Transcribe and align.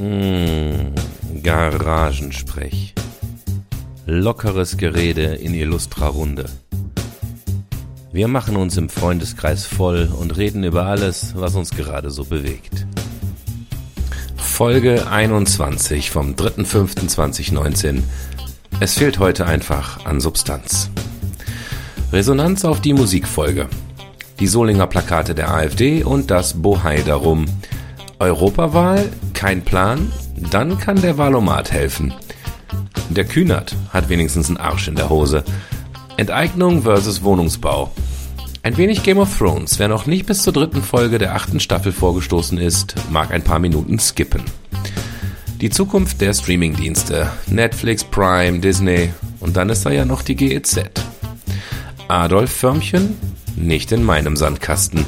Mmh, 0.00 0.94
Garagensprech. 1.42 2.94
Lockeres 4.06 4.78
Gerede 4.78 5.34
in 5.34 5.52
illustrer 5.52 6.06
Runde. 6.06 6.46
Wir 8.10 8.26
machen 8.26 8.56
uns 8.56 8.78
im 8.78 8.88
Freundeskreis 8.88 9.66
voll 9.66 10.10
und 10.18 10.38
reden 10.38 10.64
über 10.64 10.86
alles, 10.86 11.34
was 11.36 11.54
uns 11.54 11.72
gerade 11.72 12.10
so 12.10 12.24
bewegt. 12.24 12.86
Folge 14.36 15.06
21 15.06 16.10
vom 16.10 16.34
3.5.2019. 16.34 18.00
Es 18.80 18.94
fehlt 18.94 19.18
heute 19.18 19.44
einfach 19.44 20.06
an 20.06 20.22
Substanz. 20.22 20.88
Resonanz 22.10 22.64
auf 22.64 22.80
die 22.80 22.94
Musikfolge. 22.94 23.68
Die 24.38 24.46
Solinger 24.46 24.86
Plakate 24.86 25.34
der 25.34 25.52
AfD 25.52 26.04
und 26.04 26.30
das 26.30 26.62
Bohai 26.62 27.02
darum. 27.02 27.44
Europawahl? 28.18 29.10
Kein 29.40 29.62
Plan? 29.62 30.12
Dann 30.50 30.78
kann 30.78 31.00
der 31.00 31.16
Wahlomat 31.16 31.72
helfen. 31.72 32.12
Der 33.08 33.24
Kühnert 33.24 33.74
hat 33.88 34.10
wenigstens 34.10 34.48
einen 34.48 34.58
Arsch 34.58 34.86
in 34.86 34.96
der 34.96 35.08
Hose. 35.08 35.44
Enteignung 36.18 36.82
versus 36.82 37.22
Wohnungsbau. 37.22 37.90
Ein 38.62 38.76
wenig 38.76 39.02
Game 39.02 39.16
of 39.16 39.38
Thrones. 39.38 39.78
Wer 39.78 39.88
noch 39.88 40.04
nicht 40.04 40.26
bis 40.26 40.42
zur 40.42 40.52
dritten 40.52 40.82
Folge 40.82 41.16
der 41.16 41.34
achten 41.34 41.58
Staffel 41.58 41.90
vorgestoßen 41.90 42.58
ist, 42.58 42.96
mag 43.08 43.32
ein 43.32 43.42
paar 43.42 43.60
Minuten 43.60 43.98
skippen. 43.98 44.42
Die 45.62 45.70
Zukunft 45.70 46.20
der 46.20 46.34
Streamingdienste. 46.34 47.30
Netflix, 47.46 48.04
Prime, 48.04 48.58
Disney 48.58 49.08
und 49.40 49.56
dann 49.56 49.70
ist 49.70 49.86
da 49.86 49.90
ja 49.90 50.04
noch 50.04 50.20
die 50.20 50.36
GEZ. 50.36 50.80
Adolf 52.08 52.52
Förmchen? 52.52 53.16
Nicht 53.56 53.90
in 53.90 54.04
meinem 54.04 54.36
Sandkasten. 54.36 55.06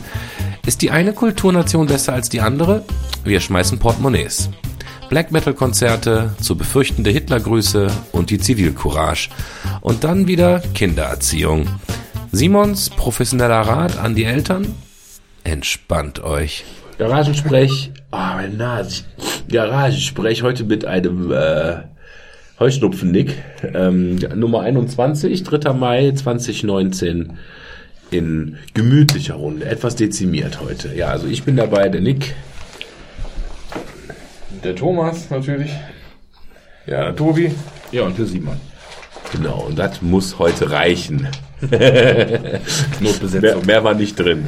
Ist 0.64 0.80
die 0.80 0.92
eine 0.92 1.12
Kulturnation 1.12 1.88
besser 1.88 2.12
als 2.12 2.28
die 2.28 2.40
andere? 2.40 2.84
Wir 3.24 3.40
schmeißen 3.40 3.80
Portemonnaies. 3.80 4.48
Black 5.08 5.32
Metal 5.32 5.54
Konzerte, 5.54 6.36
zu 6.40 6.56
befürchtende 6.56 7.10
Hitlergrüße 7.10 7.88
und 8.12 8.30
die 8.30 8.38
Zivilcourage. 8.38 9.30
Und 9.80 10.04
dann 10.04 10.28
wieder 10.28 10.60
Kindererziehung. 10.72 11.66
Simons 12.30 12.91
professioneller 12.91 13.60
Rat 13.60 13.98
an 13.98 14.14
die 14.14 14.22
Eltern? 14.22 14.72
Entspannt 15.42 16.22
euch. 16.22 16.64
Garagensprech, 16.97 17.91
oh, 18.12 18.16
meine 18.16 18.54
Nase. 18.54 19.02
Garagensprech 19.50 20.44
heute 20.44 20.62
mit 20.62 20.84
einem 20.84 21.32
äh, 21.32 21.78
Heuschnupfen-Nick. 22.60 23.34
Ähm, 23.74 24.14
Nummer 24.36 24.60
21, 24.60 25.42
3. 25.42 25.72
Mai 25.72 26.12
2019 26.12 27.36
in 28.12 28.58
gemütlicher 28.74 29.34
Runde. 29.34 29.66
Etwas 29.66 29.96
dezimiert 29.96 30.60
heute. 30.60 30.94
Ja, 30.94 31.08
also 31.08 31.27
ich 31.27 31.42
bin 31.44 31.56
dabei, 31.56 31.88
der 31.88 32.00
Nick. 32.00 32.34
Der 34.64 34.74
Thomas 34.77 35.30
natürlich. 35.30 35.70
Ja, 36.86 37.04
der 37.04 37.16
Tobi. 37.16 37.54
Ja, 37.91 38.02
und 38.02 38.19
der 38.19 38.27
Simon. 38.27 38.60
Genau, 39.32 39.64
und 39.69 39.78
das 39.78 40.02
muss 40.02 40.38
heute 40.38 40.70
reichen. 40.70 41.28
Notbesetzung. 43.00 43.41
Mehr, 43.41 43.56
mehr 43.64 43.84
war 43.84 43.94
nicht 43.94 44.19
drin. 44.19 44.44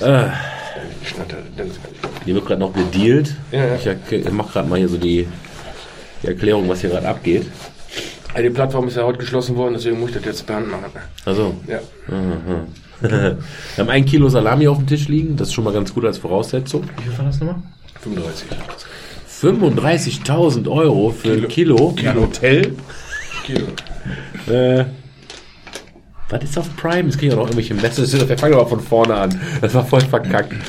Ah. 0.00 0.30
Hier 2.24 2.34
wird 2.34 2.46
gerade 2.46 2.60
noch 2.60 2.72
gedealt. 2.72 3.34
Ja, 3.50 3.64
ja. 3.66 3.74
Ich 3.76 3.86
erk- 3.86 4.30
mach 4.30 4.52
gerade 4.52 4.68
mal 4.68 4.78
hier 4.78 4.88
so 4.88 4.96
die, 4.98 5.26
die 6.22 6.26
Erklärung, 6.26 6.68
was 6.68 6.80
hier 6.82 6.90
gerade 6.90 7.08
abgeht. 7.08 7.46
Ja, 8.34 8.42
die 8.42 8.50
Plattform 8.50 8.86
ist 8.88 8.96
ja 8.96 9.04
heute 9.04 9.18
geschlossen 9.18 9.56
worden, 9.56 9.74
deswegen 9.74 9.98
muss 9.98 10.10
ich 10.10 10.16
das 10.16 10.24
jetzt 10.24 10.46
per 10.46 10.56
Hand 10.56 10.70
machen. 10.70 10.84
Also, 11.24 11.54
Ja. 11.66 11.80
wir 13.00 13.36
haben 13.78 13.88
ein 13.88 14.04
Kilo 14.04 14.28
Salami 14.28 14.68
auf 14.68 14.76
dem 14.78 14.86
Tisch 14.86 15.08
liegen. 15.08 15.36
Das 15.36 15.48
ist 15.48 15.54
schon 15.54 15.64
mal 15.64 15.72
ganz 15.72 15.92
gut 15.92 16.04
als 16.04 16.18
Voraussetzung. 16.18 16.84
Wie 16.96 17.02
viel 17.08 17.18
war 17.18 17.24
das 17.24 17.40
nochmal? 17.40 17.56
35. 18.02 18.46
35.000 19.42 20.70
Euro 20.70 21.10
für 21.10 21.32
ein 21.32 21.48
Kilo. 21.48 21.92
Kilo. 21.92 22.22
Hotel. 22.22 22.76
Kilo. 23.44 23.66
Äh, 24.48 24.84
was 26.30 26.42
ist 26.44 26.58
auf 26.58 26.76
Prime? 26.76 27.08
Es 27.08 27.18
kriegen 27.18 27.32
ja 27.32 27.36
noch 27.36 27.44
irgendwelche 27.44 27.74
Messages. 27.74 28.28
Wir 28.28 28.38
fangen 28.38 28.54
aber 28.54 28.66
von 28.66 28.80
vorne 28.80 29.14
an. 29.14 29.40
Das 29.60 29.74
war 29.74 29.84
voll 29.84 30.00
verkackt. 30.00 30.52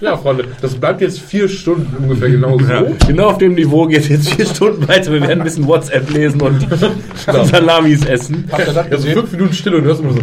Ja, 0.00 0.16
Freunde, 0.18 0.44
das 0.60 0.74
bleibt 0.74 1.00
jetzt 1.00 1.18
vier 1.20 1.48
Stunden 1.48 1.96
ungefähr 1.96 2.28
genau 2.28 2.58
so. 2.58 2.66
Genau 3.06 3.28
auf 3.28 3.38
dem 3.38 3.54
Niveau 3.54 3.86
geht 3.86 4.06
jetzt 4.08 4.28
vier 4.34 4.44
Stunden 4.44 4.86
weiter. 4.86 5.10
Wir 5.10 5.22
werden 5.22 5.40
ein 5.40 5.44
bisschen 5.44 5.66
WhatsApp 5.66 6.10
lesen 6.10 6.42
und 6.42 6.66
Salamis 7.46 8.04
essen. 8.04 8.44
Habt 8.52 8.66
ihr 8.66 8.74
das 8.74 8.76
also 8.76 9.08
fünf 9.08 9.32
Minuten 9.32 9.54
Stille 9.54 9.78
und 9.78 9.84
hörst 9.84 10.02
immer 10.02 10.12
so. 10.12 10.18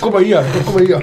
guck 0.00 0.12
mal 0.14 0.24
hier, 0.24 0.42
guck 0.64 0.74
mal 0.76 0.86
hier. 0.86 1.02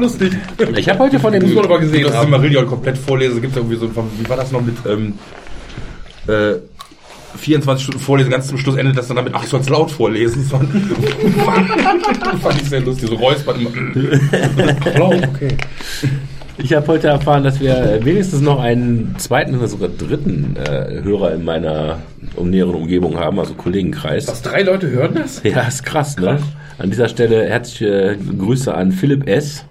Lustig. 0.00 0.32
Ich 0.76 0.88
habe 0.88 1.00
heute 1.00 1.20
von 1.20 1.32
dem 1.32 1.42
Muss 1.42 1.54
man 1.54 1.64
aber 1.66 1.80
gesehen 1.80 2.04
Das 2.04 2.14
haben. 2.14 2.22
Silmarillion 2.30 2.66
komplett 2.66 2.96
vorlesen, 2.96 3.42
gibt 3.42 3.52
es 3.52 3.56
irgendwie 3.58 3.76
so 3.76 3.86
ein, 3.86 3.92
wie 4.18 4.28
war 4.30 4.36
das 4.38 4.50
noch 4.50 4.62
mit, 4.62 4.76
ähm, 4.88 5.14
äh, 6.26 6.54
24 7.36 7.84
Stunden 7.84 8.00
vorlesen, 8.00 8.30
ganz 8.30 8.48
zum 8.48 8.58
Schluss 8.58 8.76
endet 8.76 8.96
das 8.96 9.08
dann 9.08 9.16
damit, 9.16 9.34
ach, 9.34 9.42
ich 9.44 9.48
soll 9.48 9.60
es 9.60 9.68
laut 9.68 9.90
vorlesen. 9.90 10.48
Das 10.50 10.52
war, 11.46 12.38
fand 12.38 12.62
ich 12.62 12.68
sehr 12.68 12.80
lustig, 12.80 13.08
so 13.08 13.16
räuspern 13.16 13.60
immer. 13.60 13.70
Okay. 15.32 15.56
Ich 16.58 16.72
habe 16.74 16.86
heute 16.86 17.08
erfahren, 17.08 17.42
dass 17.42 17.60
wir 17.60 18.00
wenigstens 18.02 18.40
noch 18.40 18.60
einen 18.60 19.16
zweiten 19.18 19.56
oder 19.56 19.68
sogar 19.68 19.88
dritten 19.88 20.54
äh, 20.56 21.02
Hörer 21.02 21.32
in 21.34 21.44
meiner 21.44 21.98
um 22.36 22.50
näheren 22.50 22.74
Umgebung 22.74 23.18
haben, 23.18 23.38
also 23.38 23.54
Kollegenkreis. 23.54 24.28
Was, 24.28 24.42
drei 24.42 24.62
Leute 24.62 24.90
hören 24.90 25.14
das? 25.14 25.42
Ja, 25.42 25.62
ist 25.62 25.84
krass, 25.84 26.16
ne? 26.18 26.38
An 26.78 26.90
dieser 26.90 27.08
Stelle 27.08 27.48
herzliche 27.48 28.16
Grüße 28.38 28.72
an 28.74 28.92
Philipp 28.92 29.28
S., 29.28 29.64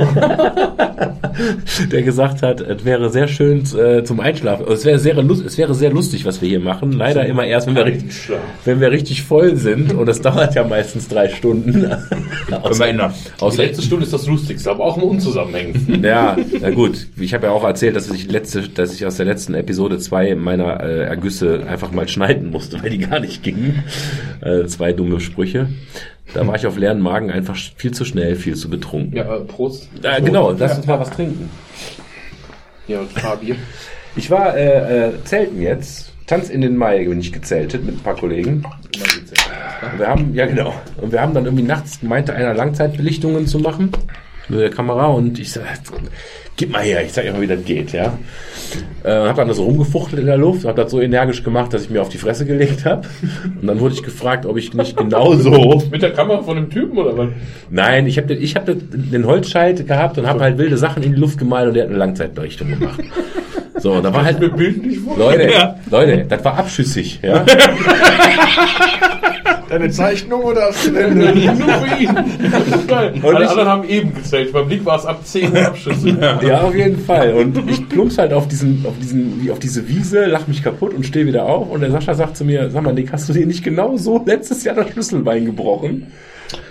der 1.92 2.02
gesagt 2.02 2.42
hat, 2.42 2.60
es 2.60 2.84
wäre 2.84 3.10
sehr 3.10 3.28
schön 3.28 3.64
äh, 3.76 4.04
zum 4.04 4.20
Einschlafen. 4.20 4.66
Es 4.70 4.84
wäre 4.84 4.98
sehr, 4.98 5.16
es 5.16 5.58
wäre 5.58 5.74
sehr 5.74 5.90
lustig, 5.90 6.24
was 6.24 6.40
wir 6.42 6.48
hier 6.48 6.60
machen. 6.60 6.92
Leider 6.92 7.24
immer 7.26 7.44
erst, 7.44 7.66
wenn 7.66 7.76
wir, 7.76 7.84
richtig, 7.86 8.30
wenn 8.64 8.80
wir 8.80 8.90
richtig 8.90 9.22
voll 9.22 9.56
sind. 9.56 9.92
Und 9.92 10.06
das 10.06 10.20
dauert 10.20 10.54
ja 10.54 10.64
meistens 10.64 11.08
drei 11.08 11.28
Stunden. 11.28 11.90
Wir 12.50 12.86
ändern. 12.86 13.12
Die 13.38 13.42
Außer, 13.42 13.62
letzte 13.62 13.82
Stunde 13.82 14.04
ist 14.04 14.12
das 14.12 14.26
Lustigste, 14.26 14.70
aber 14.70 14.84
auch 14.84 14.96
im 14.96 15.02
Unzusammenhängen. 15.04 16.02
ja, 16.04 16.36
na 16.60 16.70
gut. 16.70 17.06
Ich 17.18 17.34
habe 17.34 17.46
ja 17.46 17.52
auch 17.52 17.64
erzählt, 17.64 17.96
dass 17.96 18.10
ich 18.10 18.30
letzte, 18.30 18.68
dass 18.68 18.94
ich 18.94 19.06
aus 19.06 19.16
der 19.16 19.26
letzten 19.26 19.54
Episode 19.54 19.98
zwei 19.98 20.34
meiner 20.34 20.82
äh, 20.82 21.04
Ergüsse 21.04 21.64
einfach 21.68 21.92
mal 21.92 22.08
schneiden 22.08 22.50
musste, 22.50 22.82
weil 22.82 22.90
die 22.90 22.98
gar 22.98 23.20
nicht 23.20 23.42
gingen. 23.42 23.84
Äh, 24.40 24.64
zwei 24.66 24.92
dumme 24.92 25.20
Sprüche. 25.20 25.68
Da 26.34 26.46
war 26.46 26.54
ich 26.56 26.66
auf 26.66 26.76
leeren 26.76 27.00
Magen 27.00 27.30
einfach 27.30 27.56
viel 27.76 27.92
zu 27.92 28.04
schnell, 28.04 28.36
viel 28.36 28.54
zu 28.54 28.70
betrunken. 28.70 29.16
Ja, 29.16 29.36
äh, 29.36 29.40
Prost. 29.40 29.88
Äh, 30.02 30.22
genau, 30.22 30.52
lass 30.52 30.76
uns 30.76 30.86
mal 30.86 31.00
was 31.00 31.10
trinken. 31.10 31.50
Ja, 32.86 33.02
Fabier. 33.04 33.56
Ich 34.16 34.30
war 34.30 34.56
äh, 34.56 35.08
äh, 35.08 35.24
zelten 35.24 35.60
jetzt. 35.60 36.12
Tanz 36.26 36.48
in 36.48 36.60
den 36.60 36.76
Mai 36.76 37.04
bin 37.04 37.20
ich 37.20 37.32
gezeltet 37.32 37.84
mit 37.84 37.96
ein 37.96 38.00
paar 38.00 38.14
Kollegen. 38.14 38.64
Und 38.64 39.98
wir 39.98 40.06
haben, 40.06 40.34
ja 40.34 40.46
genau. 40.46 40.72
Und 41.00 41.10
wir 41.10 41.20
haben 41.20 41.34
dann 41.34 41.44
irgendwie 41.44 41.64
nachts 41.64 42.02
meinte 42.02 42.32
einer 42.34 42.54
Langzeitbelichtungen 42.54 43.46
zu 43.48 43.58
machen 43.58 43.90
mit 44.50 44.60
der 44.60 44.70
Kamera 44.70 45.06
und 45.06 45.38
ich 45.38 45.52
sag, 45.52 45.64
gib 46.56 46.70
mal 46.70 46.82
her, 46.82 47.02
ich 47.04 47.12
zeig 47.12 47.24
dir 47.24 47.32
mal, 47.32 47.40
wie 47.40 47.46
das 47.46 47.64
geht, 47.64 47.92
ja. 47.92 48.18
Äh, 49.02 49.10
hab 49.10 49.36
dann 49.36 49.52
so 49.52 49.64
rumgefuchtelt 49.64 50.20
in 50.20 50.26
der 50.26 50.36
Luft, 50.36 50.64
hab 50.64 50.76
das 50.76 50.90
so 50.90 51.00
energisch 51.00 51.42
gemacht, 51.42 51.72
dass 51.72 51.84
ich 51.84 51.90
mir 51.90 52.02
auf 52.02 52.10
die 52.10 52.18
Fresse 52.18 52.44
gelegt 52.44 52.84
habe. 52.84 53.08
Und 53.60 53.66
dann 53.66 53.80
wurde 53.80 53.94
ich 53.94 54.02
gefragt, 54.02 54.44
ob 54.46 54.58
ich 54.58 54.74
nicht 54.74 54.96
genauso 54.96 55.82
Mit 55.90 56.02
der 56.02 56.12
Kamera 56.12 56.42
von 56.42 56.56
dem 56.56 56.70
Typen 56.70 56.98
oder 56.98 57.16
was? 57.16 57.28
Nein, 57.70 58.06
ich 58.06 58.18
habe 58.18 58.34
ich 58.34 58.56
hab 58.56 58.66
den 58.66 59.26
Holzscheit 59.26 59.86
gehabt 59.86 60.18
und 60.18 60.26
habe 60.26 60.40
halt 60.40 60.58
wilde 60.58 60.76
Sachen 60.76 61.02
in 61.02 61.14
die 61.14 61.18
Luft 61.18 61.38
gemalt 61.38 61.68
und 61.68 61.74
der 61.74 61.84
hat 61.84 61.90
eine 61.90 61.98
Langzeitbelichtung 61.98 62.68
gemacht. 62.68 63.00
So, 63.80 63.92
und 63.92 64.02
da 64.04 64.12
war 64.12 64.24
halt 64.24 64.40
nicht 64.40 65.00
vor. 65.00 65.16
Leute, 65.18 65.74
Leute, 65.90 66.26
das 66.28 66.44
war 66.44 66.58
abschüssig, 66.58 67.20
ja. 67.22 67.44
Deine 69.68 69.88
Zeichnung 69.90 70.42
oder 70.42 70.62
hast 70.62 70.86
du 70.88 70.90
denn 70.90 71.16
Nur 71.16 71.28
für 71.28 72.02
ihn. 72.02 72.10
Das 72.50 72.66
ist 72.80 72.88
geil. 72.88 73.14
Und 73.22 73.36
Alle 73.36 73.44
ich- 73.44 73.50
anderen 73.50 73.68
haben 73.68 73.88
eben 73.88 74.14
gezählt. 74.14 74.52
Beim 74.52 74.66
Blick 74.66 74.84
war 74.84 74.98
es 74.98 75.06
ab 75.06 75.20
10 75.24 75.56
Abschüsse. 75.56 76.16
Ja, 76.42 76.62
auf 76.62 76.74
jeden 76.74 76.98
Fall. 76.98 77.34
Und 77.34 77.56
ich 77.70 77.88
plumps 77.88 78.18
halt 78.18 78.32
auf 78.32 78.48
diesen, 78.48 78.84
auf 78.84 78.94
diesen, 79.00 79.40
wie 79.44 79.50
auf 79.52 79.60
diese 79.60 79.88
Wiese, 79.88 80.26
lach 80.26 80.48
mich 80.48 80.64
kaputt 80.64 80.92
und 80.92 81.06
stehe 81.06 81.24
wieder 81.26 81.44
auf. 81.46 81.70
Und 81.70 81.82
der 81.82 81.92
Sascha 81.92 82.14
sagt 82.14 82.36
zu 82.36 82.44
mir, 82.44 82.68
sag 82.70 82.82
mal, 82.82 82.92
Nick, 82.92 83.12
hast 83.12 83.28
du 83.28 83.32
dir 83.32 83.46
nicht 83.46 83.62
genau 83.62 83.96
so 83.96 84.20
letztes 84.26 84.64
Jahr 84.64 84.74
das 84.74 84.90
Schlüsselbein 84.90 85.44
gebrochen? 85.44 86.08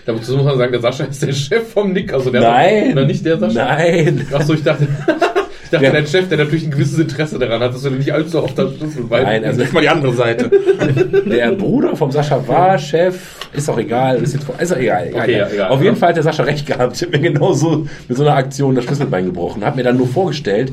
Dazu 0.05 0.35
muss 0.35 0.43
man 0.45 0.57
sagen, 0.57 0.73
der 0.73 0.81
Sascha 0.81 1.05
ist 1.05 1.21
der 1.23 1.31
Chef 1.31 1.71
vom 1.71 1.93
Nick. 1.93 2.11
Also 2.13 2.31
der 2.31 2.41
Nein. 2.41 2.91
Oder 2.91 3.05
nicht 3.05 3.25
der 3.25 3.37
Sascha? 3.39 3.63
Nein. 3.63 4.27
Achso, 4.33 4.53
ich 4.55 4.63
dachte, 4.63 4.87
ich 5.69 5.71
dachte, 5.71 5.85
Ja. 5.85 5.91
dein 5.91 6.07
Chef, 6.07 6.27
der 6.29 6.39
natürlich 6.39 6.65
ein 6.65 6.71
gewisses 6.71 6.97
Interesse 6.97 7.37
daran 7.37 7.61
hat, 7.61 7.75
dass 7.75 7.83
du 7.83 7.91
nicht 7.91 8.11
allzu 8.11 8.41
oft 8.43 8.57
das 8.57 8.75
Schlüsselbein. 8.75 9.21
Nein, 9.23 9.45
also 9.45 9.63
Mal 9.71 9.81
die 9.81 9.89
andere 9.89 10.13
Seite. 10.13 10.49
der 11.29 11.51
Bruder 11.51 11.95
vom 11.95 12.11
Sascha 12.11 12.47
war 12.47 12.79
Chef, 12.79 13.35
ist 13.53 13.69
auch 13.69 13.77
egal, 13.77 14.17
ist 14.17 14.33
jetzt, 14.33 14.47
ist 14.59 14.73
auch 14.73 14.77
egal. 14.77 15.07
egal. 15.09 15.21
Okay, 15.21 15.37
ja, 15.37 15.47
egal. 15.47 15.69
Auf 15.69 15.83
jeden 15.83 15.95
Fall 15.95 16.09
hat 16.09 16.15
der 16.15 16.23
Sascha 16.23 16.41
recht 16.41 16.65
gehabt. 16.65 16.95
Ich 16.95 17.03
habe 17.03 17.15
mir 17.19 17.31
genauso 17.31 17.85
mit 18.07 18.17
so 18.17 18.23
einer 18.23 18.35
Aktion 18.35 18.73
das 18.73 18.85
Schlüsselbein 18.85 19.25
gebrochen. 19.25 19.63
Habe 19.63 19.75
mir 19.77 19.83
dann 19.83 19.97
nur 19.97 20.07
vorgestellt, 20.07 20.71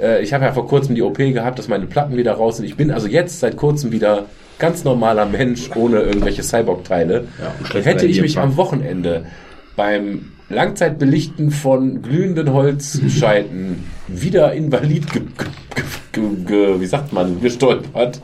äh, 0.00 0.22
ich 0.22 0.32
habe 0.32 0.44
ja 0.44 0.52
vor 0.52 0.68
kurzem 0.68 0.94
die 0.94 1.02
OP 1.02 1.16
gehabt, 1.18 1.58
dass 1.58 1.66
meine 1.66 1.86
Platten 1.86 2.16
wieder 2.16 2.34
raus 2.34 2.58
sind. 2.58 2.66
Ich 2.66 2.76
bin 2.76 2.92
also 2.92 3.08
jetzt 3.08 3.40
seit 3.40 3.56
kurzem 3.56 3.90
wieder 3.90 4.26
ganz 4.60 4.84
normaler 4.84 5.26
Mensch 5.26 5.70
ohne 5.74 6.00
irgendwelche 6.02 6.42
Cyborg-Teile. 6.44 7.24
stellst 7.68 7.86
Hätte 7.88 8.06
ich 8.06 8.20
mich 8.20 8.38
am 8.38 8.56
Wochenende 8.56 9.26
beim 9.74 10.32
Langzeitbelichten 10.48 11.50
von 11.50 12.02
glühenden 12.02 12.52
Holzscheiten 12.52 13.84
wieder 14.06 14.52
invalid, 14.52 15.12
ge, 15.12 15.22
ge, 15.22 15.84
ge, 16.12 16.44
ge, 16.46 16.80
wie 16.80 16.86
sagt 16.86 17.12
man, 17.12 17.40
gestolpert. 17.40 18.20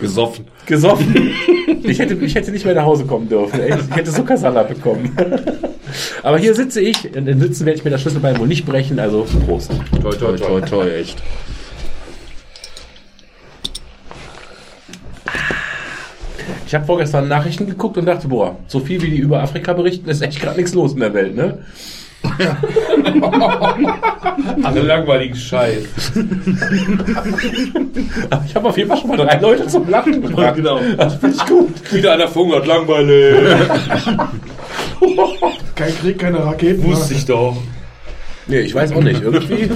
Gesoffen. 0.00 0.44
Gesoffen. 0.66 1.32
Ich 1.82 1.98
hätte, 1.98 2.14
ich 2.14 2.34
hätte 2.34 2.52
nicht 2.52 2.64
mehr 2.64 2.74
nach 2.74 2.84
Hause 2.84 3.04
kommen 3.04 3.28
dürfen. 3.28 3.60
Ey. 3.60 3.74
Ich 3.90 3.96
hätte 3.96 4.12
Zuckersala 4.12 4.62
bekommen. 4.62 5.16
Aber 6.22 6.38
hier 6.38 6.54
sitze 6.54 6.80
ich. 6.80 7.14
In 7.14 7.24
den 7.24 7.40
Sitzen 7.40 7.66
werde 7.66 7.78
ich 7.78 7.84
mir 7.84 7.90
das 7.90 8.02
Schlüsselbein 8.02 8.38
wohl 8.38 8.46
nicht 8.46 8.66
brechen. 8.66 8.98
Also 8.98 9.26
Prost. 9.46 9.72
Toi, 10.00 10.10
toi, 10.10 10.36
toi. 10.36 10.60
toi, 10.60 10.88
echt. 10.88 11.22
Ich 16.68 16.74
habe 16.74 16.84
vorgestern 16.84 17.28
Nachrichten 17.28 17.66
geguckt 17.66 17.96
und 17.96 18.04
dachte, 18.04 18.28
boah, 18.28 18.54
so 18.66 18.78
viel 18.80 19.00
wie 19.00 19.08
die 19.08 19.16
über 19.16 19.42
Afrika 19.42 19.72
berichten, 19.72 20.06
ist 20.10 20.20
echt 20.20 20.38
gerade 20.38 20.58
nichts 20.58 20.74
los 20.74 20.92
in 20.92 21.00
der 21.00 21.14
Welt, 21.14 21.34
ne? 21.34 21.56
Alle 24.62 24.82
langweiligen 24.82 25.34
Scheiß. 25.34 25.84
Aber 28.28 28.44
ich 28.46 28.54
habe 28.54 28.68
auf 28.68 28.76
jeden 28.76 28.90
Fall 28.90 28.98
schon 28.98 29.08
mal 29.08 29.16
drei 29.16 29.38
Leute 29.40 29.66
zum 29.66 29.88
Lachen 29.88 30.20
gebracht. 30.26 30.56
Genau. 30.56 30.78
Das 30.98 31.14
finde 31.14 31.36
ich 31.36 31.46
gut. 31.46 31.90
Wieder 31.90 32.12
einer 32.12 32.28
verhungert, 32.28 32.66
langweilig. 32.66 33.34
Kein 35.74 35.94
Krieg, 36.02 36.18
keine 36.18 36.44
Raketen. 36.44 36.84
Wusste 36.84 37.14
ich 37.14 37.24
doch. 37.24 37.56
Nee, 38.46 38.60
ich 38.60 38.74
weiß 38.74 38.92
auch 38.92 39.02
nicht. 39.02 39.22
Irgendwie. 39.22 39.70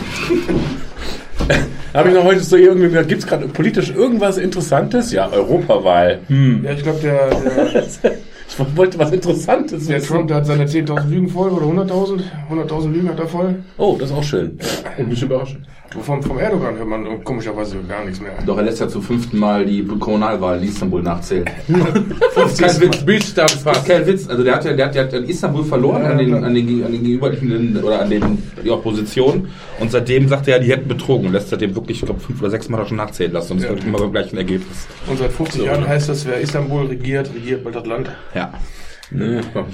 habe 1.94 2.08
ich 2.08 2.14
noch 2.14 2.24
heute 2.24 2.40
so 2.40 2.56
irgendwie 2.56 2.88
gesagt, 2.88 3.08
gibt 3.08 3.22
es 3.22 3.26
gerade 3.26 3.48
politisch 3.48 3.90
irgendwas 3.90 4.38
Interessantes? 4.38 5.12
Ja, 5.12 5.30
Europawahl. 5.30 6.20
Hm. 6.28 6.64
Ja, 6.64 6.72
ich 6.72 6.82
glaube, 6.82 7.00
der, 7.00 7.30
der, 7.30 8.12
Ich 8.48 8.76
wollte 8.76 8.98
was 8.98 9.10
Interessantes 9.12 9.86
der 9.86 9.96
wissen. 9.96 10.08
Trump, 10.08 10.28
der 10.28 10.38
hat 10.38 10.46
seine 10.46 10.66
10.000 10.66 11.08
Lügen 11.08 11.28
voll 11.28 11.50
oder 11.52 11.64
100.000. 11.64 12.20
100.000 12.50 12.92
Lügen 12.92 13.08
hat 13.08 13.18
er 13.18 13.26
voll. 13.26 13.62
Oh, 13.78 13.96
das 13.98 14.10
ist 14.10 14.16
auch 14.16 14.22
schön. 14.22 14.58
Und 14.98 15.08
mich 15.08 15.22
überraschend. 15.22 15.66
Vom, 16.00 16.22
vom 16.22 16.38
Erdogan 16.38 16.76
hört 16.76 16.88
man 16.88 17.22
komischerweise 17.24 17.76
gar 17.88 18.04
nichts 18.04 18.20
mehr. 18.20 18.32
Doch, 18.46 18.56
er 18.56 18.62
lässt 18.62 18.80
ja 18.80 18.88
zum 18.88 19.02
fünften 19.02 19.38
Mal 19.38 19.66
die 19.66 19.84
Kommunalwahl 19.84 20.58
in 20.58 20.64
Istanbul 20.68 21.02
nachzählen. 21.02 21.44
Das 22.34 22.52
ist 22.52 22.60
kein 22.60 22.80
Witz. 22.80 23.04
Bild 23.04 23.36
da 23.38 23.42
Das 23.42 23.54
ist 23.56 23.84
kein 23.86 24.06
Witz. 24.06 24.28
Also 24.28 24.42
der 24.42 24.54
hat 24.54 24.64
ja, 24.64 24.72
der 24.72 24.86
hat 24.86 24.94
ja 24.94 25.02
in 25.18 25.24
Istanbul 25.28 25.64
verloren 25.64 26.02
an 26.04 26.18
den, 26.18 26.34
an 26.34 26.54
den, 26.54 26.84
an 26.84 26.92
den 26.92 27.02
gegenüberliegenden 27.04 27.82
oder 27.84 28.00
an 28.00 28.10
den 28.10 28.42
die 28.64 28.70
Opposition. 28.70 29.48
Und 29.80 29.90
seitdem 29.90 30.28
sagt 30.28 30.48
er 30.48 30.56
ja, 30.56 30.62
die 30.62 30.70
hätten 30.70 30.88
betrogen. 30.88 31.26
Und 31.26 31.32
lässt 31.32 31.50
seitdem 31.50 31.74
wirklich, 31.74 31.98
ich 32.00 32.04
glaube, 32.06 32.20
fünf 32.20 32.40
oder 32.40 32.50
sechs 32.50 32.68
Mal 32.68 32.86
schon 32.86 32.96
nachzählen 32.96 33.32
lassen. 33.32 33.52
Und 33.52 33.58
es 33.58 33.64
Ja. 33.64 33.70
wird 33.70 33.84
immer 33.84 33.98
beim 33.98 34.12
gleichen 34.12 34.36
Ergebnis. 34.38 34.86
Und 35.08 35.18
seit 35.18 35.32
50 35.32 35.64
Jahren 35.64 35.86
heißt 35.86 36.08
das, 36.08 36.26
wer 36.26 36.40
Istanbul 36.40 36.86
regiert, 36.86 37.30
regiert 37.34 37.62
bald 37.64 37.76
das 37.76 37.86
Land. 37.86 38.10
Ja. 38.34 38.52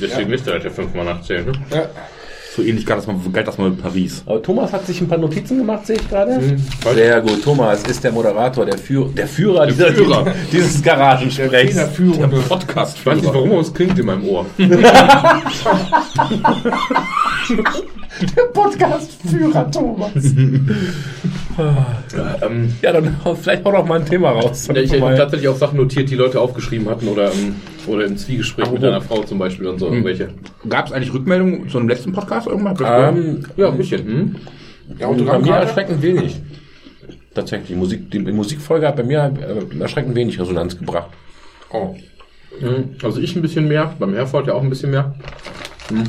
Deswegen 0.00 0.30
müsste 0.30 0.50
er 0.50 0.54
halt 0.54 0.64
ja 0.64 0.70
fünfmal 0.70 1.04
nachzählen. 1.04 1.46
Ne? 1.46 1.52
Ja. 1.72 1.88
So 2.58 2.64
ähnlich 2.64 2.84
galt 2.84 2.98
das 2.98 3.06
mal, 3.06 3.14
galt 3.32 3.46
das 3.46 3.56
mal 3.56 3.70
mit 3.70 3.80
Paris. 3.80 4.24
Aber 4.26 4.42
Thomas 4.42 4.72
hat 4.72 4.84
sich 4.84 5.00
ein 5.00 5.06
paar 5.06 5.18
Notizen 5.18 5.58
gemacht, 5.58 5.86
sehe 5.86 5.94
ich 5.94 6.08
gerade. 6.08 6.58
falsch. 6.80 6.96
Sehr 6.96 7.20
gut. 7.20 7.44
Thomas 7.44 7.84
ist 7.84 8.02
der 8.02 8.10
Moderator, 8.10 8.66
der, 8.66 8.76
Führ 8.76 9.08
der 9.16 9.28
Führer, 9.28 9.68
dieser, 9.68 9.92
Führer. 9.92 10.26
dieses 10.52 10.82
Garagensprechs. 10.82 11.74
Federführende. 11.74 12.40
Podcast. 12.48 12.96
Ich 12.96 13.06
weiß 13.06 13.22
nicht 13.22 13.32
warum, 13.32 13.52
aber 13.52 13.60
es 13.60 13.72
klingt 13.72 13.96
in 13.96 14.06
meinem 14.06 14.24
Ohr. 14.24 14.44
Podcast-Führer 18.52 19.70
Thomas. 19.70 20.10
ähm, 20.16 20.66
Ja, 22.82 22.92
dann 22.92 23.16
vielleicht 23.40 23.64
auch 23.66 23.72
noch 23.72 23.86
mal 23.86 24.00
ein 24.00 24.06
Thema 24.06 24.30
raus. 24.30 24.68
ja, 24.68 24.76
ich 24.76 25.00
habe 25.00 25.16
tatsächlich 25.16 25.48
auch 25.48 25.56
Sachen 25.56 25.76
notiert, 25.76 26.10
die 26.10 26.14
Leute 26.14 26.40
aufgeschrieben 26.40 26.88
hatten 26.88 27.08
oder, 27.08 27.32
ähm, 27.32 27.56
oder 27.86 28.04
im 28.06 28.16
Zwiegespräch 28.16 28.66
mit 28.70 28.84
Apropos- 28.84 28.88
einer 28.88 29.00
Frau 29.00 29.22
zum 29.24 29.38
Beispiel 29.38 29.66
und 29.66 29.78
so 29.78 29.86
irgendwelche. 29.86 30.28
Gab 30.68 30.86
es 30.86 30.92
eigentlich 30.92 31.12
Rückmeldungen 31.12 31.68
zu 31.68 31.78
einem 31.78 31.88
letzten 31.88 32.12
Podcast 32.12 32.46
irgendwann? 32.46 32.76
ähm, 33.16 33.46
Ja, 33.56 33.68
ein 33.70 33.76
bisschen. 33.78 34.06
Hm? 34.06 34.36
Der 34.98 35.08
bei 35.08 35.38
mir 35.38 35.54
erschreckend 35.54 36.02
wenig. 36.02 36.40
Tatsächlich. 37.34 37.68
Die, 37.68 37.76
Musik, 37.76 38.10
die 38.10 38.18
Musikfolge 38.20 38.88
hat 38.88 38.96
bei 38.96 39.02
mir 39.04 39.32
äh, 39.38 39.80
erschreckend 39.80 40.14
wenig 40.14 40.40
Resonanz 40.40 40.78
gebracht. 40.78 41.10
Oh. 41.70 41.94
Mhm. 42.60 42.96
Also 43.02 43.20
ich 43.20 43.36
ein 43.36 43.42
bisschen 43.42 43.68
mehr, 43.68 43.94
beim 43.98 44.14
Herford 44.14 44.46
ja 44.46 44.54
auch 44.54 44.62
ein 44.62 44.70
bisschen 44.70 44.90
mehr. 44.90 45.14
Mhm. 45.90 46.04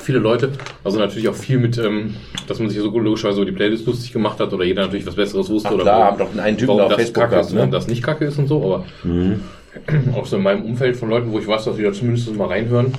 Viele 0.00 0.18
Leute, 0.18 0.52
also 0.82 0.98
natürlich 0.98 1.28
auch 1.28 1.34
viel 1.34 1.58
mit, 1.58 1.78
ähm, 1.78 2.16
dass 2.46 2.58
man 2.58 2.68
sich 2.68 2.78
so 2.78 2.90
logischerweise 2.98 3.38
über 3.40 3.50
die 3.50 3.56
Playlist 3.56 3.86
lustig 3.86 4.12
gemacht 4.12 4.40
hat 4.40 4.52
oder 4.52 4.64
jeder 4.64 4.82
natürlich 4.82 5.06
was 5.06 5.14
Besseres 5.14 5.48
wusste 5.48 5.68
Ach 5.68 5.74
oder 5.74 5.82
klar, 5.84 6.04
haben 6.06 6.18
doch 6.18 6.36
einen 6.36 6.58
Typen 6.58 6.68
warum 6.76 6.82
auf 6.82 6.88
das 6.88 6.96
Facebook 6.96 7.22
kacke 7.22 7.36
ist 7.40 7.40
gehabt, 7.40 7.50
und 7.50 7.54
ne? 7.54 7.58
warum 7.60 7.70
das 7.72 7.86
nicht 7.86 8.02
kacke 8.02 8.24
ist 8.24 8.38
und 8.38 8.46
so, 8.48 8.62
aber 8.62 8.84
auch 10.16 10.26
so 10.26 10.36
in 10.36 10.42
meinem 10.42 10.62
Umfeld 10.64 10.96
von 10.96 11.08
Leuten, 11.10 11.32
wo 11.32 11.38
ich 11.38 11.46
weiß, 11.46 11.64
dass 11.64 11.76
die 11.76 11.82
da 11.82 11.92
zumindest 11.92 12.34
mal 12.36 12.48
reinhören, 12.48 12.92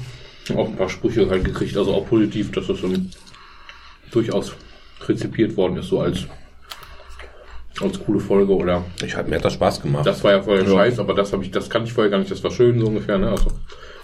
auch 0.56 0.68
ein 0.68 0.76
paar 0.76 0.90
Sprüche 0.90 1.30
halt 1.30 1.44
gekriegt, 1.44 1.76
also 1.78 1.94
auch 1.94 2.08
positiv, 2.08 2.52
dass 2.52 2.68
das 2.68 2.82
ähm, 2.84 3.10
durchaus 4.12 4.54
rezipiert 5.08 5.56
worden 5.58 5.78
ist, 5.78 5.88
so 5.90 6.00
als 6.00 6.26
als 7.82 8.00
coole 8.00 8.22
Folge 8.22 8.56
oder 8.56 8.86
Ich 9.06 9.16
hab, 9.18 9.28
mir 9.28 9.36
hat 9.36 9.44
das 9.46 9.54
Spaß 9.54 9.82
gemacht. 9.82 10.06
das 10.06 10.24
war 10.24 10.32
ja 10.32 10.42
vorher 10.42 10.64
Ja. 10.64 10.72
Scheiß, 10.72 11.00
aber 11.00 11.14
das 11.14 11.34
habe 11.34 11.44
ich, 11.44 11.52
das 11.52 11.70
kann 11.70 11.84
ich 11.84 11.92
vorher 11.92 12.10
gar 12.10 12.20
nicht, 12.20 12.32
das 12.32 12.42
war 12.44 12.52
schön 12.52 12.80
so 12.80 12.88
ungefähr, 12.88 13.18
ne? 13.18 13.30
Also 13.30 13.48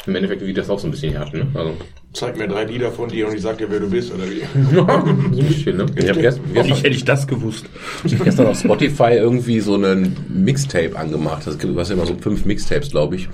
im 0.08 0.16
Endeffekt 0.16 0.46
wie 0.46 0.54
das 0.54 0.70
auch 0.70 0.80
so 0.80 0.88
ein 0.88 0.92
bisschen 0.92 1.12
her 1.12 1.22
hat, 1.22 1.34
ne? 1.34 1.48
Also 1.54 1.74
Zeig 2.14 2.38
mir 2.38 2.48
drei 2.48 2.66
Lieder 2.66 2.92
von 2.92 3.08
dir 3.08 3.28
und 3.28 3.36
ich 3.36 3.42
sag 3.42 3.58
dir, 3.58 3.70
wer 3.70 3.80
du 3.80 3.90
bist 3.90 4.14
oder 4.14 4.24
wie. 4.30 4.42
so 4.76 4.86
ein 4.86 5.32
bisschen, 5.32 5.78
ne? 5.78 5.86
ich 5.96 6.10
habe 6.10 6.20
gestern, 6.20 6.44
Wie 6.50 6.54
gestern, 6.54 6.76
hätte 6.78 6.90
ich 6.90 7.06
das 7.06 7.28
gewusst? 7.28 7.66
gestern 8.04 8.48
auf 8.48 8.60
Spotify 8.60 9.14
irgendwie 9.14 9.62
so 9.62 9.76
einen 9.76 10.18
Mixtape 10.28 10.98
angemacht. 10.98 11.48
Es 11.48 11.58
gibt 11.58 11.76
was 11.76 11.90
immer 11.90 12.06
so 12.06 12.16
fünf 12.16 12.44
Mixtapes, 12.46 12.92
glaube 12.92 13.16
ich. 13.16 13.30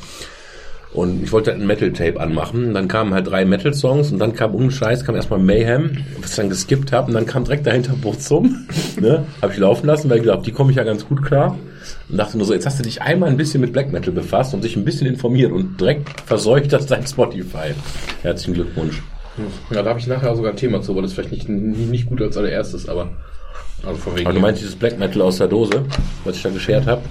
Und 0.93 1.23
ich 1.23 1.31
wollte 1.31 1.51
halt 1.51 1.61
ein 1.61 1.67
Metal-Tape 1.67 2.19
anmachen. 2.19 2.73
Dann 2.73 2.87
kamen 2.87 3.13
halt 3.13 3.27
drei 3.27 3.45
Metal-Songs 3.45 4.11
und 4.11 4.19
dann 4.19 4.33
kam 4.33 4.55
ohne 4.55 4.71
Scheiß, 4.71 5.05
kam 5.05 5.15
erstmal 5.15 5.39
Mayhem, 5.39 6.05
was 6.21 6.31
ich 6.31 6.35
dann 6.35 6.49
geskippt 6.49 6.91
habe. 6.91 7.07
Und 7.07 7.13
dann 7.13 7.25
kam 7.25 7.43
direkt 7.43 7.65
dahinter 7.65 7.93
Burzum. 7.93 8.67
ne? 9.01 9.25
Habe 9.41 9.53
ich 9.53 9.59
laufen 9.59 9.85
lassen, 9.87 10.09
weil 10.09 10.17
ich 10.17 10.23
glaube, 10.23 10.43
die 10.43 10.51
komme 10.51 10.71
ich 10.71 10.77
ja 10.77 10.83
ganz 10.83 11.05
gut 11.05 11.23
klar. 11.23 11.57
Und 12.09 12.17
dachte 12.17 12.37
nur 12.37 12.45
so, 12.45 12.53
jetzt 12.53 12.65
hast 12.65 12.79
du 12.79 12.83
dich 12.83 13.01
einmal 13.01 13.29
ein 13.29 13.37
bisschen 13.37 13.61
mit 13.61 13.73
Black 13.73 13.91
Metal 13.91 14.11
befasst 14.13 14.53
und 14.53 14.63
dich 14.63 14.75
ein 14.75 14.85
bisschen 14.85 15.07
informiert 15.07 15.51
und 15.51 15.79
direkt 15.79 16.21
verseucht 16.25 16.71
das 16.73 16.85
dein 16.85 17.05
Spotify. 17.05 17.73
Herzlichen 18.21 18.53
Glückwunsch. 18.53 19.01
Ja, 19.71 19.83
da 19.83 19.89
habe 19.89 19.99
ich 19.99 20.07
nachher 20.07 20.35
sogar 20.35 20.51
ein 20.51 20.57
Thema 20.57 20.81
zu, 20.81 20.91
aber 20.93 21.01
das 21.03 21.11
ist 21.11 21.15
vielleicht 21.15 21.31
nicht, 21.31 21.47
nicht, 21.49 21.89
nicht 21.91 22.05
gut 22.09 22.21
als 22.21 22.37
allererstes, 22.37 22.89
aber 22.89 23.09
also 23.85 23.99
von 23.99 24.15
wegen. 24.15 24.25
Aber 24.25 24.33
du 24.33 24.39
meinst 24.41 24.61
dieses 24.61 24.75
Black 24.75 24.97
Metal 24.97 25.21
aus 25.21 25.37
der 25.37 25.47
Dose, 25.47 25.83
was 26.23 26.35
ich 26.37 26.41
da 26.43 26.49
geschert 26.49 26.87
habe? 26.87 27.01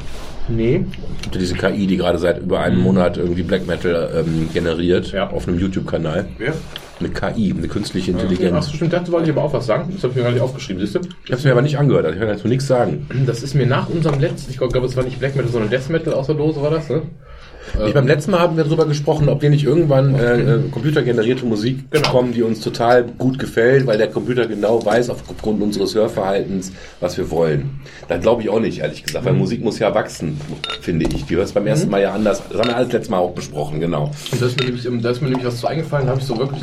nee. 0.49 0.85
Ja 1.33 1.39
diese 1.41 1.55
KI, 1.55 1.87
die 1.89 1.97
gerade 1.97 2.19
seit 2.19 2.41
über 2.41 2.61
einem 2.61 2.79
Monat 2.81 3.17
irgendwie 3.17 3.43
Black 3.43 3.67
Metal 3.67 4.25
ähm, 4.27 4.49
generiert 4.53 5.11
Ja. 5.13 5.29
auf 5.31 5.47
einem 5.49 5.59
YouTube-Kanal. 5.59 6.27
Wer? 6.39 6.55
Eine 6.99 7.11
KI, 7.11 7.55
eine 7.57 7.69
künstliche 7.69 8.13
Ach 8.17 8.21
Intelligenz. 8.23 8.67
so, 8.67 8.73
stimmt, 8.77 8.93
dazu 8.93 9.13
wollte 9.13 9.31
ich 9.31 9.37
aber 9.37 9.45
auch 9.47 9.53
was 9.53 9.67
sagen. 9.67 9.91
Das 9.93 10.03
habe 10.03 10.13
ich 10.13 10.17
mir 10.17 10.23
gar 10.23 10.33
nicht 10.33 10.41
aufgeschrieben, 10.41 10.81
siehst 10.81 10.95
du? 10.95 11.01
Ich 11.25 11.31
habe 11.31 11.39
es 11.39 11.45
mir 11.45 11.53
aber 11.53 11.63
nicht 11.63 11.79
angehört, 11.79 12.07
also 12.07 12.15
ich 12.15 12.21
kann 12.21 12.35
dazu 12.35 12.49
nichts 12.49 12.67
sagen. 12.67 13.07
Das 13.27 13.43
ist 13.43 13.55
mir 13.55 13.67
nach 13.67 13.89
unserem 13.91 14.19
letzten, 14.19 14.51
ich 14.51 14.57
glaube, 14.59 14.79
es 14.79 14.97
war 14.97 15.05
nicht 15.05 15.19
Black 15.19 15.37
Metal, 15.37 15.51
sondern 15.53 15.71
Death 15.71 15.91
Metal 15.91 16.15
aus 16.15 16.27
der 16.27 16.37
Dose 16.37 16.63
war 16.63 16.71
das, 16.71 16.89
ne? 16.89 17.03
Ich, 17.87 17.95
beim 17.95 18.07
letzten 18.07 18.31
Mal 18.31 18.41
haben 18.41 18.57
wir 18.57 18.65
darüber 18.65 18.87
gesprochen, 18.87 19.29
ob 19.29 19.43
wir 19.43 19.51
nicht 19.51 19.65
irgendwann 19.65 20.15
äh, 20.15 20.41
äh, 20.41 20.61
computergenerierte 20.71 21.45
Musik 21.45 21.91
bekommen, 21.91 22.33
die 22.33 22.43
uns 22.43 22.61
total 22.61 23.05
gut 23.05 23.39
gefällt, 23.39 23.87
weil 23.87 23.99
der 23.99 24.09
Computer 24.09 24.47
genau 24.47 24.85
weiß, 24.85 25.11
aufgrund 25.11 25.63
unseres 25.63 25.95
Hörverhaltens, 25.95 26.73
was 27.01 27.19
wir 27.19 27.31
wollen. 27.31 27.81
Dann 28.09 28.21
glaube 28.21 28.43
ich 28.43 28.49
auch 28.49 28.61
nicht, 28.61 28.79
ehrlich 28.81 29.03
gesagt, 29.03 29.25
weil 29.25 29.35
Musik 29.35 29.63
muss 29.63 29.79
ja 29.79 29.95
wachsen, 29.95 30.41
finde 30.81 31.07
ich. 31.07 31.25
Die 31.27 31.37
hört 31.37 31.53
beim 31.55 31.67
ersten 31.67 31.91
Mal 31.91 32.03
ja 32.03 32.13
anders. 32.13 32.43
Das 32.49 32.59
haben 32.59 32.69
wir 32.69 32.77
alles 32.77 32.93
letztes 32.93 33.11
Mal 33.11 33.19
auch 33.19 33.33
besprochen, 33.33 33.81
genau. 33.81 34.11
Und 34.33 34.41
da 34.41 34.47
ist 34.47 34.59
mir 34.59 34.67
nämlich, 34.67 34.87
ähm, 34.87 35.03
da 35.03 35.11
ist 35.11 35.21
mir 35.21 35.29
nämlich 35.29 35.47
was 35.47 35.59
zu 35.59 35.67
eingefallen, 35.67 36.07
da 36.07 36.13
habe 36.13 36.21
ich 36.21 36.27
so 36.27 36.39
wirklich, 36.39 36.63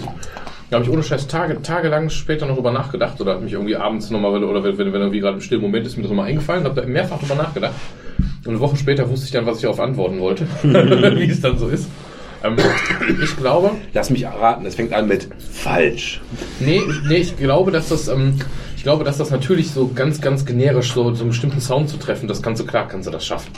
da 0.69 0.77
habe 0.77 0.85
ich 0.85 0.91
ohne 0.91 1.03
Scheiß 1.03 1.27
Tage, 1.27 1.61
tagelang 1.61 2.09
später 2.09 2.45
noch 2.45 2.55
drüber 2.55 2.71
nachgedacht 2.71 3.19
oder 3.21 3.33
habe 3.33 3.43
mich 3.43 3.53
irgendwie 3.53 3.75
abends 3.75 4.09
nochmal, 4.09 4.43
oder 4.43 4.63
wenn, 4.63 4.77
wenn, 4.77 4.93
wenn 4.93 5.01
irgendwie 5.01 5.19
gerade 5.19 5.35
im 5.35 5.41
stillen 5.41 5.61
Moment 5.61 5.85
ist 5.85 5.97
mir 5.97 6.03
das 6.03 6.09
nochmal 6.09 6.29
eingefallen, 6.29 6.63
habe 6.63 6.81
da 6.81 6.87
mehrfach 6.87 7.19
drüber 7.19 7.35
nachgedacht. 7.35 7.73
Und 8.45 8.51
eine 8.51 8.59
Woche 8.59 8.75
später 8.75 9.09
wusste 9.09 9.25
ich 9.25 9.31
dann, 9.31 9.45
was 9.45 9.57
ich 9.57 9.61
darauf 9.63 9.79
antworten 9.79 10.19
wollte, 10.19 10.45
wie 10.63 11.29
es 11.29 11.41
dann 11.41 11.57
so 11.57 11.69
ist. 11.69 11.87
Ähm, 12.43 12.57
ich 13.23 13.37
glaube, 13.37 13.71
Lass 13.93 14.09
mich 14.09 14.23
erraten, 14.23 14.65
es 14.65 14.75
fängt 14.75 14.91
an 14.91 15.07
mit 15.07 15.29
falsch. 15.39 16.19
Nee, 16.59 16.81
nee, 17.07 17.17
ich 17.17 17.37
glaube, 17.37 17.71
dass 17.71 17.87
das, 17.87 18.09
ähm, 18.09 18.37
ich 18.75 18.83
glaube, 18.83 19.05
dass 19.05 19.17
das 19.17 19.31
natürlich 19.31 19.71
so 19.71 19.89
ganz, 19.95 20.19
ganz 20.19 20.45
generisch 20.45 20.91
so, 20.91 21.13
so 21.13 21.21
einen 21.21 21.29
bestimmten 21.29 21.61
Sound 21.61 21.89
zu 21.89 21.95
treffen, 21.95 22.27
das 22.27 22.41
kannst 22.41 22.61
du 22.61 22.65
klar, 22.65 22.89
kannst 22.89 23.07
du 23.07 23.11
das 23.11 23.25
schaffen. 23.25 23.49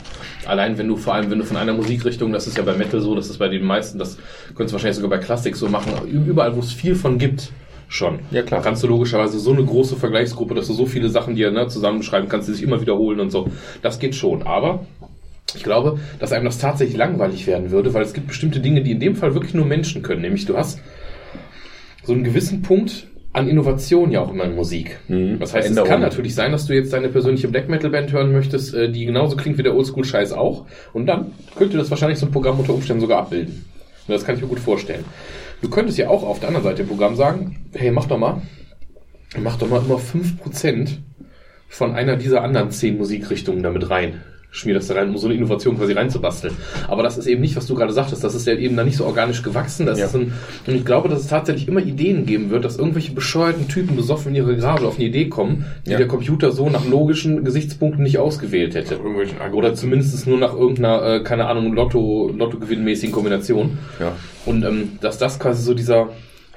Allein 0.46 0.78
wenn 0.78 0.86
du 0.86 0.96
vor 0.96 1.14
allem, 1.14 1.30
wenn 1.32 1.40
du 1.40 1.44
von 1.44 1.56
einer 1.56 1.72
Musikrichtung, 1.72 2.32
das 2.32 2.46
ist 2.46 2.56
ja 2.56 2.62
bei 2.62 2.74
Metal 2.74 3.00
so, 3.00 3.16
das 3.16 3.28
ist 3.28 3.38
bei 3.38 3.48
den 3.48 3.64
meisten, 3.64 3.98
das 3.98 4.18
könntest 4.54 4.70
du 4.70 4.72
wahrscheinlich 4.74 4.96
sogar 4.96 5.18
bei 5.18 5.24
Klassik 5.24 5.56
so 5.56 5.68
machen, 5.68 5.92
überall, 6.06 6.54
wo 6.54 6.60
es 6.60 6.72
viel 6.72 6.94
von 6.94 7.18
gibt, 7.18 7.50
schon. 7.88 8.20
Ja, 8.30 8.42
klar. 8.42 8.62
Kannst 8.62 8.82
du 8.82 8.88
logischerweise 8.88 9.38
so 9.38 9.52
eine 9.52 9.64
große 9.64 9.96
Vergleichsgruppe, 9.96 10.54
dass 10.54 10.66
du 10.66 10.72
so 10.72 10.86
viele 10.86 11.08
Sachen 11.08 11.34
dir 11.36 11.50
ne, 11.50 11.68
zusammenschreiben 11.68 12.28
kannst, 12.28 12.48
die 12.48 12.52
sich 12.52 12.62
immer 12.62 12.80
wiederholen 12.80 13.20
und 13.20 13.30
so. 13.30 13.48
Das 13.82 13.98
geht 13.98 14.14
schon, 14.14 14.42
aber 14.42 14.86
ich 15.54 15.62
glaube, 15.62 15.98
dass 16.18 16.32
einem 16.32 16.44
das 16.44 16.58
tatsächlich 16.58 16.96
langweilig 16.96 17.46
werden 17.46 17.70
würde, 17.70 17.94
weil 17.94 18.02
es 18.02 18.12
gibt 18.12 18.26
bestimmte 18.26 18.60
Dinge, 18.60 18.82
die 18.82 18.90
in 18.92 19.00
dem 19.00 19.16
Fall 19.16 19.34
wirklich 19.34 19.54
nur 19.54 19.64
Menschen 19.64 20.02
können. 20.02 20.22
Nämlich 20.22 20.44
du 20.46 20.56
hast 20.56 20.80
so 22.02 22.12
einen 22.12 22.24
gewissen 22.24 22.62
Punkt 22.62 23.06
an 23.32 23.48
Innovation 23.48 24.10
ja 24.10 24.20
auch 24.20 24.32
immer 24.32 24.44
in 24.44 24.54
Musik. 24.54 24.98
Mhm. 25.08 25.38
Das 25.38 25.52
heißt, 25.52 25.70
es 25.70 25.84
kann 25.84 26.00
natürlich 26.00 26.34
sein, 26.34 26.52
dass 26.52 26.66
du 26.66 26.74
jetzt 26.74 26.92
deine 26.92 27.08
persönliche 27.08 27.48
Black 27.48 27.68
Metal 27.68 27.90
Band 27.90 28.10
hören 28.10 28.32
möchtest, 28.32 28.74
äh, 28.74 28.90
die 28.90 29.04
genauso 29.04 29.36
klingt 29.36 29.58
wie 29.58 29.62
der 29.62 29.76
Oldschool 29.76 30.04
Scheiß 30.04 30.32
auch. 30.32 30.64
Und 30.94 31.06
dann 31.06 31.32
könnte 31.54 31.76
das 31.76 31.90
wahrscheinlich 31.90 32.18
so 32.18 32.26
ein 32.26 32.32
Programm 32.32 32.58
unter 32.58 32.72
Umständen 32.72 33.02
sogar 33.02 33.18
abbilden. 33.18 33.66
Das 34.08 34.24
kann 34.24 34.36
ich 34.36 34.42
mir 34.42 34.48
gut 34.48 34.60
vorstellen. 34.60 35.04
Du 35.62 35.70
könntest 35.70 35.98
ja 35.98 36.08
auch 36.08 36.22
auf 36.22 36.40
der 36.40 36.48
anderen 36.48 36.64
Seite 36.64 36.82
im 36.82 36.88
Programm 36.88 37.16
sagen, 37.16 37.66
hey, 37.72 37.90
mach 37.90 38.06
doch 38.06 38.18
mal, 38.18 38.42
mach 39.38 39.56
doch 39.56 39.68
mal 39.68 39.82
immer 39.82 39.98
5% 39.98 40.98
von 41.68 41.94
einer 41.94 42.16
dieser 42.16 42.42
anderen 42.42 42.70
zehn 42.70 42.98
Musikrichtungen 42.98 43.62
damit 43.62 43.90
rein. 43.90 44.22
Schmier 44.56 44.74
das 44.74 44.86
da 44.86 44.94
rein, 44.94 45.10
um 45.10 45.18
so 45.18 45.26
eine 45.26 45.34
Innovation 45.36 45.76
quasi 45.76 45.92
reinzubasteln. 45.92 46.54
Aber 46.88 47.02
das 47.02 47.18
ist 47.18 47.26
eben 47.26 47.42
nicht, 47.42 47.54
was 47.56 47.66
du 47.66 47.74
gerade 47.74 47.92
sagtest. 47.92 48.24
Das 48.24 48.34
ist 48.34 48.46
ja 48.46 48.54
eben 48.54 48.74
da 48.74 48.84
nicht 48.84 48.96
so 48.96 49.04
organisch 49.04 49.42
gewachsen. 49.42 49.84
Das 49.84 49.98
Ja. 49.98 50.06
ist 50.06 50.14
ein, 50.16 50.32
und 50.66 50.74
ich 50.74 50.84
glaube, 50.84 51.10
dass 51.10 51.20
es 51.20 51.26
tatsächlich 51.26 51.68
immer 51.68 51.80
Ideen 51.82 52.24
geben 52.24 52.48
wird, 52.50 52.64
dass 52.64 52.78
irgendwelche 52.78 53.12
bescheuerten 53.12 53.68
Typen 53.68 53.96
besoffen 53.96 54.30
in 54.30 54.36
ihre 54.36 54.56
Garage 54.56 54.86
auf 54.86 54.96
eine 54.96 55.04
Idee 55.08 55.28
kommen, 55.28 55.66
die 55.84 55.90
Ja. 55.90 55.98
der 55.98 56.08
Computer 56.08 56.52
so 56.52 56.70
nach 56.70 56.88
logischen 56.88 57.44
Gesichtspunkten 57.44 58.02
nicht 58.02 58.18
ausgewählt 58.18 58.74
hätte. 58.74 58.98
Oder 59.52 59.74
zumindest 59.74 60.26
nur 60.26 60.38
nach 60.38 60.54
irgendeiner, 60.54 61.02
äh, 61.16 61.20
keine 61.22 61.46
Ahnung, 61.48 61.74
Lotto, 61.74 62.32
Lotto-gewinnmäßigen 62.34 63.12
Kombination. 63.12 63.76
Ja. 64.00 64.12
Und 64.46 64.64
ähm, 64.64 64.92
dass 65.02 65.18
das 65.18 65.38
quasi 65.38 65.62
so 65.62 65.74
dieser, 65.74 66.08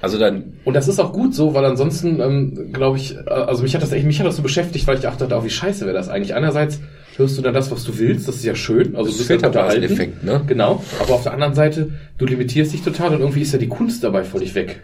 Also 0.01 0.17
dann, 0.17 0.53
und 0.63 0.75
das 0.75 0.87
ist 0.87 0.97
auch 1.01 1.11
gut 1.11 1.35
so, 1.35 1.53
weil 1.53 1.65
ansonsten, 1.65 2.21
ähm, 2.21 2.71
glaube 2.71 2.95
ich, 2.95 3.17
äh, 3.17 3.29
also 3.29 3.63
mich 3.63 3.75
hat 3.75 3.81
das 3.83 3.91
echt, 3.91 4.05
mich 4.05 4.17
hat 4.21 4.25
das 4.27 4.37
so 4.37 4.41
beschäftigt, 4.41 4.87
weil 4.87 4.95
ich 4.95 5.01
dachte, 5.01 5.27
oh, 5.29 5.43
wie 5.43 5.49
scheiße 5.49 5.83
wäre 5.85 5.93
das 5.93 6.07
eigentlich. 6.07 6.33
Einerseits 6.35 6.79
hörst 7.19 7.37
du 7.37 7.41
dann 7.41 7.53
das, 7.53 7.69
was 7.71 7.83
du 7.83 7.97
willst, 7.99 8.27
das 8.27 8.37
ist 8.37 8.45
ja 8.45 8.55
schön, 8.55 8.95
also 8.95 9.03
Das 9.05 9.11
du 9.13 9.17
bist 9.17 9.27
Filterblaseneffekt, 9.27 10.21
unterhalten. 10.21 10.43
ne? 10.45 10.47
Genau, 10.47 10.83
aber 10.99 11.13
auf 11.13 11.23
der 11.23 11.33
anderen 11.33 11.53
Seite, 11.53 11.91
du 12.17 12.25
limitierst 12.25 12.73
dich 12.73 12.81
total 12.81 13.13
und 13.13 13.19
irgendwie 13.19 13.41
ist 13.41 13.51
ja 13.53 13.59
die 13.59 13.67
Kunst 13.67 14.03
dabei 14.03 14.23
völlig 14.23 14.55
weg. 14.55 14.79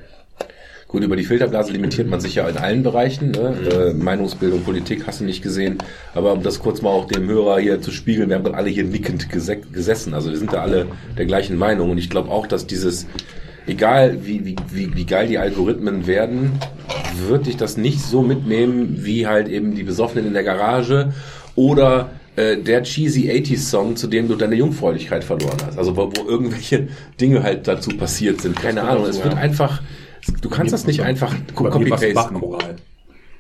Gut, 0.88 1.04
über 1.04 1.15
die 1.15 1.24
Filterblase 1.24 1.72
limitiert 1.74 2.08
man 2.08 2.20
sich 2.22 2.36
ja 2.36 2.48
in 2.48 2.58
allen 2.58 2.84
Bereichen. 2.84 3.32
Ne? 3.32 3.56
Äh, 3.70 3.94
Meinungsbildung, 3.94 4.63
Politik 4.63 5.08
hast 5.08 5.20
du 5.20 5.25
nicht 5.25 5.42
gesehen. 5.42 5.80
Aber 6.13 6.32
um 6.32 6.44
das 6.44 6.60
kurz 6.60 6.82
mal 6.82 6.89
auch 6.92 7.08
dem 7.08 7.27
Hörer 7.27 7.60
hier 7.60 7.82
zu 7.82 7.92
spiegeln, 7.92 8.30
wir 8.30 8.36
haben 8.38 8.44
gerade 8.44 8.56
alle 8.56 8.70
hier 8.70 8.84
nickend 8.84 9.30
gese 9.30 9.58
gesessen. 9.58 10.13
Also 10.13 10.30
wir 10.30 10.38
sind 10.38 10.54
da 10.54 10.62
alle 10.62 10.86
der 11.18 11.25
gleichen 11.25 11.58
Meinung. 11.58 11.89
Und 11.89 11.98
ich 11.98 12.10
glaube 12.10 12.30
auch, 12.30 12.46
dass 12.48 12.68
dieses, 12.68 13.08
egal 13.68 14.20
wie, 14.25 14.46
wie, 14.46 14.56
wie, 14.72 14.96
wie 14.96 15.06
geil 15.06 15.27
die 15.27 15.39
Algorithmen 15.39 16.06
werden, 16.08 16.51
wird 17.27 17.48
dich 17.48 17.58
das 17.58 17.77
nicht 17.77 18.00
so 18.01 18.22
mitnehmen, 18.22 19.00
wie 19.01 19.25
halt 19.27 19.50
eben 19.50 19.75
die 19.75 19.84
Besoffenen 19.84 20.27
in 20.27 20.34
der 20.34 20.44
Garage 20.44 21.12
oder 21.56 22.12
äh, 22.36 22.58
der 22.58 22.84
cheesy 22.84 23.30
80s 23.30 23.70
Song, 23.70 23.96
zu 23.96 24.08
dem 24.08 24.27
du 24.27 24.36
deine 24.36 24.56
Jungfräulichkeit 24.56 25.24
verloren 25.24 25.58
hast. 25.65 25.77
Also 25.77 25.96
wo, 25.96 26.12
wo 26.15 26.27
irgendwelche 26.30 26.88
Dinge 27.20 27.44
halt 27.44 27.68
dazu 27.68 27.92
passiert 27.98 28.42
sind. 28.42 28.56
Keine 28.56 28.82
Ahnung. 28.84 29.06
dazu, 29.06 29.18
Es 29.20 29.24
wird 29.24 29.34
ja. 29.36 29.39
einfach, 29.39 29.82
du 30.42 30.50
kannst 30.50 30.74
das 30.74 30.86
nicht 30.86 31.01
einfach 31.01 31.34
copy-pasten. 31.54 32.13
Bachchoral. 32.13 32.75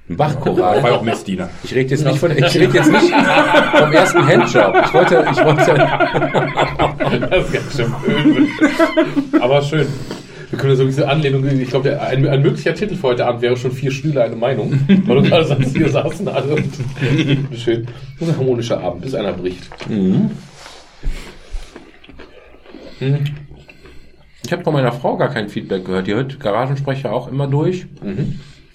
Ein 0.07 0.19
War 0.19 0.29
Bachchoral. 0.29 0.91
auch 0.91 1.01
Messdiener. 1.01 1.49
Ich 1.63 1.73
rede 1.73 1.89
jetzt 1.89 2.05
nicht 2.05 2.19
von, 2.19 2.29
ich 2.31 2.55
rede 2.55 2.73
jetzt 2.77 2.91
nicht 2.91 3.11
vom 3.75 3.91
ersten 3.91 4.25
Handjob. 4.27 4.75
Ich 4.85 4.93
wollte, 4.93 5.25
ich 5.31 5.43
wollte, 5.43 5.75
Das 7.29 7.45
ist 7.45 7.53
ganz 7.53 7.75
schön 7.75 7.93
blöd. 8.03 8.49
Aber 9.41 9.61
schön. 9.63 9.87
Wir 10.49 10.59
können 10.59 10.75
so 10.75 10.85
diese 10.85 11.07
Anlehnung, 11.07 11.45
ich 11.47 11.69
glaube, 11.69 11.99
ein, 11.99 12.27
ein 12.27 12.41
möglicher 12.41 12.73
Titel 12.75 12.95
für 12.95 13.03
heute 13.03 13.25
Abend 13.25 13.41
wäre 13.41 13.57
schon 13.57 13.71
vier 13.71 13.91
Stühle, 13.91 14.23
eine 14.23 14.35
Meinung. 14.35 14.79
Weil 15.05 15.21
du 15.21 15.29
gerade 15.29 15.45
sagst, 15.45 15.73
wir 15.73 15.89
saßen 15.89 16.27
alle 16.27 16.55
und 16.55 16.69
schön. 17.57 17.85
Das 18.19 18.27
ist 18.29 18.33
ein 18.33 18.37
harmonischer 18.39 18.79
Abend, 18.79 19.01
bis 19.01 19.13
einer 19.15 19.33
bricht. 19.33 19.63
ich 24.43 24.51
habe 24.51 24.63
von 24.63 24.73
meiner 24.73 24.91
Frau 24.91 25.17
gar 25.17 25.29
kein 25.33 25.49
Feedback 25.49 25.85
gehört. 25.85 26.07
Die 26.07 26.13
hört 26.13 26.39
Garagensprecher 26.39 27.11
auch 27.11 27.27
immer 27.29 27.47
durch. 27.47 27.87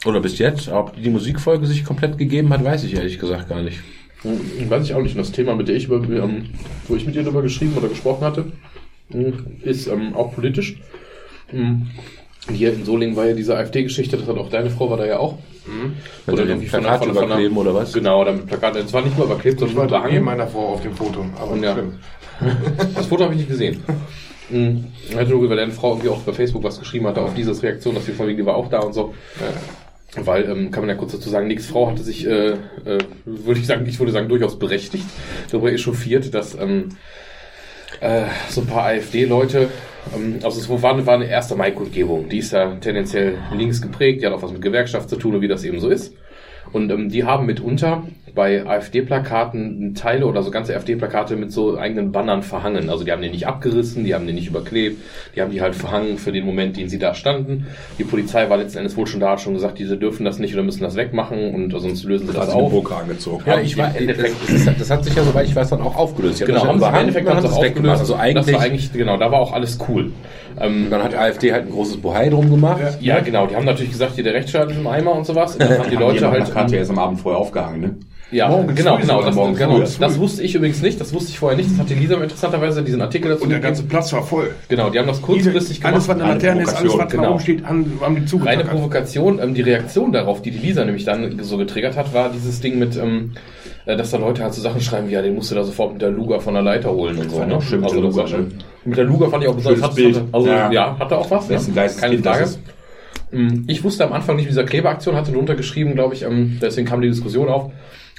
Oder 0.05 0.21
bis 0.21 0.39
jetzt. 0.39 0.69
Ob 0.69 1.01
die 1.01 1.11
Musikfolge 1.11 1.67
sich 1.67 1.85
komplett 1.85 2.19
gegeben 2.19 2.51
hat, 2.51 2.65
weiß 2.65 2.85
ich 2.85 2.95
ehrlich 2.95 3.19
gesagt 3.19 3.49
gar 3.49 3.63
nicht. 3.63 3.79
Hm, 4.23 4.69
Weiß 4.69 4.85
ich 4.85 4.95
auch 4.95 5.03
nicht. 5.03 5.13
Und 5.15 5.21
Das 5.21 5.33
Thema, 5.33 5.55
mit 5.55 5.69
der 5.69 5.77
ich 5.77 5.87
über, 5.87 5.97
ähm, 5.97 6.47
wo 6.89 6.97
ich 6.97 7.07
mit 7.07 7.15
ihr 7.15 7.23
darüber 7.23 7.43
geschrieben 7.43 7.75
oder 7.77 7.89
gesprochen 7.89 8.25
hatte, 8.25 8.47
hm, 9.11 9.33
ist 9.63 9.87
ähm, 9.87 10.15
auch 10.15 10.35
politisch. 10.35 10.77
Hm, 11.51 11.91
Hier 12.53 12.73
in 12.73 12.85
Solingen 12.85 13.17
war 13.17 13.27
ja 13.27 13.35
diese 13.35 13.57
AfD-Geschichte, 13.57 14.17
das 14.17 14.27
hat 14.27 14.37
auch 14.39 14.49
deine 14.51 14.71
Frau, 14.71 14.91
war 14.91 14.97
da 14.97 15.05
ja 15.07 15.19
auch. 15.19 15.39
Mit 16.27 16.33
Oder 16.35 16.47
irgendwie 16.47 16.67
von 16.67 16.83
von 16.83 16.91
einer- 16.91 17.05
überkleben 17.11 17.57
oder 17.57 17.75
was? 17.75 17.93
Genau, 17.93 18.25
damit 18.25 18.47
Plakate. 18.47 18.79
Es 18.81 18.93
war 18.93 19.03
nicht 19.03 19.17
nur 19.17 19.27
überklebt, 19.27 19.61
Ich 19.63 19.69
sondern 19.69 19.91
war 19.91 20.09
neben 20.09 20.25
meiner 20.25 20.47
Frau 20.49 20.71
auf 20.71 20.83
dem 20.83 20.95
Foto, 20.95 21.25
aber 21.41 21.57
Ja. 21.59 21.77
Das 22.95 23.07
Foto 23.07 23.25
habe 23.25 23.35
ich 23.35 23.41
nicht 23.41 23.51
gesehen. 23.51 23.83
Mhm. 24.49 24.87
Ich 25.09 25.15
hatte 25.15 25.31
nur, 25.31 25.49
weil 25.49 25.57
deine 25.59 25.71
Frau 25.73 25.91
irgendwie 25.93 26.09
auch 26.09 26.19
bei 26.21 26.33
Facebook 26.33 26.65
was 26.65 26.79
geschrieben 26.81 27.07
hatte 27.07 27.21
auf 27.21 27.35
dieses 27.35 27.63
Reaktion, 27.63 27.95
dass 27.95 28.07
die 28.07 28.13
von 28.13 28.27
wegen, 28.27 28.39
die 28.39 28.47
war 28.47 28.57
auch 28.57 28.69
da 28.69 28.81
und 28.81 28.95
so. 28.95 29.15
Weil, 30.17 30.45
ähm, 30.51 30.71
kann 30.73 30.83
man 30.83 30.89
ja 30.89 30.97
kurz 30.97 31.13
dazu 31.13 31.29
sagen, 31.31 31.47
Nix 31.47 31.67
Frau 31.67 31.89
hatte 31.89 32.03
sich, 32.03 32.27
äh, 32.27 32.49
äh, 32.53 32.57
würde 33.27 33.61
ich 33.61 33.67
sagen, 33.67 33.87
ich 33.87 33.99
würde 34.01 34.11
sagen, 34.11 34.29
durchaus 34.29 34.59
berechtigt 34.59 35.05
darüber 35.53 35.71
echauffiert, 35.71 36.35
dass 36.35 36.55
ähm, 36.59 36.97
äh, 38.01 38.23
so 38.49 38.63
ein 38.63 38.67
paar 38.67 38.87
AfD-Leute, 38.87 39.69
also 40.43 40.61
es 40.61 40.83
war 40.83 40.93
eine, 40.93 41.07
war 41.07 41.15
eine 41.15 41.29
erste 41.29 41.57
Mai-Kundgebung, 41.57 42.29
die 42.29 42.39
ist 42.39 42.53
ja 42.53 42.75
tendenziell 42.77 43.39
links 43.55 43.81
geprägt, 43.81 44.23
die 44.23 44.27
hat 44.27 44.33
auch 44.33 44.43
was 44.43 44.53
mit 44.53 44.63
Gewerkschaft 44.63 45.09
zu 45.09 45.17
tun 45.17 45.35
und 45.37 45.41
wie 45.41 45.49
das 45.49 45.65
eben 45.65 45.81
so 45.81 45.89
ist. 45.89 46.15
Und 46.73 46.91
ähm, 46.91 47.09
die 47.09 47.25
haben 47.25 47.47
mitunter 47.47 48.05
bei 48.35 48.65
AfD-Plakaten 48.67 49.95
Teile 49.95 50.27
oder 50.27 50.43
so 50.43 50.51
ganze 50.51 50.75
AfD-Plakate 50.75 51.37
mit 51.37 51.53
so 51.53 51.77
eigenen 51.79 52.13
Bannern 52.13 52.43
verhangen. 52.43 52.91
Also 52.91 53.05
die 53.05 53.13
haben 53.13 53.23
die 53.23 53.29
nicht 53.31 53.47
abgerissen, 53.47 54.05
die 54.05 54.15
haben 54.15 54.27
die 54.27 54.33
nicht 54.33 54.49
überklebt, 54.49 55.01
die 55.35 55.41
haben 55.43 55.51
die 55.51 55.61
halt 55.61 55.75
verhangen 55.75 56.19
für 56.19 56.33
den 56.33 56.45
Moment, 56.45 56.77
den 56.77 56.89
sie 56.89 56.99
da 56.99 57.15
standen. 57.15 57.67
Die 57.99 58.05
Polizei 58.05 58.49
war 58.51 58.57
letzten 58.59 58.79
Endes 58.79 58.97
wohl 58.97 59.07
schon 59.07 59.21
da, 59.21 59.31
hat 59.31 59.41
schon 59.41 59.55
gesagt, 59.55 59.79
diese 59.79 59.97
dürfen 59.97 60.25
das 60.25 60.39
nicht 60.39 60.55
oder 60.55 60.63
müssen 60.63 60.83
das 60.83 60.97
wegmachen 60.97 61.55
und 61.55 61.71
sonst 61.79 62.05
lösen 62.05 62.27
sie 62.29 62.33
das 62.33 62.49
den 62.49 62.55
auf. 62.61 62.71
Burka 62.71 62.99
angezogen. 62.99 63.43
Ja, 63.47 63.61
ich 63.61 63.77
war, 63.77 63.91
im 63.95 64.09
Endeffekt- 64.09 64.37
das, 64.49 64.65
das, 64.65 64.79
das 64.79 64.91
hat 64.91 65.05
sich 65.05 65.15
ja, 65.15 65.23
soweit 65.23 65.47
ich 65.47 65.57
weiß, 65.57 65.71
dann 65.71 65.81
auch 65.83 65.97
aufgelöst. 65.97 66.41
Die 66.41 66.45
Genau, 66.45 66.61
das 66.61 66.69
haben 66.69 66.81
sie 66.81 66.87
im 66.89 66.95
Endeffekt 66.95 67.27
und 67.29 67.35
haben 67.37 67.43
sie 67.47 67.49
haben 67.55 67.63
weggemacht. 67.63 68.01
aufgelöst. 68.01 68.01
Also 68.01 68.13
das 68.15 68.19
war 68.21 68.23
eigentlich, 68.25 68.57
eigentlich, 68.61 68.93
genau, 68.93 69.17
da 69.17 69.31
war 69.33 69.41
auch 69.41 69.53
alles 69.53 69.79
cool. 69.89 70.13
Ähm, 70.61 70.89
dann 70.91 71.03
hat 71.03 71.13
die 71.13 71.17
AfD 71.17 71.53
halt 71.53 71.67
ein 71.67 71.71
großes 71.71 71.99
Bohai 71.99 72.29
drum 72.29 72.51
gemacht. 72.51 72.81
ja, 73.01 73.21
genau, 73.21 73.47
die 73.47 73.57
haben 73.57 73.65
natürlich 73.65 73.93
gesagt, 73.93 74.15
hier 74.17 74.25
der 74.25 74.35
Rechtsstaat 74.35 74.71
ist 74.71 74.77
im 74.79 74.87
Eimer 74.87 75.13
und 75.15 75.25
sowas. 75.25 75.55
Und 75.55 75.63
dann 75.63 75.79
haben 75.79 75.91
die 75.91 75.97
Leute 75.97 76.31
halt. 76.31 76.45
Plakate 76.45 76.77
erst 76.77 76.91
am 76.91 76.99
Abend 76.99 77.21
vorher 77.21 77.41
aufgehangen, 77.41 77.81
ne? 77.81 77.95
Ja, 78.33 78.49
Morgens 78.49 78.77
genau, 78.77 78.95
früh 78.97 79.03
genau. 79.03 79.23
Das, 79.23 79.35
morgens 79.35 79.59
genau 79.59 79.77
früh. 79.85 79.93
das 79.99 80.19
wusste 80.19 80.43
ich 80.45 80.55
übrigens 80.55 80.81
nicht, 80.83 81.01
das 81.01 81.13
wusste 81.13 81.31
ich 81.31 81.39
vorher 81.41 81.57
nicht. 81.57 81.71
Das 81.73 81.79
hat 81.81 81.91
die 81.91 81.95
Lisa 81.95 82.17
mir 82.17 82.23
interessanterweise 82.25 82.83
diesen 82.85 83.01
Artikel 83.03 83.31
dazu 83.31 83.43
Und 83.43 83.49
der 83.51 83.59
gegeben. 83.59 83.75
ganze 83.75 83.89
Platz 83.89 84.13
war 84.13 84.23
voll. 84.23 84.55
Genau, 84.69 84.89
die 84.89 84.99
haben 85.01 85.09
das 85.09 85.21
kurzfristig 85.21 85.85
alles, 85.85 86.07
was 86.07 86.17
gemacht. 86.17 86.23
eine 86.31 86.35
Laterne 86.35 86.63
ist, 86.63 86.69
alles, 86.69 86.83
was 86.85 86.91
Provokation, 86.93 87.23
da 87.25 87.31
oben 87.31 87.41
steht, 87.41 87.65
an, 87.65 87.71
haben 87.71 87.85
die 87.87 88.05
Reine 88.15 88.27
zugetackert. 88.27 88.71
Provokation. 88.71 89.41
Ähm, 89.43 89.55
die 89.55 89.63
Reaktion 89.63 90.13
darauf, 90.13 90.43
die 90.43 90.53
die 90.53 90.59
Lisa 90.59 90.85
nämlich 90.85 91.05
dann 91.05 91.41
so 91.43 91.57
getriggert 91.57 91.97
hat, 91.97 92.15
war 92.15 92.31
dieses 92.31 92.61
Ding 92.61 92.79
mit, 92.79 92.97
ähm, 92.97 93.33
äh, 93.87 93.97
dass 93.97 94.13
da 94.13 94.19
Leute 94.19 94.45
halt 94.45 94.55
so 94.55 94.61
Sachen 94.63 94.81
schreiben, 94.81 95.09
wie, 95.09 95.13
ja, 95.15 95.23
den 95.23 95.35
musst 95.35 95.51
du 95.51 95.57
da 95.57 95.65
sofort 95.65 95.93
mit 95.95 96.03
der 96.03 96.11
Luga 96.11 96.39
von 96.39 96.55
der 96.55 96.63
Leiter 96.63 96.93
holen 96.93 97.19
und 97.19 97.31
so. 97.33 97.45
Ne? 97.45 97.61
schön 97.61 97.81
mit 97.81 97.91
also, 97.91 98.01
der 98.01 98.11
das 98.11 98.17
Luga, 98.17 98.17
war 98.23 98.29
schon- 98.29 98.41
ne? 98.49 98.55
Mit 98.85 98.97
der 98.97 99.05
Luga 99.07 99.29
fand 99.29 99.43
ich 99.43 99.49
auch 99.49 99.57
besonders. 99.57 99.81
Schönes 99.81 99.95
Bild. 99.97 100.17
Hatte, 100.17 100.29
also, 100.31 100.49
ja. 100.49 100.71
Ja. 100.71 100.97
hat 101.01 101.11
er 101.11 101.19
auch 101.19 101.31
was. 101.33 101.49
Das 101.49 101.75
geiles 101.75 101.97
Keine 101.97 102.15
Kind, 102.15 102.27
das 102.27 102.33
Frage. 102.37 102.45
ist. 102.49 102.61
Mm, 103.33 103.65
Ich 103.67 103.83
wusste 103.85 104.05
am 104.05 104.13
Anfang 104.13 104.37
nicht 104.37 104.45
mit 104.45 104.53
dieser 104.53 104.65
Klebeaktion, 104.65 105.17
hatte 105.17 105.33
drunter 105.33 105.57
geschrieben, 105.57 105.95
glaube 105.95 106.15
ich, 106.15 106.23
ähm, 106.23 106.59
deswegen 106.63 106.87
kam 106.89 107.01
die 107.01 107.09
Diskussion 107.09 107.49
auf, 107.49 107.71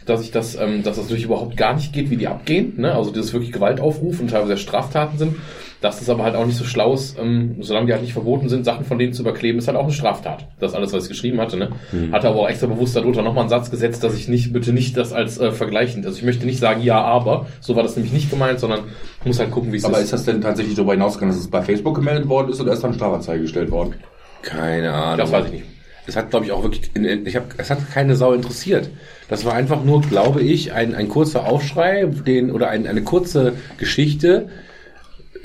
dass 0.06 0.22
ich 0.24 0.32
das, 0.32 0.56
ähm, 0.56 0.84
dass 0.84 0.98
das 0.98 1.08
durch 1.08 1.24
überhaupt 1.24 1.58
gar 1.58 1.74
nicht 1.74 1.94
geht, 1.94 2.10
wie 2.10 2.18
die 2.18 2.28
abgehen, 2.28 2.74
ne? 2.78 2.94
Also 2.96 3.12
das 3.12 3.34
wirklich 3.34 3.52
Gewaltaufruf 3.52 4.20
und 4.20 4.30
teilweise 4.30 4.58
Straftaten 4.58 5.18
sind, 5.18 5.36
dass 5.82 6.00
das 6.00 6.10
aber 6.10 6.24
halt 6.24 6.36
auch 6.36 6.46
nicht 6.46 6.58
so 6.58 6.64
schlau 6.64 6.94
ist, 6.94 7.18
ähm, 7.20 7.58
solange 7.62 7.88
die 7.88 7.94
halt 7.94 8.02
nicht 8.04 8.14
verboten 8.14 8.50
sind, 8.50 8.66
Sachen 8.66 8.86
von 8.86 9.00
denen 9.00 9.14
zu 9.14 9.24
überkleben, 9.24 9.60
ist 9.60 9.68
halt 9.68 9.78
auch 9.78 9.84
eine 9.84 9.94
Straftat. 9.94 10.48
Das 10.60 10.72
ist 10.72 10.78
alles, 10.78 10.94
was 10.94 11.04
ich 11.04 11.10
geschrieben 11.10 11.40
hatte, 11.40 11.58
ne? 11.58 11.70
Hatte 12.12 12.28
aber 12.30 12.42
auch 12.42 12.50
extra 12.50 12.68
bewusst 12.68 12.96
darunter 12.96 13.22
nochmal 13.22 13.42
einen 13.42 13.50
Satz 13.50 13.72
gesetzt, 13.72 14.04
dass 14.04 14.16
ich 14.16 14.28
nicht, 14.28 14.54
bitte 14.54 14.74
nicht 14.74 14.98
das 14.98 15.14
als 15.14 15.40
äh, 15.40 15.52
vergleichend, 15.52 16.06
also 16.06 16.18
ich 16.18 16.24
möchte 16.24 16.46
nicht 16.46 16.60
sagen, 16.60 16.82
ja, 16.82 17.02
aber, 17.02 17.48
so 17.60 17.76
war 17.76 17.84
das 17.84 17.96
nämlich 17.96 18.14
nicht 18.14 18.30
gemeint, 18.30 18.60
sondern 18.60 18.82
muss 19.24 19.40
halt 19.40 19.52
gucken, 19.52 19.72
wie 19.72 19.78
es 19.78 19.86
Aber 19.86 19.98
ist. 19.98 20.06
ist 20.06 20.14
das 20.14 20.26
denn 20.26 20.42
tatsächlich 20.42 20.76
darüber 20.76 20.94
hinausgegangen, 20.94 21.36
dass 21.36 21.44
es 21.44 21.50
bei 21.50 21.62
Facebook 21.62 21.96
gemeldet 21.96 22.28
worden 22.28 22.50
ist 22.50 22.62
oder 22.62 22.74
ist 22.74 22.84
dann 22.84 22.94
Strafanzeige 22.94 23.42
gestellt 23.42 23.72
worden? 23.72 23.96
Keine 24.42 24.92
Ahnung. 24.92 25.18
Das 25.18 25.32
weiß 25.32 25.46
ich 25.46 25.52
nicht. 25.52 25.66
Es 26.08 26.16
hat, 26.16 26.32
glaube 26.32 26.46
ich, 26.46 26.52
auch 26.52 26.64
wirklich, 26.64 26.92
in, 26.96 27.06
in, 27.06 27.26
ich 27.26 27.36
hab, 27.36 27.54
es 27.58 27.70
hat 27.70 27.92
keine 27.94 28.16
Sau 28.16 28.34
interessiert. 28.34 28.90
Das 29.32 29.46
war 29.46 29.54
einfach 29.54 29.86
nur, 29.86 30.02
glaube 30.02 30.42
ich, 30.42 30.74
ein, 30.74 30.94
ein 30.94 31.08
kurzer 31.08 31.48
Aufschrei, 31.48 32.04
den, 32.04 32.52
oder 32.52 32.68
ein, 32.68 32.86
eine 32.86 33.02
kurze 33.02 33.54
Geschichte, 33.78 34.50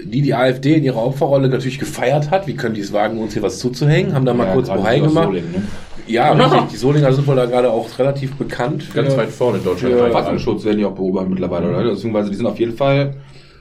die 0.02 0.23
die 0.23 0.35
AfD 0.35 0.75
in 0.75 0.83
ihrer 0.83 1.07
Opferrolle 1.07 1.49
natürlich 1.49 1.78
gefeiert 1.78 2.33
hat. 2.33 2.49
Wie 2.49 2.57
können 2.57 2.75
die 2.75 2.81
es 2.81 2.93
wagen, 2.93 3.21
uns 3.21 3.35
hier 3.35 3.43
was 3.43 3.61
zuzuhängen? 3.61 4.12
Haben 4.12 4.26
da 4.26 4.35
mal 4.35 4.52
kurz 4.52 4.66
gerade 4.66 4.81
Bohai 4.81 4.99
gemacht. 4.99 5.26
Solingen, 5.26 5.52
ne? 5.52 5.62
Ja, 6.09 6.33
richtig. 6.33 6.71
Die 6.73 6.76
Solinger 6.78 7.12
sind 7.12 7.28
wohl 7.28 7.37
da 7.37 7.47
gerade 7.47 7.71
auch 7.71 7.97
relativ 7.97 8.35
bekannt. 8.35 8.83
Für, 8.83 9.02
Ganz 9.02 9.16
weit 9.16 9.28
vorne 9.28 9.59
in 9.59 9.64
Deutschland. 9.64 9.95
Ja, 9.95 10.11
Verfassungsschutz 10.11 10.64
werden 10.64 10.78
die 10.78 10.85
auch 10.85 10.97
beobachtet 10.97 11.31
mittlerweile, 11.31 11.71
oder? 11.71 11.90
Beziehungsweise 11.90 12.31
die 12.31 12.37
sind 12.37 12.47
auf 12.47 12.59
jeden 12.59 12.76
Fall 12.76 13.14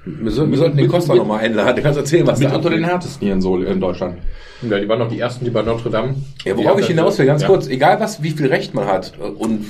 wir, 0.05 0.31
sollten, 0.31 0.51
wir 0.51 0.57
sollten 0.57 0.77
den 0.77 0.87
Costa 0.87 1.15
nochmal 1.15 1.41
einladen. 1.41 1.75
Der 1.75 1.83
kann 1.83 1.91
uns 1.91 1.97
erzählen, 1.97 2.27
was 2.27 2.39
mit 2.39 2.49
da 2.49 2.55
unter 2.55 2.69
den 2.69 2.83
härtesten 2.83 3.25
hier 3.25 3.33
in, 3.33 3.41
Sol 3.41 3.63
in 3.63 3.79
Deutschland. 3.79 4.17
Ja, 4.61 4.79
die 4.79 4.87
waren 4.87 4.99
noch 4.99 5.09
die 5.09 5.19
ersten, 5.19 5.45
die 5.45 5.51
bei 5.51 5.63
Notre 5.63 5.89
Dame. 5.89 6.15
Ja, 6.43 6.55
worauf 6.55 6.79
ich 6.79 6.87
hinaus 6.87 7.17
will, 7.17 7.25
ganz 7.25 7.41
ja. 7.41 7.47
kurz, 7.47 7.67
egal 7.67 7.99
was, 7.99 8.21
wie 8.21 8.31
viel 8.31 8.47
Recht 8.47 8.73
man 8.73 8.85
hat 8.85 9.13
und 9.19 9.65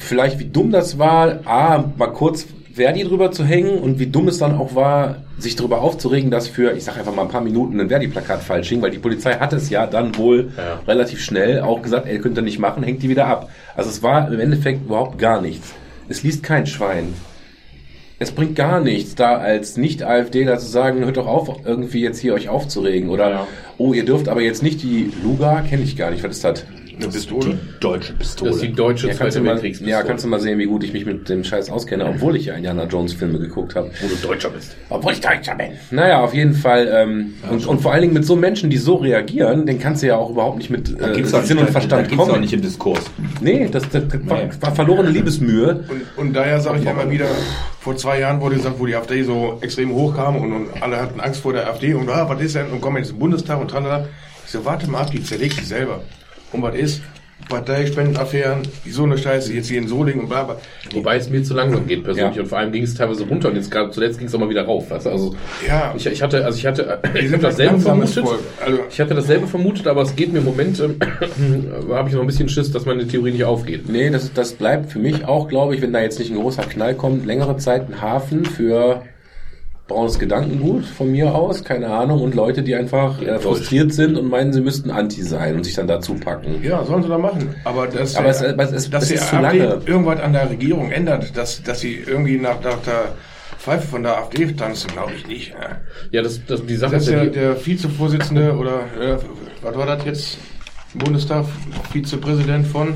vielleicht 0.00 0.38
wie 0.38 0.46
dumm 0.46 0.70
das 0.72 0.98
war, 0.98 1.40
A, 1.46 1.84
mal 1.96 2.08
kurz 2.08 2.46
Verdi 2.72 3.02
drüber 3.04 3.32
zu 3.32 3.44
hängen 3.44 3.78
und 3.78 3.98
wie 3.98 4.06
dumm 4.06 4.28
es 4.28 4.38
dann 4.38 4.56
auch 4.56 4.74
war, 4.74 5.16
sich 5.38 5.56
darüber 5.56 5.80
aufzuregen, 5.80 6.30
dass 6.30 6.46
für, 6.48 6.72
ich 6.72 6.84
sag 6.84 6.96
einfach 6.98 7.14
mal 7.14 7.22
ein 7.22 7.28
paar 7.28 7.40
Minuten 7.40 7.80
ein 7.80 7.88
Verdi-Plakat 7.88 8.42
falsch 8.42 8.68
hing, 8.68 8.80
weil 8.80 8.90
die 8.92 8.98
Polizei 8.98 9.34
hat 9.34 9.52
es 9.52 9.70
ja 9.70 9.86
dann 9.86 10.16
wohl 10.16 10.52
Ja. 10.56 10.80
relativ 10.86 11.20
schnell 11.22 11.60
auch 11.60 11.82
gesagt, 11.82 12.06
ey, 12.06 12.18
könnt 12.20 12.38
ihr 12.38 12.42
nicht 12.42 12.58
machen, 12.58 12.82
hängt 12.82 13.02
die 13.02 13.08
wieder 13.08 13.26
ab. 13.26 13.50
Also 13.74 13.90
es 13.90 14.02
war 14.02 14.30
im 14.32 14.38
Endeffekt 14.38 14.84
überhaupt 14.86 15.18
gar 15.18 15.40
nichts. 15.40 15.72
Es 16.08 16.22
liest 16.22 16.42
kein 16.42 16.66
Schwein. 16.66 17.14
es 18.22 18.32
bringt 18.32 18.54
gar 18.54 18.80
nichts, 18.80 19.14
da 19.14 19.36
als 19.38 19.78
Nicht-AfDler 19.78 20.58
zu 20.58 20.66
sagen, 20.66 21.02
hört 21.06 21.16
doch 21.16 21.26
auf, 21.26 21.48
irgendwie 21.64 22.02
jetzt 22.02 22.18
hier 22.20 22.34
euch 22.34 22.50
aufzuregen. 22.50 23.08
Oder, 23.08 23.30
Ja. 23.30 23.46
oh, 23.78 23.94
ihr 23.94 24.04
dürft 24.04 24.28
aber 24.28 24.42
jetzt 24.42 24.62
nicht 24.62 24.82
die 24.82 25.10
Luga, 25.24 25.62
kenne 25.62 25.82
ich 25.84 25.96
gar 25.96 26.10
nicht, 26.10 26.22
was 26.22 26.32
ist 26.36 26.44
das? 26.44 26.64
Eine 27.02 27.12
Pistole. 27.12 27.58
Deutsche 27.80 28.12
Pistole. 28.14 28.50
Das 28.50 28.56
ist 28.60 28.66
die 28.68 28.72
deutsche 28.72 29.08
Ja 29.08 29.14
kannst, 29.14 29.36
du 29.36 29.40
mal, 29.42 29.60
ja, 29.64 30.02
kannst 30.02 30.24
du 30.24 30.28
mal 30.28 30.40
sehen, 30.40 30.58
wie 30.58 30.66
gut 30.66 30.84
ich 30.84 30.92
mich 30.92 31.06
mit 31.06 31.28
dem 31.28 31.44
Scheiß 31.44 31.70
auskenne, 31.70 32.06
obwohl 32.06 32.36
ich 32.36 32.46
ja 32.46 32.54
Indiana 32.54 32.84
Jones 32.84 33.12
Filme 33.12 33.38
geguckt 33.38 33.74
habe. 33.74 33.90
Wo 34.00 34.08
du 34.08 34.14
Deutscher 34.16 34.50
bist. 34.50 34.76
Obwohl 34.88 35.12
ich 35.12 35.20
Deutscher 35.20 35.54
bin. 35.54 35.72
Naja, 35.90 36.22
auf 36.22 36.34
jeden 36.34 36.54
Fall. 36.54 36.88
Ähm, 36.92 37.34
und, 37.50 37.66
und 37.66 37.80
vor 37.80 37.92
allen 37.92 38.02
Dingen 38.02 38.14
mit 38.14 38.24
so 38.24 38.36
Menschen, 38.36 38.70
die 38.70 38.76
so 38.76 38.96
reagieren, 38.96 39.66
den 39.66 39.78
kannst 39.78 40.02
du 40.02 40.08
ja 40.08 40.16
auch 40.16 40.30
überhaupt 40.30 40.58
nicht 40.58 40.70
mit 40.70 41.00
Da 41.00 41.10
äh, 41.10 41.14
gibt's 41.16 41.32
auch 41.34 41.42
Sinn 41.42 41.56
nicht, 41.56 41.66
und 41.66 41.72
Verstand 41.72 42.10
da 42.10 42.14
auch 42.22 42.26
kommen. 42.26 42.40
nicht 42.40 42.52
im 42.52 42.62
Diskurs. 42.62 43.00
Nee, 43.40 43.68
das, 43.70 43.88
das, 43.90 44.08
das 44.08 44.28
war, 44.28 44.38
Nee. 44.42 44.50
war 44.60 44.74
verlorene 44.74 45.10
Liebesmühe. 45.10 45.84
Und, 45.88 46.02
und 46.26 46.32
daher 46.34 46.60
sage 46.60 46.78
ich 46.78 46.84
ja 46.84 46.92
immer 46.92 47.10
wieder, 47.10 47.26
vor 47.80 47.96
zwei 47.96 48.20
Jahren 48.20 48.40
wurde 48.40 48.56
gesagt, 48.56 48.78
wo 48.78 48.86
die 48.86 48.94
AfD 48.94 49.22
so 49.22 49.58
extrem 49.62 49.92
hochkam 49.94 50.36
und, 50.36 50.52
und 50.52 50.82
alle 50.82 51.00
hatten 51.00 51.20
Angst 51.20 51.40
vor 51.40 51.52
der 51.52 51.66
AfD 51.68 51.94
und 51.94 52.08
ah, 52.10 52.28
was 52.28 52.40
ist 52.40 52.54
denn? 52.54 52.66
Und 52.70 52.80
kommen 52.80 52.98
jetzt 52.98 53.10
im 53.10 53.18
Bundestag 53.18 53.60
und 53.60 53.68
tralala. 53.68 54.06
Ich 54.44 54.50
so, 54.52 54.64
warte 54.64 54.90
mal 54.90 55.00
ab, 55.02 55.10
die 55.12 55.22
zerlegt 55.22 55.54
sich 55.54 55.68
selber. 55.68 56.02
Und 56.52 56.62
was 56.62 56.74
ist? 56.74 57.02
Parteispendenaffären, 57.48 58.62
so 58.88 59.04
eine 59.04 59.18
Scheiße, 59.18 59.52
jetzt 59.52 59.68
hier 59.68 59.78
in 59.78 59.88
Solingen 59.88 60.20
und 60.20 60.28
bla 60.28 60.44
bla. 60.44 60.56
Wobei 60.92 61.16
es 61.16 61.30
mir 61.30 61.42
zu 61.42 61.54
langsam 61.54 61.86
geht 61.86 62.04
persönlich 62.04 62.36
Ja. 62.36 62.42
und 62.42 62.48
vor 62.48 62.58
allem 62.58 62.70
ging 62.70 62.82
es 62.82 62.94
teilweise 62.94 63.24
runter 63.24 63.48
und 63.48 63.56
jetzt 63.56 63.70
gerade 63.70 63.90
zuletzt 63.90 64.18
ging 64.18 64.28
es 64.28 64.34
auch 64.34 64.38
mal 64.38 64.48
wieder 64.50 64.64
rauf. 64.64 64.90
Weißt 64.90 65.06
du? 65.06 65.10
Also 65.10 65.34
Ja. 65.66 65.92
ich, 65.96 66.06
ich 66.06 66.22
hatte, 66.22 66.44
also 66.44 66.58
ich 66.58 66.66
hatte, 66.66 67.00
ich 67.14 67.22
habe 67.24 67.32
halt 67.32 67.42
dasselbe 67.42 67.78
vermutet. 67.80 68.24
Also- 68.64 68.78
ich 68.90 69.00
hatte 69.00 69.14
dasselbe 69.14 69.46
vermutet, 69.46 69.86
aber 69.86 70.02
es 70.02 70.14
geht 70.14 70.32
mir 70.32 70.38
im 70.40 70.44
Moment, 70.44 70.80
ähm, 70.80 70.96
habe 71.90 72.08
ich 72.08 72.14
noch 72.14 72.20
ein 72.22 72.26
bisschen 72.26 72.48
Schiss, 72.48 72.70
dass 72.72 72.86
meine 72.86 73.06
Theorie 73.06 73.32
nicht 73.32 73.44
aufgeht. 73.44 73.88
Nee, 73.88 74.10
das, 74.10 74.32
das 74.32 74.52
bleibt 74.52 74.92
für 74.92 74.98
mich 74.98 75.24
auch, 75.24 75.48
glaube 75.48 75.74
ich, 75.74 75.82
wenn 75.82 75.92
da 75.92 76.00
jetzt 76.00 76.18
nicht 76.18 76.30
ein 76.30 76.36
großer 76.38 76.62
Knall 76.64 76.94
kommt, 76.94 77.26
längere 77.26 77.56
Zeit 77.56 77.88
ein 77.88 78.00
Hafen 78.00 78.44
für 78.44 79.02
braunes 79.90 80.18
Gedankengut 80.18 80.84
von 80.86 81.10
mir 81.12 81.34
aus, 81.34 81.62
keine 81.64 81.88
Ahnung, 81.88 82.22
und 82.22 82.34
Leute, 82.34 82.62
die 82.62 82.74
einfach 82.74 83.20
äh, 83.20 83.38
frustriert 83.38 83.92
sind 83.92 84.16
und 84.16 84.28
meinen, 84.30 84.52
sie 84.52 84.60
müssten 84.62 84.90
Anti 84.90 85.22
sein 85.22 85.56
und 85.56 85.64
sich 85.64 85.74
dann 85.74 85.86
dazu 85.86 86.14
packen. 86.14 86.62
Ja, 86.62 86.82
sollen 86.84 87.02
sie 87.02 87.08
da 87.08 87.18
machen. 87.18 87.54
Aber, 87.64 87.86
das, 87.86 88.16
Aber 88.16 88.28
es- 88.28 88.40
es 88.40 88.72
ist- 88.72 88.94
dass 88.94 89.04
es 89.04 89.10
ist 89.10 89.28
zu 89.28 89.36
lange. 89.36 89.80
irgendwas 89.84 90.20
an 90.20 90.32
der 90.32 90.48
Regierung 90.48 90.90
ändert, 90.90 91.36
dass, 91.36 91.62
dass 91.62 91.80
sie 91.80 91.96
irgendwie 92.06 92.38
nach, 92.38 92.62
nach 92.62 92.78
der 92.86 93.12
Pfeife 93.58 93.86
von 93.88 94.02
der 94.02 94.16
AfD 94.16 94.46
tanzen, 94.52 94.90
glaube 94.92 95.12
ich 95.16 95.26
nicht. 95.26 95.50
Ja. 95.50 95.76
Ja, 96.12 96.22
das, 96.22 96.40
das 96.46 96.64
die 96.64 96.76
Sache 96.76 96.92
Das 96.92 97.02
ist 97.02 97.12
ja, 97.12 97.24
der, 97.24 97.54
der 97.54 97.66
Vizevorsitzende 97.66 98.56
oder 98.56 98.80
äh, 98.98 99.16
was 99.62 99.76
war 99.76 99.84
das 99.86 100.04
jetzt? 100.06 100.38
Bundestag, 100.94 101.44
Vizepräsident 101.92 102.66
von? 102.66 102.94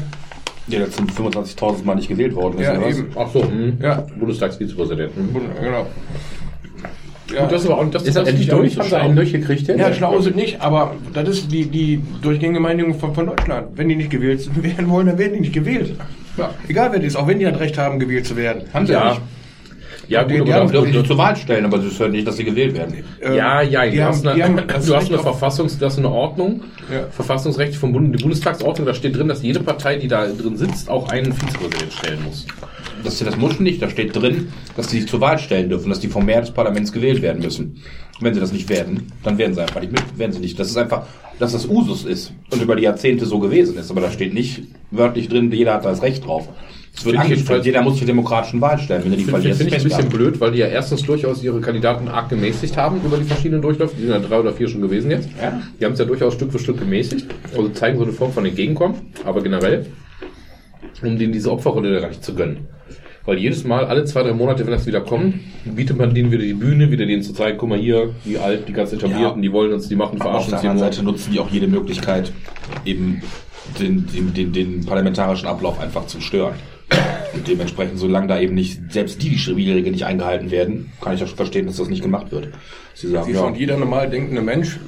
Der 0.66 0.80
jetzt 0.80 0.96
zum 0.96 1.06
25.000 1.06 1.84
Mal 1.84 1.96
nicht 1.96 2.08
gewählt 2.08 2.34
worden. 2.34 2.58
Ja, 2.60 2.72
eben. 2.80 3.08
ach 3.16 3.28
so, 3.32 3.42
hm, 3.42 3.76
Ja. 3.82 4.06
Bundestagsvizepräsident. 4.18 5.14
Hm. 5.14 5.32
Bund- 5.32 5.44
Gut, 7.40 7.52
das 7.52 7.62
ist 7.64 7.70
aber 7.70 7.80
auch, 7.80 7.90
das, 7.90 8.02
Ist 8.04 8.16
das 8.16 8.24
durch? 8.24 8.38
nicht 8.38 8.50
so 8.50 8.80
Haben 8.80 8.88
sie 8.88 8.96
einen 8.96 9.16
durchgekriegt? 9.16 9.68
Ja, 9.68 9.92
schlau 9.92 10.20
sind 10.20 10.36
nicht, 10.36 10.60
aber 10.60 10.94
das 11.12 11.28
ist 11.28 11.52
die, 11.52 11.66
die 11.66 12.00
durchgängige 12.22 12.60
Meinung 12.60 12.94
von, 12.98 13.14
von 13.14 13.26
Deutschland. 13.26 13.68
Wenn 13.76 13.88
die 13.88 13.96
nicht 13.96 14.10
gewählt 14.10 14.48
werden 14.62 14.88
wollen, 14.88 15.06
dann 15.08 15.18
werden 15.18 15.34
die 15.34 15.40
nicht 15.40 15.52
gewählt. 15.52 15.94
Ja. 16.36 16.50
Egal 16.68 16.90
wer 16.92 16.98
das 16.98 17.08
ist, 17.08 17.16
auch 17.16 17.26
wenn 17.26 17.38
die 17.38 17.44
das 17.44 17.58
Recht 17.60 17.78
haben, 17.78 17.98
gewählt 17.98 18.26
zu 18.26 18.36
werden. 18.36 18.62
Haben 18.72 18.86
sie 18.86 18.92
Ja. 18.92 19.10
nicht. 19.10 19.20
Ja, 20.06 20.22
gut, 20.22 20.32
Die- 20.32 20.44
die 20.44 20.52
aber 20.52 20.70
haben 20.78 20.92
die 20.92 21.02
zur 21.02 21.16
Wahl 21.16 21.34
stellen, 21.34 21.64
aber 21.64 21.78
das 21.78 21.98
hört 21.98 22.12
nicht, 22.12 22.26
dass 22.26 22.36
sie 22.36 22.44
gewählt 22.44 22.74
werden. 22.76 22.94
Ähm, 23.22 23.34
Ja, 23.36 23.62
ja, 23.62 23.86
die 23.86 23.96
du, 23.96 24.02
haben, 24.02 24.08
hast 24.12 24.26
eine, 24.26 24.34
die 24.36 24.44
haben 24.44 24.60
das 24.68 24.84
du 24.84 24.94
hast 24.94 25.08
eine 25.08 25.18
Verfassungs, 25.18 25.78
du 25.78 25.86
hast 25.86 25.96
eine 25.98 26.10
Ordnung, 26.10 26.60
Ja. 26.92 27.06
Verfassungsrecht 27.10 27.74
vom 27.76 27.92
Bund, 27.94 28.14
die 28.18 28.22
Bundestagsordnung, 28.22 28.86
da 28.86 28.92
steht 28.92 29.16
drin, 29.16 29.28
dass 29.28 29.42
jede 29.42 29.60
Partei, 29.60 29.96
die 29.96 30.08
da 30.08 30.26
drin 30.26 30.58
sitzt, 30.58 30.90
auch 30.90 31.08
einen 31.08 31.32
Vizepräsident 31.32 31.92
stellen 31.92 32.18
muss. 32.24 32.46
Das, 33.04 33.18
das 33.18 33.36
muss 33.36 33.60
nicht, 33.60 33.82
da 33.82 33.88
steht 33.90 34.16
drin, 34.16 34.48
dass 34.76 34.90
sie 34.90 35.00
sich 35.00 35.08
zur 35.08 35.20
Wahl 35.20 35.38
stellen 35.38 35.68
dürfen, 35.68 35.90
dass 35.90 36.00
die 36.00 36.08
vom 36.08 36.24
Mehr 36.24 36.40
des 36.40 36.50
Parlaments 36.52 36.90
gewählt 36.92 37.22
werden 37.22 37.42
müssen. 37.42 37.82
Wenn 38.20 38.32
sie 38.34 38.40
das 38.40 38.52
nicht 38.52 38.68
werden, 38.68 39.12
dann 39.22 39.38
werden 39.38 39.54
sie 39.54 39.60
einfach 39.60 39.80
nicht 39.80 39.92
mit, 39.92 40.18
werden 40.18 40.32
sie 40.32 40.40
nicht. 40.40 40.58
Das 40.58 40.68
ist 40.68 40.76
einfach, 40.76 41.06
dass 41.38 41.52
das 41.52 41.66
Usus 41.66 42.04
ist 42.04 42.32
und 42.50 42.62
über 42.62 42.76
die 42.76 42.84
Jahrzehnte 42.84 43.26
so 43.26 43.38
gewesen 43.40 43.76
ist, 43.76 43.90
aber 43.90 44.00
da 44.00 44.10
steht 44.10 44.32
nicht 44.34 44.62
wörtlich 44.90 45.28
drin, 45.28 45.50
jeder 45.52 45.74
hat 45.74 45.84
da 45.84 45.90
das 45.90 46.02
Recht 46.02 46.24
drauf. 46.24 46.48
Es 46.96 47.04
wird 47.04 47.16
Finde 47.16 47.34
jedenfalls- 47.34 47.66
jeder 47.66 47.82
muss 47.82 47.96
sich 47.96 48.06
demokratischen 48.06 48.60
Wahl 48.60 48.78
stellen. 48.78 49.02
Wenn 49.04 49.10
er 49.12 49.16
die 49.18 49.24
Finde 49.24 49.40
verliert, 49.40 49.56
find 49.56 49.68
ich 49.70 49.76
ein 49.78 49.82
bisschen 49.82 50.08
blöd, 50.08 50.40
weil 50.40 50.52
die 50.52 50.58
ja 50.58 50.68
erstens 50.68 51.02
durchaus 51.02 51.42
ihre 51.42 51.60
Kandidaten 51.60 52.06
arg 52.06 52.28
gemäßigt 52.28 52.76
haben 52.76 53.00
über 53.04 53.16
die 53.16 53.24
verschiedenen 53.24 53.60
Durchläufe. 53.62 53.96
Die 53.96 54.02
sind 54.02 54.10
ja 54.12 54.20
drei 54.20 54.38
oder 54.38 54.52
vier 54.52 54.68
schon 54.68 54.80
gewesen 54.80 55.10
jetzt. 55.10 55.28
Ja. 55.42 55.60
Die 55.80 55.84
haben 55.84 55.94
es 55.94 55.98
ja 55.98 56.04
durchaus 56.04 56.34
Stück 56.34 56.52
für 56.52 56.60
Stück 56.60 56.78
gemäßigt. 56.78 57.26
Also 57.50 57.68
zeigen 57.70 57.98
so 57.98 58.04
eine 58.04 58.12
Form 58.12 58.32
von 58.32 58.46
Entgegenkommen, 58.46 58.94
aber 59.24 59.42
generell, 59.42 59.86
um 61.02 61.18
denen 61.18 61.32
diese 61.32 61.50
Opferrolle 61.50 61.92
da 61.94 61.98
gar 62.00 62.08
nicht 62.10 62.24
zu 62.24 62.32
gönnen. 62.32 62.68
Weil 63.26 63.38
jedes 63.38 63.64
Mal, 63.64 63.86
alle 63.86 64.04
zwei, 64.04 64.22
drei 64.22 64.34
Monate, 64.34 64.66
wenn 64.66 64.72
das 64.72 64.86
wieder 64.86 65.00
kommt, 65.00 65.36
bietet 65.64 65.96
man 65.96 66.14
denen 66.14 66.30
wieder 66.30 66.42
die 66.42 66.52
Bühne, 66.52 66.90
wieder 66.90 67.06
denen 67.06 67.22
zu 67.22 67.32
zeigen, 67.32 67.56
guck 67.56 67.70
mal 67.70 67.78
hier, 67.78 68.14
die 68.24 68.36
Alten, 68.38 68.66
die 68.66 68.72
ganz 68.74 68.92
etablierten, 68.92 69.42
Ja. 69.42 69.48
die 69.48 69.52
wollen 69.52 69.72
uns, 69.72 69.88
die 69.88 69.96
machen, 69.96 70.20
Aber 70.20 70.34
auf 70.36 70.46
verarschen 70.46 70.50
der 70.50 70.58
uns 70.58 70.62
hier 70.62 70.70
anderen. 70.70 70.92
Seite 70.92 71.04
nutzen 71.04 71.32
die 71.32 71.40
auch 71.40 71.50
jede 71.50 71.66
Möglichkeit, 71.66 72.32
eben 72.84 73.22
den, 73.80 74.06
den, 74.14 74.34
den, 74.34 74.52
den 74.52 74.84
parlamentarischen 74.84 75.48
Ablauf 75.48 75.80
einfach 75.80 76.06
zu 76.06 76.20
stören. 76.20 76.54
Und 77.32 77.48
dementsprechend, 77.48 77.98
solange 77.98 78.26
da 78.26 78.38
eben 78.38 78.54
nicht, 78.54 78.92
selbst 78.92 79.22
die, 79.22 79.30
die 79.30 79.38
Spielregeln 79.38 79.92
nicht 79.92 80.04
eingehalten 80.04 80.50
werden, 80.50 80.92
kann 81.00 81.14
ich 81.14 81.24
auch 81.24 81.28
verstehen, 81.28 81.66
dass 81.66 81.76
das 81.76 81.88
nicht 81.88 82.02
gemacht 82.02 82.30
wird. 82.30 82.48
Sie 82.92 83.08
sagen, 83.08 83.26
Wie 83.26 83.32
ja, 83.32 83.38
schon 83.40 83.54
jeder 83.54 83.78
normal 83.78 84.10
denkende 84.10 84.42
Mensch, 84.42 84.78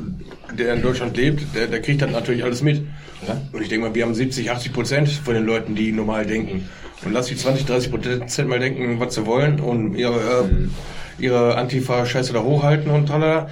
der 0.57 0.75
in 0.75 0.83
Deutschland 0.83 1.17
lebt, 1.17 1.43
der, 1.57 1.67
der 1.69 1.81
kriegt 1.81 2.03
das 2.03 2.11
natürlich 2.11 2.45
alles 2.45 2.63
mit. 2.63 2.83
Ja. 3.27 3.41
Und 3.51 3.63
ich 3.63 3.69
denke 3.71 3.89
mal, 3.89 3.95
wir 3.95 4.05
haben 4.05 4.15
70, 4.15 4.51
80 4.51 4.73
Prozent 4.75 5.09
von 5.09 5.35
den 5.35 5.47
Leuten, 5.47 5.75
die 5.75 5.91
normal 5.91 6.27
denken. 6.27 6.69
Und 7.05 7.13
lass 7.13 7.27
die 7.27 7.37
20, 7.37 7.67
30 7.67 7.91
Prozent 7.91 8.49
mal 8.49 8.59
denken, 8.59 8.99
was 8.99 9.15
sie 9.15 9.27
wollen 9.27 9.61
und 9.61 9.95
ihre, 9.97 10.15
äh, 10.19 11.23
ihre 11.23 11.57
Antifa-Scheiße 11.57 12.33
da 12.33 12.43
hochhalten 12.43 12.91
und 12.91 13.07
tralala. 13.07 13.49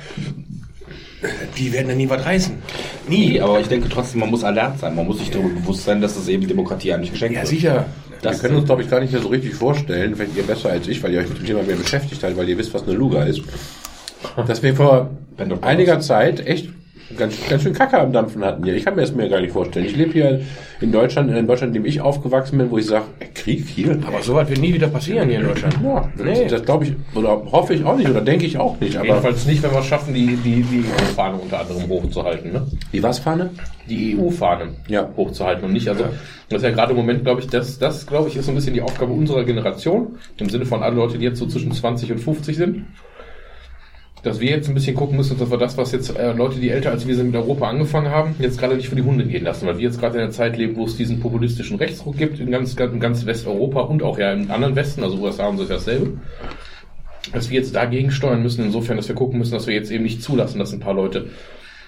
Die 1.57 1.73
werden 1.73 1.89
da 1.89 1.95
nie 1.95 2.09
was 2.09 2.25
reißen. 2.25 2.55
nie, 3.09 3.41
aber 3.41 3.59
ich 3.61 3.67
denke 3.69 3.89
trotzdem, 3.89 4.21
man 4.21 4.31
muss 4.31 4.45
alert 4.45 4.79
sein. 4.81 4.95
Man 4.95 5.07
muss 5.07 5.19
sich 5.19 5.31
darüber 5.31 5.49
bewusst 5.61 5.85
sein, 5.85 6.01
dass 6.01 6.17
es 6.17 6.29
eben 6.29 6.47
Demokratie 6.47 6.93
eigentlich 6.93 7.13
geschenkt 7.13 7.35
Ja, 7.35 7.41
wird. 7.43 7.49
sicher. 7.49 7.87
Das 8.21 8.37
wir 8.37 8.41
können 8.49 8.57
uns, 8.59 8.67
glaube 8.67 8.83
ich, 8.83 8.91
gar 8.91 9.01
nicht 9.01 9.13
mehr 9.13 9.23
so 9.23 9.29
richtig 9.29 9.55
vorstellen, 9.55 10.17
vielleicht 10.17 10.37
ihr 10.37 10.43
besser 10.45 10.71
als 10.71 10.89
ich, 10.89 11.03
weil 11.03 11.13
ihr 11.13 11.21
euch 11.21 11.29
mit 11.29 11.39
dem 11.39 11.47
Thema 11.47 11.63
mehr 11.63 11.77
beschäftigt 11.77 12.23
habt, 12.23 12.37
weil 12.37 12.49
ihr 12.49 12.59
wisst, 12.59 12.73
was 12.75 12.83
eine 12.83 12.93
Luga 12.93 13.23
ist, 13.25 13.43
dass 14.47 14.63
wir 14.63 14.75
vor 14.75 15.11
Wenn 15.37 15.63
einiger 15.63 16.01
Zeit 16.01 16.47
echt 16.47 16.69
ganz, 17.17 17.37
ganz 17.49 17.63
schön 17.63 17.73
Kacke 17.73 17.99
am 17.99 18.13
Dampfen 18.13 18.45
hatten 18.45 18.65
hier. 18.65 18.75
Ich 18.75 18.85
kann 18.85 18.95
mir 18.95 19.03
das 19.03 19.15
mir 19.15 19.29
gar 19.29 19.41
nicht 19.41 19.53
vorstellen. 19.53 19.87
Ich 19.87 19.97
lebe 19.97 20.13
hier 20.13 20.41
in 20.81 20.93
Deutschland, 20.93 21.31
in 21.31 21.47
Deutschland, 21.47 21.75
in 21.77 21.83
dem 21.83 21.89
ich 21.89 22.01
aufgewachsen 22.01 22.59
bin, 22.59 22.71
wo 22.71 22.79
ich 22.79 22.87
sage, 22.87 23.05
Krieg 23.35 23.67
hier? 23.67 23.99
Aber 24.07 24.23
sowas 24.23 24.49
wird 24.49 24.61
nie 24.61 24.75
wieder 24.75 24.89
passieren 24.89 25.29
hier 25.29 25.41
in 25.41 25.47
Deutschland. 25.47 25.77
Ja, 25.83 26.09
Nee. 26.23 26.47
das 26.49 26.65
glaube 26.65 26.85
ich, 26.85 26.93
oder 27.15 27.43
hoffe 27.53 27.75
ich 27.75 27.85
auch 27.85 27.97
nicht, 27.97 28.09
oder 28.09 28.21
denke 28.21 28.47
ich 28.47 28.59
auch 28.59 28.79
nicht. 28.81 28.97
Aber 28.97 29.07
Jedenfalls 29.07 29.47
nicht, 29.47 29.63
wenn 29.63 29.71
wir 29.73 29.79
es 29.81 29.87
schaffen, 29.87 30.13
die, 30.15 30.37
die, 30.37 30.63
die 30.63 30.81
EU-Fahne 30.81 31.37
unter 31.39 31.61
anderem 31.61 31.89
hochzuhalten. 31.89 32.53
Ne? 32.53 32.67
wie 32.91 33.03
war's, 33.03 33.19
Fahne? 33.19 33.51
die 33.89 34.17
EU-Fahne 34.19 34.69
Ja. 34.89 35.09
hochzuhalten 35.17 35.65
und 35.65 35.73
nicht, 35.73 35.89
also 35.89 36.05
das 36.49 36.59
ist 36.59 36.65
ja 36.65 36.71
gerade 36.71 36.93
im 36.93 36.97
Moment, 36.97 37.25
glaube 37.25 37.41
ich, 37.41 37.49
das, 37.49 37.79
das 37.79 38.07
glaube 38.07 38.29
ich, 38.29 38.37
ist 38.37 38.47
so 38.47 38.53
ein 38.53 38.55
bisschen 38.55 38.73
die 38.75 38.81
Aufgabe 38.83 39.13
unserer 39.13 39.45
Generation, 39.45 40.17
im 40.39 40.49
Sinne 40.49 40.65
von 40.67 40.83
alle 40.83 40.97
Leute, 40.97 41.19
die 41.19 41.25
jetzt 41.25 41.39
so 41.39 41.47
zwischen 41.47 41.73
20 41.73 42.13
und 42.13 42.19
50 42.19 42.57
sind, 42.57 42.87
dass 44.25 44.41
wir 44.41 44.51
jetzt 44.51 44.69
ein 44.69 44.75
bisschen 44.75 44.97
gucken 44.97 45.17
müssen, 45.17 45.39
dass 45.39 45.51
wir 45.51 45.59
das, 45.59 45.77
was 45.77 45.93
jetzt 45.93 46.17
äh, 46.17 46.33
Leute, 46.33 46.59
die 46.59 46.71
älter 46.71 46.91
als 46.91 47.07
wir 47.07 47.15
sind, 47.15 47.27
mit 47.27 47.37
Europa 47.37 47.69
angefangen 47.69 48.11
haben, 48.11 48.35
jetzt 48.39 48.59
gerade 48.59 48.77
nicht 48.77 48.89
für 48.89 48.97
die 48.97 49.03
Hunde 49.03 49.25
gehen 49.27 49.45
lassen, 49.45 49.67
weil 49.67 49.77
wir 49.77 49.85
jetzt 49.85 50.01
gerade 50.01 50.17
in 50.17 50.23
einer 50.23 50.33
Zeit 50.33 50.57
leben, 50.57 50.77
wo 50.77 50.87
es 50.87 50.97
diesen 50.97 51.21
populistischen 51.21 51.77
Rechtsruck 51.77 52.17
gibt 52.17 52.41
in 52.41 52.51
ganz, 52.51 52.75
ganz, 52.75 52.99
ganz 53.01 53.27
Westeuropa 53.27 53.83
und 53.83 54.03
auch 54.03 54.19
ja 54.19 54.33
im 54.33 54.51
anderen 54.51 54.75
Westen, 54.75 55.05
also 55.05 55.19
USA 55.19 55.51
ist 55.51 55.61
ja 55.61 55.67
dasselbe 55.67 56.19
dass 57.33 57.51
wir 57.51 57.59
jetzt 57.59 57.75
dagegen 57.75 58.11
steuern 58.11 58.43
müssen, 58.43 58.65
insofern, 58.65 58.97
dass 58.97 59.09
wir 59.09 59.15
gucken 59.15 59.39
müssen, 59.39 59.53
dass 59.53 59.67
wir 59.67 59.75
jetzt 59.75 59.91
eben 59.91 60.05
nicht 60.05 60.23
zulassen, 60.23 60.59
dass 60.59 60.73
ein 60.73 60.81
paar 60.81 60.95
Leute, 60.95 61.31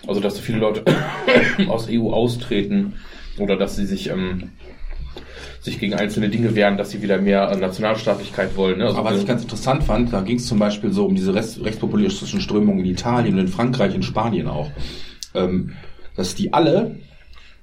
also 0.07 0.21
dass 0.21 0.37
so 0.37 0.43
viele 0.43 0.59
Leute 0.59 0.83
aus 1.69 1.89
EU 1.91 2.11
austreten 2.11 2.95
oder 3.39 3.57
dass 3.57 3.77
sie 3.77 3.87
sich, 3.87 4.11
ähm, 4.11 4.51
sich 5.67 5.79
gegen 5.79 5.95
einzelne 5.95 6.31
Dinge 6.31 6.55
wehren, 6.55 6.79
dass 6.79 6.91
sie 6.91 7.03
wieder 7.03 7.19
mehr 7.21 7.51
äh, 7.51 7.57
Nationalstaatlichkeit 7.57 8.57
wollen. 8.57 8.79
Ne? 8.79 8.87
Also 8.87 8.99
Aber 8.99 9.11
was 9.11 9.21
ich 9.21 9.27
ganz 9.27 9.43
interessant 9.43 9.85
fand, 9.85 10.13
da 10.13 10.23
ging 10.23 10.37
es 10.37 10.47
zum 10.47 10.59
Beispiel 10.59 10.93
so 10.93 11.05
um 11.05 11.15
diese 11.15 11.35
rechts, 11.35 11.61
rechtspopulistischen 11.63 12.41
Strömungen 12.41 12.81
in 12.81 12.87
Italien 12.93 13.35
und 13.35 13.41
in 13.41 13.49
Frankreich, 13.49 13.95
in 13.95 14.03
Spanien 14.03 14.47
auch, 14.49 14.71
ähm, 15.35 15.73
dass 16.17 16.35
die 16.35 16.53
alle 16.55 16.97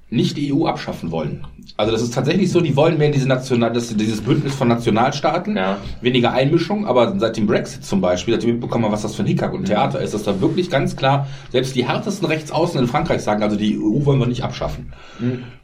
nicht 0.10 0.38
die 0.38 0.54
EU 0.54 0.68
abschaffen 0.68 1.10
wollen. 1.10 1.48
Also 1.76 1.92
das 1.92 2.04
ist 2.04 2.14
tatsächlich 2.14 2.52
so, 2.52 2.62
die 2.62 2.76
wollen 2.76 3.00
mehr 3.00 3.10
diese 3.10 3.28
National, 3.28 3.74
das, 3.74 3.96
dieses 3.96 4.22
Bündnis 4.22 4.54
von 4.54 4.68
Nationalstaaten, 4.68 5.58
Ja. 5.58 5.78
weniger 6.02 6.32
Einmischung, 6.34 6.86
aber 6.86 7.18
seit 7.18 7.36
dem 7.36 7.48
Brexit 7.48 7.84
zum 7.84 8.00
Beispiel, 8.00 8.36
seitdem 8.36 8.50
wir 8.50 8.54
mitbekommen 8.56 8.86
haben, 8.86 8.92
was 8.92 9.02
das 9.02 9.16
für 9.16 9.24
ein 9.24 9.28
Hickhack 9.28 9.54
und 9.54 9.66
Theater 9.66 10.00
ist, 10.02 10.14
dass 10.14 10.22
da 10.22 10.40
wirklich 10.40 10.70
ganz 10.70 10.96
klar, 10.96 11.28
selbst 11.52 11.76
die 11.76 11.88
härtesten 11.88 12.28
Rechtsaußen 12.28 12.80
in 12.80 12.86
Frankreich 12.88 13.22
sagen, 13.22 13.42
also 13.42 13.56
die 13.56 13.80
EU 13.80 14.06
wollen 14.06 14.20
wir 14.20 14.28
nicht 14.28 14.44
abschaffen. 14.44 14.94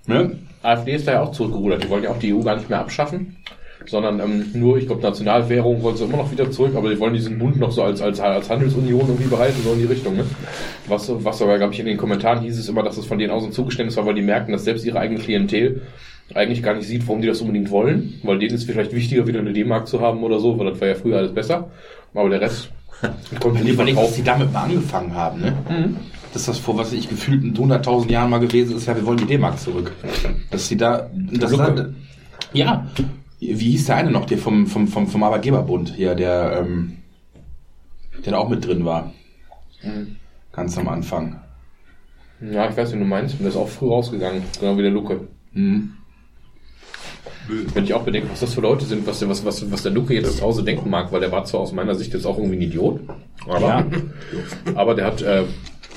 Ne? 0.08 0.32
AfD 0.62 0.96
ist 0.96 1.08
da 1.08 1.14
ja 1.14 1.22
auch 1.22 1.32
zurückgerudert. 1.32 1.84
Die 1.84 1.90
wollen 1.90 2.04
ja 2.04 2.10
auch 2.10 2.20
die 2.20 2.34
EU 2.34 2.42
gar 2.42 2.56
nicht 2.56 2.70
mehr 2.70 2.80
abschaffen, 2.80 3.38
sondern 3.86 4.20
ähm, 4.20 4.46
nur, 4.54 4.78
ich 4.78 4.88
glaube, 4.88 5.02
Nationalwährung 5.02 5.82
wollen 5.82 5.96
sie 5.96 6.04
immer 6.04 6.18
noch 6.18 6.32
wieder 6.32 6.52
zurück, 6.52 6.76
aber 6.76 6.90
die 6.90 7.00
wollen 7.00 7.14
diesen 7.14 7.40
Bund 7.40 7.58
noch 7.58 7.72
so 7.72 7.84
als, 7.84 8.02
als, 8.02 8.20
als 8.20 8.50
Handelsunion 8.50 9.02
irgendwie 9.02 9.30
behalten, 9.30 9.62
so 9.64 9.74
in 9.74 9.80
die 9.80 9.86
Richtung. 9.86 10.18
Ne? 10.18 10.26
Was, 10.88 11.12
was 11.24 11.42
aber, 11.42 11.58
glaube 11.58 11.74
ich, 11.74 11.80
in 11.80 11.86
den 11.86 11.98
Kommentaren 11.98 12.42
hieß 12.42 12.60
es 12.60 12.70
immer, 12.70 12.84
dass 12.84 12.98
es 12.98 13.06
von 13.06 13.18
denen 13.18 13.32
aus 13.32 13.44
ein 13.44 13.52
Zugeständnis 13.52 13.98
war, 13.98 14.06
weil 14.06 14.16
die 14.16 14.22
merken, 14.22 14.52
dass 14.52 14.66
selbst 14.66 14.86
ihre 14.86 15.00
eigene 15.00 15.20
Klientel 15.20 15.82
eigentlich 16.36 16.62
gar 16.62 16.76
nicht 16.76 16.88
sieht, 16.88 17.08
warum 17.08 17.22
die 17.22 17.28
das 17.28 17.42
unbedingt 17.42 17.72
wollen, 17.72 18.20
weil 18.24 18.38
denen 18.38 18.54
ist 18.54 18.66
vielleicht 18.66 18.94
wichtiger, 18.94 19.26
wieder 19.26 19.40
eine 19.40 19.54
D-Mark 19.54 19.88
zu 19.88 20.02
haben 20.02 20.24
oder 20.24 20.40
so, 20.40 20.60
weil 20.60 20.70
das 20.70 20.80
war 20.80 20.88
ja 20.88 20.96
früher 20.96 21.18
alles 21.18 21.34
besser. 21.34 21.72
Aber 22.14 22.30
der 22.30 22.42
Rest 22.42 22.70
kommt 23.40 23.56
Wenn 23.56 23.64
nicht 23.64 23.74
überlegen, 23.74 23.98
dass 23.98 24.14
die 24.14 24.24
damit 24.24 24.52
mal 24.52 24.64
angefangen 24.64 25.14
haben, 25.14 25.42
ne? 25.42 25.56
Dass 26.34 26.46
das 26.46 26.60
vor, 26.60 26.78
was 26.78 26.94
ich, 26.94 27.10
gefühlt 27.10 27.44
100.000 27.44 28.12
Jahren 28.12 28.30
mal 28.30 28.40
gewesen 28.40 28.78
ist, 28.78 28.86
ja, 28.86 28.96
wir 28.96 29.06
wollen 29.06 29.18
die 29.18 29.26
D-Mark 29.26 29.60
zurück. 29.60 29.92
Dass 30.52 30.68
die 30.68 30.78
da, 30.78 31.10
das 31.14 31.52
da, 31.52 31.90
ja. 32.54 32.88
Wie 33.40 33.72
hieß 33.72 33.86
der 33.86 33.96
eine 33.96 34.12
noch, 34.12 34.26
der 34.26 34.38
vom, 34.38 34.68
vom, 34.68 34.88
vom, 34.88 35.08
vom 35.08 35.24
Arbeitgeberbund 35.24 35.94
hier, 35.96 36.14
der, 36.14 36.60
ähm, 36.60 36.98
der 38.26 38.34
da 38.34 38.38
auch 38.38 38.50
mit 38.50 38.66
drin 38.66 38.86
war? 38.86 39.12
Ganz 40.52 40.78
am 40.78 40.88
Anfang. 40.88 41.40
Ja, 42.42 42.70
ich 42.70 42.78
weiß, 42.78 42.94
wie 42.94 43.00
du 43.00 43.06
meinst. 43.06 43.36
Und 43.36 43.42
der 43.42 43.50
ist 43.50 43.58
auch 43.58 43.68
früh 43.68 43.88
rausgegangen, 43.88 44.44
genau 44.60 44.78
wie 44.78 44.82
der 44.82 44.92
Luke. 44.92 45.22
Mhm. 45.54 45.94
Wenn 47.74 47.84
ich 47.84 47.94
auch 47.94 48.04
bedenke, 48.04 48.30
was 48.30 48.42
das 48.42 48.54
für 48.54 48.62
Leute 48.62 48.86
sind, 48.86 49.08
was 49.08 49.20
der, 49.20 49.30
was, 49.30 49.44
was, 49.44 49.72
was 49.72 49.82
der 49.82 49.92
Luke 49.92 50.14
jetzt 50.14 50.38
zu 50.38 50.44
Hause 50.44 50.64
denken 50.64 50.90
mag, 50.90 51.12
weil 51.12 51.20
der 51.20 51.32
war 51.32 51.46
zwar 51.46 51.62
aus 51.62 51.72
meiner 51.72 51.96
Sicht 51.96 52.14
jetzt 52.14 52.26
auch 52.26 52.38
irgendwie 52.38 52.58
ein 52.58 52.62
Idiot, 52.62 53.02
aber, 53.48 53.60
Ja. 53.60 53.86
aber 54.76 54.94
der 54.94 55.06
hat, 55.06 55.22
äh, 55.24 55.46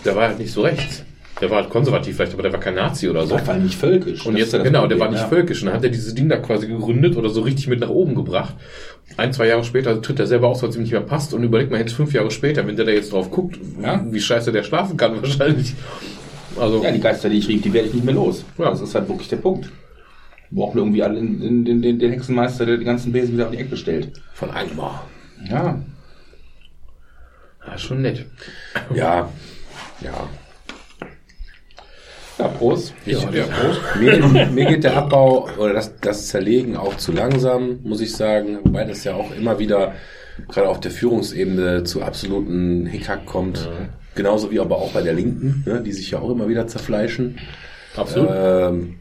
der 0.04 0.16
war 0.16 0.28
halt 0.28 0.38
nicht 0.38 0.52
so 0.52 0.62
rechts. 0.62 1.04
Der 1.40 1.50
war 1.50 1.62
halt 1.62 1.70
konservativ 1.70 2.16
vielleicht, 2.16 2.34
aber 2.34 2.42
der 2.42 2.52
war 2.52 2.60
kein 2.60 2.74
Nazi 2.74 3.08
oder 3.08 3.26
so. 3.26 3.36
Das 3.36 3.46
war 3.48 3.56
nicht 3.56 3.74
völkisch. 3.74 4.24
Und 4.26 4.36
jetzt, 4.36 4.52
ja 4.52 4.62
genau, 4.62 4.86
der 4.86 5.00
war 5.00 5.10
nicht 5.10 5.22
ja. 5.22 5.28
völkisch. 5.28 5.60
Und 5.62 5.66
dann 5.66 5.74
hat 5.76 5.82
er 5.82 5.90
dieses 5.90 6.14
Ding 6.14 6.28
da 6.28 6.36
quasi 6.36 6.68
gegründet 6.68 7.16
oder 7.16 7.30
so 7.30 7.40
richtig 7.40 7.66
mit 7.66 7.80
nach 7.80 7.88
oben 7.88 8.14
gebracht. 8.14 8.54
Ein, 9.16 9.32
zwei 9.32 9.48
Jahre 9.48 9.64
später 9.64 10.00
tritt 10.00 10.20
er 10.20 10.26
selber 10.28 10.48
aus, 10.48 10.62
weil 10.62 10.70
es 10.70 10.76
ihm 10.76 10.82
nicht 10.82 10.92
mehr 10.92 11.00
passt. 11.00 11.34
Und 11.34 11.42
überlegt 11.42 11.72
mal 11.72 11.80
jetzt 11.80 11.94
fünf 11.94 12.12
Jahre 12.12 12.30
später, 12.30 12.64
wenn 12.66 12.76
der 12.76 12.84
da 12.84 12.92
jetzt 12.92 13.12
drauf 13.12 13.30
guckt, 13.30 13.58
Ja. 13.82 14.04
wie 14.08 14.20
scheiße 14.20 14.52
der 14.52 14.62
schlafen 14.62 14.96
kann 14.96 15.16
wahrscheinlich. 15.22 15.74
Also, 16.60 16.82
Ja, 16.84 16.92
die 16.92 17.00
Geister, 17.00 17.28
die 17.28 17.38
ich 17.38 17.48
rief, 17.48 17.62
die 17.62 17.72
werde 17.72 17.88
ich 17.88 17.94
nicht 17.94 18.04
mehr 18.04 18.14
los. 18.14 18.44
Ja. 18.58 18.70
Das 18.70 18.80
ist 18.80 18.94
halt 18.94 19.08
wirklich 19.08 19.28
der 19.28 19.38
Punkt. 19.38 19.68
Wir 20.50 20.62
brauchen 20.62 20.78
irgendwie 20.78 21.02
alle 21.02 21.18
in, 21.18 21.64
den, 21.64 21.82
den, 21.82 21.98
den 21.98 22.10
Hexenmeister, 22.12 22.66
der 22.66 22.76
die 22.76 22.84
ganzen 22.84 23.10
Besen 23.10 23.34
wieder 23.34 23.46
auf 23.46 23.52
die 23.52 23.58
Ecke 23.58 23.76
stellt. 23.76 24.12
Von 24.34 24.50
Angmar. 24.50 25.08
Ja. 25.50 25.82
ja, 27.66 27.78
schon 27.78 28.02
nett. 28.02 28.26
Ja. 28.94 29.28
Ja. 30.04 30.28
Ja, 32.38 32.48
Prost. 32.48 32.94
Ich, 33.04 33.20
Ja, 33.20 33.30
der 33.30 33.46
mir, 34.00 34.46
mir 34.46 34.64
geht 34.66 34.84
der 34.84 34.96
Abbau 34.96 35.48
oder 35.58 35.74
das, 35.74 35.98
das 36.00 36.28
Zerlegen 36.28 36.76
auch 36.76 36.96
zu 36.96 37.12
langsam, 37.12 37.80
muss 37.82 38.00
ich 38.00 38.12
sagen. 38.16 38.58
Wobei 38.64 38.84
das 38.84 39.04
ja 39.04 39.14
auch 39.14 39.34
immer 39.36 39.58
wieder, 39.58 39.92
gerade 40.48 40.68
auf 40.68 40.80
der 40.80 40.90
Führungsebene, 40.90 41.84
zu 41.84 42.02
absoluten 42.02 42.86
Hickhack 42.86 43.26
kommt. 43.26 43.68
Genauso 44.14 44.50
wie 44.50 44.60
aber 44.60 44.76
auch 44.76 44.92
bei 44.92 45.02
der 45.02 45.14
Linken, 45.14 45.62
ne, 45.66 45.82
die 45.82 45.92
sich 45.92 46.10
ja 46.10 46.18
auch 46.20 46.30
immer 46.30 46.48
wieder 46.48 46.66
zerfleischen. 46.66 47.38
Absolut. 47.96 48.30
Ähm, 48.32 48.96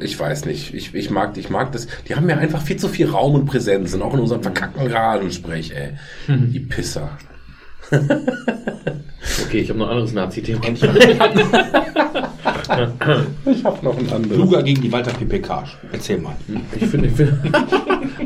ich 0.00 0.18
weiß 0.18 0.44
nicht. 0.44 0.74
Ich, 0.74 0.94
ich 0.94 1.10
mag, 1.10 1.36
ich 1.36 1.50
mag 1.50 1.72
das. 1.72 1.86
Die 2.08 2.16
haben 2.16 2.28
ja 2.28 2.36
einfach 2.36 2.60
viel 2.62 2.76
zu 2.76 2.88
viel 2.88 3.08
Raum 3.08 3.34
und 3.34 3.46
Präsenz 3.46 3.94
und 3.94 4.02
auch 4.02 4.14
in 4.14 4.20
unserem 4.20 4.42
verkackten 4.42 4.88
Rasensprech, 4.88 5.72
ey. 5.74 5.92
Die 6.28 6.60
Pisser. 6.60 7.16
Okay, 9.46 9.58
ich 9.58 9.68
habe 9.68 9.78
noch 9.78 9.86
ein 9.86 9.92
anderes 9.92 10.12
Nazi-Thema. 10.12 10.60
Ich 10.68 10.82
hab 13.64 13.82
noch 13.82 13.98
ein 13.98 14.12
anderes. 14.12 14.38
Luga 14.38 14.60
gegen 14.60 14.82
die 14.82 14.92
Walter 14.92 15.12
PPK. 15.12 15.64
Erzähl 15.92 16.18
mal. 16.18 16.36
Ich 16.74 16.86
finde, 16.86 17.08
ich 17.08 17.14
finde. 17.14 17.38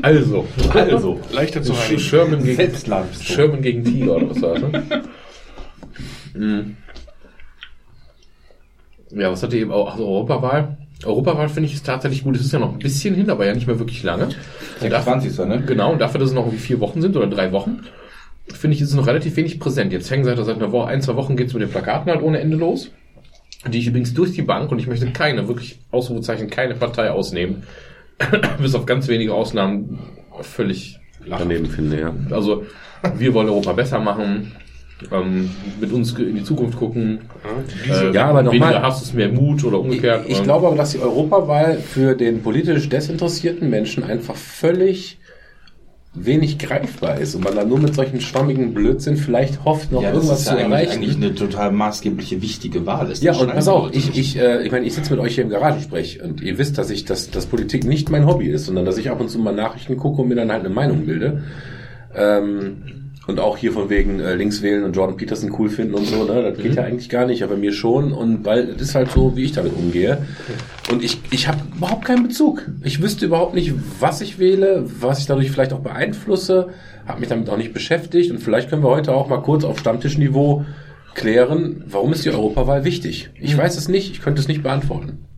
also, 0.02 0.46
Also, 0.74 1.20
Leichter 1.32 1.62
zu 1.62 1.72
reinigen. 1.72 2.00
Sherman 2.00 2.44
gegen, 2.44 2.72
du. 2.72 3.22
Sherman 3.22 3.62
gegen 3.62 3.84
Tiger 3.84 4.16
oder 4.16 4.30
was 4.30 4.42
war 4.42 4.54
das, 4.54 4.62
ne? 4.72 5.02
Mhm. 6.34 6.76
Ja, 9.12 9.30
was 9.32 9.42
hatte 9.42 9.56
eben 9.56 9.72
auch, 9.72 9.92
also 9.92 10.06
Europawahl. 10.06 10.76
Europawahl 11.04 11.48
finde 11.48 11.68
ich 11.68 11.74
ist 11.74 11.86
tatsächlich 11.86 12.22
gut. 12.24 12.36
Es 12.36 12.44
ist 12.44 12.52
ja 12.52 12.58
noch 12.58 12.72
ein 12.72 12.78
bisschen 12.78 13.14
hin, 13.14 13.30
aber 13.30 13.46
ja 13.46 13.54
nicht 13.54 13.66
mehr 13.66 13.78
wirklich 13.78 14.02
lange. 14.02 14.28
Und 14.80 14.90
dafür, 14.90 15.20
26. 15.20 15.38
ne? 15.46 15.62
genau, 15.66 15.92
und 15.92 16.00
dafür, 16.00 16.20
dass 16.20 16.28
es 16.30 16.34
noch 16.34 16.44
irgendwie 16.44 16.60
vier 16.62 16.78
Wochen 16.80 17.00
sind 17.00 17.16
oder 17.16 17.26
drei 17.26 17.52
Wochen, 17.52 17.80
finde 18.52 18.76
ich, 18.76 18.82
ist 18.82 18.90
es 18.90 18.94
noch 18.94 19.06
relativ 19.06 19.36
wenig 19.36 19.58
präsent. 19.60 19.92
Jetzt 19.92 20.10
hängen 20.10 20.24
seit, 20.24 20.36
seit 20.38 20.56
einer 20.56 20.72
Woche, 20.72 20.88
ein, 20.88 21.02
zwei 21.02 21.16
Wochen 21.16 21.36
geht's 21.36 21.52
mit 21.54 21.62
den 21.62 21.70
Plakaten 21.70 22.10
halt 22.12 22.22
ohne 22.22 22.38
Ende 22.40 22.56
los. 22.56 22.90
Die 23.70 23.78
ich 23.78 23.86
übrigens 23.86 24.14
durch 24.14 24.32
die 24.32 24.42
Bank, 24.42 24.72
und 24.72 24.78
ich 24.78 24.86
möchte 24.86 25.06
keine, 25.10 25.46
wirklich 25.46 25.80
Ausrufezeichen, 25.90 26.48
keine 26.48 26.74
Partei 26.74 27.10
ausnehmen, 27.10 27.64
bis 28.62 28.74
auf 28.74 28.86
ganz 28.86 29.06
wenige 29.08 29.34
Ausnahmen, 29.34 29.98
völlig 30.40 30.98
daneben 31.28 31.66
finde, 31.66 32.00
ja. 32.00 32.14
also 32.30 32.64
wir 33.18 33.34
wollen 33.34 33.48
Europa 33.50 33.74
besser 33.74 33.98
machen, 33.98 34.52
ähm, 35.12 35.50
mit 35.78 35.92
uns 35.92 36.12
in 36.14 36.36
die 36.36 36.42
Zukunft 36.44 36.78
gucken. 36.78 37.20
Äh, 37.90 38.12
Ja, 38.14 38.26
aber 38.28 38.42
noch 38.42 38.52
weniger 38.52 38.70
mal- 38.70 38.82
Hass 38.82 39.02
ist 39.02 39.14
mehr 39.14 39.28
Mut 39.28 39.62
oder 39.64 39.76
Ich, 39.76 39.82
umgekehrt. 39.84 40.24
ich 40.28 40.38
Ähm, 40.38 40.44
glaube 40.44 40.66
aber, 40.68 40.76
dass 40.76 40.92
die 40.92 40.98
Europawahl 41.00 41.76
für 41.78 42.14
den 42.14 42.42
politisch 42.42 42.88
desinteressierten 42.88 43.68
Menschen 43.68 44.02
einfach 44.04 44.36
völlig 44.36 45.18
wenig 46.12 46.58
greifbar 46.58 47.18
ist 47.18 47.36
und 47.36 47.44
man 47.44 47.54
dann 47.54 47.68
nur 47.68 47.78
mit 47.78 47.94
solchen 47.94 48.20
schwammigen 48.20 48.74
Blödsinn 48.74 49.16
vielleicht 49.16 49.64
hofft, 49.64 49.92
noch 49.92 50.02
Ja, 50.02 50.12
irgendwas 50.12 50.44
zu 50.44 50.54
ja 50.54 50.60
erreichen. 50.60 50.92
eigentlich 50.92 51.16
eine 51.16 51.34
total 51.36 51.70
maßgebliche, 51.70 52.42
wichtige 52.42 52.84
Wahl. 52.84 53.10
Ist 53.12 53.22
ja, 53.22 53.32
und 53.36 53.52
pass 53.52 53.68
auf, 53.68 53.90
ich, 53.92 54.16
ich, 54.18 54.36
äh, 54.36 54.62
ich 54.64 54.72
meine, 54.72 54.86
ich 54.86 54.94
sitze 54.94 55.12
mit 55.12 55.20
euch 55.20 55.36
hier 55.36 55.44
im 55.44 55.50
Garagensprech 55.50 56.20
und 56.22 56.40
ihr 56.40 56.58
wisst, 56.58 56.78
dass 56.78 56.90
ich, 56.90 57.04
dass, 57.04 57.30
dass 57.30 57.46
Politik 57.46 57.84
nicht 57.84 58.10
mein 58.10 58.26
Hobby 58.26 58.48
ist, 58.48 58.66
sondern 58.66 58.84
dass 58.84 58.98
ich 58.98 59.08
ab 59.08 59.20
und 59.20 59.30
zu 59.30 59.38
mal 59.38 59.54
Nachrichten 59.54 59.96
gucke 59.96 60.22
und 60.22 60.28
mir 60.28 60.34
dann 60.34 60.50
halt 60.50 60.64
eine 60.64 60.74
Meinung 60.74 61.06
bilde. 61.06 61.44
Ähm, 62.12 62.82
und 63.30 63.40
auch 63.40 63.56
hier 63.56 63.72
von 63.72 63.88
wegen 63.88 64.20
äh, 64.20 64.34
links 64.34 64.60
wählen 64.60 64.84
und 64.84 64.94
Jordan 64.94 65.16
Peterson 65.16 65.54
cool 65.58 65.70
finden 65.70 65.94
und 65.94 66.04
so, 66.06 66.24
ne? 66.24 66.42
Das 66.42 66.58
geht 66.58 66.74
ja 66.74 66.82
eigentlich 66.82 67.08
gar 67.08 67.24
nicht, 67.24 67.42
aber 67.42 67.56
mir 67.56 67.72
schon. 67.72 68.12
Und 68.12 68.44
weil 68.44 68.66
das 68.74 68.88
ist 68.88 68.94
halt 68.94 69.10
so, 69.10 69.36
wie 69.36 69.44
ich 69.44 69.52
damit 69.52 69.72
umgehe. 69.74 70.26
Und 70.90 71.02
ich, 71.02 71.20
ich 71.30 71.48
habe 71.48 71.60
überhaupt 71.74 72.04
keinen 72.04 72.24
Bezug. 72.24 72.68
Ich 72.82 73.00
wüsste 73.00 73.24
überhaupt 73.24 73.54
nicht, 73.54 73.72
was 74.00 74.20
ich 74.20 74.38
wähle, 74.38 74.84
was 75.00 75.20
ich 75.20 75.26
dadurch 75.26 75.50
vielleicht 75.50 75.72
auch 75.72 75.80
beeinflusse, 75.80 76.68
habe 77.06 77.20
mich 77.20 77.28
damit 77.28 77.48
auch 77.48 77.56
nicht 77.56 77.72
beschäftigt. 77.72 78.30
Und 78.30 78.38
vielleicht 78.38 78.68
können 78.68 78.82
wir 78.82 78.90
heute 78.90 79.14
auch 79.14 79.28
mal 79.28 79.40
kurz 79.40 79.64
auf 79.64 79.78
Stammtischniveau 79.78 80.64
klären, 81.14 81.84
warum 81.86 82.12
ist 82.12 82.24
die 82.24 82.30
Europawahl 82.30 82.84
wichtig? 82.84 83.30
Ich 83.34 83.56
weiß 83.56 83.76
es 83.76 83.88
nicht, 83.88 84.12
ich 84.12 84.22
könnte 84.22 84.40
es 84.40 84.48
nicht 84.48 84.62
beantworten. 84.62 85.29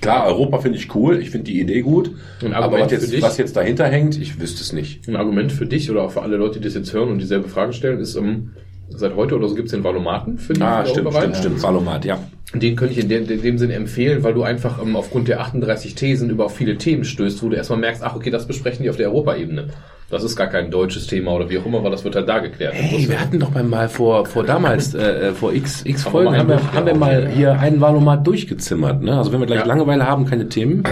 Klar, 0.00 0.26
Europa 0.26 0.58
finde 0.60 0.78
ich 0.78 0.94
cool, 0.94 1.20
ich 1.20 1.30
finde 1.30 1.44
die 1.50 1.60
Idee 1.60 1.82
gut, 1.82 2.12
aber 2.52 2.80
was 2.80 2.90
jetzt, 2.90 3.12
dich? 3.12 3.22
was 3.22 3.36
jetzt 3.36 3.54
dahinter 3.56 3.86
hängt, 3.86 4.18
ich 4.18 4.40
wüsste 4.40 4.62
es 4.62 4.72
nicht. 4.72 5.06
ein 5.06 5.16
Argument 5.16 5.52
für 5.52 5.66
dich 5.66 5.90
oder 5.90 6.02
auch 6.02 6.12
für 6.12 6.22
alle 6.22 6.36
Leute, 6.36 6.58
die 6.58 6.64
das 6.64 6.74
jetzt 6.74 6.92
hören 6.92 7.10
und 7.10 7.18
dieselbe 7.18 7.48
Frage 7.48 7.72
stellen, 7.72 8.00
ist, 8.00 8.16
ähm, 8.16 8.52
seit 8.90 9.14
heute 9.16 9.36
oder 9.36 9.48
so 9.48 9.54
gibt 9.54 9.66
es 9.66 9.72
den 9.72 9.84
Valomaten 9.84 10.38
für 10.38 10.52
die 10.52 10.62
Ah, 10.62 10.84
stimmt, 10.84 11.12
stimmt, 11.14 11.36
stimmt, 11.36 11.62
Valomat, 11.62 12.04
ja. 12.04 12.18
Den 12.54 12.74
könnte 12.74 12.94
ich 12.94 13.00
in, 13.00 13.08
dem- 13.08 13.28
in 13.30 13.42
dem 13.42 13.58
Sinne 13.58 13.74
empfehlen, 13.74 14.24
weil 14.24 14.34
du 14.34 14.42
einfach 14.42 14.82
ähm, 14.82 14.96
aufgrund 14.96 15.28
der 15.28 15.40
38 15.40 15.94
Thesen 15.94 16.30
über 16.30 16.48
viele 16.50 16.76
Themen 16.78 17.04
stößt, 17.04 17.42
wo 17.42 17.48
du 17.48 17.56
erstmal 17.56 17.78
merkst, 17.78 18.02
ach 18.02 18.16
okay, 18.16 18.30
das 18.30 18.46
besprechen 18.46 18.82
die 18.82 18.90
auf 18.90 18.96
der 18.96 19.08
Europaebene. 19.08 19.68
Das 20.10 20.24
ist 20.24 20.34
gar 20.34 20.48
kein 20.48 20.72
deutsches 20.72 21.06
Thema 21.06 21.30
oder 21.32 21.48
wie 21.48 21.58
auch 21.58 21.66
immer, 21.66 21.78
aber 21.78 21.90
das 21.90 22.02
wird 22.02 22.16
halt 22.16 22.28
da 22.28 22.40
geklärt. 22.40 22.74
Hey, 22.74 23.08
wir 23.08 23.20
hatten 23.20 23.38
doch 23.38 23.50
mal 23.62 23.88
vor, 23.88 24.26
vor 24.26 24.42
damals, 24.42 24.92
äh, 24.94 25.28
äh, 25.28 25.32
vor 25.32 25.52
x, 25.52 25.84
x 25.84 26.04
Haben 26.04 26.06
wir 26.06 26.10
Folgen, 26.10 26.30
mal 26.32 26.38
haben 26.40 26.48
wir, 26.48 26.72
haben 26.72 26.86
wir 26.86 26.94
mal 26.96 27.28
hier 27.28 27.60
einen 27.60 27.80
Valomat 27.80 28.26
durchgezimmert, 28.26 29.00
ne? 29.02 29.16
Also 29.16 29.32
wenn 29.32 29.38
wir 29.38 29.46
gleich 29.46 29.60
Ja. 29.60 29.66
Langeweile 29.66 30.04
haben, 30.08 30.26
keine 30.26 30.48
Themen, 30.48 30.82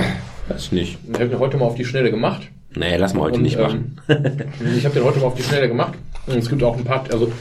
weiß 0.48 0.66
ich 0.66 0.72
nicht. 0.72 0.98
Ich 1.12 1.14
habe 1.18 1.30
den 1.30 1.40
heute 1.40 1.56
mal 1.56 1.64
auf 1.64 1.74
die 1.74 1.84
Schnelle 1.84 2.12
gemacht. 2.12 2.42
Nee, 2.76 2.96
lass 2.96 3.14
mal 3.14 3.22
heute 3.22 3.38
Und, 3.38 3.42
nicht 3.42 3.56
ähm, 3.56 3.62
machen. 3.62 3.96
Ich 4.76 4.84
habe 4.84 4.94
den 4.94 5.02
heute 5.02 5.18
mal 5.18 5.26
auf 5.26 5.34
die 5.34 5.42
Schnelle 5.42 5.66
gemacht. 5.66 5.94
Und 6.28 6.36
es 6.38 6.48
gibt 6.48 6.62
auch 6.62 6.76
ein 6.76 6.84
paar, 6.84 7.02
also 7.10 7.32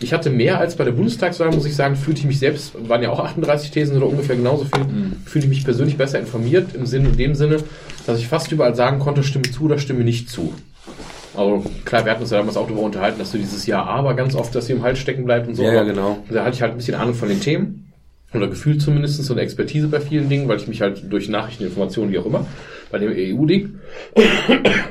ich 0.00 0.12
hatte 0.12 0.30
mehr 0.30 0.58
als 0.58 0.76
bei 0.76 0.84
der 0.84 0.92
Bundestagswahl, 0.92 1.50
muss 1.50 1.64
ich 1.64 1.74
sagen, 1.74 1.96
fühlte 1.96 2.20
ich 2.20 2.26
mich 2.26 2.38
selbst, 2.38 2.72
waren 2.88 3.02
ja 3.02 3.10
auch 3.10 3.20
38 3.20 3.70
Thesen 3.70 3.96
oder 3.96 4.06
ungefähr 4.06 4.36
genauso 4.36 4.64
viel, 4.64 4.84
fühlte 5.24 5.46
ich 5.46 5.54
mich 5.54 5.64
persönlich 5.64 5.96
besser 5.96 6.18
informiert, 6.18 6.74
im 6.74 6.86
Sinne, 6.86 7.08
in 7.08 7.16
dem 7.16 7.34
Sinne, 7.34 7.58
dass 8.06 8.18
ich 8.18 8.28
fast 8.28 8.52
überall 8.52 8.74
sagen 8.74 8.98
konnte, 8.98 9.22
stimme 9.22 9.50
zu 9.50 9.64
oder 9.64 9.78
stimme 9.78 10.04
nicht 10.04 10.28
zu. 10.28 10.52
Also 11.36 11.64
klar, 11.84 12.04
wir 12.04 12.12
hatten 12.12 12.22
uns 12.22 12.30
ja 12.30 12.38
damals 12.38 12.56
auch 12.56 12.66
darüber 12.66 12.82
unterhalten, 12.82 13.18
dass 13.18 13.32
du 13.32 13.38
dieses 13.38 13.66
Ja, 13.66 13.82
aber 13.84 14.14
ganz 14.14 14.34
oft, 14.34 14.54
dass 14.54 14.66
sie 14.66 14.72
im 14.72 14.82
Hals 14.82 14.98
stecken 14.98 15.24
bleibt 15.24 15.48
und 15.48 15.54
so. 15.54 15.62
Ja, 15.62 15.72
ja, 15.74 15.82
genau. 15.82 16.18
Da 16.30 16.44
hatte 16.44 16.56
ich 16.56 16.62
halt 16.62 16.72
ein 16.72 16.78
bisschen 16.78 16.94
Ahnung 16.94 17.14
von 17.14 17.28
den 17.28 17.40
Themen. 17.40 17.92
Oder 18.34 18.48
gefühlt 18.48 18.82
zumindest 18.82 19.22
so 19.22 19.32
eine 19.32 19.42
Expertise 19.42 19.88
bei 19.88 20.00
vielen 20.00 20.28
Dingen, 20.28 20.48
weil 20.48 20.58
ich 20.58 20.66
mich 20.66 20.80
halt 20.82 21.10
durch 21.10 21.28
Nachrichten, 21.28 21.64
Informationen, 21.64 22.12
wie 22.12 22.18
auch 22.18 22.26
immer, 22.26 22.46
bei 22.96 23.06
dem 23.06 23.12
EU-Ding, 23.12 23.78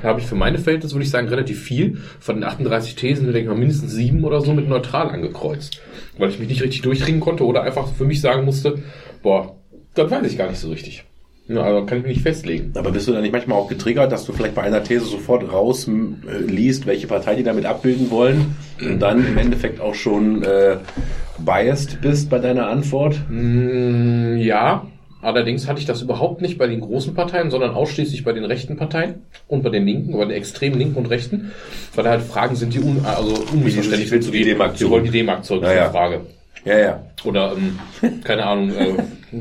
da 0.01 0.09
habe 0.09 0.19
ich 0.19 0.27
für 0.27 0.35
meine 0.35 0.59
Verhältnisse, 0.59 0.93
würde 0.93 1.05
ich 1.05 1.09
sagen, 1.09 1.27
relativ 1.27 1.61
viel 1.61 1.97
von 2.19 2.35
den 2.35 2.43
38 2.43 2.95
Thesen, 2.95 3.25
denke 3.25 3.39
ich 3.39 3.47
mal, 3.47 3.55
mindestens 3.55 3.93
sieben 3.93 4.23
oder 4.23 4.41
so 4.41 4.53
mit 4.53 4.67
neutral 4.67 5.09
angekreuzt. 5.09 5.81
Weil 6.17 6.29
ich 6.29 6.39
mich 6.39 6.49
nicht 6.49 6.61
richtig 6.61 6.81
durchdringen 6.81 7.19
konnte 7.19 7.45
oder 7.45 7.63
einfach 7.63 7.87
für 7.93 8.05
mich 8.05 8.21
sagen 8.21 8.45
musste, 8.45 8.79
boah, 9.23 9.55
das 9.95 10.11
weiß 10.11 10.31
ich 10.31 10.37
gar 10.37 10.49
nicht 10.49 10.59
so 10.59 10.69
richtig. 10.69 11.03
Ja, 11.47 11.61
also 11.61 11.85
kann 11.85 11.99
ich 11.99 12.03
mich 12.03 12.15
nicht 12.17 12.23
festlegen. 12.23 12.71
Aber 12.75 12.91
bist 12.91 13.07
du 13.07 13.11
dann 13.11 13.21
nicht 13.21 13.31
manchmal 13.31 13.57
auch 13.57 13.67
getriggert, 13.67 14.11
dass 14.11 14.25
du 14.25 14.33
vielleicht 14.33 14.55
bei 14.55 14.63
einer 14.63 14.83
These 14.83 15.05
sofort 15.05 15.51
raus 15.51 15.87
m, 15.87 16.17
äh, 16.27 16.37
liest, 16.39 16.87
welche 16.87 17.05
Partei 17.05 17.35
die 17.35 17.43
damit 17.43 17.65
abbilden 17.65 18.09
wollen 18.09 18.55
und 18.81 18.99
dann 18.99 19.25
im 19.27 19.37
Endeffekt 19.37 19.79
auch 19.79 19.93
schon 19.93 20.41
äh, 20.41 20.77
biased 21.37 22.01
bist 22.01 22.31
bei 22.31 22.39
deiner 22.39 22.67
Antwort? 22.67 23.19
Mm, 23.29 24.37
ja, 24.37 24.87
allerdings 25.25 25.67
hatte 25.67 25.79
ich 25.79 25.85
das 25.85 26.01
überhaupt 26.01 26.41
nicht 26.41 26.57
bei 26.57 26.67
den 26.67 26.79
großen 26.81 27.13
Parteien, 27.13 27.51
sondern 27.51 27.71
ausschließlich 27.71 28.23
bei 28.23 28.31
den 28.33 28.45
rechten 28.45 28.77
Parteien 28.77 29.15
und 29.47 29.63
bei 29.63 29.69
den 29.69 29.85
Linken, 29.85 30.13
bei 30.17 30.25
den 30.25 30.31
extremen 30.31 30.77
Linken 30.79 30.97
und 30.97 31.07
Rechten, 31.09 31.51
weil 31.95 32.03
da 32.03 32.11
halt 32.11 32.21
Fragen 32.23 32.55
sind, 32.55 32.73
die 32.73 32.79
un, 32.79 33.03
also 33.05 33.33
unmissverständlich 33.51 34.11
willst 34.11 34.27
du 34.27 34.31
die 34.31 34.43
D-Mark 34.43 34.73
Sie 34.73 34.79
zurück? 34.79 34.91
wollen 34.93 35.03
die 35.05 35.11
D-Mark 35.11 35.43
zurück, 35.43 35.63
Ja, 35.63 35.69
ist 35.69 35.75
eine 35.77 35.85
ja. 35.85 35.91
Frage. 35.91 36.21
Ja, 36.63 36.79
ja. 36.79 37.03
Oder, 37.23 37.53
ähm, 37.57 37.79
keine 38.23 38.45
Ahnung, 38.45 38.69
äh, 38.71 38.93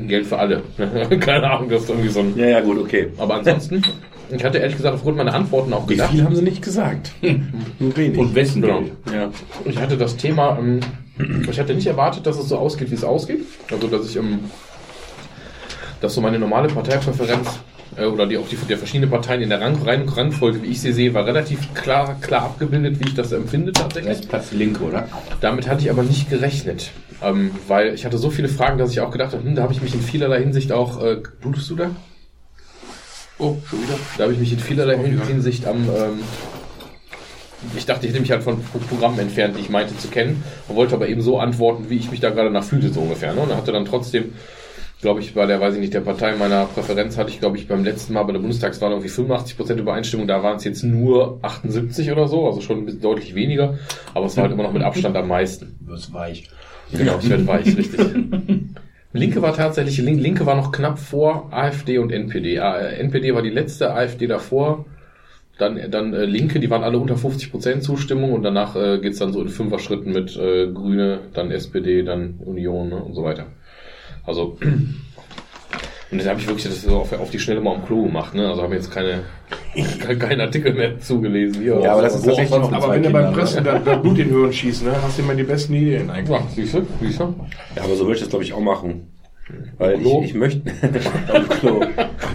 Geld 0.07 0.25
für 0.27 0.37
alle. 0.37 0.61
keine 1.19 1.49
Ahnung, 1.49 1.69
das 1.69 1.83
ist 1.83 1.89
irgendwie 1.89 2.09
so 2.09 2.19
ein... 2.19 2.37
Ja, 2.37 2.45
ja, 2.47 2.61
gut, 2.61 2.77
okay. 2.79 3.07
Aber 3.17 3.35
ansonsten, 3.35 3.81
ich 4.35 4.43
hatte 4.43 4.59
ehrlich 4.59 4.77
gesagt 4.77 4.93
aufgrund 4.95 5.17
meiner 5.17 5.33
Antworten 5.33 5.73
auch 5.73 5.87
Wie 5.89 5.93
gedacht... 5.93 6.11
viel 6.11 6.23
haben 6.23 6.35
sie 6.35 6.43
nicht 6.43 6.61
gesagt? 6.61 7.11
Nur 7.79 7.97
wenig. 7.97 8.17
Und 8.19 8.35
wessen 8.35 8.61
Genau. 8.61 8.81
Geld? 8.81 8.91
ja. 9.13 9.29
Ich 9.65 9.77
hatte 9.77 9.97
das 9.97 10.17
Thema, 10.17 10.57
ähm, 10.59 10.79
ich 11.49 11.59
hatte 11.59 11.73
nicht 11.73 11.87
erwartet, 11.87 12.27
dass 12.27 12.37
es 12.37 12.49
so 12.49 12.57
ausgeht, 12.57 12.91
wie 12.91 12.95
es 12.95 13.03
ausgeht. 13.03 13.39
Also, 13.71 13.87
dass 13.87 14.07
ich, 14.09 14.17
ähm, 14.17 14.39
dass 16.05 16.13
so 16.13 16.21
meine 16.21 16.37
normale 16.37 16.67
Parteipräferenz 16.67 17.59
äh, 17.97 18.05
oder 18.05 18.27
die 18.27 18.37
auch 18.37 18.47
die 18.47 18.55
der 18.55 18.77
verschiedenen 18.77 19.09
Parteien 19.09 19.41
in 19.41 19.49
der 19.49 19.59
Rang, 19.59 19.81
Rang, 19.83 20.07
Rangfolge, 20.07 20.61
wie 20.61 20.67
ich 20.67 20.81
sie 20.81 20.93
sehe, 20.93 21.13
war 21.13 21.25
relativ 21.25 21.73
klar, 21.73 22.17
klar 22.21 22.43
abgebildet, 22.43 22.99
wie 22.99 23.07
ich 23.07 23.15
das 23.15 23.31
empfinde 23.31 23.73
tatsächlich. 23.73 24.27
Platz 24.27 24.51
Linke, 24.51 24.83
oder? 24.83 25.07
Damit 25.41 25.67
hatte 25.67 25.81
ich 25.81 25.89
aber 25.89 26.03
nicht 26.03 26.29
gerechnet, 26.29 26.91
ähm, 27.23 27.51
weil 27.67 27.93
ich 27.95 28.05
hatte 28.05 28.19
so 28.19 28.29
viele 28.29 28.49
Fragen, 28.49 28.77
dass 28.77 28.91
ich 28.91 29.01
auch 29.01 29.09
gedacht 29.09 29.33
habe, 29.33 29.43
hm, 29.43 29.55
da 29.55 29.63
habe 29.63 29.73
ich 29.73 29.81
mich 29.81 29.95
in 29.95 30.01
vielerlei 30.01 30.39
Hinsicht 30.39 30.71
auch, 30.71 31.01
äh, 31.01 31.21
blutest 31.41 31.69
du 31.71 31.75
da? 31.75 31.89
Oh, 33.39 33.57
schon 33.67 33.81
wieder? 33.81 33.97
Da 34.17 34.23
habe 34.23 34.33
ich 34.33 34.39
mich 34.39 34.53
in 34.53 34.59
vielerlei. 34.59 34.97
Hinsicht 34.97 35.65
am. 35.65 35.89
Ähm, 35.89 36.19
ich 37.75 37.85
dachte, 37.85 38.05
ich 38.05 38.11
hätte 38.11 38.21
mich 38.21 38.31
halt 38.31 38.43
von 38.43 38.63
Programmen 38.89 39.17
entfernt, 39.17 39.57
die 39.57 39.61
ich 39.61 39.69
meinte 39.69 39.97
zu 39.97 40.07
kennen, 40.09 40.43
und 40.67 40.75
wollte 40.75 40.93
aber 40.93 41.07
eben 41.07 41.21
so 41.21 41.39
antworten, 41.39 41.89
wie 41.89 41.97
ich 41.97 42.11
mich 42.11 42.19
da 42.19 42.29
gerade 42.29 42.51
nach 42.51 42.63
fühlte, 42.63 42.93
so 42.93 43.01
ungefähr. 43.01 43.33
Ne? 43.33 43.41
Und 43.41 43.55
hatte 43.55 43.71
dann 43.71 43.85
trotzdem, 43.85 44.33
glaube 45.01 45.19
ich, 45.19 45.33
bei 45.33 45.45
der, 45.45 45.59
weiß 45.61 45.75
ich 45.75 45.79
nicht, 45.81 45.93
der 45.93 46.01
Partei 46.01 46.35
meiner 46.35 46.65
Präferenz 46.65 47.17
hatte 47.17 47.29
ich, 47.29 47.39
glaube 47.39 47.57
ich, 47.57 47.67
beim 47.67 47.83
letzten 47.83 48.13
Mal 48.13 48.23
bei 48.23 48.33
der 48.33 48.39
Bundestagswahl 48.39 48.91
irgendwie 48.91 49.09
85% 49.09 49.75
Übereinstimmung, 49.77 50.27
da 50.27 50.41
waren 50.41 50.57
es 50.57 50.63
jetzt 50.63 50.83
nur 50.83 51.39
78 51.41 52.11
oder 52.11 52.27
so, 52.27 52.45
also 52.47 52.61
schon 52.61 52.79
ein 52.79 52.85
bisschen 52.85 53.01
deutlich 53.01 53.35
weniger, 53.35 53.77
aber 54.13 54.25
es 54.25 54.35
war 54.35 54.43
halt 54.43 54.53
immer 54.53 54.63
noch 54.63 54.73
mit 54.73 54.81
Abstand 54.83 55.15
am 55.15 55.27
meisten. 55.27 55.77
Das 55.87 56.11
weich. 56.13 56.49
Genau, 56.91 57.17
es 57.17 57.29
wird 57.29 57.45
weich, 57.47 57.65
richtig. 57.77 57.99
Linke 59.13 59.41
war 59.41 59.53
tatsächlich, 59.55 59.97
Lin- 59.99 60.19
Linke 60.19 60.45
war 60.45 60.55
noch 60.55 60.71
knapp 60.71 60.99
vor 60.99 61.47
AfD 61.51 61.99
und 61.99 62.11
NPD. 62.11 62.55
Äh, 62.57 62.95
NPD 62.99 63.33
war 63.33 63.41
die 63.41 63.49
letzte, 63.49 63.93
AfD 63.93 64.27
davor. 64.27 64.85
Dann, 65.57 65.79
dann 65.89 66.13
äh, 66.13 66.25
Linke, 66.25 66.59
die 66.59 66.69
waren 66.69 66.83
alle 66.83 66.97
unter 66.97 67.15
50% 67.15 67.79
Zustimmung 67.79 68.33
und 68.33 68.43
danach 68.43 68.75
äh, 68.75 68.99
geht's 68.99 69.19
dann 69.19 69.31
so 69.31 69.41
in 69.41 69.47
Fünfer-Schritten 69.47 70.11
mit 70.11 70.35
äh, 70.35 70.67
Grüne, 70.67 71.19
dann 71.33 71.49
SPD, 71.49 72.03
dann 72.03 72.35
Union 72.43 72.89
ne, 72.89 72.97
und 72.97 73.13
so 73.13 73.23
weiter. 73.23 73.45
Also, 74.25 74.57
und 76.11 76.19
dann 76.19 76.27
habe 76.27 76.39
ich 76.39 76.47
wirklich 76.47 76.65
das 76.65 76.81
so 76.81 76.97
auf, 76.97 77.11
auf 77.13 77.29
die 77.29 77.39
Schnelle 77.39 77.61
mal 77.61 77.75
am 77.75 77.85
Klo 77.85 78.03
gemacht. 78.03 78.33
Ne? 78.33 78.47
Also 78.47 78.63
habe 78.63 78.75
jetzt 78.75 78.91
keine, 78.91 79.23
keinen 80.19 80.41
Artikel 80.41 80.73
mehr 80.73 80.99
zugelesen. 80.99 81.61
Hier 81.61 81.79
Ja, 81.81 81.93
aber 81.93 82.01
das 82.03 82.15
ist 82.15 82.25
tatsächlich 82.25 82.51
noch 82.57 82.71
Aber 82.71 82.93
wenn 82.93 83.03
du 83.03 83.09
beim 83.09 83.33
Pressen 83.33 83.63
da, 83.63 83.79
da 83.79 83.95
Blut 83.95 84.17
in 84.19 84.27
den 84.29 84.35
Hören 84.35 84.53
schießt, 84.53 84.83
ne, 84.85 84.93
hast 85.01 85.17
du 85.17 85.23
immer 85.23 85.35
die 85.35 85.43
besten 85.43 85.73
Ideen 85.73 86.09
eigentlich. 86.09 86.37
Ja, 86.37 86.47
siehst 86.55 86.73
du, 86.73 86.87
siehst 87.01 87.19
du? 87.19 87.35
Ja, 87.75 87.83
aber 87.83 87.95
so 87.95 88.03
würde 88.05 88.15
ich 88.15 88.21
das, 88.21 88.29
glaube 88.29 88.43
ich, 88.43 88.53
auch 88.53 88.61
machen. 88.61 89.07
Weil 89.77 89.99
Klo? 89.99 90.21
ich, 90.23 90.29
ich 90.31 90.33
möchte. 90.33 90.61
Klo. 91.59 91.81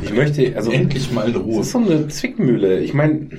Ich 0.03 0.13
möchte, 0.13 0.53
also. 0.55 0.71
Endlich 0.71 1.11
mal 1.11 1.27
in 1.27 1.33
Das 1.33 1.43
Ruhe. 1.43 1.61
ist 1.61 1.73
so 1.73 1.79
eine 1.79 2.07
Zwickmühle. 2.07 2.81
Ich 2.81 2.95
meine, 2.95 3.31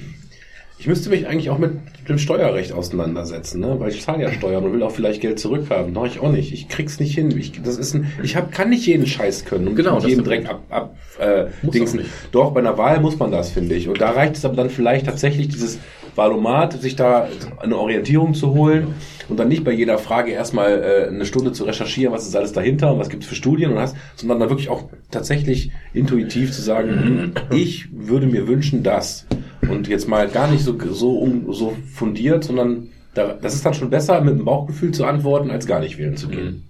ich 0.82 0.88
müsste 0.88 1.12
mich 1.12 1.28
eigentlich 1.28 1.52
auch 1.52 1.60
mit 1.60 1.74
dem 2.10 2.18
Steuerrecht 2.18 2.74
auseinandersetzen, 2.74 3.62
ne? 3.62 3.76
Weil 3.78 3.92
ich 3.92 4.02
zahle 4.02 4.24
ja 4.24 4.32
Steuern 4.34 4.64
und 4.64 4.74
will 4.74 4.82
auch 4.82 4.90
vielleicht 4.90 5.22
Geld 5.22 5.38
zurückhaben. 5.38 5.94
Mache 5.94 6.08
ich 6.08 6.20
auch 6.20 6.32
nicht. 6.32 6.52
Ich 6.54 6.70
krieg's 6.70 7.00
nicht 7.00 7.14
hin. 7.14 7.30
Ich, 7.38 7.62
das 7.62 7.78
ist 7.78 7.94
ein, 7.94 8.12
ich 8.24 8.36
hab, 8.36 8.52
kann 8.52 8.72
nicht 8.72 8.88
jeden 8.88 9.06
Scheiß 9.06 9.46
können 9.46 9.68
und 9.68 9.76
Genau, 9.76 10.00
jeden 10.00 10.24
Dreck 10.24 10.50
ab, 10.50 10.64
ab 10.72 10.96
äh, 11.20 11.46
dingsen. 11.62 12.06
Doch, 12.32 12.52
bei 12.52 12.62
einer 12.62 12.80
Wahl 12.80 13.00
muss 13.00 13.20
man 13.20 13.30
das, 13.30 13.52
finde 13.52 13.76
ich. 13.76 13.90
Und 13.90 14.02
da 14.02 14.10
reicht 14.10 14.38
es 14.38 14.44
aber 14.44 14.56
dann 14.56 14.72
vielleicht 14.72 15.06
tatsächlich 15.06 15.50
dieses 15.50 15.78
Wahlomat, 16.16 16.82
sich 16.82 16.96
da 16.96 17.30
eine 17.60 17.78
Orientierung 17.78 18.34
zu 18.34 18.52
holen 18.56 18.96
und 19.30 19.40
dann 19.40 19.50
nicht 19.50 19.64
bei 19.64 19.72
jeder 19.72 20.00
Frage 20.00 20.32
erstmal 20.32 20.82
äh, 20.82 21.08
eine 21.10 21.28
Stunde 21.28 21.52
zu 21.52 21.64
recherchieren, 21.64 22.12
was 22.12 22.28
ist 22.28 22.36
alles 22.36 22.54
dahinter 22.54 22.92
und 22.94 23.00
was 23.00 23.10
gibt's 23.10 23.28
für 23.28 23.36
Studien 23.36 23.72
und 23.72 23.78
hast, 23.78 23.96
sondern 24.16 24.40
dann 24.40 24.50
wirklich 24.50 24.70
auch 24.70 24.90
tatsächlich 25.12 25.72
intuitiv 25.94 26.52
zu 26.52 26.64
sagen, 26.64 27.34
ich 27.52 27.88
würde 27.92 28.26
mir 28.26 28.48
wünschen, 28.48 28.82
dass. 28.82 29.28
Und 29.72 29.88
jetzt 29.88 30.08
mal 30.08 30.28
gar 30.28 30.50
nicht 30.50 30.64
so, 30.64 30.78
so, 30.92 31.44
so 31.52 31.78
fundiert, 31.94 32.44
sondern 32.44 32.90
da, 33.14 33.34
das 33.34 33.56
ist 33.56 33.66
dann 33.66 33.74
schon 33.74 33.90
besser, 33.90 34.22
mit 34.22 34.38
dem 34.38 34.46
Bauchgefühl 34.46 34.92
zu 34.92 35.06
antworten, 35.06 35.52
als 35.52 35.68
gar 35.68 35.80
nicht 35.80 35.98
wählen 35.98 36.18
zu 36.18 36.30
gehen. 36.30 36.64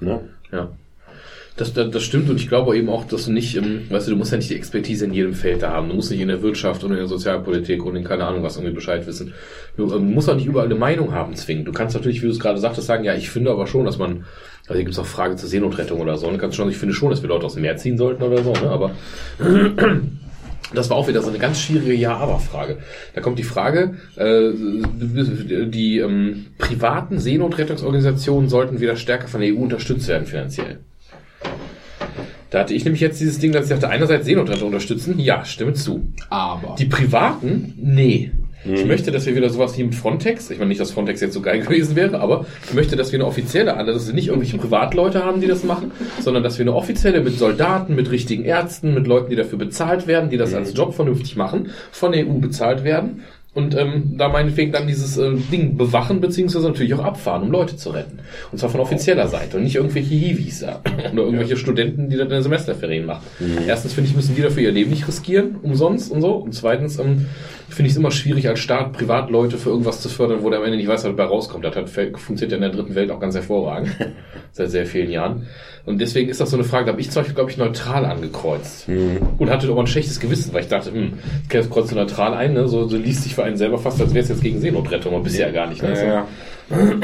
Ne? 0.00 0.20
Ja. 0.52 0.70
Das, 1.56 1.74
das, 1.74 1.90
das 1.90 2.02
stimmt 2.02 2.30
und 2.30 2.36
ich 2.36 2.48
glaube 2.48 2.76
eben 2.76 2.88
auch, 2.88 3.04
dass 3.04 3.26
du 3.26 3.32
nicht, 3.32 3.54
ähm, 3.56 3.82
weißt 3.90 4.06
du, 4.06 4.12
du 4.12 4.16
musst 4.16 4.32
ja 4.32 4.38
nicht 4.38 4.48
die 4.48 4.56
Expertise 4.56 5.04
in 5.04 5.12
jedem 5.12 5.34
Feld 5.34 5.62
da 5.62 5.70
haben. 5.70 5.90
Du 5.90 5.94
musst 5.94 6.10
nicht 6.10 6.20
in 6.20 6.28
der 6.28 6.42
Wirtschaft 6.42 6.82
und 6.84 6.92
in 6.92 6.96
der 6.96 7.06
Sozialpolitik 7.06 7.84
und 7.84 7.96
in 7.96 8.04
keine 8.04 8.24
Ahnung 8.24 8.42
was 8.42 8.56
irgendwie 8.56 8.74
Bescheid 8.74 9.06
wissen. 9.06 9.34
Du 9.76 9.92
ähm, 9.92 10.14
musst 10.14 10.30
auch 10.30 10.36
nicht 10.36 10.46
überall 10.46 10.66
eine 10.66 10.76
Meinung 10.76 11.12
haben 11.12 11.34
zwingend. 11.34 11.68
Du 11.68 11.72
kannst 11.72 11.94
natürlich, 11.94 12.22
wie 12.22 12.26
du 12.26 12.32
es 12.32 12.40
gerade 12.40 12.58
sagtest, 12.58 12.86
sagen, 12.86 13.04
ja, 13.04 13.14
ich 13.14 13.28
finde 13.28 13.50
aber 13.50 13.66
schon, 13.66 13.84
dass 13.84 13.98
man, 13.98 14.24
also 14.62 14.74
hier 14.74 14.84
gibt 14.84 14.94
es 14.94 14.98
auch 14.98 15.06
Frage 15.06 15.36
zur 15.36 15.50
Seenotrettung 15.50 16.00
oder 16.00 16.16
so, 16.16 16.28
und 16.28 16.34
du 16.34 16.38
kannst 16.38 16.56
schon, 16.56 16.70
ich 16.70 16.78
finde 16.78 16.94
schon, 16.94 17.10
dass 17.10 17.20
wir 17.20 17.28
Leute 17.28 17.44
aus 17.44 17.54
dem 17.54 17.62
Meer 17.62 17.76
ziehen 17.76 17.98
sollten 17.98 18.22
oder 18.22 18.42
so, 18.42 18.52
ne? 18.52 18.70
aber 18.70 18.92
das 20.74 20.90
war 20.90 20.96
auch 20.96 21.08
wieder 21.08 21.22
so 21.22 21.28
eine 21.28 21.38
ganz 21.38 21.60
schwierige 21.60 21.94
Ja-Aber-Frage. 21.94 22.78
Da 23.14 23.20
kommt 23.20 23.38
die 23.38 23.44
Frage, 23.44 23.94
äh, 24.16 24.50
die 25.66 25.98
ähm, 25.98 26.46
privaten 26.58 27.18
Seenotrettungsorganisationen 27.18 28.48
sollten 28.48 28.80
wieder 28.80 28.96
stärker 28.96 29.28
von 29.28 29.40
der 29.40 29.54
EU 29.54 29.58
unterstützt 29.58 30.08
werden 30.08 30.26
finanziell. 30.26 30.78
Da 32.50 32.60
hatte 32.60 32.74
ich 32.74 32.84
nämlich 32.84 33.00
jetzt 33.00 33.20
dieses 33.20 33.38
Ding, 33.38 33.52
dass 33.52 33.64
ich 33.64 33.70
dachte, 33.70 33.88
einerseits 33.88 34.26
Seenotrettung 34.26 34.66
unterstützen, 34.66 35.18
ja, 35.18 35.44
stimme 35.44 35.72
zu. 35.72 36.12
Aber. 36.30 36.74
Die 36.76 36.86
privaten, 36.86 37.74
nee. 37.76 38.32
Ich 38.64 38.84
möchte, 38.84 39.10
dass 39.10 39.24
wir 39.24 39.34
wieder 39.34 39.48
sowas 39.48 39.78
wie 39.78 39.84
mit 39.84 39.94
Frontex, 39.94 40.50
ich 40.50 40.58
meine 40.58 40.68
nicht, 40.68 40.80
dass 40.80 40.90
Frontex 40.90 41.20
jetzt 41.20 41.34
so 41.34 41.40
geil 41.40 41.60
gewesen 41.66 41.96
wäre, 41.96 42.20
aber 42.20 42.46
ich 42.66 42.74
möchte, 42.74 42.96
dass 42.96 43.12
wir 43.12 43.18
eine 43.18 43.26
offizielle, 43.26 43.76
also 43.76 43.92
dass 43.92 44.06
wir 44.06 44.14
nicht 44.14 44.28
irgendwelche 44.28 44.58
Privatleute 44.58 45.24
haben, 45.24 45.40
die 45.40 45.46
das 45.46 45.64
machen, 45.64 45.92
sondern 46.20 46.42
dass 46.42 46.58
wir 46.58 46.64
eine 46.64 46.74
offizielle 46.74 47.20
mit 47.22 47.38
Soldaten, 47.38 47.94
mit 47.94 48.10
richtigen 48.10 48.44
Ärzten, 48.44 48.94
mit 48.94 49.06
Leuten, 49.06 49.30
die 49.30 49.36
dafür 49.36 49.58
bezahlt 49.58 50.06
werden, 50.06 50.30
die 50.30 50.36
das 50.36 50.54
als 50.54 50.74
Job 50.74 50.94
vernünftig 50.94 51.36
machen, 51.36 51.70
von 51.90 52.12
der 52.12 52.26
EU 52.26 52.34
bezahlt 52.34 52.84
werden 52.84 53.22
und 53.52 53.76
ähm, 53.76 54.14
da 54.16 54.28
meinetwegen 54.28 54.70
dann 54.70 54.86
dieses 54.86 55.18
äh, 55.18 55.32
Ding 55.50 55.76
bewachen, 55.76 56.20
beziehungsweise 56.20 56.68
natürlich 56.68 56.94
auch 56.94 57.02
abfahren, 57.02 57.42
um 57.42 57.50
Leute 57.50 57.76
zu 57.76 57.90
retten. 57.90 58.20
Und 58.52 58.58
zwar 58.58 58.70
von 58.70 58.80
offizieller 58.80 59.26
Seite 59.26 59.56
und 59.56 59.64
nicht 59.64 59.74
irgendwelche 59.74 60.14
Hiwis 60.14 60.60
da. 60.60 60.80
oder 61.12 61.22
irgendwelche 61.24 61.56
Studenten, 61.56 62.08
die 62.08 62.16
in 62.16 62.28
den 62.28 62.42
Semesterferien 62.42 63.06
machen. 63.06 63.24
Erstens 63.66 63.92
finde 63.94 64.08
ich, 64.08 64.14
müssen 64.14 64.36
die 64.36 64.42
dafür 64.42 64.62
ihr 64.62 64.70
Leben 64.70 64.90
nicht 64.90 65.08
riskieren, 65.08 65.56
umsonst 65.62 66.12
und 66.12 66.20
so. 66.20 66.34
Und 66.34 66.54
zweitens 66.54 67.00
ähm, 67.00 67.26
finde 67.70 67.86
ich 67.86 67.92
es 67.92 67.98
immer 67.98 68.10
schwierig, 68.10 68.48
als 68.48 68.60
Staat 68.60 68.92
Privatleute 68.92 69.58
für 69.58 69.70
irgendwas 69.70 70.00
zu 70.00 70.08
fördern, 70.08 70.42
wo 70.42 70.50
der 70.50 70.58
am 70.58 70.64
Ende 70.64 70.76
nicht 70.76 70.88
weiß, 70.88 71.04
was 71.04 71.10
dabei 71.10 71.24
rauskommt. 71.24 71.64
Das 71.64 71.74
hat, 71.74 71.88
funktioniert 71.88 72.50
ja 72.50 72.56
in 72.56 72.62
der 72.62 72.70
dritten 72.70 72.94
Welt 72.94 73.10
auch 73.10 73.20
ganz 73.20 73.34
hervorragend. 73.34 73.90
Seit 74.52 74.70
sehr 74.70 74.86
vielen 74.86 75.10
Jahren. 75.10 75.46
Und 75.86 76.00
deswegen 76.00 76.28
ist 76.28 76.40
das 76.40 76.50
so 76.50 76.56
eine 76.56 76.64
Frage, 76.64 76.86
da 76.86 76.92
habe 76.92 77.00
ich 77.00 77.10
zum 77.10 77.20
Beispiel, 77.20 77.34
glaube 77.34 77.50
ich, 77.50 77.56
neutral 77.56 78.04
angekreuzt. 78.04 78.88
Und 79.38 79.50
hatte 79.50 79.68
aber 79.68 79.80
ein 79.80 79.86
schlechtes 79.86 80.20
Gewissen, 80.20 80.52
weil 80.52 80.62
ich 80.62 80.68
dachte, 80.68 80.92
hm, 80.92 81.14
das 81.48 81.70
Kreuz 81.70 81.90
neutral 81.92 82.34
ein, 82.34 82.54
ne? 82.54 82.68
so, 82.68 82.86
so 82.88 82.96
liest 82.96 83.22
sich 83.22 83.34
für 83.34 83.44
einen 83.44 83.56
selber 83.56 83.78
fast, 83.78 84.00
als 84.00 84.12
wäre 84.12 84.22
es 84.22 84.28
jetzt 84.28 84.42
gegen 84.42 84.60
Seenotrettung, 84.60 85.14
aber 85.14 85.22
bisher 85.22 85.50
gar 85.52 85.66
nicht. 85.68 85.82
Ne? 85.82 85.94
Ja, 85.94 86.04
ja. 86.04 86.26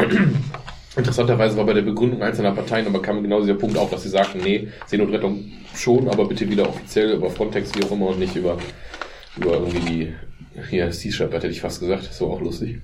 Interessanterweise 0.96 1.56
war 1.58 1.66
bei 1.66 1.74
der 1.74 1.82
Begründung 1.82 2.22
einzelner 2.22 2.52
Parteien, 2.52 2.86
aber 2.86 3.02
kam 3.02 3.22
genau 3.22 3.40
dieser 3.40 3.54
Punkt 3.54 3.76
auf, 3.76 3.90
dass 3.90 4.02
sie 4.02 4.08
sagten, 4.08 4.38
nee, 4.42 4.68
Seenotrettung 4.86 5.44
schon, 5.74 6.08
aber 6.08 6.26
bitte 6.26 6.48
wieder 6.48 6.66
offiziell 6.66 7.12
über 7.12 7.28
Frontex, 7.28 7.72
wie 7.74 7.84
auch 7.84 7.90
immer, 7.90 8.06
und 8.06 8.18
nicht 8.18 8.34
über, 8.34 8.56
über 9.36 9.52
irgendwie 9.52 9.80
die, 9.80 10.14
hier, 10.70 10.92
Shepherd 10.92 11.34
hätte 11.34 11.48
ich 11.48 11.60
fast 11.60 11.80
gesagt, 11.80 12.08
das 12.08 12.20
war 12.20 12.28
auch 12.28 12.40
lustig. 12.40 12.80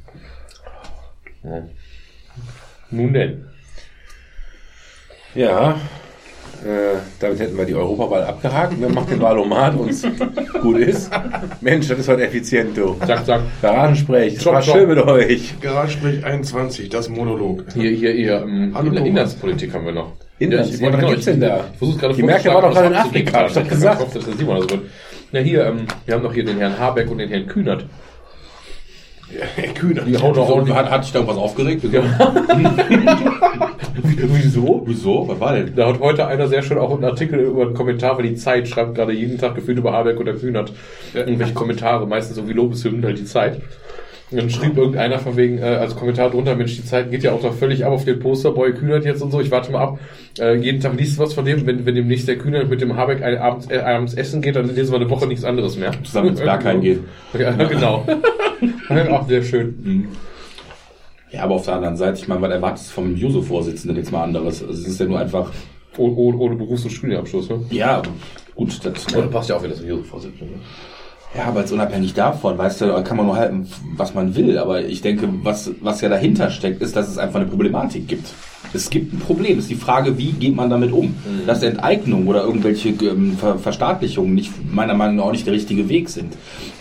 Ja. 1.43 1.63
Nun 2.91 3.13
denn. 3.13 3.45
Ja, 5.35 5.77
äh, 6.65 6.99
damit 7.19 7.41
hätten 7.41 7.57
wir 7.57 7.65
die 7.65 7.75
Europawahl 7.75 8.23
abgehakt. 8.23 8.75
Wer 8.79 8.89
macht 8.89 9.11
den 9.11 9.21
Wahlomat 9.21 9.75
und 9.75 9.91
gut 10.61 10.79
ist? 10.79 11.11
Mensch, 11.61 11.89
das 11.89 11.99
ist 11.99 12.09
heute 12.09 12.25
effizient, 12.25 12.77
du. 12.77 12.95
Zack, 13.05 13.27
zack. 13.27 13.41
Garagensprech, 13.61 14.35
das 14.35 14.47
war 14.47 14.63
schön 14.63 14.89
mit 14.89 14.99
euch. 14.99 15.59
Garagensprech 15.61 16.25
21, 16.25 16.89
das 16.89 17.09
Monolog. 17.09 17.65
Hier, 17.75 17.91
hier, 17.91 18.13
hier, 18.13 18.43
ähm, 18.43 18.73
Hallo, 18.75 18.93
In-. 18.93 19.07
Inlandspolitik 19.07 19.75
haben 19.75 19.87
wir 19.87 19.93
noch. 19.93 20.13
Inlands- 20.39 20.75
ich 20.75 20.81
ja, 20.81 20.89
was 20.93 20.97
genau, 20.97 21.11
gibt's 21.11 21.25
denn 21.25 21.41
da? 21.41 21.65
Ich 21.73 21.79
versuche 21.79 21.99
gerade 21.99 22.15
Die 22.15 22.23
Märkte 22.23 22.49
waren 22.51 22.63
doch 22.63 22.73
gerade 22.73 22.87
in 22.87 22.93
was 22.93 23.07
Afrika, 23.07 23.39
hab 23.39 23.49
ich 23.49 23.55
doch 23.55 23.69
gesagt. 23.69 24.01
hoffe, 24.01 24.19
dass 24.19 24.25
der 24.29 24.37
Simon 24.37 24.57
das 24.61 24.71
wird. 24.71 24.81
Ja, 25.33 25.41
hier, 25.41 25.67
ähm, 25.67 25.87
wir 26.05 26.15
haben 26.15 26.23
noch 26.23 26.35
hier 26.35 26.45
den 26.45 26.59
Herrn 26.59 26.79
Habeck 26.79 27.11
und 27.11 27.19
den 27.19 27.29
Herrn 27.31 27.47
Kühnert. 27.47 27.87
Herr 29.57 29.73
Kühner. 29.73 30.03
Die 30.03 30.19
hauen 30.19 30.35
doch 30.35 30.47
So, 30.47 30.55
ordentlich. 30.57 30.77
hat, 30.77 30.91
hat 30.91 31.05
dich 31.05 31.13
da 31.13 31.21
irgendwas 31.21 31.39
aufgeregt? 31.39 31.83
Wieso? 33.95 34.83
Wieso? 34.85 35.27
Was 35.29 35.41
war 35.41 35.55
denn? 35.55 35.75
Da 35.75 35.89
hat 35.89 36.01
heute 36.01 36.27
einer 36.27 36.49
sehr 36.49 36.63
schön 36.63 36.77
auch 36.77 36.91
einen 36.93 37.05
Artikel 37.05 37.41
über 37.41 37.63
einen 37.63 37.73
Kommentar, 37.73 38.19
weil 38.19 38.25
die 38.29 38.35
Zeit 38.35 38.69
schreibt 38.69 38.95
gerade 38.95 39.13
jeden 39.15 39.39
Tag 39.39 39.55
gefühlt 39.55 39.79
über 39.79 39.93
Habeck 39.93 40.21
oder 40.21 40.35
Kühnert 40.35 40.75
irgendwelche 41.15 41.55
Kommentare, 41.55 42.07
meistens 42.07 42.37
irgendwie 42.37 42.55
Lobeshymnen, 42.55 43.05
halt 43.07 43.19
die 43.19 43.25
Zeit. 43.25 43.63
Und 44.33 44.41
dann 44.41 44.51
schrieb 44.51 44.77
irgendeiner 44.77 45.19
von 45.19 45.37
wegen 45.37 45.59
äh, 45.59 45.63
als 45.63 45.95
Kommentar 45.95 46.31
drunter, 46.31 46.55
Mensch, 46.55 46.77
die 46.77 46.85
Zeit 46.85 47.11
geht 47.11 47.23
ja 47.23 47.33
auch 47.33 47.43
da 47.43 47.51
völlig 47.51 47.85
ab 47.85 47.93
auf 47.93 48.05
den 48.05 48.19
Poster, 48.19 48.51
Boy 48.51 48.73
Kühnert 48.73 49.05
jetzt 49.05 49.21
und 49.23 49.31
so, 49.31 49.41
ich 49.41 49.51
warte 49.51 49.71
mal 49.71 49.81
ab. 49.81 49.99
Äh, 50.39 50.57
jeden 50.57 50.81
Tag 50.81 50.99
liest 50.99 51.19
du 51.19 51.23
was 51.23 51.35
von 51.35 51.45
dem, 51.45 51.67
wenn, 51.67 51.85
wenn 51.85 51.95
demnächst 51.95 52.27
der 52.27 52.39
Kühnert 52.39 52.71
mit 52.71 52.81
dem 52.81 52.97
Habeck 52.97 53.23
ein, 53.23 53.37
abends, 53.37 53.71
äh, 53.71 53.79
abends 53.79 54.15
essen 54.15 54.41
geht, 54.41 54.57
dann 54.57 54.75
lesen 54.75 54.93
wir 54.93 55.01
eine 55.01 55.11
Woche 55.11 55.27
nichts 55.27 55.45
anderes 55.45 55.77
mehr. 55.77 55.93
Zusammen 56.03 56.31
ins 56.31 56.41
Berghain 56.41 56.81
geht. 56.81 57.01
Ja, 57.39 57.53
genau. 57.53 58.07
Ach, 58.89 59.29
sehr 59.29 59.43
schön. 59.43 60.09
Ja, 61.31 61.45
aber 61.45 61.55
auf 61.57 61.65
der 61.65 61.75
anderen 61.75 61.97
Seite, 61.97 62.19
ich 62.19 62.29
meine, 62.29 62.43
was 62.43 62.51
erwartest 62.51 62.89
du 62.91 62.95
vom 62.95 63.17
Juso-Vorsitzenden 63.17 63.97
jetzt 63.97 64.13
mal 64.13 64.23
anderes? 64.23 64.63
Also 64.63 64.75
es 64.75 64.87
ist 64.87 65.01
ja 65.01 65.07
nur 65.07 65.19
einfach, 65.19 65.51
Ohne, 65.97 66.15
ohne, 66.15 66.37
ohne 66.39 66.57
Berufs- 66.57 66.85
und 66.85 66.91
Studienabschluss, 66.91 67.51
ne? 67.51 67.61
ja, 67.71 68.03
gut, 68.55 68.81
das, 68.85 69.15
Oder 69.15 69.27
passt 69.29 69.51
ja 69.51 69.57
auch 69.57 69.63
wieder 69.63 69.75
zum 69.75 69.87
Juso-Vorsitzenden. 69.87 70.61
Ja, 71.37 71.45
aber 71.45 71.61
jetzt 71.61 71.73
unabhängig 71.73 72.15
davon, 72.15 72.59
weißt 72.59 72.83
du, 72.83 73.03
kann 73.05 73.17
man 73.17 73.27
nur 73.27 73.37
halten, 73.37 73.69
was 73.97 74.15
man 74.15 74.35
will, 74.35 74.59
aber 74.59 74.85
ich 74.85 75.01
denke, 75.01 75.29
was, 75.43 75.71
was 75.81 76.01
ja 76.01 76.09
dahinter 76.09 76.51
steckt, 76.51 76.83
ist, 76.83 76.95
dass 76.95 77.09
es 77.09 77.19
einfach 77.19 77.41
eine 77.41 77.49
Problematik 77.49 78.07
gibt. 78.07 78.35
Es 78.75 78.89
gibt 78.89 79.13
ein 79.13 79.19
Problem. 79.19 79.59
Es 79.59 79.65
ist 79.65 79.71
die 79.71 79.75
Frage, 79.77 80.17
wie 80.17 80.33
geht 80.33 80.55
man 80.55 80.71
damit 80.71 80.93
um? 80.93 81.15
Dass 81.47 81.63
Enteignung 81.63 82.27
oder 82.27 82.45
irgendwelche 82.45 82.91
ähm, 82.91 83.37
Ver 83.37 83.59
Verstaatlichungen 83.59 84.35
nicht, 84.35 84.51
meiner 84.73 84.95
Meinung 84.95 85.17
nach 85.17 85.25
auch 85.25 85.33
nicht 85.33 85.47
der 85.47 85.53
richtige 85.53 85.89
Weg 85.89 86.09
sind. 86.09 86.37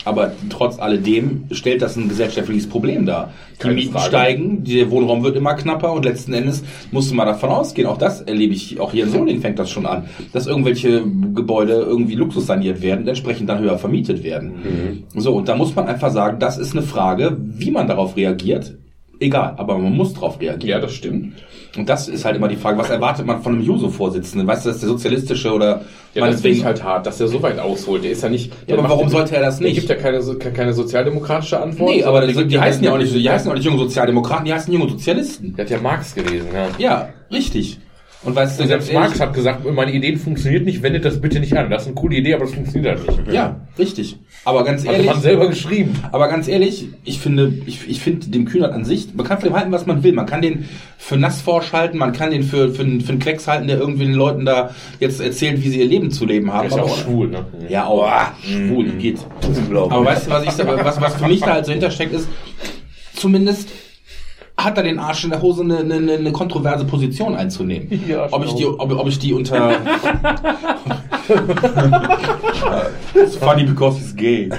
Aber 0.06 0.32
trotz 0.50 0.80
alledem 0.80 1.44
stellt 1.52 1.82
das 1.82 1.96
ein 1.96 2.10
gesellschaftliches 2.10 2.68
Problem 2.68 3.06
dar. 3.06 3.34
Die 3.54 3.58
Keine 3.60 3.76
Mieten 3.76 3.92
Frage. 3.92 4.08
steigen, 4.08 4.64
der 4.64 4.90
Wohnraum 4.90 5.24
wird 5.24 5.36
immer 5.36 5.54
knapper 5.54 5.94
und 5.94 6.06
letzten 6.06 6.34
Endes 6.34 6.64
musst 6.92 7.12
du 7.12 7.16
mal 7.16 7.26
davon 7.26 7.50
ausgehen, 7.50 7.88
auch 7.88 7.98
das 7.98 8.22
erlebe 8.22 8.54
ich, 8.54 8.80
auch 8.80 8.92
hier 8.92 9.04
in 9.04 9.12
Solingen 9.12 9.42
fängt 9.42 9.60
das 9.60 9.70
schon 9.70 9.86
an, 9.86 10.06
dass 10.34 10.48
irgendwelche 10.48 11.04
Gebäude 11.36 11.74
irgendwie 11.74 12.16
luxussaniert 12.16 12.82
werden 12.82 13.02
und 13.02 13.10
entsprechend 13.10 13.50
dann 13.50 13.60
höher 13.60 13.78
vermietet 13.78 14.24
werden. 14.24 15.04
So, 15.16 15.36
und 15.36 15.48
da 15.48 15.56
muss 15.56 15.76
man 15.76 15.88
einfach 15.88 16.12
sagen, 16.12 16.40
das 16.40 16.58
ist 16.58 16.72
eine 16.72 16.82
Frage, 16.82 17.38
wie 17.40 17.70
man 17.70 17.88
darauf 17.88 18.16
reagiert. 18.18 18.78
Egal, 19.22 19.54
aber 19.58 19.78
man 19.78 19.96
muss 19.96 20.14
darauf 20.16 20.42
reagieren. 20.42 20.68
Ja, 20.70 20.80
das 20.80 20.94
stimmt. 20.94 21.34
Und 21.78 21.88
das 21.88 22.10
ist 22.10 22.26
halt 22.26 22.36
immer 22.36 22.48
die 22.50 22.56
Frage, 22.58 22.78
was 22.78 22.90
erwartet 22.90 23.26
man 23.26 23.42
von 23.42 23.54
einem 23.54 23.62
Juso-Vorsitzenden? 23.64 24.46
Weißt 24.48 24.66
du, 24.66 24.70
das 24.70 24.78
ist 24.78 24.82
der 24.82 24.90
sozialistische 24.90 25.54
oder 25.54 25.82
Ja, 26.14 26.26
das 26.28 26.42
finde 26.42 26.58
ich 26.58 26.66
halt 26.66 26.84
hart, 26.84 27.06
dass 27.06 27.20
der 27.20 27.28
so 27.28 27.42
weit 27.42 27.60
ausholt. 27.60 28.04
Der 28.04 28.12
ist 28.12 28.24
ja 28.24 28.30
nicht. 28.30 28.48
Ja, 28.52 28.76
der 28.76 28.80
aber 28.80 28.90
warum 28.90 29.08
sollte 29.10 29.36
er 29.36 29.44
das 29.44 29.60
Der 29.60 29.68
nicht? 29.68 29.76
gibt 29.78 29.90
ja 29.90 29.96
keine, 29.96 30.20
keine 30.54 30.74
sozialdemokratische 30.74 31.62
Antwort. 31.62 31.92
Nee, 31.92 32.04
aber 32.04 32.26
die, 32.28 32.48
die 32.48 32.60
heißen 32.60 32.84
ja 32.84 32.92
auch 32.94 32.98
nicht, 32.98 33.14
die 33.14 33.24
der 33.24 33.34
heißen 33.34 33.50
auch 33.50 33.56
nicht 33.56 33.64
junge 33.64 33.78
Sozialdemokraten, 33.78 34.46
die 34.46 34.54
heißen 34.54 34.74
junge 34.74 34.90
Sozialisten. 34.90 35.56
hat 35.58 35.70
ja 35.70 35.80
Marx 35.80 36.14
gelesen, 36.16 36.48
ja. 36.54 36.68
Ja, 36.80 37.10
richtig. 37.32 37.80
Und 38.24 38.36
weißt 38.36 38.60
du, 38.60 38.64
Und 38.64 38.68
selbst 38.70 38.90
ehrlich- 38.92 39.08
Marx 39.08 39.20
hat 39.20 39.34
gesagt, 39.34 39.66
meine 39.74 39.92
Ideen 39.92 40.16
funktionieren 40.18 40.64
nicht, 40.66 40.84
wendet 40.84 41.06
das 41.06 41.20
bitte 41.20 41.40
nicht 41.40 41.58
an. 41.58 41.72
Das 41.72 41.82
ist 41.82 41.88
eine 41.88 41.96
coole 41.96 42.18
Idee, 42.18 42.36
aber 42.36 42.46
das 42.46 42.54
funktioniert 42.54 43.00
halt 43.00 43.08
nicht. 43.26 43.34
Ja, 43.34 43.62
richtig. 43.80 44.18
Aber 44.46 44.64
ganz 44.64 44.86
Hat 44.86 44.94
ehrlich, 44.94 45.08
man 45.08 45.22
selber 45.22 45.48
geschrieben. 45.48 45.96
aber 46.12 46.28
ganz 46.28 46.48
ehrlich, 46.48 46.90
ich 47.04 47.20
finde, 47.20 47.52
ich, 47.66 47.90
ich 47.90 48.00
finde 48.00 48.28
dem 48.30 48.46
Kühnert 48.46 48.74
an 48.74 48.86
sich, 48.86 49.08
man 49.16 49.26
kann 49.26 49.40
von 49.40 49.50
dem 49.50 49.56
halten, 49.56 49.72
was 49.72 49.88
man 49.88 50.04
will. 50.04 50.14
Man 50.14 50.28
kann 50.28 50.44
den 50.44 50.70
für 51.00 51.18
Nassforsch 51.18 51.74
halten, 51.74 51.98
man 51.98 52.14
kann 52.14 52.30
den 52.30 52.44
für, 52.44 52.70
für, 52.72 52.84
einen- 52.84 53.02
für 53.02 53.10
einen 53.14 53.20
Klecks 53.20 53.48
halten, 53.48 53.66
der 53.68 53.80
irgendwie 53.80 54.06
den 54.06 54.14
Leuten 54.14 54.46
da 54.46 54.70
jetzt 55.00 55.20
erzählt, 55.20 55.64
wie 55.64 55.70
sie 55.70 55.80
ihr 55.80 55.88
Leben 55.88 56.12
zu 56.12 56.26
leben 56.26 56.54
haben. 56.54 56.70
Der 56.70 56.70
ist 56.70 56.76
ja 56.76 56.84
Aber- 56.84 56.92
auch 56.92 56.98
schwul, 56.98 57.28
ne? 57.30 57.46
Ja, 57.70 57.86
auch. 57.86 58.08
Schwul, 58.44 58.86
geht. 59.00 59.18
Aber 59.74 60.06
weißt 60.06 60.28
du, 60.28 60.32
was, 60.32 60.44
ich, 60.44 60.66
was, 60.68 61.02
was 61.02 61.16
für 61.16 61.28
mich 61.28 61.40
da 61.40 61.54
halt 61.54 61.66
so 61.66 61.72
hintersteckt, 61.72 62.14
ist, 62.14 62.28
zumindest 63.16 63.70
hat 64.64 64.78
er 64.78 64.84
den 64.84 65.00
Arsch 65.00 65.24
in 65.24 65.30
der 65.32 65.42
Hose, 65.42 65.62
eine, 65.64 65.80
eine, 65.80 66.14
eine 66.14 66.32
kontroverse 66.32 66.86
Position 66.86 67.36
einzunehmen. 67.36 67.88
Ja, 68.08 68.28
ob, 68.32 68.44
ich 68.46 68.54
die, 68.56 68.64
genau. 68.64 68.76
ob, 68.80 68.92
ob 68.92 69.08
ich 69.08 69.20
die 69.20 69.34
unter... 69.34 69.72
It's 73.14 73.36
funny 73.40 73.64
because 73.64 73.98
he's 73.98 74.16
gay. 74.16 74.50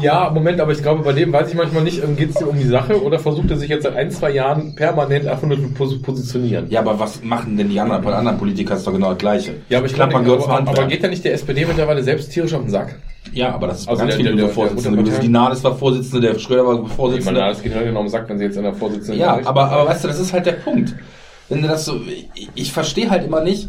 Ja, 0.00 0.30
Moment, 0.32 0.60
aber 0.60 0.72
ich 0.72 0.82
glaube, 0.82 1.02
bei 1.02 1.12
dem 1.12 1.32
weiß 1.32 1.48
ich 1.50 1.54
manchmal 1.56 1.82
nicht, 1.82 2.00
geht 2.16 2.30
es 2.30 2.36
dir 2.36 2.48
um 2.48 2.56
die 2.58 2.64
Sache 2.64 3.02
oder 3.02 3.18
versucht 3.18 3.50
er 3.50 3.56
sich 3.56 3.68
jetzt 3.68 3.82
seit 3.82 3.96
ein, 3.96 4.10
zwei 4.10 4.30
Jahren 4.30 4.74
permanent 4.74 5.26
einfach 5.26 5.46
nur 5.46 5.58
zu 5.58 5.68
pos- 5.68 6.00
positionieren? 6.02 6.66
Ja, 6.70 6.80
aber 6.80 6.98
was 6.98 7.22
machen 7.22 7.56
denn 7.56 7.68
die 7.68 7.78
anderen? 7.80 8.02
Bei 8.02 8.14
anderen 8.14 8.38
Politikern 8.38 8.76
ist 8.78 8.86
doch 8.86 8.92
genau 8.92 9.10
das 9.10 9.18
Gleiche. 9.18 9.54
Ja, 9.68 9.78
aber 9.78 9.86
ich 9.86 9.94
glaube, 9.94 10.16
aber, 10.16 10.50
aber 10.68 10.86
geht 10.86 11.02
ja 11.02 11.08
nicht 11.08 11.24
der 11.24 11.34
SPD 11.34 11.66
mittlerweile 11.66 12.02
selbst 12.02 12.30
tierisch 12.32 12.54
auf 12.54 12.62
den 12.62 12.70
Sack? 12.70 12.96
Ja, 13.32 13.54
aber 13.54 13.66
das 13.68 13.80
ist 13.80 13.88
Also 13.88 13.98
ganz 14.00 14.10
der- 14.10 14.16
viele 14.18 14.36
der- 14.36 14.46
der- 14.46 14.54
Vorsitzende 14.54 14.98
gewesen. 15.02 15.20
Die 15.20 15.28
Nahles 15.28 15.62
war 15.64 15.74
Vorsitzende, 15.76 16.32
der 16.32 16.38
Schröder 16.38 16.66
war 16.66 16.86
Vorsitzende. 16.86 17.40
das 17.40 17.62
geht 17.62 17.74
halt 17.74 17.86
genau 17.86 18.06
Sack, 18.06 18.28
wenn 18.28 18.38
sie 18.38 18.44
jetzt 18.44 18.56
in 18.56 18.62
der 18.62 18.74
Vorsitzenden 18.74 19.18
Ja, 19.20 19.34
sind. 19.36 19.46
aber, 19.46 19.70
aber 19.70 19.88
weißt 19.90 20.04
du, 20.04 20.08
das 20.08 20.18
ist 20.20 20.32
halt 20.32 20.46
der 20.46 20.52
Punkt. 20.52 20.94
Wenn 21.48 21.62
du 21.62 21.68
das 21.68 21.84
so, 21.84 22.00
ich, 22.34 22.48
ich 22.54 22.72
verstehe 22.72 23.08
halt 23.10 23.24
immer 23.24 23.40
nicht, 23.40 23.68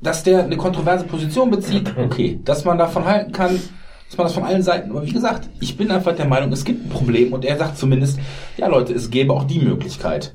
dass 0.00 0.22
der 0.22 0.44
eine 0.44 0.56
kontroverse 0.56 1.04
Position 1.04 1.50
bezieht. 1.50 1.92
Okay, 1.96 2.40
dass 2.44 2.64
man 2.64 2.78
davon 2.78 3.04
halten 3.04 3.32
kann, 3.32 3.60
dass 4.08 4.16
man 4.18 4.26
das 4.26 4.34
von 4.34 4.44
allen 4.44 4.62
Seiten. 4.62 4.90
Aber 4.90 5.04
wie 5.06 5.12
gesagt, 5.12 5.48
ich 5.60 5.76
bin 5.76 5.90
einfach 5.90 6.14
der 6.14 6.26
Meinung, 6.26 6.52
es 6.52 6.64
gibt 6.64 6.84
ein 6.86 6.90
Problem 6.90 7.32
und 7.32 7.44
er 7.44 7.56
sagt 7.56 7.78
zumindest, 7.78 8.18
ja 8.56 8.66
Leute, 8.66 8.92
es 8.92 9.10
gäbe 9.10 9.32
auch 9.32 9.44
die 9.44 9.60
Möglichkeit. 9.60 10.34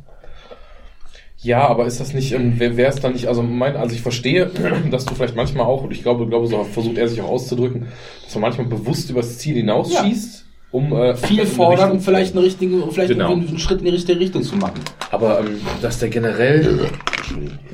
Ja, 1.40 1.68
aber 1.68 1.86
ist 1.86 2.00
das 2.00 2.14
nicht, 2.14 2.32
ähm, 2.34 2.60
wäre 2.60 2.90
es 2.90 2.96
dann 3.00 3.14
nicht, 3.14 3.28
also 3.28 3.44
mein, 3.44 3.76
also 3.76 3.94
ich 3.94 4.02
verstehe, 4.02 4.50
dass 4.92 5.06
du 5.06 5.14
vielleicht 5.14 5.36
manchmal 5.36 5.66
auch, 5.66 5.84
und 5.84 5.92
ich 5.92 6.02
glaube, 6.02 6.26
glaube, 6.28 6.48
so 6.48 6.64
versucht 6.64 6.98
er 6.98 7.08
sich 7.08 7.22
auch 7.22 7.30
auszudrücken, 7.30 7.88
dass 8.26 8.34
man 8.36 8.42
manchmal 8.42 8.68
bewusst 8.68 9.10
übers 9.10 9.38
Ziel 9.38 9.56
hinausschießt, 9.56 10.46
um 10.72 10.92
äh, 10.94 11.16
Viel 11.16 11.46
fordern, 11.46 11.92
um 11.92 12.00
vielleicht 12.02 12.36
eine 12.36 12.44
richtige, 12.46 12.82
um 12.82 12.92
vielleicht 12.92 13.14
Genau. 13.14 13.32
einen 13.32 13.60
Schritt 13.60 13.80
in 13.80 13.86
die 13.86 13.92
richtige 13.92 14.20
Richtung 14.20 14.42
zu 14.44 14.56
machen. 14.56 14.82
Aber 15.12 15.40
ähm, 15.40 15.62
dass 15.82 16.00
der 16.00 16.10
generell, 16.10 16.90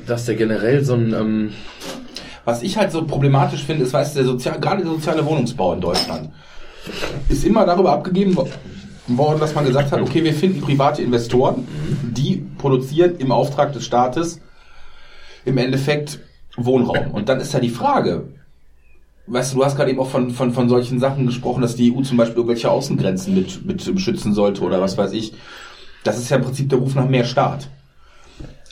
dass 0.06 0.26
der 0.26 0.34
generell 0.36 0.84
so 0.84 0.94
ein, 0.94 1.12
ähm, 1.12 1.50
Was 2.44 2.62
ich 2.62 2.76
halt 2.76 2.92
so 2.92 3.04
problematisch 3.06 3.64
finde, 3.64 3.84
ist, 3.84 3.94
weißt 3.94 4.14
du, 4.14 4.18
der 4.18 4.26
sozial, 4.26 4.60
gerade 4.60 4.82
der 4.82 4.92
soziale 4.92 5.24
Wohnungsbau 5.24 5.72
in 5.72 5.80
Deutschland 5.80 6.28
ist 7.30 7.44
immer 7.44 7.64
darüber 7.64 7.92
abgegeben 7.92 8.36
worden, 9.06 9.40
dass 9.40 9.54
man 9.54 9.64
gesagt 9.64 9.92
hat, 9.92 10.00
okay, 10.00 10.24
wir 10.24 10.34
finden 10.34 10.60
private 10.60 11.02
Investoren, 11.02 11.66
die 12.02 12.46
produzieren 12.58 13.16
im 13.18 13.32
Auftrag 13.32 13.72
des 13.72 13.84
Staates 13.84 14.40
im 15.44 15.58
Endeffekt 15.58 16.20
Wohnraum. 16.56 17.10
Und 17.10 17.28
dann 17.28 17.40
ist 17.40 17.52
ja 17.52 17.60
die 17.60 17.68
Frage, 17.68 18.28
weißt 19.26 19.52
du, 19.52 19.58
du 19.58 19.64
hast 19.64 19.76
gerade 19.76 19.90
eben 19.90 20.00
auch 20.00 20.08
von, 20.08 20.30
von, 20.30 20.52
von 20.52 20.68
solchen 20.68 21.00
Sachen 21.00 21.26
gesprochen, 21.26 21.62
dass 21.62 21.76
die 21.76 21.92
EU 21.92 22.02
zum 22.02 22.16
Beispiel 22.16 22.36
irgendwelche 22.36 22.70
Außengrenzen 22.70 23.34
mit, 23.34 23.64
mit 23.64 23.94
beschützen 23.94 24.32
sollte 24.34 24.62
oder 24.62 24.80
was 24.80 24.96
weiß 24.96 25.12
ich. 25.12 25.34
Das 26.02 26.18
ist 26.18 26.30
ja 26.30 26.36
im 26.36 26.44
Prinzip 26.44 26.68
der 26.68 26.78
Ruf 26.78 26.94
nach 26.94 27.08
mehr 27.08 27.24
Staat. 27.24 27.68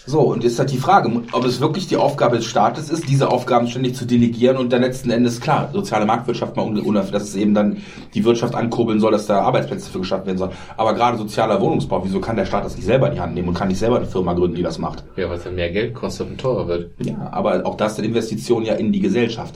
So, 0.04 0.20
und 0.20 0.42
jetzt 0.42 0.58
halt 0.58 0.72
die 0.72 0.78
Frage, 0.78 1.08
ob 1.30 1.44
es 1.44 1.60
wirklich 1.60 1.86
die 1.86 1.96
Aufgabe 1.96 2.36
des 2.36 2.46
Staates 2.46 2.90
ist, 2.90 3.08
diese 3.08 3.30
Aufgaben 3.30 3.68
ständig 3.68 3.94
zu 3.94 4.04
delegieren 4.04 4.56
und 4.56 4.72
dann 4.72 4.82
letzten 4.82 5.10
Endes, 5.10 5.40
klar, 5.40 5.70
soziale 5.72 6.06
Marktwirtschaft 6.06 6.56
mal, 6.56 6.64
ohne- 6.64 7.02
dass 7.12 7.22
es 7.22 7.36
eben 7.36 7.54
dann 7.54 7.76
die 8.12 8.24
Wirtschaft 8.24 8.56
ankurbeln 8.56 8.98
soll, 8.98 9.12
dass 9.12 9.26
da 9.26 9.42
Arbeitsplätze 9.42 9.90
für 9.90 10.00
geschaffen 10.00 10.26
werden 10.26 10.38
sollen. 10.38 10.50
Aber 10.76 10.94
gerade 10.94 11.18
sozialer 11.18 11.60
Wohnungsbau, 11.60 12.02
wieso 12.04 12.18
kann 12.20 12.34
der 12.34 12.46
Staat 12.46 12.64
das 12.64 12.74
nicht 12.74 12.84
selber 12.84 13.08
in 13.08 13.14
die 13.14 13.20
Hand 13.20 13.34
nehmen 13.34 13.48
und 13.48 13.54
kann 13.54 13.68
nicht 13.68 13.78
selber 13.78 13.98
eine 13.98 14.06
Firma 14.06 14.32
gründen, 14.32 14.56
die 14.56 14.62
das 14.64 14.78
macht? 14.78 15.04
ja, 15.16 15.28
weil 15.28 15.36
es 15.38 15.44
dann 15.44 15.54
mehr 15.54 15.70
Geld 15.70 15.94
kostet 15.94 16.28
und 16.28 16.40
teurer 16.40 16.66
wird. 16.66 16.90
Ja, 16.98 17.28
aber 17.30 17.64
auch 17.64 17.76
das 17.76 17.94
sind 17.94 18.04
Investitionen 18.04 18.66
ja 18.66 18.74
in 18.74 18.90
die 18.92 19.00
Gesellschaft. 19.00 19.54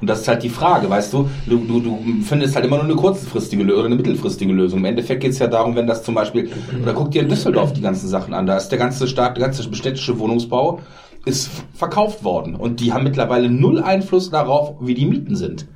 Und 0.00 0.08
das 0.10 0.20
ist 0.20 0.28
halt 0.28 0.42
die 0.42 0.48
Frage, 0.48 0.88
weißt 0.90 1.12
du, 1.12 1.28
du, 1.46 1.58
du, 1.58 1.80
du 1.80 1.98
findest 2.22 2.54
halt 2.54 2.64
immer 2.64 2.76
nur 2.76 2.84
eine 2.84 2.96
kurzfristige 2.96 3.62
Lösung 3.62 3.78
oder 3.78 3.86
eine 3.86 3.96
mittelfristige 3.96 4.52
Lösung. 4.52 4.80
Im 4.80 4.84
Endeffekt 4.86 5.22
geht 5.22 5.32
es 5.32 5.38
ja 5.38 5.46
darum, 5.46 5.76
wenn 5.76 5.86
das 5.86 6.02
zum 6.02 6.14
Beispiel, 6.14 6.50
oder 6.82 6.92
guck 6.92 7.10
dir 7.10 7.22
in 7.22 7.28
Düsseldorf 7.28 7.72
die 7.72 7.80
ganzen 7.80 8.08
Sachen 8.08 8.34
an, 8.34 8.46
da 8.46 8.56
ist 8.56 8.68
der 8.68 8.78
ganze 8.78 9.06
Staat, 9.08 9.36
der 9.36 9.44
ganze 9.46 9.62
städtische 9.74 10.18
Wohnungsbau 10.18 10.80
ist 11.24 11.50
verkauft 11.74 12.24
worden. 12.24 12.54
Und 12.54 12.80
die 12.80 12.92
haben 12.92 13.04
mittlerweile 13.04 13.48
null 13.50 13.82
Einfluss 13.82 14.30
darauf, 14.30 14.74
wie 14.80 14.94
die 14.94 15.06
Mieten 15.06 15.36
sind. 15.36 15.66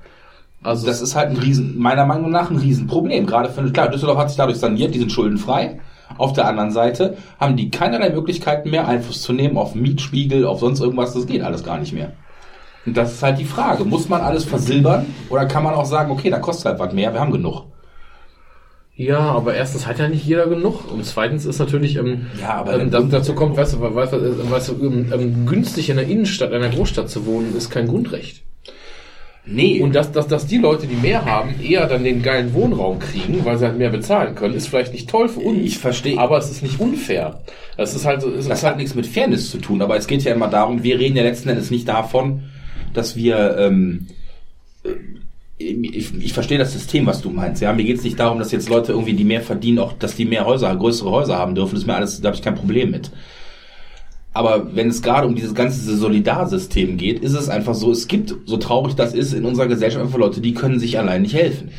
Also 0.63 0.87
Das 0.87 1.01
ist 1.01 1.15
halt 1.15 1.31
ein 1.31 1.37
Riesen, 1.37 1.79
meiner 1.79 2.05
Meinung 2.05 2.31
nach 2.31 2.51
ein 2.51 2.57
Riesenproblem. 2.57 3.27
Gerade 3.27 3.49
für, 3.49 3.71
klar, 3.71 3.89
Düsseldorf 3.89 4.19
hat 4.19 4.29
sich 4.29 4.37
dadurch 4.37 4.59
saniert, 4.59 4.95
die 4.95 4.99
sind 4.99 5.13
schuldenfrei. 5.13 5.81
Auf 6.17 6.33
der 6.33 6.47
anderen 6.47 6.71
Seite 6.71 7.17
haben 7.39 7.57
die 7.57 7.71
keinerlei 7.71 8.11
Möglichkeiten 8.11 8.71
mehr, 8.71 8.89
Einfluss 8.89 9.23
zu 9.23 9.33
nehmen 9.33 9.57
auf 9.57 9.75
Mietspiegel, 9.75 10.47
auf 10.47 10.61
sonst 10.61 10.81
irgendwas. 10.81 11.15
Das 11.15 11.27
geht 11.27 11.43
alles 11.43 11.65
gar 11.65 11.79
nicht 11.79 11.93
mehr. 11.93 12.13
Und 12.89 12.97
das 12.97 13.13
ist 13.13 13.23
halt 13.23 13.39
die 13.39 13.45
Frage. 13.45 13.85
Muss 13.85 14.09
man 14.09 14.23
alles 14.23 14.45
versilbern? 14.45 15.07
Oder 15.29 15.45
kann 15.45 15.63
man 15.63 15.75
auch 15.75 15.85
sagen, 15.85 16.11
okay, 16.11 16.31
da 16.31 16.39
kostet 16.39 16.67
halt 16.67 16.79
was 16.79 16.95
mehr, 16.95 17.13
wir 17.13 17.21
haben 17.21 17.33
genug? 17.33 17.65
Ja, 18.97 19.21
aber 19.21 19.55
erstens 19.55 19.87
hat 19.87 19.99
ja 19.99 20.09
nicht 20.09 20.25
jeder 20.25 20.47
genug 20.47 20.91
und 20.91 21.05
zweitens 21.05 21.45
ist 21.45 21.61
natürlich, 21.61 21.97
ähm, 21.97 22.27
Ja, 22.41 22.55
aber 22.55 22.81
ähm, 22.81 22.91
da, 22.91 23.01
dazu 23.01 23.35
kommt, 23.35 23.57
weißt 23.57 23.75
du, 23.75 23.95
weißt, 23.95 24.13
du, 24.13 24.51
weißt 24.51 24.69
du 24.71 24.73
ähm, 24.85 25.13
ähm, 25.13 25.47
günstig 25.47 25.89
in 25.91 25.97
der 25.97 26.09
Innenstadt, 26.09 26.53
einer 26.53 26.69
Großstadt 26.69 27.09
zu 27.09 27.25
wohnen, 27.25 27.55
ist 27.57 27.71
kein 27.71 27.87
Grundrecht. 27.87 28.43
Nee. 29.45 29.81
Und 29.81 29.95
dass, 29.95 30.11
dass, 30.11 30.27
dass 30.27 30.47
die 30.47 30.59
Leute, 30.59 30.87
die 30.87 30.97
mehr 30.97 31.25
haben, 31.25 31.55
eher 31.61 31.87
dann 31.87 32.05
den 32.05 32.23
geilen 32.23 32.53
Wohnraum 32.55 32.99
kriegen, 32.99 33.45
weil 33.45 33.57
sie 33.57 33.67
halt 33.67 33.79
mehr 33.79 33.91
bezahlen 33.91 34.35
können, 34.35 34.55
ist 34.55 34.69
vielleicht 34.69 34.93
nicht 34.93 35.09
toll 35.09 35.29
für 35.29 35.41
uns. 35.41 35.61
Ich 35.63 35.79
verstehe. 35.79 36.19
Aber 36.19 36.37
es 36.39 36.51
ist 36.51 36.63
nicht 36.63 36.81
unfair. 36.81 37.41
Es 37.77 37.95
ist 37.95 38.05
halt 38.05 38.23
so, 38.23 38.31
Das 38.31 38.49
hat 38.49 38.63
halt 38.63 38.77
nichts 38.79 38.95
mit 38.95 39.07
Fairness 39.07 39.51
zu 39.51 39.59
tun, 39.59 39.81
aber 39.81 39.97
es 39.97 40.07
geht 40.07 40.23
ja 40.25 40.35
immer 40.35 40.49
darum, 40.49 40.83
wir 40.83 40.99
reden 40.99 41.17
ja 41.17 41.23
letzten 41.23 41.49
Endes 41.49 41.71
nicht 41.71 41.89
davon, 41.89 42.43
dass 42.95 43.17
wir, 43.17 43.57
ähm, 43.59 44.07
äh, 44.85 44.91
ich, 45.59 46.15
ich 46.15 46.33
verstehe 46.33 46.59
das 46.59 46.73
System, 46.73 47.07
was 47.07 47.21
du 47.21 47.31
meinst. 47.31 47.61
Ja, 47.63 47.73
mir 47.73 47.85
geht 47.85 47.99
es 47.99 48.05
nicht 48.05 48.21
darum, 48.21 48.39
dass 48.39 48.53
jetzt 48.53 48.69
Leute 48.69 48.93
irgendwie, 48.93 49.15
die 49.15 49.25
mehr 49.25 49.43
verdienen, 49.43 49.81
auch, 49.81 49.93
dass 49.93 50.15
die 50.15 50.25
mehr 50.25 50.47
Häuser, 50.47 50.75
größere 50.75 51.11
Häuser 51.11 51.37
haben 51.37 51.55
dürfen. 51.55 51.75
Das 51.75 51.83
ist 51.83 51.87
mir 51.87 51.97
alles, 51.97 52.21
da 52.21 52.29
habe 52.29 52.37
ich 52.37 52.43
kein 52.43 52.55
Problem 52.55 52.91
mit. 52.91 53.11
Aber 54.33 54.77
wenn 54.77 54.89
es 54.89 55.03
gerade 55.03 55.27
um 55.27 55.35
dieses 55.35 55.55
ganze 55.55 55.97
Solidarsystem 55.97 56.97
geht, 56.97 57.21
ist 57.21 57.33
es 57.33 57.49
einfach 57.49 57.75
so, 57.75 57.91
es 57.91 58.07
gibt, 58.07 58.33
so 58.47 58.57
traurig 58.57 58.95
das 58.95 59.15
ist, 59.15 59.33
in 59.33 59.45
unserer 59.45 59.67
Gesellschaft 59.67 60.05
einfach 60.05 60.19
Leute, 60.19 60.41
die 60.41 60.55
können 60.55 60.79
sich 60.79 60.97
allein 60.99 61.23
nicht 61.23 61.35
helfen. 61.35 61.71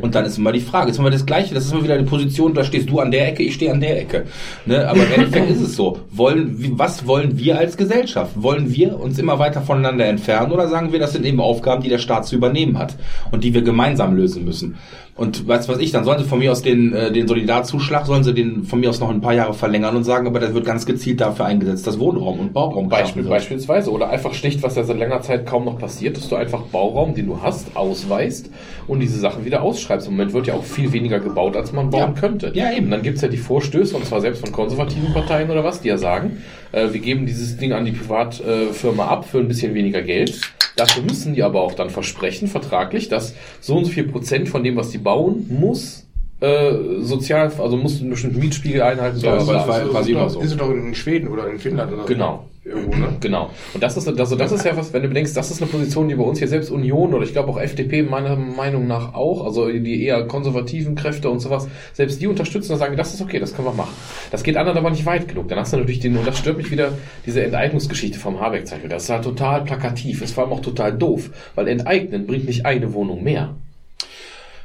Und 0.00 0.14
dann 0.14 0.24
ist 0.24 0.38
immer 0.38 0.52
die 0.52 0.60
Frage, 0.60 0.92
haben 0.92 1.04
wir 1.04 1.10
das 1.10 1.26
Gleiche, 1.26 1.54
das 1.54 1.66
ist 1.66 1.72
immer 1.72 1.84
wieder 1.84 1.94
eine 1.94 2.04
Position, 2.04 2.52
da 2.52 2.64
stehst 2.64 2.90
du 2.90 2.98
an 2.98 3.10
der 3.10 3.28
Ecke, 3.28 3.42
ich 3.44 3.54
stehe 3.54 3.70
an 3.70 3.80
der 3.80 4.00
Ecke. 4.00 4.24
Ne? 4.66 4.88
Aber 4.88 5.04
im 5.04 5.12
Endeffekt 5.12 5.50
ist 5.50 5.60
es 5.60 5.76
so. 5.76 6.00
Wollen, 6.10 6.78
was 6.78 7.06
wollen 7.06 7.38
wir 7.38 7.58
als 7.58 7.76
Gesellschaft? 7.76 8.32
Wollen 8.34 8.74
wir 8.74 8.98
uns 8.98 9.18
immer 9.18 9.38
weiter 9.38 9.62
voneinander 9.62 10.06
entfernen 10.06 10.52
oder 10.52 10.68
sagen 10.68 10.92
wir, 10.92 10.98
das 10.98 11.12
sind 11.12 11.24
eben 11.24 11.40
Aufgaben, 11.40 11.82
die 11.82 11.88
der 11.88 11.98
Staat 11.98 12.26
zu 12.26 12.34
übernehmen 12.34 12.78
hat 12.78 12.96
und 13.30 13.44
die 13.44 13.54
wir 13.54 13.62
gemeinsam 13.62 14.16
lösen 14.16 14.44
müssen? 14.44 14.76
Und 15.16 15.46
weißt 15.46 15.68
du 15.68 15.72
was 15.72 15.78
ich, 15.78 15.92
dann 15.92 16.02
sollen 16.02 16.18
sie 16.18 16.24
von 16.24 16.40
mir 16.40 16.50
aus 16.50 16.62
den, 16.62 16.92
äh, 16.92 17.12
den 17.12 17.28
Solidarzuschlag, 17.28 18.04
sollen 18.04 18.24
sie 18.24 18.34
den 18.34 18.64
von 18.64 18.80
mir 18.80 18.90
aus 18.90 18.98
noch 18.98 19.10
ein 19.10 19.20
paar 19.20 19.32
Jahre 19.32 19.54
verlängern 19.54 19.94
und 19.94 20.02
sagen, 20.02 20.26
aber 20.26 20.40
das 20.40 20.54
wird 20.54 20.64
ganz 20.64 20.86
gezielt 20.86 21.20
dafür 21.20 21.44
eingesetzt, 21.44 21.86
dass 21.86 22.00
Wohnraum 22.00 22.40
und 22.40 22.52
Bauraum 22.52 22.88
Beispiel, 22.88 23.22
beispielsweise. 23.22 23.92
Oder 23.92 24.10
einfach 24.10 24.34
schlicht, 24.34 24.64
was 24.64 24.74
ja 24.74 24.82
seit 24.82 24.98
langer 24.98 25.20
Zeit 25.22 25.46
kaum 25.46 25.66
noch 25.66 25.78
passiert, 25.78 26.16
dass 26.16 26.28
du 26.28 26.34
einfach 26.34 26.62
Bauraum, 26.62 27.14
den 27.14 27.26
du 27.26 27.40
hast, 27.40 27.76
ausweist 27.76 28.50
und 28.88 28.98
diese 28.98 29.20
Sachen 29.20 29.44
wieder 29.44 29.62
ausschreibst. 29.62 30.08
Im 30.08 30.14
Moment 30.14 30.32
wird 30.32 30.48
ja 30.48 30.54
auch 30.54 30.64
viel 30.64 30.92
weniger 30.92 31.20
gebaut, 31.20 31.56
als 31.56 31.72
man 31.72 31.90
bauen 31.90 32.14
Ja. 32.14 32.20
könnte. 32.20 32.50
Ja, 32.54 32.72
eben. 32.72 32.86
Und 32.86 32.90
dann 32.90 33.02
gibt's 33.02 33.20
ja 33.22 33.28
die 33.28 33.36
Vorstöße, 33.36 33.96
und 33.96 34.04
zwar 34.06 34.20
selbst 34.20 34.40
von 34.40 34.50
konservativen 34.50 35.12
Parteien 35.12 35.48
oder 35.48 35.62
was, 35.62 35.80
die 35.80 35.88
ja 35.88 35.96
sagen, 35.96 36.38
äh, 36.74 36.92
wir 36.92 37.00
geben 37.00 37.26
dieses 37.26 37.56
Ding 37.56 37.72
an 37.72 37.84
die 37.84 37.92
Privatfirma 37.92 39.06
ab 39.06 39.28
für 39.28 39.38
ein 39.38 39.48
bisschen 39.48 39.74
weniger 39.74 40.02
Geld. 40.02 40.40
Dafür 40.76 41.02
müssen 41.02 41.34
die 41.34 41.42
aber 41.42 41.60
auch 41.62 41.74
dann 41.74 41.90
versprechen, 41.90 42.48
vertraglich, 42.48 43.08
dass 43.08 43.34
so 43.60 43.76
und 43.76 43.84
so 43.84 43.92
viel 43.92 44.04
Prozent 44.04 44.48
von 44.48 44.64
dem, 44.64 44.76
was 44.76 44.90
die 44.90 44.98
bauen, 44.98 45.46
muss 45.48 46.04
äh, 46.40 47.00
sozial, 47.00 47.52
also 47.58 47.76
muss 47.76 48.00
einen 48.00 48.10
bestimmten 48.10 48.40
Mietspiegel 48.40 48.82
einhalten. 48.82 49.18
Ja, 49.20 49.34
aber 49.34 49.52
das 49.52 49.68
war 49.68 49.80
quasi 49.88 50.12
immer 50.12 50.28
so. 50.28 50.40
Ist 50.40 50.52
es 50.52 50.56
doch 50.56 50.70
in 50.70 50.94
Schweden 50.94 51.28
oder 51.28 51.48
in 51.48 51.58
Finnland 51.58 51.92
oder 51.92 52.04
Genau. 52.04 52.46
irgendwo, 52.64 52.96
ne? 52.96 53.08
Genau. 53.20 53.50
Und 53.72 53.82
das 53.82 53.96
ist, 53.96 54.08
also 54.08 54.36
das 54.36 54.52
ist 54.52 54.64
ja 54.64 54.76
was, 54.76 54.92
wenn 54.92 55.02
du 55.02 55.08
bedenkst, 55.08 55.36
das 55.36 55.50
ist 55.50 55.62
eine 55.62 55.70
Position, 55.70 56.08
die 56.08 56.16
bei 56.16 56.24
uns 56.24 56.38
hier 56.38 56.48
selbst 56.48 56.70
Union 56.70 57.14
oder 57.14 57.24
ich 57.24 57.32
glaube 57.32 57.50
auch 57.50 57.60
FDP 57.60 58.02
meiner 58.02 58.36
Meinung 58.36 58.86
nach 58.86 59.14
auch, 59.14 59.44
also 59.44 59.68
die 59.70 60.02
eher 60.04 60.26
konservativen 60.26 60.96
Kräfte 60.96 61.30
und 61.30 61.40
sowas, 61.40 61.68
selbst 61.92 62.20
die 62.20 62.26
unterstützen 62.26 62.72
und 62.72 62.78
sagen, 62.78 62.96
das 62.96 63.14
ist 63.14 63.22
okay, 63.22 63.38
das 63.38 63.54
können 63.54 63.68
wir 63.68 63.74
machen. 63.74 63.94
Das 64.30 64.42
geht 64.42 64.56
anderen 64.56 64.78
aber 64.78 64.90
nicht 64.90 65.06
weit 65.06 65.28
genug. 65.28 65.48
Dann 65.48 65.58
hast 65.58 65.72
du 65.72 65.76
natürlich 65.76 66.00
den, 66.00 66.16
und 66.16 66.26
das 66.26 66.38
stört 66.38 66.56
mich 66.56 66.70
wieder, 66.70 66.90
diese 67.26 67.44
Enteignungsgeschichte 67.44 68.18
vom 68.18 68.40
Habeck-Zeichen. 68.40 68.88
Das 68.88 69.04
ist 69.04 69.10
halt 69.10 69.24
total 69.24 69.62
plakativ, 69.62 70.20
ist 70.20 70.34
vor 70.34 70.44
allem 70.44 70.52
auch 70.52 70.60
total 70.60 70.92
doof, 70.92 71.30
weil 71.54 71.68
enteignen 71.68 72.26
bringt 72.26 72.46
nicht 72.46 72.66
eine 72.66 72.92
Wohnung 72.92 73.22
mehr. 73.22 73.54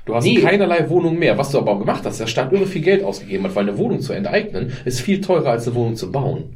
Du 0.09 0.15
hast 0.15 0.25
Nee. 0.25 0.41
keinerlei 0.41 0.89
Wohnung 0.89 1.19
mehr. 1.19 1.37
Was 1.37 1.51
du 1.51 1.59
aber 1.59 1.77
gemacht 1.77 2.01
hast, 2.03 2.19
der 2.19 2.25
Staat 2.25 2.51
irre 2.51 2.65
viel 2.65 2.81
Geld 2.81 3.03
ausgegeben 3.03 3.43
hat, 3.43 3.55
weil 3.55 3.69
eine 3.69 3.77
Wohnung 3.77 4.01
zu 4.01 4.11
enteignen 4.13 4.71
ist 4.85 5.01
viel 5.01 5.21
teurer 5.21 5.51
als 5.51 5.67
eine 5.67 5.75
Wohnung 5.75 5.95
zu 5.95 6.11
bauen. 6.11 6.55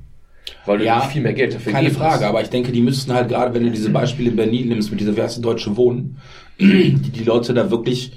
Weil 0.66 0.80
du 0.80 0.86
Ja, 0.86 1.02
viel 1.02 1.22
mehr 1.22 1.34
Geld 1.34 1.54
dafür 1.54 1.72
Keine 1.72 1.92
Frage, 1.92 2.16
musst. 2.16 2.24
aber 2.30 2.42
ich 2.42 2.50
denke, 2.50 2.72
die 2.72 2.82
müssten 2.82 3.14
halt 3.14 3.30
gerade, 3.30 3.54
wenn 3.54 3.64
du 3.64 3.70
diese 3.70 3.92
Beispiele 3.92 4.32
in 4.32 4.36
Berlin 4.36 4.70
nimmst, 4.70 4.90
mit 4.90 5.00
dieser, 5.00 5.12
die, 5.12 5.42
Deutsche 5.42 5.78
Wohnen, 5.78 6.18
die, 6.60 6.94
die 6.96 7.24
Leute 7.24 7.54
da 7.54 7.70
wirklich, 7.70 8.12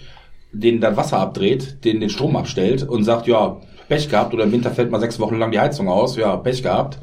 denen 0.53 0.81
dann 0.81 0.97
Wasser 0.97 1.19
abdreht, 1.19 1.85
denen 1.85 2.01
den 2.01 2.09
Strom 2.11 2.35
abstellt 2.35 2.83
und 2.83 3.05
sagt, 3.05 3.27
ja, 3.27 3.61
Pech 3.91 4.09
gehabt 4.09 4.33
oder 4.33 4.45
im 4.45 4.53
Winter 4.53 4.71
fällt 4.71 4.91
mal 4.91 5.01
sechs 5.01 5.21
Wochen 5.21 5.39
lang 5.39 5.51
die 5.53 5.61
Heizung 5.61 5.89
aus, 5.89 6.17
ja, 6.17 6.35
Pech 6.37 6.63
gehabt. 6.63 6.99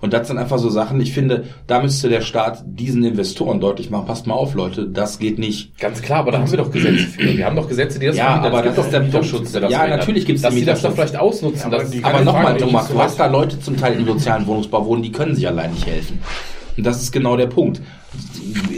Und 0.00 0.12
das 0.12 0.28
sind 0.28 0.38
einfach 0.38 0.58
so 0.58 0.68
Sachen, 0.70 1.00
ich 1.00 1.12
finde, 1.12 1.44
da 1.66 1.80
müsste 1.82 2.08
der 2.08 2.20
Staat 2.20 2.62
diesen 2.66 3.02
Investoren 3.04 3.60
deutlich 3.60 3.90
machen, 3.90 4.06
passt 4.06 4.26
mal 4.26 4.34
auf, 4.34 4.54
Leute, 4.54 4.86
das 4.88 5.18
geht 5.18 5.38
nicht. 5.38 5.76
Ganz 5.78 6.00
klar, 6.02 6.20
aber 6.20 6.30
da 6.32 6.38
haben 6.38 6.50
wir 6.50 6.58
doch 6.58 6.70
Gesetze 6.70 6.98
für. 7.06 7.36
Wir 7.36 7.44
haben 7.46 7.56
doch 7.56 7.68
Gesetze, 7.68 7.98
die 7.98 8.06
das 8.06 8.16
Ja, 8.16 8.40
aber 8.40 8.58
Es 8.58 8.62
gibt 8.64 8.78
das 8.78 8.84
ist 8.86 8.92
der. 8.92 9.00
Mieterschutz, 9.02 9.52
der 9.52 9.60
das 9.62 9.72
Ja, 9.72 9.78
verhindert. 9.78 10.00
natürlich 10.00 10.26
gibt's 10.26 10.42
Dass 10.42 10.54
den 10.54 10.60
die 10.60 10.66
das 10.66 10.82
doch 10.82 10.92
vielleicht 10.92 11.16
ausnutzen. 11.16 11.66
Aber 11.66 11.78
dass 11.78 11.90
die- 11.90 12.04
Aber 12.04 12.20
nochmal, 12.22 12.56
Thomas, 12.56 12.88
du 12.88 12.98
hast 12.98 13.18
da 13.18 13.26
Leute 13.26 13.58
zum 13.60 13.76
Teil 13.76 13.94
im 13.98 14.06
sozialen 14.06 14.46
Wohnungsbau 14.46 14.86
wohnen, 14.86 15.02
die 15.02 15.10
können 15.12 15.34
sich 15.34 15.46
allein 15.48 15.72
nicht 15.72 15.86
helfen. 15.86 16.20
Und 16.76 16.86
das 16.86 17.02
ist 17.02 17.10
genau 17.10 17.36
der 17.36 17.48
Punkt. 17.48 17.80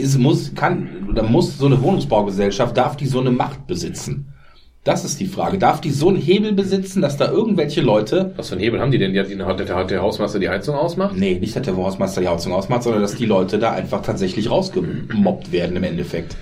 Es 0.01 0.17
muss, 0.17 0.53
kann, 0.55 0.89
oder 1.07 1.23
muss 1.23 1.57
so 1.57 1.67
eine 1.67 1.81
Wohnungsbaugesellschaft, 1.81 2.75
darf 2.75 2.97
die 2.97 3.05
so 3.05 3.19
eine 3.19 3.31
Macht 3.31 3.67
besitzen? 3.67 4.30
Das 4.83 5.05
ist 5.05 5.19
die 5.19 5.27
Frage. 5.27 5.59
Darf 5.59 5.79
die 5.79 5.91
so 5.91 6.09
einen 6.09 6.17
Hebel 6.17 6.53
besitzen, 6.53 7.03
dass 7.03 7.15
da 7.15 7.29
irgendwelche 7.29 7.81
Leute, 7.81 8.33
Was 8.35 8.49
für 8.49 8.55
einen 8.55 8.63
Hebel 8.63 8.79
haben 8.79 8.89
die 8.89 8.97
denn? 8.97 9.13
Der, 9.13 9.45
hat 9.45 9.91
der 9.91 10.01
Hausmeister 10.01 10.39
die 10.39 10.49
Heizung 10.49 10.75
ausmacht? 10.75 11.15
nee, 11.15 11.35
nicht, 11.35 11.55
dass 11.55 11.61
der 11.61 11.77
Hausmeister 11.77 12.21
die 12.21 12.27
Heizung 12.27 12.51
ausmacht, 12.51 12.81
sondern 12.81 13.03
dass 13.03 13.15
die 13.15 13.27
Leute 13.27 13.59
da 13.59 13.73
einfach 13.73 14.01
tatsächlich 14.01 14.49
rausgemobbt 14.49 15.51
werden 15.51 15.75
im 15.75 15.83
Endeffekt. 15.83 16.35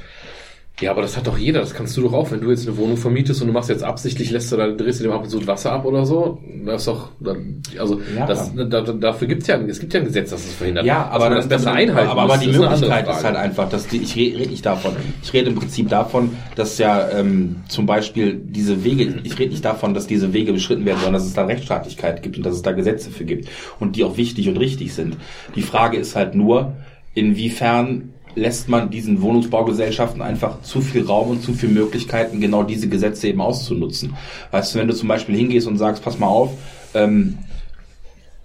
Ja, 0.81 0.91
aber 0.91 1.01
das 1.01 1.17
hat 1.17 1.27
doch 1.27 1.37
jeder. 1.37 1.59
Das 1.59 1.73
kannst 1.73 1.97
du 1.97 2.01
doch 2.01 2.13
auch, 2.13 2.31
wenn 2.31 2.39
du 2.41 2.49
jetzt 2.49 2.67
eine 2.67 2.77
Wohnung 2.77 2.95
vermietest 2.95 3.41
und 3.41 3.47
du 3.47 3.53
machst 3.53 3.69
jetzt 3.69 3.83
absichtlich, 3.83 4.31
lässt 4.31 4.51
du 4.51 4.55
da, 4.57 4.69
drehst 4.69 4.99
du 4.99 5.03
dem 5.03 5.11
ab 5.11 5.23
und 5.23 5.29
zu 5.29 5.45
Wasser 5.45 5.73
ab 5.73 5.83
oder 5.85 6.05
so. 6.05 6.39
Das 6.65 6.81
ist 6.81 6.87
doch, 6.87 7.09
dann- 7.19 7.61
also, 7.77 7.99
Ja. 8.15 8.25
das, 8.25 8.53
da, 8.55 8.63
da, 8.63 8.81
dafür 8.81 9.27
gibt's 9.27 9.47
ja, 9.47 9.57
es 9.59 9.79
gibt 9.79 9.93
ja 9.93 9.99
ein 9.99 10.05
Gesetz, 10.05 10.29
das 10.29 10.45
es 10.45 10.53
verhindert. 10.53 10.85
Ja, 10.85 11.07
aber 11.09 11.25
man 11.29 11.35
das 11.37 11.49
besser 11.49 11.73
einhalten 11.73 12.09
aber, 12.09 12.21
aber 12.21 12.37
die 12.37 12.47
Möglichkeit 12.47 13.07
ist 13.09 13.23
halt 13.23 13.35
einfach, 13.35 13.67
dass 13.69 13.87
die, 13.87 13.97
ich 13.97 14.15
rede 14.15 14.39
red 14.39 14.51
nicht 14.51 14.65
davon. 14.65 14.93
Ich 15.21 15.33
rede 15.33 15.49
im 15.49 15.55
Prinzip 15.55 15.89
davon, 15.89 16.31
dass 16.55 16.77
ja 16.77 17.09
ähm, 17.09 17.57
zum 17.67 17.85
Beispiel 17.85 18.35
diese 18.41 18.83
Wege, 18.83 19.15
ich 19.23 19.37
rede 19.37 19.51
nicht 19.51 19.65
davon, 19.65 19.93
dass 19.93 20.07
diese 20.07 20.31
Wege 20.33 20.53
beschritten 20.53 20.85
werden, 20.85 20.97
sondern 20.99 21.15
dass 21.15 21.25
es 21.25 21.33
da 21.33 21.43
Rechtsstaatlichkeit 21.45 22.23
gibt 22.23 22.37
und 22.37 22.45
dass 22.45 22.55
es 22.55 22.61
da 22.61 22.71
Gesetze 22.71 23.11
für 23.11 23.25
gibt 23.25 23.49
und 23.79 23.95
die 23.97 24.03
auch 24.05 24.15
wichtig 24.17 24.47
und 24.47 24.57
richtig 24.57 24.93
sind. 24.93 25.17
Die 25.55 25.61
Frage 25.61 25.97
ist 25.97 26.15
halt 26.15 26.35
nur, 26.35 26.73
inwiefern 27.15 28.13
lässt 28.35 28.69
man 28.69 28.89
diesen 28.89 29.21
Wohnungsbaugesellschaften 29.21 30.21
einfach 30.21 30.61
zu 30.61 30.81
viel 30.81 31.05
Raum 31.05 31.31
und 31.31 31.43
zu 31.43 31.53
viel 31.53 31.69
Möglichkeiten, 31.69 32.39
genau 32.39 32.63
diese 32.63 32.87
Gesetze 32.87 33.27
eben 33.27 33.41
auszunutzen. 33.41 34.15
Weißt 34.51 34.73
du, 34.73 34.79
wenn 34.79 34.87
du 34.87 34.95
zum 34.95 35.07
Beispiel 35.07 35.35
hingehst 35.35 35.67
und 35.67 35.77
sagst, 35.77 36.03
pass 36.03 36.19
mal 36.19 36.27
auf, 36.27 36.51
ähm, 36.93 37.37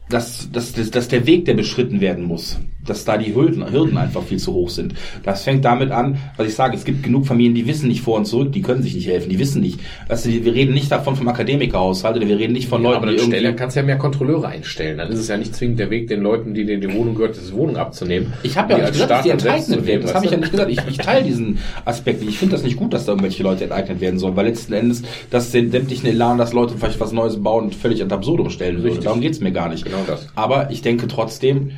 dass, 0.09 0.51
dass, 0.51 0.73
dass, 0.73 0.91
dass 0.91 1.09
der 1.09 1.27
Weg, 1.27 1.45
der 1.45 1.55
beschritten 1.55 2.01
werden 2.01 2.25
muss, 2.25 2.59
dass 2.87 3.05
da 3.05 3.17
die 3.17 3.35
Hürden, 3.35 3.71
Hürden 3.71 3.97
einfach 3.97 4.23
viel 4.23 4.39
zu 4.39 4.53
hoch 4.53 4.69
sind. 4.69 4.95
Das 5.23 5.45
fängt 5.45 5.65
damit 5.65 5.91
an, 5.91 6.19
was 6.37 6.49
ich 6.49 6.55
sage, 6.55 6.77
es 6.77 6.85
gibt 6.85 7.03
genug 7.03 7.27
Familien, 7.27 7.55
die 7.55 7.67
wissen 7.67 7.89
nicht 7.89 8.03
vor 8.03 8.17
und 8.17 8.27
zurück, 8.27 8.53
die 8.53 8.63
können 8.63 8.83
sich 8.83 8.95
nicht 8.95 9.09
helfen, 9.09 9.29
die 9.31 9.39
wissen 9.39 9.61
nicht. 9.61 9.81
Weißt 10.09 10.27
du, 10.27 10.31
wir 10.45 10.55
reden 10.55 10.75
nicht 10.75 10.91
davon 10.91 11.17
vom 11.17 11.29
Akademikerhaushalt 11.29 12.17
oder 12.17 12.29
wir 12.29 12.39
reden 12.39 12.53
nicht 12.53 12.69
von 12.69 12.83
Ja, 12.83 12.91
Leuten, 12.91 13.03
aber 13.03 13.07
die 13.11 13.17
dann 13.17 13.25
irgendwie... 13.25 13.39
stellen, 13.39 13.57
kannst 13.57 13.77
du 13.77 13.81
ja 13.81 13.87
mehr 13.87 13.99
Kontrolleure 13.99 14.49
einstellen. 14.49 14.99
Dann 14.99 15.11
ist 15.11 15.19
es 15.19 15.29
ja 15.29 15.37
nicht 15.37 15.55
zwingend 15.55 15.79
der 15.79 15.91
Weg, 15.91 16.09
den 16.09 16.21
Leuten, 16.23 16.55
die 16.55 16.65
denen 16.65 16.81
die 16.81 16.93
Wohnung 16.93 17.15
gehört, 17.15 17.37
diese 17.37 17.53
Wohnung 17.55 17.77
abzunehmen. 17.77 18.33
Ich 18.43 18.57
habe 18.57 18.73
ja 18.73 18.79
nicht 18.79 18.93
gesagt, 18.93 19.11
dass 19.11 19.23
die 19.23 19.31
enteignet 19.31 19.87
werden. 19.87 20.03
Das 20.03 20.15
habe 20.15 20.27
ich 20.27 20.31
ja 20.33 20.39
nicht 20.39 20.51
gesagt. 20.51 20.71
Ich, 20.71 20.79
ich 20.89 20.99
teile 20.99 21.25
diesen 21.25 21.59
Aspekt 21.85 22.21
nicht. 22.21 22.31
Ich 22.31 22.39
finde 22.39 22.55
das 22.57 22.63
nicht 22.65 22.77
gut, 22.77 22.93
dass 22.93 23.07
da 23.07 23.13
irgendwelche 23.13 23.43
Leute 23.43 23.65
enteignet 23.65 24.01
werden 24.01 24.19
sollen, 24.19 24.37
weil 24.37 24.47
letzten 24.47 24.73
Endes 24.73 25.03
das 25.31 25.51
den 25.51 25.71
sämtlichen 25.71 26.09
Elan, 26.09 26.39
dass 26.39 26.53
Leute 26.53 26.75
vielleicht 26.79 27.01
was 27.01 27.13
Neues 27.13 27.43
bauen, 27.43 27.73
völlig 27.73 28.03
ad 28.03 28.15
absurdum 28.15 28.51
stellen 28.51 28.83
würde. 28.83 29.01
Darum 29.01 29.21
geht's 29.21 29.41
mir 29.41 29.53
gar 29.53 29.69
nicht. 29.69 29.85
Genau 29.85 30.05
das. 30.07 30.27
Aber 30.35 30.71
ich 30.71 30.83
denke 30.83 31.09
trotzdem, 31.09 31.73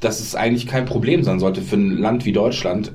dass 0.00 0.20
es 0.20 0.34
eigentlich 0.34 0.66
kein 0.66 0.84
Problem 0.84 1.22
sein 1.22 1.40
sollte 1.40 1.62
für 1.62 1.76
ein 1.76 1.98
Land 1.98 2.24
wie 2.24 2.32
Deutschland 2.32 2.92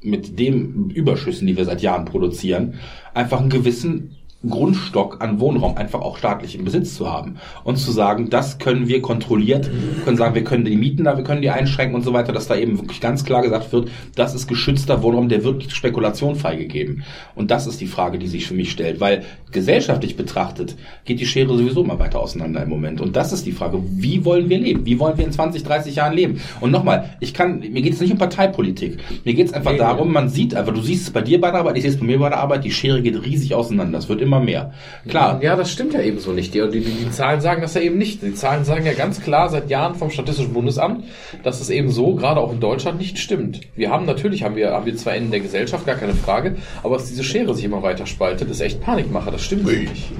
mit 0.00 0.38
dem 0.38 0.90
Überschüssen, 0.90 1.46
die 1.46 1.56
wir 1.56 1.64
seit 1.64 1.82
Jahren 1.82 2.04
produzieren, 2.04 2.74
einfach 3.14 3.40
einen 3.40 3.50
gewissen 3.50 4.16
Grundstock 4.48 5.20
an 5.20 5.40
Wohnraum 5.40 5.76
einfach 5.76 6.00
auch 6.00 6.18
staatlich 6.18 6.58
im 6.58 6.64
Besitz 6.64 6.94
zu 6.94 7.10
haben 7.10 7.36
und 7.64 7.76
zu 7.76 7.92
sagen, 7.92 8.30
das 8.30 8.58
können 8.58 8.88
wir 8.88 9.02
kontrolliert, 9.02 9.70
können 10.04 10.16
sagen, 10.16 10.34
wir 10.34 10.44
können 10.44 10.64
die 10.64 10.76
Mieten 10.76 11.04
da, 11.04 11.16
wir 11.16 11.24
können 11.24 11.42
die 11.42 11.50
einschränken 11.50 11.94
und 11.94 12.02
so 12.02 12.12
weiter, 12.12 12.32
dass 12.32 12.48
da 12.48 12.56
eben 12.56 12.78
wirklich 12.78 13.00
ganz 13.00 13.24
klar 13.24 13.42
gesagt 13.42 13.72
wird, 13.72 13.90
das 14.14 14.34
ist 14.34 14.46
geschützter 14.46 15.02
Wohnraum, 15.02 15.28
der 15.28 15.44
wird 15.44 15.58
nicht 15.58 15.72
Spekulation 15.72 16.36
freigegeben. 16.36 17.04
Und 17.34 17.50
das 17.50 17.66
ist 17.66 17.80
die 17.80 17.86
Frage, 17.86 18.18
die 18.18 18.28
sich 18.28 18.46
für 18.46 18.54
mich 18.54 18.70
stellt, 18.70 19.00
weil 19.00 19.24
gesellschaftlich 19.52 20.16
betrachtet 20.16 20.76
geht 21.04 21.20
die 21.20 21.26
Schere 21.26 21.56
sowieso 21.56 21.84
immer 21.84 21.98
weiter 21.98 22.20
auseinander 22.20 22.62
im 22.62 22.68
Moment. 22.68 23.00
Und 23.00 23.16
das 23.16 23.32
ist 23.32 23.46
die 23.46 23.52
Frage, 23.52 23.80
wie 23.90 24.24
wollen 24.24 24.48
wir 24.48 24.58
leben? 24.58 24.84
Wie 24.86 24.98
wollen 24.98 25.16
wir 25.16 25.24
in 25.24 25.32
20, 25.32 25.62
30 25.62 25.96
Jahren 25.96 26.14
leben? 26.14 26.40
Und 26.60 26.70
nochmal, 26.70 27.16
ich 27.20 27.34
kann, 27.34 27.60
mir 27.60 27.82
geht 27.82 27.94
es 27.94 28.00
nicht 28.00 28.12
um 28.12 28.18
Parteipolitik. 28.18 28.98
Mir 29.24 29.34
geht 29.34 29.48
es 29.48 29.52
einfach 29.52 29.72
Nee, 29.72 29.78
darum, 29.78 30.12
man 30.12 30.28
sieht 30.28 30.54
einfach, 30.54 30.72
du 30.72 30.80
siehst 30.80 31.04
es 31.04 31.10
bei 31.10 31.22
dir 31.22 31.40
bei 31.40 31.50
der 31.50 31.60
Arbeit, 31.60 31.76
ich 31.76 31.82
sehe 31.82 31.90
es 31.90 31.98
bei 31.98 32.06
mir 32.06 32.18
bei 32.18 32.28
der 32.28 32.38
Arbeit, 32.38 32.64
die 32.64 32.70
Schere 32.70 33.02
geht 33.02 33.24
riesig 33.24 33.54
auseinander. 33.54 33.98
Es 33.98 34.08
wird 34.08 34.20
immer 34.20 34.33
mehr. 34.40 34.72
Klar, 35.08 35.42
Ja, 35.42 35.56
das 35.56 35.70
stimmt 35.70 35.94
ja 35.94 36.00
eben 36.00 36.18
so 36.18 36.32
nicht. 36.32 36.54
Die, 36.54 36.60
die, 36.70 36.80
die, 36.80 36.90
die 36.90 37.10
Zahlen 37.10 37.40
sagen 37.40 37.62
das 37.62 37.74
ja 37.74 37.80
eben 37.80 37.98
nicht. 37.98 38.22
Die 38.22 38.34
Zahlen 38.34 38.64
sagen 38.64 38.86
ja 38.86 38.92
ganz 38.92 39.20
klar 39.20 39.48
seit 39.48 39.70
Jahren 39.70 39.94
vom 39.94 40.10
Statistischen 40.10 40.52
Bundesamt, 40.52 41.04
dass 41.42 41.60
es 41.60 41.70
eben 41.70 41.90
so, 41.90 42.14
gerade 42.14 42.40
auch 42.40 42.52
in 42.52 42.60
Deutschland, 42.60 42.98
nicht 42.98 43.18
stimmt. 43.18 43.60
Wir 43.76 43.90
haben 43.90 44.06
natürlich, 44.06 44.42
haben 44.42 44.56
wir, 44.56 44.72
haben 44.72 44.86
wir 44.86 44.96
zwei 44.96 45.16
Enden 45.16 45.30
der 45.30 45.40
Gesellschaft, 45.40 45.86
gar 45.86 45.96
keine 45.96 46.14
Frage, 46.14 46.56
aber 46.82 46.96
dass 46.96 47.08
diese 47.08 47.24
Schere 47.24 47.54
sich 47.54 47.64
immer 47.64 47.82
weiter 47.82 48.06
spaltet, 48.06 48.50
ist 48.50 48.60
echt 48.60 48.80
Panikmache. 48.80 49.30
Das 49.30 49.42
stimmt 49.42 49.66
so 49.66 49.72
nicht. 49.72 50.12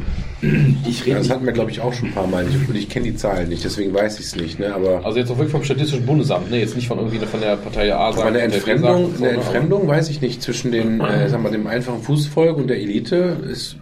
ich 0.89 0.99
Ja, 1.01 1.05
rede 1.05 1.19
das 1.19 1.31
hatten 1.31 1.47
wir, 1.47 1.53
glaube 1.53 1.71
ich, 1.71 1.81
auch 1.81 1.93
schon 1.93 2.09
ein 2.09 2.15
paar 2.15 2.27
Mal. 2.27 2.45
Ich, 2.49 2.75
ich 2.75 2.89
kenne 2.89 3.07
die 3.07 3.17
Zahlen 3.17 3.49
nicht, 3.49 3.65
deswegen 3.65 3.95
weiß 3.95 4.19
ich 4.19 4.27
es 4.27 4.37
nicht. 4.37 4.59
Ne? 4.59 4.75
Aber 4.75 5.05
Also 5.05 5.19
jetzt 5.19 5.31
auch 5.31 5.37
wirklich 5.39 5.53
vom 5.53 5.65
Statistischen 5.65 6.07
Bundesamt, 6.07 6.51
ne? 6.51 6.59
Jetzt 6.59 6.77
nicht 6.77 6.89
von 6.89 6.99
irgendwie 6.99 7.19
von 7.19 7.41
der 7.41 7.57
Partei 7.57 7.95
A 7.95 8.09
aber 8.09 8.25
eine 8.25 8.41
Entfremdung, 8.41 9.15
so, 9.17 9.25
eine 9.25 9.33
ne? 9.33 9.39
Entfremdung 9.39 9.89
weiß 9.89 10.11
ich 10.11 10.21
nicht 10.21 10.43
zwischen 10.43 10.73
den, 10.73 11.01
äh, 11.01 11.29
sagen 11.29 11.43
wir, 11.45 11.51
dem 11.51 11.67
einfachen 11.67 12.03
Fußvolk 12.03 12.57
und 12.57 12.69
der 12.69 12.79
Elite 12.79 13.39
ist, 13.51 13.77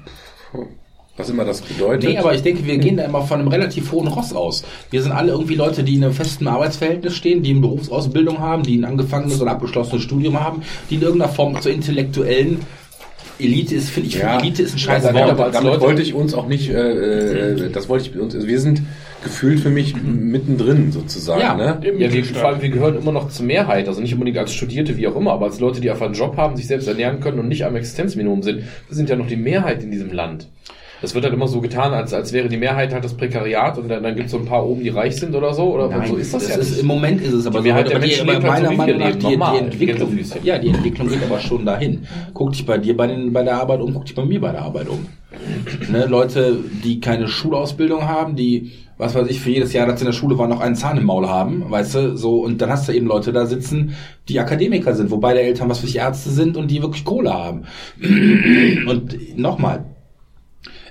was 1.16 1.28
immer 1.28 1.44
das 1.44 1.61
bedeutet. 1.61 2.09
Nee, 2.09 2.16
aber 2.18 2.34
ich 2.34 2.42
denke, 2.42 2.64
wir 2.66 2.78
gehen 2.78 2.96
da 2.96 3.05
immer 3.05 3.22
von 3.22 3.38
einem 3.40 3.48
relativ 3.48 3.92
hohen 3.92 4.09
Ross 4.09 4.32
aus. 4.32 4.64
Wir 4.90 5.03
sind 5.03 5.12
alle 5.12 5.32
irgendwie 5.32 5.55
Leute, 5.57 5.84
die 5.84 5.96
in 5.96 6.05
einem 6.05 6.14
festen 6.14 6.48
Arbeitsverhältnis 6.48 7.14
stehen, 7.14 7.42
die 7.42 7.50
eine 7.50 7.61
Berufsausbildung 7.61 8.38
haben, 8.38 8.62
die 8.62 8.76
ein 8.78 8.84
angefangenes 8.86 9.40
oder 9.42 9.50
abgeschlossenes 9.50 10.03
Studium 10.03 10.40
haben, 10.40 10.62
die 10.88 10.94
in 10.94 11.03
irgendeiner 11.03 11.30
Form 11.32 11.61
zur 11.61 11.70
intellektuellen 11.72 12.61
Elite 13.38 13.74
ist, 13.74 13.90
finde 13.90 14.09
ich, 14.09 14.14
ja, 14.16 14.38
Elite 14.38 14.62
ist 14.62 14.74
ein 14.74 14.78
scheiß 14.78 15.05
aber 15.05 15.18
Wort. 15.18 15.40
als 15.40 15.53
damit 15.57 15.70
Leute- 15.72 15.80
wollte 15.82 16.03
ich 16.03 16.14
uns 16.14 16.32
auch 16.32 16.46
nicht, 16.46 16.70
äh, 16.70 17.53
äh, 17.53 17.70
das 17.70 17.88
wollte 17.88 18.09
ich 18.09 18.16
uns, 18.18 18.34
also 18.34 18.46
wir 18.46 18.61
sind 18.61 18.82
gefühlt 19.23 19.61
für 19.61 19.70
mich 19.70 19.95
mittendrin 20.03 20.93
sozusagen. 20.93 21.41
Ja. 21.41 21.55
ne? 21.55 21.81
Ja, 21.99 22.12
wir, 22.12 22.25
vor 22.25 22.49
allem, 22.49 22.62
wir 22.62 22.68
gehören 22.68 22.97
immer 22.97 23.12
noch 23.12 23.29
zur 23.29 23.47
Mehrheit, 23.47 23.89
also 23.89 24.01
nicht 24.01 24.14
unbedingt 24.14 24.39
als 24.39 24.53
Studierte, 24.53 24.97
wie 24.97 25.07
auch 25.07 25.16
immer, 25.16 25.33
aber 25.33 25.47
als 25.47 25.61
Leute, 25.61 25.81
die 25.81 25.91
einfach 25.91 26.07
einen 26.07 26.14
Job 26.14 26.37
haben, 26.37 26.57
sich 26.57 26.66
selbst 26.66 26.89
ernähren 26.89 27.20
können 27.20 27.39
und 27.39 27.49
nicht 27.49 27.64
am 27.64 27.77
Existenzminimum 27.77 28.43
sind. 28.43 28.62
Wir 28.89 28.97
sind 28.97 29.09
ja 29.09 29.16
noch 29.16 29.27
die 29.27 29.37
Mehrheit 29.37 29.83
in 29.83 29.91
diesem 29.91 30.12
Land. 30.12 30.49
Es 31.05 31.14
wird 31.16 31.25
halt 31.25 31.35
immer 31.35 31.49
so 31.49 31.61
getan, 31.61 31.93
als, 31.93 32.14
als 32.14 32.33
wäre 32.33 32.49
die 32.49 32.57
Mehrheit 32.57 32.93
halt 32.95 33.05
das 33.05 33.14
Prekariat 33.14 33.77
und 33.77 33.89
dann, 33.89 34.05
dann 34.05 34.14
gibt 34.14 34.27
es 34.27 34.33
so 34.33 34.39
ein 34.39 34.45
paar 34.45 34.64
oben, 34.64 34.85
die 34.85 34.89
reich 34.89 35.16
sind 35.16 35.35
oder 35.35 35.53
so. 35.53 35.75
Oder 35.75 35.89
und 35.89 36.07
so 36.07 36.16
ist 36.16 36.33
das, 36.33 36.49
ja 36.49 36.55
ist. 36.57 36.79
Im 36.79 36.87
Moment 36.87 37.20
ist 37.20 37.33
es 37.33 37.47
aber 37.47 37.59
Die 37.59 37.64
Mehrheit 37.64 37.87
so. 37.87 37.91
der 37.91 37.99
Menschen 37.99 38.29
aber 38.29 38.39
lebt 38.39 38.49
halt 38.49 38.57
so, 38.59 38.62
meiner 38.62 38.70
wie 38.70 38.77
Meinung 38.77 38.99
nach 39.01 39.16
die, 39.16 39.37
normal, 39.37 39.53
die 39.53 39.64
Entwicklung, 39.64 40.18
ja, 40.45 40.59
die 40.59 40.68
Entwicklung 40.68 41.09
geht 41.09 41.23
aber 41.25 41.41
schon 41.41 41.66
dahin. 41.66 42.07
Guck 42.35 42.53
dich 42.53 42.64
bei 42.64 42.79
dir 42.79 42.97
bei, 42.97 43.09
den, 43.09 43.33
bei 43.33 43.43
der 43.43 43.57
Arbeit 43.57 43.81
um, 43.81 43.93
guck 43.93 44.05
dich 44.05 44.14
bei 44.14 44.25
mir 44.25 44.41
bei 44.41 44.53
der 44.53 44.62
Arbeit 44.62 44.89
um. 44.89 45.07
Ne, 45.91 46.07
Leute, 46.07 46.59
die 46.85 47.01
keine 47.01 47.27
Schulausbildung 47.27 48.07
haben, 48.07 48.37
die, 48.37 48.70
was 48.99 49.14
weiß 49.14 49.28
ich, 49.28 49.40
für 49.40 49.51
jedes 49.51 49.72
Jahr, 49.72 49.86
das 49.86 49.99
sie 49.99 50.05
in 50.05 50.12
der 50.12 50.16
Schule 50.16 50.38
war, 50.38 50.49
noch 50.49 50.61
einen 50.61 50.76
Zahn 50.76 50.99
im 50.99 51.05
Maul 51.05 51.28
haben, 51.28 51.70
weißt 51.70 51.95
du, 51.95 52.16
so, 52.16 52.40
und 52.40 52.61
dann 52.61 52.70
hast 52.70 52.88
du 52.88 52.93
eben 52.93 53.07
Leute 53.07 53.32
da 53.32 53.47
sitzen, 53.47 53.95
die 54.28 54.38
Akademiker 54.38 54.95
sind, 54.95 55.11
wobei 55.11 55.34
der 55.34 55.45
Eltern 55.45 55.68
was 55.68 55.80
für 55.80 55.86
sich 55.86 55.97
Ärzte 55.97 56.30
sind 56.30 56.57
und 56.57 56.70
die 56.70 56.82
wirklich 56.82 57.05
Kohle 57.05 57.32
haben. 57.32 57.64
Und 58.86 59.38
nochmal, 59.38 59.84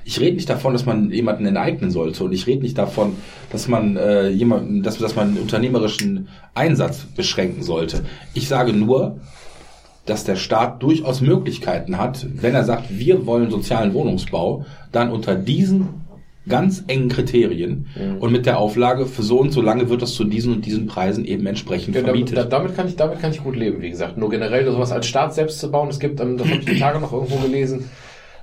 ich 0.04 0.20
rede 0.20 0.36
nicht 0.36 0.50
davon, 0.50 0.74
dass 0.74 0.86
man 0.86 1.12
jemanden 1.12 1.46
enteignen 1.46 1.92
sollte 1.92 2.24
und 2.24 2.34
ich 2.34 2.48
rede 2.48 2.64
nicht 2.64 2.78
davon, 2.78 3.14
dass 3.52 3.68
man 3.68 3.98
äh, 3.98 4.30
jemanden, 4.30 4.82
dass, 4.82 4.98
dass 4.98 5.16
man 5.16 5.38
unternehmerischen 5.38 6.28
Einsatz 6.56 7.06
beschränken 7.16 7.62
sollte. 7.64 8.04
Ich 8.34 8.48
sage 8.48 8.74
nur, 8.74 9.20
dass 10.06 10.24
der 10.24 10.36
Staat 10.36 10.82
durchaus 10.82 11.22
Möglichkeiten 11.22 11.98
hat, 11.98 12.26
wenn 12.34 12.56
er 12.56 12.64
sagt, 12.64 12.98
wir 12.98 13.26
wollen 13.26 13.52
sozialen 13.52 13.94
Wohnungsbau, 13.94 14.66
dann 14.92 15.12
unter 15.12 15.36
diesen 15.36 16.01
ganz 16.50 16.84
engen 16.88 17.10
Kriterien 17.10 17.86
und 18.20 18.32
mit 18.32 18.46
der 18.48 18.58
Auflage, 18.58 19.06
für 19.06 19.22
so 19.24 19.40
und 19.40 19.52
so 19.52 19.62
lange 19.62 19.90
wird 19.90 20.02
das 20.02 20.14
zu 20.16 20.24
diesen 20.24 20.54
und 20.54 20.66
diesen 20.66 20.88
Preisen 20.88 21.24
eben 21.26 21.46
entsprechend 21.46 21.96
Ja, 21.96 22.02
damit, 22.02 22.30
vermietet. 22.30 22.38
da- 22.38 22.58
damit, 22.58 22.76
kann 22.76 22.88
ich, 22.88 22.96
damit 22.96 23.20
kann 23.22 23.32
ich 23.32 23.44
gut 23.44 23.56
leben, 23.56 23.82
wie 23.82 23.90
gesagt. 23.92 24.18
Nur 24.18 24.30
generell 24.30 24.66
sowas 24.72 24.92
als 24.92 25.06
Staat 25.06 25.34
selbst 25.36 25.60
zu 25.60 25.70
bauen. 25.70 25.90
Es 25.90 26.00
gibt, 26.00 26.20
ähm, 26.20 26.38
das 26.38 26.48
habe 26.48 26.60
ich 26.60 26.66
die 26.66 26.80
Tage 26.80 27.00
noch 27.00 27.14
irgendwo 27.14 27.36
gelesen, 27.38 27.90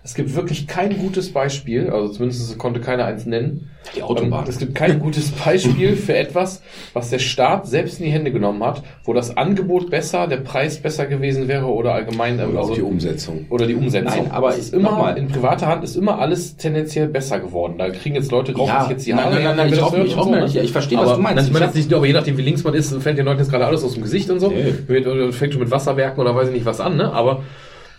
es 0.09 0.15
gibt 0.15 0.35
wirklich 0.35 0.67
kein 0.67 0.97
gutes 0.97 1.35
Beispiel, 1.35 1.91
also 1.91 2.09
zumindest 2.09 2.57
konnte 2.57 2.81
keiner 2.81 3.05
eins 3.05 3.27
nennen. 3.27 3.69
Die 3.95 4.03
Autobahn. 4.03 4.45
Ähm, 4.45 4.49
Es 4.49 4.59
gibt 4.59 4.75
kein 4.75 5.01
gutes 5.01 5.31
Beispiel 5.33 5.97
für 5.97 6.17
etwas, 6.17 6.63
was 6.95 7.11
der 7.11 7.19
Staat 7.19 7.67
selbst 7.67 8.01
in 8.01 8.07
die 8.07 8.11
Hände 8.11 8.33
genommen 8.33 8.65
hat, 8.65 8.83
wo 9.05 9.13
das 9.13 9.37
Angebot 9.37 9.91
besser, 9.91 10.27
der 10.27 10.39
Preis 10.39 10.79
besser 10.79 11.05
gewesen 11.05 11.47
wäre 11.47 11.67
oder 11.67 11.93
allgemein 11.93 12.39
ähm, 12.39 12.53
Oder 12.53 12.59
auch 12.61 12.63
also- 12.63 12.75
die 12.77 12.81
Umsetzung. 12.81 13.45
oder 13.51 13.67
die 13.67 13.75
Umsetzung. 13.75 14.23
Nein, 14.23 14.31
aber 14.31 14.49
es 14.49 14.59
ist 14.61 14.73
immer 14.75 14.93
nochmal. 14.93 15.19
in 15.19 15.29
privater 15.29 15.67
Hand 15.67 15.85
ist 15.85 15.95
immer 15.95 16.19
alles 16.19 16.57
tendenziell 16.57 17.09
besser 17.09 17.39
geworden. 17.41 17.75
Da 17.77 17.91
kriegen 17.91 18.15
jetzt 18.15 18.31
Leute 18.31 18.55
drauf, 18.55 18.67
Ja, 18.67 18.89
jetzt 18.89 19.07
die 19.07 19.13
Haare 19.13 19.35
nein, 19.35 19.45
nein, 19.45 19.57
nein, 19.59 19.67
ich 19.69 19.75
das 19.75 19.83
auch 19.83 19.93
auch 19.93 20.25
so, 20.25 20.31
ne? 20.31 20.47
Ich 20.47 20.73
verstehe, 20.73 20.97
was 20.97 21.09
Aber 21.09 21.17
du 21.17 21.23
meinst. 21.23 21.47
Ich 21.47 21.53
meine 21.53 21.67
Ich 21.67 21.75
jetzt 21.75 21.85
nicht, 21.85 21.93
aber 21.93 22.07
je 22.07 22.15
nachdem, 22.15 22.39
wie 22.39 22.43
links 22.43 22.65
man 22.65 22.73
ist, 22.73 22.95
fällt 23.03 23.19
den 23.19 23.27
Leuten 23.27 23.41
jetzt 23.41 23.51
gerade 23.51 23.67
alles 23.67 23.85
aus 23.85 23.93
dem 23.93 24.05
Gesicht 24.05 24.31
und 24.31 24.41
so. 24.41 24.49
Nee. 24.51 25.01
Oder 25.07 25.33
Fängt 25.33 25.53
schon 25.53 25.61
mit 25.61 25.71
Wasserwerken 25.71 26.19
oder 26.19 26.35
weiß 26.35 26.49
ich 26.49 26.55
nicht 26.55 26.65
was 26.65 26.81
an, 26.81 26.97
ne? 26.97 27.13
Aber 27.13 27.43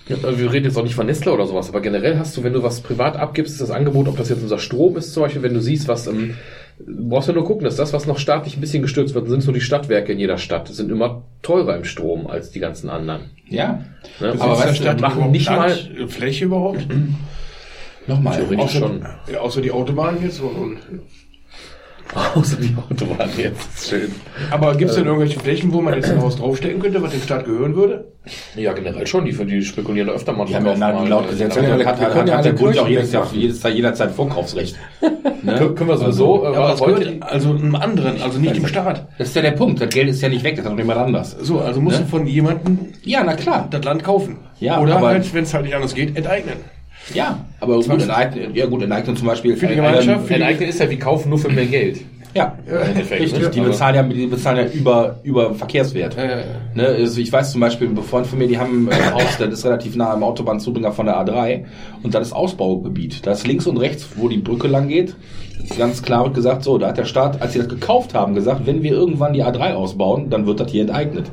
wir 0.10 0.52
reden 0.52 0.66
jetzt 0.66 0.78
auch 0.78 0.84
nicht 0.84 0.96
von 0.96 1.06
Nestle 1.06 1.32
oder 1.32 1.46
sowas, 1.46 1.70
aber 1.70 1.82
generell 1.82 2.18
hast 2.18 2.36
du, 2.36 2.44
wenn 2.44 2.54
du 2.54 2.64
was 2.64 2.82
privat 2.82 3.16
abgibst, 3.16 3.54
ist 3.54 3.62
das 3.62 3.72
Angebot, 3.72 4.08
ob 4.08 4.18
das 4.18 4.30
jetzt 4.30 4.42
unser 4.42 4.58
Strom 4.60 4.98
ist, 4.98 5.14
zum 5.14 5.24
Beispiel, 5.24 5.44
wenn 5.44 5.54
du 5.54 5.62
siehst, 5.62 5.88
was, 5.88 6.08
ähm, 6.08 6.36
du 6.80 7.10
brauchst 7.10 7.28
ja 7.28 7.34
nur 7.34 7.46
gucken, 7.46 7.64
dass 7.64 7.76
das, 7.76 7.94
was 7.94 8.08
noch 8.08 8.18
staatlich 8.18 8.58
ein 8.58 8.62
bisschen 8.62 8.82
gestürzt 8.82 9.14
wird, 9.14 9.28
sind 9.30 9.42
so 9.42 9.52
die 9.52 9.62
Stadtwerke 9.62 10.12
in 10.12 10.20
jeder 10.20 10.38
Stadt, 10.38 10.68
sind 10.68 10.92
immer 10.92 11.24
teurer 11.44 11.76
im 11.76 11.84
Strom 11.84 12.28
als 12.28 12.50
die 12.52 12.60
ganzen 12.60 12.90
anderen. 12.90 13.30
ja, 13.48 13.84
Ne? 14.20 14.36
Aber 14.40 14.58
weißt 14.58 14.72
du, 14.72 14.84
Stadt 14.84 15.02
machen 15.02 15.32
nicht 15.32 15.48
Land, 15.48 15.92
Fläche 16.08 16.46
überhaupt? 16.46 16.88
nochmal. 18.08 18.38
Theoretisch 18.38 18.78
Außer, 18.78 18.80
schon. 18.80 19.36
außer 19.38 19.62
die 19.62 19.72
Autobahn 19.72 20.18
jetzt. 20.22 20.42
Und, 20.42 20.56
und. 20.56 20.78
Außer 22.36 22.58
die 22.58 22.76
Autobahn 22.76 23.30
jetzt. 23.38 23.88
Schön. 23.88 24.12
Aber 24.50 24.76
gibt 24.76 24.90
es 24.90 24.96
denn 24.96 25.06
irgendwelche 25.06 25.40
Flächen, 25.40 25.72
wo 25.72 25.80
man 25.82 25.94
jetzt 25.94 26.10
ein 26.10 26.20
Haus 26.22 26.38
draufstecken 26.38 26.80
könnte, 26.82 27.02
was 27.04 27.12
dem 27.12 27.22
Staat 27.22 27.46
gehören 27.46 27.76
würde? 27.76 28.12
Ja, 28.56 28.74
generell 28.74 29.06
schon. 29.06 29.26
Die, 29.26 29.32
die 29.32 29.62
spekulieren 29.62 30.08
da 30.08 30.14
öfter 30.16 30.34
mal 30.34 30.46
Die 30.46 30.56
haben 30.56 30.66
ja 30.66 30.72
drauf, 30.74 30.80
mal, 30.80 31.08
laut 31.08 31.26
äh, 31.26 31.30
Gesetz 31.30 31.56
hat, 31.56 31.64
hat, 31.86 31.86
hat, 32.16 32.28
ja 32.28 32.38
hat 32.38 32.46
der 32.46 32.54
Bund 32.54 32.76
ja 32.76 32.82
auch 32.82 32.88
jedes 32.88 33.12
Jahr, 33.12 33.28
jedes, 33.32 33.62
jederzeit 33.64 34.12
Vorkaufsrecht. 34.12 34.76
Ne? 35.42 35.58
Können 35.74 35.88
wir 35.90 35.98
sowieso. 35.98 36.42
äh, 36.44 36.52
Ja, 36.52 36.58
aber 36.60 36.68
das 36.72 36.82
heute- 36.82 37.00
gehört 37.00 37.24
also 37.24 37.52
einem 37.52 37.74
anderen, 37.74 38.22
also 38.22 38.40
nicht 38.40 38.58
dem 38.58 38.68
Staat. 38.68 39.08
Das 39.18 39.30
ist 39.30 39.36
ja 39.38 39.42
der 39.42 39.52
Punkt. 39.52 39.80
Das 39.80 39.88
Geld 39.88 40.10
ist 40.10 40.20
ja 40.22 40.28
nicht 40.28 40.44
weg, 40.44 40.58
das 40.58 40.66
hat 40.66 40.74
noch 40.74 40.78
jemand 40.80 41.00
anders. 41.00 41.32
So, 41.40 41.60
also 41.62 41.80
musst 41.80 41.98
Ne? 42.00 42.04
du 42.04 42.10
von 42.10 42.28
jemandem 42.28 42.80
Ja, 43.04 43.24
na 43.24 43.36
klar. 43.36 43.66
das 43.72 43.82
Land 43.86 44.04
kaufen. 44.04 44.36
Ja, 44.60 44.82
Oder 44.82 44.98
aber- 44.98 45.08
halt, 45.08 45.34
wenn 45.34 45.44
es 45.46 45.54
halt 45.54 45.64
nicht 45.64 45.76
anders 45.76 45.96
geht, 45.96 46.18
enteignen. 46.18 46.58
Ja, 47.14 47.46
aber 47.60 47.76
gut, 47.76 48.02
enteignen, 48.02 48.56
ja 48.56 48.66
gut, 48.66 48.84
enteignen 48.84 49.16
zum 49.16 49.28
Beispiel. 49.28 49.56
Für 49.56 49.68
die 49.68 49.76
Gemeinschaft, 49.76 50.28
für 50.28 50.36
Enteignen 50.36 50.70
ist 50.70 50.80
ja 50.80 50.90
wie 50.90 50.98
kaufen 50.98 51.30
nur 51.30 51.40
für 51.40 51.50
mehr 51.50 51.66
Geld. 51.66 52.02
Ja, 52.34 52.56
richtig. 52.68 53.34
ne? 53.40 53.50
Die 53.50 53.62
bezahlen 53.62 53.96
ja, 53.96 54.04
die 54.04 54.28
bezahlen 54.28 54.58
ja 54.58 54.66
über, 54.72 55.20
über 55.24 55.54
Verkehrswert. 55.56 56.16
Ja, 56.16 56.26
ja, 56.26 56.38
ja. 56.38 56.46
Ne, 56.76 56.86
also 56.86 57.20
ich 57.20 57.34
weiß 57.34 57.52
zum 57.52 57.62
Beispiel, 57.62 57.88
ein 57.88 57.98
Freund 57.98 58.28
von 58.28 58.38
mir, 58.38 58.48
die 58.48 58.60
haben 58.60 58.88
äh, 58.88 58.94
ein 58.94 59.14
Haus, 59.14 59.38
das 59.40 59.50
ist 59.50 59.66
relativ 59.66 59.96
nah 59.96 60.14
am 60.14 60.24
Autobahnzubringer 60.24 60.92
von 60.92 61.08
der 61.08 61.16
A3 61.16 61.66
und 62.04 62.14
das 62.14 62.28
ist 62.28 62.34
Ausbaugebiet. 62.34 63.26
Da 63.26 63.32
ist 63.32 63.48
links 63.48 63.66
und 63.66 63.78
rechts, 63.78 64.08
wo 64.16 64.28
die 64.28 64.38
Brücke 64.38 64.68
lang 64.68 64.90
geht, 64.90 65.16
ganz 65.78 66.04
klar 66.04 66.26
wird 66.26 66.36
gesagt, 66.36 66.64
so, 66.64 66.78
da 66.78 66.90
hat 66.90 66.98
der 66.98 67.06
Staat, 67.06 67.42
als 67.42 67.54
sie 67.54 67.60
das 67.60 67.70
gekauft 67.70 68.14
haben, 68.14 68.36
gesagt, 68.36 68.66
wenn 68.66 68.84
wir 68.84 68.92
irgendwann 68.92 69.34
die 69.34 69.44
A3 69.44 69.74
ausbauen, 69.74 70.30
dann 70.30 70.46
wird 70.46 70.60
das 70.60 70.72
hier 70.72 70.84
enteignet. 70.84 71.26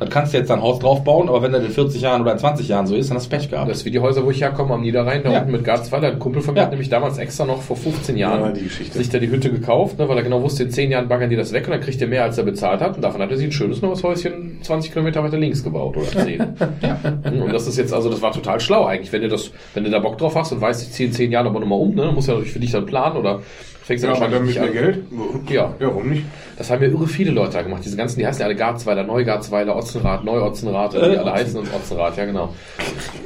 Dann 0.00 0.08
kannst 0.08 0.32
du 0.32 0.38
jetzt 0.38 0.50
ein 0.50 0.62
Haus 0.62 0.78
draufbauen, 0.78 1.28
aber 1.28 1.42
wenn 1.42 1.52
das 1.52 1.62
in 1.62 1.70
40 1.70 2.00
Jahren 2.00 2.22
oder 2.22 2.32
in 2.32 2.38
20 2.38 2.66
Jahren 2.66 2.86
so 2.86 2.96
ist, 2.96 3.10
dann 3.10 3.18
hast 3.18 3.30
du 3.30 3.36
Pech 3.36 3.50
gehabt. 3.50 3.70
Das 3.70 3.76
ist 3.78 3.84
wie 3.84 3.90
die 3.90 4.00
Häuser, 4.00 4.24
wo 4.24 4.30
ich 4.30 4.40
herkomme, 4.40 4.72
am 4.74 4.80
Niederrhein, 4.80 5.22
da 5.22 5.30
Ja. 5.30 5.38
unten 5.40 5.52
mit 5.52 5.62
Garzweiler. 5.62 6.08
Ein 6.08 6.18
Kumpel 6.18 6.40
von 6.40 6.54
mir 6.54 6.60
Ja. 6.60 6.64
hat 6.64 6.70
nämlich 6.72 6.88
damals 6.88 7.18
extra 7.18 7.44
noch 7.44 7.60
vor 7.60 7.76
15 7.76 8.16
Jahren 8.16 8.40
Ja, 8.40 8.50
die 8.52 8.62
Geschichte. 8.64 8.96
sich 8.96 9.10
da 9.10 9.18
die 9.18 9.30
Hütte 9.30 9.50
gekauft, 9.50 9.98
ne, 9.98 10.08
weil 10.08 10.16
er 10.16 10.22
genau 10.22 10.42
wusste, 10.42 10.62
in 10.62 10.70
10 10.70 10.90
Jahren 10.90 11.06
baggern 11.06 11.28
die 11.28 11.36
das 11.36 11.52
weg 11.52 11.66
und 11.66 11.72
dann 11.72 11.80
kriegt 11.82 12.00
er 12.00 12.08
mehr, 12.08 12.22
als 12.24 12.38
er 12.38 12.44
bezahlt 12.44 12.80
hat. 12.80 12.96
Und 12.96 13.02
davon 13.02 13.20
hat 13.20 13.30
er 13.30 13.36
sich 13.36 13.46
ein 13.48 13.52
schönes 13.52 13.82
neues 13.82 14.02
Häuschen 14.02 14.58
20 14.62 14.90
Kilometer 14.92 15.22
weiter 15.22 15.36
links 15.36 15.62
gebaut 15.62 15.96
oder 15.98 16.06
10. 16.06 16.40
Und 17.42 17.52
das 17.52 17.66
ist 17.66 17.76
jetzt, 17.76 17.92
also 17.92 18.08
das 18.10 18.22
war 18.22 18.32
total 18.32 18.58
schlau 18.60 18.86
eigentlich. 18.86 19.12
Wenn 19.12 19.22
du 19.22 19.28
das, 19.28 19.50
wenn 19.74 19.84
du 19.84 19.90
da 19.90 19.98
Bock 19.98 20.16
drauf 20.18 20.34
hast 20.34 20.52
und 20.52 20.60
weißt, 20.62 20.82
ich 20.82 20.92
ziehe 20.92 21.08
in 21.08 21.14
10 21.14 21.30
Jahren 21.30 21.46
aber 21.46 21.60
nochmal 21.60 21.78
um, 21.78 21.94
ne, 21.94 22.02
dann 22.04 22.14
musst 22.14 22.28
du 22.28 22.32
ja 22.32 22.38
natürlich 22.38 22.52
für 22.54 22.60
dich 22.60 22.72
dann 22.72 22.86
planen 22.86 23.16
oder 23.16 23.40
fängst 23.82 24.04
Ja, 24.04 24.10
ja, 24.10 24.16
aber 24.16 24.28
dann 24.28 24.46
mit 24.46 24.54
mehr. 24.54 24.68
Geld? 24.68 25.04
Ja. 25.48 25.74
Ja, 25.78 25.86
warum 25.86 26.10
nicht? 26.10 26.24
Das 26.56 26.70
haben 26.70 26.82
ja 26.82 26.88
irre 26.88 27.06
viele 27.06 27.30
Leute 27.30 27.52
da 27.54 27.62
gemacht. 27.62 27.82
Diese 27.84 27.96
ganzen, 27.96 28.18
die 28.18 28.26
heißen 28.26 28.40
ja 28.40 28.46
alle 28.46 28.56
Garzweiler, 28.56 29.04
Neugarzweiler, 29.04 29.76
Otzenrad, 29.76 30.24
Neu-Otzenrad, 30.24 30.94
Äh, 30.94 31.16
alle 31.16 31.32
heißen 31.32 31.58
und 31.58 31.72
Otzenrad, 31.72 32.16
ja 32.16 32.24
genau. 32.24 32.54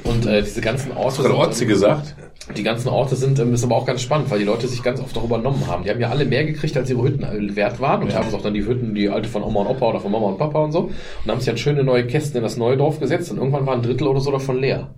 Und 0.05 0.27
äh, 0.27 0.43
diese 0.43 0.61
ganzen 0.61 0.93
Orte. 0.93 1.19
Hat 1.19 1.27
sind, 1.27 1.35
Otzi 1.35 1.63
ähm, 1.65 1.69
gesagt? 1.69 2.15
Die 2.57 2.63
ganzen 2.63 2.89
Orte 2.89 3.17
sind, 3.17 3.39
ähm, 3.39 3.55
ist 3.55 3.65
aber 3.65 3.77
auch 3.77 3.87
ganz 3.87 4.03
spannend, 4.03 4.31
weil 4.31 4.39
die 4.39 4.45
Leute 4.45 4.69
sich 4.69 4.83
ganz 4.83 5.01
oft 5.01 5.17
auch 5.17 5.25
übernommen 5.25 5.67
haben. 5.67 5.83
Die 5.85 5.91
haben 5.91 6.01
ja 6.01 6.11
alle 6.11 6.27
mehr 6.27 6.45
gekriegt, 6.45 6.77
als 6.77 6.91
ihre 6.91 7.03
Hütten 7.03 7.23
äh, 7.23 7.57
wert 7.57 7.81
waren 7.81 8.03
und 8.03 8.15
haben 8.15 8.33
auch 8.35 8.43
dann 8.43 8.53
die 8.55 8.67
Hütten, 8.67 8.95
die 8.95 9.09
alte 9.09 9.29
von 9.29 9.43
Oma 9.43 9.61
und 9.61 9.69
Opa 9.69 9.89
oder 9.89 10.01
von 10.01 10.13
Mama 10.13 10.27
und 10.27 10.39
Papa 10.39 10.63
und 10.63 10.73
so. 10.73 10.91
Und 11.25 11.31
haben 11.31 11.39
sich 11.41 11.47
dann 11.47 11.57
schöne 11.57 11.83
neue 11.83 12.07
Kästen 12.07 12.37
in 12.37 12.43
das 12.43 12.57
neue 12.57 12.77
Dorf 12.77 13.01
gesetzt 13.01 13.31
und 13.31 13.39
irgendwann 13.39 13.65
war 13.67 13.75
ein 13.75 13.83
Drittel 13.83 14.07
oder 14.07 14.21
so 14.21 14.31
davon 14.31 14.61
leer. 14.61 14.91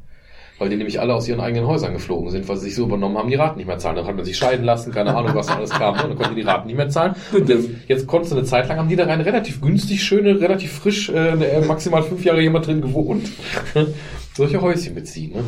Weil 0.59 0.71
die 0.71 0.77
nämlich 0.77 1.01
alle 1.01 1.15
aus 1.15 1.29
ihren 1.29 1.41
eigenen 1.41 1.67
Häusern 1.67 1.93
geflogen 1.93 2.31
sind, 2.31 2.49
weil 2.49 2.57
sie 2.57 2.67
sich 2.67 2.75
so 2.77 2.85
übernommen 2.85 3.19
haben, 3.19 3.29
die 3.29 3.35
Raten 3.35 3.59
nicht 3.59 3.67
mehr 3.67 3.79
zahlen. 3.79 3.97
Dann 3.97 4.07
hat 4.07 4.17
man 4.17 4.25
sich 4.25 4.39
scheiden 4.39 4.65
lassen, 4.65 4.91
keine 4.91 5.15
Ahnung, 5.15 5.35
was 5.35 5.47
da 5.47 5.57
alles 5.57 5.71
kam. 5.71 5.97
ne? 5.97 6.03
Und 6.05 6.11
dann 6.11 6.17
konnten 6.17 6.35
die 6.35 6.41
die 6.43 6.47
Raten 6.47 6.67
nicht 6.67 6.77
mehr 6.77 6.89
zahlen. 6.89 7.15
Und 7.33 7.49
jetzt, 7.49 7.69
jetzt 7.89 8.07
konntest 8.07 8.33
du 8.33 8.39
eine 8.39 8.47
Zeit 8.47 8.69
lang, 8.69 8.79
haben 8.79 8.89
die 8.89 8.97
da 8.97 9.05
rein 9.05 9.21
relativ 9.21 9.61
günstig, 9.61 10.03
schöne, 10.03 10.41
relativ 10.41 10.73
frisch, 10.73 11.11
äh, 11.11 11.61
maximal 11.67 12.03
fünf 12.03 12.25
Jahre 12.25 12.41
jemand 12.41 12.67
drin 12.67 12.81
gewohnt. 12.81 13.31
Solche 14.35 14.61
Häuschen 14.61 14.95
beziehen. 14.95 15.33
Ne? 15.35 15.45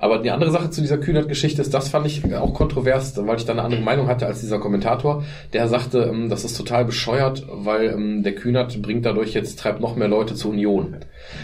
Aber 0.00 0.18
die 0.18 0.30
andere 0.30 0.50
Sache 0.50 0.70
zu 0.70 0.80
dieser 0.80 0.96
Kühnert-Geschichte 0.96 1.60
ist, 1.60 1.74
das 1.74 1.90
fand 1.90 2.06
ich 2.06 2.34
auch 2.34 2.54
kontrovers, 2.54 3.14
weil 3.26 3.36
ich 3.36 3.44
da 3.44 3.52
eine 3.52 3.62
andere 3.62 3.82
Meinung 3.82 4.08
hatte 4.08 4.26
als 4.26 4.40
dieser 4.40 4.58
Kommentator. 4.58 5.24
Der 5.52 5.68
sagte, 5.68 6.10
ähm, 6.10 6.30
das 6.30 6.44
ist 6.44 6.56
total 6.56 6.86
bescheuert, 6.86 7.46
weil 7.50 7.90
ähm, 7.90 8.22
der 8.22 8.34
Kühnert 8.34 8.80
bringt 8.80 9.04
dadurch 9.04 9.34
jetzt, 9.34 9.58
treibt 9.58 9.80
noch 9.80 9.96
mehr 9.96 10.08
Leute 10.08 10.34
zur 10.34 10.52
Union. 10.52 10.96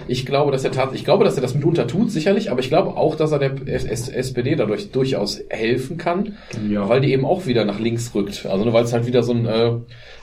Ich 0.09 0.27
glaube, 0.27 0.53
dass 0.53 0.65
er 0.65 0.73
tat, 0.73 0.91
ich 0.95 1.05
glaube, 1.05 1.25
dass 1.25 1.37
er 1.37 1.43
das 1.43 1.55
mitunter 1.55 1.87
tut, 1.87 2.11
sicherlich, 2.11 2.51
aber 2.51 2.61
ich 2.61 2.69
glaube 2.69 2.97
auch, 2.97 3.15
dass 3.17 3.33
er 3.33 3.39
der 3.39 3.53
SPD 3.67 4.55
dadurch 4.57 4.91
durchaus 4.91 5.41
helfen 5.49 5.97
kann, 5.97 6.37
Ja. 6.69 6.89
weil 6.89 7.01
die 7.01 7.13
eben 7.13 7.25
auch 7.25 7.47
wieder 7.47 7.65
nach 7.65 7.79
links 7.81 8.13
rückt. 8.15 8.47
Also, 8.47 8.65
ne, 8.65 8.73
weil 8.73 8.85
es 8.85 8.93
halt 8.93 9.07
wieder 9.07 9.23
so 9.23 9.33
ein, 9.33 9.47
äh, 9.47 9.73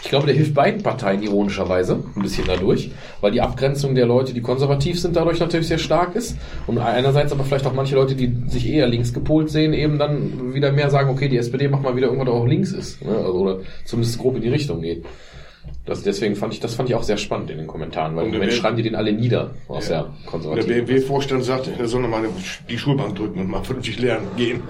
ich 0.04 0.10
glaube, 0.10 0.26
der 0.26 0.36
hilft 0.36 0.54
beiden 0.54 0.84
Parteien 0.84 1.22
ironischerweise 1.24 2.04
ein 2.16 2.22
bisschen 2.22 2.46
dadurch, 2.48 2.92
weil 3.22 3.32
die 3.32 3.42
Abgrenzung 3.42 3.96
der 3.96 4.06
Leute, 4.06 4.34
die 4.34 4.42
konservativ 4.42 5.00
sind, 5.00 5.16
dadurch 5.16 5.40
natürlich 5.40 5.68
sehr 5.68 5.78
stark 5.78 6.16
ist. 6.16 6.38
Und 6.68 6.78
einerseits 6.78 7.32
aber 7.32 7.44
vielleicht 7.44 7.66
auch 7.66 7.74
manche 7.74 7.96
Leute, 7.96 8.16
die 8.16 8.34
sich 8.48 8.70
eher 8.70 8.88
links 8.88 9.14
gepolt 9.14 9.50
sehen, 9.50 9.74
eben 9.74 9.98
dann 9.98 10.54
wieder 10.54 10.72
mehr 10.72 10.90
sagen, 10.90 11.10
okay, 11.10 11.30
die 11.30 11.38
SPD 11.38 11.68
macht 11.68 11.84
mal 11.84 11.96
wieder 11.96 12.08
irgendwann 12.08 12.28
auch 12.30 12.46
links 12.46 12.72
ist. 12.74 13.04
Ne? 13.04 13.12
Also, 13.16 13.34
oder 13.34 13.60
zumindest 13.86 14.18
grob 14.20 14.36
in 14.36 14.42
die 14.42 14.50
Richtung 14.50 14.82
geht. 14.82 15.04
Das, 15.86 16.02
deswegen 16.02 16.36
fand 16.38 16.54
ich, 16.54 16.62
das 16.62 16.76
fand 16.76 16.88
ich 16.90 16.96
auch 16.96 17.04
sehr 17.04 17.18
spannend 17.18 17.50
in 17.52 17.58
den 17.58 17.68
Kommentaren, 17.68 18.16
weil 18.16 18.26
im 18.26 18.32
der 18.32 18.40
Moment 18.40 18.58
schreiben 18.58 18.78
die 18.78 18.84
den 18.84 18.96
alle 18.96 19.12
nieder 19.12 19.52
aus 19.68 19.90
Ja. 19.90 20.04
der 20.04 20.04
Der 20.04 20.26
konservativen. 20.32 20.86
BMW-Vorstand 20.86 21.44
sagt, 21.44 21.70
er 21.78 21.88
soll 21.90 22.02
nochmal 22.02 22.24
die 22.70 22.78
Schulbank 22.78 23.16
drücken 23.16 23.40
und 23.40 23.50
mal 23.50 23.64
vernünftig 23.64 24.00
lernen 24.00 24.28
gehen. 24.38 24.62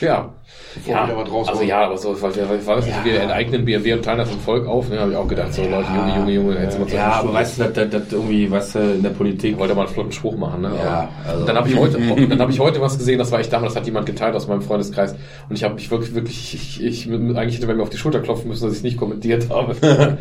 Ja. 0.00 0.30
Bevor 0.74 0.94
Ja, 0.94 1.08
also 1.46 1.62
ja, 1.62 1.80
aber 1.86 1.96
so, 1.96 2.20
weil 2.22 2.34
wir, 2.36 2.42
ich 2.60 2.66
weiß 2.66 2.84
nicht, 2.86 3.04
wir 3.04 3.20
enteignen 3.22 3.64
BMW 3.64 3.94
und 3.94 4.04
teilen 4.04 4.18
das 4.18 4.30
im 4.30 4.38
Volk 4.38 4.66
auf, 4.66 4.88
ne, 4.90 5.00
habe 5.00 5.10
ich 5.12 5.16
auch 5.16 5.26
gedacht, 5.26 5.52
so 5.52 5.62
Leute, 5.62 5.88
Junge, 5.94 6.14
Junge, 6.16 6.32
Junge, 6.32 6.62
jetzt 6.62 6.78
mal 6.78 6.86
zu 6.86 6.94
Ja, 6.96 7.12
aber 7.20 7.32
weißt 7.34 7.58
du, 7.58 7.64
das, 7.64 7.72
das, 7.72 7.90
das 7.90 8.12
irgendwie, 8.12 8.50
weißt 8.50 8.74
du, 8.74 8.78
in 8.78 9.02
der 9.02 9.10
Politik. 9.10 9.52
Ich 9.52 9.58
wollte 9.58 9.74
mal 9.74 9.82
einen 9.86 9.90
flotten 9.94 10.12
Spruch 10.12 10.36
machen, 10.36 10.62
ne? 10.62 10.70
Ja, 10.82 11.08
also- 11.26 11.44
Dann 11.46 11.56
habe 11.56 11.68
ich 11.68 11.76
heute, 11.76 11.98
dann 12.28 12.40
habe 12.40 12.52
ich 12.52 12.60
heute 12.60 12.80
was 12.80 12.96
gesehen, 12.98 13.18
das 13.18 13.32
war 13.32 13.40
echt 13.40 13.52
damals, 13.52 13.74
das 13.74 13.80
hat 13.80 13.86
jemand 13.86 14.06
geteilt 14.06 14.34
aus 14.34 14.46
meinem 14.46 14.62
Freundeskreis 14.62 15.14
und 15.48 15.56
ich 15.56 15.64
habe 15.64 15.74
mich 15.74 15.90
wirklich, 15.90 16.14
wirklich, 16.14 16.54
ich, 16.54 16.82
ich, 16.84 17.06
eigentlich 17.10 17.56
hätte 17.56 17.66
man 17.66 17.76
mir 17.76 17.82
auf 17.82 17.90
die 17.90 17.96
Schulter 17.98 18.20
klopfen 18.20 18.48
müssen, 18.48 18.64
dass 18.64 18.72
ich 18.72 18.78
es 18.78 18.84
nicht 18.84 18.96
kommentiert 18.98 19.48
habe. 19.50 19.74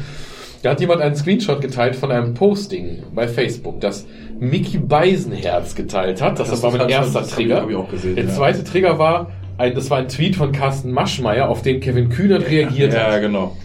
Da 0.63 0.71
hat 0.71 0.81
jemand 0.81 1.01
einen 1.01 1.15
Screenshot 1.15 1.61
geteilt 1.61 1.95
von 1.95 2.11
einem 2.11 2.33
Posting 2.33 3.03
bei 3.13 3.27
Facebook, 3.27 3.79
das 3.79 4.07
Mickey 4.39 4.79
Beisenherz 4.79 5.75
geteilt 5.75 6.19
hat. 6.19 6.39
Das, 6.39 6.49
Das 6.49 6.63
war 6.63 6.71
mein 6.71 6.87
ich- 6.89 6.95
erster 6.95 7.21
ich- 7.21 7.27
Trigger. 7.31 7.67
ich 7.93 8.15
Der 8.15 8.23
ja. 8.23 8.29
zweite 8.31 8.63
Trigger 8.63 8.97
war 8.97 9.27
ein, 9.57 9.75
das 9.75 9.89
war 9.89 9.99
ein 9.99 10.07
Tweet 10.07 10.35
von 10.35 10.51
Carsten 10.51 10.91
Maschmeyer, 10.91 11.49
auf 11.49 11.61
den 11.61 11.79
Kevin 11.79 12.09
Kühnert 12.09 12.49
reagiert 12.49 12.95
hat. 12.95 13.13
Ja, 13.13 13.19
genau. 13.19 13.55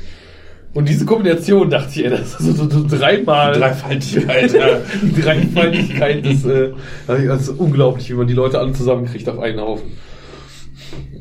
Und 0.74 0.88
diese 0.88 1.04
Kombination 1.04 1.68
dachte 1.68 1.90
ich, 1.90 2.04
ey, 2.04 2.10
das 2.10 2.34
ist 2.34 2.38
so, 2.38 2.52
so, 2.52 2.70
so 2.70 2.86
dreimal. 2.88 3.52
Dreifaltigkeit, 3.52 4.52
ja. 4.54 4.80
Die 5.02 5.20
Dreifaltigkeit 5.20 6.26
ist, 6.26 6.46
äh, 6.46 6.70
das 7.06 7.42
ist 7.42 7.48
unglaublich, 7.50 8.08
wie 8.08 8.14
man 8.14 8.26
die 8.26 8.32
Leute 8.32 8.58
alle 8.58 8.72
zusammenkriegt 8.72 9.28
auf 9.28 9.38
einen 9.38 9.60
Haufen. 9.60 9.92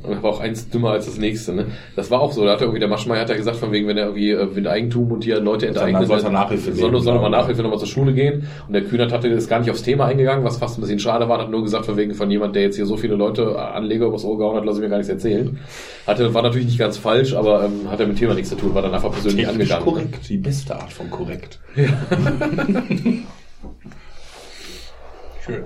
Und 0.04 0.24
war 0.24 0.32
auch 0.32 0.40
eins 0.40 0.70
dümmer 0.70 0.92
als 0.92 1.06
das 1.06 1.18
nächste, 1.18 1.54
ne? 1.54 1.68
Das 1.96 2.10
war 2.10 2.22
auch 2.22 2.32
so, 2.32 2.44
da 2.44 2.54
hat 2.54 2.60
er 2.60 2.64
irgendwie, 2.64 2.80
der 2.80 2.90
Maschmeyer 2.90 3.22
hat 3.22 3.30
ja 3.30 3.36
gesagt, 3.36 3.58
von 3.58 3.72
wegen, 3.72 3.88
wenn 3.88 3.98
er 3.98 4.06
irgendwie 4.06 4.32
äh, 4.32 4.48
wenn 4.56 4.68
Eigentum 4.68 5.12
und 5.12 5.24
hier 5.24 5.40
Leute 5.40 5.68
enteignet, 5.68 6.08
soll 6.08 6.20
er 6.20 6.30
Nachhilfe 6.30 6.74
soll, 6.74 7.02
soll 7.02 7.16
er 7.16 7.22
mal 7.22 7.28
genau. 7.28 7.42
Nachhilfe 7.42 7.62
nochmal 7.62 7.80
zur 7.80 7.88
Schule 7.88 8.14
gehen. 8.14 8.48
Und 8.68 8.74
der 8.74 8.84
Kühnert 8.84 9.12
hatte 9.12 9.28
ist 9.28 9.50
gar 9.50 9.60
nicht 9.60 9.70
aufs 9.70 9.84
Thema 9.84 10.06
eingegangen, 10.06 10.44
was 10.44 10.58
fast 10.58 10.78
ein 10.78 10.82
bisschen 10.82 11.00
schade 11.00 11.30
war, 11.30 11.40
hat 11.40 11.50
nur 11.52 11.64
gesagt, 11.64 11.86
von 11.86 11.98
wegen 11.98 12.14
von 12.14 12.30
jemand, 12.32 12.56
der 12.56 12.64
jetzt 12.64 12.76
hier 12.76 12.86
so 12.86 12.98
viele 12.98 13.16
Leute 13.16 13.44
äh, 13.56 13.58
Anleger 13.58 14.08
übers 14.08 14.26
Ohr 14.26 14.38
gehauen 14.38 14.58
hat, 14.58 14.66
lass 14.66 14.78
ich 14.78 14.82
mir 14.82 14.90
gar 14.90 14.98
nichts 14.98 15.12
erzählen. 15.12 15.60
Hatte, 16.08 16.34
war 16.34 16.42
natürlich 16.42 16.68
nicht 16.68 16.80
ganz 16.80 16.98
falsch, 16.98 17.34
aber 17.34 17.66
ähm, 17.66 17.90
hat 17.90 18.00
ja 18.00 18.06
mit 18.06 18.18
dem 18.18 18.20
Thema 18.20 18.34
nichts 18.34 18.50
zu 18.50 18.56
tun, 18.56 18.74
war 18.74 18.82
dann 18.82 18.94
einfach 18.94 19.12
persönlich 19.12 19.46
Technisch 19.46 19.72
angegangen. 19.72 19.86
korrekt. 19.86 20.30
Die 20.30 20.38
beste 20.38 20.76
Art 20.76 20.92
von 20.92 21.10
korrekt. 21.10 21.60
Schön. 25.46 25.64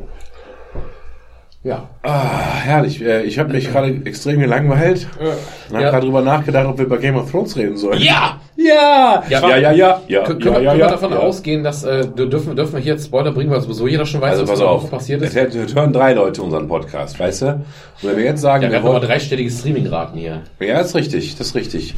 Ja. 1.65 1.89
Ah, 2.03 2.53
herrlich. 2.63 3.01
Äh, 3.03 3.23
Ich 3.23 3.39
habe 3.39 3.51
mich 3.51 3.71
gerade 3.71 3.99
extrem 4.05 4.39
gelangweilt. 4.39 5.07
Und 5.19 5.73
habe 5.73 5.83
Ja. 5.83 5.89
gerade 5.89 6.05
drüber 6.05 6.21
nachgedacht, 6.21 6.67
ob 6.67 6.77
wir 6.77 6.85
über 6.85 6.99
Game 6.99 7.15
of 7.17 7.31
Thrones 7.31 7.57
reden 7.57 7.75
sollen. 7.75 7.99
Ja! 7.99 8.39
Ja! 8.55 9.23
Ja, 9.27 9.49
Ja, 9.49 9.57
ja, 9.57 9.71
ja. 9.71 10.01
ja, 10.07 10.23
Können, 10.23 10.39
ja, 10.41 10.45
wir, 10.45 10.51
ja, 10.51 10.69
können 10.69 10.79
ja, 10.79 10.85
wir 10.85 10.91
davon 10.91 11.11
ja. 11.11 11.17
ausgehen, 11.17 11.63
dass 11.63 11.83
äh, 11.83 12.05
dürfen, 12.07 12.55
dürfen 12.55 12.73
wir 12.73 12.79
hier 12.81 12.93
jetzt 12.93 13.05
Spoiler 13.07 13.31
bringen, 13.31 13.49
weil 13.49 13.61
sowieso 13.61 13.87
jeder 13.87 14.05
schon 14.05 14.21
weiß, 14.21 14.33
Also 14.33 14.43
was 14.43 14.51
pass 14.51 14.61
auf, 14.61 14.91
passiert 14.91 15.23
ist? 15.23 15.35
Es 15.35 15.53
hört- 15.55 15.75
hören 15.75 15.91
drei 15.91 16.13
Leute 16.13 16.43
unseren 16.43 16.67
Podcast, 16.67 17.19
weißt 17.19 17.41
du? 17.41 17.45
Und 17.47 17.63
wenn 18.03 18.17
wir 18.17 18.23
jetzt 18.25 18.41
sagen, 18.41 18.63
Ja, 18.65 18.71
wir 18.71 18.77
haben 18.83 18.87
aber 18.87 18.99
dreistellige 18.99 19.49
Streaming-Raten 19.49 20.19
hier. 20.19 20.41
ja, 20.59 20.79
ist 20.79 20.93
richtig, 20.95 21.35
das 21.35 21.47
ist 21.47 21.55
richtig. 21.55 21.95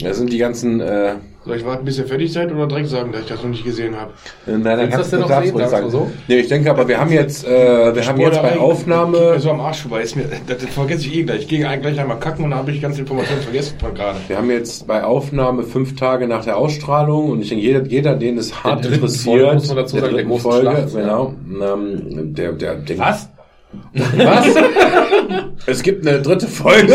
Da 0.00 0.14
sind 0.14 0.32
die 0.32 0.38
ganzen, 0.38 0.80
äh, 0.80 1.14
Soll 1.46 1.56
ich 1.56 1.64
warten, 1.64 1.86
bis 1.86 1.96
ihr 1.96 2.04
fertig 2.06 2.30
seid 2.30 2.52
oder 2.52 2.66
direkt 2.66 2.88
sagen, 2.88 3.12
dass 3.12 3.22
ich 3.22 3.28
das 3.28 3.42
noch 3.42 3.48
nicht 3.48 3.64
gesehen 3.64 3.96
habe? 3.96 4.12
nein, 4.44 4.62
dann 4.62 4.78
Willst 4.80 4.92
du 4.92 4.98
das 4.98 5.10
denn 5.10 5.20
noch 5.20 5.28
sehen? 5.28 5.56
Sagst 5.56 5.70
sagen. 5.70 5.90
so? 5.90 6.10
Nee, 6.28 6.40
ich 6.40 6.48
denke 6.48 6.70
aber, 6.70 6.86
wir 6.86 7.00
haben 7.00 7.10
jetzt, 7.10 7.46
äh, 7.46 7.94
wir 7.94 8.06
haben 8.06 8.20
jetzt 8.20 8.42
bei 8.42 8.58
Aufnahme, 8.58 9.18
mir 9.18 9.40
so 9.40 9.50
am 9.50 9.60
Arsch 9.60 9.80
vorbei. 9.80 10.02
Ist 10.02 10.16
mir, 10.16 10.24
das, 10.46 10.58
das 10.62 10.68
vergesse 10.68 11.06
ich 11.06 11.16
eh 11.16 11.22
gleich. 11.22 11.40
Ich 11.42 11.48
gehe 11.48 11.60
gleich 11.60 11.98
einmal 11.98 12.18
kacken 12.18 12.44
und 12.44 12.50
dann 12.50 12.58
habe 12.58 12.70
ich 12.72 12.82
ganze 12.82 13.00
Informationen 13.00 13.40
vergessen 13.40 13.78
von 13.80 13.94
gerade. 13.94 14.18
wir 14.28 14.36
haben 14.36 14.50
jetzt 14.50 14.86
bei 14.86 15.02
Aufnahme 15.02 15.62
fünf 15.62 15.96
Tage 15.96 16.28
nach 16.28 16.44
der 16.44 16.58
Ausstrahlung 16.58 17.30
und 17.30 17.40
ich 17.40 17.48
denke, 17.48 17.64
jeder, 17.64 17.86
jeder 17.86 18.16
den 18.16 18.36
es 18.36 18.62
hart 18.62 18.84
dritten 18.84 18.96
interessiert, 18.96 19.40
Folge, 19.40 19.54
muss 19.54 19.68
man 19.68 19.76
dazu 19.76 19.98
sagen, 19.98 20.14
der 20.14 20.24
großen 20.24 20.50
Folge, 20.50 20.70
Schlacht, 20.70 20.94
genau, 20.94 21.34
ähm, 21.48 22.34
der, 22.34 22.52
der, 22.52 22.74
der, 22.74 22.98
Was? 22.98 23.30
Was? 23.92 24.46
es 25.66 25.82
gibt 25.82 26.06
eine 26.06 26.20
dritte 26.20 26.48
Folge. 26.48 26.94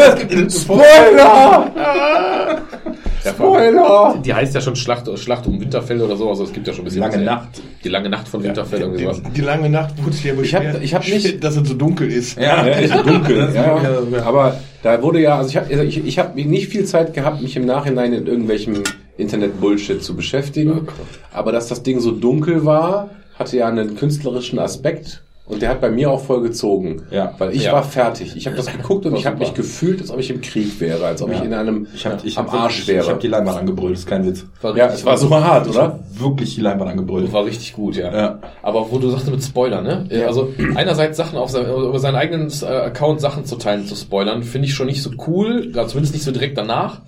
Spoiler! 0.50 1.72
Spoiler! 3.32 4.22
Die 4.24 4.34
heißt 4.34 4.54
ja 4.56 4.62
schon 4.62 4.76
Schlacht, 4.76 5.08
Schlacht 5.20 5.48
um 5.48 5.60
Winterfell 5.60 6.02
oder 6.02 6.16
so, 6.16 6.30
also 6.30 6.44
es 6.44 6.54
gibt 6.54 6.68
ja 6.68 6.74
schon 6.74 6.84
ein 6.84 6.86
bisschen. 6.86 7.02
Lange 7.02 7.14
was, 7.16 7.20
ja. 7.22 7.26
Nacht. 7.36 7.62
Die 7.84 7.90
lange 7.90 8.10
Nacht 8.10 8.28
von 8.28 8.44
Winterfell, 8.44 8.82
irgendwie 8.82 9.04
sowas. 9.04 9.22
Die, 9.24 9.32
die 9.32 9.42
lange 9.42 9.70
Nacht 9.70 9.94
wurde 10.04 10.16
ja 10.24 10.34
Ich 10.42 10.54
hab- 10.56 10.62
beschwert, 10.64 10.84
ich 10.84 10.94
hab 10.94 11.08
nicht- 11.08 11.44
dass 11.44 11.56
es 11.58 11.68
so 11.68 11.74
dunkel 11.74 12.12
ist. 12.12 12.38
Ja, 12.40 12.66
Ja, 12.66 12.74
ist 12.74 12.94
dunkel. 12.96 13.50
Ja, 13.54 13.78
aber 14.26 14.60
da 14.84 15.02
wurde 15.02 15.20
ja, 15.22 15.38
also 15.38 15.50
ich 15.50 15.58
habe 15.58 15.74
ich, 15.86 16.06
ich 16.06 16.20
hab 16.20 16.36
nicht 16.36 16.68
viel 16.70 16.86
Zeit 16.86 17.14
gehabt, 17.14 17.42
mich 17.42 17.56
im 17.56 17.66
Nachhinein 17.66 18.14
in 18.14 18.28
irgendwelchem 18.28 18.84
Internet-Bullshit 19.18 20.04
zu 20.04 20.16
beschäftigen. 20.16 20.88
Aber 21.34 21.52
dass 21.52 21.68
das 21.68 21.84
Ding 21.84 22.00
so 22.00 22.12
dunkel 22.12 22.66
war, 22.66 23.10
hatte 23.40 23.58
ja 23.58 23.68
einen 23.68 23.96
künstlerischen 23.96 24.60
Aspekt. 24.60 25.22
Und 25.48 25.62
der 25.62 25.70
hat 25.70 25.80
bei 25.80 25.92
mir 25.92 26.10
auch 26.10 26.22
voll 26.24 26.42
gezogen. 26.42 27.04
Ja. 27.12 27.36
Weil 27.38 27.56
ich 27.56 27.66
Ja. 27.66 27.74
war 27.74 27.84
fertig. 27.84 28.36
Ich 28.36 28.48
habe 28.48 28.58
das 28.58 28.66
geguckt 28.66 29.06
und 29.06 29.16
ich 29.16 29.28
habe 29.28 29.38
mich 29.38 29.54
gefühlt, 29.54 30.02
als 30.02 30.10
ob 30.10 30.20
ich 30.20 30.32
im 30.32 30.42
Krieg 30.42 30.80
wäre, 30.80 31.06
als 31.06 31.22
ob 31.22 31.32
ich 31.32 31.40
in 31.44 31.54
einem 31.54 31.86
Ich 31.94 32.04
hab, 32.08 32.26
ich 32.26 32.36
am 32.38 32.52
hab 32.52 32.62
Arsch 32.62 32.88
wäre. 32.88 33.04
Ich 33.04 33.10
habe 33.10 33.20
die 33.20 33.28
Leinwand 33.28 33.60
angebrüllt, 33.60 33.94
das 33.94 34.00
ist 34.00 34.08
kein 34.08 34.26
Witz. 34.26 34.44
War 34.62 34.76
ja, 34.76 34.88
es 34.88 35.06
war 35.06 35.16
super 35.18 35.44
hart, 35.44 35.68
oder? 35.70 36.00
Wirklich 36.18 36.56
die 36.56 36.62
Leinwand 36.62 36.90
angebrüllt. 36.90 37.32
War 37.32 37.46
richtig 37.46 37.74
gut, 37.74 37.96
ja. 37.96 38.12
Ja. 38.12 38.40
Aber 38.64 38.92
wo 38.92 38.98
du 38.98 39.08
sagst 39.12 39.30
mit 39.30 39.44
Spoiler, 39.44 39.82
ne? 39.84 40.08
Also 40.26 40.52
einerseits 40.74 41.16
Sachen 41.18 41.38
auf 41.38 41.52
sein, 41.52 41.66
über 41.68 42.00
seinen 42.00 42.16
eigenen 42.16 42.52
äh, 42.64 42.66
Account 42.66 43.22
Sachen 43.22 43.46
zu 43.46 43.56
teilen, 43.58 43.86
zu 43.86 43.96
spoilern, 43.96 44.42
finde 44.42 44.68
ich 44.68 44.74
schon 44.74 44.88
nicht 44.88 45.04
so 45.04 45.12
cool, 45.28 45.72
ja, 45.76 45.86
zumindest 45.88 46.16
nicht 46.16 46.24
so 46.26 46.32
direkt 46.32 46.58
danach. 46.58 47.02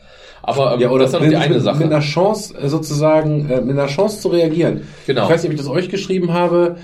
Aber 0.44 0.76
ähm, 0.76 0.80
Ja, 0.82 0.90
oder 0.92 1.06
das 1.06 1.08
ist 1.10 1.14
dann 1.16 1.24
noch 1.24 1.30
die 1.30 1.36
eine 1.38 1.56
mit, 1.56 1.64
Sache. 1.64 1.80
mit 1.80 1.88
einer 1.92 2.02
Chance 2.02 2.54
äh, 2.62 2.70
sozusagen, 2.70 3.50
äh, 3.50 3.62
mit 3.62 3.72
einer 3.78 3.88
Chance 3.88 4.22
zu 4.22 4.28
reagieren. 4.30 4.82
Genau. 5.08 5.24
Ich 5.24 5.30
weiß 5.32 5.42
nicht, 5.42 5.50
ob 5.50 5.54
ich 5.56 5.60
das 5.60 5.70
euch 5.70 5.90
geschrieben 5.90 6.34
habe. 6.34 6.76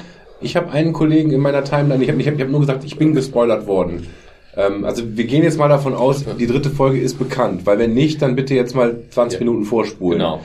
Ich 0.44 0.56
habe 0.56 0.72
einen 0.72 0.94
Kollegen 0.94 1.32
in 1.32 1.42
meiner 1.42 1.64
Timeline, 1.64 2.04
ich 2.04 2.10
habe 2.10 2.22
ich 2.22 2.28
hab, 2.28 2.36
ich 2.36 2.42
hab 2.42 2.50
nur 2.50 2.60
gesagt, 2.60 2.84
ich 2.84 2.98
bin 2.98 3.14
gespoilert 3.14 3.66
worden. 3.68 4.08
Ähm, 4.56 4.86
also 4.86 5.04
wir 5.06 5.24
gehen 5.26 5.44
jetzt 5.44 5.58
mal 5.58 5.70
davon 5.70 5.94
aus, 5.94 6.26
die 6.40 6.48
dritte 6.48 6.70
Folge 6.70 7.00
ist 7.00 7.18
bekannt, 7.18 7.66
weil 7.66 7.80
wenn 7.80 7.94
nicht, 7.94 8.22
dann 8.22 8.36
bitte 8.36 8.54
jetzt 8.54 8.76
mal 8.76 8.96
20 9.10 9.40
Ja. 9.40 9.46
Minuten 9.46 9.66
vorspulen. 9.66 10.20
Genau. 10.20 10.42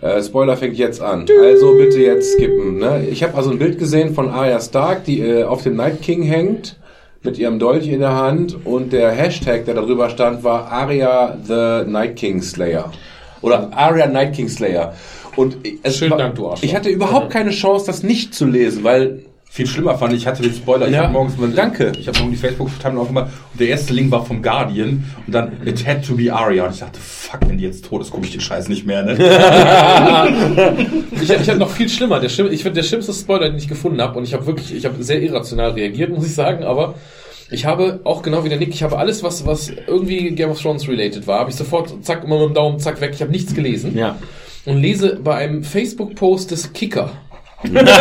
Äh, 0.00 0.22
Spoiler 0.22 0.56
fängt 0.56 0.76
jetzt 0.76 1.00
an. 1.02 1.26
Also 1.42 1.76
bitte 1.76 2.00
jetzt 2.00 2.34
skippen. 2.34 2.78
Ne? 2.78 3.06
Ich 3.10 3.22
habe 3.22 3.34
also 3.34 3.50
ein 3.50 3.58
Bild 3.58 3.78
gesehen 3.78 4.14
von 4.14 4.28
Arya 4.28 4.60
Stark, 4.60 5.04
die 5.04 5.20
äh, 5.20 5.44
auf 5.44 5.62
dem 5.62 5.76
Night 5.76 6.02
King 6.02 6.22
hängt, 6.22 6.76
mit 7.22 7.36
ihrem 7.36 7.58
Dolch 7.58 7.88
in 7.88 8.00
der 8.00 8.14
Hand 8.14 8.56
und 8.64 8.92
der 8.92 9.10
Hashtag, 9.10 9.64
der 9.64 9.74
darüber 9.74 10.08
stand, 10.08 10.44
war 10.44 10.70
Arya 10.70 11.36
the 11.44 11.90
Night 11.90 12.16
King 12.16 12.40
Slayer. 12.42 12.92
Oder 13.40 13.70
Arya 13.72 14.06
Night 14.06 14.34
King 14.34 14.48
Slayer. 14.48 14.94
Und 15.38 15.56
es 15.82 15.98
Schönen 15.98 16.10
war- 16.10 16.18
Dank, 16.18 16.34
du 16.34 16.48
Arschloch. 16.48 16.68
Ich 16.68 16.74
hatte 16.74 16.88
überhaupt 16.88 17.30
keine 17.30 17.50
Chance, 17.50 17.86
das 17.86 18.02
nicht 18.02 18.34
zu 18.34 18.46
lesen, 18.46 18.84
weil 18.84 19.20
Viel 19.50 19.66
schlimmer 19.66 19.96
fand 19.96 20.12
ich, 20.12 20.20
ich 20.20 20.26
hatte 20.26 20.42
den 20.42 20.52
Spoiler, 20.52 20.88
ich 20.88 20.92
Ja, 20.92 21.04
hab 21.04 21.12
morgens 21.12 21.38
mal, 21.38 21.48
danke. 21.48 21.92
Ich 21.98 22.06
habe 22.06 22.18
morgen 22.18 22.32
die 22.32 22.36
Facebook-Timeline 22.36 23.00
aufgemacht 23.00 23.28
und 23.52 23.60
der 23.60 23.68
erste 23.68 23.94
Link 23.94 24.10
war 24.10 24.22
vom 24.26 24.42
Guardian 24.42 25.04
und 25.26 25.34
dann 25.34 25.52
It 25.64 25.86
had 25.86 26.04
to 26.06 26.16
be 26.16 26.30
Arya 26.30 26.66
und 26.66 26.74
ich 26.74 26.80
dachte, 26.80 27.00
fuck, 27.00 27.40
wenn 27.48 27.56
die 27.56 27.64
jetzt 27.64 27.86
tot 27.86 28.02
ist, 28.02 28.10
gucke 28.10 28.26
ich 28.26 28.32
den 28.32 28.42
Scheiß 28.42 28.68
nicht 28.68 28.84
mehr, 28.84 29.02
ne? 29.04 29.16
Ich, 31.22 31.30
ich 31.30 31.48
habe 31.48 31.58
noch 31.58 31.70
viel 31.70 31.88
schlimmer. 31.88 32.20
Der, 32.20 32.28
schlimm, 32.28 32.48
ich 32.50 32.62
finde 32.62 32.80
der 32.80 32.86
schlimmste 32.86 33.14
Spoiler, 33.14 33.48
den 33.48 33.56
ich 33.56 33.68
gefunden 33.68 34.02
habe, 34.02 34.18
und 34.18 34.24
ich 34.24 34.34
habe 34.34 34.44
wirklich, 34.46 34.74
ich 34.74 34.84
habe 34.84 35.02
sehr 35.02 35.22
irrational 35.22 35.70
reagiert, 35.70 36.10
muss 36.10 36.26
ich 36.26 36.34
sagen, 36.34 36.64
aber 36.64 36.94
ich 37.50 37.64
habe 37.64 38.00
auch 38.04 38.20
genau 38.22 38.44
wie 38.44 38.50
der 38.50 38.58
Nick, 38.58 38.68
ich 38.74 38.82
habe 38.82 38.98
alles, 38.98 39.22
was, 39.22 39.46
was 39.46 39.70
irgendwie 39.86 40.30
Game 40.32 40.50
of 40.50 40.60
Thrones 40.60 40.86
related 40.88 41.26
war, 41.26 41.40
habe 41.40 41.48
ich 41.50 41.56
sofort, 41.56 42.04
zack, 42.04 42.22
immer 42.24 42.38
mit 42.38 42.48
dem 42.50 42.54
Daumen, 42.54 42.78
zack, 42.78 43.00
weg. 43.00 43.12
Ich 43.14 43.22
habe 43.22 43.30
nichts 43.32 43.54
gelesen. 43.54 43.96
ja. 43.96 44.16
Und 44.68 44.82
lese 44.82 45.16
bei 45.16 45.34
einem 45.36 45.64
Facebook-Post 45.64 46.50
des 46.50 46.74
Kicker. 46.74 47.10
in 47.64 47.72
den, 47.72 47.92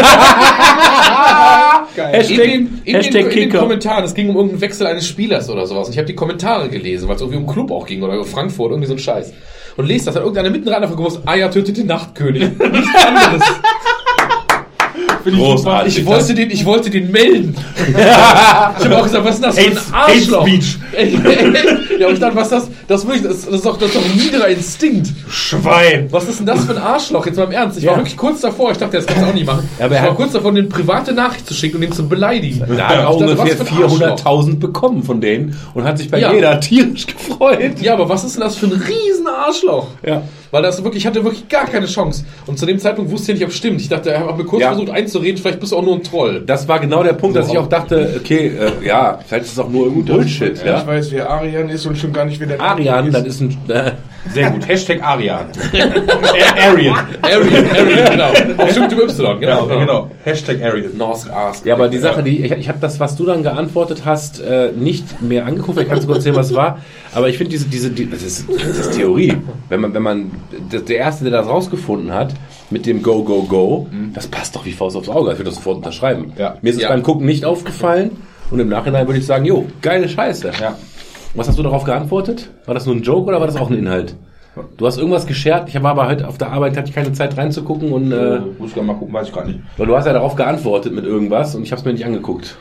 in, 2.84 2.96
Hashtag 2.96 2.96
den, 2.96 2.96
in 2.96 3.12
den 3.12 3.30
Kicker. 3.30 3.60
Kommentaren, 3.60 4.04
es 4.04 4.14
ging 4.14 4.30
um 4.30 4.36
irgendeinen 4.36 4.62
Wechsel 4.62 4.86
eines 4.86 5.08
Spielers 5.08 5.50
oder 5.50 5.66
sowas. 5.66 5.88
Und 5.88 5.94
ich 5.94 5.98
habe 5.98 6.08
die 6.08 6.16
Kommentare 6.16 6.68
gelesen, 6.68 7.08
weil 7.08 7.16
es 7.16 7.22
irgendwie 7.22 7.40
um 7.40 7.48
Club 7.48 7.72
auch 7.72 7.88
ging 7.88 8.04
oder 8.04 8.22
Frankfurt, 8.26 8.72
irgendwie 8.72 8.88
so 8.88 8.96
ein 8.96 9.00
Scheiß. 9.00 9.34
Und 9.78 9.86
lese 9.86 10.06
das, 10.08 10.16
hat 10.16 10.24
irgendeiner 10.24 10.50
mitten 10.50 10.68
rein 10.68 10.82
davon 10.82 10.98
gewusst, 10.98 11.22
Aya 11.26 11.48
tötet 11.48 11.78
den 11.78 11.88
Nachtkönig. 11.88 12.44
Nichts 12.44 13.06
anderes. 13.06 13.44
Großartig. 15.36 15.98
Ich 16.00 16.06
wollte 16.06 16.34
den, 16.34 16.52
ich 16.52 16.66
wollte 16.66 16.90
den 16.90 17.12
melden. 17.12 17.56
ich 17.88 18.86
habe 18.86 18.98
auch 18.98 19.04
gesagt, 19.04 19.26
was 19.26 19.36
ist 19.36 19.44
denn 19.44 19.50
das 19.50 19.60
für 19.60 19.66
ein 19.66 19.78
Hate- 19.78 19.92
Hate 19.92 20.14
Arschloch? 20.14 20.48
Speech. 20.48 20.78
ja, 22.00 22.08
und 22.08 22.14
ich 22.14 22.20
dachte, 22.20 22.36
was 22.36 22.50
das? 22.50 22.68
Das, 22.88 23.06
wirklich, 23.06 23.24
das, 23.24 23.46
das, 23.46 23.56
ist 23.56 23.66
doch, 23.66 23.78
das 23.78 23.90
ist 23.90 23.96
doch 23.98 24.06
ein 24.06 24.16
niederer 24.18 24.48
Instinkt. 24.48 25.10
Schwein! 25.30 26.08
Was 26.12 26.28
ist 26.28 26.40
denn 26.40 26.46
das 26.46 26.64
für 26.66 26.72
ein 26.74 26.82
Arschloch? 26.82 27.26
Jetzt 27.26 27.38
mal 27.38 27.44
im 27.46 27.52
Ernst. 27.52 27.78
Ich 27.78 27.86
war 27.86 27.94
Ja. 27.94 28.00
wirklich 28.00 28.18
kurz 28.18 28.42
davor. 28.42 28.72
Ich 28.72 28.78
dachte, 28.78 28.98
das 28.98 29.06
kannst 29.06 29.24
du 29.24 29.28
auch 29.28 29.34
nicht 29.34 29.46
machen. 29.46 29.68
Ja, 29.80 29.86
aber 29.86 29.96
ich 29.96 30.02
war 30.04 30.16
kurz 30.16 30.32
davor, 30.32 30.52
eine 30.52 30.64
private 30.64 31.14
Nachricht 31.14 31.48
zu 31.48 31.54
schicken 31.54 31.78
und 31.78 31.84
ihn 31.84 31.92
zu 31.92 32.08
beleidigen. 32.08 32.64
Da 32.78 32.88
hat 32.88 32.96
er 32.98 33.04
Ich 33.10 33.16
ungefähr 33.16 33.58
für 33.58 33.64
ein 33.68 33.84
Arschloch. 33.84 34.18
400.000 34.26 34.60
bekommen 34.60 35.04
von 35.04 35.22
denen 35.22 35.58
und 35.74 35.84
hat 35.84 35.98
sich 35.98 36.10
bei 36.10 36.20
Ja. 36.20 36.32
jeder 36.34 36.60
tierisch 36.60 37.08
gefreut. 37.08 37.80
Ja, 37.82 37.94
aber 37.94 38.08
was 38.10 38.24
ist 38.24 38.36
denn 38.36 38.42
das 38.44 38.56
für 38.56 38.68
ein 38.68 38.72
riesen 38.74 39.28
Arschloch? 39.28 39.88
Ja. 40.06 40.22
Weil 40.52 40.64
das 40.64 40.84
wirklich, 40.84 41.04
ich 41.04 41.08
hatte 41.08 41.24
wirklich 41.24 41.48
gar 41.50 41.66
keine 41.66 41.86
Chance. 41.86 42.24
Und 42.46 42.58
zu 42.58 42.66
dem 42.66 42.80
Zeitpunkt 42.80 43.12
wusste 43.12 43.32
ich 43.32 43.40
nicht, 43.40 43.46
ob 43.46 43.52
es 43.52 43.58
stimmt. 43.58 43.82
Ich 43.82 43.90
dachte, 43.90 44.12
er 44.12 44.26
hat 44.26 44.38
mir 44.38 44.46
kurz 44.46 44.62
Ja. 44.62 44.70
versucht 44.70 44.90
einzureden, 44.90 45.38
vielleicht 45.42 45.60
bist 45.60 45.72
du 45.72 45.78
auch 45.78 45.84
nur 45.84 45.96
ein 45.96 46.04
Troll. 46.04 46.44
Das 46.46 46.68
war 46.68 46.80
genau 46.80 47.04
der 47.04 47.14
Punkt, 47.14 47.36
dass 47.36 47.50
ich 47.50 47.58
auch 47.58 47.68
dachte, 47.68 48.16
okay, 48.20 48.52
äh, 48.60 48.86
ja, 48.86 49.20
vielleicht 49.26 49.46
ist 49.46 49.54
es 49.54 49.60
auch 49.60 49.70
nur 49.70 49.88
irgendein 49.88 50.16
Bullshit. 50.18 50.58
Ja. 50.60 50.66
Ja? 50.66 50.82
Ich 50.82 50.88
weiß, 50.88 51.12
wer 51.12 51.30
Arian 51.30 51.70
ist 51.70 51.86
und 51.86 51.98
schon 51.98 52.14
gar 52.14 52.26
nicht, 52.26 52.40
wer 52.40 52.48
der 52.48 52.62
Arian, 52.62 53.08
ist. 53.08 53.14
das 53.14 53.24
ist 53.26 53.42
ein... 53.42 53.58
Äh, 53.70 53.92
Sehr 54.34 54.52
gut. 54.52 54.68
Hashtag 54.68 55.02
Arian. 55.04 55.48
Arian. 56.62 56.96
Arian, 57.22 57.66
Arian, 57.72 58.12
genau. 58.12 58.64
Auf 58.64 58.72
stimmt 58.72 58.94
Y, 58.94 59.40
genau. 59.40 59.68
Ja, 59.70 59.76
genau. 59.80 60.12
Hashtag 60.24 60.62
Arian. 60.62 60.98
North 60.98 61.30
Ask. 61.30 61.66
Ja, 61.66 61.76
aber 61.76 61.88
die 61.88 61.98
Sache, 61.98 62.24
die 62.24 62.44
ich, 62.46 62.52
ich 62.52 62.70
habe 62.70 62.80
das, 62.80 63.00
was 63.00 63.16
du 63.16 63.26
dann 63.26 63.44
geantwortet 63.44 64.04
hast, 64.06 64.40
äh, 64.42 64.72
nicht 64.76 65.22
mehr 65.22 65.46
angeguckt. 65.46 65.78
Kannst 65.88 66.04
du 66.04 66.08
kurz 66.08 66.20
erzählen, 66.20 66.36
was 66.36 66.48
es 66.52 66.56
war. 66.56 66.80
Aber 67.14 67.30
ich 67.30 67.38
finde 67.38 67.52
diese, 67.52 67.66
diese, 67.68 67.90
die, 67.90 68.10
das, 68.10 68.24
ist, 68.24 68.46
das 68.50 68.78
ist 68.78 68.94
Theorie. 68.94 69.34
Wenn 69.70 69.82
man, 69.82 69.94
wenn 69.94 70.04
man, 70.04 70.32
der, 70.72 70.98
erste, 70.98 71.24
der 71.24 71.34
das 71.34 71.48
rausgefunden 71.48 72.14
hat, 72.14 72.34
mit 72.70 72.86
dem 72.86 73.02
Go 73.02 73.24
Go 73.24 73.44
Go, 73.44 73.88
das 74.14 74.28
passt 74.28 74.56
doch 74.56 74.66
wie 74.66 74.72
Faust 74.74 74.96
aufs 74.98 75.10
Auge. 75.10 75.32
Ich 75.32 75.38
würde 75.38 75.46
das 75.50 75.56
sofort 75.56 75.78
unterschreiben. 75.78 76.34
Ja. 76.38 76.58
Mir 76.62 76.70
ist 76.72 76.78
es 76.78 76.82
Ja. 76.84 76.90
beim 76.90 77.04
Gucken 77.04 77.26
nicht 77.26 77.46
aufgefallen 77.46 78.12
und 78.52 78.60
im 78.60 78.70
Nachhinein 78.70 79.08
würde 79.08 79.20
ich 79.20 79.26
sagen, 79.26 79.46
jo, 79.46 79.68
geile 79.82 80.10
Scheiße. 80.10 80.52
Ja. 80.60 80.76
Was 81.34 81.48
hast 81.48 81.60
du 81.60 81.64
darauf 81.64 81.84
geantwortet? 81.84 82.50
War 82.66 82.74
das 82.74 82.86
nur 82.86 82.96
ein 82.96 83.04
Joke 83.04 83.28
oder 83.28 83.40
war 83.40 83.48
das 83.48 83.56
auch 83.56 83.70
ein 83.70 83.78
Inhalt? 83.78 84.16
Du 84.78 84.88
hast 84.88 84.98
irgendwas 84.98 85.28
geshared. 85.28 85.70
Ich 85.70 85.76
war 85.84 85.92
aber 85.92 86.08
heute 86.08 86.28
auf 86.28 86.38
der 86.40 86.52
Arbeit, 86.52 86.76
hatte 86.78 86.90
ich 86.90 86.96
keine 86.96 87.14
Zeit 87.14 87.38
reinzugucken 87.38 87.92
und 87.92 88.12
äh, 88.12 88.38
Äh, 88.38 88.40
muss 88.58 88.72
ich 88.76 88.82
mal 88.82 88.96
gucken, 88.96 89.14
weiß 89.14 89.28
ich 89.28 89.34
gerade 89.34 89.50
nicht. 89.50 89.60
weil 89.78 89.86
du 89.86 89.96
hast 89.96 90.06
ja 90.06 90.14
darauf 90.14 90.36
geantwortet 90.36 90.94
mit 90.94 91.06
irgendwas 91.06 91.54
und 91.54 91.62
ich 91.64 91.72
habe 91.72 91.80
es 91.80 91.86
mir 91.86 91.94
nicht 91.94 92.06
angeguckt. 92.06 92.58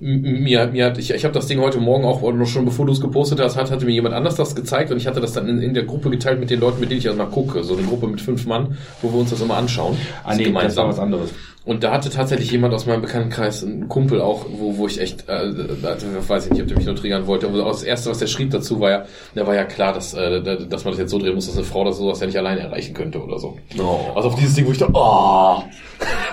Mir, 0.00 0.68
mir 0.68 0.84
hat, 0.86 0.98
ich, 0.98 1.10
ich 1.12 1.24
habe 1.24 1.34
das 1.34 1.46
Ding 1.48 1.58
heute 1.60 1.78
Morgen 1.80 2.04
auch 2.04 2.22
noch 2.32 2.46
schon 2.46 2.64
bevor 2.64 2.86
du 2.86 2.92
es 2.92 3.00
gepostet 3.00 3.40
hast, 3.40 3.56
hat, 3.56 3.70
hatte 3.72 3.84
mir 3.84 3.90
jemand 3.92 4.14
anders 4.14 4.36
das 4.36 4.54
gezeigt 4.54 4.92
und 4.92 4.96
ich 4.98 5.08
hatte 5.08 5.20
das 5.20 5.32
dann 5.32 5.48
in, 5.48 5.60
in 5.60 5.74
der 5.74 5.84
Gruppe 5.84 6.08
geteilt 6.10 6.38
mit 6.38 6.50
den 6.50 6.60
Leuten, 6.60 6.78
mit 6.80 6.90
denen 6.90 7.00
ich 7.00 7.08
also 7.08 7.18
mal 7.18 7.28
gucke. 7.28 7.64
So 7.64 7.74
eine 7.76 7.82
Gruppe 7.84 8.06
mit 8.06 8.20
fünf 8.20 8.46
Mann, 8.46 8.76
wo 9.02 9.10
wir 9.10 9.18
uns 9.18 9.30
das 9.30 9.40
immer 9.40 9.56
anschauen. 9.56 9.96
Ah, 10.22 10.34
nee, 10.36 10.52
das 10.52 10.76
war 10.76 10.86
was 10.86 10.98
anderes. 11.00 11.30
Und 11.68 11.84
da 11.84 11.92
hatte 11.92 12.08
tatsächlich 12.08 12.50
jemand 12.50 12.72
aus 12.72 12.86
meinem 12.86 13.02
Bekanntenkreis, 13.02 13.62
ein 13.62 13.90
Kumpel 13.90 14.22
auch, 14.22 14.46
wo, 14.50 14.78
wo 14.78 14.86
ich 14.86 15.02
echt, 15.02 15.28
äh, 15.28 15.32
also, 15.82 16.06
weiß 16.26 16.46
ich 16.46 16.52
nicht, 16.52 16.62
ob 16.62 16.68
der 16.68 16.78
mich 16.78 16.86
nur 16.86 16.96
triggern 16.96 17.26
wollte, 17.26 17.46
aber 17.46 17.58
das 17.58 17.82
Erste, 17.82 18.08
was 18.08 18.20
der 18.20 18.26
schrieb 18.26 18.52
dazu, 18.52 18.80
war 18.80 18.90
ja, 18.90 19.04
da 19.34 19.46
war 19.46 19.54
ja 19.54 19.64
klar, 19.64 19.92
dass, 19.92 20.14
äh, 20.14 20.40
dass 20.40 20.84
man 20.84 20.92
das 20.92 20.98
jetzt 20.98 21.10
so 21.10 21.18
drehen 21.18 21.34
muss, 21.34 21.44
dass 21.44 21.58
eine 21.58 21.66
Frau 21.66 21.84
das 21.84 21.98
sowas 21.98 22.20
ja 22.20 22.26
nicht 22.26 22.38
alleine 22.38 22.62
erreichen 22.62 22.94
könnte 22.94 23.22
oder 23.22 23.38
so. 23.38 23.58
Also 24.14 24.30
auf 24.30 24.36
dieses 24.36 24.54
Ding, 24.54 24.66
wo 24.66 24.72
ich 24.72 24.78
da, 24.78 24.88
oh, 24.94 25.62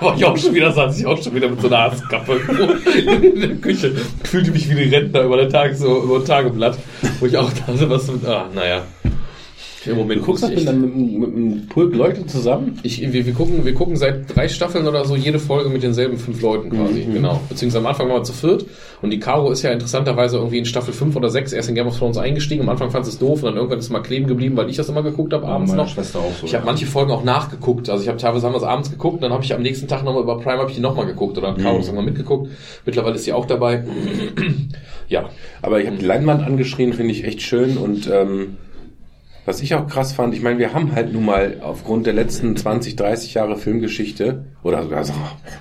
war 0.00 0.16
ich 0.16 0.24
auch 0.24 0.38
schon 0.38 0.54
wieder, 0.54 0.72
saß 0.72 0.98
ich 0.98 1.04
auch 1.04 1.22
schon 1.22 1.34
wieder 1.34 1.50
mit 1.50 1.60
so 1.60 1.66
einer 1.66 1.80
Arztkappe 1.80 2.32
in 3.22 3.38
der 3.38 3.56
Küche. 3.56 3.92
Fühlte 4.24 4.52
mich 4.52 4.70
wie 4.70 4.84
ein 4.84 4.88
Rentner 4.88 5.20
über 5.20 5.36
den 5.36 5.50
Tag, 5.50 5.74
so 5.74 6.02
über 6.02 6.16
ein 6.16 6.24
Tageblatt, 6.24 6.78
wo 7.20 7.26
ich 7.26 7.36
auch 7.36 7.52
dachte, 7.52 7.90
was, 7.90 8.08
ah, 8.24 8.46
naja. 8.54 8.84
Im 9.86 9.96
Moment 9.96 10.20
Du 10.20 10.24
guckst 10.24 10.42
das 10.42 10.50
mit, 10.50 10.66
einem- 10.68 11.18
mit 11.20 11.34
einem 11.36 11.66
Pulk 11.68 11.94
Leute 11.94 12.26
zusammen? 12.26 12.78
ich, 12.82 13.00
wir, 13.12 13.26
wir, 13.26 13.32
gucken, 13.32 13.64
wir 13.64 13.74
gucken 13.74 13.96
seit 13.96 14.34
drei 14.34 14.48
Staffeln 14.48 14.86
oder 14.86 15.04
so 15.04 15.16
jede 15.16 15.38
Folge 15.38 15.68
mit 15.70 15.82
denselben 15.82 16.16
fünf 16.18 16.40
Leuten 16.42 16.70
quasi. 16.70 17.02
Genau. 17.12 17.40
Beziehungsweise 17.48 17.78
am 17.84 17.86
Anfang 17.86 18.08
waren 18.08 18.18
wir 18.20 18.24
zu 18.24 18.32
viert. 18.32 18.66
Und 19.02 19.10
die 19.10 19.20
Caro 19.20 19.50
ist 19.50 19.62
ja 19.62 19.70
interessanterweise 19.70 20.36
irgendwie 20.38 20.58
in 20.58 20.64
Staffel 20.64 20.92
5 20.94 21.14
oder 21.16 21.28
6 21.28 21.52
erst 21.52 21.68
in 21.68 21.74
Game 21.74 21.86
of 21.86 21.98
Thrones 21.98 22.16
eingestiegen. 22.18 22.62
Am 22.62 22.68
Anfang 22.70 22.90
fand 22.90 23.04
sie 23.04 23.10
es 23.12 23.18
doof 23.18 23.42
und 23.42 23.46
dann 23.50 23.56
irgendwann 23.56 23.78
ist 23.78 23.86
sie 23.86 23.92
mal 23.92 24.00
kleben 24.00 24.26
geblieben, 24.26 24.56
weil 24.56 24.68
ich 24.70 24.76
das 24.76 24.88
immer 24.88 25.02
geguckt 25.02 25.32
habe 25.32 25.46
abends 25.46 25.70
meine 25.70 25.82
noch. 25.82 25.88
Schwester 25.88 26.18
auch 26.20 26.32
so, 26.40 26.46
Ich 26.46 26.54
habe 26.54 26.64
ja. 26.64 26.70
manche 26.70 26.86
Folgen 26.86 27.10
auch 27.12 27.22
nachgeguckt. 27.24 27.88
Also 27.90 28.02
ich 28.02 28.08
habe 28.08 28.18
teilweise 28.18 28.46
haben 28.46 28.54
wir 28.54 28.58
es 28.58 28.62
abends 28.64 28.90
geguckt, 28.90 29.22
dann 29.22 29.32
habe 29.32 29.44
ich 29.44 29.52
am 29.54 29.62
nächsten 29.62 29.86
Tag 29.86 30.02
nochmal 30.04 30.22
über 30.22 30.38
Prime 30.40 30.58
hab 30.58 30.68
ich 30.70 30.76
die 30.76 30.80
nochmal 30.80 31.06
geguckt 31.06 31.36
oder 31.38 31.54
Caro 31.54 31.78
ist 31.78 31.86
irgendwann 31.86 32.06
mitgeguckt. 32.06 32.50
Mittlerweile 32.86 33.14
ist 33.16 33.24
sie 33.24 33.32
auch 33.32 33.44
dabei. 33.46 33.84
ja. 35.08 35.28
Aber 35.62 35.80
ich 35.80 35.86
habe 35.86 35.96
die 35.96 36.04
Leinwand 36.04 36.42
angeschrien, 36.44 36.92
finde 36.92 37.12
ich 37.12 37.24
echt 37.24 37.42
schön. 37.42 37.76
Und 37.76 38.08
ähm, 38.12 38.56
was 39.46 39.62
ich 39.62 39.74
auch 39.74 39.86
krass 39.86 40.12
fand, 40.12 40.34
ich 40.34 40.42
meine, 40.42 40.58
wir 40.58 40.74
haben 40.74 40.94
halt 40.94 41.12
nun 41.12 41.24
mal 41.24 41.58
aufgrund 41.62 42.04
der 42.06 42.12
letzten 42.12 42.56
20, 42.56 42.96
30 42.96 43.34
Jahre 43.34 43.56
Filmgeschichte, 43.56 44.44
oder 44.64 44.82
sogar 44.82 45.04
so, 45.04 45.14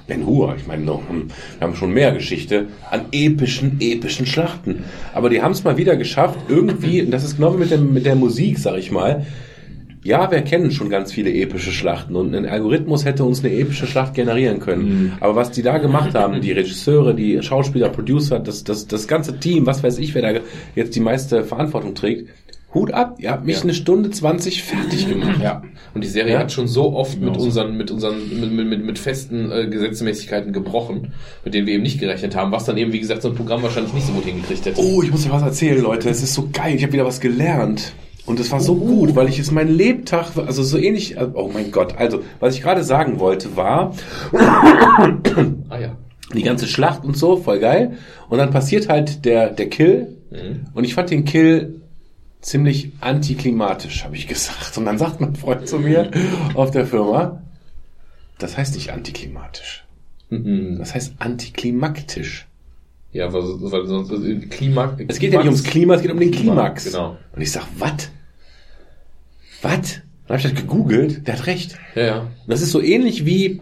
Ben 0.08 0.26
Hur, 0.26 0.56
ich 0.58 0.66
meine, 0.66 0.84
noch, 0.84 1.08
hm, 1.08 1.28
wir 1.60 1.68
haben 1.68 1.76
schon 1.76 1.94
mehr 1.94 2.12
Geschichte 2.12 2.66
an 2.90 3.06
epischen, 3.12 3.78
epischen 3.80 4.26
Schlachten. 4.26 4.84
Aber 5.14 5.30
die 5.30 5.44
haben 5.44 5.52
es 5.52 5.64
mal 5.64 5.78
wieder 5.78 5.96
geschafft, 5.96 6.40
irgendwie, 6.50 7.04
und 7.04 7.12
das 7.12 7.24
ist 7.24 7.38
genau 7.38 7.54
wie 7.54 7.60
mit, 7.60 7.72
dem, 7.72 7.94
mit 7.94 8.06
der 8.08 8.16
Musik, 8.16 8.58
sag 8.58 8.78
ich 8.78 8.92
mal, 8.92 9.26
ja, 10.06 10.30
wir 10.30 10.42
kennen 10.42 10.70
schon 10.70 10.92
ganz 10.92 11.12
viele 11.12 11.34
epische 11.34 11.72
Schlachten 11.72 12.16
und 12.16 12.36
ein 12.36 12.46
Algorithmus 12.46 13.06
hätte 13.06 13.24
uns 13.24 13.44
eine 13.44 13.52
epische 13.52 13.88
Schlacht 13.88 14.14
generieren 14.14 14.60
können. 14.60 15.14
Aber 15.20 15.36
was 15.36 15.50
die 15.50 15.64
da 15.64 15.80
gemacht 15.80 16.14
haben, 16.14 16.42
die 16.42 16.52
Regisseure, 16.52 17.16
die 17.16 17.42
Schauspieler, 17.42 17.90
Producer, 17.90 18.40
das, 18.40 18.64
das, 18.64 18.86
das 18.86 19.08
ganze 19.08 19.40
Team, 19.40 19.66
was 19.66 19.82
weiß 19.82 19.98
ich, 19.98 20.14
wer 20.14 20.22
da 20.22 20.40
jetzt 20.76 20.96
die 20.96 21.00
meiste 21.00 21.44
Verantwortung 21.44 21.96
trägt, 21.96 22.30
Hut 22.76 22.94
ab, 22.94 23.16
ihr 23.20 23.32
habt 23.32 23.46
mich 23.46 23.64
eine 23.64 23.74
Stunde 23.74 24.12
20 24.12 24.62
fertig 24.64 25.10
gemacht. 25.10 25.40
Ja. 25.42 25.64
Und 25.96 26.04
die 26.04 26.08
Serie 26.08 26.34
Ja. 26.34 26.40
hat 26.40 26.52
schon 26.52 26.68
so 26.68 26.94
oft 26.94 27.20
mit 27.20 27.36
unseren, 27.38 27.76
mit 27.78 27.90
unseren, 27.90 28.18
mit, 28.40 28.52
mit, 28.52 28.68
mit, 28.68 28.86
mit 28.86 29.00
festen 29.00 29.52
äh, 29.52 29.66
Gesetzmäßigkeiten 29.68 30.54
gebrochen, 30.54 31.14
mit 31.44 31.54
denen 31.56 31.66
wir 31.66 31.74
eben 31.74 31.84
nicht 31.84 32.00
gerechnet 32.00 32.36
haben, 32.36 32.52
was 32.52 32.66
dann 32.66 32.78
eben, 32.78 32.92
wie 32.94 33.00
gesagt, 33.00 33.22
so 33.24 33.30
ein 33.30 33.36
Programm 33.36 33.64
wahrscheinlich 33.64 33.94
nicht 33.94 34.06
so 34.06 34.14
gut 34.14 34.26
hingekriegt 34.26 34.66
hätte. 34.66 34.80
Oh, 34.80 35.02
ich 35.02 35.10
muss 35.10 35.24
dir 35.24 35.32
was 35.32 35.42
erzählen, 35.42 35.82
Leute. 35.82 36.10
Es 36.10 36.22
ist 36.22 36.34
so 36.34 36.50
geil. 36.54 36.76
Ich 36.76 36.84
habe 36.84 36.94
wieder 36.94 37.06
was 37.06 37.20
gelernt. 37.22 37.94
Und 38.26 38.40
es 38.40 38.52
war 38.52 38.60
so 38.60 38.76
gut, 38.76 39.16
weil 39.16 39.30
ich 39.30 39.40
es 39.40 39.52
mein 39.52 39.70
Lebtag, 39.70 40.32
also 40.36 40.64
so 40.64 40.78
ähnlich, 40.78 41.16
oh 41.36 41.50
mein 41.54 41.72
Gott. 41.72 41.96
Also, 41.98 42.22
was 42.40 42.56
ich 42.56 42.62
gerade 42.64 42.84
sagen 42.84 43.20
wollte, 43.20 43.56
war, 43.56 43.94
Ah 45.70 45.80
ja. 45.80 45.96
die 46.34 46.44
ganze 46.44 46.68
Schlacht 46.68 47.04
und 47.06 47.16
so, 47.16 47.38
voll 47.38 47.60
geil. 47.60 47.94
Und 48.30 48.38
dann 48.40 48.50
passiert 48.52 48.90
halt 48.90 49.26
der, 49.26 49.50
der 49.52 49.70
Kill. 49.70 50.08
Und 50.74 50.84
ich 50.84 50.94
fand 50.96 51.12
den 51.12 51.24
Kill 51.24 51.82
ziemlich 52.46 52.92
antiklimatisch, 53.02 54.04
habe 54.04 54.16
ich 54.16 54.28
gesagt. 54.28 54.78
Und 54.78 54.86
dann 54.86 55.00
sagt 55.00 55.20
mein 55.20 55.36
Freund 55.36 55.68
zu 55.68 55.80
mir 55.80 56.12
auf 56.54 56.70
der 56.70 56.86
Firma, 56.86 57.42
das 58.38 58.56
heißt 58.56 58.76
nicht 58.76 58.92
antiklimatisch. 58.94 59.84
Mhm. 60.30 60.78
Das 60.78 60.94
heißt 60.94 61.16
antiklimaktisch. 61.20 62.46
Ja, 63.12 63.34
weil, 63.34 63.42
weil 63.42 63.86
sonst 63.88 64.12
Klima. 64.52 64.96
Es 65.08 65.20
geht 65.20 65.34
ja 65.34 65.40
nicht 65.40 65.48
ums 65.48 65.64
Klima, 65.64 65.96
es 65.96 66.02
geht 66.02 66.12
um 66.12 66.20
den 66.20 66.32
Klimax. 66.32 66.86
Genau. 66.86 67.18
Und 67.34 67.42
ich 67.42 67.52
sag, 67.52 67.64
was? 67.80 68.12
Was? 69.62 70.02
Dann 70.28 70.38
habe 70.38 70.38
ich 70.38 70.44
das 70.44 70.54
gegoogelt, 70.56 71.28
der 71.28 71.38
hat 71.38 71.48
recht. 71.48 71.78
Ja, 71.96 72.06
ja. 72.06 72.28
Das 72.46 72.62
ist 72.62 72.72
so 72.72 72.82
ähnlich 72.82 73.26
wie 73.26 73.62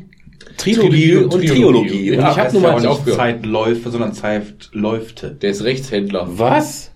Trilogie, 0.58 1.16
und 1.18 1.26
und 1.26 1.32
Trilogie. 1.32 1.48
Triologie. 1.48 2.12
Und 2.12 2.18
Ja, 2.18 2.32
ich 2.32 2.38
habe 2.38 2.52
nur 2.54 2.62
mal 2.62 2.72
nicht 2.74 2.82
nicht 2.82 2.90
aufgehört. 2.90 3.20
Zeitläufe, 3.20 3.92
sondern 3.92 4.14
Zeitläufte. 4.14 5.32
Der 5.32 5.52
ist 5.52 5.64
Rechtshändler. 5.64 6.28
Was? 6.38 6.92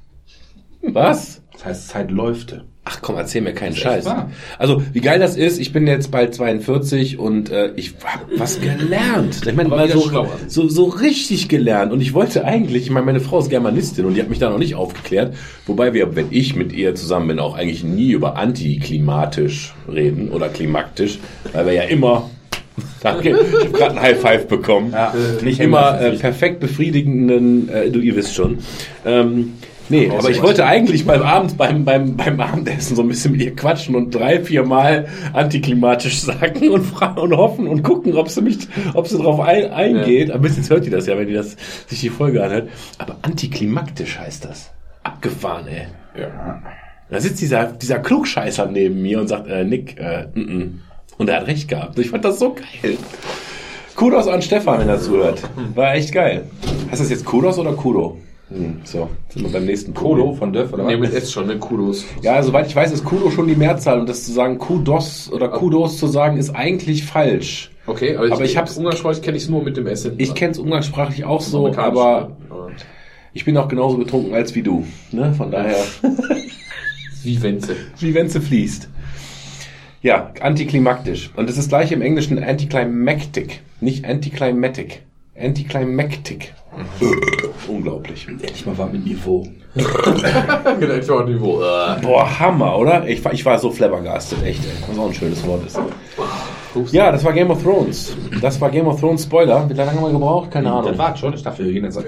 Was? 0.82 1.42
Das 1.58 1.66
heißt 1.66 1.90
Zeitläufte. 1.90 2.66
Ach 2.90 3.00
komm, 3.02 3.18
erzähl 3.18 3.42
mir 3.42 3.54
keinen 3.54 3.76
Scheiß. 3.76 4.06
wahr. 4.06 4.32
Also, 4.58 4.82
wie 4.94 5.02
geil 5.02 5.20
das 5.20 5.36
ist, 5.36 5.60
ich 5.60 5.74
bin 5.74 5.88
jetzt 5.88 6.10
bald 6.10 6.34
42 6.34 7.20
und 7.20 7.50
äh, 7.50 7.72
ich 7.76 7.96
habe 8.06 8.26
was 8.38 8.62
gelernt. 8.62 9.46
Ich 9.46 9.56
meine, 9.56 9.68
mal 9.68 9.90
so, 9.90 10.28
so, 10.48 10.70
so 10.70 10.86
richtig 10.86 11.50
gelernt. 11.50 11.92
Und 11.92 12.00
ich 12.00 12.14
wollte 12.14 12.46
eigentlich, 12.46 12.84
ich 12.84 12.90
meine, 12.90 13.06
meine 13.06 13.20
Frau 13.20 13.40
ist 13.40 13.50
Germanistin 13.50 14.06
und 14.06 14.14
die 14.14 14.22
hat 14.22 14.30
mich 14.30 14.40
da 14.40 14.50
noch 14.50 14.58
nicht 14.58 14.76
aufgeklärt. 14.76 15.36
Wobei 15.66 15.94
wir, 15.94 16.16
wenn 16.16 16.28
ich 16.30 16.56
mit 16.56 16.72
ihr 16.72 16.96
zusammen 16.96 17.28
bin, 17.28 17.40
auch 17.40 17.58
eigentlich 17.58 17.84
nie 17.84 18.12
über 18.12 18.38
antiklimatisch 18.38 19.74
reden 19.92 20.30
oder 20.30 20.48
klimaktisch, 20.48 21.20
weil 21.52 21.66
wir 21.66 21.74
ja 21.74 21.84
immer 21.84 22.30
Danke, 23.02 23.30
ich 23.30 23.60
habe 23.60 23.72
gerade 23.72 23.96
ein 23.96 24.02
High 24.02 24.20
Five 24.20 24.48
bekommen. 24.48 24.92
Ja, 24.92 25.14
nicht 25.42 25.60
immer 25.60 26.00
äh, 26.00 26.16
perfekt 26.16 26.60
befriedigenden, 26.60 27.70
äh, 27.70 27.90
du 27.90 28.00
ihr 28.00 28.16
wisst 28.16 28.36
schon. 28.36 28.60
Ähm, 29.04 29.54
nee, 29.90 30.10
aber 30.10 30.30
ich 30.30 30.42
wollte 30.42 30.66
eigentlich 30.66 31.06
mal 31.06 31.24
abends 31.24 31.54
beim, 31.56 31.86
beim, 31.86 32.16
beim 32.16 32.40
Abendessen 32.40 32.96
so 32.96 33.02
ein 33.02 33.08
bisschen 33.08 33.32
mit 33.32 33.42
ihr 33.42 33.56
quatschen 33.56 33.96
und 33.96 34.14
drei, 34.14 34.42
vier 34.42 34.66
Mal 34.66 35.08
antiklimatisch 35.34 36.20
sagen 36.22 36.70
und 36.70 36.84
fragen 36.84 37.20
und 37.20 37.36
hoffen 37.36 37.68
und 37.68 37.84
gucken, 37.84 38.16
ob 38.16 38.30
sie 38.30 38.42
mich, 38.42 38.68
ob 38.94 39.08
sie 39.08 39.18
drauf 39.18 39.40
ein, 39.40 39.72
eingeht. 39.72 40.32
Aber 40.32 40.44
bis 40.44 40.58
jetzt 40.58 40.70
hört 40.70 40.86
die 40.86 40.90
das 40.90 41.08
ja, 41.08 41.18
wenn 41.18 41.28
die 41.28 41.34
das, 41.34 41.56
sich 41.88 42.02
die 42.02 42.10
Folge 42.10 42.44
anhört. 42.44 42.70
Aber 42.98 43.18
antiklimaktisch 43.22 44.20
heißt 44.20 44.46
das. 44.46 44.72
Abgefahren, 45.04 45.68
ey. 45.68 45.88
Ja. 46.20 46.62
Da 47.10 47.22
sitzt 47.22 47.40
dieser, 47.42 47.66
dieser 47.66 48.00
Klugscheißer 48.00 48.66
neben 48.66 49.02
mir 49.02 49.20
und 49.22 49.28
sagt, 49.28 49.48
äh, 49.48 49.64
Nick, 49.64 49.98
äh, 49.98 50.28
n 50.36 50.48
-n. 50.48 50.70
und 51.18 51.30
er 51.30 51.38
hat 51.38 51.48
recht 51.48 51.70
gehabt. 51.70 51.98
Ich 52.00 52.10
fand 52.10 52.26
das 52.26 52.40
so 52.40 52.54
geil. 52.54 52.98
Kudos 53.96 54.28
an 54.28 54.42
Stefan, 54.42 54.82
wenn 54.82 54.90
er 54.90 55.00
zuhört. 55.00 55.42
War 55.74 55.96
echt 55.96 56.12
geil. 56.12 56.44
Heißt 56.92 57.02
das 57.02 57.10
jetzt 57.10 57.26
Kudos 57.26 57.58
oder 57.58 57.74
Kudo? 57.74 58.18
Hm, 58.50 58.80
so, 58.86 59.10
sind 59.30 59.44
wir 59.44 59.52
beim 59.52 59.66
nächsten 59.66 59.94
Kodo 59.94 60.34
von 60.34 60.54
Dörf 60.54 60.72
oder 60.72 60.86
Nee, 60.86 60.94
was? 60.94 61.10
mit 61.10 61.14
S 61.14 61.32
schon, 61.34 61.48
ne? 61.48 61.58
Kudos. 61.58 62.06
Ja, 62.22 62.42
soweit 62.42 62.68
ich 62.68 62.76
weiß, 62.76 62.92
ist 62.94 63.04
Kudo 63.04 63.30
schon 63.30 63.48
die 63.48 63.56
Mehrzahl 63.58 64.00
und 64.00 64.08
das 64.08 64.24
zu 64.26 64.32
sagen 64.32 64.58
Kudos 64.58 65.30
oder 65.34 65.50
Kudos 65.50 65.98
zu 65.98 66.08
sagen, 66.08 66.38
ist 66.38 66.52
eigentlich 66.56 67.04
falsch. 67.04 67.72
Okay, 67.88 68.16
aber, 68.16 68.32
Aber 68.32 68.46
ich 68.46 68.56
hab's- 68.58 68.78
Umgangssprachlich 68.78 69.22
kenne 69.22 69.36
ich 69.38 69.44
es 69.44 69.50
nur 69.50 69.64
mit 69.64 69.76
dem 69.76 69.86
S. 69.88 70.04
hinten 70.04 70.22
Ich 70.22 70.34
kenne 70.34 70.52
es 70.52 70.60
umgangssprachlich 70.60 71.26
auch 71.26 71.42
so, 71.42 71.74
aber 71.76 72.38
ich 73.34 73.44
bin 73.44 73.58
auch 73.58 73.68
genauso 73.68 73.98
betrunken 73.98 74.34
als 74.34 74.56
wie 74.56 74.62
du. 74.64 74.86
Ne? 75.12 75.34
Von 75.34 75.52
daher, 75.52 75.84
Wie 77.24 77.42
Wenzel. 77.42 77.76
wie 78.00 78.14
wenn 78.14 78.30
sie 78.30 78.40
fließt. 78.40 78.88
Ja, 80.02 80.32
antiklimaktisch. 80.40 81.32
Und 81.36 81.50
das 81.50 81.58
ist 81.58 81.68
gleich 81.70 81.92
im 81.92 82.02
Englischen 82.02 82.42
anticlimactic, 82.42 83.62
nicht 83.82 84.06
anticlimatic. 84.06 85.02
Anticlimactic. 85.40 86.54
Unglaublich. 87.68 88.28
Endlich 88.28 88.66
mal 88.66 88.78
war 88.78 88.88
mit 88.88 89.06
Niveau. 89.06 89.46
genau, 89.76 90.94
ich 90.94 91.08
war 91.08 91.22
auf 91.22 91.28
Niveau. 91.28 91.62
Äh. 91.62 92.02
Boah, 92.02 92.40
Hammer, 92.40 92.78
oder? 92.78 93.08
Ich 93.08 93.24
war, 93.24 93.34
ich 93.34 93.46
war 93.46 93.58
so 93.60 93.72
flabbergastet, 93.72 94.44
echt, 94.44 94.64
ey. 94.64 94.72
Was 94.88 94.98
auch 94.98 95.08
ein 95.08 95.14
schönes 95.14 95.46
Wort 95.46 95.66
ist. 95.66 95.80
Ja, 96.92 97.12
das 97.12 97.24
war 97.24 97.34
Game 97.34 97.50
of 97.50 97.64
Thrones. 97.64 98.16
Das 98.42 98.60
war 98.62 98.70
Game 98.70 98.88
of 98.88 99.00
Thrones 99.00 99.24
Spoiler. 99.24 99.68
Wie 99.70 99.74
lange 99.74 99.92
haben 99.92 100.02
wir 100.02 100.12
gebraucht? 100.12 100.52
Keine 100.52 100.72
Ahnung. 100.72 100.90
Das 100.90 100.98
war 100.98 101.16
schon. 101.16 101.34
Ich 101.34 101.44
dachte, 101.44 101.64
wir 101.66 101.72
gehen 101.74 101.84
jetzt. 101.84 102.00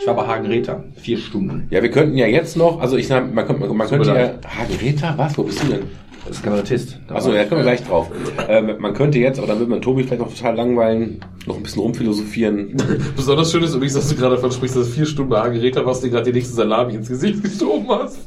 Ich 0.00 0.06
war 0.06 0.14
bei 0.14 0.26
Hagen 0.26 0.46
Räther. 0.46 0.84
Vier 0.96 1.18
Stunden. 1.18 1.66
Ja, 1.70 1.82
wir 1.82 1.90
könnten 1.90 2.16
ja 2.16 2.26
jetzt 2.26 2.56
noch, 2.56 2.80
also 2.80 2.96
ich 2.96 3.08
sag, 3.08 3.32
man, 3.32 3.46
könnte- 3.46 3.66
man, 3.66 3.76
man 3.76 3.88
könnte 3.88 4.08
ja, 4.08 4.14
leid. 4.14 4.38
Hagenräter, 4.46 5.14
was? 5.16 5.36
Wo 5.38 5.42
bist 5.42 5.62
du 5.62 5.68
denn? 5.68 5.82
Das 6.26 6.38
ist 6.38 6.42
Kabarettist. 6.42 6.98
Achso, 7.08 7.32
da 7.32 7.44
kommen 7.44 7.60
wir 7.60 7.64
gleich 7.64 7.84
drauf. 7.84 8.10
Ähm, 8.48 8.74
man 8.78 8.94
könnte 8.94 9.18
jetzt, 9.18 9.38
aber 9.38 9.46
dann 9.46 9.60
wird 9.60 9.68
man 9.68 9.80
Tobi 9.80 10.02
vielleicht 10.02 10.20
noch 10.20 10.34
total 10.34 10.56
langweilen, 10.56 11.20
noch 11.46 11.56
ein 11.56 11.62
bisschen 11.62 11.82
rumphilosophieren. 11.82 12.76
Besonders 13.16 13.52
schön 13.52 13.62
ist 13.62 13.74
übrigens, 13.74 13.94
dass 13.94 14.08
du 14.08 14.16
gerade 14.16 14.34
davon 14.34 14.50
sprichst, 14.50 14.76
dass 14.76 14.88
du 14.88 14.92
vier 14.92 15.06
Stunden 15.06 15.30
bei 15.30 15.40
Hageräter 15.40 15.86
warst, 15.86 16.02
dir 16.02 16.10
gerade 16.10 16.24
die 16.24 16.32
nächste 16.32 16.54
Salami 16.54 16.94
ins 16.94 17.08
Gesicht 17.08 17.42
geschoben 17.42 17.88
hast. 17.88 18.25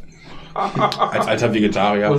Als 1.12 1.28
alter 1.28 1.54
Vegetarier. 1.54 2.10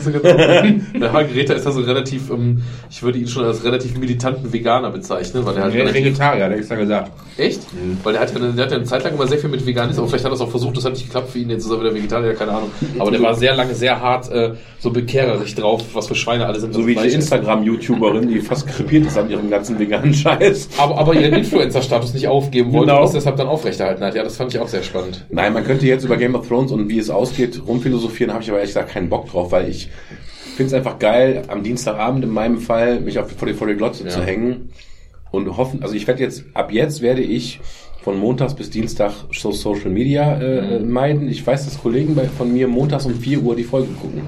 Der 1.01 1.13
Herr 1.13 1.25
Greta 1.25 1.55
ist 1.55 1.67
also 1.67 1.81
relativ, 1.81 2.31
ähm, 2.31 2.63
ich 2.91 3.03
würde 3.03 3.19
ihn 3.19 3.27
schon 3.29 3.45
als 3.45 3.65
relativ 3.65 3.97
militanten 3.99 4.53
Veganer 4.53 4.91
bezeichnen, 4.91 5.45
weil 5.45 5.57
er 5.57 5.65
halt 5.65 5.75
relativ, 5.75 6.05
Vegetarier, 6.05 6.49
der 6.49 6.59
ist 6.59 6.71
ja 6.71 6.77
gesagt. 6.77 7.11
echt? 7.37 7.61
Weil 8.03 8.13
der 8.15 8.23
hat, 8.23 8.31
ja 8.31 8.37
eine, 8.37 8.53
der 8.53 8.65
hat 8.65 8.71
ja 8.73 8.77
eine 8.79 8.87
Zeit 8.87 9.05
lang 9.05 9.15
immer 9.15 9.27
sehr 9.27 9.39
viel 9.39 9.51
mit 9.51 9.65
Veganismus, 9.67 9.99
aber 9.99 10.09
vielleicht 10.09 10.25
hat 10.25 10.33
er 10.33 10.35
es 10.35 10.41
auch 10.41 10.51
versucht, 10.51 10.77
das 10.77 10.85
hat 10.85 10.93
nicht 10.93 11.05
geklappt 11.07 11.31
für 11.31 11.39
ihn, 11.39 11.51
jetzt 11.51 11.65
ist 11.65 11.71
er 11.71 11.81
wieder 11.81 11.95
Vegetarier, 11.95 12.35
keine 12.35 12.53
Ahnung. 12.53 12.71
Aber 12.99 13.11
der 13.11 13.23
war 13.23 13.35
sehr 13.35 13.55
lange 13.55 13.75
sehr 13.75 14.01
hart, 14.01 14.31
äh, 14.31 14.53
so 14.79 14.91
bekehrerisch 14.91 15.55
drauf, 15.55 15.83
was 15.93 16.07
für 16.09 16.15
Schweine 16.15 16.47
alle 16.47 16.59
sind. 16.61 16.73
So 16.75 16.87
wie 16.87 16.95
die 16.95 17.09
Instagram-YouTuberin, 17.09 18.29
die 18.29 18.41
fast 18.41 18.67
krepiert 18.67 19.07
ist 19.07 19.19
an 19.19 19.31
ihrem 19.31 19.51
ganzen 19.51 19.79
veganen 19.79 20.15
Scheiß. 20.15 20.69
aber, 20.79 20.99
aber 20.99 21.15
ihren 21.15 21.35
Influencer-Status 21.35 22.15
nicht 22.15 22.29
aufgeben 22.29 22.73
wollte 22.73 22.87
Genau. 22.87 22.99
und 23.01 23.05
das 23.07 23.13
deshalb 23.13 23.37
dann 23.37 23.47
aufrechterhalten 23.49 24.03
hat. 24.05 24.15
Ja, 24.15 24.23
das 24.23 24.37
fand 24.37 24.55
ich 24.55 24.61
auch 24.61 24.69
sehr 24.69 24.83
spannend. 24.83 25.27
Nein, 25.31 25.53
man 25.53 25.65
könnte 25.65 25.87
jetzt 25.87 26.05
über 26.05 26.17
Game 26.17 26.35
of 26.35 26.49
Thrones 26.49 26.73
und 26.73 26.89
wie 26.89 26.99
es 26.99 27.11
ausgeht 27.11 27.61
rumphilosophieren, 27.67 28.30
habe 28.33 28.43
ich 28.43 28.49
aber 28.49 28.59
ehrlich 28.59 28.71
gesagt 28.75 28.91
keinen 28.91 29.09
Bock 29.09 29.29
drauf, 29.29 29.53
weil 29.53 29.69
ich 29.69 29.89
finde 30.57 30.67
es 30.69 30.75
einfach 30.75 30.99
geil, 30.99 31.43
am 31.49 31.63
Dienstagabend 31.63 32.25
in 32.25 32.31
meinem 32.31 32.59
Fall 32.59 33.01
mich 33.01 33.19
auf, 33.19 33.31
vor 33.33 33.49
die, 33.49 33.55
vor 33.55 33.67
die 33.67 33.75
Glotze 33.75 34.05
Ja. 34.05 34.11
zu 34.11 34.23
hängen 34.23 34.71
und 35.31 35.57
hoffen, 35.57 35.83
also 35.83 35.95
ich 35.95 36.07
werde 36.07 36.23
jetzt, 36.23 36.45
ab 36.55 36.73
jetzt 36.73 37.03
werde 37.03 37.23
ich 37.23 37.61
von 38.03 38.19
montags 38.19 38.55
bis 38.55 38.71
Dienstag 38.71 39.13
so 39.33 39.53
Social 39.53 39.91
Media 39.91 40.41
äh, 40.41 40.81
Mhm. 40.81 40.91
meiden. 40.91 41.29
Ich 41.29 41.47
weiß, 41.47 41.67
dass 41.67 41.81
Kollegen 41.81 42.15
bei, 42.15 42.25
von 42.27 42.53
mir 42.53 42.67
montags 42.67 43.05
um 43.07 43.15
4 43.15 43.41
Uhr 43.43 43.55
die 43.57 43.65
Folge 43.65 43.93
gucken. 43.93 44.23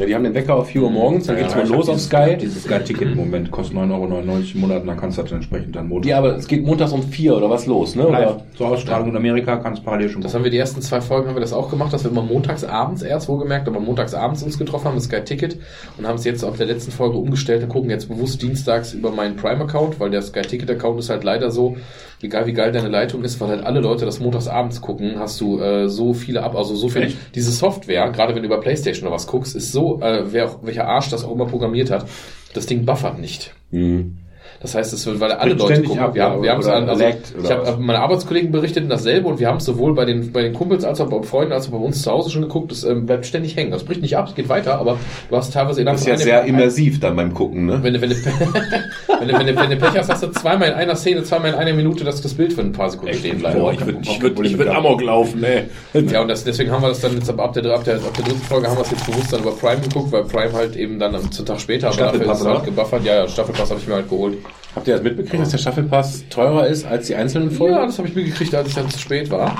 Ja, 0.00 0.06
die 0.06 0.14
haben 0.14 0.24
den 0.24 0.32
Wecker 0.32 0.54
auf 0.54 0.68
4 0.68 0.80
Uhr 0.80 0.90
morgens, 0.90 1.26
dann 1.26 1.36
geht's 1.36 1.54
mal 1.54 1.68
los 1.68 1.86
auf 1.90 2.00
Sky. 2.00 2.34
Dieses 2.40 2.62
Sky-Ticket 2.62 3.08
im 3.08 3.16
Moment 3.16 3.50
kostet 3.50 3.76
9,99 3.76 3.92
Euro 3.92 4.06
im 4.54 4.60
Monat 4.60 4.80
und 4.80 4.86
dann 4.86 4.96
kannst 4.96 5.18
du 5.18 5.22
das 5.22 5.32
entsprechend 5.32 5.76
dann 5.76 5.88
Montag. 5.88 6.08
Ja, 6.08 6.16
aber 6.16 6.36
es 6.36 6.46
geht 6.46 6.64
montags 6.64 6.92
um 6.92 7.02
4 7.02 7.36
oder 7.36 7.50
was 7.50 7.66
los, 7.66 7.96
ne? 7.96 8.04
Live 8.04 8.30
Oder? 8.30 8.42
zur 8.56 8.68
Ausstrahlung 8.68 9.10
in 9.10 9.16
Amerika 9.16 9.56
kannst 9.56 9.84
parallel 9.84 10.08
schon 10.08 10.22
Das 10.22 10.32
haben 10.32 10.42
wir 10.42 10.50
die 10.50 10.56
ersten 10.56 10.80
zwei 10.80 11.02
Folgen 11.02 11.28
haben 11.28 11.36
wir 11.36 11.42
das 11.42 11.52
auch 11.52 11.68
gemacht, 11.68 11.92
dass 11.92 12.04
wir 12.04 12.10
immer 12.10 12.22
montags 12.22 12.64
abends 12.64 13.02
erst 13.02 13.28
wohlgemerkt, 13.28 13.68
aber 13.68 13.78
montags 13.78 14.14
abends 14.14 14.42
uns 14.42 14.58
getroffen 14.58 14.86
haben, 14.86 14.94
das 14.94 15.04
Sky 15.04 15.20
Ticket 15.20 15.58
und 15.98 16.06
haben 16.06 16.16
es 16.16 16.24
jetzt 16.24 16.44
auf 16.44 16.56
der 16.56 16.64
letzten 16.64 16.92
Folge 16.92 17.18
umgestellt 17.18 17.62
und 17.62 17.68
gucken 17.68 17.90
jetzt 17.90 18.08
bewusst 18.08 18.40
dienstags 18.40 18.94
über 18.94 19.10
meinen 19.10 19.36
Prime 19.36 19.62
Account, 19.64 20.00
weil 20.00 20.08
der 20.08 20.22
Sky 20.22 20.40
Ticket 20.40 20.70
Account 20.70 20.98
ist 20.98 21.10
halt 21.10 21.24
leider 21.24 21.50
so, 21.50 21.76
egal 22.22 22.46
wie 22.46 22.54
geil 22.54 22.72
deine 22.72 22.88
Leitung 22.88 23.22
ist, 23.22 23.38
weil 23.38 23.48
halt 23.48 23.64
alle 23.64 23.80
Leute 23.80 24.06
das 24.06 24.18
montags 24.18 24.48
abends 24.48 24.80
gucken, 24.80 25.18
hast 25.18 25.38
du 25.42 25.60
äh, 25.60 25.90
so 25.90 26.14
viele 26.14 26.42
ab, 26.42 26.56
also 26.56 26.74
so 26.74 26.88
viel 26.88 27.12
diese 27.34 27.50
Software, 27.50 28.10
gerade 28.12 28.34
wenn 28.34 28.42
du 28.42 28.46
über 28.46 28.60
PlayStation 28.60 29.06
oder 29.06 29.14
was 29.14 29.26
guckst, 29.26 29.54
ist 29.54 29.72
so, 29.72 29.89
äh, 29.98 30.32
wer 30.32 30.46
auch, 30.46 30.58
welcher 30.62 30.86
Arsch 30.86 31.10
das 31.10 31.24
auch 31.24 31.32
immer 31.32 31.46
programmiert 31.46 31.90
hat, 31.90 32.06
das 32.54 32.66
Ding 32.66 32.84
buffert 32.84 33.18
nicht. 33.18 33.54
Hm. 33.70 34.18
Das 34.60 34.74
heißt, 34.74 34.92
es 34.92 35.06
wird, 35.06 35.20
weil 35.20 35.32
alle 35.32 35.54
Bricht 35.54 35.60
Leute 35.60 35.72
ständig 35.72 35.88
gucken. 35.88 36.04
ab, 36.04 36.14
wir 36.14 36.22
haben, 36.22 36.42
wir 36.42 36.50
haben 36.50 36.60
es 36.60 36.66
an, 36.66 36.86
also, 36.86 37.02
ich 37.02 37.50
habe 37.50 37.80
meine 37.80 38.00
Arbeitskollegen 38.00 38.52
berichteten 38.52 38.90
dasselbe 38.90 39.26
und 39.26 39.40
wir 39.40 39.48
haben 39.48 39.56
es 39.56 39.64
sowohl 39.64 39.94
bei 39.94 40.04
den, 40.04 40.32
bei 40.32 40.42
den 40.42 40.52
Kumpels 40.52 40.84
als 40.84 41.00
auch 41.00 41.08
bei 41.08 41.22
Freunden 41.22 41.54
als 41.54 41.68
auch 41.68 41.70
bei 41.70 41.78
uns 41.78 42.02
zu 42.02 42.10
Hause 42.10 42.28
schon 42.28 42.42
geguckt. 42.42 42.70
Es 42.70 42.84
ähm, 42.84 43.06
bleibt 43.06 43.24
ständig 43.24 43.56
hängen. 43.56 43.70
Das 43.70 43.84
bricht 43.84 44.02
nicht 44.02 44.18
ab, 44.18 44.28
es 44.28 44.34
geht 44.34 44.50
weiter, 44.50 44.78
aber 44.78 44.98
du 45.30 45.36
hast 45.36 45.54
teilweise 45.54 45.80
innerhalb 45.80 45.98
Das 45.98 46.06
ist 46.06 46.10
ja 46.10 46.16
sehr 46.18 46.44
immersiv 46.44 47.00
dann 47.00 47.16
beim 47.16 47.32
Gucken, 47.32 47.64
ne? 47.64 47.78
wenn 47.82 47.94
du, 47.94 48.02
wenn, 48.02 48.10
du, 48.10 48.16
wenn, 49.18 49.28
du, 49.28 49.38
wenn, 49.38 49.46
du, 49.46 49.56
wenn 49.56 49.70
du 49.70 49.76
Pech 49.76 49.96
hast, 49.96 50.10
hast 50.10 50.22
du 50.24 50.30
zweimal 50.30 50.68
in 50.68 50.74
einer 50.74 50.94
Szene, 50.94 51.22
zweimal 51.22 51.52
in 51.52 51.56
einer 51.56 51.72
Minute, 51.72 52.04
dass 52.04 52.20
das 52.20 52.34
Bild 52.34 52.52
für 52.52 52.60
ein 52.60 52.72
paar 52.72 52.90
Sekunden 52.90 53.14
stehen 53.14 53.38
bleibt. 53.38 53.58
Boah, 53.58 53.72
ich 53.72 53.80
würde 53.80 53.98
ich 54.02 54.20
würd, 54.20 54.44
ich 54.44 54.58
würd 54.58 54.68
Amok 54.68 55.00
laufen, 55.00 55.42
ey. 55.42 55.64
Ja, 56.10 56.20
und 56.20 56.28
das, 56.28 56.44
deswegen 56.44 56.70
haben 56.70 56.82
wir 56.82 56.88
das 56.88 57.00
dann 57.00 57.14
jetzt 57.14 57.30
ab, 57.30 57.40
ab, 57.40 57.54
der, 57.54 57.64
ab, 57.72 57.84
der, 57.84 57.94
ab 57.94 58.12
der 58.14 58.24
dritten 58.26 58.42
Folge 58.42 58.68
haben 58.68 58.76
wir 58.76 58.82
es 58.82 58.90
jetzt 58.90 59.06
bewusst 59.06 59.32
dann 59.32 59.40
über 59.40 59.52
Prime 59.52 59.80
geguckt, 59.80 60.12
weil 60.12 60.24
Prime 60.24 60.52
halt 60.52 60.76
eben 60.76 60.98
dann 60.98 61.14
am 61.14 61.32
zum 61.32 61.46
Tag 61.46 61.58
später, 61.60 61.88
aber 61.88 61.96
dafür 61.96 62.32
ist 62.32 62.40
es 62.40 62.46
halt 62.46 62.64
gebuffert. 62.64 63.04
Ja, 63.04 63.14
ja, 63.14 63.28
Staffelpass 63.28 63.70
habe 63.70 63.80
ich 63.80 63.88
mir 63.88 63.94
halt 63.94 64.10
geholt. 64.10 64.36
Habt 64.74 64.86
ihr 64.86 64.94
das 64.94 65.02
mitbekriegt, 65.02 65.42
dass 65.42 65.50
der 65.50 65.58
Staffelpass 65.58 66.24
teurer 66.30 66.66
ist 66.68 66.86
als 66.86 67.08
die 67.08 67.16
einzelnen 67.16 67.50
Folgen? 67.50 67.74
Ja, 67.74 67.86
das 67.86 67.98
habe 67.98 68.06
ich 68.08 68.14
mir 68.14 68.24
gekriegt, 68.24 68.54
als 68.54 68.68
ich 68.68 68.74
dann 68.74 68.88
zu 68.88 68.98
spät 68.98 69.30
war. 69.30 69.58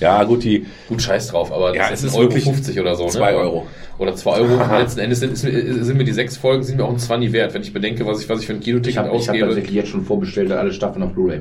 Ja, 0.00 0.22
gut, 0.24 0.42
die 0.44 0.66
Gut, 0.88 1.00
scheiß 1.02 1.28
drauf, 1.28 1.52
aber 1.52 1.74
Ja, 1.74 1.90
das 1.90 2.00
es 2.00 2.04
ist 2.10 2.14
Euro 2.14 2.24
wirklich 2.24 2.44
50 2.44 2.78
oder 2.80 2.94
so. 2.94 3.06
zwei 3.08 3.32
ne? 3.32 3.38
Euro. 3.38 3.66
Oder 3.98 4.14
2 4.14 4.30
Euro. 4.30 4.78
Letzten 4.78 5.00
Endes 5.00 5.18
sind, 5.18 5.36
sind 5.36 5.96
mir 5.96 6.04
die 6.04 6.12
sechs 6.12 6.36
Folgen 6.36 6.62
sind 6.62 6.76
mir 6.76 6.84
auch 6.84 6.90
ein 6.92 6.98
20 7.00 7.32
wert, 7.32 7.52
wenn 7.52 7.62
ich 7.62 7.72
bedenke, 7.72 8.06
was 8.06 8.22
ich, 8.22 8.28
was 8.28 8.40
ich 8.40 8.46
für 8.46 8.52
ein 8.52 8.60
Ich 8.60 8.64
Kinoticket 8.64 8.96
habe 8.96 9.08
ich 9.08 9.12
hab 9.14 9.18
ausgebe. 9.34 9.46
tatsächlich 9.46 9.74
jetzt 9.74 9.88
schon 9.88 10.04
vorbestellt, 10.04 10.52
alle 10.52 10.72
Staffeln 10.72 11.02
auf 11.02 11.14
Blu-ray. 11.14 11.40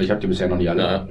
Ich 0.00 0.08
habe 0.08 0.20
die 0.20 0.28
bisher 0.28 0.46
noch 0.46 0.58
nicht 0.58 0.70
alle. 0.70 0.82
Ja. 0.82 1.08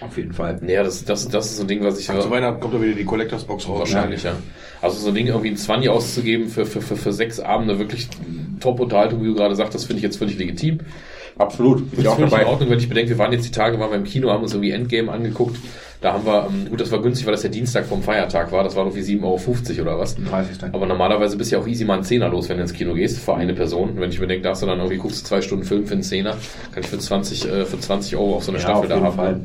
Auf 0.00 0.16
jeden 0.16 0.32
Fall. 0.32 0.58
Naja, 0.62 0.82
das, 0.82 1.04
das, 1.04 1.28
das 1.28 1.46
ist 1.50 1.56
so 1.56 1.64
ein 1.64 1.68
Ding, 1.68 1.82
was 1.84 1.98
ich 1.98 2.06
Zu 2.06 2.30
Weihnachten 2.30 2.60
kommt 2.60 2.72
da 2.72 2.80
wieder 2.80 2.94
die 2.94 3.04
Collectors 3.04 3.44
Box 3.44 3.68
raus. 3.68 3.80
wahrscheinlich, 3.80 4.22
ja. 4.22 4.32
Also 4.80 4.98
so 4.98 5.08
ein 5.08 5.14
Ding 5.14 5.26
irgendwie 5.26 5.48
ein 5.50 5.56
20 5.56 5.90
auszugeben 5.90 6.48
für, 6.48 6.64
für, 6.64 6.80
für, 6.80 6.96
für 6.96 7.12
sechs 7.12 7.38
Abende, 7.40 7.78
wirklich 7.78 8.08
Top-Unterhaltung, 8.60 9.22
wie 9.22 9.26
du 9.26 9.34
gerade 9.34 9.54
sagst, 9.56 9.74
das 9.74 9.84
finde 9.84 9.98
ich 9.98 10.02
jetzt 10.04 10.16
völlig 10.18 10.38
legitim. 10.38 10.78
absolut. 11.38 11.90
Bin 11.90 11.90
Das 11.90 11.98
ich 11.98 12.04
ist 12.04 12.06
auch 12.08 12.16
völlig 12.16 12.32
in 12.32 12.38
dabei. 12.38 12.46
Ordnung, 12.46 12.70
wenn 12.70 12.78
ich 12.78 12.88
bedenke, 12.88 13.10
wir 13.10 13.18
waren 13.18 13.32
jetzt 13.32 13.46
die 13.46 13.50
Tage, 13.50 13.78
waren 13.78 13.90
wir 13.90 13.96
im 13.98 14.04
Kino, 14.04 14.30
haben 14.30 14.42
uns 14.42 14.52
irgendwie 14.54 14.70
Endgame 14.72 15.10
angeguckt. 15.10 15.56
Da 16.00 16.12
haben 16.12 16.24
wir, 16.26 16.46
ähm, 16.48 16.68
gut, 16.70 16.80
das 16.80 16.92
war 16.92 17.02
günstig, 17.02 17.26
weil 17.26 17.32
das 17.32 17.42
der 17.42 17.50
Dienstag 17.50 17.86
vom 17.86 18.02
Feiertag 18.02 18.52
war. 18.52 18.62
Das 18.62 18.76
war 18.76 18.84
irgendwie 18.84 19.02
7,50 19.02 19.22
Euro 19.78 19.82
oder 19.82 19.98
was. 19.98 20.14
30. 20.14 20.72
Aber 20.72 20.86
normalerweise 20.86 21.36
bist 21.36 21.50
du 21.50 21.56
ja 21.56 21.62
auch 21.62 21.66
easy 21.66 21.84
mal 21.84 21.94
einen 21.94 22.04
Zehner 22.04 22.28
los, 22.28 22.48
wenn 22.48 22.56
du 22.56 22.62
ins 22.62 22.72
Kino 22.72 22.94
gehst, 22.94 23.18
für 23.18 23.34
eine 23.34 23.52
Person. 23.52 23.94
Wenn 23.96 24.10
ich 24.10 24.20
mir 24.20 24.28
denke, 24.28 24.44
da 24.44 24.50
hast 24.50 24.62
du 24.62 24.66
dann 24.66 24.78
irgendwie, 24.78 24.98
guckst 24.98 25.22
du 25.22 25.24
zwei 25.26 25.40
Stunden 25.42 25.64
Film 25.64 25.86
für 25.86 25.94
einen 25.94 26.04
Zehner, 26.04 26.36
kann 26.72 26.84
ich 26.84 26.88
für 26.88 26.98
20, 26.98 27.48
äh, 27.48 27.64
für 27.64 27.80
20 27.80 28.16
Euro 28.16 28.36
auch 28.36 28.42
so 28.42 28.52
eine 28.52 28.58
Ja, 28.58 28.62
Staffel 28.62 28.88
da 28.88 29.00
haben. 29.00 29.16
Fall. 29.16 29.40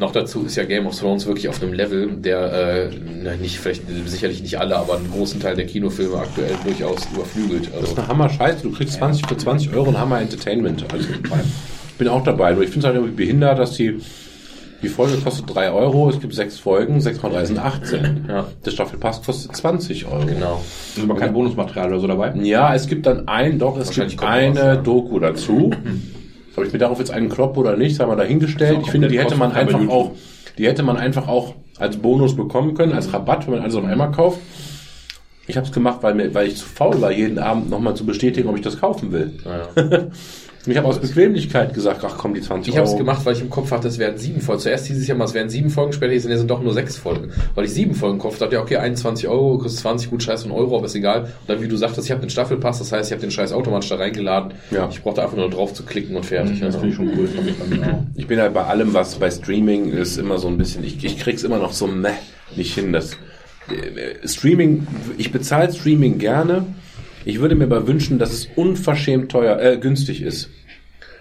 Noch 0.00 0.12
dazu 0.12 0.44
ist 0.44 0.54
ja 0.56 0.64
Game 0.64 0.86
of 0.86 0.96
Thrones 0.98 1.26
wirklich 1.26 1.48
auf 1.48 1.60
einem 1.62 1.72
Level, 1.72 2.08
der, 2.18 2.52
äh, 2.52 2.90
na, 3.22 3.34
nicht, 3.34 3.58
vielleicht, 3.58 3.82
sicherlich 4.06 4.42
nicht 4.42 4.58
alle, 4.58 4.76
aber 4.76 4.96
einen 4.96 5.10
großen 5.10 5.40
Teil 5.40 5.56
der 5.56 5.66
Kinofilme 5.66 6.16
aktuell 6.16 6.54
durchaus 6.64 7.06
überflügelt. 7.12 7.66
Das 7.66 7.74
Also, 7.74 7.86
ist 7.92 7.98
eine 7.98 8.08
Hammer-Scheiße. 8.08 8.62
Du 8.62 8.70
kriegst 8.72 8.94
20 8.94 9.26
für 9.26 9.36
20 9.36 9.74
Euro 9.74 9.88
ein 9.90 9.98
Hammer-Entertainment. 9.98 10.84
Also, 10.92 11.08
ich 11.10 11.94
bin 11.98 12.08
auch 12.08 12.22
dabei. 12.22 12.52
Nur 12.52 12.62
ich 12.62 12.70
finde 12.70 12.80
es 12.80 12.84
halt 12.86 12.94
irgendwie 12.96 13.14
behindert, 13.24 13.58
dass 13.58 13.72
die, 13.72 13.98
die 14.82 14.88
Folge 14.88 15.16
kostet 15.16 15.52
3 15.52 15.72
Euro. 15.72 16.08
Es 16.10 16.20
gibt 16.20 16.32
sechs 16.32 16.60
Folgen. 16.60 17.00
6 17.00 17.20
mal 17.22 17.30
3 17.32 17.44
sind 17.46 17.58
18. 17.58 18.26
Ja. 18.28 18.46
Der 18.64 18.70
Staffelpass 18.70 19.20
kostet 19.22 19.56
20 19.56 20.06
Euro. 20.06 20.24
genau. 20.26 20.62
Ist 20.96 21.02
aber 21.02 21.16
kein 21.16 21.32
Bonusmaterial 21.32 21.88
oder 21.88 21.98
so 22.00 22.06
dabei? 22.06 22.32
Ja, 22.40 22.72
es 22.72 22.86
gibt 22.86 23.04
dann 23.06 23.26
ein, 23.26 23.58
doch, 23.58 23.76
es 23.78 23.90
gibt 23.90 24.22
eine 24.22 24.54
was, 24.54 24.62
ja. 24.62 24.76
Doku 24.76 25.18
dazu. 25.18 25.72
Ob 26.58 26.66
ich 26.66 26.72
mir 26.72 26.78
darauf 26.78 26.98
jetzt 26.98 27.10
einen 27.10 27.28
klopp 27.28 27.56
oder 27.56 27.76
nicht, 27.76 27.96
sei 27.96 28.06
mal 28.06 28.16
dahingestellt. 28.16 28.80
Ich 28.82 28.90
finde, 28.90 29.08
die 29.08 29.18
hätte 29.18 29.36
man 29.36 29.52
einfach 29.52 29.88
auch, 29.88 30.12
die 30.58 30.66
hätte 30.66 30.82
man 30.82 30.96
einfach 30.96 31.28
auch 31.28 31.54
als 31.78 31.96
Bonus 31.96 32.36
bekommen 32.36 32.74
können, 32.74 32.92
als 32.92 33.12
Rabatt, 33.12 33.46
wenn 33.46 33.54
man 33.54 33.62
alles 33.62 33.74
auf 33.76 33.84
einmal 33.84 34.10
kauft. 34.10 34.40
Ich 35.46 35.56
habe 35.56 35.66
es 35.66 35.72
gemacht, 35.72 35.98
weil, 36.02 36.14
mir, 36.14 36.34
weil 36.34 36.48
ich 36.48 36.56
zu 36.56 36.66
faul 36.66 37.00
war, 37.00 37.10
jeden 37.10 37.38
Abend 37.38 37.70
nochmal 37.70 37.94
zu 37.94 38.04
bestätigen, 38.04 38.48
ob 38.48 38.56
ich 38.56 38.62
das 38.62 38.78
kaufen 38.78 39.12
will. 39.12 39.38
Und 39.76 40.10
ich 40.70 40.76
habe 40.76 40.86
aus 40.88 40.98
Bequemlichkeit 41.00 41.74
gesagt, 41.74 42.04
ach 42.04 42.16
komm, 42.18 42.34
die 42.34 42.40
20 42.40 42.72
Ich 42.72 42.76
habe 42.76 42.84
es 42.86 42.90
Euro. 42.92 42.98
gemacht, 43.00 43.24
weil 43.26 43.34
ich 43.34 43.40
im 43.40 43.50
Kopf 43.50 43.70
hatte, 43.70 43.88
es 43.88 43.98
wären 43.98 44.16
sieben 44.18 44.40
Folgen. 44.40 44.60
Zuerst 44.62 44.86
hieß 44.86 44.98
es 44.98 45.06
ja 45.06 45.14
mal, 45.14 45.24
es 45.24 45.34
wären 45.34 45.48
sieben 45.48 45.70
Folgen, 45.70 45.92
später 45.92 46.12
hieß 46.12 46.24
es, 46.26 46.30
es 46.32 46.38
sind 46.38 46.50
doch 46.50 46.62
nur 46.62 46.72
sechs 46.72 46.96
Folgen. 46.96 47.30
Weil 47.54 47.64
ich 47.64 47.72
sieben 47.72 47.94
Folgen 47.94 48.16
im 48.16 48.20
Kopf 48.20 48.40
hatte, 48.40 48.54
ja 48.54 48.60
okay, 48.62 48.76
21 48.76 49.28
Euro, 49.28 49.58
kostet 49.58 49.80
20, 49.80 50.10
gut, 50.10 50.22
scheiß 50.22 50.42
von 50.42 50.52
Euro, 50.52 50.76
aber 50.76 50.86
ist 50.86 50.94
egal. 50.94 51.22
Und 51.22 51.30
dann, 51.46 51.62
wie 51.62 51.68
du 51.68 51.76
sagtest, 51.76 52.06
ich 52.06 52.10
habe 52.10 52.20
den 52.20 52.30
Staffelpass, 52.30 52.78
das 52.78 52.92
heißt, 52.92 53.08
ich 53.10 53.12
habe 53.12 53.20
den 53.20 53.30
scheiß 53.30 53.52
automatisch 53.52 53.88
da 53.88 53.96
reingeladen. 53.96 54.52
Ja. 54.70 54.88
Ich 54.90 55.02
brauchte 55.02 55.22
einfach 55.22 55.36
nur 55.36 55.50
drauf 55.50 55.74
zu 55.74 55.84
klicken 55.84 56.16
und 56.16 56.26
fertig. 56.26 56.60
Das 56.60 56.74
Also. 56.74 56.78
finde 56.80 56.90
ich 56.90 56.96
schon 56.96 57.08
cool. 57.18 57.28
Das. 57.34 57.88
Ich 58.16 58.26
bin 58.26 58.40
halt 58.40 58.54
bei 58.54 58.64
allem, 58.64 58.94
was 58.94 59.14
bei 59.16 59.30
Streaming 59.30 59.90
ist, 59.92 60.16
immer 60.18 60.38
so 60.38 60.48
ein 60.48 60.58
bisschen, 60.58 60.84
ich, 60.84 61.04
ich 61.04 61.18
krieg's 61.18 61.42
immer 61.44 61.58
noch 61.58 61.72
so 61.72 61.86
meh 61.86 62.08
nicht 62.56 62.74
hin. 62.74 62.92
Das 62.92 63.12
äh, 63.70 64.26
Streaming, 64.26 64.86
ich 65.18 65.32
bezahle 65.32 65.72
Streaming 65.72 66.18
gerne. 66.18 66.64
Ich 67.24 67.40
würde 67.40 67.54
mir 67.54 67.64
aber 67.64 67.86
wünschen, 67.86 68.18
dass 68.18 68.32
es 68.32 68.48
unverschämt 68.56 69.30
teuer, 69.30 69.60
äh, 69.60 69.76
günstig 69.76 70.22
ist. 70.22 70.48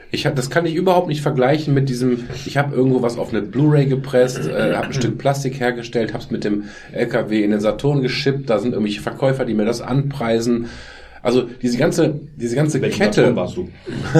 Ich 0.10 0.26
hab, 0.26 0.36
das 0.36 0.50
kann 0.50 0.66
ich 0.66 0.76
überhaupt 0.76 1.08
nicht 1.08 1.22
vergleichen 1.22 1.74
mit 1.74 1.90
diesem, 1.90 2.28
ich 2.46 2.56
habe 2.58 2.74
irgendwo 2.74 3.02
was 3.02 3.18
auf 3.18 3.34
eine 3.34 3.42
Blu-ray 3.42 3.88
gepresst, 3.88 4.48
äh, 4.48 4.76
habe 4.76 4.88
ein 4.88 4.94
Stück 4.94 5.18
Plastik 5.18 5.60
hergestellt, 5.60 6.14
habe 6.14 6.24
es 6.24 6.32
mit 6.32 6.44
dem 6.44 6.66
LKW 6.94 7.44
in 7.44 7.52
den 7.52 7.60
Saturn 7.60 8.02
geschippt, 8.02 8.50
da 8.50 8.60
sind 8.60 8.72
irgendwelche 8.72 9.02
Verkäufer, 9.02 9.44
die 9.44 9.54
mir 9.54 9.66
das 9.66 9.82
anpreisen. 9.82 10.68
Also 11.28 11.44
diese 11.62 11.78
ganze, 11.78 12.22
diese 12.38 12.56
ganze 12.56 12.82
Welchen 12.82 13.04
Kette. 13.04 13.36
Warst 13.36 13.58
du? 13.58 13.68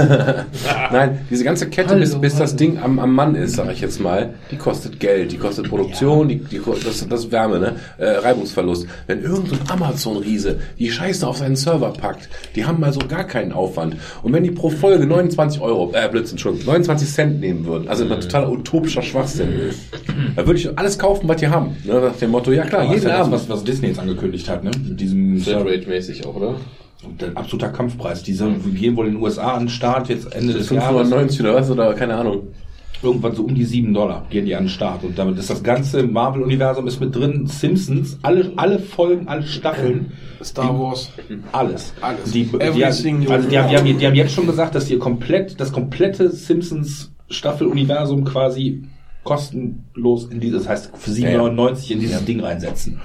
Nein, 0.92 1.20
diese 1.30 1.46
ganze 1.46 1.70
Kette, 1.70 1.96
bis, 1.96 2.20
bis 2.20 2.36
das 2.36 2.58
Ding 2.58 2.80
am, 2.80 3.00
am 3.00 3.16
Mann 3.16 3.34
ist, 3.34 3.56
sage 3.56 3.72
ich 3.72 3.80
jetzt 3.80 4.02
mal, 4.02 4.34
die 4.52 4.58
kostet 4.58 5.00
Geld, 5.00 5.32
die 5.32 5.38
kostet 5.38 5.70
Produktion, 5.70 6.28
die, 6.28 6.40
die, 6.40 6.60
das, 6.84 7.08
das 7.08 7.20
ist 7.22 7.32
Wärme, 7.32 7.60
ne? 7.60 7.76
Äh, 7.98 8.10
Reibungsverlust. 8.10 8.88
Wenn 9.08 9.22
irgendein 9.22 9.58
so 9.66 9.74
Amazon-Riese 9.74 10.60
die 10.78 10.92
Scheiße 10.92 11.26
auf 11.26 11.38
seinen 11.38 11.56
Server 11.56 11.94
packt, 11.94 12.28
die 12.58 12.66
haben 12.66 12.82
mal 12.82 12.92
so 12.92 13.00
gar 13.00 13.24
keinen 13.24 13.54
Aufwand. 13.54 13.96
Und 14.22 14.34
wenn 14.34 14.44
die 14.44 14.52
pro 14.52 14.70
Folge 14.70 15.08
29 15.08 15.62
Euro, 15.62 15.94
äh, 15.94 16.10
Blödsinn, 16.10 16.38
schon 16.38 16.58
29 16.66 17.10
Cent 17.10 17.40
nehmen 17.40 17.66
würden, 17.66 17.88
also 17.88 18.04
ein 18.04 18.10
totaler 18.10 18.52
utopischer 18.52 19.02
Schwachsinn, 19.02 19.72
dann 20.36 20.46
würde 20.46 20.60
ich 20.60 20.78
alles 20.78 21.00
kaufen, 21.00 21.26
was 21.30 21.38
die 21.38 21.48
haben. 21.48 21.78
Ne? 21.86 22.02
Nach 22.02 22.18
dem 22.18 22.32
Motto, 22.32 22.52
ja 22.52 22.66
klar, 22.66 22.82
Aber 22.82 22.90
das 22.90 22.98
ist 22.98 23.04
jeden 23.04 23.12
ja 23.14 23.20
das, 23.20 23.28
Abend. 23.28 23.50
was, 23.50 23.50
was 23.50 23.64
Disney 23.64 23.88
jetzt 23.88 24.00
angekündigt 24.00 24.50
hat, 24.50 24.66
ne? 24.66 24.72
Mit 24.86 25.00
diesem 25.00 25.40
Flatrate-mäßig 25.40 26.26
auch, 26.26 26.36
oder? 26.36 26.56
Und 27.04 27.24
ein 27.24 27.38
absoluter 27.38 27.70
Kampfpreis. 27.70 28.24
Diese 28.24 28.50
gehen 28.50 28.96
wohl 28.96 29.08
in 29.08 29.14
den 29.14 29.22
USA 29.22 29.54
an 29.54 29.64
den 29.64 29.70
Start 29.70 30.10
jetzt 30.10 30.34
Ende 30.34 30.54
des 30.54 30.70
Jahres. 30.70 31.08
590 31.10 31.42
oder 31.42 31.54
was, 31.54 31.70
oder 31.70 31.94
keine 31.94 32.16
Ahnung. 32.16 32.48
Irgendwann 33.04 33.36
so 33.36 33.44
um 33.44 33.54
die 33.54 33.64
7 33.64 33.94
Dollar 33.94 34.26
gehen 34.32 34.46
die 34.48 34.56
an 34.56 34.64
den 34.64 34.70
Start. 34.70 35.04
Und 35.04 35.20
damit 35.20 35.38
ist 35.38 35.52
das 35.52 35.62
ganze 35.62 36.02
Marvel-Universum 36.02 36.88
ist 36.88 37.00
mit 37.00 37.16
drin. 37.16 37.46
Simpsons, 37.46 38.18
alle, 38.24 38.52
alle 38.56 38.80
Folgen, 38.80 39.28
alle 39.28 39.44
Staffeln. 39.44 40.14
Star 40.44 40.78
Wars. 40.80 41.12
Alles. 41.52 41.94
Alles. 42.02 42.32
Die, 42.32 42.46
die, 42.46 42.60
Everything 42.60 43.22
die, 43.22 43.28
also 43.28 43.48
die, 43.48 43.60
haben, 43.60 43.70
die, 43.70 43.78
haben, 43.78 44.00
die 44.00 44.08
haben 44.08 44.16
jetzt 44.16 44.34
schon 44.34 44.48
gesagt, 44.48 44.74
dass 44.74 44.86
die 44.86 44.98
komplett, 44.98 45.60
das 45.60 45.72
komplette 45.72 46.32
Simpsons 46.32 47.12
Staffel-Universum 47.30 48.24
quasi 48.24 48.84
kostenlos 49.24 50.26
in 50.32 50.40
dieses, 50.40 50.64
das 50.64 50.70
heißt 50.70 50.92
für 50.98 51.12
7,99 51.12 51.92
in 51.92 52.00
dieses 52.00 52.26
Ding 52.26 52.40
reinsetzen. 52.40 53.00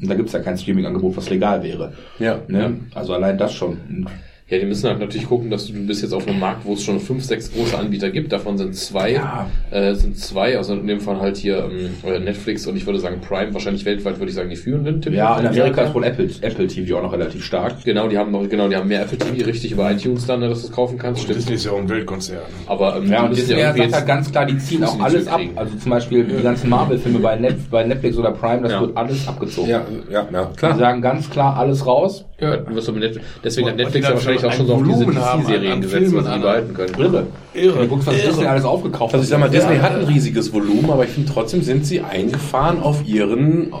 Und 0.00 0.08
da 0.10 0.14
gibt's 0.14 0.32
ja 0.32 0.40
kein 0.40 0.58
Streaming-Angebot, 0.58 1.16
was 1.16 1.30
legal 1.30 1.62
wäre. 1.62 1.92
Ja. 2.18 2.40
Ne? 2.48 2.80
Also 2.94 3.14
allein 3.14 3.38
das 3.38 3.54
schon. 3.54 4.06
Ja, 4.48 4.58
die 4.60 4.64
müssen 4.64 4.88
halt 4.88 5.00
natürlich 5.00 5.26
gucken, 5.28 5.50
dass 5.50 5.66
du, 5.66 5.72
du 5.72 5.84
bist 5.88 6.02
jetzt 6.02 6.12
auf 6.12 6.28
einem 6.28 6.38
Markt, 6.38 6.64
wo 6.64 6.74
es 6.74 6.82
schon 6.84 7.00
fünf, 7.00 7.24
sechs 7.24 7.52
große 7.52 7.76
Anbieter 7.76 8.10
gibt. 8.10 8.30
Davon 8.30 8.56
sind 8.56 8.76
zwei, 8.76 9.14
Ja. 9.14 9.50
äh, 9.72 9.92
sind 9.94 10.16
zwei, 10.16 10.56
also 10.56 10.74
in 10.74 10.86
dem 10.86 11.00
Fall 11.00 11.18
halt 11.18 11.36
hier 11.36 11.64
ähm, 11.68 11.90
äh, 12.08 12.20
Netflix 12.20 12.64
und 12.68 12.76
ich 12.76 12.86
würde 12.86 13.00
sagen 13.00 13.20
Prime, 13.20 13.52
wahrscheinlich 13.54 13.84
weltweit 13.84 14.20
würde 14.20 14.28
ich 14.30 14.36
sagen 14.36 14.48
die 14.48 14.54
führenden. 14.54 15.00
Tipp- 15.02 15.14
Ja, 15.14 15.40
in 15.40 15.48
Amerika 15.48 15.80
Ja. 15.82 15.88
ist 15.88 15.94
wohl 15.96 16.04
Apple, 16.04 16.28
Apple 16.42 16.68
TV 16.68 16.96
auch 16.96 17.02
noch 17.02 17.12
relativ 17.12 17.42
stark. 17.44 17.82
Genau, 17.84 18.06
die 18.06 18.16
haben 18.18 18.30
noch, 18.30 18.48
genau, 18.48 18.68
die 18.68 18.76
haben 18.76 18.86
mehr 18.86 19.02
Apple 19.02 19.18
TV 19.18 19.44
richtig 19.46 19.72
über 19.72 19.90
iTunes 19.90 20.26
dann, 20.26 20.38
ne, 20.38 20.48
dass 20.48 20.60
du 20.62 20.68
es 20.68 20.72
kaufen 20.72 20.96
kannst, 20.96 21.22
stimmt. 21.22 21.38
Disney 21.40 21.54
ist 21.56 21.64
ja 21.64 21.72
auch 21.72 21.78
ein 21.78 21.88
Weltkonzern. 21.88 22.38
Aber 22.68 22.98
ähm, 22.98 23.10
Ja, 23.10 23.22
die 23.22 23.28
und 23.30 23.36
Disney 23.36 23.54
irgendwie 23.56 23.80
sagt 23.82 23.94
halt 23.94 24.06
ganz 24.06 24.30
klar, 24.30 24.46
die 24.46 24.58
ziehen 24.58 24.84
auch 24.84 24.94
die 24.94 25.02
alles 25.02 25.26
ab. 25.26 25.40
Also 25.56 25.74
zum 25.76 25.90
Beispiel 25.90 26.22
die 26.22 26.40
ganzen 26.44 26.70
Marvel-Filme 26.70 27.18
bei, 27.18 27.34
Net, 27.34 27.68
bei 27.68 27.82
Netflix 27.82 28.16
oder 28.16 28.30
Prime, 28.30 28.62
das 28.62 28.70
Ja. 28.70 28.80
wird 28.80 28.96
alles 28.96 29.26
abgezogen. 29.26 29.70
Ja, 29.70 29.84
ja, 30.08 30.24
ja, 30.32 30.44
Die 30.52 30.56
klar. 30.56 30.78
sagen 30.78 31.02
ganz 31.02 31.28
klar 31.28 31.56
alles 31.56 31.84
raus. 31.84 32.24
Ja, 32.38 32.54
du 32.58 32.74
wirst 32.76 32.86
doch 32.86 32.92
mit 32.92 33.02
Netflix, 33.02 33.26
deswegen 33.42 33.66
hat 33.68 33.72
Und 33.72 33.78
die 33.78 33.84
Netflix 33.84 34.04
ja 34.04 34.10
dann 34.12 34.20
wahrscheinlich 34.42 34.70
auch 34.72 34.78
schon 34.78 34.86
so 34.86 34.92
auf 34.92 34.94
diese 34.96 35.06
Volumen 35.06 35.24
haben 35.24 35.40
DC-Serien 35.42 35.72
an 35.72 35.80
gesetzt, 35.80 36.02
Filmen, 36.04 36.24
was 36.24 36.26
an- 36.32 36.40
behalten 36.42 36.74
können. 36.74 36.94
Irre. 36.98 37.26
Irre. 37.54 37.78
Du 37.80 37.88
guckst, 37.88 38.06
was 38.06 38.14
Disney 38.16 38.46
alles 38.46 38.64
aufgekauft 38.64 39.14
Also 39.14 39.22
ich 39.24 39.28
sag 39.30 39.38
mal, 39.40 39.46
hat. 39.46 39.54
Disney 39.54 39.76
Ja. 39.76 39.82
hat 39.82 39.92
ein 39.96 40.04
riesiges 40.04 40.52
Volumen, 40.52 40.90
aber 40.90 41.04
ich 41.04 41.10
finde 41.10 41.32
trotzdem 41.32 41.62
sind 41.62 41.86
sie 41.86 42.00
eingefahren 42.00 42.80
auf 42.82 43.06
ihren 43.06 43.72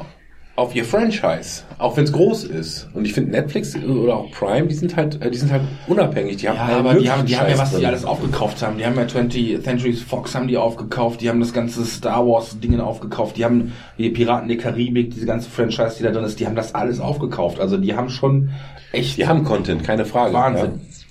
auf 0.56 0.74
ihr 0.74 0.84
Franchise, 0.86 1.62
auch 1.78 1.96
wenn 1.98 2.04
es 2.04 2.12
groß 2.12 2.44
ist. 2.44 2.88
Und 2.94 3.04
ich 3.04 3.12
finde 3.12 3.32
Netflix 3.32 3.76
oder 3.76 4.16
auch 4.16 4.30
Prime, 4.30 4.66
die 4.66 4.74
sind 4.74 4.96
halt, 4.96 5.20
äh, 5.22 5.30
die 5.30 5.36
sind 5.36 5.52
halt 5.52 5.62
unabhängig. 5.86 6.38
Die 6.38 6.48
haben 6.48 6.56
Ja, 6.56 6.78
aber 6.78 6.94
die 6.94 7.10
haben, 7.10 7.26
die 7.26 7.36
haben 7.36 7.50
ja, 7.50 7.58
was 7.58 7.70
die 7.70 7.76
drin. 7.76 7.84
alles 7.86 8.04
aufgekauft 8.06 8.62
haben. 8.62 8.78
Die 8.78 8.86
haben 8.86 8.96
ja 8.96 9.02
20th 9.02 9.62
Century 9.62 9.92
Fox 9.92 10.34
haben 10.34 10.48
die 10.48 10.56
aufgekauft, 10.56 11.20
die 11.20 11.28
haben 11.28 11.40
das 11.40 11.52
ganze 11.52 11.84
Star 11.84 12.26
Wars 12.26 12.58
Dingen 12.58 12.80
aufgekauft, 12.80 13.36
die 13.36 13.44
haben 13.44 13.72
die 13.98 14.08
Piraten 14.08 14.48
der 14.48 14.56
Karibik, 14.56 15.10
diese 15.12 15.26
ganze 15.26 15.50
Franchise, 15.50 15.96
die 15.98 16.04
da 16.04 16.10
drin 16.10 16.24
ist, 16.24 16.40
die 16.40 16.46
haben 16.46 16.56
das 16.56 16.74
alles 16.74 17.00
aufgekauft. 17.00 17.60
Also 17.60 17.76
die 17.76 17.94
haben 17.94 18.08
schon 18.08 18.50
echt 18.92 19.18
Die 19.18 19.26
haben 19.26 19.44
Content, 19.44 19.84
keine 19.84 20.06
Frage. 20.06 20.32
Wahnsinn. 20.32 20.80
Ja, 20.88 21.05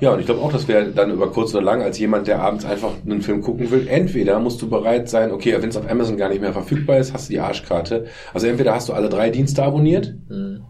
ja 0.00 0.12
und 0.12 0.20
ich 0.20 0.26
glaube 0.26 0.40
auch, 0.40 0.52
dass 0.52 0.68
wir 0.68 0.84
dann 0.86 1.10
über 1.10 1.30
kurz 1.30 1.54
oder 1.54 1.62
lang 1.64 1.82
als 1.82 1.98
jemand, 1.98 2.26
der 2.26 2.40
abends 2.40 2.64
einfach 2.64 2.90
einen 3.04 3.22
Film 3.22 3.40
gucken 3.42 3.70
will, 3.70 3.86
entweder 3.88 4.38
musst 4.40 4.60
du 4.62 4.68
bereit 4.68 5.08
sein, 5.08 5.30
okay, 5.32 5.56
wenn 5.60 5.68
es 5.70 5.76
auf 5.76 5.90
Amazon 5.90 6.16
gar 6.16 6.28
nicht 6.28 6.40
mehr 6.40 6.52
verfügbar 6.52 6.98
ist, 6.98 7.12
hast 7.12 7.28
du 7.28 7.32
die 7.34 7.40
Arschkarte. 7.40 8.06
Also 8.34 8.46
entweder 8.46 8.74
hast 8.74 8.88
du 8.88 8.92
alle 8.92 9.08
drei 9.08 9.30
Dienste 9.30 9.62
abonniert 9.62 10.14
und 10.28 10.62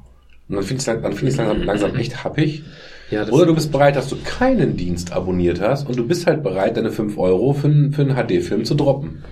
dann 0.48 0.62
findest 0.62 0.88
du 0.88 0.96
dann 0.98 1.12
findest 1.12 1.38
du 1.38 1.42
langsam, 1.42 1.62
langsam 1.64 1.96
echt 1.96 2.24
happig. 2.24 2.62
Ja, 3.10 3.24
das- 3.24 3.32
Oder 3.32 3.44
du 3.46 3.54
bist 3.54 3.70
bereit, 3.72 3.96
dass 3.96 4.08
du 4.08 4.16
keinen 4.24 4.76
Dienst 4.78 5.12
abonniert 5.12 5.60
hast 5.60 5.86
und 5.86 5.96
du 5.98 6.06
bist 6.06 6.26
halt 6.26 6.42
bereit, 6.42 6.76
deine 6.78 6.90
5 6.90 7.18
Euro 7.18 7.52
für, 7.52 7.66
einen- 7.68 7.92
für 7.92 8.02
einen 8.02 8.14
HD-Film 8.16 8.64
zu 8.64 8.74
droppen. 8.74 9.22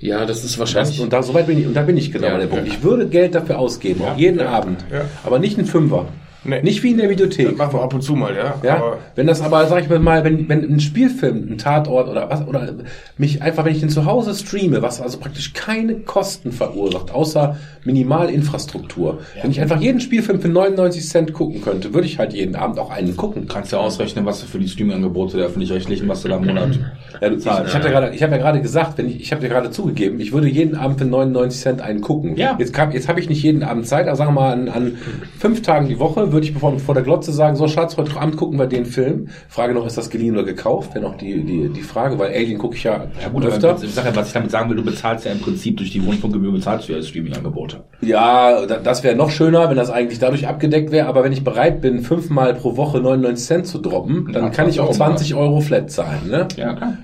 Ja, 0.00 0.24
das 0.26 0.44
ist 0.44 0.52
Das, 0.52 0.58
wahrscheinlich. 0.60 1.00
und 1.00 1.12
da, 1.12 1.24
so 1.24 1.34
weit 1.34 1.48
bin 1.48 1.58
ich, 1.58 1.66
und 1.66 1.74
da 1.74 1.82
bin 1.82 1.96
ich 1.96 2.12
genau 2.12 2.28
Ja, 2.28 2.34
an 2.34 2.40
dem 2.40 2.48
ja. 2.50 2.54
Punkt. 2.54 2.68
Ich 2.72 2.84
würde 2.84 3.08
Geld 3.08 3.34
dafür 3.34 3.58
ausgeben, 3.58 4.02
auch 4.04 4.16
jeden 4.16 4.40
Abend. 4.40 4.84
ja. 4.92 5.06
Aber 5.24 5.40
nicht 5.40 5.58
einen 5.58 5.66
Fünfer. 5.66 6.06
Nee. 6.44 6.62
Nicht 6.62 6.82
wie 6.82 6.92
in 6.92 6.98
der 6.98 7.10
Videothek. 7.10 7.48
Das 7.48 7.56
machen 7.56 7.74
wir 7.74 7.82
ab 7.82 7.92
und 7.94 8.02
zu 8.02 8.14
mal, 8.14 8.34
ja. 8.34 8.54
Ja, 8.62 8.76
Aber 8.76 8.98
wenn 9.16 9.26
das 9.26 9.42
aber, 9.42 9.66
sag 9.66 9.82
ich 9.82 9.88
mal, 9.98 10.24
wenn, 10.24 10.48
wenn 10.48 10.62
ein 10.62 10.80
Spielfilm, 10.80 11.48
ein 11.50 11.58
Tatort 11.58 12.08
oder 12.08 12.30
was, 12.30 12.46
oder 12.46 12.74
mich 13.16 13.42
einfach, 13.42 13.64
wenn 13.64 13.72
ich 13.72 13.80
den 13.80 13.88
zu 13.88 14.04
Hause 14.04 14.34
streame, 14.34 14.80
was 14.80 15.00
also 15.00 15.18
praktisch 15.18 15.52
keine 15.52 15.96
Kosten 15.96 16.52
verursacht, 16.52 17.10
außer 17.10 17.56
Minimalinfrastruktur. 17.84 19.18
Wenn 19.42 19.50
ich 19.50 19.60
einfach 19.60 19.80
jeden 19.80 20.00
Spielfilm 20.00 20.40
für 20.40 20.48
99 20.48 21.08
Cent 21.08 21.32
gucken 21.32 21.60
könnte, 21.60 21.92
würde 21.94 22.06
ich 22.06 22.18
halt 22.18 22.32
jeden 22.32 22.54
Abend 22.54 22.78
auch 22.78 22.90
einen 22.90 23.16
gucken. 23.16 23.48
Kannst 23.48 23.72
ja 23.72 23.78
ausrechnen, 23.78 24.24
was 24.24 24.40
du 24.40 24.46
für 24.46 24.58
die 24.58 24.68
Streaming-Angebote 24.68 25.38
der 25.38 25.46
öffentlich-rechtlichen, 25.46 26.08
was 26.08 26.22
du 26.22 26.28
da 26.28 26.36
im 26.36 26.46
Monat 26.46 26.78
Ja, 27.20 27.28
du, 27.30 27.36
ich, 27.36 27.42
zahlst. 27.42 27.70
ich 27.70 27.74
habe 27.74 27.84
ja 27.86 27.90
gerade, 27.90 28.14
ich 28.14 28.22
habe 28.22 28.32
ja 28.32 28.38
gerade 28.38 28.60
gesagt, 28.60 28.98
wenn 28.98 29.08
ich, 29.08 29.20
ich 29.20 29.32
habe 29.32 29.40
dir 29.40 29.48
gerade 29.48 29.70
zugegeben, 29.70 30.20
ich 30.20 30.32
würde 30.32 30.48
jeden 30.48 30.76
Abend 30.76 30.98
für 30.98 31.04
99 31.04 31.60
Cent 31.60 31.80
einen 31.80 32.00
gucken. 32.00 32.36
Ja. 32.36 32.56
Jetzt, 32.58 32.76
jetzt 32.92 33.08
habe 33.08 33.20
ich 33.20 33.28
nicht 33.28 33.42
jeden 33.42 33.62
Abend 33.62 33.86
Zeit, 33.86 34.06
aber 34.06 34.16
sagen 34.16 34.30
wir 34.34 34.40
mal 34.40 34.52
an, 34.52 34.68
an 34.68 34.98
fünf 35.38 35.62
Tagen 35.62 35.88
die 35.88 35.98
Woche 35.98 36.27
würde 36.32 36.46
ich 36.46 36.54
bevor 36.54 36.78
vor 36.78 36.94
der 36.94 37.02
Glotze 37.04 37.32
sagen, 37.32 37.56
so 37.56 37.68
Schatz, 37.68 37.96
heute 37.96 38.16
Abend 38.18 38.36
gucken 38.36 38.58
wir 38.58 38.66
den 38.66 38.86
Film. 38.86 39.28
Frage 39.48 39.74
noch, 39.74 39.86
ist 39.86 39.96
das 39.98 40.10
geliehen 40.10 40.34
oder 40.34 40.44
gekauft? 40.44 40.94
Wäre 40.94 41.04
noch 41.04 41.16
die, 41.16 41.42
die, 41.44 41.68
die 41.68 41.82
Frage, 41.82 42.18
weil 42.18 42.32
Alien 42.32 42.58
gucke 42.58 42.76
ich 42.76 42.84
ja, 42.84 43.06
Ja 43.22 43.28
gut, 43.28 43.44
öfter. 43.44 43.70
aber 43.70 43.82
ich 43.84 43.94
sag 43.94 44.04
ja, 44.04 44.14
was 44.16 44.28
ich 44.28 44.32
damit 44.32 44.50
sagen 44.50 44.68
will, 44.70 44.76
du 44.76 44.84
bezahlst 44.84 45.24
ja 45.24 45.32
im 45.32 45.40
Prinzip 45.40 45.76
durch 45.76 45.90
die 45.90 46.00
Rundfunkgebühr 46.00 46.52
bezahlst 46.52 46.88
du 46.88 46.92
ja 46.92 46.98
das 46.98 47.08
Streaming-Angebote. 47.08 47.80
Ja, 48.00 48.64
da- 48.66 48.78
das 48.78 49.02
wäre 49.04 49.16
noch 49.16 49.30
schöner, 49.30 49.68
wenn 49.70 49.76
das 49.76 49.90
eigentlich 49.90 50.18
dadurch 50.18 50.46
abgedeckt 50.46 50.90
wäre, 50.92 51.06
aber 51.08 51.24
wenn 51.24 51.32
ich 51.32 51.44
bereit 51.44 51.80
bin, 51.80 52.00
fünfmal 52.02 52.54
pro 52.54 52.76
Woche 52.76 53.00
99 53.00 53.46
Cent 53.46 53.66
zu 53.66 53.78
droppen, 53.78 54.32
dann 54.32 54.44
Ja, 54.44 54.50
kann 54.50 54.68
ich 54.68 54.80
auch 54.80 54.90
20 54.92 54.98
Euro 54.98 55.08
20 55.18 55.34
Euro 55.34 55.60
flat 55.60 55.90
zahlen, 55.90 56.28
ne? 56.30 56.48
Ja, 56.56 56.74
klar. 56.74 56.98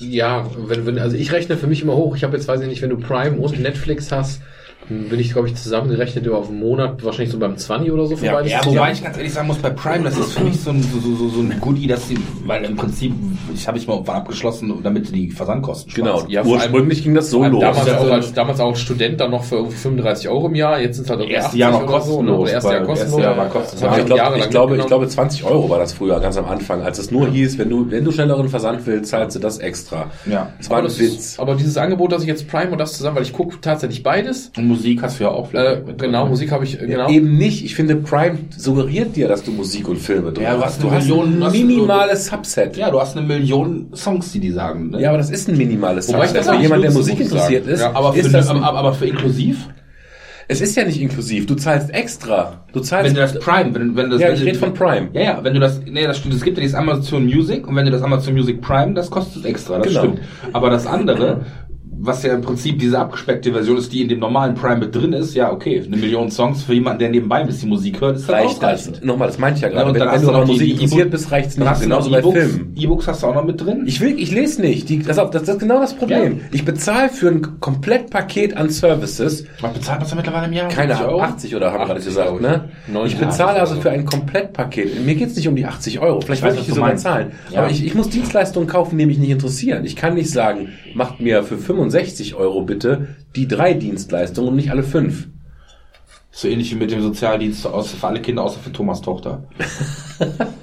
Ja, 0.00 0.46
wenn, 0.56 0.86
wenn, 0.86 0.98
also 0.98 1.16
ich 1.16 1.30
rechne 1.32 1.56
für 1.58 1.66
mich 1.66 1.82
immer 1.82 1.94
hoch. 1.94 2.16
Ich 2.16 2.24
habe 2.24 2.34
jetzt, 2.36 2.48
weiß 2.48 2.60
ich 2.62 2.68
nicht, 2.68 2.80
wenn 2.80 2.88
du 2.90 2.96
Prime 2.96 3.36
und 3.36 3.60
Netflix 3.60 4.10
hast, 4.10 4.40
bin 4.90 5.20
ich, 5.20 5.32
glaube 5.32 5.48
ich, 5.48 5.54
zusammengerechnet 5.54 6.26
über 6.26 6.38
auf 6.38 6.48
einen 6.48 6.58
Monat, 6.58 7.04
wahrscheinlich 7.04 7.30
so 7.30 7.38
beim 7.38 7.56
20 7.56 7.92
oder 7.92 8.06
so 8.06 8.16
für 8.16 8.26
Ja, 8.26 8.32
beides. 8.32 8.50
Ja, 8.52 8.60
wobei 8.66 8.92
ich 8.92 9.02
ganz 9.04 9.16
ehrlich 9.16 9.32
sagen 9.32 9.46
muss, 9.46 9.58
bei 9.58 9.70
Prime, 9.70 10.02
das 10.04 10.18
ist 10.18 10.32
für 10.32 10.42
mich 10.44 10.60
so 10.60 10.70
ein, 10.70 10.82
so, 10.82 10.98
so, 10.98 11.14
so, 11.16 11.28
so 11.28 11.40
ein 11.40 11.54
Goodie, 11.60 11.86
dass 11.86 12.08
sie, 12.08 12.16
weil 12.44 12.64
im 12.64 12.76
Prinzip, 12.76 13.12
ich 13.54 13.68
habe 13.68 13.78
ich 13.78 13.86
mal 13.86 13.98
abgeschlossen, 14.04 14.74
damit 14.82 15.14
die 15.14 15.30
Versandkosten 15.30 15.92
Genau. 15.94 16.18
sparen. 16.18 16.30
Ja, 16.30 16.44
Ursprünglich 16.44 17.02
ging 17.04 17.14
das 17.14 17.30
so 17.30 17.44
los. 17.44 17.60
Damals, 17.60 17.86
Ja, 17.86 17.98
auch 17.98 18.04
so- 18.04 18.12
als, 18.12 18.32
damals 18.32 18.60
auch 18.60 18.74
Student 18.76 19.20
dann 19.20 19.30
noch 19.30 19.44
für 19.44 19.56
irgendwie 19.56 19.76
35 19.76 20.28
Euro 20.28 20.46
im 20.48 20.54
Jahr, 20.56 20.80
jetzt 20.80 20.96
sind 20.96 21.04
es 21.04 21.10
halt 21.10 21.20
irgendwie 21.20 21.36
Erste 21.36 21.56
Jahr 21.56 21.70
noch 21.72 21.82
oder 21.88 22.00
so, 22.00 22.22
ne? 22.22 22.32
kostenlos, 22.32 22.40
Oder 22.40 22.52
erste 22.52 22.70
Jahr 22.70 22.80
weil 22.80 22.86
kostenlos. 22.86 23.12
erste 23.20 23.22
Jahr 23.22 23.36
war 23.36 23.48
kostenlos. 23.48 23.80
Ja, 23.82 23.98
ich 23.98 24.06
glaub, 24.06 24.36
ich, 24.36 24.50
glaube, 24.50 24.76
ich 24.76 24.86
glaube, 24.86 25.08
20 25.08 25.44
Euro 25.44 25.70
war 25.70 25.78
das 25.78 25.92
früher 25.92 26.18
ganz 26.20 26.36
am 26.36 26.46
Anfang, 26.46 26.82
als 26.82 26.98
es 26.98 27.10
nur 27.10 27.28
hieß, 27.28 27.58
wenn 27.58 27.70
du, 27.70 27.90
wenn 27.90 28.04
du 28.04 28.10
schnelleren 28.10 28.48
Versand 28.48 28.86
willst, 28.86 29.10
zahlst 29.10 29.36
du 29.36 29.40
das 29.40 29.58
extra. 29.58 30.10
Ja. 30.26 30.50
Das 30.58 30.68
war 30.68 30.78
aber, 30.78 30.86
ein 30.86 30.88
das 30.88 30.98
Witz. 30.98 31.14
ist, 31.14 31.40
aber 31.40 31.54
dieses 31.54 31.76
Angebot, 31.76 32.10
dass 32.12 32.22
ich 32.22 32.28
jetzt 32.28 32.48
Prime 32.48 32.70
und 32.72 32.78
das 32.78 32.94
zusammen, 32.96 33.16
weil 33.16 33.22
ich 33.22 33.32
gucke 33.32 33.56
tatsächlich 33.60 34.02
beides. 34.02 34.50
Und 34.56 34.79
Musik 34.80 35.02
hast 35.02 35.20
du 35.20 35.24
ja 35.24 35.30
auch. 35.30 35.52
Äh, 35.52 35.82
mit 35.86 35.98
genau, 35.98 36.20
drin. 36.22 36.30
Musik 36.30 36.50
habe 36.52 36.64
ich, 36.64 36.80
äh, 36.80 36.86
genau. 36.86 37.08
Eben 37.08 37.36
nicht. 37.36 37.64
Ich 37.64 37.74
finde, 37.74 37.96
Prime 37.96 38.38
suggeriert 38.56 39.14
dir, 39.16 39.28
dass 39.28 39.42
du 39.42 39.50
Musik 39.52 39.88
und 39.88 39.96
Filme 39.98 40.32
drin 40.32 40.44
Ja, 40.44 40.56
du 40.56 40.62
hast. 40.64 40.82
Du 40.82 40.88
eine 40.88 40.96
hast 40.96 41.08
Million- 41.08 41.42
ein 41.42 41.52
minimales 41.52 42.26
Subset. 42.26 42.76
Ja, 42.76 42.90
du 42.90 43.00
hast 43.00 43.16
eine 43.16 43.26
Million 43.26 43.88
Songs, 43.94 44.32
die 44.32 44.40
die 44.40 44.50
sagen. 44.50 44.90
Ne? 44.90 45.00
Ja, 45.02 45.10
aber 45.10 45.18
das 45.18 45.30
ist 45.30 45.48
ein 45.48 45.56
minimales 45.56 46.08
Wobei 46.08 46.24
ich 46.24 46.30
Subset. 46.30 46.36
das 46.38 46.46
Für 46.48 46.56
auch 46.58 46.62
jemand, 46.62 46.84
der 46.84 46.92
Musik 46.92 47.20
interessiert 47.20 47.66
ist, 47.66 47.80
Ja, 47.80 47.92
aber, 47.94 48.12
für, 48.12 48.20
ist 48.20 48.32
das, 48.34 48.48
aber, 48.48 48.62
aber 48.64 48.92
für 48.94 49.06
inklusiv? 49.06 49.68
es 50.48 50.60
ist 50.60 50.74
ja 50.76 50.84
nicht 50.84 51.00
inklusiv. 51.00 51.46
Du 51.46 51.54
zahlst 51.54 51.90
extra. 51.94 52.64
Du 52.72 52.80
zahlst, 52.80 53.06
Wenn 53.10 53.14
du 53.14 53.20
das 53.20 53.38
Prime, 53.38 53.72
wenn, 53.74 53.94
wenn 53.96 54.10
das, 54.10 54.20
Ja, 54.20 54.32
ich 54.32 54.40
du- 54.40 54.46
rede 54.46 54.58
von 54.58 54.74
Prime. 54.74 55.08
Ja, 55.12 55.20
ja, 55.22 55.38
wenn 55.44 55.54
du 55.54 55.60
das, 55.60 55.80
nee, 55.88 56.04
das 56.04 56.18
stimmt, 56.18 56.34
es 56.34 56.42
gibt 56.42 56.56
ja 56.56 56.62
dieses 56.62 56.74
Amazon 56.74 57.24
Music 57.24 57.68
und 57.68 57.76
wenn 57.76 57.84
du 57.84 57.92
das 57.92 58.02
Amazon 58.02 58.34
Music 58.34 58.60
Prime, 58.60 58.94
das 58.94 59.10
kostet 59.10 59.44
extra, 59.44 59.78
das 59.78 59.86
Genau. 59.88 60.00
stimmt. 60.00 60.20
Aber 60.52 60.70
das 60.70 60.86
andere, 60.88 61.42
was 62.02 62.22
ja 62.22 62.32
im 62.34 62.40
Prinzip 62.40 62.78
diese 62.78 62.98
abgespeckte 62.98 63.52
Version 63.52 63.76
ist, 63.76 63.92
die 63.92 64.02
in 64.02 64.08
dem 64.08 64.18
normalen 64.20 64.54
Prime 64.54 64.76
mit 64.78 64.94
drin 64.94 65.12
ist, 65.12 65.34
ja, 65.34 65.52
okay, 65.52 65.82
eine 65.86 65.96
Million 65.96 66.30
Songs 66.30 66.62
für 66.62 66.72
jemanden, 66.74 67.00
der 67.00 67.10
nebenbei 67.10 67.36
ein 67.36 67.46
bisschen 67.46 67.68
Musik 67.68 68.00
hört, 68.00 68.16
ist 68.16 68.28
reicht 68.28 68.62
das. 68.62 68.90
Nochmal, 69.02 69.28
das 69.28 69.38
meinte 69.38 69.56
ich 69.58 69.62
ja 69.62 69.68
Ja, 69.68 69.74
gerade. 69.74 69.88
und 69.88 69.94
wenn 69.94 70.00
dann 70.00 70.08
wenn 70.08 70.14
hast 70.18 70.26
du 70.26 70.30
noch 70.32 70.46
Musik 70.46 70.60
die 70.66 70.70
interessiert 70.72 71.10
bist, 71.10 71.30
reicht's 71.30 71.56
nicht. 71.56 71.68
hast 71.68 71.82
Genauso 71.82 72.10
bei 72.10 72.18
E-Books, 72.20 72.38
Filmen. 72.38 72.72
E-Books 72.76 73.06
hast 73.08 73.22
du 73.22 73.26
auch 73.26 73.34
noch 73.34 73.44
mit 73.44 73.60
drin. 73.60 73.84
Ich 73.86 74.00
will, 74.00 74.18
ich 74.18 74.30
lese 74.32 74.60
nicht. 74.62 74.88
Die, 74.88 74.98
pass 74.98 75.18
auf, 75.18 75.30
das 75.30 75.42
ist 75.48 75.58
genau 75.58 75.80
das 75.80 75.94
Problem. 75.94 76.38
Ja. 76.38 76.44
Ich 76.52 76.64
bezahle 76.64 77.08
für 77.08 77.28
ein 77.28 77.60
Komplettpaket 77.60 78.56
an 78.56 78.70
Services, 78.70 79.44
Was 79.60 79.72
bezahlt 79.72 80.00
man 80.00 80.08
da 80.10 80.16
mittlerweile 80.16 80.46
im 80.46 80.52
Jahr? 80.52 80.68
keine 80.68 80.94
50 80.94 81.06
Ahnung, 81.08 81.20
80 81.22 81.56
oder 81.56 81.66
haben 81.72 81.78
wir 81.80 81.86
gerade 81.86 82.00
80, 82.00 82.06
gesagt, 82.06 82.40
ne? 82.40 82.68
90, 82.88 83.14
Ich 83.14 83.26
bezahle 83.26 83.60
also 83.60 83.76
für 83.80 83.90
ein 83.90 84.04
Komplettpaket. 84.04 85.04
Mir 85.04 85.14
geht's 85.14 85.36
nicht 85.36 85.48
um 85.48 85.56
die 85.56 85.66
80 85.66 86.00
Euro. 86.00 86.20
Vielleicht 86.20 86.42
Ich 86.42 86.48
weiß, 86.48 86.54
ich 86.58 86.64
die 86.66 86.72
sogar 86.72 86.96
zahlen. 86.96 87.32
Ja. 87.50 87.60
Aber 87.62 87.70
ich, 87.70 87.84
ich 87.84 87.94
muss 87.94 88.08
Dienstleistungen 88.08 88.68
kaufen, 88.68 88.96
die 88.98 89.06
mich 89.06 89.18
nicht 89.18 89.30
interessieren. 89.30 89.84
Ich 89.84 89.96
kann 89.96 90.14
nicht 90.14 90.30
sagen, 90.30 90.68
macht 90.94 91.20
mir 91.20 91.42
für 91.42 91.56
65 91.90 92.34
Euro 92.34 92.62
bitte 92.62 93.16
die 93.36 93.48
drei 93.48 93.74
Dienstleistungen 93.74 94.50
und 94.50 94.56
nicht 94.56 94.70
alle 94.70 94.82
fünf. 94.82 95.28
So 96.30 96.48
ähnlich 96.48 96.70
wie 96.70 96.76
mit 96.76 96.90
dem 96.90 97.02
Sozialdienst 97.02 97.66
für 97.96 98.06
alle 98.06 98.22
Kinder, 98.22 98.42
außer 98.42 98.60
für 98.60 98.72
Thomas 98.72 99.00
Tochter. 99.00 99.44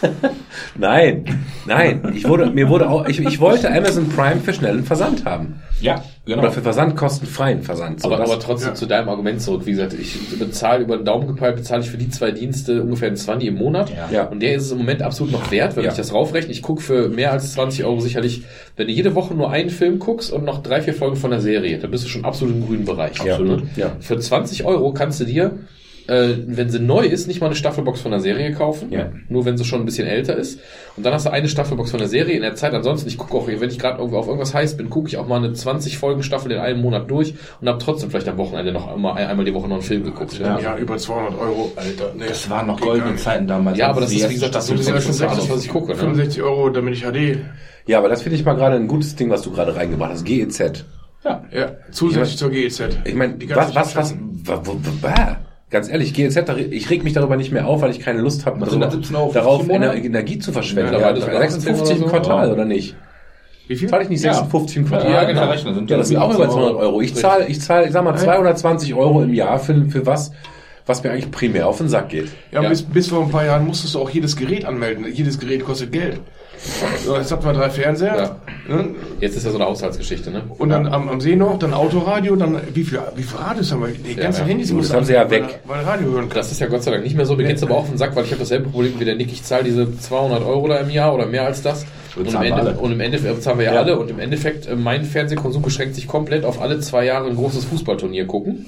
Nein, 0.76 1.24
nein. 1.66 2.12
Ich 2.14 2.28
wurde, 2.28 2.50
mir 2.50 2.68
wurde 2.68 2.88
auch, 2.88 3.06
ich, 3.06 3.20
ich 3.20 3.40
wollte 3.40 3.72
Amazon 3.72 4.08
Prime 4.08 4.40
für 4.40 4.52
schnellen 4.52 4.84
Versand 4.84 5.24
haben. 5.24 5.60
Ja, 5.80 6.02
genau. 6.24 6.42
Oder 6.42 6.52
für 6.52 6.62
versandkostenfreien 6.62 7.62
Versand. 7.62 8.00
So, 8.00 8.12
aber, 8.12 8.24
aber 8.24 8.38
trotzdem 8.40 8.70
ja. 8.70 8.74
zu 8.74 8.86
deinem 8.86 9.08
Argument 9.08 9.40
zurück. 9.40 9.62
Wie 9.66 9.72
gesagt, 9.72 9.92
ich 9.94 10.16
bezahle 10.38 10.84
über 10.84 10.96
den 10.96 11.04
Daumen 11.04 11.26
gepeilt, 11.26 11.56
bezahle 11.56 11.82
ich 11.82 11.90
für 11.90 11.98
die 11.98 12.08
zwei 12.08 12.30
Dienste 12.30 12.82
ungefähr 12.82 13.08
einen 13.08 13.16
20 13.16 13.48
im 13.48 13.56
Monat. 13.56 13.90
Ja. 13.90 14.08
Ja. 14.10 14.24
Und 14.24 14.40
der 14.40 14.54
ist 14.54 14.64
es 14.64 14.72
im 14.72 14.78
Moment 14.78 15.02
absolut 15.02 15.32
noch 15.32 15.50
wert, 15.50 15.76
wenn 15.76 15.84
Ja. 15.84 15.90
ich 15.90 15.96
das 15.96 16.12
raufrechne. 16.12 16.52
Ich 16.52 16.62
gucke 16.62 16.82
für 16.82 17.08
mehr 17.08 17.32
als 17.32 17.52
20 17.54 17.84
Euro 17.84 18.00
sicherlich, 18.00 18.44
wenn 18.76 18.86
du 18.86 18.92
jede 18.92 19.14
Woche 19.14 19.34
nur 19.34 19.50
einen 19.50 19.70
Film 19.70 19.98
guckst 19.98 20.32
und 20.32 20.44
noch 20.44 20.62
drei, 20.62 20.80
vier 20.82 20.94
Folgen 20.94 21.16
von 21.16 21.30
der 21.30 21.40
Serie, 21.40 21.78
dann 21.78 21.90
bist 21.90 22.04
du 22.04 22.08
schon 22.08 22.24
absolut 22.24 22.54
im 22.54 22.66
grünen 22.66 22.84
Bereich. 22.84 23.22
Ja. 23.24 23.34
Absolut. 23.34 23.64
Ja. 23.76 23.92
Für 24.00 24.18
20 24.18 24.64
Euro 24.64 24.92
kannst 24.92 25.20
du 25.20 25.24
dir, 25.24 25.58
äh, 26.06 26.34
wenn 26.46 26.68
sie 26.68 26.78
neu 26.80 27.06
ist, 27.06 27.26
nicht 27.28 27.40
mal 27.40 27.46
eine 27.46 27.54
Staffelbox 27.54 28.00
von 28.00 28.10
der 28.10 28.20
Serie 28.20 28.52
kaufen. 28.52 28.90
Ja. 28.92 29.10
Nur 29.28 29.44
wenn 29.46 29.56
sie 29.56 29.64
schon 29.64 29.80
ein 29.80 29.84
bisschen 29.86 30.06
älter 30.06 30.36
ist. 30.36 30.60
Und 30.96 31.04
dann 31.06 31.12
hast 31.14 31.26
du 31.26 31.30
eine 31.30 31.48
Staffelbox 31.48 31.90
von 31.90 31.98
der 31.98 32.08
Serie 32.08 32.34
in 32.36 32.42
der 32.42 32.54
Zeit. 32.56 32.74
Ansonsten, 32.74 33.08
ich 33.08 33.16
gucke 33.16 33.34
auch, 33.34 33.46
wenn 33.46 33.68
ich 33.70 33.78
gerade 33.78 33.98
irgendwo 33.98 34.18
auf 34.18 34.26
irgendwas 34.26 34.52
heiß 34.54 34.76
bin, 34.76 34.90
gucke 34.90 35.08
ich 35.08 35.16
auch 35.16 35.26
mal 35.26 35.36
eine 35.36 35.52
20 35.52 35.96
Folgen 35.98 36.22
Staffel 36.22 36.52
in 36.52 36.58
einem 36.58 36.82
Monat 36.82 37.10
durch 37.10 37.34
und 37.60 37.68
habe 37.68 37.78
trotzdem 37.78 38.10
vielleicht 38.10 38.28
am 38.28 38.36
Wochenende 38.36 38.72
noch 38.72 38.86
einmal, 38.92 39.16
einmal 39.24 39.44
die 39.44 39.54
Woche 39.54 39.66
noch 39.68 39.76
einen 39.76 39.82
Film 39.82 40.04
geguckt. 40.04 40.38
ja. 40.38 40.58
ja, 40.60 40.76
über 40.76 40.96
200 40.98 41.38
Euro, 41.40 41.72
Alter. 41.76 42.12
Nee, 42.16 42.24
Das 42.28 42.48
waren 42.50 42.66
noch 42.66 42.80
goldene. 42.80 43.16
Zeiten 43.16 43.46
damals. 43.46 43.78
Ja, 43.78 43.88
aber 43.88 44.02
das 44.02 44.12
ist, 44.12 44.28
wie 44.28 44.34
gesagt, 44.34 44.54
das 44.54 44.64
ist 44.68 44.70
von 44.70 44.82
schon 44.84 44.94
das, 44.94 45.20
Sopranos- 45.20 45.50
was 45.50 45.64
ich 45.64 45.70
gucke. 45.70 45.92
Ne? 45.92 45.96
65 45.98 46.42
Euro, 46.42 46.68
damit 46.70 46.94
ich 46.94 47.02
HD. 47.04 47.38
Ja, 47.86 47.98
aber 47.98 48.08
das 48.08 48.22
finde 48.22 48.36
ich 48.36 48.44
mal 48.44 48.54
gerade 48.54 48.76
ein 48.76 48.88
gutes 48.88 49.14
Ding, 49.16 49.30
was 49.30 49.42
du 49.42 49.50
gerade 49.52 49.74
reingebracht 49.76 50.12
hast. 50.12 50.24
GEZ. 50.24 50.84
Ja. 51.24 51.44
Ja, 51.52 51.72
zusätzlich 51.90 52.36
zur 52.36 52.50
GEZ. 52.50 52.82
Ich 53.04 53.14
meine, 53.14 53.34
Die 53.34 53.46
kann 53.46 53.56
was, 53.56 53.66
sich 53.68 53.76
was, 53.76 53.96
was, 53.96 54.14
wa- 54.44 54.60
wo- 54.64 54.72
wo- 54.74 54.90
bah. 55.00 55.38
Ganz 55.74 55.90
ehrlich, 55.90 56.14
GEZ, 56.14 56.36
da- 56.46 56.56
ich 56.56 56.88
reg 56.88 57.04
mich 57.04 57.12
darüber 57.12 57.36
nicht 57.36 57.52
mehr 57.52 57.66
auf, 57.66 57.82
weil 57.82 57.90
ich 57.90 58.00
keine 58.00 58.20
Lust 58.22 58.46
habe, 58.46 58.58
Was 58.62 58.70
sind 58.70 58.80
das, 58.80 58.94
17 58.94 59.14
Euro 59.16 59.32
darauf? 59.32 59.68
Ener 59.68 59.94
Energie 59.94 60.38
zu 60.38 60.52
verschwenden. 60.52 60.94
Ja, 60.94 61.00
Ja, 61.00 61.12
mittlerweile 61.12 61.50
sogar 61.50 61.50
56 61.50 61.66
im 61.68 61.74
18 61.82 61.96
oder 61.96 62.06
so. 62.06 62.10
Quartal, 62.28 62.46
Ja. 62.48 62.52
oder 62.54 62.64
nicht? 62.64 62.96
Wie 63.68 63.76
viel? 63.76 63.88
Zahle 63.88 64.02
ich 64.04 64.08
nicht 64.08 64.20
56 64.22 64.76
im 64.78 64.86
Quartal? 64.88 65.10
Ja, 65.12 65.24
genau. 65.24 65.50
Rechnen 65.50 65.74
sind 65.74 65.90
Ja, 65.90 65.96
das 65.98 66.08
sind 66.08 66.16
auch 66.16 66.34
über 66.34 66.48
200 66.48 66.74
Euro. 66.76 67.00
Ich 67.02 67.14
zahle, 67.14 67.46
ich 67.46 67.60
zahle, 67.60 67.86
ich 67.86 67.92
sag 67.92 68.04
mal, 68.04 68.16
220 68.16 68.94
Euro 68.94 69.22
im 69.22 69.34
Jahr 69.34 69.58
für, 69.58 69.84
für 69.90 70.06
was, 70.06 70.32
was 70.86 71.02
mir 71.02 71.10
eigentlich 71.10 71.30
primär 71.30 71.66
auf 71.68 71.78
den 71.78 71.88
Sack 71.88 72.10
geht. 72.10 72.28
Ja, 72.52 72.62
Ja. 72.62 72.68
Bis, 72.68 72.82
bis 72.82 73.08
vor 73.08 73.22
ein 73.22 73.30
paar 73.30 73.44
Jahren 73.44 73.66
musstest 73.66 73.94
du 73.94 74.00
auch 74.00 74.10
jedes 74.10 74.36
Gerät 74.36 74.64
anmelden. 74.64 75.06
Jedes 75.12 75.38
Gerät 75.38 75.64
kostet 75.64 75.92
Geld. 75.92 76.20
So, 77.04 77.16
jetzt 77.16 77.30
hatten 77.30 77.44
wir 77.44 77.52
drei 77.52 77.68
Fernseher. 77.68 78.36
Ne? 78.66 78.94
Jetzt 79.20 79.36
ist 79.36 79.44
ja 79.44 79.50
so 79.50 79.58
eine 79.58 79.66
Haushaltsgeschichte, 79.66 80.30
ne? 80.30 80.42
Und 80.56 80.70
dann 80.70 80.86
am, 80.86 81.08
am 81.08 81.20
See 81.20 81.36
noch, 81.36 81.58
dann 81.58 81.74
Autoradio, 81.74 82.36
dann 82.36 82.58
wie 82.72 82.84
viel, 82.84 83.00
wie 83.16 83.22
viel 83.22 83.38
Radios 83.38 83.70
haben 83.70 83.82
wir? 83.82 83.88
Die 83.88 84.14
ganzen 84.14 84.42
ja. 84.42 84.46
Handys 84.46 84.68
Gut, 84.68 84.78
musst 84.78 84.90
das 84.90 84.96
haben 84.96 85.04
sie 85.04 85.12
ja 85.12 85.30
weg. 85.30 85.60
Weil, 85.66 85.78
weil 85.78 85.84
Radio 85.84 86.12
hören 86.12 86.28
kann. 86.28 86.38
Das 86.38 86.50
ist 86.50 86.60
ja 86.60 86.66
Gott 86.66 86.82
sei 86.82 86.92
Dank 86.92 87.04
nicht 87.04 87.16
mehr 87.16 87.26
so. 87.26 87.36
Mir 87.36 87.44
geht's 87.44 87.62
aber 87.62 87.74
auch 87.74 87.80
auf 87.80 87.88
den 87.88 87.98
Sack, 87.98 88.16
weil 88.16 88.24
ich 88.24 88.30
habe 88.30 88.40
dasselbe 88.40 88.70
Problem 88.70 88.98
wie 88.98 89.04
der 89.04 89.16
Nick. 89.16 89.30
Ich 89.32 89.42
zahle 89.42 89.64
diese 89.64 89.98
200 89.98 90.42
Euro 90.42 90.66
da 90.68 90.78
im 90.78 90.90
Jahr 90.90 91.14
oder 91.14 91.26
mehr 91.26 91.44
als 91.44 91.60
das. 91.62 91.84
Und 92.16 92.26
im, 92.26 92.32
zahlen 92.32 92.54
wir 92.54 92.58
Ende, 92.58 92.80
und 92.80 92.92
im 92.92 93.00
Endeffekt 93.00 93.42
zahlen 93.42 93.58
wir 93.58 93.66
ja, 93.66 93.74
Ja. 93.74 93.80
alle. 93.80 93.98
Und 93.98 94.10
im 94.10 94.18
Endeffekt, 94.18 94.66
äh, 94.66 94.76
mein 94.76 95.04
Fernsehkonsum 95.04 95.62
beschränkt 95.62 95.94
sich 95.94 96.06
komplett 96.06 96.44
auf 96.44 96.62
alle 96.62 96.80
zwei 96.80 97.04
Jahre 97.04 97.28
ein 97.28 97.36
großes 97.36 97.64
Fußballturnier 97.66 98.26
gucken. 98.26 98.66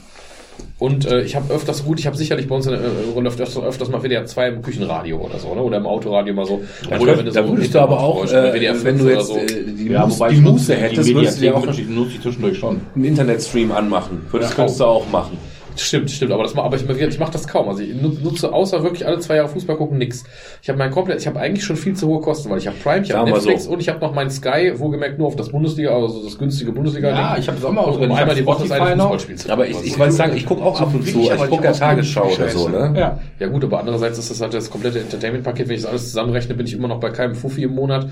Und 0.78 1.06
äh, 1.06 1.22
ich 1.22 1.34
habe 1.36 1.52
öfters 1.54 1.84
gut, 1.86 1.98
ich 1.98 2.06
habe 2.06 2.16
sicherlich 2.18 2.48
bei 2.48 2.54
uns 2.54 2.66
in 2.66 2.72
der 2.72 2.82
äh, 2.82 2.86
Runde 3.14 3.30
öfters, 3.30 3.56
öfters 3.56 3.88
mal 3.88 4.02
WDR 4.02 4.26
2 4.26 4.48
im 4.48 4.62
Küchenradio 4.62 5.16
oder 5.18 5.38
so, 5.38 5.54
ne? 5.54 5.62
Oder 5.62 5.78
im 5.78 5.86
Autoradio 5.86 6.34
mal 6.34 6.44
so. 6.44 6.60
Da, 6.90 6.98
oder 7.00 7.14
würd- 7.14 7.32
da 7.32 7.48
würdest 7.48 7.74
du 7.74 7.78
aber 7.80 7.98
auch, 7.98 8.24
äh, 8.26 8.52
WDR 8.52 8.74
5 8.74 8.84
wenn 8.84 8.98
du 8.98 9.08
jetzt 9.08 9.28
so. 9.28 9.38
äh, 9.38 9.46
die, 9.46 9.88
Ja, 9.90 10.10
wobei 10.10 10.28
die 10.28 10.34
ich 10.34 10.40
Muße 10.42 10.74
hättest, 10.74 11.14
würdest 11.14 11.40
du 11.40 11.46
ja 11.46 11.54
auch 11.54 11.64
nutze 11.64 11.80
ich 11.80 12.20
zwischendurch 12.20 12.58
schon. 12.58 12.82
einen 12.94 13.04
Internetstream 13.04 13.72
anmachen. 13.72 14.26
Würdest, 14.30 14.54
könntest 14.54 14.78
du 14.80 14.84
auch 14.84 15.08
machen. 15.10 15.38
Stimmt, 15.76 16.10
stimmt, 16.10 16.32
aber 16.32 16.42
das 16.42 16.54
ma- 16.54 16.62
aber 16.64 16.76
ich, 16.76 16.88
ich 16.88 17.18
mache 17.18 17.32
das 17.32 17.46
kaum. 17.46 17.68
Also 17.68 17.82
ich 17.82 17.94
nu- 17.94 18.16
nutze 18.22 18.52
außer 18.52 18.82
wirklich 18.82 19.06
alle 19.06 19.18
zwei 19.20 19.36
Jahre 19.36 19.48
Fußball 19.48 19.76
gucken 19.76 19.98
nix. 19.98 20.24
Ich 20.62 20.68
habe 20.68 20.78
mein 20.78 20.90
komplett, 20.90 21.20
ich 21.20 21.26
habe 21.26 21.38
eigentlich 21.38 21.64
schon 21.64 21.76
viel 21.76 21.94
zu 21.94 22.08
hohe 22.08 22.20
Kosten, 22.20 22.50
weil 22.50 22.58
ich 22.58 22.66
habe 22.66 22.76
Prime, 22.82 23.04
ich 23.04 23.12
habe 23.12 23.30
Netflix 23.30 23.64
so. 23.64 23.70
und 23.72 23.80
ich 23.80 23.88
habe 23.88 24.00
noch 24.00 24.14
meinen 24.14 24.30
Sky, 24.30 24.72
wohlgemerkt 24.76 25.18
nur 25.18 25.26
auf 25.28 25.36
das 25.36 25.50
Bundesliga, 25.50 25.90
also 25.94 26.22
das 26.24 26.38
günstige 26.38 26.72
Bundesliga. 26.72 27.08
Ja, 27.10 27.36
ich 27.38 27.46
habe 27.48 27.56
das 27.58 27.64
auch 27.64 27.72
mal 27.72 27.82
ausgerechnet. 27.82 28.18
einmal 28.18 28.34
die 28.36 28.46
Woche 28.46 28.62
das 28.62 28.70
eine 28.72 28.80
Spotify 28.80 28.96
noch. 28.96 29.04
Fußballspiel 29.04 29.36
zu 29.36 29.50
Aber 29.52 29.66
ich, 29.66 29.84
ich 29.84 29.98
wollte 29.98 30.12
sagen, 30.12 30.36
ich 30.36 30.46
gucke 30.46 30.62
auch 30.64 30.80
ab 30.80 30.94
und 30.94 31.02
zu. 31.02 31.18
ich 31.20 31.30
Ich 31.30 31.48
gucke 31.48 31.64
ja 31.64 31.72
Tagesschau 31.72 32.30
oder 32.32 32.48
so, 32.48 32.68
ne? 32.68 32.94
Ja. 32.96 33.18
Ja 33.38 33.46
gut, 33.48 33.64
aber 33.64 33.78
andererseits 33.80 34.18
ist 34.18 34.30
das 34.30 34.40
halt 34.40 34.54
das 34.54 34.70
komplette 34.70 35.00
Entertainment-Paket. 35.00 35.68
Wenn 35.68 35.76
ich 35.76 35.82
das 35.82 35.90
alles 35.90 36.06
zusammenrechne, 36.06 36.54
bin 36.54 36.66
ich 36.66 36.72
immer 36.72 36.88
noch 36.88 37.00
bei 37.00 37.10
keinem 37.10 37.34
Fuffi 37.34 37.62
im 37.64 37.74
Monat. 37.74 38.08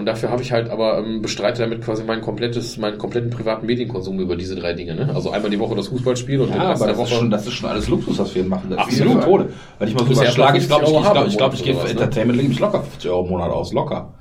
Und 0.00 0.06
dafür 0.06 0.30
habe 0.30 0.40
ich 0.40 0.50
halt 0.50 0.70
aber 0.70 0.96
ähm, 0.96 1.20
bestreite 1.20 1.60
damit 1.60 1.82
quasi 1.84 2.02
mein 2.04 2.22
komplettes, 2.22 2.78
meinen 2.78 2.96
kompletten 2.96 3.28
privaten 3.28 3.66
Medienkonsum 3.66 4.18
über 4.18 4.34
diese 4.34 4.56
drei 4.56 4.72
Dinge. 4.72 4.94
Ne? 4.94 5.10
Also 5.14 5.30
einmal 5.30 5.50
die 5.50 5.58
Woche 5.58 5.76
das 5.76 5.88
Fußballspiel 5.88 6.40
und 6.40 6.48
den 6.48 6.56
Ja, 6.56 6.70
Rest 6.70 6.80
aber 6.82 6.90
das 6.90 6.98
ist, 6.98 7.04
Woche. 7.04 7.20
schon, 7.20 7.30
das 7.30 7.46
ist 7.46 7.52
schon 7.52 7.68
alles 7.68 7.86
Luxus, 7.86 8.18
was 8.18 8.34
wir 8.34 8.44
machen. 8.44 8.70
Das 8.70 8.78
Absolut. 8.78 9.18
Ist 9.18 9.24
Tode. 9.24 9.48
Wenn 9.78 9.88
ich 9.88 9.94
mal 9.94 10.06
so 10.06 10.12
überschlage, 10.12 10.56
ich 10.56 10.66
glaube, 10.68 10.84
ich, 10.84 10.90
50 10.90 11.04
ich, 11.04 11.12
glaub, 11.12 11.26
ich, 11.26 11.36
glaub, 11.36 11.48
haben 11.48 11.54
ich 11.54 11.60
im 11.60 11.64
gehe 11.66 11.74
Monat 11.74 11.88
für 11.88 11.94
ne? 11.94 12.00
Entertainment 12.00 12.38
lege 12.40 12.52
ich 12.52 12.58
locker 12.60 12.80
50 12.82 13.10
Euro 13.10 13.24
im 13.24 13.28
Monat 13.28 13.50
aus. 13.50 13.72
Locker. 13.74 14.14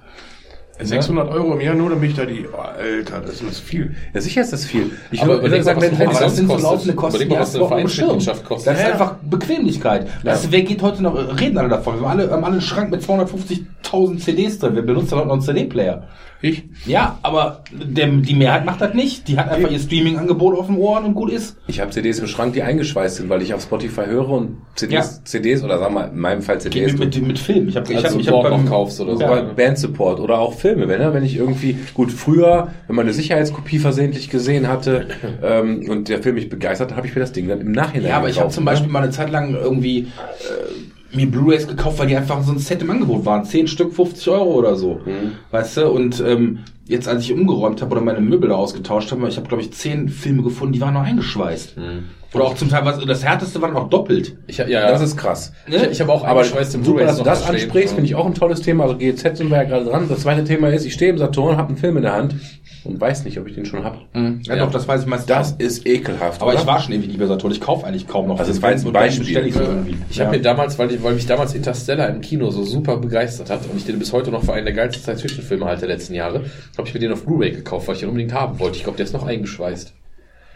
600 0.81 1.29
Euro 1.29 1.53
im 1.53 1.61
Jahr 1.61 1.75
nur, 1.75 1.89
damit 1.89 2.11
ich 2.11 2.15
da 2.15 2.25
die, 2.25 2.45
oh, 2.47 2.57
Alter, 2.57 3.21
das 3.21 3.41
ist 3.41 3.59
viel. 3.59 3.95
Ja, 4.13 4.21
sicher 4.21 4.41
ist 4.41 4.53
das 4.53 4.65
viel. 4.65 4.91
Ich 5.11 5.21
Aber 5.21 5.41
würde 5.41 5.61
sagen, 5.61 5.81
wenn. 5.81 5.93
Aber 6.07 6.19
das 6.19 6.35
sind 6.35 6.49
so 6.49 6.57
laufende 6.57 6.93
Kosten, 6.95 7.17
Überleg 7.23 7.29
mal, 7.29 7.35
die 7.35 7.41
was 7.41 7.55
eine. 7.55 7.67
Vereinsmitgliedschaft 7.67 8.45
kostet. 8.45 8.67
Das 8.73 8.79
ist 8.79 8.85
Ja. 8.87 8.93
einfach 8.93 9.15
Bequemlichkeit. 9.21 10.07
Weißt 10.23 10.45
du, 10.45 10.51
wer 10.51 10.61
geht 10.61 10.81
heute 10.81 11.03
noch, 11.03 11.15
reden 11.39 11.57
alle 11.57 11.69
davon. 11.69 11.99
Wir 11.99 12.09
haben 12.09 12.19
alle, 12.19 12.31
haben 12.31 12.43
alle 12.43 12.53
einen 12.53 12.61
Schrank 12.61 12.91
mit 12.91 13.01
250.000 13.01 14.19
CDs 14.19 14.59
drin. 14.59 14.75
Wir 14.75 14.83
benutzen 14.83 15.17
heute 15.17 15.27
noch 15.27 15.33
einen 15.33 15.41
CD-Player. 15.41 16.03
Ich? 16.41 16.63
Ja, 16.85 17.19
aber 17.21 17.63
der, 17.71 18.07
die 18.07 18.33
Mehrheit 18.33 18.65
macht 18.65 18.79
das 18.79 18.93
nicht. 18.93 19.27
Die 19.27 19.37
hat 19.37 19.49
einfach 19.49 19.69
ihr 19.69 19.79
Streaming-Angebot 19.79 20.57
auf 20.57 20.67
den 20.67 20.77
Ohren 20.77 21.03
und 21.03 21.13
gut 21.13 21.29
ist. 21.31 21.57
Ich 21.67 21.81
habe 21.81 21.91
CDs 21.91 22.19
im 22.19 22.27
Schrank, 22.27 22.53
die 22.53 22.63
eingeschweißt 22.63 23.17
sind, 23.17 23.29
weil 23.29 23.41
ich 23.41 23.53
auf 23.53 23.61
Spotify 23.61 24.05
höre 24.05 24.29
und 24.29 24.57
CDs, 24.75 25.17
Ja. 25.17 25.25
CDs 25.25 25.63
oder 25.63 25.79
sagen 25.79 25.93
wir 25.95 26.07
in 26.07 26.17
meinem 26.17 26.41
Fall 26.41 26.61
CDs. 26.61 26.93
mit, 26.93 27.15
mit, 27.17 27.27
mit 27.27 27.39
Film. 27.39 27.67
Ich 27.67 27.75
habe 27.75 27.91
ich 27.91 27.97
Also 27.97 28.15
hab, 28.15 28.21
ich 28.21 28.29
hab 28.29 28.41
beim, 28.43 28.65
kaufst 28.65 29.01
oder 29.01 29.17
so. 29.17 29.25
Oder 29.25 29.43
Bandsupport 29.43 30.19
oder 30.21 30.39
auch 30.39 30.53
Filme, 30.53 30.87
wenn, 30.87 30.99
ne? 31.01 31.13
wenn 31.13 31.23
ich 31.25 31.35
irgendwie, 31.35 31.77
gut, 31.93 32.11
früher, 32.11 32.69
wenn 32.87 32.95
man 32.95 33.05
eine 33.05 33.13
Sicherheitskopie 33.13 33.79
versehentlich 33.79 34.29
gesehen 34.29 34.67
hatte 34.69 35.07
ähm, 35.43 35.89
und 35.89 36.07
der 36.07 36.23
Film 36.23 36.35
mich 36.35 36.47
begeistert, 36.47 36.95
habe 36.95 37.05
ich 37.05 37.13
mir 37.15 37.21
das 37.21 37.33
Ding 37.33 37.49
dann 37.49 37.59
im 37.59 37.73
Nachhinein 37.73 38.09
Ja, 38.11 38.17
aber 38.17 38.29
ich 38.29 38.35
habe 38.37 38.43
gekauft, 38.47 38.55
zum 38.55 38.63
ne? 38.63 38.71
Beispiel 38.71 38.89
mal 38.89 39.03
eine 39.03 39.11
Zeit 39.11 39.29
lang 39.29 39.53
irgendwie 39.55 39.99
äh, 39.99 40.05
mir 41.11 41.27
Blu-rays 41.29 41.67
gekauft, 41.67 41.99
weil 41.99 42.07
die 42.07 42.15
einfach 42.15 42.43
so 42.43 42.51
ein 42.51 42.59
Set 42.59 42.81
im 42.81 42.91
Angebot 42.91 43.25
waren. 43.25 43.43
10 43.43 43.67
Stück, 43.67 43.93
50 43.93 44.27
Euro 44.29 44.51
oder 44.55 44.75
so. 44.75 45.01
Weißt 45.51 45.77
du? 45.77 45.89
Und 45.89 46.23
ähm, 46.25 46.59
jetzt, 46.89 47.07
als 47.07 47.23
ich 47.23 47.31
umgeräumt 47.31 47.81
habe 47.81 47.91
oder 47.91 48.01
meine 48.01 48.19
Möbel 48.19 48.49
da 48.49 48.55
ausgetauscht 48.55 49.11
habe, 49.11 49.27
ich 49.29 49.37
habe, 49.37 49.47
glaube 49.47 49.61
ich, 49.63 49.71
10 49.71 50.09
Filme 50.09 50.43
gefunden, 50.43 50.73
die 50.73 50.81
waren 50.81 50.93
noch 50.93 51.03
eingeschweißt. 51.03 51.75
Oder 52.31 52.43
auch 52.43 52.53
zum 52.55 52.69
Teil, 52.69 52.85
was, 52.85 52.99
das 53.05 53.23
härteste 53.25 53.59
war 53.59 53.71
noch 53.71 53.89
doppelt. 53.89 54.37
Ich, 54.45 54.57
ja, 54.57 54.67
ja, 54.67 54.91
Das 54.91 55.01
ist 55.01 55.17
krass. 55.17 55.51
ich, 55.67 55.81
ich 55.81 56.01
habe 56.01 56.11
auch 56.11 56.23
Aber 56.23 56.41
eingeschweißte 56.41 56.73
super, 56.73 56.83
Blu-rays 56.83 57.07
dass 57.07 57.17
du 57.17 57.23
das 57.23 57.49
ansprichst, 57.49 57.93
finde 57.95 58.05
ich 58.05 58.13
auch 58.15 58.25
ein 58.27 58.35
tolles 58.35 58.61
Thema. 58.61 58.83
Also 58.83 58.97
GZ 58.97 59.37
sind 59.37 59.49
wir 59.49 59.57
ja 59.57 59.63
gerade 59.63 59.85
dran. 59.85 60.07
Das 60.07 60.19
zweite 60.19 60.43
Thema 60.43 60.69
ist, 60.69 60.85
ich 60.85 60.93
stehe 60.93 61.11
im 61.11 61.17
Saturn, 61.17 61.57
habe 61.57 61.69
einen 61.69 61.77
Film 61.77 61.97
in 61.97 62.03
der 62.03 62.13
Hand 62.13 62.35
und 62.83 63.01
weiß 63.01 63.25
nicht, 63.25 63.39
ob 63.39 63.47
ich 63.47 63.55
den 63.55 63.65
schon 63.65 63.83
habe. 63.83 63.97
Ja, 64.13 64.55
Ja. 64.55 64.65
doch, 64.65 64.71
das 64.71 64.87
weiß 64.87 65.01
ich 65.01 65.07
meistens. 65.07 65.25
Das 65.27 65.51
ist 65.53 65.87
ekelhaft. 65.87 66.39
aber 66.41 66.51
oder? 66.51 66.59
ich 66.59 66.67
war 66.67 66.79
schon 66.79 66.93
ewig 66.93 67.07
nicht 67.07 67.17
mehr 67.17 67.27
Saturn. 67.27 67.51
Ich 67.51 67.61
kaufe 67.61 67.87
eigentlich 67.87 68.07
kaum 68.07 68.27
noch. 68.27 68.37
Also 68.39 68.51
das 68.51 68.61
war 68.61 68.71
jetzt 68.71 68.85
ein 68.85 68.93
Beispiel. 68.93 69.47
ich 69.47 69.53
so 69.55 69.61
irgendwie. 69.61 69.95
Ich 70.11 70.19
habe 70.21 70.29
mir 70.29 70.41
damals, 70.41 70.77
weil, 70.77 70.91
ich, 70.91 71.01
weil 71.01 71.15
mich 71.15 71.25
damals 71.25 71.55
Interstellar 71.55 72.09
im 72.09 72.21
Kino 72.21 72.51
so 72.51 72.61
super 72.63 72.97
begeistert 72.97 73.49
hat 73.49 73.61
und 73.71 73.75
ich 73.75 73.85
den 73.85 73.97
bis 73.97 74.13
heute 74.13 74.29
noch 74.29 74.43
für 74.43 74.53
einen 74.53 74.65
der 74.65 74.75
geilsten 74.75 75.01
Science-Fiction-Filme 75.01 75.65
halte 75.65 75.87
der 75.87 75.95
letzten 75.95 76.13
Jahre, 76.13 76.43
habe 76.79 76.87
ich 76.87 76.93
mir 76.93 76.99
den 76.99 77.11
auf 77.13 77.23
Blu-ray 77.25 77.51
gekauft, 77.51 77.87
weil 77.87 77.93
ich 77.95 77.99
den 78.01 78.09
unbedingt 78.09 78.33
haben 78.33 78.59
wollte. 78.59 78.77
Ich 78.77 78.83
glaube, 78.83 78.97
der 78.97 79.05
ist 79.05 79.13
noch 79.13 79.25
eingeschweißt. 79.25 79.93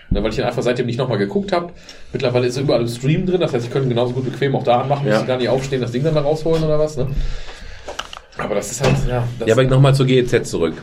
Ne, 0.10 0.22
weil 0.24 0.30
ich 0.30 0.36
den 0.36 0.46
einfach 0.46 0.62
seitdem 0.64 0.86
nicht 0.86 0.98
nochmal 1.00 1.18
geguckt 1.18 1.52
habe. 1.52 1.70
Mittlerweile 2.12 2.46
ist 2.48 2.58
er 2.58 2.64
überall 2.64 2.82
im 2.82 2.88
Stream 2.88 3.26
drin, 3.26 3.40
das 3.42 3.54
heißt, 3.54 3.66
ich 3.66 3.72
könnte 3.72 3.88
ihn 3.88 3.92
genauso 3.92 4.14
gut 4.14 4.26
bequem 4.26 4.56
auch 4.56 4.64
da 4.64 4.82
anmachen, 4.82 5.08
Ja. 5.08 5.18
muss 5.20 5.28
gar 5.28 5.38
nicht 5.38 5.50
aufstehen, 5.50 5.82
das 5.82 5.92
Ding 5.92 6.04
dann 6.04 6.14
da 6.16 6.22
rausholen 6.22 6.64
oder 6.64 6.78
was. 6.78 6.98
Ne? 6.98 7.08
Aber 8.38 8.56
das 8.56 8.72
ist 8.72 8.84
halt, 8.84 8.96
ja. 9.08 9.24
Ja, 9.46 9.54
aber 9.54 9.64
nochmal 9.66 9.94
zur 9.94 10.08
GEZ 10.08 10.50
zurück. 10.50 10.74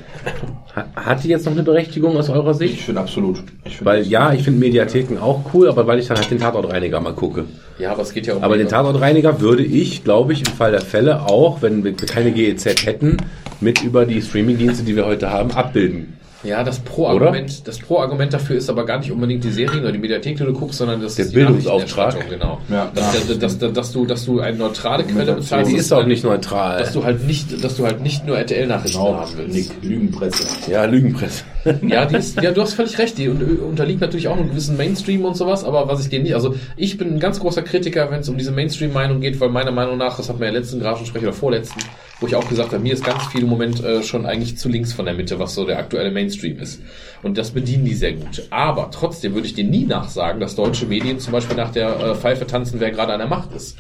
Ha- 0.76 0.86
Hat 0.95 1.24
die 1.24 1.28
jetzt 1.28 1.45
noch 1.47 1.53
eine 1.53 1.64
Berechtigung 1.64 2.16
aus 2.16 2.28
eurer 2.30 2.53
Ich 2.53 2.57
Sicht? 2.59 2.80
finde 2.82 3.01
absolut. 3.01 3.43
Ich 3.64 3.76
finde 3.78 3.84
Weil 3.91 4.03
ja, 4.07 4.32
ich 4.32 4.43
finde 4.45 4.61
Mediatheken 4.61 5.18
auch 5.20 5.41
cool, 5.53 5.68
aber 5.68 5.84
weil 5.88 5.99
ich 5.99 6.07
dann 6.07 6.16
halt 6.16 6.30
den 6.30 6.38
Tatortreiniger 6.38 7.01
mal 7.01 7.12
gucke. 7.12 7.47
ja, 7.80 7.91
aber 7.91 8.03
es 8.03 8.12
geht 8.14 8.26
ja 8.28 8.34
um. 8.34 8.45
Aber 8.45 8.57
den 8.57 8.68
Tatortreiniger 8.68 9.41
würde 9.41 9.64
ich, 9.64 10.05
glaube 10.05 10.32
ich, 10.32 10.41
im 10.47 10.53
Fall 10.55 10.70
der 10.70 10.80
Fälle 10.80 11.22
auch, 11.26 11.61
wenn 11.61 11.82
wir 11.82 11.93
keine 11.97 12.30
GEZ 12.30 12.86
hätten, 12.86 13.16
mit 13.61 13.82
über 13.82 14.06
die 14.06 14.20
Streamingdienste, 14.22 14.84
die 14.84 14.96
wir 14.96 15.06
heute 15.06 15.30
haben, 15.30 15.50
abbilden. 15.52 16.16
Ja, 16.42 16.64
das 16.64 16.78
Pro-Argument, 16.78 17.68
das 17.68 17.78
Pro-Argument 17.78 18.32
dafür 18.32 18.56
ist 18.56 18.70
aber 18.70 18.86
gar 18.86 18.98
nicht 18.98 19.12
unbedingt 19.12 19.44
die 19.44 19.50
Serien 19.50 19.80
oder 19.82 19.92
die 19.92 19.98
Mediathek, 19.98 20.38
die 20.38 20.44
du 20.44 20.54
guckst, 20.54 20.78
sondern 20.78 21.02
das 21.02 21.16
Der 21.16 21.26
ist 21.26 21.32
die 21.32 21.36
Bildungsauftrag. 21.36 22.30
Genau. 22.30 22.58
Ja. 22.70 22.90
Dass, 22.94 23.12
dass, 23.26 23.38
dass, 23.38 23.58
dass, 23.58 23.72
dass 23.74 23.92
du, 23.92 24.06
dass 24.06 24.24
du 24.24 24.40
eine 24.40 24.56
neutrale 24.56 25.04
Quelle 25.04 25.34
bezahlst. 25.34 25.70
Die 25.70 25.74
dass 25.76 25.82
ist 25.82 25.90
du 25.90 25.94
auch 25.96 25.98
halt- 25.98 26.08
nicht 26.08 26.24
neutral. 26.24 26.78
Dass 26.78 26.94
du 26.94 27.04
halt 27.04 27.26
nicht, 27.26 27.62
dass 27.62 27.76
du 27.76 27.84
halt 27.84 28.00
nicht 28.00 28.24
nur 28.26 28.38
RTL-Nachrichten 28.38 28.96
Genau, 28.98 29.16
haben 29.16 29.32
willst. 29.36 29.54
Nick, 29.54 29.70
Lügenpresse. 29.82 30.70
Ja, 30.70 30.86
Lügenpresse. 30.86 31.44
Ja, 31.86 32.06
die 32.06 32.16
ist, 32.16 32.40
ja, 32.40 32.50
du 32.52 32.61
hast 32.62 32.74
völlig 32.74 32.98
recht. 32.98 33.18
Die 33.18 33.28
un- 33.28 33.58
unterliegt 33.58 34.00
natürlich 34.00 34.28
auch 34.28 34.36
einem 34.36 34.48
gewissen 34.50 34.76
Mainstream 34.76 35.24
und 35.24 35.36
sowas, 35.36 35.64
aber 35.64 35.88
was 35.88 36.00
ich 36.02 36.08
dir 36.08 36.20
nicht, 36.20 36.34
also 36.34 36.54
ich 36.76 36.96
bin 36.96 37.14
ein 37.14 37.20
ganz 37.20 37.40
großer 37.40 37.62
Kritiker, 37.62 38.11
wenn 38.11 38.20
es 38.20 38.28
um 38.28 38.38
diese 38.38 38.52
Mainstream-Meinung 38.52 39.20
geht, 39.20 39.40
weil 39.40 39.48
meiner 39.50 39.72
Meinung 39.72 39.98
nach, 39.98 40.16
das 40.16 40.28
hat 40.28 40.38
man 40.38 40.48
ja 40.48 40.54
letzten 40.58 40.80
Grafensprecher 40.80 41.24
oder 41.28 41.32
vorletzten, 41.34 41.80
wo 42.20 42.26
ich 42.26 42.34
auch 42.34 42.48
gesagt 42.48 42.72
habe, 42.72 42.82
mir 42.82 42.92
ist 42.94 43.04
ganz 43.04 43.24
viel 43.26 43.42
im 43.42 43.48
Moment 43.48 43.82
äh, 43.84 44.02
schon 44.02 44.26
eigentlich 44.26 44.56
zu 44.58 44.68
links 44.68 44.92
von 44.92 45.04
der 45.04 45.14
Mitte, 45.14 45.38
was 45.38 45.54
so 45.54 45.64
der 45.66 45.78
aktuelle 45.78 46.11
Mainstream 46.11 46.58
ist. 46.58 46.80
Und 47.22 47.36
das 47.36 47.50
bedienen 47.50 47.84
die 47.84 47.94
sehr 47.94 48.12
gut. 48.14 48.42
Aber 48.50 48.90
trotzdem 48.90 49.34
würde 49.34 49.46
ich 49.46 49.54
dir 49.54 49.64
nie 49.64 49.84
nachsagen, 49.84 50.40
dass 50.40 50.56
deutsche 50.56 50.86
Medien 50.86 51.18
zum 51.18 51.32
Beispiel 51.32 51.56
nach 51.56 51.70
der 51.72 51.88
äh, 52.00 52.14
Pfeife 52.14 52.46
tanzen, 52.46 52.80
wer 52.80 52.90
gerade 52.90 53.12
an 53.12 53.18
der 53.18 53.28
Macht 53.28 53.52
ist. 53.54 53.76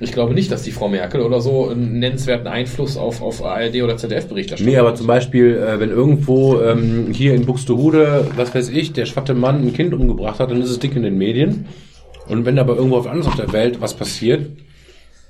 Ich 0.00 0.12
glaube 0.12 0.34
nicht, 0.34 0.50
dass 0.52 0.62
die 0.62 0.70
Frau 0.72 0.88
Merkel 0.88 1.20
oder 1.20 1.40
so 1.40 1.68
einen 1.68 1.98
nennenswerten 1.98 2.46
Einfluss 2.46 2.96
auf, 2.96 3.22
auf 3.22 3.44
ARD 3.44 3.82
oder 3.82 3.96
ZDF-Berichterstattung 3.96 4.72
Nee, 4.72 4.78
aber 4.78 4.90
hat. 4.90 4.98
zum 4.98 5.06
Beispiel, 5.06 5.56
äh, 5.56 5.80
wenn 5.80 5.90
irgendwo 5.90 6.60
ähm, 6.60 7.08
hier 7.12 7.23
in 7.32 7.46
Buxtehude, 7.46 8.32
was 8.36 8.54
weiß 8.54 8.68
ich, 8.70 8.92
der 8.92 9.06
schwatte 9.06 9.34
Mann 9.34 9.62
ein 9.62 9.72
Kind 9.72 9.94
umgebracht 9.94 10.40
hat, 10.40 10.50
dann 10.50 10.60
ist 10.60 10.70
es 10.70 10.78
dick 10.78 10.94
in 10.96 11.02
den 11.02 11.16
Medien. 11.16 11.66
Und 12.28 12.44
wenn 12.44 12.58
aber 12.58 12.76
irgendwo 12.76 12.96
auf 12.96 13.06
anders 13.06 13.26
auf 13.26 13.36
der 13.36 13.52
Welt 13.52 13.80
was 13.80 13.94
passiert, 13.94 14.50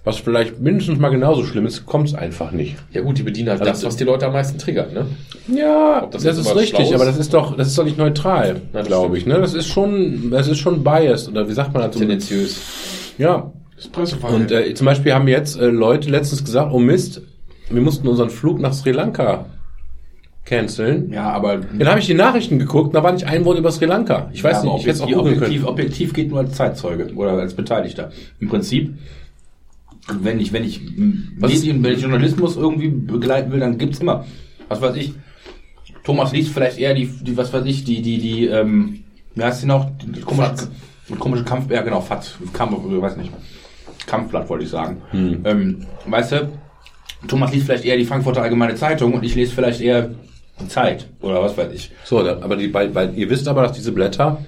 was 0.04 0.18
vielleicht 0.18 0.60
mindestens 0.60 0.98
mal 0.98 1.08
genauso 1.08 1.44
schlimm 1.44 1.64
ist, 1.64 1.86
kommt 1.86 2.08
es 2.08 2.14
einfach 2.14 2.52
nicht. 2.52 2.76
Ja 2.92 3.00
gut, 3.00 3.18
die 3.18 3.22
bedienen 3.22 3.48
halt 3.48 3.60
Also 3.62 3.72
das, 3.72 3.84
was 3.84 3.96
die 3.96 4.04
Leute 4.04 4.26
am 4.26 4.34
meisten 4.34 4.58
triggert, 4.58 4.92
ne? 4.92 5.06
Ja, 5.48 6.06
das 6.10 6.22
das, 6.22 6.38
ist 6.38 6.54
richtig, 6.54 6.90
ist? 6.90 6.94
aber 6.94 7.06
das 7.06 7.16
ist 7.16 7.32
doch, 7.32 7.56
das 7.56 7.68
ist 7.68 7.78
doch 7.78 7.84
nicht 7.84 7.96
neutral, 7.96 8.60
glaube 8.84 9.16
ich. 9.16 9.24
Ne? 9.24 9.40
Das 9.40 9.54
ist 9.54 9.66
schon, 9.66 10.30
das 10.30 10.46
ist 10.46 10.58
schon 10.58 10.84
biased 10.84 11.28
oder 11.28 11.48
wie 11.48 11.54
sagt 11.54 11.72
man 11.72 11.82
dazu? 11.82 11.98
Tendenziös. 11.98 12.60
Ja. 13.16 13.50
Das 13.76 13.88
Presseverhalten. 13.88 14.42
Und 14.42 14.52
äh, 14.52 14.74
zum 14.74 14.84
Beispiel 14.84 15.14
haben 15.14 15.26
jetzt 15.26 15.58
äh, 15.58 15.66
Leute 15.66 16.10
letztens 16.10 16.44
gesagt, 16.44 16.70
oh 16.72 16.78
Mist, 16.78 17.22
wir 17.70 17.80
mussten 17.80 18.06
unseren 18.06 18.30
Flug 18.30 18.60
nach 18.60 18.74
Sri 18.74 18.92
Lanka 18.92 19.46
canceln. 20.44 21.10
Ja, 21.12 21.30
aber 21.30 21.56
Dann 21.58 21.88
habe 21.88 22.00
ich 22.00 22.06
die 22.06 22.14
Nachrichten 22.14 22.58
geguckt, 22.58 22.94
da 22.94 23.02
war 23.02 23.12
nicht 23.12 23.26
ein 23.26 23.44
Wort 23.44 23.58
über 23.58 23.72
Sri 23.72 23.86
Lanka. 23.86 24.28
Ich 24.32 24.44
weiß 24.44 24.62
Ja, 24.62 24.72
nicht, 24.72 24.80
ich 24.80 24.86
hätte 24.86 24.90
es 24.96 25.00
auch 25.00 25.04
objektiv, 25.06 25.16
googeln 25.16 25.36
objektiv, 25.36 25.60
können. 25.62 25.68
objektiv 25.72 26.12
geht 26.12 26.30
nur 26.30 26.38
als 26.40 26.52
Zeitzeuge 26.52 27.14
oder 27.14 27.32
als 27.32 27.54
Beteiligter. 27.54 28.10
Im 28.40 28.48
Prinzip, 28.48 28.94
wenn 30.20 30.38
ich, 30.38 30.52
wenn 30.52 30.64
ich 30.64 30.80
Was 31.38 31.52
Medien, 31.52 31.82
wenn 31.82 31.94
ich 31.94 32.02
Journalismus 32.02 32.56
irgendwie 32.56 32.88
begleiten 32.88 33.50
will, 33.52 33.60
dann 33.60 33.78
gibt's 33.78 34.00
immer, 34.00 34.26
was 34.68 34.80
weiß 34.82 34.96
ich, 34.96 35.14
Thomas 36.04 36.32
liest 36.32 36.50
vielleicht 36.50 36.78
eher 36.78 36.94
die, 36.94 37.06
die 37.06 37.36
was 37.36 37.50
weiß 37.52 37.64
ich, 37.64 37.84
die, 37.84 38.02
die, 38.02 38.18
die, 38.18 38.46
ähm, 38.46 39.00
wie 39.34 39.42
heißt 39.42 39.62
die 39.62 39.66
noch? 39.66 39.90
Die, 40.04 40.20
komische, 40.20 40.48
Fatz. 40.48 40.70
komische 41.18 41.44
Kampf, 41.44 41.70
ja 41.70 41.80
genau, 41.80 42.02
Fatz, 42.02 42.34
Kampf, 42.52 42.72
weiß 42.84 43.16
nicht. 43.16 43.32
Kampfblatt 44.06 44.48
wollte 44.50 44.64
ich 44.64 44.70
sagen. 44.70 44.98
Ähm, 45.14 45.86
weißt 46.06 46.32
du, 46.32 46.48
Thomas 47.26 47.52
liest 47.52 47.64
vielleicht 47.64 47.86
eher 47.86 47.96
die 47.96 48.04
Frankfurter 48.04 48.42
Allgemeine 48.42 48.74
Zeitung 48.74 49.14
und 49.14 49.24
ich 49.24 49.34
lese 49.34 49.54
vielleicht 49.54 49.80
eher 49.80 50.10
Zeit 50.68 51.06
oder 51.20 51.42
was 51.42 51.56
weiß 51.56 51.72
ich. 51.72 51.90
So, 52.04 52.18
aber 52.20 52.56
die, 52.56 52.72
weil, 52.72 52.94
weil 52.94 53.12
ihr 53.16 53.28
wisst 53.30 53.48
aber, 53.48 53.62
dass 53.62 53.72
diese 53.72 53.92
Blätter 53.92 54.38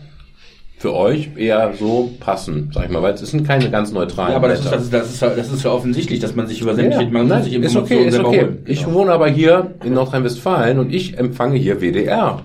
für 0.78 0.94
euch 0.94 1.30
eher 1.36 1.72
so 1.78 2.10
passen, 2.20 2.70
sag 2.74 2.84
ich 2.84 2.90
mal, 2.90 3.02
weil 3.02 3.14
es 3.14 3.20
sind 3.22 3.46
keine 3.46 3.70
ganz 3.70 3.92
neutralen 3.92 4.32
Ja, 4.32 4.36
aber 4.36 4.48
das 4.48 4.60
ist, 4.60 4.64
Blätter. 4.68 4.76
das, 4.76 4.84
ist, 4.84 4.92
das, 4.92 5.10
ist, 5.14 5.20
ja- 5.22 5.30
das 5.30 5.52
ist 5.52 5.64
ja 5.64 5.70
offensichtlich, 5.72 6.20
dass 6.20 6.34
man 6.36 6.46
sich 6.46 6.60
über 6.60 6.74
sämtliche, 6.74 7.04
Ja, 7.04 7.10
man 7.10 7.26
nein, 7.28 7.42
sich 7.44 7.54
ist 7.54 7.74
okay, 7.76 8.04
ist 8.06 8.18
okay. 8.18 8.40
holen. 8.42 8.58
Ich 8.66 8.84
Genau. 8.84 8.94
wohne 8.98 9.12
aber 9.12 9.28
hier 9.28 9.74
in 9.84 9.94
Nordrhein-Westfalen 9.94 10.78
und 10.78 10.92
ich 10.94 11.18
empfange 11.18 11.56
hier 11.58 11.80
WDR. 11.80 12.42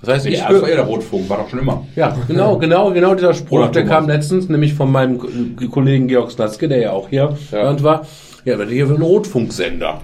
Das 0.00 0.14
heißt, 0.16 0.26
ich 0.26 0.38
ja, 0.38 0.48
höre, 0.48 0.68
ja 0.68 0.76
der 0.76 0.84
Rotfunk, 0.84 1.28
war 1.28 1.38
doch 1.38 1.48
schon 1.48 1.58
immer. 1.58 1.86
ja, 1.96 2.16
genau, 2.28 2.56
genau, 2.58 2.92
genau 2.92 3.14
dieser 3.14 3.34
Spruch, 3.34 3.58
Oder 3.58 3.68
der 3.68 3.82
Thomas. 3.84 3.96
kam 3.98 4.06
letztens, 4.08 4.48
nämlich 4.48 4.74
von 4.74 4.92
meinem 4.92 5.18
Ko- 5.18 5.28
Kollegen 5.70 6.08
Georg 6.08 6.30
Snatzke, 6.30 6.68
der 6.68 6.78
ja 6.78 6.90
auch 6.92 7.08
hier 7.08 7.36
Ja. 7.50 7.68
und 7.70 7.82
war. 7.82 8.06
Ja, 8.44 8.54
aber 8.54 8.66
hier 8.66 8.88
wird 8.88 8.98
ein 8.98 9.02
Rotfunksender. 9.02 10.02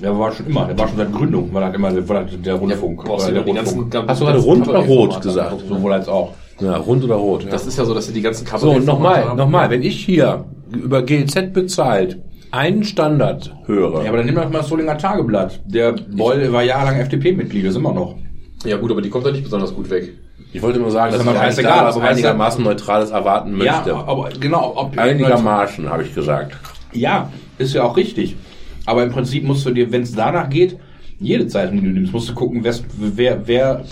Der 0.00 0.18
war 0.18 0.32
schon 0.32 0.46
immer, 0.46 0.66
der 0.66 0.78
war 0.78 0.88
schon 0.88 0.96
seit 0.96 1.12
Gründung, 1.12 1.52
war 1.54 1.64
halt 1.64 1.74
immer 1.74 1.88
halt 1.88 2.46
der 2.46 2.54
Rundfunk. 2.54 3.04
Ja 3.06 3.30
der 3.30 3.42
ganzen, 3.42 3.78
Rundfunk. 3.78 4.08
Hast 4.08 4.20
du 4.20 4.24
gerade 4.24 4.38
rund 4.40 4.68
oder 4.68 4.80
rot 4.80 5.22
gesagt? 5.22 5.62
Sowohl 5.68 5.92
als 5.92 6.08
auch. 6.08 6.32
Ja, 6.60 6.76
rund 6.76 7.04
oder 7.04 7.16
rot. 7.16 7.44
Ja. 7.44 7.50
Das 7.50 7.66
ist 7.66 7.78
ja 7.78 7.84
so, 7.84 7.94
dass 7.94 8.06
sie 8.06 8.12
die 8.12 8.22
ganzen 8.22 8.46
So, 8.46 8.52
Kabarett 8.52 8.76
und 8.78 8.86
nochmal, 8.86 9.34
nochmal, 9.36 9.70
wenn 9.70 9.82
ich 9.82 10.04
hier 10.04 10.44
über 10.72 11.02
GZ 11.02 11.52
bezahlt 11.52 12.18
einen 12.50 12.84
Standard 12.84 13.52
höre, 13.66 14.02
Ja, 14.02 14.08
aber 14.08 14.18
dann 14.18 14.26
nimm 14.26 14.36
doch 14.36 14.48
mal 14.48 14.58
das 14.58 14.68
Solinger 14.68 14.96
Tageblatt. 14.96 15.60
Der 15.66 15.92
Boll 15.92 16.52
war 16.52 16.62
jahrelang 16.62 17.00
FDP-Mitglied, 17.00 17.64
ist 17.64 17.76
immer 17.76 17.92
noch. 17.92 18.16
Ja 18.64 18.76
gut, 18.76 18.92
aber 18.92 19.02
die 19.02 19.10
kommt 19.10 19.26
doch 19.26 19.32
nicht 19.32 19.42
besonders 19.42 19.74
gut 19.74 19.90
weg. 19.90 20.12
ich 20.52 20.62
wollte 20.62 20.78
nur 20.78 20.90
sagen, 20.92 21.12
Das 21.12 21.18
dass 21.18 21.28
aber 21.28 21.40
eigentlich 21.40 21.56
scheißegal, 21.56 21.92
da 21.92 22.00
einigermaßen 22.00 22.62
Neutrales 22.64 23.10
erwarten 23.10 23.52
möchte. 23.56 23.90
Ja, 23.90 24.04
aber 24.06 24.28
genau. 24.38 24.72
Ob, 24.76 24.96
Einigermaßen, 24.96 25.90
habe 25.90 26.04
ich 26.04 26.14
gesagt. 26.14 26.56
Ja, 26.92 27.30
ist 27.58 27.74
ja 27.74 27.82
auch 27.82 27.96
richtig. 27.96 28.36
Aber 28.86 29.02
im 29.02 29.10
Prinzip 29.10 29.44
musst 29.44 29.64
du 29.66 29.70
dir, 29.70 29.90
wenn 29.92 30.02
es 30.02 30.14
danach 30.14 30.48
geht, 30.50 30.78
jede 31.20 31.46
Zeitung, 31.46 31.80
die 31.80 31.86
du 31.86 31.92
nimmst, 31.92 32.12
musst 32.12 32.28
du 32.28 32.34
gucken, 32.34 32.64
wer, 32.64 32.74
wer, 32.98 33.46
wer 33.46 33.84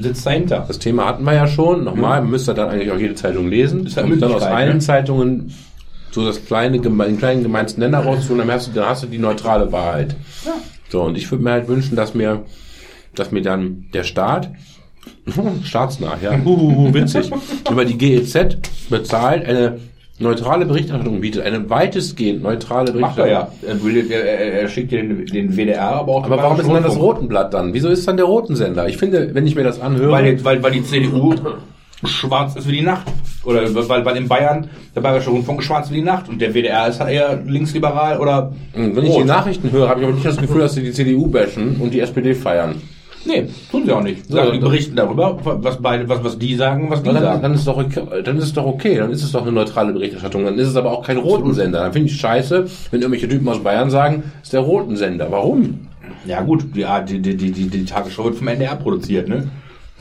sitzt 0.00 0.26
dahinter. 0.26 0.64
Das 0.66 0.78
Thema 0.78 1.06
hatten 1.06 1.24
wir 1.24 1.34
ja 1.34 1.46
schon. 1.46 1.84
Nochmal, 1.84 2.22
man 2.22 2.30
müsste 2.30 2.54
dann 2.54 2.70
eigentlich 2.70 2.90
auch 2.90 2.98
jede 2.98 3.14
Zeitung 3.14 3.48
lesen. 3.48 3.86
Ist 3.86 3.96
ja 3.96 4.04
und 4.04 4.20
dann 4.20 4.32
aus 4.32 4.42
allen 4.42 4.74
ne? 4.74 4.78
Zeitungen 4.78 5.52
so 6.12 6.24
das 6.24 6.44
kleine, 6.44 6.78
den 6.78 7.18
kleinen 7.18 7.42
gemeinsten 7.42 7.80
Nenner 7.80 8.00
rauszuholen, 8.00 8.46
dann 8.46 8.54
hast 8.54 8.68
du, 8.68 8.72
dann 8.72 8.88
hast 8.88 9.02
du 9.02 9.06
die 9.06 9.18
neutrale 9.18 9.72
Wahrheit. 9.72 10.14
So, 10.90 11.02
und 11.02 11.16
ich 11.16 11.30
würde 11.30 11.42
mir 11.42 11.52
halt 11.52 11.68
wünschen, 11.68 11.96
dass 11.96 12.14
mir, 12.14 12.44
dass 13.14 13.32
mir 13.32 13.42
dann 13.42 13.86
der 13.94 14.04
Staat, 14.04 14.50
staatsnah, 15.64 16.18
ja, 16.22 16.38
huhuhu, 16.44 16.92
witzig, 16.94 17.30
über 17.70 17.84
die 17.84 17.96
GEZ 17.96 18.58
bezahlt, 18.90 19.46
eine 19.46 19.78
neutrale 20.22 20.64
Berichterstattung 20.66 21.20
bietet, 21.20 21.44
eine 21.44 21.68
weitestgehend 21.68 22.42
neutrale 22.42 22.92
Macht 22.94 23.18
er 23.18 23.24
Berichterstattung. 23.24 23.90
ja. 24.12 24.16
Er, 24.16 24.52
er, 24.62 24.68
schickt 24.68 24.92
den, 24.92 25.26
den 25.26 25.56
WDR, 25.56 25.82
aber 25.82 26.12
auch 26.12 26.24
Aber 26.24 26.36
warum 26.38 26.58
ist 26.60 26.68
dann 26.68 26.82
das. 26.82 26.96
Rotenblatt 26.98 27.52
dann? 27.52 27.74
Wieso 27.74 27.88
ist 27.88 28.06
dann 28.08 28.16
der 28.16 28.26
Rotensender? 28.26 28.88
Ich 28.88 28.96
finde, 28.96 29.34
wenn 29.34 29.46
ich 29.46 29.54
mir 29.54 29.64
das 29.64 29.80
anhöre, 29.80 30.12
Weil, 30.12 30.36
die- 30.36 30.44
weil, 30.44 30.62
weil 30.62 30.72
die 30.72 30.82
CDU 30.84 31.34
schwarz 32.04 32.56
ist 32.56 32.66
wie 32.68 32.72
die 32.78 32.82
Nacht. 32.82 33.06
Oder 33.44 33.62
weil, 33.74 34.04
weil 34.04 34.16
in 34.16 34.28
Bayern 34.28 34.68
der 34.94 35.00
Bayerische 35.00 35.30
Rundfunk 35.30 35.62
schwarz 35.62 35.90
wie 35.90 35.94
die 35.96 36.02
Nacht 36.02 36.28
und 36.28 36.40
der 36.40 36.52
WDR 36.54 36.86
ist 36.88 37.00
halt 37.00 37.10
eher 37.12 37.40
linksliberal 37.44 38.18
oder 38.20 38.52
Hm, 38.72 38.94
Wenn 38.96 39.04
ich 39.04 39.16
die. 39.16 39.24
Nachrichten 39.24 39.70
höre, 39.72 39.88
habe 39.88 40.00
ich 40.00 40.06
aber 40.06 40.14
nicht 40.14 40.26
das 40.26 40.36
Gefühl, 40.36 40.60
dass 40.60 40.74
sie 40.74 40.82
die 40.82 40.92
CDU 40.92 41.26
bashen 41.26 41.76
und 41.80 41.92
die 41.92 42.00
SPD 42.00 42.34
feiern. 42.34 42.76
Nee, 43.24 43.46
tun 43.70 43.84
sie 43.86 43.92
auch 43.92 44.02
nicht. 44.02 44.26
Sagen, 44.30 44.52
die 44.52 44.58
dann- 44.58 44.68
berichten 44.68 44.96
darüber, 44.96 45.38
was, 45.42 45.80
beide, 45.80 46.08
was, 46.08 46.24
was 46.24 46.38
die 46.38 46.54
sagen, 46.56 46.90
was 46.90 47.02
die 47.02 47.10
Dann, 47.10 47.22
sagen. 47.22 47.42
dann, 47.42 47.54
ist 47.54 47.66
doch 47.66 47.76
okay, 47.76 48.02
dann 48.24 48.36
ist 48.38 48.44
es 48.44 48.52
doch 48.52 48.66
okay, 48.66 48.96
dann 48.96 49.10
ist 49.10 49.22
es 49.22 49.32
doch 49.32 49.42
eine 49.42 49.52
neutrale 49.52 49.92
Berichterstattung. 49.92 50.44
Dann 50.44 50.58
ist 50.58 50.68
es 50.68 50.76
aber 50.76 50.90
auch 50.92 51.06
kein 51.06 51.18
Rotensender. 51.18 51.80
Dann 51.80 51.92
finde 51.92 52.08
ich 52.08 52.16
scheiße, 52.20 52.66
wenn 52.90 53.00
irgendwelche 53.00 53.28
Typen 53.28 53.48
aus 53.48 53.62
Bayern 53.62 53.90
sagen, 53.90 54.24
es 54.40 54.48
ist 54.48 54.52
der 54.52 54.60
Rotensender. 54.60 55.30
Warum? 55.30 55.86
Ja 56.26 56.40
gut, 56.42 56.64
die, 56.76 56.84
die, 57.08 57.18
die, 57.20 57.36
die, 57.36 57.50
die, 57.52 57.66
die 57.68 57.84
Tagesschau 57.84 58.24
wird 58.24 58.36
vom 58.36 58.48
NDR 58.48 58.76
produziert, 58.76 59.28
ne? 59.28 59.48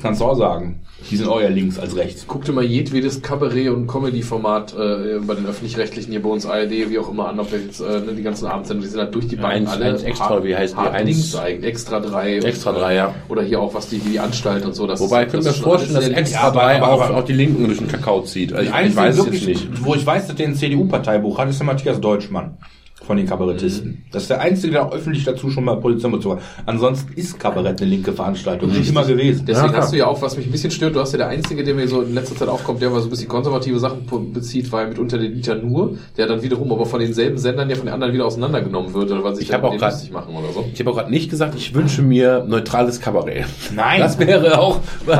Kannst 0.01 0.21
du 0.21 0.25
auch 0.25 0.35
sagen. 0.35 0.79
Die 1.09 1.17
sind 1.17 1.27
eher 1.29 1.49
links 1.49 1.79
als 1.79 1.95
rechts. 1.95 2.25
Guck 2.27 2.45
dir 2.45 2.51
mal 2.51 2.63
jedwedes 2.63 3.21
Kabarett- 3.23 3.69
und 3.69 3.87
Comedy-Format 3.87 4.73
äh, 4.73 5.19
bei 5.25 5.33
den 5.33 5.45
Öffentlich-Rechtlichen 5.47 6.11
hier 6.11 6.21
bei 6.21 6.29
uns 6.29 6.45
ARD, 6.45 6.69
wie 6.89 6.99
auch 6.99 7.09
immer 7.09 7.27
an, 7.27 7.39
ob 7.39 7.51
wir 7.51 7.59
jetzt 7.59 7.79
äh, 7.81 7.99
ne, 8.01 8.13
die 8.15 8.21
ganzen 8.21 8.45
Abendsendungen, 8.45 8.83
die 8.87 8.91
sind 8.91 8.99
halt 8.99 9.15
durch 9.15 9.27
die 9.27 9.35
Bank 9.35 9.53
Eins- 9.67 9.81
eins 9.81 10.03
extra, 10.03 10.43
wie 10.43 10.55
heißt 10.55 10.75
die? 10.75 10.79
Eins- 10.79 11.05
links 11.05 11.35
eigentlich, 11.35 11.65
extra 11.71 11.99
drei. 11.99 12.37
Extra 12.37 12.71
drei, 12.71 12.95
ja. 12.95 13.15
Oder 13.29 13.41
hier 13.41 13.59
auch 13.59 13.73
was 13.73 13.89
die, 13.89 13.97
die 13.97 14.19
Anstalt 14.19 14.63
und 14.65 14.75
so. 14.75 14.85
Das 14.85 14.99
Wobei, 14.99 15.23
ich 15.25 15.29
könnte 15.31 15.47
mir 15.47 15.53
vorstellen, 15.53 15.95
dass 15.95 16.07
extra 16.09 16.47
aber- 16.47 16.59
drei 16.59 16.83
auch, 16.83 17.09
auch 17.09 17.25
die 17.25 17.33
Linken 17.33 17.65
durch 17.65 17.79
den 17.79 17.87
Kakao 17.87 18.21
zieht. 18.21 18.53
Also 18.53 18.71
ich, 18.71 18.87
ich 18.89 18.95
weiß 18.95 19.17
es 19.17 19.45
nicht. 19.47 19.83
Wo 19.83 19.95
ich 19.95 20.05
weiß, 20.05 20.27
dass 20.27 20.35
der 20.35 20.47
ein 20.49 20.55
CDU-Parteibuch 20.55 21.39
hat, 21.39 21.49
ist 21.49 21.59
der 21.59 21.65
Matthias 21.65 21.99
Deutschmann 21.99 22.57
von 23.05 23.17
den 23.17 23.25
Kabarettisten. 23.25 24.03
Das 24.11 24.23
ist 24.23 24.29
der 24.29 24.41
Einzige, 24.41 24.73
der 24.73 24.85
auch 24.85 24.93
öffentlich 24.93 25.23
dazu 25.25 25.49
schon 25.49 25.63
mal 25.65 25.75
Position 25.77 26.11
bezogen 26.11 26.35
hat. 26.37 26.43
Ansonsten 26.67 27.13
ist 27.13 27.39
Kabarett 27.39 27.81
eine 27.81 27.89
linke 27.89 28.13
Veranstaltung. 28.13 28.71
Schon 28.71 28.83
immer 28.85 29.03
gewesen. 29.03 29.43
Deswegen 29.47 29.73
Ja, 29.73 29.77
hast 29.79 29.91
du 29.91 29.97
ja 29.97 30.05
auch, 30.05 30.21
was 30.21 30.37
mich 30.37 30.45
ein 30.45 30.51
bisschen 30.51 30.69
stört, 30.71 30.95
du 30.95 30.99
hast 30.99 31.11
ja 31.11 31.17
der 31.17 31.27
Einzige, 31.29 31.63
der 31.63 31.73
mir 31.73 31.87
so 31.87 32.01
in 32.01 32.13
letzter 32.13 32.35
Zeit 32.35 32.47
aufkommt, 32.47 32.81
der 32.81 32.89
mal 32.91 32.99
so 32.99 33.07
ein 33.07 33.09
bisschen 33.09 33.27
konservative 33.27 33.79
Sachen 33.79 34.05
bezieht, 34.31 34.71
war 34.71 34.83
ja 34.83 34.87
mitunter 34.89 35.17
der 35.17 35.29
Dieter 35.29 35.55
Nuhr, 35.55 35.97
der 36.15 36.27
dann 36.27 36.41
wiederum 36.43 36.71
aber 36.71 36.85
von 36.85 36.99
denselben 36.99 37.37
Sendern 37.37 37.69
ja 37.69 37.75
von 37.75 37.85
den 37.87 37.93
anderen 37.93 38.13
wieder 38.13 38.25
auseinandergenommen 38.25 38.93
wird, 38.93 39.11
oder 39.11 39.23
weil 39.23 39.35
sich 39.35 39.45
Ich 39.45 39.49
dann 39.51 39.61
auch 39.63 39.75
grad- 39.77 39.93
lustig 39.93 40.11
machen 40.11 40.35
oder 40.35 40.53
so. 40.53 40.63
Ich 40.71 40.79
habe 40.79 40.91
auch 40.91 40.95
gerade 40.95 41.09
nicht 41.11 41.29
gesagt, 41.29 41.55
ich 41.55 41.73
wünsche 41.73 42.03
mir 42.03 42.45
neutrales 42.47 43.01
Kabarett. 43.01 43.45
Nein. 43.75 43.99
Das 43.99 44.19
wäre 44.19 44.59
auch, 44.59 44.79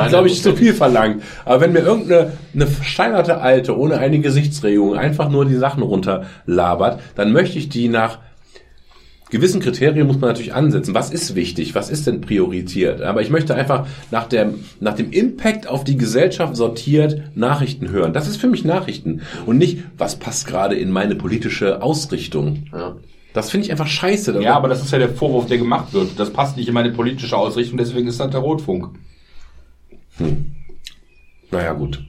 glaube 0.09 0.27
ich, 0.27 0.41
zu 0.43 0.55
viel 0.55 0.73
verlangt. 0.73 1.23
Aber 1.45 1.61
wenn 1.61 1.73
mir 1.73 1.79
irgendeine 1.79 2.33
eine 2.53 2.67
versteinerte 2.67 3.41
Alte 3.41 3.77
ohne 3.77 3.97
eine 3.97 4.19
Gesichtsregung 4.19 4.95
einfach 4.95 5.29
nur 5.29 5.45
die 5.45 5.55
Sachen 5.55 5.81
runterlabert, 5.83 6.99
dann 7.15 7.31
möchte 7.31 7.57
ich 7.57 7.69
die 7.73 7.87
nach 7.87 8.19
gewissen 9.31 9.61
Kriterien 9.61 10.05
muss 10.05 10.19
man 10.19 10.29
natürlich 10.29 10.53
ansetzen. 10.53 10.93
Was 10.93 11.09
ist 11.09 11.35
wichtig? 11.35 11.73
Was 11.73 11.89
ist 11.89 12.05
denn 12.05 12.21
priorisiert? 12.21 13.01
Aber 13.01 13.21
ich 13.21 13.29
möchte 13.29 13.55
einfach 13.55 13.87
nach 14.11 14.27
dem, 14.27 14.65
nach 14.79 14.93
dem 14.93 15.11
Impact 15.11 15.67
auf 15.67 15.83
die 15.83 15.97
Gesellschaft 15.97 16.55
sortiert 16.55 17.35
Nachrichten 17.35 17.89
hören. 17.89 18.13
Das 18.13 18.27
ist 18.27 18.37
für 18.37 18.47
mich 18.47 18.63
Nachrichten. 18.65 19.21
Und 19.45 19.57
nicht, 19.57 19.83
was 19.97 20.17
passt 20.17 20.47
gerade 20.47 20.75
in 20.75 20.91
meine 20.91 21.15
politische 21.15 21.81
Ausrichtung. 21.81 22.67
Ja. 22.73 22.97
Das 23.33 23.49
finde 23.49 23.65
ich 23.65 23.71
einfach 23.71 23.87
scheiße. 23.87 24.41
Ja, 24.41 24.55
aber 24.55 24.67
das 24.67 24.83
ist 24.83 24.91
ja 24.91 24.99
der 24.99 25.09
Vorwurf, 25.09 25.47
der 25.47 25.57
gemacht 25.57 25.93
wird. 25.93 26.19
Das 26.19 26.31
passt 26.31 26.57
nicht 26.57 26.67
in 26.67 26.73
meine 26.73 26.91
politische 26.91 27.37
Ausrichtung, 27.37 27.77
deswegen 27.77 28.07
ist 28.07 28.19
das 28.19 28.29
der 28.29 28.41
Rotfunk. 28.41 28.89
Naja, 31.49 31.71
gut. 31.73 32.03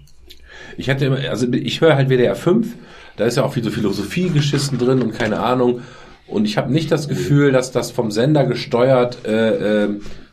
Ich 0.77 0.91
hatte 0.91 1.05
immer, 1.05 1.19
also 1.29 1.47
ich 1.53 1.81
höre 1.81 1.95
halt 1.95 2.09
WDR 2.09 2.35
5, 2.35 2.75
da 3.17 3.27
ist 3.27 3.37
ja 3.37 3.45
auch 3.45 3.53
viel 3.53 3.65
so 3.65 3.71
Philosophie 3.71 4.31
geschissen 4.31 4.79
drin 4.79 5.03
und 5.03 5.13
keine 5.13 5.41
Ahnung. 5.41 5.83
Und 6.27 6.47
ich 6.47 6.57
habe 6.57 6.73
nicht 6.73 6.91
das 6.91 7.09
Gefühl, 7.09 7.53
dass 7.53 7.73
das 7.73 7.91
vom 7.91 8.11
Sender 8.11 8.45
gesteuert 8.45 9.27
äh, 9.27 9.85
äh, 9.85 9.89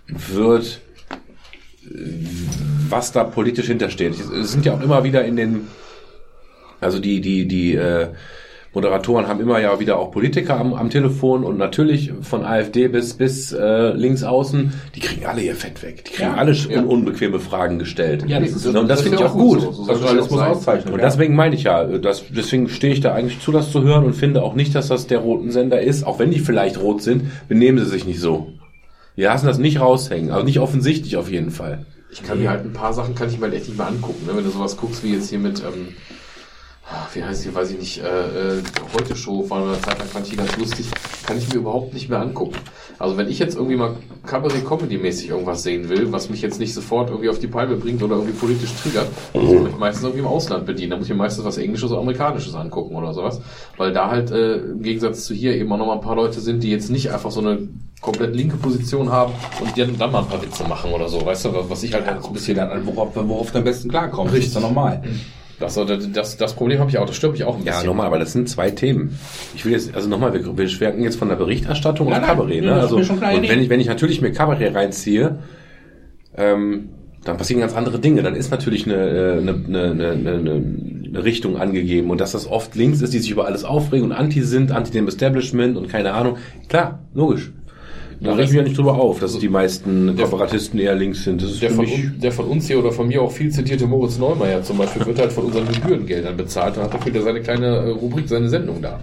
wird, 0.07 0.81
was 2.89 3.11
da 3.11 3.23
politisch 3.23 3.67
hintersteht. 3.67 4.13
Es 4.19 4.51
sind 4.51 4.65
ja 4.65 4.73
auch 4.73 4.81
immer 4.81 5.03
wieder 5.03 5.25
in 5.25 5.35
den, 5.35 5.67
also 6.79 6.99
die, 6.99 7.19
die, 7.19 7.47
die 7.47 7.75
äh, 7.75 8.09
Moderatoren 8.73 9.27
haben 9.27 9.39
immer 9.41 9.59
ja 9.59 9.79
wieder 9.79 9.97
auch 9.97 10.11
Politiker 10.11 10.59
am, 10.59 10.73
am 10.73 10.89
Telefon 10.91 11.43
und 11.43 11.57
natürlich 11.57 12.11
von 12.21 12.45
AfD 12.45 12.87
bis 12.87 13.15
bis 13.15 13.51
äh, 13.51 13.93
links 13.93 14.23
außen, 14.23 14.73
die 14.95 14.99
kriegen 14.99 15.25
alle 15.25 15.41
ihr 15.41 15.55
Fett 15.55 15.81
weg. 15.81 16.05
Die 16.05 16.11
kriegen 16.13 16.29
Ja, 16.29 16.35
alle 16.35 16.51
ja. 16.53 16.79
un 16.79 16.85
unbequeme 16.85 17.39
Fragen 17.39 17.79
gestellt. 17.79 18.25
Ja, 18.27 18.39
das 18.39 18.51
ist- 18.51 18.67
und 18.67 18.87
das, 18.87 18.99
ist 18.99 19.03
finde 19.07 19.17
ich 19.17 19.23
auch 19.25 19.33
gut. 19.33 19.61
so. 19.61 19.71
So 19.71 19.85
Das 19.87 19.99
sein. 20.29 20.39
auszeichnet. 20.39 20.93
Und 20.93 21.01
deswegen 21.01 21.35
meine 21.35 21.55
ich 21.55 21.63
ja, 21.63 21.83
das, 21.85 22.23
deswegen 22.29 22.69
stehe 22.69 22.93
ich 22.93 23.01
da 23.01 23.13
eigentlich 23.13 23.39
zu, 23.39 23.51
das 23.51 23.71
zu 23.71 23.81
hören 23.83 24.05
und 24.05 24.13
finde 24.13 24.43
auch 24.43 24.53
nicht, 24.53 24.75
dass 24.75 24.87
das 24.89 25.07
der 25.07 25.17
roten 25.19 25.49
Sender 25.51 25.81
ist. 25.81 26.05
Auch 26.05 26.19
wenn 26.19 26.29
die 26.29 26.39
vielleicht 26.39 26.79
rot 26.79 27.01
sind, 27.01 27.23
benehmen 27.47 27.79
sie 27.79 27.89
sich 27.89 28.05
nicht 28.05 28.19
so. 28.19 28.49
Die 29.17 29.23
lassen 29.23 29.47
das 29.47 29.57
nicht 29.57 29.81
raushängen, 29.81 30.31
also 30.31 30.45
nicht 30.45 30.59
offensichtlich 30.59 31.17
auf 31.17 31.29
jeden 31.31 31.51
Fall. 31.51 31.85
Ich 32.11 32.23
kann 32.23 32.39
mir 32.39 32.49
halt 32.49 32.63
ein 32.65 32.73
paar 32.73 32.93
Sachen 32.93 33.15
kann 33.15 33.29
ich 33.29 33.37
mir 33.37 33.45
halt 33.45 33.55
echt 33.55 33.67
nicht 33.67 33.77
mehr 33.77 33.87
angucken, 33.87 34.25
ne? 34.25 34.31
wenn 34.35 34.43
du 34.43 34.49
sowas 34.49 34.77
guckst 34.77 35.03
wie 35.03 35.13
jetzt 35.13 35.29
hier 35.29 35.39
mit, 35.39 35.59
ähm, 35.59 35.89
wie 37.13 37.23
heißt 37.23 37.45
die, 37.45 37.53
weiß 37.53 37.71
ich 37.71 37.79
nicht, 37.79 38.03
äh, 38.03 38.57
äh, 38.57 38.63
heute 38.97 39.15
Show 39.15 39.49
war 39.49 39.63
eine 39.63 39.79
Zeit 39.81 39.99
lang 39.99 40.07
fand 40.07 40.25
ich 40.25 40.31
die 40.31 40.37
ganz 40.37 40.57
lustig, 40.57 40.87
kann 41.25 41.37
ich 41.37 41.47
mir 41.49 41.59
überhaupt 41.59 41.93
nicht 41.93 42.09
mehr 42.09 42.19
angucken. 42.19 42.55
Also 42.97 43.15
wenn 43.15 43.29
ich 43.29 43.39
jetzt 43.39 43.55
irgendwie 43.55 43.77
mal 43.77 43.95
Cabaret-Comedy-mäßig 44.25 45.29
irgendwas 45.29 45.63
sehen 45.63 45.87
will, 45.87 46.11
was 46.11 46.29
mich 46.29 46.41
jetzt 46.41 46.59
nicht 46.59 46.73
sofort 46.73 47.09
irgendwie 47.09 47.29
auf 47.29 47.39
die 47.39 47.47
Palme 47.47 47.75
bringt 47.75 48.03
oder 48.03 48.15
irgendwie 48.15 48.33
politisch 48.33 48.73
triggert, 48.81 49.07
muss 49.33 49.53
ich 49.53 49.61
mich 49.61 49.77
meistens 49.77 50.03
irgendwie 50.03 50.21
im 50.21 50.27
Ausland 50.27 50.65
bedienen. 50.65 50.91
Da 50.91 50.97
muss 50.97 51.05
ich 51.05 51.11
mir 51.11 51.17
meistens 51.17 51.45
was 51.45 51.57
Englisches 51.57 51.91
oder 51.91 52.01
Amerikanisches 52.01 52.55
angucken 52.55 52.95
oder 52.95 53.13
sowas. 53.13 53.39
Weil 53.77 53.93
da 53.93 54.09
halt 54.09 54.31
äh, 54.31 54.57
im 54.57 54.81
Gegensatz 54.81 55.25
zu 55.25 55.33
hier 55.33 55.55
eben 55.55 55.71
auch 55.71 55.77
nochmal 55.77 55.95
ein 55.95 56.01
paar 56.01 56.15
Leute 56.15 56.41
sind, 56.41 56.61
die 56.61 56.71
jetzt 56.71 56.89
nicht 56.89 57.09
einfach 57.11 57.31
so 57.31 57.39
eine 57.39 57.69
komplett 58.01 58.35
linke 58.35 58.57
Position 58.57 59.09
haben 59.09 59.33
und 59.61 59.75
die 59.75 59.81
dann, 59.81 59.97
dann 59.97 60.11
mal 60.11 60.19
ein 60.19 60.27
paar 60.27 60.41
Witze 60.41 60.63
machen 60.65 60.91
oder 60.91 61.07
so, 61.07 61.25
weißt 61.25 61.45
du, 61.45 61.69
was 61.69 61.83
ich 61.83 61.93
halt 61.93 62.07
auch 62.07 62.21
so 62.21 62.27
ein 62.29 62.33
bisschen 62.33 62.55
dann, 62.55 62.85
worauf, 62.85 63.15
worauf 63.15 63.51
du 63.51 63.59
am 63.59 63.63
besten 63.63 63.89
klarkommst. 63.89 64.35
Ist 64.35 64.55
ja 64.55 64.61
normal. 64.61 65.03
Das, 65.59 65.79
das, 66.13 66.37
das, 66.37 66.53
Problem 66.53 66.79
habe 66.79 66.89
ich 66.89 66.97
auch, 66.97 67.05
das 67.05 67.15
stört 67.15 67.33
mich 67.33 67.43
auch 67.43 67.57
ein 67.57 67.63
Ja, 67.65 67.73
bisschen. 67.73 67.87
nochmal, 67.87 68.07
aber 68.07 68.19
das 68.19 68.31
sind 68.31 68.47
zwei 68.47 68.71
Themen. 68.71 69.17
Ich 69.55 69.65
will 69.65 69.73
jetzt, 69.73 69.93
also 69.93 70.07
nochmal, 70.07 70.33
wir, 70.33 70.57
wir 70.57 70.69
schwenken 70.69 71.03
jetzt 71.03 71.17
von 71.17 71.27
der 71.27 71.35
Berichterstattung 71.35 72.09
Nein, 72.09 72.21
nein, 72.21 72.29
Kabarett. 72.29 72.63
ja, 72.63 72.75
Ne? 72.75 72.81
Also, 72.81 72.95
und 72.97 73.21
wenn 73.21 73.61
ich, 73.61 73.69
wenn 73.69 73.79
ich 73.81 73.87
natürlich 73.87 74.21
mir 74.21 74.31
Kabarett 74.31 74.73
reinziehe, 74.73 75.39
ähm, 76.37 76.89
dann 77.25 77.37
passieren 77.37 77.59
ganz 77.59 77.75
andere 77.75 77.99
Dinge. 77.99 78.23
Dann 78.23 78.35
ist 78.35 78.51
natürlich 78.51 78.87
äh, 78.87 78.91
eine, 78.91 79.51
eine, 79.67 79.91
eine, 79.91 80.11
eine, 80.11 80.63
eine 81.09 81.23
Richtung 81.23 81.57
angegeben. 81.57 82.09
Und 82.09 82.21
dass 82.21 82.31
das 82.31 82.47
oft 82.47 82.75
links 82.75 83.01
ist, 83.01 83.13
die 83.13 83.19
sich 83.19 83.31
über 83.31 83.45
alles 83.45 83.65
aufregen 83.65 84.05
und 84.05 84.11
anti 84.13 84.41
sind, 84.41 84.71
anti 84.71 84.91
dem 84.91 85.07
Establishment 85.07 85.77
und 85.77 85.89
keine 85.89 86.13
Ahnung. 86.13 86.37
Klar, 86.69 86.99
logisch. 87.13 87.51
Da 88.21 88.33
reg 88.33 88.45
ich 88.45 88.51
mich 88.51 88.57
ja 88.57 88.63
nicht 88.63 88.77
drüber 88.77 88.95
auf, 88.95 89.19
dass 89.19 89.37
die 89.37 89.49
meisten 89.49 90.15
Kooperatisten 90.17 90.79
eher 90.79 90.95
links 90.95 91.23
sind. 91.23 91.41
Das 91.41 91.51
ist 91.51 91.61
Der 91.61 91.71
von, 91.71 91.85
mich, 91.85 91.93
un, 91.93 92.19
der 92.19 92.31
von 92.31 92.45
uns 92.45 92.67
hier 92.67 92.79
oder 92.79 92.91
von 92.91 93.07
mir 93.07 93.21
auch 93.21 93.31
viel 93.31 93.49
zitierte 93.49 93.87
Moritz 93.87 94.17
Neumeier 94.17 94.61
zum 94.61 94.77
Beispiel 94.77 95.05
wird 95.05 95.19
halt 95.19 95.31
von 95.31 95.45
unseren 95.45 95.67
Gebührengeldern 95.67 96.35
bezahlt 96.35 96.77
und 96.77 96.83
hat 96.83 96.93
dafür 96.93 97.13
wieder 97.13 97.23
seine 97.23 97.41
kleine 97.41 97.67
äh, 97.67 97.89
Rubrik, 97.91 98.27
seine 98.27 98.49
Sendung 98.49 98.81
da. 98.81 98.99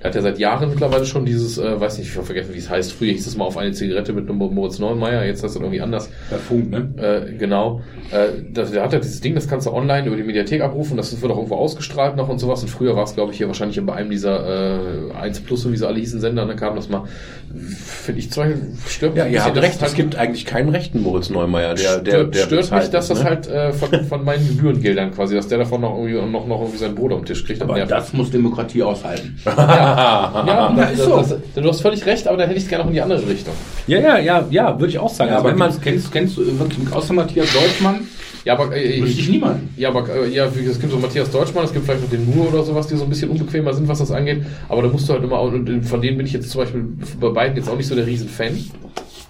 Der 0.00 0.08
hat 0.08 0.14
ja 0.14 0.22
seit 0.22 0.38
Jahren 0.38 0.70
mittlerweile 0.70 1.04
schon 1.04 1.26
dieses, 1.26 1.58
äh, 1.58 1.78
weiß 1.78 1.98
nicht, 1.98 2.08
ich 2.08 2.16
habe 2.16 2.24
vergessen, 2.24 2.54
wie 2.54 2.58
es 2.58 2.70
heißt. 2.70 2.92
Früher 2.92 3.12
hieß 3.12 3.26
es 3.26 3.36
mal 3.36 3.44
auf 3.44 3.58
eine 3.58 3.72
Zigarette 3.72 4.14
mit 4.14 4.30
einem 4.30 4.38
Moritz 4.38 4.78
Neumeier, 4.78 5.24
jetzt 5.24 5.42
heißt 5.42 5.56
es 5.56 5.60
irgendwie 5.60 5.82
anders. 5.82 6.08
Der 6.30 6.38
Funk, 6.38 6.70
ne? 6.70 6.88
Äh, 6.96 7.36
genau. 7.36 7.82
Äh, 8.10 8.42
der 8.50 8.82
hat 8.82 8.94
ja 8.94 8.98
dieses 8.98 9.20
Ding, 9.20 9.34
das 9.34 9.46
kannst 9.46 9.66
du 9.66 9.72
online 9.72 10.06
über 10.06 10.16
die 10.16 10.22
Mediathek 10.22 10.62
abrufen, 10.62 10.96
das 10.96 11.20
wird 11.20 11.30
auch 11.30 11.36
irgendwo 11.36 11.56
ausgestrahlt 11.56 12.16
noch 12.16 12.30
und 12.30 12.38
sowas. 12.38 12.62
Und 12.62 12.68
früher 12.68 12.96
war 12.96 13.04
es, 13.04 13.14
glaube 13.14 13.32
ich, 13.32 13.38
hier 13.38 13.48
wahrscheinlich 13.48 13.78
bei 13.84 13.92
einem 13.92 14.08
dieser 14.08 15.10
äh, 15.10 15.12
1 15.20 15.40
Plus 15.40 15.66
und 15.66 15.72
wie 15.72 15.76
sie 15.76 15.86
alle 15.86 15.98
hießen 15.98 16.18
Sender, 16.18 16.46
da 16.46 16.54
kam 16.54 16.76
das 16.76 16.88
mal. 16.88 17.04
Finde 17.52 18.20
ich 18.20 18.30
zwar 18.30 18.46
stört 18.86 19.14
mich 19.14 19.18
ja, 19.18 19.24
ein 19.24 19.32
ihr 19.32 19.44
habt 19.44 19.56
recht, 19.56 19.76
es 19.76 19.82
halt- 19.82 19.94
gibt 19.96 20.14
eigentlich 20.16 20.46
keinen 20.46 20.68
rechten 20.68 21.02
Moritz 21.02 21.30
Neumeier, 21.30 21.74
der, 21.74 21.98
der, 21.98 22.10
stört, 22.12 22.34
der 22.34 22.42
stört 22.44 22.60
bezahlt 22.60 22.82
mich, 22.82 22.90
dass 22.90 23.04
ist, 23.04 23.10
das 23.10 23.18
ne? 23.18 23.24
halt 23.24 23.46
äh, 23.48 23.72
von, 23.72 24.04
von 24.04 24.24
meinen 24.24 24.46
Gebührengeldern 24.46 25.10
quasi, 25.12 25.34
dass 25.34 25.48
der 25.48 25.58
davon 25.58 25.80
noch 25.80 25.96
irgendwie, 25.98 26.14
noch, 26.30 26.46
noch 26.46 26.60
irgendwie 26.60 26.78
sein 26.78 26.94
Brot 26.94 27.12
am 27.12 27.24
Tisch 27.24 27.44
kriegt. 27.44 27.60
Aber 27.60 27.78
das 27.84 28.12
muss 28.12 28.30
Demokratie 28.30 28.84
aushalten. 28.84 29.36
ja, 29.44 29.52
ja, 29.56 30.44
Ja, 30.46 30.72
das, 30.76 30.92
ist 30.92 30.98
so. 31.04 31.16
das, 31.16 31.28
das, 31.28 31.38
du 31.62 31.68
hast 31.68 31.80
völlig 31.80 32.06
recht, 32.06 32.28
aber 32.28 32.36
da 32.36 32.44
hätte 32.44 32.56
ich 32.56 32.62
es 32.62 32.68
gerne 32.68 32.84
noch 32.84 32.90
in 32.90 32.94
die 32.94 33.00
andere 33.02 33.26
Richtung. 33.26 33.54
Ja, 33.88 33.98
ja, 33.98 34.18
ja, 34.18 34.46
ja, 34.48 34.78
würde 34.78 34.90
ich 34.92 34.98
auch 35.00 35.12
sagen. 35.12 35.30
Ja, 35.30 35.36
also 35.36 35.48
aber 35.48 35.52
wenn 35.52 35.58
man, 35.58 35.70
kennst, 35.80 36.12
kennst, 36.12 36.12
kennst 36.12 36.36
du 36.36 36.58
wirklich 36.58 36.92
außer 36.92 37.12
Matthias 37.14 37.52
Deutschmann? 37.52 38.06
Ja, 38.44 38.54
aber 38.58 38.74
äh, 38.74 39.02
Wüsste 39.02 39.20
ich 39.20 39.28
niemanden. 39.28 39.68
Ja, 39.76 39.90
aber 39.90 40.08
äh, 40.08 40.28
ja, 40.28 40.46
es 40.46 40.80
gibt 40.80 40.92
so 40.92 40.98
Matthias 40.98 41.30
Deutschmann, 41.30 41.64
es 41.64 41.72
gibt 41.72 41.84
vielleicht 41.84 42.02
noch 42.02 42.10
den 42.10 42.34
Nur 42.34 42.48
oder 42.48 42.62
sowas, 42.62 42.86
die 42.86 42.96
so 42.96 43.04
ein 43.04 43.10
bisschen 43.10 43.30
unbequemer 43.30 43.72
sind, 43.74 43.86
was 43.88 43.98
das 43.98 44.10
angeht. 44.10 44.42
Aber 44.68 44.82
da 44.82 44.88
musst 44.88 45.08
du 45.08 45.12
halt 45.12 45.22
immer, 45.24 45.38
auch- 45.38 45.52
und 45.52 45.82
von 45.84 46.00
denen 46.00 46.16
bin 46.16 46.26
ich 46.26 46.32
jetzt 46.32 46.50
zum 46.50 46.62
Beispiel 46.62 46.84
bei 47.20 47.28
beiden 47.28 47.56
jetzt 47.56 47.68
auch 47.68 47.76
nicht 47.76 47.86
so 47.86 47.94
der 47.94 48.06
Riesenfan. 48.06 48.58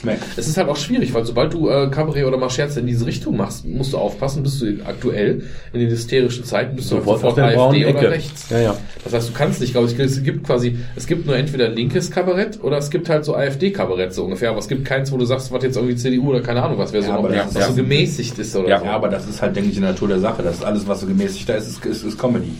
Nee. 0.02 0.12
Es 0.36 0.48
ist 0.48 0.56
halt 0.56 0.68
auch 0.68 0.76
schwierig, 0.76 1.12
weil 1.12 1.26
sobald 1.26 1.52
du 1.52 1.68
äh, 1.68 1.88
Kabarett 1.90 2.24
oder 2.24 2.38
mal 2.38 2.48
Scherze 2.48 2.80
in 2.80 2.86
diese 2.86 3.04
Richtung 3.04 3.36
machst, 3.36 3.66
musst 3.66 3.92
du 3.92 3.98
aufpassen, 3.98 4.42
bist 4.42 4.62
du 4.62 4.78
aktuell 4.86 5.42
in 5.74 5.80
den 5.80 5.90
hysterischen 5.90 6.44
Zeiten, 6.44 6.74
bist 6.76 6.90
du 6.90 6.96
Sofort 6.96 7.20
sofort, 7.20 7.30
auf 7.32 7.34
der 7.34 7.60
AfD 7.60 7.84
oder 7.86 7.98
Ecke. 8.00 8.10
rechts. 8.10 8.48
Ja, 8.48 8.58
ja. 8.60 8.76
Das 9.04 9.12
heißt, 9.12 9.28
du 9.28 9.32
kannst 9.34 9.60
nicht, 9.60 9.72
glaube 9.72 9.88
ich, 9.88 9.98
es 9.98 10.22
gibt 10.22 10.46
quasi, 10.46 10.78
es 10.96 11.06
gibt 11.06 11.26
nur 11.26 11.36
entweder 11.36 11.68
linkes 11.68 12.10
Kabarett 12.10 12.62
oder 12.62 12.78
es 12.78 12.90
gibt 12.90 13.10
halt 13.10 13.24
so 13.26 13.34
AfD-Kabarett 13.36 14.14
so 14.14 14.24
ungefähr, 14.24 14.50
aber 14.50 14.58
es 14.60 14.68
gibt 14.68 14.86
keins, 14.86 15.12
wo 15.12 15.18
du 15.18 15.24
sagst, 15.26 15.52
was 15.52 15.62
jetzt 15.62 15.76
irgendwie 15.76 15.96
CDU 15.96 16.30
oder 16.30 16.40
keine 16.40 16.62
Ahnung 16.62 16.78
was 16.78 16.92
wäre, 16.94 17.02
so 17.02 17.10
Ja, 17.10 17.16
noch, 17.16 17.24
aber 17.24 17.34
was 17.36 17.52
das- 17.52 17.66
so 17.68 17.74
gemäßigt 17.74 18.38
ist 18.38 18.56
oder 18.56 18.68
Ja, 18.68 18.78
so. 18.78 18.84
Ja, 18.86 18.92
aber 18.92 19.08
das 19.10 19.28
ist 19.28 19.42
halt, 19.42 19.54
denke 19.54 19.68
ich, 19.70 19.76
in 19.76 19.82
der 19.82 19.90
Natur 19.92 20.08
der 20.08 20.20
Sache. 20.20 20.42
Das 20.42 20.56
ist 20.56 20.64
alles, 20.64 20.88
was 20.88 21.00
so 21.00 21.06
gemäßigt 21.06 21.46
da 21.48 21.54
ist, 21.54 21.68
ist, 21.68 21.84
ist, 21.84 22.04
ist 22.04 22.18
Comedy. 22.18 22.52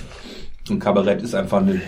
Und 0.69 0.79
Kabarett 0.79 1.23
ist 1.23 1.35
einfach 1.35 1.59
eine, 1.63 1.81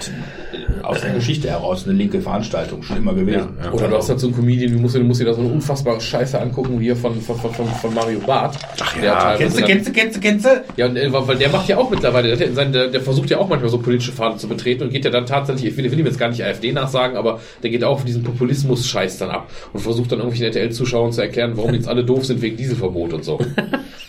aus 0.83 1.01
der 1.03 1.11
Geschichte 1.15 1.49
heraus 1.51 1.85
eine 1.87 1.93
linke 1.97 2.21
Veranstaltung, 2.21 2.83
schon 2.83 2.97
immer 2.97 3.15
gewesen. 3.15 3.51
Ja, 3.59 3.67
ja. 3.67 3.73
Oder 3.73 3.87
du 3.89 3.97
hast 3.99 4.09
halt 4.09 4.19
so 4.19 4.27
einen 4.29 4.35
Comedian, 4.35 4.73
du 4.73 4.79
musst, 4.81 4.95
dir- 4.97 5.01
du 5.01 5.05
musst 5.05 5.21
dir 5.21 5.27
da 5.27 5.35
so 5.35 5.41
eine 5.43 5.51
unfassbare 5.51 6.01
Scheiße 6.01 6.41
angucken, 6.41 6.81
wie 6.81 6.85
hier 6.85 6.97
von, 6.97 7.21
von, 7.21 7.37
von, 7.39 7.53
von, 7.53 7.95
Mario 7.95 8.19
Barth. 8.21 8.59
Ach 8.81 8.97
ja, 9.01 9.37
Kennst 9.37 9.59
du, 9.59 9.63
kennst 9.63 9.89
du, 9.89 9.93
kennst 9.93 10.17
du, 10.17 10.21
kennst 10.21 10.45
du? 10.47 10.65
Ja, 10.77 10.87
und, 10.87 10.97
äh, 10.97 11.13
weil 11.13 11.37
der 11.37 11.51
macht 11.51 11.69
ja 11.69 11.77
auch 11.77 11.91
mittlerweile, 11.91 12.35
der, 12.37 12.49
der, 12.65 12.89
der 12.89 13.01
versucht 13.03 13.31
ja 13.31 13.39
auch 13.39 13.49
manchmal 13.49 13.71
so 13.71 13.79
politische 13.79 14.11
Pfade 14.13 14.37
zu 14.39 14.49
betreten 14.49 14.83
und 14.85 14.91
geht 14.91 15.05
ja 15.05 15.11
dann 15.13 15.27
tatsächlich, 15.27 15.71
ich 15.71 15.77
will, 15.77 15.89
will 15.91 16.01
ihm 16.01 16.07
jetzt 16.07 16.19
gar 16.19 16.31
nicht 16.31 16.43
AfD 16.43 16.73
nachsagen, 16.73 17.17
aber 17.17 17.41
der 17.63 17.71
geht 17.71 17.85
auch 17.85 17.93
auf 17.93 18.05
diesen 18.05 18.25
Populismus-Scheiß 18.25 19.19
dann 19.19 19.31
ab 19.31 19.51
und 19.75 19.81
versucht 19.81 20.11
dann 20.11 20.19
irgendwelchen 20.19 20.47
RTL-Zuschauern 20.47 21.13
zu 21.13 21.21
erklären, 21.21 21.53
warum 21.55 21.75
jetzt 21.75 21.87
alle 21.89 22.05
doof 22.05 22.25
sind 22.27 22.41
wegen 22.43 22.57
Dieselverbot 22.57 23.13
und 23.13 23.25
so. 23.25 23.39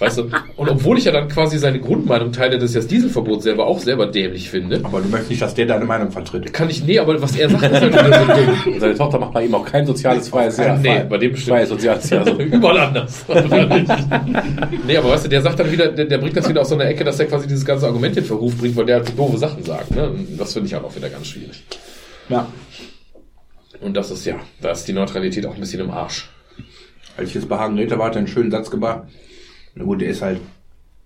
Weißt 0.03 0.17
du? 0.17 0.29
Und 0.57 0.67
obwohl 0.69 0.97
ich 0.97 1.05
ja 1.05 1.13
dann 1.13 1.29
quasi 1.29 1.57
seine 1.57 1.79
Grundmeinung 1.79 2.33
teile, 2.33 2.59
dass 2.59 2.71
ich 2.71 2.75
das 2.75 2.87
Dieselverbot 2.87 3.41
selber 3.41 3.67
auch 3.67 3.79
selber 3.79 4.05
dämlich 4.05 4.49
finde, 4.49 4.81
Aber 4.83 4.99
du 4.99 5.07
möchtest 5.07 5.29
nicht, 5.29 5.41
dass 5.41 5.53
der 5.53 5.65
deine 5.65 5.85
Meinung 5.85 6.11
vertritt. 6.11 6.51
kann 6.51 6.69
ich, 6.69 6.83
nee, 6.83 6.99
aber 6.99 7.21
was 7.21 7.37
er 7.37 7.49
sagt, 7.49 7.63
ist 7.63 7.71
halt 7.71 7.93
wieder 7.93 8.55
so. 8.65 8.69
Und 8.71 8.79
seine 8.81 8.95
Tochter 8.95 9.19
macht 9.19 9.31
bei 9.31 9.45
ihm 9.45 9.55
auch 9.55 9.63
kein 9.63 9.85
soziales 9.85 10.27
freies 10.27 10.57
Jahr. 10.57 10.77
Nee, 10.77 11.05
bei 11.09 11.17
dem 11.17 11.31
bestimmt. 11.31 11.55
Freies 11.55 11.69
soziales 11.69 12.09
Jahr. 12.09 12.27
Also, 12.27 12.37
Überall 12.41 12.79
anders. 12.79 13.23
nee, 14.85 14.97
aber 14.97 15.09
weißt 15.11 15.23
du, 15.23 15.29
der 15.29 15.41
sagt 15.41 15.57
dann 15.61 15.71
wieder, 15.71 15.87
der, 15.87 16.03
der 16.03 16.17
bringt 16.17 16.35
das 16.35 16.49
wieder 16.49 16.59
aus 16.59 16.67
so 16.67 16.75
einer 16.75 16.85
Ecke, 16.85 17.05
dass 17.05 17.17
er 17.21 17.27
quasi 17.27 17.47
dieses 17.47 17.63
ganze 17.63 17.85
Argument 17.85 18.17
in 18.17 18.25
Verruf 18.25 18.57
bringt, 18.57 18.75
weil 18.75 18.85
der 18.85 18.97
halt 18.97 19.07
so 19.07 19.13
doofe 19.13 19.37
Sachen 19.37 19.63
sagt. 19.63 19.95
Ne? 19.95 20.09
Und 20.09 20.37
Das 20.37 20.51
finde 20.51 20.67
ich 20.67 20.75
auch 20.75 20.93
wieder 20.93 21.07
ganz 21.07 21.27
schwierig. 21.27 21.63
Ja. 22.27 22.45
Und 23.79 23.95
das 23.95 24.11
ist 24.11 24.25
ja, 24.25 24.35
da 24.61 24.71
ist 24.71 24.85
die 24.85 24.93
Neutralität 24.93 25.45
auch 25.45 25.53
ein 25.53 25.61
bisschen 25.61 25.79
im 25.79 25.91
Arsch. 25.91 26.29
Als 27.15 27.29
ich 27.29 27.35
jetzt 27.35 27.47
bei 27.47 27.57
Hagen 27.57 27.77
Räther 27.77 27.97
war, 27.97 28.07
hat 28.07 28.15
er 28.15 28.19
einen 28.19 28.27
schönen 28.27 28.51
Satz 28.51 28.69
gebracht. 28.69 29.03
Na 29.75 29.83
gut, 29.83 30.01
der 30.01 30.09
ist 30.09 30.21
halt, 30.21 30.39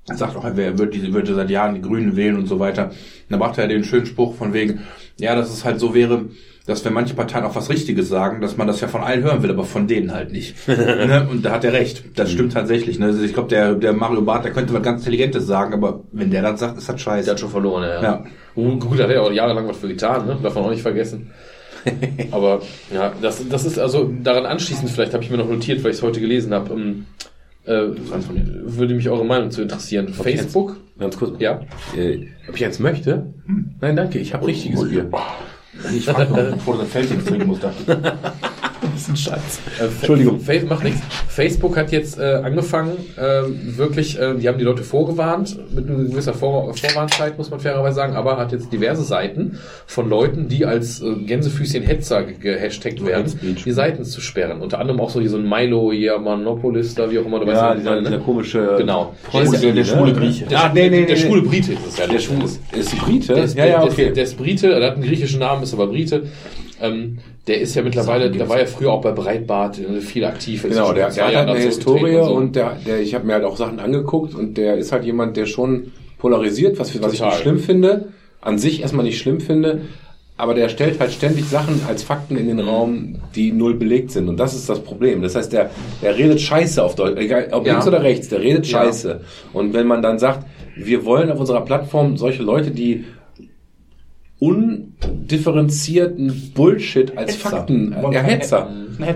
er 0.07 0.15
sagt 0.15 0.35
auch, 0.35 0.45
er 0.45 0.77
wird 0.77 0.93
diese, 0.93 1.13
würde 1.13 1.33
seit 1.33 1.49
Jahren 1.49 1.75
die 1.75 1.81
Grünen 1.81 2.15
wählen 2.15 2.37
und 2.37 2.47
so 2.47 2.59
weiter. 2.59 2.85
Und 2.85 2.95
dann 3.29 3.39
brachte 3.39 3.61
er 3.61 3.67
den 3.67 3.83
schönen 3.83 4.05
Spruch 4.05 4.35
von 4.35 4.53
wegen, 4.53 4.81
ja, 5.19 5.35
dass 5.35 5.51
es 5.51 5.65
halt 5.65 5.79
so 5.79 5.93
wäre, 5.93 6.25
dass 6.65 6.83
wenn 6.83 6.93
manche 6.93 7.13
Parteien 7.13 7.45
auch 7.45 7.55
was 7.55 7.69
Richtiges 7.69 8.09
sagen, 8.09 8.41
dass 8.41 8.57
man 8.57 8.67
das 8.67 8.81
ja 8.81 8.89
von 8.89 9.01
allen 9.01 9.23
hören 9.23 9.41
will, 9.41 9.49
aber 9.49 9.63
von 9.63 9.87
denen 9.87 10.13
halt 10.13 10.33
nicht. 10.33 10.55
ne? 10.67 11.25
Und 11.29 11.45
da 11.45 11.51
hat 11.51 11.63
er 11.63 11.71
recht. 11.71 12.03
Das 12.15 12.29
stimmt 12.29 12.53
tatsächlich. 12.53 12.99
Ne? 12.99 13.05
Also 13.05 13.23
ich 13.23 13.33
glaube, 13.33 13.49
der, 13.49 13.73
der 13.73 13.93
Mario 13.93 14.21
Barth, 14.21 14.43
der 14.43 14.51
könnte 14.51 14.73
was 14.73 14.83
ganz 14.83 15.01
Intelligentes 15.01 15.47
sagen, 15.47 15.73
aber 15.73 16.01
wenn 16.11 16.29
der 16.29 16.41
das 16.41 16.59
sagt, 16.59 16.77
ist 16.77 16.89
das 16.89 17.01
scheiße. 17.01 17.25
Der 17.25 17.33
hat 17.33 17.39
schon 17.39 17.49
verloren, 17.49 17.83
ja. 17.83 18.03
Ja. 18.03 18.23
Und 18.55 18.79
gut, 18.79 18.99
da 18.99 19.05
hat 19.05 19.11
er 19.11 19.23
auch 19.23 19.31
jahrelang 19.31 19.67
was 19.67 19.77
für 19.77 19.87
getan, 19.87 20.27
ne? 20.27 20.37
darf 20.43 20.55
man 20.55 20.65
auch 20.65 20.71
nicht 20.71 20.81
vergessen. 20.81 21.31
Aber 22.31 22.61
ja, 22.93 23.13
das, 23.21 23.47
das 23.47 23.65
ist 23.65 23.79
also 23.79 24.11
daran 24.21 24.45
anschließend, 24.45 24.89
vielleicht 24.89 25.13
habe 25.13 25.23
ich 25.23 25.29
mir 25.29 25.37
noch 25.37 25.49
notiert, 25.49 25.83
weil 25.83 25.91
ich 25.91 25.97
es 25.97 26.03
heute 26.03 26.19
gelesen 26.19 26.53
habe, 26.53 26.73
ähm, 26.73 27.05
äh, 27.67 27.91
würde 28.65 28.95
mich 28.95 29.09
eure 29.09 29.25
Meinung 29.25 29.51
zu 29.51 29.61
interessieren. 29.61 30.13
Facebook? 30.13 30.77
ganz 30.97 31.17
kurz. 31.17 31.39
Ja. 31.39 31.61
Äh, 31.95 32.27
ob 32.47 32.55
ich 32.55 32.61
jetzt 32.61 32.79
möchte? 32.79 33.33
Nein, 33.81 33.95
danke. 33.95 34.19
Ich 34.19 34.33
habe 34.33 34.47
richtiges 34.47 34.87
Bier. 34.89 35.09
Ich 35.95 36.05
frage 36.05 36.31
noch, 36.31 36.55
bevor 36.55 36.73
du 36.73 36.81
das 36.81 36.89
Feldchen 36.89 37.23
trinken 37.23 37.49
musst. 37.49 37.61
Ist 38.97 39.09
ein 39.09 39.15
Scheiß. 39.17 39.59
Äh, 39.79 39.83
Entschuldigung. 39.85 40.39
Fa 40.39 40.53
macht 40.67 40.83
nichts. 40.83 40.99
Facebook 41.29 41.77
hat 41.77 41.91
jetzt 41.91 42.19
äh, 42.19 42.41
angefangen, 42.43 42.91
äh, 43.15 43.43
wirklich, 43.77 44.19
äh, 44.19 44.35
die 44.35 44.47
haben 44.47 44.57
die 44.57 44.63
Leute 44.63 44.83
vorgewarnt, 44.83 45.57
mit 45.73 45.87
einer 45.89 45.97
gewisser 46.03 46.33
Vor 46.33 46.73
Vorwarnzeit, 46.73 47.37
muss 47.37 47.49
man 47.49 47.59
fairerweise 47.59 47.95
sagen, 47.95 48.15
aber 48.15 48.37
hat 48.37 48.51
jetzt 48.51 48.71
diverse 48.73 49.03
Seiten 49.03 49.59
von 49.85 50.09
Leuten, 50.09 50.47
die 50.47 50.65
als 50.65 51.01
äh, 51.01 51.13
Gänsefüßchen 51.25 51.83
Hetzer 51.83 52.23
ge- 52.23 52.35
gehashtagt 52.39 53.05
werden, 53.05 53.31
die 53.65 53.71
Seiten 53.71 54.03
zu 54.03 54.19
sperren. 54.21 54.61
Unter 54.61 54.79
anderem 54.79 54.99
auch 54.99 55.09
so 55.09 55.19
hier 55.19 55.29
so 55.29 55.37
ein 55.37 55.47
Milo 55.47 55.91
Yamanopolis, 55.91 56.95
da 56.95 57.09
wie 57.11 57.19
auch 57.19 57.25
immer 57.25 57.39
du 57.39 57.47
Ja, 57.47 57.69
weißt, 57.69 57.79
dieser, 57.81 58.01
dieser 58.01 58.19
komische. 58.19 58.75
Genau. 58.77 59.13
Polsi, 59.29 59.57
Der- 59.61 59.73
der 59.73 59.83
schwule 59.85 60.13
Grieche. 60.13 60.45
Der, 60.45 60.63
Ah, 60.63 60.71
nee, 60.73 60.89
nee, 60.89 61.05
der 61.05 61.15
nee, 61.15 61.21
schwule 61.21 61.41
nee. 61.43 61.47
Brite 61.49 61.73
ist 61.73 61.87
es 61.87 61.97
ja. 61.97 62.07
Der 62.07 62.19
Schwule 62.19 62.45
ist 62.45 62.97
Brite? 62.99 63.33
Der 63.35 63.43
ist, 63.43 63.55
ja, 63.57 63.65
ja, 63.65 63.81
der, 63.81 63.91
okay. 63.91 64.05
der, 64.05 64.11
der 64.13 64.23
ist 64.23 64.37
Brite, 64.37 64.71
er 64.71 64.87
hat 64.87 64.95
einen 64.95 65.03
griechischen 65.03 65.39
Namen, 65.39 65.63
ist 65.63 65.73
aber 65.73 65.87
Brite. 65.87 66.23
Ähm, 66.81 67.17
der 67.47 67.61
ist 67.61 67.75
ja 67.75 67.81
mittlerweile, 67.81 68.29
der 68.29 68.47
war 68.49 68.59
ja 68.59 68.65
früher 68.65 68.86
auch 68.91 69.01
bei 69.01 69.11
Breitbart 69.11 69.79
äh, 69.79 70.01
viel 70.01 70.25
aktiv. 70.25 70.63
ist 70.63 70.71
Genau, 70.73 70.93
der, 70.93 71.09
der 71.09 71.27
hat 71.27 71.35
halt 71.35 71.49
eine 71.49 71.59
Historie 71.59 72.17
und, 72.17 72.55
so. 72.55 72.61
der, 72.61 72.77
der, 72.85 73.01
ich 73.01 73.13
habe 73.15 73.25
mir 73.25 73.33
halt 73.33 73.43
auch 73.43 73.57
Sachen 73.57 73.79
angeguckt 73.79 74.35
und 74.35 74.57
der 74.57 74.77
ist 74.77 74.91
halt 74.91 75.03
jemand, 75.05 75.37
der 75.37 75.45
schon 75.45 75.91
polarisiert, 76.17 76.79
was, 76.79 76.99
was 77.01 77.13
ich 77.13 77.21
nicht 77.21 77.37
schlimm 77.37 77.59
finde, 77.59 78.09
an 78.41 78.57
sich 78.57 78.81
erstmal 78.81 79.05
nicht 79.05 79.19
schlimm 79.19 79.39
finde, 79.39 79.81
aber 80.37 80.53
der 80.53 80.69
stellt 80.69 80.99
halt 80.99 81.11
ständig 81.11 81.45
Sachen 81.45 81.81
als 81.87 82.03
Fakten 82.03 82.37
in 82.37 82.47
den 82.47 82.59
Raum, 82.59 83.15
die 83.35 83.51
null 83.51 83.73
belegt 83.73 84.11
sind 84.11 84.29
und 84.29 84.37
das 84.37 84.53
ist 84.53 84.69
das 84.69 84.79
Problem. 84.79 85.21
Das 85.21 85.35
heißt, 85.35 85.51
der, 85.51 85.71
der 86.01 86.15
redet 86.17 86.39
Scheiße 86.39 86.83
auf 86.83 86.95
Deutsch, 86.95 87.17
egal 87.19 87.49
ob 87.51 87.65
Ja. 87.65 87.73
links 87.73 87.87
oder 87.87 88.03
rechts, 88.03 88.29
der 88.29 88.41
redet 88.41 88.67
Ja. 88.67 88.83
Scheiße. 88.83 89.21
Und 89.53 89.73
wenn 89.73 89.87
man 89.87 90.01
dann 90.01 90.19
sagt, 90.19 90.45
wir 90.75 91.05
wollen 91.05 91.31
auf 91.31 91.39
unserer 91.39 91.61
Plattform 91.61 92.17
solche 92.17 92.43
Leute, 92.43 92.69
die 92.69 93.05
undifferenzierten 94.39 96.51
Bullshit 96.53 97.17
als 97.17 97.33
Hetzer. 97.33 97.49
Fakten, 97.49 97.95
Wollen 97.99 98.13
ja, 98.13 98.21
Hetzer, 98.21 98.69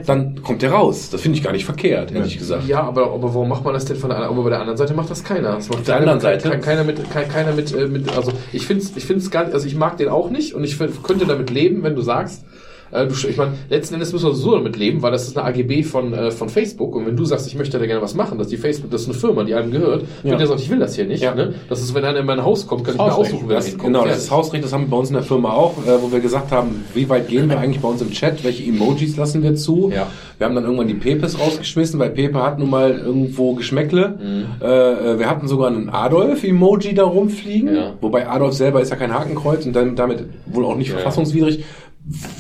dann 0.06 0.42
kommt 0.42 0.64
der 0.64 0.72
raus. 0.72 1.12
Das 1.12 1.22
finde 1.22 1.38
ich 1.38 1.44
gar 1.44 1.52
nicht 1.52 1.66
verkehrt, 1.66 2.12
ehrlich 2.12 2.40
gesagt. 2.40 2.68
Ja, 2.68 2.82
aber, 2.84 3.14
aber 3.14 3.32
warum 3.34 3.50
macht 3.50 3.64
man 3.64 3.76
das 3.76 3.86
denn 3.86 3.98
von 3.98 4.10
der 4.10 4.18
anderen? 4.18 4.36
Aber 4.36 4.44
bei 4.44 4.50
der 4.50 4.60
anderen 4.60 4.78
Seite 4.78 4.96
macht 4.96 5.12
das 5.12 5.24
keiner. 5.24 5.54
Das 5.54 5.70
macht 5.70 5.80
Auf 5.80 5.86
der 5.86 5.98
anderen 5.98 6.20
Seite? 6.20 6.50
Kein, 6.50 6.62
keiner 6.62 6.84
mit, 6.84 7.12
kein, 7.12 7.30
keiner 7.30 7.54
mit, 7.54 7.72
äh, 7.74 7.88
mit, 7.88 8.18
also 8.18 8.32
ich 8.52 8.66
finde 8.66 8.84
es 8.84 8.98
ich 8.98 9.06
find's 9.06 9.30
gar 9.30 9.44
nicht, 9.44 9.54
also 9.54 9.68
ich 9.68 9.76
mag 9.76 9.98
den 9.98 10.10
auch 10.10 10.32
nicht 10.32 10.56
und 10.56 10.64
ich 10.64 10.76
find, 10.76 11.04
könnte 11.04 11.28
damit 11.28 11.52
leben, 11.52 11.84
wenn 11.84 11.96
du 11.96 12.02
sagst, 12.02 12.44
Äh, 12.92 13.08
du, 13.08 13.14
ich 13.28 13.38
meine, 13.38 13.54
letzten 13.70 13.94
Endes 13.96 14.12
müssen 14.14 14.26
wir 14.28 14.34
so 14.34 14.52
damit 14.56 14.76
leben, 14.78 15.02
weil 15.02 15.12
das 15.12 15.28
ist 15.28 15.38
eine 15.38 15.48
AGB 15.48 15.84
von, 15.84 16.14
äh, 16.14 16.32
von 16.32 16.50
Facebook 16.50 16.96
und 16.96 17.06
wenn 17.06 17.16
du 17.16 17.26
sagst, 17.26 17.48
ich 17.48 17.56
möchte 17.56 17.80
da 17.80 17.86
gerne 17.86 18.02
was 18.02 18.16
machen, 18.16 18.38
dass 18.38 18.48
die 18.48 18.58
Facebook, 18.58 18.92
das 18.92 19.02
ist 19.04 19.10
eine 19.10 19.18
Firma, 19.18 19.44
die 19.44 19.54
einem 19.56 19.72
gehört, 19.72 20.04
wenn 20.24 20.38
der 20.38 20.48
sagt, 20.48 20.60
ich 20.60 20.70
will 20.70 20.80
das 20.80 20.96
hier 20.96 21.06
nicht, 21.06 21.24
Ja. 21.24 21.34
ne? 21.36 21.54
das 21.70 21.82
ist, 21.82 21.94
wenn 21.94 22.04
einer 22.04 22.20
in 22.20 22.26
mein 22.26 22.44
Haus 22.44 22.68
kommt, 22.68 22.84
kann 22.84 22.96
ich 22.96 23.02
mir 23.02 23.14
aussuchen, 23.16 23.44
wer 23.48 23.50
da 23.50 23.56
Das, 23.56 23.68
hinkommt. 23.68 23.94
genau, 23.94 24.06
das 24.06 24.18
ist 24.18 24.32
Hausrecht, 24.32 24.64
das 24.64 24.74
haben 24.74 24.84
wir 24.86 24.90
bei 24.90 24.98
uns 24.98 25.10
in 25.10 25.14
der 25.16 25.24
Firma 25.24 25.52
auch, 25.54 25.78
äh, 25.86 26.02
wo 26.02 26.12
wir 26.12 26.20
gesagt 26.20 26.52
haben, 26.52 26.84
wie 26.94 27.08
weit 27.10 27.28
gehen 27.28 27.50
wir 27.50 27.60
eigentlich 27.60 27.82
bei 27.82 27.88
uns 27.88 28.02
im 28.02 28.12
Chat, 28.12 28.44
welche 28.44 28.64
Emojis 28.64 29.16
lassen 29.18 29.42
wir 29.44 29.56
zu. 29.56 29.92
Ja. 29.96 30.08
Wir 30.38 30.46
haben 30.48 30.56
dann 30.56 30.64
irgendwann 30.66 30.88
die 30.88 30.94
Pepes 30.96 31.40
rausgeschmissen, 31.40 32.00
weil 32.00 32.10
Pepe 32.10 32.42
hat 32.42 32.60
nun 32.60 32.70
mal 32.70 32.92
irgendwo 32.98 33.54
Geschmäckle. 33.54 34.18
Mhm. 34.22 34.46
Äh, 34.62 34.66
äh, 35.14 35.20
wir 35.20 35.30
hatten 35.30 35.48
sogar 35.48 35.68
einen 35.68 35.90
Adolf-Emoji 35.90 36.94
da 36.94 37.04
rumfliegen, 37.04 37.76
Ja. 37.76 37.94
wobei 38.02 38.28
Adolf 38.28 38.54
selber 38.54 38.82
ist 38.82 38.90
ja 38.90 38.96
kein 38.96 39.14
Hakenkreuz 39.14 39.66
und 39.66 39.74
dann 39.76 39.96
damit 39.96 40.26
wohl 40.46 40.66
auch 40.66 40.76
nicht 40.76 40.90
Ja. 40.90 40.96
verfassungswidrig. 40.96 41.64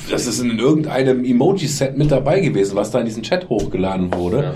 Das 0.09 0.27
ist 0.27 0.39
in 0.39 0.57
irgendeinem 0.59 1.23
Emoji-Set 1.23 1.97
mit 1.97 2.11
dabei 2.11 2.39
gewesen, 2.39 2.75
was 2.75 2.91
da 2.91 2.99
in 2.99 3.05
diesen 3.05 3.23
Chat 3.23 3.49
hochgeladen 3.49 4.13
wurde. 4.13 4.37
Ja. 4.37 4.53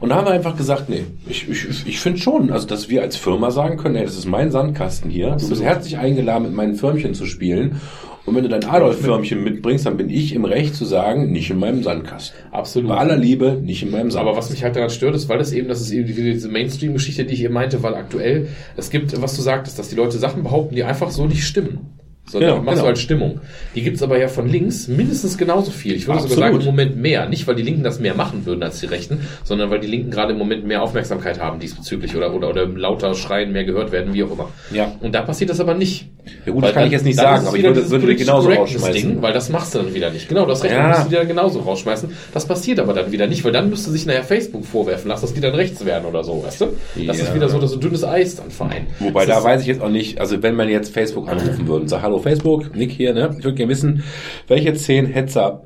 Und 0.00 0.10
da 0.10 0.16
haben 0.16 0.26
wir 0.26 0.32
einfach 0.32 0.56
gesagt, 0.56 0.88
nee, 0.88 1.04
ich, 1.28 1.48
ich, 1.48 1.86
ich 1.86 2.00
finde 2.00 2.20
schon, 2.20 2.50
also 2.50 2.66
dass 2.66 2.90
wir 2.90 3.02
als 3.02 3.16
Firma 3.16 3.50
sagen 3.50 3.78
können, 3.78 3.96
ey, 3.96 4.04
das 4.04 4.16
ist 4.16 4.26
mein 4.26 4.50
Sandkasten 4.50 5.10
hier. 5.10 5.36
Du 5.40 5.48
bist 5.48 5.62
herzlich 5.62 5.96
eingeladen, 5.96 6.44
mit 6.44 6.52
meinen 6.52 6.74
Firmchen 6.74 7.14
zu 7.14 7.24
spielen. 7.24 7.80
Und 8.26 8.34
wenn 8.34 8.42
du 8.42 8.48
dein 8.48 8.64
Adolf-Firmchen 8.64 9.42
mitbringst, 9.44 9.86
dann 9.86 9.96
bin 9.96 10.10
ich 10.10 10.34
im 10.34 10.44
Recht 10.44 10.74
zu 10.74 10.84
sagen, 10.84 11.30
nicht 11.30 11.48
in 11.48 11.60
meinem 11.60 11.84
Sandkasten. 11.84 12.36
Absolut. 12.50 12.88
Bei 12.88 12.96
aller 12.96 13.16
Liebe, 13.16 13.60
nicht 13.62 13.84
in 13.84 13.92
meinem 13.92 14.10
Sandkasten. 14.10 14.28
Aber 14.28 14.36
was 14.36 14.50
mich 14.50 14.64
halt 14.64 14.74
daran 14.74 14.90
stört, 14.90 15.14
ist, 15.14 15.28
weil 15.28 15.38
das 15.38 15.52
eben, 15.52 15.68
das 15.68 15.80
ist 15.80 15.92
eben 15.92 16.06
diese 16.06 16.48
Mainstream-Geschichte, 16.48 17.24
die 17.24 17.34
ich 17.34 17.44
eben 17.44 17.54
meinte, 17.54 17.82
weil 17.84 17.94
aktuell, 17.94 18.48
es 18.76 18.90
gibt, 18.90 19.20
was 19.22 19.36
du 19.36 19.42
sagtest, 19.42 19.78
dass 19.78 19.88
die 19.88 19.94
Leute 19.94 20.18
Sachen 20.18 20.42
behaupten, 20.42 20.74
die 20.74 20.82
einfach 20.82 21.10
so 21.12 21.26
nicht 21.26 21.44
stimmen. 21.44 21.95
Sondern 22.28 22.50
Genau, 22.50 22.62
machst 22.62 22.74
genau. 22.78 22.82
du 22.86 22.88
als 22.90 23.00
Stimmung. 23.00 23.40
Die 23.76 23.82
gibt's 23.82 24.02
aber 24.02 24.18
ja 24.18 24.26
von 24.26 24.48
links 24.48 24.88
mindestens 24.88 25.38
genauso 25.38 25.70
viel. 25.70 25.94
Ich 25.94 26.08
würde 26.08 26.20
sogar 26.22 26.32
Absolut. 26.38 26.54
sagen, 26.54 26.60
im 26.60 26.66
Moment 26.66 26.96
mehr. 26.96 27.28
Nicht, 27.28 27.46
weil 27.46 27.54
die 27.54 27.62
Linken 27.62 27.84
das 27.84 28.00
mehr 28.00 28.14
machen 28.14 28.44
würden 28.46 28.62
als 28.64 28.80
die 28.80 28.86
Rechten, 28.86 29.20
sondern 29.44 29.70
weil 29.70 29.78
die 29.78 29.86
Linken 29.86 30.10
gerade 30.10 30.32
im 30.32 30.38
Moment 30.38 30.66
mehr 30.66 30.82
Aufmerksamkeit 30.82 31.38
haben 31.40 31.60
diesbezüglich 31.60 32.16
oder, 32.16 32.34
oder, 32.34 32.50
oder 32.50 32.66
lauter 32.66 33.14
schreien, 33.14 33.52
mehr 33.52 33.64
gehört 33.64 33.92
werden, 33.92 34.12
wie 34.12 34.24
auch 34.24 34.32
immer. 34.32 34.48
Ja. 34.72 34.92
Und 35.00 35.14
da 35.14 35.22
passiert 35.22 35.50
das 35.50 35.60
aber 35.60 35.74
nicht. 35.74 36.08
Ja 36.44 36.52
gut, 36.52 36.62
Weil 36.62 36.70
das 36.70 36.74
kann 36.74 36.86
ich 36.86 36.92
jetzt 36.92 37.04
nicht 37.04 37.16
dann 37.18 37.36
sagen, 37.36 37.46
aber 37.46 37.56
ich 37.56 37.62
würde- 37.62 37.88
würde 37.90 38.16
genauso 38.16 38.48
rausschmeißen. 38.50 38.92
Ding, 38.92 39.22
weil 39.22 39.32
das 39.32 39.48
machst 39.48 39.74
du 39.74 39.78
dann 39.78 39.94
wieder 39.94 40.10
nicht. 40.10 40.28
Genau, 40.28 40.44
das 40.46 40.64
Recht 40.64 40.74
Ja. 40.74 40.88
musst 40.88 41.04
du 41.06 41.10
wieder 41.12 41.24
genauso 41.24 41.60
rausschmeißen. 41.60 42.10
Das 42.34 42.46
passiert 42.46 42.80
aber 42.80 42.92
dann 42.94 43.12
wieder 43.12 43.28
nicht, 43.28 43.44
weil 43.44 43.52
dann 43.52 43.70
müsste 43.70 43.92
sich 43.92 44.04
nachher 44.06 44.24
Facebook 44.24 44.64
vorwerfen 44.64 45.08
lassen, 45.08 45.22
dass 45.22 45.34
die 45.34 45.40
dann 45.40 45.54
rechts 45.54 45.84
werden 45.84 46.04
oder 46.06 46.24
so, 46.24 46.42
weißt 46.44 46.60
du? 46.62 46.66
Das 47.06 47.18
Ja. 47.18 47.24
ist 47.24 47.34
wieder 47.36 47.48
so, 47.48 47.60
dass 47.60 47.70
so 47.70 47.76
dünnes 47.78 48.02
Eis 48.02 48.34
dann 48.34 48.50
vereint. 48.50 48.88
Wobei, 48.98 49.24
das 49.24 49.38
da 49.38 49.44
weiß 49.44 49.60
ich 49.60 49.68
jetzt 49.68 49.80
auch 49.80 49.88
nicht, 49.88 50.18
also 50.20 50.42
wenn 50.42 50.56
man 50.56 50.68
jetzt 50.68 50.92
Facebook 50.92 51.28
anrufen 51.28 51.68
würde 51.68 51.82
und 51.82 51.88
sagt, 51.88 52.02
hallo 52.02 52.15
Facebook, 52.20 52.74
Nick 52.74 52.90
hier, 52.90 53.14
ne? 53.14 53.34
Ich 53.38 53.44
würde 53.44 53.54
gerne 53.54 53.70
wissen, 53.70 54.04
welche 54.48 54.74
zehn 54.74 55.06
Hetzer 55.06 55.64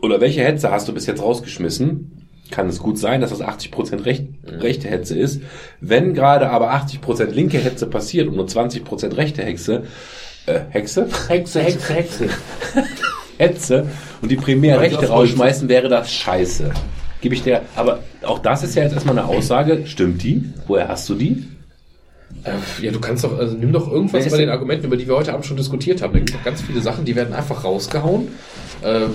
oder 0.00 0.20
welche 0.20 0.42
Hetze 0.42 0.70
hast 0.70 0.88
du 0.88 0.94
bis 0.94 1.06
jetzt 1.06 1.22
rausgeschmissen? 1.22 2.28
Kann 2.50 2.68
es 2.68 2.78
gut 2.78 2.96
sein, 2.98 3.20
dass 3.20 3.30
das 3.30 3.42
80% 3.42 4.04
recht, 4.04 4.28
rechte 4.44 4.88
Hetze 4.88 5.18
ist. 5.18 5.42
Wenn 5.80 6.14
gerade 6.14 6.50
aber 6.50 6.72
80% 6.72 7.32
linke 7.32 7.58
Hetze 7.58 7.86
passiert 7.86 8.28
und 8.28 8.36
nur 8.36 8.46
20% 8.46 9.16
rechte 9.16 9.42
Hexe, 9.42 9.82
äh, 10.46 10.60
Hexe? 10.70 11.08
Hexe, 11.28 11.62
Hexe, 11.62 11.94
Hexe. 11.94 12.28
Hetze 13.38 13.86
und 14.22 14.30
die 14.30 14.36
primär 14.36 14.80
Rechte 14.80 15.08
rausschmeißen, 15.08 15.68
wäre 15.68 15.88
das 15.88 16.12
scheiße. 16.12 16.70
Gebe 17.20 17.34
ich 17.34 17.42
dir, 17.42 17.62
aber 17.74 18.00
auch 18.22 18.38
das 18.38 18.62
ist 18.62 18.74
ja 18.76 18.82
jetzt 18.82 18.92
erstmal 18.92 19.18
eine 19.18 19.26
Aussage. 19.26 19.82
Stimmt 19.86 20.22
die? 20.22 20.44
Woher 20.66 20.88
hast 20.88 21.08
du 21.08 21.14
die? 21.14 21.44
Äh, 22.46 22.84
ja, 22.84 22.92
du 22.92 23.00
kannst 23.00 23.24
doch, 23.24 23.38
also 23.38 23.56
nimm 23.56 23.72
doch 23.72 23.86
Wer 23.86 23.94
irgendwas 23.94 24.24
ist 24.24 24.32
bei 24.32 24.38
den 24.38 24.50
Argumenten, 24.50 24.86
über 24.86 24.96
die 24.96 25.06
wir 25.06 25.16
heute 25.16 25.32
Abend 25.32 25.46
schon 25.46 25.56
diskutiert 25.56 26.02
haben. 26.02 26.12
Da 26.12 26.18
gibt 26.20 26.30
es 26.30 26.36
doch 26.36 26.44
ganz 26.44 26.62
viele 26.62 26.80
Sachen, 26.80 27.04
die 27.04 27.16
werden 27.16 27.34
einfach 27.34 27.64
rausgehauen. 27.64 28.28
Äh, 28.82 29.04
äh, 29.04 29.08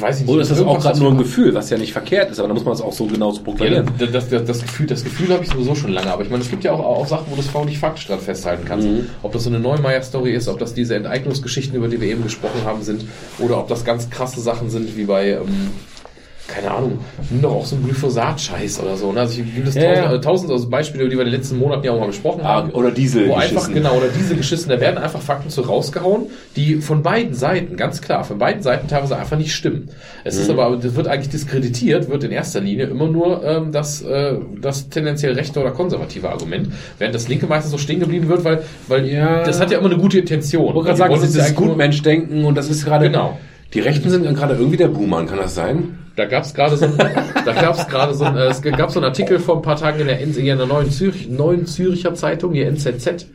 weiß 0.00 0.16
ich 0.16 0.22
nicht. 0.22 0.32
Oder 0.32 0.42
ist 0.42 0.50
das 0.50 0.60
auch 0.60 0.80
gerade 0.80 0.98
nur 0.98 1.12
ein 1.12 1.18
Gefühl, 1.18 1.54
was 1.54 1.70
ja 1.70 1.78
nicht 1.78 1.92
verkehrt 1.92 2.30
ist, 2.30 2.38
aber 2.38 2.48
da 2.48 2.54
muss 2.54 2.64
man 2.64 2.74
es 2.74 2.80
auch 2.80 2.92
so 2.92 3.06
genauso 3.06 3.38
Ja, 3.38 3.44
proklamieren. 3.44 3.86
das, 3.98 4.10
das, 4.10 4.28
das, 4.28 4.44
das 4.44 4.62
Gefühl, 4.62 4.86
das 4.86 5.04
Gefühl 5.04 5.32
habe 5.32 5.44
ich 5.44 5.50
sowieso 5.50 5.74
schon 5.74 5.92
lange, 5.92 6.12
aber 6.12 6.22
ich 6.22 6.30
meine, 6.30 6.42
es 6.42 6.50
gibt 6.50 6.64
ja 6.64 6.72
auch, 6.72 6.80
auch 6.80 7.06
Sachen, 7.06 7.26
wo 7.28 7.38
es 7.38 7.46
vorher 7.46 7.68
nicht 7.68 7.78
faktisch 7.78 8.06
dran 8.06 8.18
festhalten 8.18 8.64
kannst. 8.66 8.86
Mhm. 8.86 9.06
Ob 9.22 9.32
das 9.32 9.44
so 9.44 9.50
eine 9.50 9.60
Neumeier-Story 9.60 10.32
ist, 10.32 10.48
ob 10.48 10.58
das 10.58 10.74
diese 10.74 10.96
Enteignungsgeschichten, 10.96 11.76
über 11.76 11.88
die 11.88 12.00
wir 12.00 12.08
eben 12.08 12.22
gesprochen 12.22 12.64
haben, 12.64 12.82
sind, 12.82 13.04
oder 13.38 13.58
ob 13.58 13.68
das 13.68 13.84
ganz 13.84 14.10
krasse 14.10 14.40
Sachen 14.40 14.70
sind, 14.70 14.96
wie 14.96 15.04
bei, 15.04 15.30
ähm, 15.30 15.70
keine 16.52 16.70
Ahnung, 16.70 16.98
nimm 17.30 17.40
doch 17.42 17.52
auch 17.52 17.64
so 17.66 17.76
einen 17.76 17.84
Glyphosat-Scheiß 17.86 18.80
oder 18.80 18.96
so. 18.96 19.10
Ne? 19.12 19.20
Also 19.20 19.40
ich 19.40 19.54
gibt 19.54 19.68
es 19.68 19.74
Ja, 19.74 19.82
tausend, 19.94 20.12
ja. 20.12 20.18
tausend 20.18 20.50
also 20.52 20.68
Beispiele, 20.68 21.04
über 21.04 21.10
die 21.10 21.16
wir 21.16 21.24
in 21.24 21.30
den 21.30 21.38
letzten 21.40 21.58
Monaten 21.58 21.84
ja 21.84 21.92
auch 21.92 22.00
mal 22.00 22.06
besprochen 22.06 22.40
Ah, 22.42 22.48
haben. 22.56 22.70
oder 22.70 22.90
diese 22.90 23.26
Wo 23.28 23.34
einfach, 23.34 23.72
genau, 23.72 23.94
oder 23.96 24.08
diese 24.08 24.36
Geschissen, 24.36 24.68
da 24.68 24.80
werden 24.80 24.98
einfach 24.98 25.20
Fakten 25.20 25.48
zu 25.50 25.62
rausgehauen, 25.62 26.26
die 26.56 26.76
von 26.76 27.02
beiden 27.02 27.34
Seiten, 27.34 27.76
ganz 27.76 28.00
klar, 28.02 28.24
von 28.24 28.38
beiden 28.38 28.62
Seiten 28.62 28.88
teilweise 28.88 29.16
einfach 29.16 29.36
nicht 29.38 29.54
stimmen. 29.54 29.88
Es 30.24 30.36
Mhm. 30.36 30.42
ist 30.42 30.50
aber, 30.50 30.76
das 30.76 30.94
wird 30.94 31.08
eigentlich 31.08 31.30
diskreditiert, 31.30 32.08
wird 32.10 32.24
in 32.24 32.30
erster 32.32 32.60
Linie 32.60 32.86
immer 32.86 33.06
nur 33.08 33.42
ähm, 33.44 33.72
das, 33.72 34.02
äh, 34.02 34.34
das 34.60 34.88
tendenziell 34.88 35.32
rechte 35.34 35.60
oder 35.60 35.70
konservative 35.70 36.28
Argument, 36.30 36.68
während 36.98 37.14
das 37.14 37.28
linke 37.28 37.46
meistens 37.46 37.70
so 37.72 37.78
stehen 37.78 38.00
geblieben 38.00 38.28
wird, 38.28 38.44
weil, 38.44 38.62
weil 38.88 39.06
Ja. 39.08 39.42
das 39.44 39.60
hat 39.60 39.70
ja 39.70 39.78
immer 39.78 39.90
eine 39.90 39.98
gute 39.98 40.18
Intention. 40.18 40.68
Ich 40.68 40.74
wollte 40.74 40.80
Die 40.92 40.98
gerade 40.98 40.98
sagen, 40.98 41.14
das 41.14 41.48
ist 41.48 41.58
nur- 41.58 41.68
Gutmensch-Denken 41.68 42.44
und 42.44 42.54
das 42.56 42.68
ist 42.68 42.84
gerade. 42.84 43.06
Genau. 43.06 43.38
Die 43.74 43.80
Rechten 43.80 44.10
sind 44.10 44.22
gerade 44.34 44.54
irgendwie 44.54 44.76
der 44.76 44.88
Boomer, 44.88 45.24
kann 45.24 45.38
das 45.38 45.54
sein? 45.54 45.98
Da 46.16 46.26
gab 46.26 46.44
es 46.44 46.52
gerade 46.52 46.76
so, 46.76 46.84
ein- 46.84 46.92
da 47.46 47.52
gab 47.52 47.78
es 47.78 47.86
gerade 47.88 48.14
so, 48.14 48.24
äh, 48.24 48.48
es 48.48 48.60
gab 48.60 48.90
so 48.90 48.98
einen 49.00 49.06
Artikel 49.06 49.38
vor 49.38 49.56
ein 49.56 49.62
paar 49.62 49.76
Tagen 49.76 50.00
in 50.00 50.06
der, 50.08 50.20
in 50.20 50.32
der 50.34 50.66
neuen, 50.66 50.90
Zürich, 50.90 51.28
neuen 51.28 51.66
Züricher 51.66 52.14
Zeitung, 52.14 52.52
die 52.52 52.62
NZZ. 52.62 53.26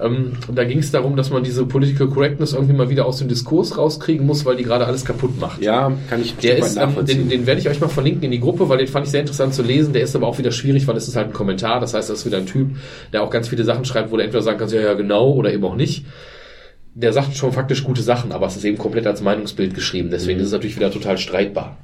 Ähm, 0.00 0.32
da 0.54 0.62
ging 0.64 0.78
es 0.78 0.92
darum, 0.92 1.16
dass 1.16 1.30
man 1.30 1.42
diese 1.42 1.66
Political 1.66 2.08
Correctness 2.08 2.52
irgendwie 2.52 2.72
mal 2.74 2.88
wieder 2.88 3.04
aus 3.04 3.18
dem 3.18 3.26
Diskurs 3.28 3.76
rauskriegen 3.76 4.24
muss, 4.26 4.44
weil 4.44 4.54
die 4.56 4.62
gerade 4.62 4.86
alles 4.86 5.04
kaputt 5.04 5.40
macht. 5.40 5.60
Ja, 5.60 5.90
kann 6.08 6.20
ich 6.22 6.36
Der 6.36 6.58
ist, 6.58 6.76
ähm, 6.76 7.04
den, 7.04 7.28
den 7.28 7.46
werde 7.46 7.60
ich 7.60 7.68
euch 7.68 7.80
mal 7.80 7.88
verlinken 7.88 8.22
in 8.22 8.30
die 8.30 8.38
Gruppe, 8.38 8.68
weil 8.68 8.78
den 8.78 8.86
fand 8.86 9.06
ich 9.06 9.10
sehr 9.10 9.20
interessant 9.20 9.54
zu 9.54 9.62
lesen. 9.62 9.92
Der 9.92 10.02
ist 10.02 10.14
aber 10.14 10.28
auch 10.28 10.38
wieder 10.38 10.52
schwierig, 10.52 10.86
weil 10.86 10.96
es 10.96 11.08
ist 11.08 11.16
halt 11.16 11.28
ein 11.28 11.32
Kommentar. 11.32 11.80
Das 11.80 11.94
heißt, 11.94 12.08
das 12.10 12.20
ist 12.20 12.26
wieder 12.26 12.38
ein 12.38 12.46
Typ, 12.46 12.76
der 13.12 13.22
auch 13.24 13.30
ganz 13.30 13.48
viele 13.48 13.64
Sachen 13.64 13.84
schreibt, 13.84 14.12
wo 14.12 14.16
du 14.16 14.22
entweder 14.22 14.42
sagen 14.42 14.58
kannst, 14.58 14.72
ja, 14.72 14.80
ja, 14.82 14.94
genau, 14.94 15.32
oder 15.32 15.52
eben 15.52 15.64
auch 15.64 15.74
nicht. 15.76 16.04
Der 17.00 17.12
sagt 17.12 17.36
schon 17.36 17.52
faktisch 17.52 17.84
gute 17.84 18.02
Sachen, 18.02 18.32
aber 18.32 18.46
es 18.46 18.56
ist 18.56 18.64
eben 18.64 18.76
komplett 18.76 19.06
als 19.06 19.20
Meinungsbild 19.20 19.72
geschrieben. 19.72 20.10
Deswegen 20.10 20.40
ist 20.40 20.46
es 20.46 20.52
natürlich 20.52 20.74
wieder 20.74 20.90
total 20.90 21.16
streitbar. 21.16 21.76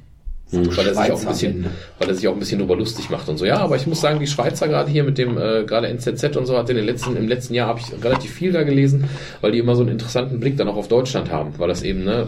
Weil 0.51 0.87
er, 0.87 0.93
sich 0.93 1.11
auch 1.11 1.21
ein 1.21 1.27
bisschen, 1.27 1.65
weil 1.97 2.09
er 2.09 2.15
sich 2.15 2.27
auch 2.27 2.33
ein 2.33 2.39
bisschen 2.39 2.59
drüber 2.59 2.75
lustig 2.75 3.09
macht 3.09 3.29
und 3.29 3.37
so. 3.37 3.45
Ja, 3.45 3.57
aber 3.57 3.77
ich 3.77 3.87
muss 3.87 4.01
sagen, 4.01 4.19
die 4.19 4.27
Schweizer 4.27 4.67
gerade 4.67 4.91
hier 4.91 5.03
mit 5.03 5.17
dem, 5.17 5.37
äh, 5.37 5.63
gerade 5.65 5.87
NZZ 5.87 6.35
und 6.35 6.45
so, 6.45 6.57
hat 6.57 6.69
in 6.69 6.75
den 6.75 6.85
letzten, 6.85 7.15
im 7.15 7.27
letzten 7.27 7.53
Jahr 7.53 7.67
habe 7.67 7.79
ich 7.79 8.03
relativ 8.03 8.31
viel 8.31 8.51
da 8.51 8.63
gelesen, 8.63 9.05
weil 9.41 9.53
die 9.53 9.59
immer 9.59 9.75
so 9.75 9.81
einen 9.81 9.91
interessanten 9.91 10.39
Blick 10.39 10.57
dann 10.57 10.67
auch 10.67 10.75
auf 10.75 10.87
Deutschland 10.87 11.31
haben. 11.31 11.53
Weil 11.57 11.69
das 11.69 11.81
eben, 11.81 12.03
ne, 12.03 12.27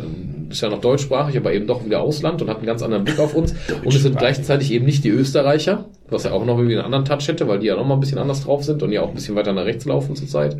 ist 0.49 0.61
ja 0.61 0.69
noch 0.69 0.81
deutschsprachig, 0.81 1.37
aber 1.37 1.53
eben 1.53 1.67
doch 1.67 1.85
wieder 1.85 2.01
Ausland 2.01 2.41
und 2.41 2.49
hat 2.49 2.57
einen 2.57 2.65
ganz 2.65 2.81
anderen 2.81 3.03
Blick 3.03 3.19
auf 3.19 3.35
uns. 3.35 3.53
und 3.83 3.93
es 3.93 4.01
sind 4.01 4.17
gleichzeitig 4.17 4.71
eben 4.71 4.85
nicht 4.85 5.03
die 5.03 5.09
Österreicher, 5.09 5.85
was 6.09 6.23
ja 6.23 6.31
auch 6.31 6.45
noch 6.45 6.57
irgendwie 6.57 6.77
einen 6.77 6.85
anderen 6.85 7.05
Touch 7.05 7.27
hätte, 7.27 7.47
weil 7.47 7.59
die 7.59 7.67
ja 7.67 7.75
noch 7.75 7.85
mal 7.85 7.95
ein 7.95 7.99
bisschen 7.99 8.17
anders 8.17 8.43
drauf 8.45 8.63
sind 8.63 8.81
und 8.81 8.91
ja 8.91 9.01
auch 9.01 9.09
ein 9.09 9.15
bisschen 9.15 9.35
weiter 9.35 9.53
nach 9.53 9.65
rechts 9.65 9.85
laufen 9.85 10.15
zurzeit. 10.15 10.57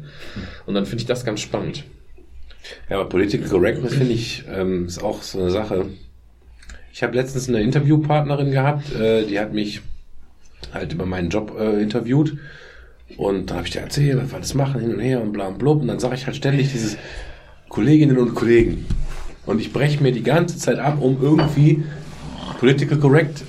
Und 0.68 0.76
dann 0.76 0.86
finde 0.86 1.02
ich 1.02 1.08
das 1.08 1.26
ganz 1.26 1.40
spannend. 1.40 1.86
Ja, 2.90 3.00
aber 3.00 3.10
Political 3.10 3.48
Correctness 3.48 3.94
finde 3.96 4.14
ich 4.14 4.44
ähm, 4.50 4.86
ist 4.86 5.04
auch 5.04 5.22
so 5.22 5.40
eine 5.40 5.52
Sache. 5.52 5.86
Ich 6.94 7.04
habe 7.04 7.16
letztens 7.16 7.48
eine 7.48 7.62
Interviewpartnerin 7.62 8.52
gehabt, 8.52 8.94
äh, 8.96 9.26
die 9.26 9.40
hat 9.40 9.54
mich 9.54 9.82
halt 10.74 10.94
über 10.94 11.06
meinen 11.06 11.30
Job 11.30 11.56
äh, 11.60 11.82
interviewt. 11.82 12.38
Und 13.16 13.50
dann 13.50 13.58
habe 13.58 13.68
ich 13.68 13.74
dir 13.74 13.82
erzählt, 13.82 14.18
was 14.22 14.32
wir 14.32 14.40
das 14.40 14.54
machen, 14.54 14.82
hin 14.82 14.94
und 14.94 15.00
her 15.00 15.22
und 15.22 15.32
bla 15.32 15.48
und 15.48 15.60
blub. 15.60 15.82
Und 15.82 15.88
dann 15.88 16.00
sage 16.00 16.16
ich 16.16 16.26
halt 16.26 16.36
ständig 16.36 16.72
dieses 16.72 16.98
Kolleginnen 17.70 18.18
und 18.18 18.36
Kollegen. 18.36 18.86
Und 19.46 19.62
ich 19.62 19.72
breche 19.72 20.04
mir 20.04 20.12
die 20.12 20.24
ganze 20.24 20.58
Zeit 20.58 20.80
ab, 20.80 20.98
um 21.00 21.22
irgendwie 21.22 21.84
political 22.60 22.98
correct 22.98 23.44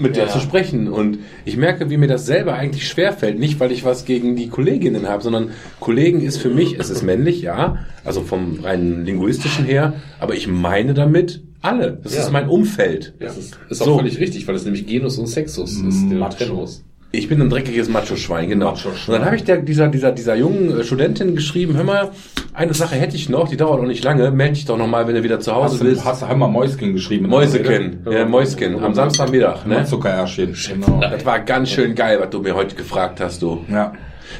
mit 0.00 0.16
Ja. 0.16 0.28
zu 0.28 0.40
sprechen. 0.40 0.88
Und 0.88 1.18
ich 1.44 1.56
merke, 1.56 1.90
wie 1.90 1.96
mir 1.96 2.08
das 2.08 2.26
selber 2.26 2.54
eigentlich 2.54 2.88
schwerfällt. 2.88 3.38
Nicht, 3.38 3.60
weil 3.60 3.70
ich 3.72 3.84
was 3.84 4.04
gegen 4.04 4.36
die 4.36 4.48
Kolleginnen 4.48 5.08
habe, 5.08 5.22
sondern 5.22 5.50
Kollegen 5.78 6.20
ist 6.22 6.38
für 6.38 6.50
mich, 6.50 6.78
es 6.78 6.90
ist 6.90 7.02
männlich, 7.02 7.42
ja, 7.42 7.78
also 8.04 8.22
vom 8.22 8.58
rein 8.62 9.04
linguistischen 9.04 9.64
her, 9.64 9.94
aber 10.18 10.34
ich 10.34 10.48
meine 10.48 10.94
damit 10.94 11.42
alle. 11.62 12.00
Das 12.02 12.14
Ja. 12.14 12.22
ist 12.22 12.32
mein 12.32 12.48
Umfeld. 12.48 13.14
Das 13.20 13.36
ist, 13.36 13.58
ist 13.68 13.82
auch 13.82 13.86
So. 13.86 13.96
völlig 13.98 14.18
richtig, 14.18 14.48
weil 14.48 14.54
es 14.54 14.64
nämlich 14.64 14.86
Genus 14.86 15.18
und 15.18 15.26
Sexus 15.26 15.72
ist, 15.72 16.02
man 16.10 16.30
trennen 16.30 16.54
muss. 16.54 16.82
Ich 17.12 17.28
bin 17.28 17.40
ein 17.42 17.50
dreckiges 17.50 17.88
Macho-Schwein, 17.88 18.48
genau. 18.48 18.66
Macho-Schwein. 18.70 19.14
Und 19.14 19.20
dann 19.20 19.24
habe 19.24 19.34
ich 19.36 19.42
der, 19.42 19.56
dieser, 19.58 19.88
dieser, 19.88 20.12
dieser 20.12 20.36
jungen 20.36 20.78
äh, 20.78 20.84
Studentin 20.84 21.34
geschrieben, 21.34 21.74
hör 21.76 21.82
mal, 21.82 22.10
eine 22.54 22.72
Sache 22.72 22.94
hätte 22.94 23.16
ich 23.16 23.28
noch, 23.28 23.48
die 23.48 23.56
dauert 23.56 23.80
auch 23.80 23.84
nicht 23.86 24.04
lange, 24.04 24.30
melde 24.30 24.54
dich 24.54 24.64
doch 24.64 24.76
nochmal, 24.78 25.08
wenn 25.08 25.16
du 25.16 25.24
wieder 25.24 25.40
zu 25.40 25.52
Hause 25.52 25.72
Hast 25.74 25.80
du, 25.80 25.84
bist. 25.86 26.04
hast 26.04 26.22
du 26.22 26.26
einmal 26.26 26.48
Mäusken 26.48 26.92
geschrieben? 26.92 27.28
Mäuseken, 27.28 28.06
ja, 28.08 28.24
Mäusken, 28.26 28.78
am 28.82 28.94
Samstagmittag, 28.94 29.66
Ne? 29.66 29.84
Zuckerärschchen. 29.84 30.54
Genau. 30.68 31.00
Das 31.00 31.24
war 31.26 31.40
ganz 31.40 31.70
schön 31.70 31.96
geil, 31.96 32.18
was 32.20 32.30
du 32.30 32.40
mir 32.40 32.54
heute 32.54 32.76
gefragt 32.76 33.20
hast, 33.20 33.42
du. 33.42 33.64
Ja. 33.68 33.92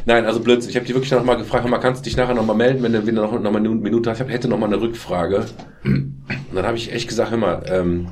Nein, 0.06 0.24
also 0.24 0.38
Blödsinn. 0.38 0.70
Ich 0.70 0.76
habe 0.76 0.86
die 0.86 0.94
wirklich 0.94 1.10
noch 1.10 1.24
mal 1.24 1.34
gefragt, 1.36 1.64
hör 1.64 1.70
mal, 1.70 1.78
kannst 1.78 2.02
du 2.02 2.08
dich 2.08 2.16
nachher 2.16 2.34
noch 2.34 2.46
mal 2.46 2.54
melden, 2.54 2.82
wenn 2.84 2.92
du 2.92 3.04
wieder 3.04 3.22
noch, 3.22 3.32
noch 3.32 3.50
mal 3.50 3.58
eine 3.58 3.68
Minute 3.70 4.10
hast? 4.10 4.20
Ich 4.20 4.28
hätte 4.28 4.46
noch 4.48 4.58
mal 4.58 4.66
eine 4.66 4.80
Rückfrage. 4.80 5.44
Und 5.84 6.22
dann 6.54 6.64
habe 6.64 6.76
ich 6.76 6.92
echt 6.92 7.08
gesagt, 7.08 7.32
hör 7.32 7.38
mal, 7.38 7.62
ähm, 7.68 8.06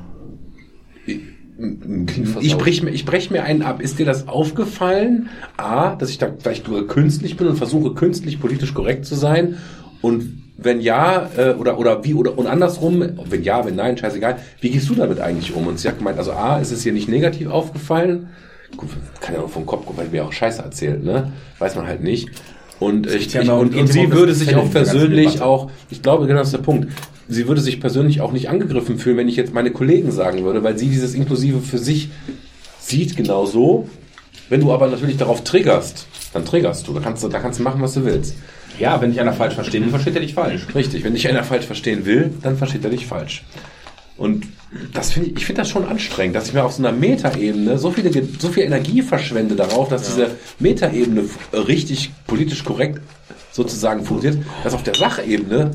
ich, 1.59 2.45
ich 2.45 2.57
brech 2.57 2.83
mir, 2.83 2.91
ich 2.91 3.05
brech 3.05 3.31
mir 3.31 3.43
einen 3.43 3.61
ab. 3.61 3.81
Ist 3.81 3.99
dir 3.99 4.05
das 4.05 4.27
aufgefallen? 4.27 5.29
A, 5.57 5.95
dass 5.95 6.09
ich 6.09 6.17
da 6.17 6.29
vielleicht 6.39 6.67
nur 6.67 6.87
künstlich 6.87 7.37
bin 7.37 7.47
und 7.47 7.57
versuche 7.57 7.93
künstlich 7.93 8.39
politisch 8.39 8.73
korrekt 8.73 9.05
zu 9.05 9.15
sein. 9.15 9.57
Und 10.01 10.43
Wenn 10.61 10.81
ja, 10.81 11.29
äh, 11.37 11.53
oder, 11.53 11.79
oder 11.79 12.03
wie, 12.03 12.13
oder, 12.13 12.37
und 12.37 12.47
andersrum, 12.47 13.01
wenn 13.29 13.43
ja, 13.43 13.65
wenn 13.65 13.75
nein, 13.75 13.97
scheißegal, 13.97 14.37
wie 14.59 14.69
gehst 14.71 14.89
du 14.89 14.95
damit 14.95 15.19
eigentlich 15.19 15.53
um? 15.55 15.67
Und 15.67 15.79
sie 15.79 15.87
hat 15.87 15.99
gemeint, 15.99 16.17
also 16.17 16.33
A, 16.33 16.59
ist 16.59 16.71
es 16.71 16.85
ihr 16.85 16.91
nicht 16.91 17.07
negativ 17.07 17.49
aufgefallen, 17.49 18.27
Gut, 18.77 18.89
kann 19.19 19.35
ja 19.35 19.41
auch 19.41 19.49
vom 19.49 19.65
Kopf 19.65 19.85
kommen, 19.85 19.97
weil 19.97 20.09
mir 20.09 20.25
auch 20.25 20.31
Scheiße 20.31 20.61
erzählt, 20.61 21.03
ne? 21.03 21.31
Weiß 21.57 21.75
man 21.75 21.87
halt 21.87 22.03
nicht. 22.03 22.29
Und, 22.79 23.07
äh, 23.07 23.15
ich, 23.15 23.33
ich, 23.33 23.49
und, 23.49 23.75
und 23.75 23.87
sie 23.87 24.11
würde 24.11 24.33
sich 24.33 24.55
auch 24.55 24.69
persönlich 24.69 25.41
auch, 25.41 25.71
ich 25.89 26.01
glaube, 26.01 26.27
genau 26.27 26.39
das 26.39 26.49
ist 26.49 26.57
der 26.57 26.63
Punkt. 26.63 26.87
Sie 27.31 27.47
würde 27.47 27.61
sich 27.61 27.79
persönlich 27.79 28.21
auch 28.21 28.31
nicht 28.31 28.49
angegriffen 28.49 28.97
fühlen, 28.97 29.17
wenn 29.17 29.29
ich 29.29 29.35
jetzt 29.35 29.53
meine 29.53 29.69
Kollegen 29.69 30.11
sagen 30.11 30.43
würde, 30.43 30.63
weil 30.63 30.79
sie 30.79 30.89
dieses 30.89 31.13
Inklusive 31.13 31.61
für 31.61 31.77
sich 31.77 32.09
sieht 32.79 33.15
genau 33.15 33.45
so. 33.45 33.87
Wenn 34.49 34.61
du 34.61 34.71
aber 34.71 34.87
natürlich 34.87 35.17
darauf 35.17 35.43
triggerst, 35.43 36.07
dann 36.33 36.43
triggerst 36.43 36.87
du. 36.87 36.93
Da 36.93 37.01
kannst 37.01 37.23
du, 37.23 37.27
da 37.27 37.37
kannst 37.37 37.59
du 37.59 37.63
machen, 37.63 37.83
was 37.83 37.93
du 37.93 38.03
willst. 38.03 38.35
Ja, 38.79 38.99
wenn 38.99 39.11
dich 39.11 39.21
einer 39.21 39.33
falsch 39.33 39.53
versteht, 39.53 39.83
dann 39.83 39.91
versteht 39.91 40.15
er 40.15 40.21
dich 40.21 40.33
falsch. 40.33 40.65
Richtig. 40.73 41.03
Wenn 41.03 41.13
dich 41.13 41.27
einer 41.27 41.43
falsch 41.43 41.65
verstehen 41.65 42.07
will, 42.07 42.31
dann 42.41 42.57
versteht 42.57 42.83
er 42.83 42.89
dich 42.89 43.05
falsch. 43.05 43.43
Und 44.17 44.47
das 44.93 45.11
finde 45.11 45.29
ich, 45.29 45.37
ich 45.37 45.45
finde 45.45 45.61
das 45.61 45.69
schon 45.69 45.85
anstrengend, 45.85 46.35
dass 46.35 46.47
ich 46.47 46.53
mir 46.53 46.63
auf 46.63 46.73
so 46.73 46.83
einer 46.83 46.97
Metaebene 46.97 47.77
so 47.77 47.91
viele, 47.91 48.11
so 48.39 48.49
viel 48.49 48.63
Energie 48.63 49.03
verschwende 49.03 49.55
darauf, 49.55 49.87
dass 49.89 50.07
diese 50.07 50.31
Metaebene 50.57 51.25
richtig 51.53 52.09
politisch 52.25 52.63
korrekt 52.63 53.01
sozusagen 53.51 54.03
funktioniert, 54.03 54.43
dass 54.63 54.73
auf 54.73 54.83
der 54.83 54.95
Sachebene 54.95 55.71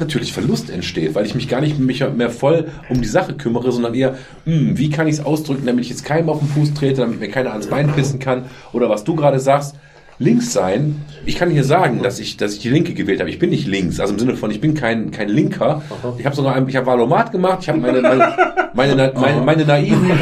natürlich 0.00 0.32
Verlust 0.32 0.70
entsteht, 0.70 1.14
weil 1.14 1.26
ich 1.26 1.34
mich 1.34 1.48
gar 1.48 1.60
nicht 1.60 1.78
mehr 1.78 2.30
voll 2.30 2.70
um 2.88 3.00
die 3.00 3.08
Sache 3.08 3.34
kümmere, 3.34 3.72
sondern 3.72 3.94
eher, 3.94 4.16
hm, 4.44 4.78
wie 4.78 4.90
kann 4.90 5.06
ich 5.06 5.14
es 5.14 5.24
ausdrücken, 5.24 5.66
damit 5.66 5.84
ich 5.84 5.90
jetzt 5.90 6.04
keinem 6.04 6.28
auf 6.28 6.38
den 6.38 6.48
Fuß 6.48 6.74
trete, 6.74 7.02
damit 7.02 7.20
mir 7.20 7.30
keiner 7.30 7.52
ans 7.52 7.66
Bein 7.66 7.92
pissen 7.92 8.18
kann? 8.18 8.44
Oder 8.72 8.88
was 8.88 9.04
du 9.04 9.14
gerade 9.14 9.40
sagst, 9.40 9.76
links 10.18 10.52
sein. 10.52 11.02
Ich 11.26 11.36
kann 11.36 11.50
hier 11.50 11.64
sagen, 11.64 12.02
dass 12.02 12.18
ich, 12.18 12.36
dass 12.36 12.54
ich 12.54 12.60
die 12.60 12.70
Linke 12.70 12.94
gewählt 12.94 13.20
habe. 13.20 13.28
Ich 13.30 13.38
bin 13.38 13.50
nicht 13.50 13.66
links, 13.66 14.00
also 14.00 14.14
im 14.14 14.18
Sinne 14.18 14.34
von, 14.36 14.50
ich 14.50 14.60
bin 14.60 14.74
kein, 14.74 15.10
kein 15.10 15.28
Linker. 15.28 15.82
Ich 16.18 16.24
habe 16.26 16.34
sogar, 16.34 16.54
ein- 16.56 16.68
ich 16.68 16.76
habe 16.76 16.86
Valomat 16.86 17.30
gemacht. 17.32 17.58
Ich 17.62 17.68
habe 17.68 17.78
meine, 17.78 18.00
meine, 18.00 18.34
meine, 18.74 18.94
meine, 18.96 19.12
meine, 19.14 19.40
meine 19.42 19.64
naiven, 19.64 20.10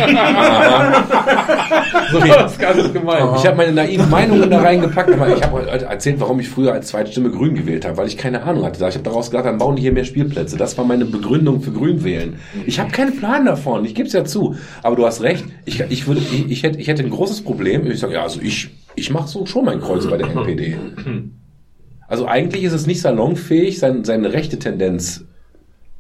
So 2.13 2.21
das 2.21 2.59
nicht 2.77 2.93
gemeint. 2.95 3.37
ich 3.39 3.47
habe 3.47 3.57
meine 3.57 3.73
naiven 3.73 4.09
Meinungen 4.11 4.49
da 4.51 4.61
reingepackt, 4.61 5.13
aber 5.13 5.35
ich 5.35 5.43
habe 5.43 5.53
heute 5.71 5.85
erzählt, 5.87 6.21
warum 6.21 6.39
ich 6.41 6.49
früher 6.49 6.73
als 6.73 6.89
Zweitstimme 6.89 7.31
Grün 7.31 7.55
gewählt 7.55 7.85
habe, 7.85 7.97
weil 7.97 8.07
ich 8.07 8.17
keine 8.17 8.43
Ahnung 8.43 8.65
hatte. 8.65 8.79
Ich 8.87 8.95
habe 8.95 9.05
daraus 9.05 9.31
gedacht, 9.31 9.47
dann 9.47 9.59
bauen 9.59 9.77
die 9.77 9.83
hier 9.83 9.93
mehr 9.93 10.05
Spielplätze. 10.05 10.57
Das 10.57 10.77
war 10.79 10.85
meine 10.85 11.05
Begründung 11.05 11.61
für 11.61 11.73
Grün 11.73 12.05
wählen. 12.05 12.37
Ich 12.67 12.79
habe 12.79 12.91
keinen 12.91 13.17
Plan 13.17 13.45
davon, 13.47 13.85
ich 13.85 13.95
gebe 13.95 14.07
es 14.07 14.13
ja 14.13 14.25
zu. 14.25 14.57
Aber 14.83 14.97
du 14.97 15.05
hast 15.07 15.23
recht, 15.23 15.45
ich, 15.65 15.81
ich, 15.89 16.07
würde, 16.07 16.21
ich, 16.21 16.51
ich, 16.51 16.63
hätte, 16.63 16.79
ich 16.79 16.87
hätte 16.89 17.03
ein 17.03 17.11
großes 17.11 17.43
Problem. 17.43 17.91
Ich 17.91 17.99
sage, 18.01 18.15
ja, 18.15 18.23
also 18.23 18.41
ich, 18.41 18.71
ich 18.97 19.11
mache 19.11 19.29
so 19.29 19.47
schon 19.47 19.65
mein 19.65 19.81
Kreuz 19.81 20.07
bei 20.09 20.17
der 20.17 20.29
NPD. 20.35 20.77
Also 22.09 22.27
eigentlich 22.27 22.65
ist 22.65 22.73
es 22.73 22.87
nicht 22.87 23.01
salonfähig, 23.01 23.79
sein, 23.79 24.05
seine 24.05 24.33
rechte 24.33 24.59
Tendenz. 24.59 25.25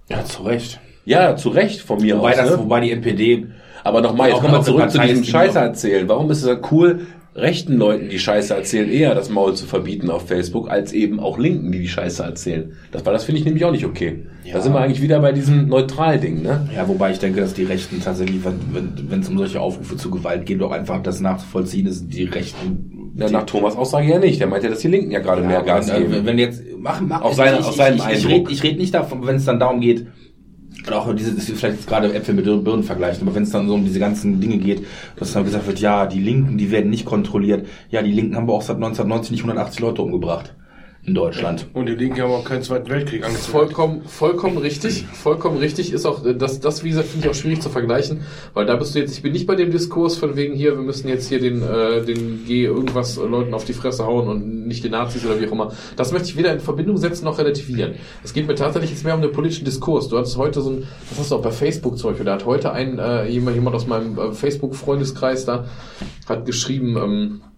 Ja, 0.08 0.24
zu 0.24 0.42
Recht. 0.42 0.80
Ja, 1.04 1.36
zu 1.36 1.50
Recht 1.50 1.80
von 1.80 2.00
mir 2.00 2.18
Wobei, 2.18 2.30
aus. 2.32 2.36
das, 2.36 2.50
ne? 2.50 2.58
wobei 2.58 2.80
die 2.80 2.90
NPD 2.92 3.46
Aber 3.84 4.00
nochmal, 4.00 4.30
jetzt 4.30 4.40
kommen 4.40 4.54
wir 4.54 4.62
zurück 4.62 4.90
zu 4.90 4.98
diesem 4.98 5.24
Scheiße 5.24 5.58
erzählen. 5.58 6.08
Warum 6.08 6.30
ist 6.30 6.42
es 6.42 6.58
cool, 6.70 7.06
rechten 7.36 7.76
Leuten, 7.76 8.08
die 8.08 8.18
Scheiße 8.18 8.54
erzählen, 8.54 8.90
eher 8.90 9.14
das 9.14 9.28
Maul 9.30 9.54
zu 9.54 9.66
verbieten 9.66 10.10
auf 10.10 10.26
Facebook, 10.28 10.70
als 10.70 10.92
eben 10.92 11.20
auch 11.20 11.38
Linken, 11.38 11.70
die 11.72 11.80
die 11.80 11.88
Scheiße 11.88 12.22
erzählen? 12.22 12.72
Das, 12.92 13.04
weil 13.04 13.12
das 13.12 13.24
finde 13.24 13.38
ich 13.40 13.44
nämlich 13.44 13.64
auch 13.64 13.72
nicht 13.72 13.84
okay. 13.84 14.20
Da 14.44 14.50
Ja. 14.50 14.60
sind 14.60 14.72
wir 14.72 14.80
eigentlich 14.80 15.02
wieder 15.02 15.20
bei 15.20 15.32
diesem 15.32 15.68
Neutral-Ding, 15.68 16.42
ne? 16.42 16.68
Ja, 16.74 16.88
wobei 16.88 17.10
ich 17.12 17.18
denke, 17.18 17.40
dass 17.40 17.54
die 17.54 17.64
Rechten 17.64 18.00
tatsächlich, 18.02 18.40
wenn 18.44 19.20
es 19.20 19.28
um 19.28 19.36
solche 19.38 19.60
Aufrufe 19.60 19.96
zu 19.96 20.10
Gewalt 20.10 20.46
geht, 20.46 20.60
doch 20.60 20.70
einfach 20.72 21.02
das 21.02 21.20
nachzuvollziehen 21.20 21.86
ist, 21.86 22.08
die 22.12 22.24
Rechten. 22.24 23.12
Ja, 23.18 23.30
nach 23.30 23.44
Thomas 23.46 23.76
Aussage 23.76 24.10
ja 24.10 24.18
nicht. 24.18 24.40
Der 24.40 24.46
meint 24.46 24.62
ja, 24.62 24.68
dass 24.68 24.80
die 24.80 24.88
Linken 24.88 25.10
ja 25.10 25.20
gerade 25.20 25.40
mehr 25.42 25.62
Gas 25.62 25.88
wenn, 25.90 26.02
geben. 26.02 26.12
äh, 26.12 26.26
wenn 26.26 26.38
jetzt 26.38 26.62
mach, 26.78 27.00
mach, 27.00 27.22
Auf 27.22 27.34
seine- 27.34 27.60
ich, 27.60 27.64
auf 27.64 27.74
seinen 27.74 27.96
ich, 27.96 28.04
ich, 28.08 28.24
ich 28.24 28.28
rede 28.28 28.50
red 28.62 28.78
nicht 28.78 28.92
davon, 28.94 29.26
wenn 29.26 29.36
es 29.36 29.46
dann 29.46 29.58
darum 29.58 29.80
geht, 29.80 30.06
auch 30.92 31.12
diese, 31.14 31.34
das 31.34 31.48
ist 31.48 31.58
vielleicht 31.58 31.86
gerade 31.86 32.12
Äpfel 32.14 32.34
mit 32.34 32.44
Birnen 32.44 32.82
vergleichen, 32.82 33.26
aber 33.26 33.34
wenn 33.34 33.42
es 33.42 33.50
dann 33.50 33.68
so 33.68 33.74
um 33.74 33.84
diese 33.84 33.98
ganzen 33.98 34.40
Dinge 34.40 34.58
geht, 34.58 34.86
dass 35.16 35.32
dann 35.32 35.44
gesagt 35.44 35.66
wird, 35.66 35.80
ja, 35.80 36.06
die 36.06 36.20
Linken, 36.20 36.58
die 36.58 36.70
werden 36.70 36.90
nicht 36.90 37.04
kontrolliert. 37.04 37.66
Ja, 37.90 38.02
die 38.02 38.12
Linken 38.12 38.36
haben 38.36 38.44
aber 38.44 38.54
auch 38.54 38.62
seit 38.62 38.76
1990 38.76 39.32
nicht 39.32 39.42
180 39.42 39.80
Leute 39.80 40.02
umgebracht 40.02 40.54
in 41.06 41.14
Deutschland. 41.14 41.66
Und 41.72 41.86
die 41.86 41.94
Linken 41.94 42.20
haben 42.20 42.32
auch 42.32 42.44
keinen 42.44 42.62
Zweiten 42.62 42.90
Weltkrieg 42.90 43.24
angezettelt. 43.24 43.52
Vollkommen, 43.52 44.02
vollkommen 44.06 44.58
richtig, 44.58 45.06
vollkommen 45.06 45.58
richtig 45.58 45.92
ist 45.92 46.04
auch, 46.04 46.22
das, 46.36 46.58
das 46.58 46.82
wie 46.82 46.88
gesagt, 46.88 47.08
finde 47.08 47.26
ich 47.26 47.30
auch 47.30 47.36
schwierig 47.36 47.62
zu 47.62 47.68
vergleichen, 47.68 48.22
weil 48.54 48.66
da 48.66 48.74
bist 48.74 48.94
du 48.94 48.98
jetzt, 48.98 49.12
ich 49.12 49.22
bin 49.22 49.32
nicht 49.32 49.46
bei 49.46 49.54
dem 49.54 49.70
Diskurs 49.70 50.16
von 50.16 50.36
wegen 50.36 50.54
hier, 50.54 50.76
wir 50.76 50.82
müssen 50.82 51.08
jetzt 51.08 51.28
hier 51.28 51.40
den, 51.40 51.62
äh, 51.62 52.04
den 52.04 52.44
G 52.44 52.64
irgendwas 52.64 53.16
Leuten 53.16 53.54
auf 53.54 53.64
die 53.64 53.72
Fresse 53.72 54.04
hauen 54.04 54.26
und 54.26 54.66
nicht 54.66 54.82
den 54.82 54.90
Nazis 54.92 55.24
oder 55.24 55.40
wie 55.40 55.46
auch 55.46 55.52
immer. 55.52 55.72
Das 55.94 56.12
möchte 56.12 56.28
ich 56.28 56.36
weder 56.36 56.52
in 56.52 56.58
Verbindung 56.58 56.96
setzen 56.96 57.24
noch 57.24 57.38
relativieren. 57.38 57.94
Es 58.24 58.32
geht 58.32 58.48
mir 58.48 58.56
tatsächlich 58.56 58.90
jetzt 58.90 59.04
mehr 59.04 59.14
um 59.14 59.22
den 59.22 59.32
politischen 59.32 59.64
Diskurs. 59.64 60.08
Du 60.08 60.18
hattest 60.18 60.36
heute 60.36 60.60
so 60.60 60.70
ein, 60.70 60.88
das 61.10 61.20
hast 61.20 61.30
du 61.30 61.36
auch 61.36 61.42
bei 61.42 61.52
Facebook 61.52 61.98
zum 61.98 62.10
Beispiel, 62.10 62.26
da 62.26 62.34
hat 62.34 62.46
heute 62.46 62.72
ein, 62.72 62.98
äh, 62.98 63.28
jemand, 63.28 63.54
jemand 63.54 63.76
aus 63.76 63.86
meinem 63.86 64.18
äh, 64.18 64.32
Facebook-Freundeskreis 64.32 65.44
da, 65.44 65.66
hat 66.28 66.46
geschrieben, 66.46 66.96
ähm, 66.96 67.40
äh, 67.42 67.55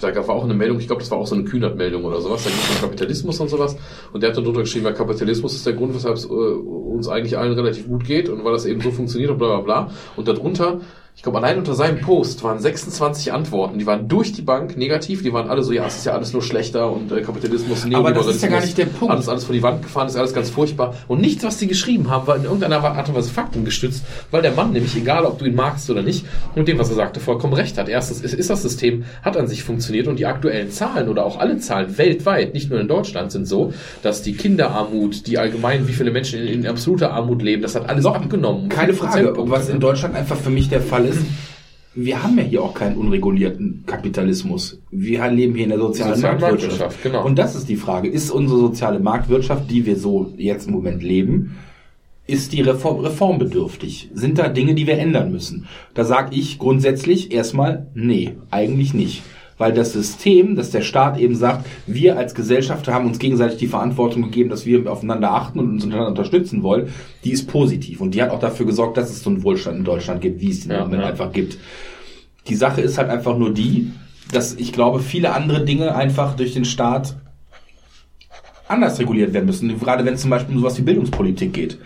da 0.00 0.10
gab 0.10 0.28
auch 0.28 0.44
eine 0.44 0.54
Meldung, 0.54 0.78
ich 0.78 0.86
glaube, 0.86 1.00
das 1.00 1.10
war 1.10 1.18
auch 1.18 1.26
so 1.26 1.34
eine 1.34 1.44
Kühnert-Meldung 1.44 2.04
oder 2.04 2.20
sowas, 2.20 2.44
da 2.44 2.50
ging 2.50 2.58
es 2.58 2.74
um 2.76 2.80
Kapitalismus 2.82 3.40
und 3.40 3.48
sowas. 3.48 3.76
Und 4.12 4.22
der 4.22 4.30
hat 4.30 4.36
dann 4.36 4.44
drunter 4.44 4.60
geschrieben, 4.60 4.84
ja, 4.84 4.92
Kapitalismus 4.92 5.54
ist 5.54 5.66
der 5.66 5.72
Grund, 5.72 5.94
weshalb 5.94 6.16
es 6.16 6.24
äh, 6.24 6.28
uns 6.28 7.08
eigentlich 7.08 7.38
allen 7.38 7.54
relativ 7.54 7.88
gut 7.88 8.04
geht 8.04 8.28
und 8.28 8.44
weil 8.44 8.52
das 8.52 8.66
eben 8.66 8.80
so 8.82 8.90
funktioniert 8.90 9.30
und 9.30 9.38
bla 9.38 9.60
bla 9.60 9.60
bla. 9.60 9.90
Und 10.16 10.28
darunter, 10.28 10.80
ich 11.16 11.22
glaube, 11.22 11.38
allein 11.38 11.58
unter 11.58 11.74
seinem 11.74 12.00
Post 12.00 12.42
waren 12.42 12.58
26 12.58 13.32
Antworten, 13.32 13.78
die 13.78 13.86
waren 13.86 14.08
durch 14.08 14.32
die 14.32 14.42
Bank 14.42 14.76
negativ, 14.76 15.22
die 15.22 15.32
waren 15.32 15.48
alle 15.48 15.62
so, 15.62 15.72
ja, 15.72 15.86
es 15.86 15.96
ist 15.96 16.06
ja 16.06 16.12
alles 16.12 16.32
nur 16.32 16.42
schlechter 16.42 16.90
und 16.90 17.12
äh, 17.12 17.22
Kapitalismus, 17.22 17.86
Aber 17.94 18.10
das 18.10 18.26
ist 18.26 18.42
ja 18.42 18.48
gar 18.48 18.58
Neoliberalismus, 18.58 18.64
nicht 18.64 18.78
der 18.78 18.86
Punkt. 18.86 19.14
Alles, 19.14 19.28
alles 19.28 19.44
vor 19.44 19.54
die 19.54 19.62
Wand 19.62 19.82
gefahren, 19.82 20.08
ist 20.08 20.16
alles 20.16 20.34
ganz 20.34 20.50
furchtbar. 20.50 20.94
Und 21.06 21.20
nichts, 21.20 21.44
was 21.44 21.56
die 21.56 21.68
geschrieben 21.68 22.10
haben, 22.10 22.26
war 22.26 22.36
in 22.36 22.44
irgendeiner 22.44 22.82
Art 22.82 23.08
und 23.08 23.14
Weise 23.14 23.30
faktengestützt, 23.30 24.04
weil 24.32 24.42
der 24.42 24.52
Mann 24.52 24.72
nämlich, 24.72 24.96
egal 24.96 25.24
ob 25.24 25.38
du 25.38 25.44
ihn 25.44 25.54
magst 25.54 25.88
oder 25.88 26.02
nicht, 26.02 26.26
mit 26.56 26.66
dem, 26.66 26.78
was 26.78 26.90
er 26.90 26.96
sagte, 26.96 27.20
vollkommen 27.20 27.54
recht 27.54 27.78
hat. 27.78 27.88
Erstens 27.88 28.20
ist, 28.20 28.34
ist 28.34 28.50
das 28.50 28.62
System, 28.62 29.04
hat 29.22 29.36
an 29.36 29.46
sich 29.46 29.62
funktioniert 29.62 30.08
und 30.08 30.18
die 30.18 30.26
aktuellen 30.26 30.72
Zahlen 30.72 31.08
oder 31.08 31.24
auch 31.24 31.38
alle 31.38 31.58
Zahlen 31.58 31.96
weltweit, 31.96 32.54
nicht 32.54 32.70
nur 32.70 32.80
in 32.80 32.88
Deutschland, 32.88 33.30
sind 33.30 33.46
so, 33.46 33.72
dass 34.02 34.22
die 34.22 34.34
Kinderarmut, 34.34 35.28
die 35.28 35.38
allgemein, 35.38 35.86
wie 35.86 35.92
viele 35.92 36.10
Menschen 36.10 36.40
in, 36.40 36.48
in 36.48 36.66
absoluter 36.66 37.12
Armut 37.12 37.40
leben, 37.40 37.62
das 37.62 37.76
hat 37.76 37.88
alles 37.88 38.04
abgenommen. 38.04 38.68
Keine 38.68 38.92
Frage. 38.92 39.32
Was 39.36 39.68
in 39.68 39.78
Deutschland 39.78 40.16
einfach 40.16 40.36
für 40.36 40.50
mich 40.50 40.68
der 40.68 40.80
Fall 40.80 41.03
ist, 41.04 41.20
wir 41.94 42.22
haben 42.22 42.36
ja 42.38 42.44
hier 42.44 42.62
auch 42.62 42.74
keinen 42.74 42.96
unregulierten 42.96 43.84
Kapitalismus. 43.86 44.80
Wir 44.90 45.28
leben 45.30 45.54
hier 45.54 45.64
in 45.64 45.70
der 45.70 45.78
sozialen 45.78 46.14
Soziale 46.14 46.40
Marktwirtschaft. 46.40 46.80
Marktwirtschaft, 46.80 47.02
genau. 47.02 47.24
Und 47.24 47.38
das 47.38 47.54
ist 47.54 47.68
die 47.68 47.76
Frage. 47.76 48.08
Ist 48.08 48.30
unsere 48.30 48.58
soziale 48.58 48.98
Marktwirtschaft, 48.98 49.70
die 49.70 49.86
wir 49.86 49.96
so 49.96 50.32
jetzt 50.36 50.66
im 50.66 50.74
Moment 50.74 51.02
leben, 51.02 51.56
ist 52.26 52.52
die 52.52 52.62
reform 52.62 53.00
reformbedürftig? 53.00 54.10
Sind 54.14 54.38
da 54.38 54.48
Dinge, 54.48 54.74
die 54.74 54.86
wir 54.86 54.98
ändern 54.98 55.30
müssen? 55.30 55.66
Da 55.92 56.04
sage 56.04 56.34
ich 56.34 56.58
grundsätzlich 56.58 57.32
erstmal, 57.32 57.86
nee, 57.94 58.36
eigentlich 58.50 58.94
nicht. 58.94 59.22
Weil 59.56 59.72
das 59.72 59.92
System, 59.92 60.56
dass 60.56 60.70
der 60.70 60.82
Staat 60.82 61.18
eben 61.18 61.36
sagt, 61.36 61.66
wir 61.86 62.18
als 62.18 62.34
Gesellschaft 62.34 62.88
haben 62.88 63.06
uns 63.06 63.18
gegenseitig 63.18 63.58
die 63.58 63.68
Verantwortung 63.68 64.22
gegeben, 64.22 64.50
dass 64.50 64.66
wir 64.66 64.90
aufeinander 64.90 65.32
achten 65.32 65.60
und 65.60 65.70
uns 65.70 65.84
untereinander 65.84 66.10
unterstützen 66.10 66.62
wollen, 66.62 66.88
die 67.22 67.30
ist 67.30 67.46
positiv. 67.46 68.00
Und 68.00 68.14
die 68.14 68.22
hat 68.22 68.30
auch 68.30 68.40
dafür 68.40 68.66
gesorgt, 68.66 68.96
dass 68.96 69.10
es 69.10 69.22
so 69.22 69.30
einen 69.30 69.42
Wohlstand 69.42 69.78
in 69.78 69.84
Deutschland 69.84 70.20
gibt, 70.20 70.40
wie 70.40 70.50
es 70.50 70.64
ihn 70.64 70.72
Ja, 70.72 70.88
ja. 70.88 71.06
einfach 71.06 71.32
gibt. 71.32 71.58
Die 72.48 72.56
Sache 72.56 72.80
ist 72.80 72.98
halt 72.98 73.10
einfach 73.10 73.38
nur 73.38 73.54
die, 73.54 73.92
dass 74.32 74.54
ich 74.54 74.72
glaube, 74.72 75.00
viele 75.00 75.32
andere 75.32 75.64
Dinge 75.64 75.94
einfach 75.94 76.34
durch 76.34 76.54
den 76.54 76.64
Staat 76.64 77.16
anders 78.68 78.98
reguliert 78.98 79.32
werden 79.32 79.46
müssen. 79.46 79.78
Gerade 79.78 80.04
wenn 80.04 80.14
es 80.14 80.22
zum 80.22 80.30
Beispiel 80.30 80.54
um 80.54 80.60
sowas 80.60 80.78
wie 80.78 80.82
Bildungspolitik 80.82 81.52
geht. 81.52 81.78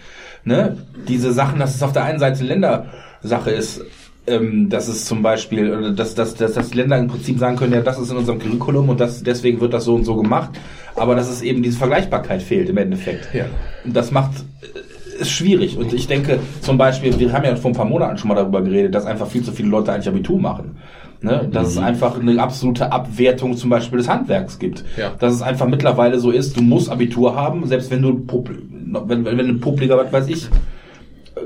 Ne? 0.44 0.78
Diese 1.06 1.32
Sachen, 1.32 1.58
dass 1.58 1.74
es 1.74 1.82
auf 1.82 1.92
der 1.92 2.04
einen 2.04 2.18
Seite 2.18 2.44
Ländersache 2.44 3.50
ist, 3.50 3.82
ähm, 4.28 4.68
dass 4.68 4.88
es 4.88 5.04
zum 5.04 5.22
Beispiel, 5.22 5.74
oder 5.74 5.92
dass, 5.92 6.14
dass, 6.14 6.34
dass, 6.34 6.54
dass 6.54 6.70
die 6.70 6.76
Länder 6.76 6.98
im 6.98 7.08
Prinzip 7.08 7.38
sagen 7.38 7.56
können, 7.56 7.72
ja, 7.72 7.80
das 7.80 7.98
ist 7.98 8.10
in 8.10 8.16
unserem 8.16 8.38
Curriculum 8.38 8.88
und 8.88 9.00
das, 9.00 9.22
deswegen 9.22 9.60
wird 9.60 9.72
das 9.72 9.84
so 9.84 9.94
und 9.94 10.04
so 10.04 10.16
gemacht, 10.16 10.50
aber 10.94 11.14
dass 11.14 11.30
es 11.30 11.42
eben 11.42 11.62
diese 11.62 11.78
Vergleichbarkeit 11.78 12.42
fehlt 12.42 12.68
im 12.68 12.76
Endeffekt. 12.76 13.32
Ja. 13.34 13.46
Und 13.84 13.96
das 13.96 14.10
macht 14.10 14.32
äh, 14.62 15.20
ist 15.20 15.30
schwierig. 15.30 15.76
Und 15.76 15.92
ich 15.92 16.06
denke, 16.06 16.38
zum 16.60 16.78
Beispiel, 16.78 17.18
wir 17.18 17.32
haben 17.32 17.44
ja 17.44 17.56
vor 17.56 17.70
ein 17.70 17.74
paar 17.74 17.84
Monaten 17.84 18.18
schon 18.18 18.28
mal 18.28 18.34
darüber 18.34 18.62
geredet, 18.62 18.94
dass 18.94 19.06
einfach 19.06 19.26
viel 19.26 19.42
zu 19.42 19.52
viele 19.52 19.68
Leute 19.68 19.92
eigentlich 19.92 20.08
Abitur 20.08 20.38
machen. 20.38 20.76
Ne? 21.20 21.48
Dass 21.50 21.68
es 21.68 21.78
einfach 21.78 22.20
eine 22.20 22.40
absolute 22.40 22.92
Abwertung 22.92 23.56
zum 23.56 23.70
Beispiel 23.70 23.98
des 23.98 24.08
Handwerks 24.08 24.58
gibt. 24.60 24.84
Ja. 24.96 25.10
Dass 25.18 25.34
es 25.34 25.42
einfach 25.42 25.66
mittlerweile 25.66 26.20
so 26.20 26.30
ist, 26.30 26.56
du 26.56 26.62
musst 26.62 26.88
Abitur 26.88 27.34
haben, 27.34 27.66
selbst 27.66 27.90
wenn 27.90 28.02
du 28.02 28.24
wenn, 28.28 29.24
wenn, 29.24 29.38
wenn 29.38 29.48
ein 29.48 29.60
Publiger, 29.60 29.96
was 29.96 30.12
weiß 30.12 30.28
ich, 30.28 30.48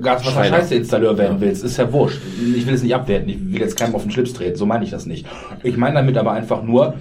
Gaswasser 0.00 0.32
Schreiner. 0.32 0.56
Scheiße-Installeur 0.58 1.18
werden 1.18 1.36
willst, 1.40 1.64
ist 1.64 1.76
ja 1.76 1.92
wurscht. 1.92 2.20
Ich 2.56 2.66
will 2.66 2.74
es 2.74 2.82
nicht 2.82 2.94
abwerten, 2.94 3.28
ich 3.28 3.52
will 3.52 3.60
jetzt 3.60 3.76
keinem 3.78 3.94
auf 3.94 4.02
den 4.02 4.10
Schlips 4.10 4.32
treten, 4.32 4.56
so 4.56 4.66
meine 4.66 4.84
ich 4.84 4.90
das 4.90 5.06
nicht. 5.06 5.26
Ich 5.62 5.76
meine 5.76 5.94
damit 5.96 6.16
aber 6.16 6.32
einfach 6.32 6.62
nur, 6.62 6.94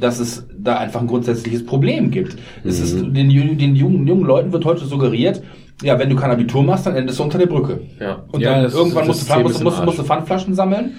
dass 0.00 0.18
es 0.18 0.46
da 0.58 0.76
einfach 0.78 1.00
ein 1.00 1.06
grundsätzliches 1.06 1.64
Problem 1.64 2.10
gibt. 2.10 2.36
Es 2.64 2.80
ist, 2.80 2.98
den, 3.00 3.30
jungen- 3.30 3.58
den 3.58 3.76
jungen, 3.76 4.06
jungen 4.06 4.24
Leuten 4.24 4.52
wird 4.52 4.64
heute 4.64 4.84
suggeriert, 4.84 5.42
ja, 5.82 5.98
wenn 5.98 6.08
du 6.10 6.16
kein 6.16 6.30
Abitur 6.30 6.62
machst, 6.62 6.86
dann 6.86 6.94
endest 6.94 7.18
du 7.18 7.24
unter 7.24 7.38
der 7.38 7.46
Brücke. 7.46 7.80
Ja. 7.98 8.22
Und 8.30 8.40
Ja, 8.40 8.62
dann 8.62 8.70
irgendwann 8.70 9.06
musst 9.08 9.28
du, 9.28 9.40
musst, 9.40 9.62
musst, 9.64 9.84
musst 9.84 9.98
du 9.98 10.04
Pfandflaschen 10.04 10.54
sammeln. 10.54 10.92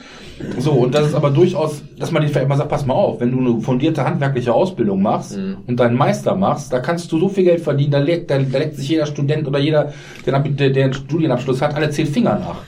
So, 0.57 0.71
und 0.71 0.93
das 0.93 1.07
ist 1.07 1.15
aber 1.15 1.29
durchaus, 1.29 1.83
dass 1.97 2.11
man 2.11 2.21
den 2.21 2.31
vielleicht 2.31 2.47
mal 2.47 2.57
sagt, 2.57 2.69
pass 2.69 2.85
mal 2.85 2.93
auf, 2.93 3.19
wenn 3.19 3.31
du 3.31 3.39
eine 3.39 3.61
fundierte 3.61 4.03
handwerkliche 4.03 4.53
Ausbildung 4.53 5.01
machst 5.01 5.37
und 5.67 5.79
deinen 5.79 5.95
Meister 5.95 6.35
machst, 6.35 6.73
da 6.73 6.79
kannst 6.79 7.11
du 7.11 7.19
so 7.19 7.29
viel 7.29 7.43
Geld 7.43 7.61
verdienen, 7.61 7.91
da 7.91 7.99
legt, 7.99 8.29
da, 8.31 8.39
da 8.39 8.57
legt 8.59 8.75
sich 8.75 8.89
jeder 8.89 9.05
Student 9.05 9.47
oder 9.47 9.59
jeder, 9.59 9.93
der, 10.25 10.39
der 10.39 10.83
einen 10.83 10.93
Studienabschluss 10.93 11.61
hat, 11.61 11.75
alle 11.75 11.89
zehn 11.89 12.07
Finger 12.07 12.39
nach. 12.39 12.61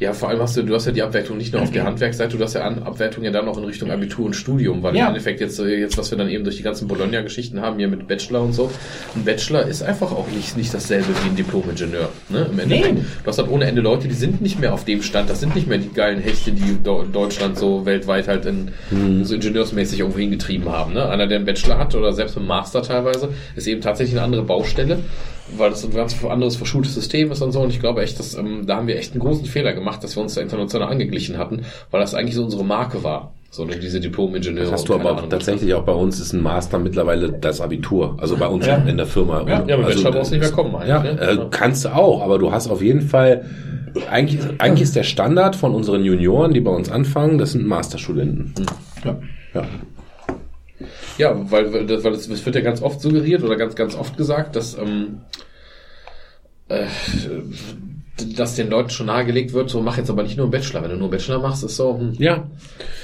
Ja, 0.00 0.14
vor 0.14 0.30
allem 0.30 0.40
hast 0.40 0.56
du, 0.56 0.62
du 0.62 0.74
hast 0.74 0.86
ja 0.86 0.92
die 0.92 1.02
Abwertung 1.02 1.36
nicht 1.36 1.52
nur 1.52 1.60
auf 1.62 1.70
der 1.70 1.84
Handwerksseite, 1.86 2.36
du 2.38 2.42
hast 2.42 2.54
ja 2.54 2.62
An 2.62 2.82
Abwertung 2.82 3.22
ja 3.22 3.30
dann 3.30 3.44
noch 3.44 3.58
in 3.58 3.64
Richtung 3.64 3.90
Abitur 3.90 4.24
und 4.26 4.34
Studium, 4.34 4.82
weil 4.82 4.96
Ja. 4.96 5.02
im 5.02 5.08
Endeffekt 5.08 5.40
jetzt, 5.40 5.60
äh, 5.60 5.76
jetzt, 5.78 5.98
was 5.98 6.10
wir 6.10 6.16
dann 6.16 6.30
eben 6.30 6.42
durch 6.42 6.56
die 6.56 6.62
ganzen 6.62 6.88
Bologna-Geschichten 6.88 7.60
haben, 7.60 7.76
hier 7.78 7.86
mit 7.88 8.08
Bachelor 8.08 8.40
und 8.42 8.54
so, 8.54 8.70
ein 9.14 9.24
Bachelor 9.24 9.66
ist 9.66 9.82
einfach 9.82 10.10
auch 10.12 10.26
nicht, 10.34 10.56
nicht 10.56 10.72
dasselbe 10.72 11.08
wie 11.22 11.28
ein 11.28 11.36
Diplom-Ingenieur. 11.36 12.08
Ne? 12.30 12.46
Im 12.50 12.58
Endeffekt. 12.58 12.94
Nee. 12.94 13.00
Du 13.22 13.28
hast 13.28 13.38
halt 13.38 13.50
ohne 13.50 13.66
Ende 13.66 13.82
Leute, 13.82 14.08
die 14.08 14.14
sind 14.14 14.40
nicht 14.40 14.58
mehr 14.58 14.72
auf 14.72 14.84
dem 14.86 15.02
Stand, 15.02 15.28
das 15.28 15.40
sind 15.40 15.54
nicht 15.54 15.66
mehr 15.68 15.78
die 15.78 15.92
geilen 15.92 16.20
Hechte, 16.20 16.52
die 16.52 16.78
Deutschland 16.82 17.58
so 17.58 17.84
weltweit 17.84 18.26
halt 18.26 18.46
in, 18.46 18.70
so 19.24 19.34
ingenieursmäßig 19.34 20.00
irgendwo 20.00 20.18
hingetrieben 20.18 20.68
haben. 20.70 20.94
Ne? 20.94 21.06
Einer, 21.08 21.26
der 21.26 21.36
einen 21.36 21.44
Bachelor 21.46 21.76
hat 21.78 21.94
oder 21.94 22.14
selbst 22.14 22.38
einen 22.38 22.46
Master 22.46 22.82
teilweise, 22.82 23.28
ist 23.54 23.66
eben 23.68 23.82
tatsächlich 23.82 24.16
eine 24.16 24.24
andere 24.24 24.44
Baustelle, 24.44 25.00
weil 25.56 25.70
das 25.70 25.84
ein 25.84 25.92
ganz 25.92 26.22
anderes 26.24 26.56
verschultes 26.56 26.94
System 26.94 27.30
ist 27.32 27.42
und 27.42 27.52
so. 27.52 27.60
Und 27.60 27.70
ich 27.70 27.80
glaube 27.80 28.02
echt, 28.02 28.18
dass, 28.18 28.34
ähm, 28.34 28.66
da 28.66 28.76
haben 28.76 28.86
wir 28.86 28.96
echt 28.96 29.12
einen 29.12 29.20
großen 29.20 29.46
Fehler 29.46 29.72
gemacht, 29.72 30.02
dass 30.04 30.16
wir 30.16 30.22
uns 30.22 30.34
da 30.34 30.40
international 30.40 30.88
angeglichen 30.88 31.38
hatten, 31.38 31.62
weil 31.90 32.00
das 32.00 32.14
eigentlich 32.14 32.34
so 32.34 32.44
unsere 32.44 32.64
Marke 32.64 33.02
war. 33.02 33.32
So 33.52 33.64
ne, 33.64 33.76
diese 33.78 33.98
Diplom-Ingenieure. 33.98 34.70
Hast 34.70 34.88
du 34.88 34.94
aber 34.94 35.16
Ahnung. 35.16 35.28
tatsächlich 35.28 35.74
auch 35.74 35.82
bei 35.82 35.92
uns 35.92 36.20
ist 36.20 36.32
ein 36.32 36.40
Master 36.40 36.78
mittlerweile 36.78 37.32
das 37.32 37.60
Abitur. 37.60 38.16
Also 38.20 38.36
bei 38.36 38.46
uns 38.46 38.64
in 38.66 38.96
der 38.96 39.06
Firma. 39.06 39.40
Ja. 39.42 39.64
Ja, 39.66 39.74
aber 39.74 39.86
also, 39.86 40.04
Bachelor 40.04 40.12
brauchst 40.12 40.30
du 40.30 40.36
nicht 40.36 40.44
mehr 40.44 40.52
kommen 40.52 40.74
Ja, 40.86 41.00
eigentlich. 41.00 41.28
äh, 41.28 41.34
ne? 41.34 41.48
kannst 41.50 41.84
du 41.84 41.88
auch, 41.88 42.22
aber 42.22 42.38
du 42.38 42.52
hast 42.52 42.68
auf 42.68 42.80
jeden 42.80 43.02
Fall, 43.02 43.44
eigentlich, 44.08 44.40
eigentlich 44.58 44.82
ist 44.82 44.94
der 44.94 45.02
Standard 45.02 45.56
von 45.56 45.74
unseren 45.74 46.04
Junioren, 46.04 46.54
die 46.54 46.60
bei 46.60 46.70
uns 46.70 46.92
anfangen, 46.92 47.38
das 47.38 47.52
sind 47.52 47.66
Masterstudenten. 47.66 48.66
Ja. 49.04 49.18
Ja. 49.52 49.64
Ja, 51.18 51.34
weil, 51.50 51.72
weil, 51.72 52.04
weil 52.04 52.12
es 52.12 52.28
es 52.28 52.44
wird 52.44 52.56
ja 52.56 52.62
ganz 52.62 52.82
oft 52.82 53.00
suggeriert 53.00 53.42
oder 53.42 53.56
ganz, 53.56 53.74
ganz 53.74 53.94
oft 53.94 54.16
gesagt, 54.16 54.56
dass, 54.56 54.76
ähm, 54.78 55.20
äh, 56.68 56.86
dass 58.36 58.54
den 58.54 58.68
Leuten 58.68 58.90
schon 58.90 59.06
nahegelegt 59.06 59.54
wird, 59.54 59.70
so 59.70 59.80
mach 59.80 59.96
jetzt 59.96 60.10
aber 60.10 60.22
nicht 60.22 60.36
nur 60.36 60.44
einen 60.44 60.50
Bachelor. 60.50 60.82
Wenn 60.82 60.90
du 60.90 60.96
nur 60.96 61.04
einen 61.06 61.10
Bachelor 61.12 61.38
machst, 61.38 61.64
ist 61.64 61.76
so, 61.76 61.98
hm, 61.98 62.12
Ja. 62.18 62.44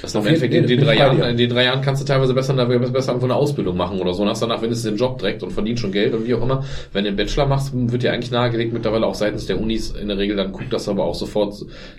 das 0.02 0.10
ist 0.10 0.14
im 0.20 0.26
Endeffekt 0.26 0.52
in 0.52 0.66
den 0.66 0.80
drei 0.80 0.96
Jahren, 0.96 1.18
in 1.22 1.36
den 1.38 1.48
drei 1.48 1.64
Jahren 1.64 1.80
kannst 1.80 2.02
du 2.02 2.06
teilweise 2.06 2.34
besser, 2.34 2.52
besser 2.54 3.08
irgendwo 3.12 3.24
eine 3.26 3.34
Ausbildung 3.34 3.78
machen 3.78 3.98
oder 3.98 4.12
so 4.12 4.22
und 4.24 4.28
hast 4.28 4.42
danach 4.42 4.60
wenigstens 4.60 4.90
den 4.90 4.96
Job 4.98 5.16
direkt 5.18 5.42
und 5.42 5.52
verdienst 5.52 5.80
schon 5.80 5.92
Geld 5.92 6.12
und 6.12 6.26
wie 6.26 6.34
auch 6.34 6.42
immer. 6.42 6.64
Wenn 6.92 7.04
du 7.04 7.08
einen 7.08 7.16
Bachelor 7.16 7.46
machst, 7.46 7.70
wird 7.74 8.02
dir 8.02 8.12
eigentlich 8.12 8.30
nahegelegt, 8.30 8.74
mittlerweile 8.74 9.06
auch 9.06 9.14
seitens 9.14 9.46
der 9.46 9.58
Unis 9.58 9.90
in 9.90 10.08
der 10.08 10.18
Regel 10.18 10.36
dann 10.36 10.52
guckt, 10.52 10.70
dass 10.72 10.84
du 10.84 10.90
aber 10.90 11.04
auch 11.04 11.14
sofort 11.14 11.54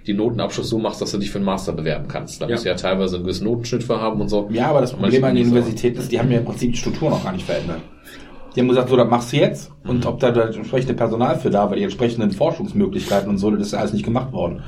die 0.05 0.13
Notenabschluss 0.13 0.69
so 0.69 0.77
machst, 0.77 1.01
dass 1.01 1.11
du 1.11 1.17
dich 1.17 1.31
für 1.31 1.39
einen 1.39 1.45
Master 1.45 1.73
bewerben 1.73 2.07
kannst. 2.07 2.39
Da 2.41 2.45
Ja. 2.45 2.51
musst 2.51 2.65
du 2.65 2.69
ja 2.69 2.75
teilweise 2.75 3.15
einen 3.15 3.25
gewissen 3.25 3.45
Notenschnitt 3.45 3.83
für 3.83 3.99
haben 3.99 4.21
und 4.21 4.29
so. 4.29 4.47
Ja, 4.51 4.67
aber 4.69 4.81
das 4.81 4.93
Problem 4.93 5.23
an 5.23 5.35
den. 5.35 5.45
Universitäten 5.47 5.97
ist, 5.99 6.11
die 6.11 6.19
haben 6.19 6.29
ja 6.29 6.37
im 6.37 6.45
Prinzip 6.45 6.71
die 6.73 6.77
Struktur 6.77 7.09
noch 7.09 7.23
gar 7.23 7.31
nicht 7.33 7.45
verändert. 7.45 7.79
Die 8.55 8.61
haben 8.61 8.69
gesagt, 8.69 8.89
so, 8.89 8.95
das 8.97 9.07
machst 9.07 9.31
du 9.33 9.37
jetzt. 9.37 9.71
Und 9.87 10.05
ob 10.05 10.19
da 10.19 10.31
das 10.31 10.55
entsprechende 10.55 10.93
Personal 10.93 11.37
für 11.37 11.49
da 11.49 11.69
war, 11.69 11.75
die 11.75 11.83
entsprechenden 11.83 12.31
Forschungsmöglichkeiten 12.31 13.29
und 13.29 13.37
so, 13.37 13.51
das 13.51 13.67
ist 13.67 13.73
ja 13.73 13.79
alles 13.79 13.93
nicht 13.93 14.05
gemacht 14.05 14.31
worden. 14.33 14.61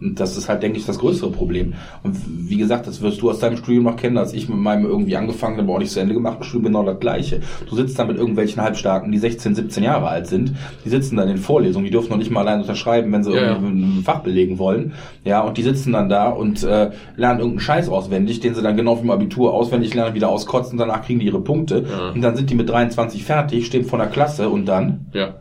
Und 0.00 0.20
das 0.20 0.36
ist 0.36 0.48
halt, 0.48 0.62
denke 0.62 0.78
ich, 0.78 0.86
das 0.86 0.98
größere 0.98 1.30
Problem. 1.30 1.74
Und 2.02 2.16
wie 2.26 2.56
gesagt, 2.56 2.86
das 2.86 3.00
wirst 3.00 3.22
du 3.22 3.30
aus 3.30 3.38
deinem 3.38 3.56
Studium 3.56 3.84
noch 3.84 3.96
kennen, 3.96 4.18
als 4.18 4.32
ich 4.32 4.48
mit 4.48 4.58
meinem 4.58 4.86
irgendwie 4.86 5.16
angefangen, 5.16 5.60
aber 5.60 5.74
auch 5.74 5.78
nicht 5.78 5.92
zu 5.92 6.00
Ende 6.00 6.14
gemachten 6.14 6.44
Studium 6.44 6.64
genau 6.64 6.82
das 6.82 7.00
Gleiche. 7.00 7.40
Du 7.68 7.76
sitzt 7.76 7.98
da 7.98 8.04
mit 8.04 8.16
irgendwelchen 8.16 8.62
Halbstarken, 8.62 9.12
die 9.12 9.18
16, 9.18 9.54
17 9.54 9.84
Jahre 9.84 10.08
alt 10.08 10.26
sind. 10.26 10.52
Die 10.84 10.88
sitzen 10.88 11.16
da 11.16 11.22
in 11.22 11.28
den 11.28 11.38
Vorlesungen, 11.38 11.84
die 11.84 11.90
dürfen 11.90 12.10
noch 12.10 12.16
nicht 12.16 12.30
mal 12.30 12.40
allein 12.40 12.60
unterschreiben, 12.60 13.12
wenn 13.12 13.22
sie 13.22 13.32
Ja, 13.32 13.52
irgendwie 13.52 14.00
ein 14.00 14.02
Fach 14.04 14.20
belegen 14.20 14.58
wollen. 14.58 14.92
Ja, 15.24 15.40
und 15.42 15.56
die 15.58 15.62
sitzen 15.62 15.92
dann 15.92 16.08
da 16.08 16.28
und 16.28 16.62
äh, 16.62 16.90
lernen 17.16 17.40
irgendeinen 17.40 17.60
Scheiß 17.60 17.88
auswendig, 17.88 18.40
den 18.40 18.54
sie 18.54 18.62
dann 18.62 18.76
genau 18.76 18.98
wie 18.98 19.04
im 19.04 19.10
Abitur 19.10 19.52
auswendig 19.54 19.94
lernen, 19.94 20.14
wieder 20.14 20.28
auskotzen, 20.28 20.78
danach 20.78 21.02
kriegen 21.04 21.20
die 21.20 21.26
ihre 21.26 21.40
Punkte. 21.40 21.84
Ja. 21.88 22.10
Und 22.10 22.22
dann 22.22 22.36
sind 22.36 22.50
die 22.50 22.54
mit 22.54 22.68
23 22.68 23.24
fertig, 23.24 23.66
stehen 23.66 23.84
vor 23.84 23.98
der 23.98 24.08
Klasse 24.08 24.48
und 24.48 24.63
dann. 24.64 25.06
Ja. 25.12 25.40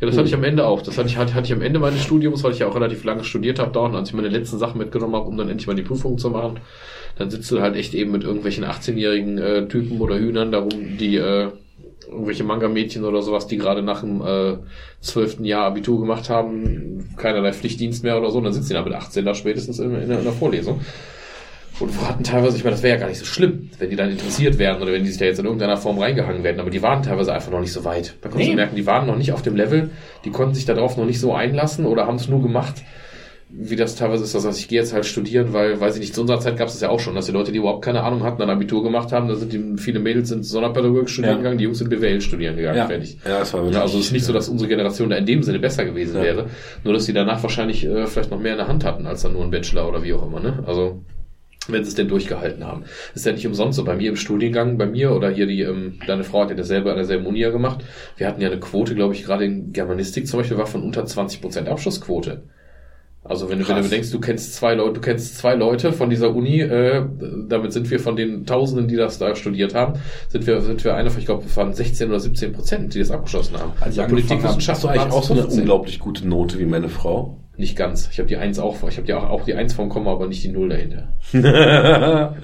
Ja, 0.00 0.06
das 0.06 0.16
hatte 0.16 0.28
ich 0.28 0.34
am 0.34 0.44
Ende 0.44 0.66
auch. 0.66 0.82
Das 0.82 0.96
hatte 0.96 1.08
ich, 1.08 1.16
hatte, 1.16 1.34
hatte 1.34 1.46
ich 1.46 1.52
am 1.52 1.62
Ende 1.62 1.78
meines 1.78 2.02
Studiums, 2.02 2.42
weil 2.44 2.52
ich 2.52 2.60
ja 2.60 2.68
auch 2.68 2.74
relativ 2.74 3.04
lange 3.04 3.24
studiert 3.24 3.58
habe 3.58 3.78
und 3.80 3.94
als 3.94 4.08
ich 4.08 4.14
meine 4.14 4.28
letzten 4.28 4.58
Sachen 4.58 4.78
mitgenommen 4.78 5.14
habe, 5.14 5.26
um 5.26 5.36
dann 5.36 5.48
endlich 5.48 5.66
mal 5.66 5.74
die 5.74 5.82
Prüfung 5.82 6.18
zu 6.18 6.30
machen, 6.30 6.60
dann 7.18 7.30
sitzt 7.30 7.50
du 7.50 7.60
halt 7.60 7.76
echt 7.76 7.94
eben 7.94 8.12
mit 8.12 8.24
irgendwelchen 8.24 8.64
18-jährigen 8.64 9.38
äh, 9.38 9.68
Typen 9.68 10.00
oder 10.00 10.18
Hühnern 10.18 10.52
darum, 10.52 10.98
die 10.98 11.16
äh, 11.16 11.48
irgendwelche 12.08 12.44
Manga-Mädchen 12.44 13.04
oder 13.04 13.22
sowas, 13.22 13.46
die 13.46 13.56
gerade 13.56 13.82
nach 13.82 14.00
dem 14.00 14.22
äh, 14.22 14.58
12. 15.00 15.40
Jahr 15.40 15.66
Abitur 15.66 16.00
gemacht 16.00 16.28
haben, 16.28 17.14
keinerlei 17.16 17.52
Pflichtdienst 17.52 18.04
mehr 18.04 18.18
oder 18.18 18.30
so, 18.30 18.38
und 18.38 18.44
dann 18.44 18.52
sitzen 18.52 18.68
die 18.68 18.74
da 18.74 18.82
mit 18.82 18.94
18 18.94 19.24
da 19.24 19.34
spätestens 19.34 19.78
in, 19.78 19.94
in, 19.94 20.10
in 20.10 20.24
der 20.24 20.32
Vorlesung. 20.32 20.80
Und 21.82 22.00
wir 22.00 22.08
hatten 22.08 22.22
teilweise, 22.22 22.56
ich 22.56 22.62
meine, 22.62 22.76
das 22.76 22.82
wäre 22.84 22.94
ja 22.94 23.00
gar 23.00 23.08
nicht 23.08 23.18
so 23.18 23.24
schlimm, 23.24 23.70
wenn 23.78 23.90
die 23.90 23.96
dann 23.96 24.10
interessiert 24.10 24.56
wären 24.58 24.80
oder 24.80 24.92
wenn 24.92 25.02
die 25.02 25.08
sich 25.10 25.18
da 25.18 25.24
jetzt 25.24 25.40
in 25.40 25.46
irgendeiner 25.46 25.76
Form 25.76 25.98
reingehangen 25.98 26.44
werden, 26.44 26.60
aber 26.60 26.70
die 26.70 26.80
waren 26.80 27.02
teilweise 27.02 27.32
einfach 27.32 27.50
noch 27.50 27.60
nicht 27.60 27.72
so 27.72 27.84
weit. 27.84 28.14
Da 28.20 28.28
konntest 28.28 28.46
Nee. 28.48 28.54
du 28.54 28.56
merken, 28.56 28.76
die 28.76 28.86
waren 28.86 29.06
noch 29.08 29.16
nicht 29.16 29.32
auf 29.32 29.42
dem 29.42 29.56
Level, 29.56 29.90
die 30.24 30.30
konnten 30.30 30.54
sich 30.54 30.64
darauf 30.64 30.96
noch 30.96 31.06
nicht 31.06 31.18
so 31.18 31.34
einlassen 31.34 31.84
oder 31.86 32.06
haben 32.06 32.16
es 32.16 32.28
nur 32.28 32.40
gemacht, 32.40 32.74
wie 33.54 33.76
das 33.76 33.96
teilweise 33.96 34.22
ist. 34.24 34.34
Das 34.34 34.46
heißt, 34.46 34.60
ich 34.60 34.68
gehe 34.68 34.78
jetzt 34.78 34.94
halt 34.94 35.04
studieren, 35.04 35.52
weil, 35.52 35.78
weiß 35.80 35.96
ich 35.96 36.00
nicht, 36.00 36.14
zu 36.14 36.20
unserer 36.22 36.38
Zeit 36.40 36.56
gab 36.56 36.68
es 36.68 36.74
das 36.74 36.82
ja 36.82 36.88
auch 36.88 37.00
schon, 37.00 37.14
dass 37.16 37.26
die 37.26 37.32
Leute, 37.32 37.50
die 37.52 37.58
überhaupt 37.58 37.84
keine 37.84 38.02
Ahnung 38.02 38.22
hatten, 38.22 38.38
dann 38.38 38.48
Abitur 38.48 38.82
gemacht 38.82 39.12
haben, 39.12 39.26
da 39.28 39.34
sind 39.34 39.52
die, 39.52 39.76
viele 39.76 39.98
Mädels 39.98 40.28
sind 40.28 40.44
Sonderpädagogik 40.46 41.10
studieren 41.10 41.34
Ja. 41.34 41.38
gegangen, 41.38 41.58
die 41.58 41.64
Jungs 41.64 41.78
sind 41.78 41.90
BWL 41.90 42.20
studieren 42.20 42.56
gegangen, 42.56 42.78
Ja. 42.78 42.86
fertig. 42.86 43.18
Ja, 43.26 43.40
das 43.40 43.52
war 43.52 43.60
wirklich. 43.60 43.74
Ja, 43.76 43.82
also 43.82 43.98
es 43.98 44.06
ist 44.06 44.12
nicht 44.12 44.24
so, 44.24 44.32
dass 44.32 44.48
unsere 44.48 44.68
Generation 44.68 45.10
da 45.10 45.16
in 45.16 45.26
dem 45.26 45.42
Sinne 45.42 45.58
besser 45.58 45.84
gewesen 45.84 46.16
Ja. 46.16 46.22
wäre, 46.22 46.46
nur 46.84 46.94
dass 46.94 47.04
die 47.06 47.12
danach 47.12 47.42
wahrscheinlich 47.42 47.84
äh, 47.84 48.06
vielleicht 48.06 48.30
noch 48.30 48.38
mehr 48.40 48.52
in 48.52 48.58
der 48.58 48.68
Hand 48.68 48.84
hatten 48.84 49.04
als 49.06 49.22
dann 49.22 49.32
nur 49.34 49.42
ein 49.42 49.50
Bachelor 49.50 49.88
oder 49.88 50.02
wie 50.04 50.12
auch 50.14 50.24
immer, 50.24 50.38
ne? 50.40 50.62
Also 50.66 51.02
wenn 51.68 51.84
sie 51.84 51.88
es 51.88 51.94
denn 51.94 52.08
durchgehalten 52.08 52.64
haben. 52.64 52.84
Ist 53.14 53.26
ja 53.26 53.32
nicht 53.32 53.46
umsonst 53.46 53.76
so. 53.76 53.84
Bei 53.84 53.96
mir 53.96 54.10
im 54.10 54.16
Studiengang, 54.16 54.78
bei 54.78 54.86
mir 54.86 55.12
oder 55.12 55.30
hier 55.30 55.46
die, 55.46 55.62
ähm, 55.62 55.98
deine 56.06 56.24
Frau 56.24 56.42
hat 56.42 56.50
ja 56.50 56.56
dasselbe 56.56 56.90
an 56.90 56.96
derselben 56.96 57.26
Uni 57.26 57.40
ja 57.40 57.50
gemacht. 57.50 57.84
Wir 58.16 58.26
hatten 58.26 58.40
ja 58.40 58.48
eine 58.48 58.60
Quote, 58.60 58.94
glaube 58.94 59.14
ich, 59.14 59.24
gerade 59.24 59.44
in 59.44 59.72
Germanistik 59.72 60.26
zum 60.26 60.40
Beispiel, 60.40 60.58
war 60.58 60.66
von 60.66 60.82
unter 60.82 61.04
20% 61.04 61.66
Abschlussquote. 61.66 62.42
Also 63.24 63.48
wenn 63.48 63.60
du, 63.60 63.68
wenn 63.68 63.76
du 63.76 63.80
Krass. 63.80 63.90
bedenkst, 63.90 64.12
du 64.12 64.18
kennst 64.18 64.54
zwei 64.56 64.74
Leute, 64.74 64.94
du 64.94 65.00
kennst 65.00 65.38
zwei 65.38 65.54
Leute 65.54 65.92
von 65.92 66.10
dieser 66.10 66.34
Uni, 66.34 66.60
äh, 66.60 67.04
damit 67.48 67.72
sind 67.72 67.88
wir 67.88 68.00
von 68.00 68.16
den 68.16 68.46
Tausenden, 68.46 68.88
die 68.88 68.96
das 68.96 69.18
da 69.18 69.36
studiert 69.36 69.76
haben, 69.76 70.00
sind 70.28 70.44
wir, 70.48 70.60
sind 70.60 70.82
wir 70.82 70.96
einer 70.96 71.08
von, 71.08 71.20
ich 71.20 71.26
glaube, 71.26 71.44
es 71.46 71.56
waren 71.56 71.72
16 71.72 72.08
oder 72.08 72.18
17 72.18 72.52
Prozent, 72.52 72.94
die 72.94 72.98
das 72.98 73.12
abgeschlossen 73.12 73.58
haben. 73.58 73.72
Als 73.80 73.94
ich 73.94 73.98
Bei 73.98 74.08
angefangen 74.08 74.42
habe, 74.42 74.60
Hast 74.60 74.82
du 74.82 74.88
eigentlich 74.88 75.12
auch 75.12 75.22
so 75.22 75.34
eine 75.34 75.42
15. 75.42 75.60
unglaublich 75.60 76.00
gute 76.00 76.26
Note 76.26 76.58
wie 76.58 76.66
meine 76.66 76.88
Frau? 76.88 77.38
Nicht 77.56 77.76
ganz. 77.76 78.08
Ich 78.10 78.18
habe 78.18 78.28
die 78.28 78.36
Eins 78.36 78.58
auch, 78.58 78.76
ich 78.88 78.96
habe 78.96 79.06
die 79.06 79.12
auch, 79.12 79.28
auch 79.28 79.44
die 79.44 79.54
Eins 79.54 79.74
vom 79.74 79.88
Komma, 79.88 80.12
aber 80.12 80.26
nicht 80.26 80.42
die 80.42 80.48
Null 80.48 80.70
dahinter. 80.70 81.08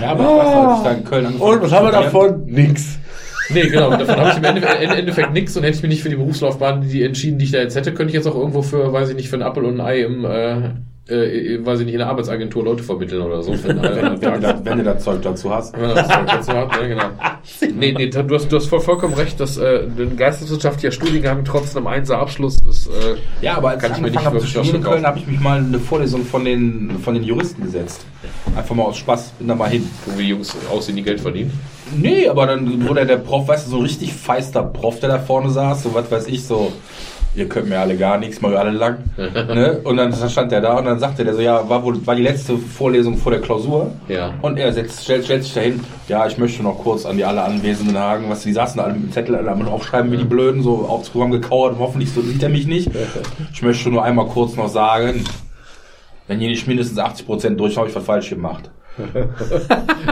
Ja, 0.00 0.10
aber 0.10 0.24
ich 0.24 0.28
weiß, 0.28 0.54
als 0.54 0.78
ich 0.78 0.84
da 0.84 0.92
in 0.92 1.04
Köln 1.04 1.26
Und 1.36 1.62
was 1.62 1.72
haben 1.72 1.86
wir 1.86 1.92
davon? 1.92 2.44
Nix. 2.46 2.98
Nee, 3.48 3.68
genau. 3.68 3.90
Davon 3.90 4.16
habe 4.16 4.30
ich 4.30 4.36
im 4.36 4.44
Endeffekt, 4.90 5.32
nichts 5.32 5.56
und 5.56 5.62
hätte 5.62 5.76
ich 5.76 5.82
mich 5.82 5.90
nicht 5.90 6.02
für 6.02 6.08
die 6.08 6.16
Berufslaufbahn 6.16 6.82
die 6.82 7.02
entschieden, 7.02 7.38
die 7.38 7.44
ich 7.46 7.52
da 7.52 7.58
jetzt 7.58 7.76
hätte, 7.76 7.94
könnte 7.94 8.10
ich 8.10 8.14
jetzt 8.14 8.26
auch 8.26 8.34
irgendwo 8.34 8.62
für, 8.62 8.92
weiß 8.92 9.10
ich 9.10 9.16
nicht, 9.16 9.28
für 9.28 9.36
ein 9.36 9.42
Apfel 9.42 9.64
und 9.64 9.80
ein 9.80 9.86
Ei 9.86 10.00
im, 10.00 10.24
äh, 10.24 10.70
äh, 11.08 11.64
weiß 11.64 11.80
ich 11.80 11.86
nicht, 11.86 11.94
in 11.94 12.00
der 12.00 12.08
Arbeitsagentur 12.08 12.64
Leute 12.64 12.82
vermitteln 12.82 13.22
oder 13.22 13.42
so. 13.42 13.52
Äh, 13.52 13.58
Wenn, 13.64 13.82
wenn, 13.82 14.18
du 14.20 14.40
da, 14.40 14.60
wenn 14.64 14.78
du 14.78 14.84
da 14.84 14.98
Zeug 14.98 15.22
dazu 15.22 15.54
hast. 15.54 15.72
wenn 15.74 15.86
man 15.86 15.94
das 15.94 16.08
Zeug 16.08 16.26
dazu 16.26 16.52
hat, 16.52 16.80
ne, 16.80 16.88
genau. 16.88 17.04
Nee, 17.74 17.92
nee, 17.96 18.08
du 18.08 18.34
hast, 18.34 18.50
du 18.50 18.56
hast 18.56 18.66
voll, 18.66 18.80
vollkommen 18.80 19.14
recht, 19.14 19.38
dass 19.38 19.56
äh, 19.56 19.84
ein 19.98 20.16
geisteswissenschaftlicher 20.16 20.90
Studiengang 20.90 21.44
trotz 21.44 21.76
einem 21.76 21.86
Einser-Abschluss 21.86 22.56
ist. 22.68 22.88
Äh, 22.88 23.16
Ja, 23.40 23.56
aber 23.56 23.70
als 23.70 23.82
Kann 23.82 23.92
ich 23.92 23.96
ich 23.98 24.02
mir 24.02 24.10
nicht 24.10 24.18
angefangen 24.18 24.34
habe 24.34 24.46
zu 24.46 24.54
wirklich 24.54 24.66
studieren 24.66 24.76
in. 24.84 24.90
Köln, 24.90 25.06
habe 25.06 25.18
ich 25.18 25.26
mich 25.26 25.40
mal 25.40 25.58
in 25.60 25.66
eine 25.66 25.78
Vorlesung 25.78 26.24
von 26.24 26.44
den, 26.44 26.98
von 27.04 27.14
den 27.14 27.22
Juristen 27.22 27.62
gesetzt. 27.62 28.04
Einfach 28.56 28.74
mal 28.74 28.84
aus 28.84 28.96
Spaß, 28.98 29.32
bin 29.38 29.46
da 29.48 29.54
mal 29.54 29.70
hin. 29.70 29.88
wo 30.06 30.18
die 30.18 30.28
Jungs 30.28 30.56
aussehen, 30.72 30.96
die 30.96 31.02
Geld 31.02 31.20
verdienen. 31.20 31.52
Nee, 31.94 32.26
aber 32.28 32.46
dann 32.46 32.88
wurde 32.88 33.06
der 33.06 33.18
Prof, 33.18 33.46
weißt 33.46 33.66
du, 33.66 33.70
so 33.70 33.78
richtig 33.78 34.12
feister 34.12 34.62
Prof, 34.64 34.98
der 34.98 35.08
da 35.10 35.18
vorne 35.20 35.50
saß, 35.50 35.84
so 35.84 35.94
was 35.94 36.10
weiß 36.10 36.26
ich, 36.26 36.44
so, 36.44 36.72
ihr 37.36 37.48
könnt 37.48 37.68
mir 37.68 37.78
alle 37.78 37.96
gar 37.96 38.18
nichts, 38.18 38.40
mal 38.40 38.56
alle 38.56 38.70
lang. 38.70 38.98
ne? 39.16 39.80
Und 39.84 39.98
dann 39.98 40.12
stand 40.12 40.50
der 40.50 40.60
da 40.60 40.78
und 40.78 40.86
dann 40.86 40.98
sagte 40.98 41.24
der 41.24 41.34
so, 41.34 41.40
ja, 41.40 41.68
war 41.68 41.84
wohl, 41.84 42.04
war 42.06 42.14
die 42.14 42.22
letzte 42.22 42.56
Vorlesung 42.56 43.16
vor 43.18 43.30
der 43.30 43.40
Klausur. 43.40 43.92
Ja. 44.08 44.34
Und 44.42 44.58
er 44.58 44.72
setzt, 44.72 45.04
stellt, 45.04 45.24
stellt 45.24 45.44
sich 45.44 45.54
dahin, 45.54 45.80
ja, 46.08 46.26
ich 46.26 46.38
möchte 46.38 46.62
noch 46.62 46.78
kurz 46.78 47.04
an 47.04 47.16
die 47.16 47.24
alle 47.24 47.42
Anwesenden 47.42 47.94
sagen, 47.94 48.24
was 48.28 48.42
die 48.42 48.52
saßen 48.52 48.80
alle 48.80 48.94
mit 48.94 49.02
dem 49.04 49.12
Zettel 49.12 49.36
alle 49.36 49.50
am 49.50 49.66
aufschreiben 49.68 50.10
wie 50.12 50.16
die 50.16 50.24
Blöden, 50.24 50.62
so 50.62 50.86
aufs 50.86 51.10
Programm 51.10 51.30
gekauert, 51.30 51.76
hoffentlich 51.78 52.12
so 52.12 52.22
sieht 52.22 52.42
er 52.42 52.48
mich 52.48 52.66
nicht. 52.66 52.90
Ich 53.52 53.62
möchte 53.62 53.88
nur 53.88 54.04
einmal 54.04 54.26
kurz 54.26 54.54
noch 54.56 54.68
sagen, 54.68 55.24
wenn 56.26 56.38
hier 56.38 56.48
nicht 56.48 56.66
mindestens 56.66 56.98
80% 56.98 57.56
durch, 57.56 57.76
habe 57.76 57.88
ich 57.88 57.94
was 57.94 58.04
falsch 58.04 58.30
gemacht. 58.30 58.70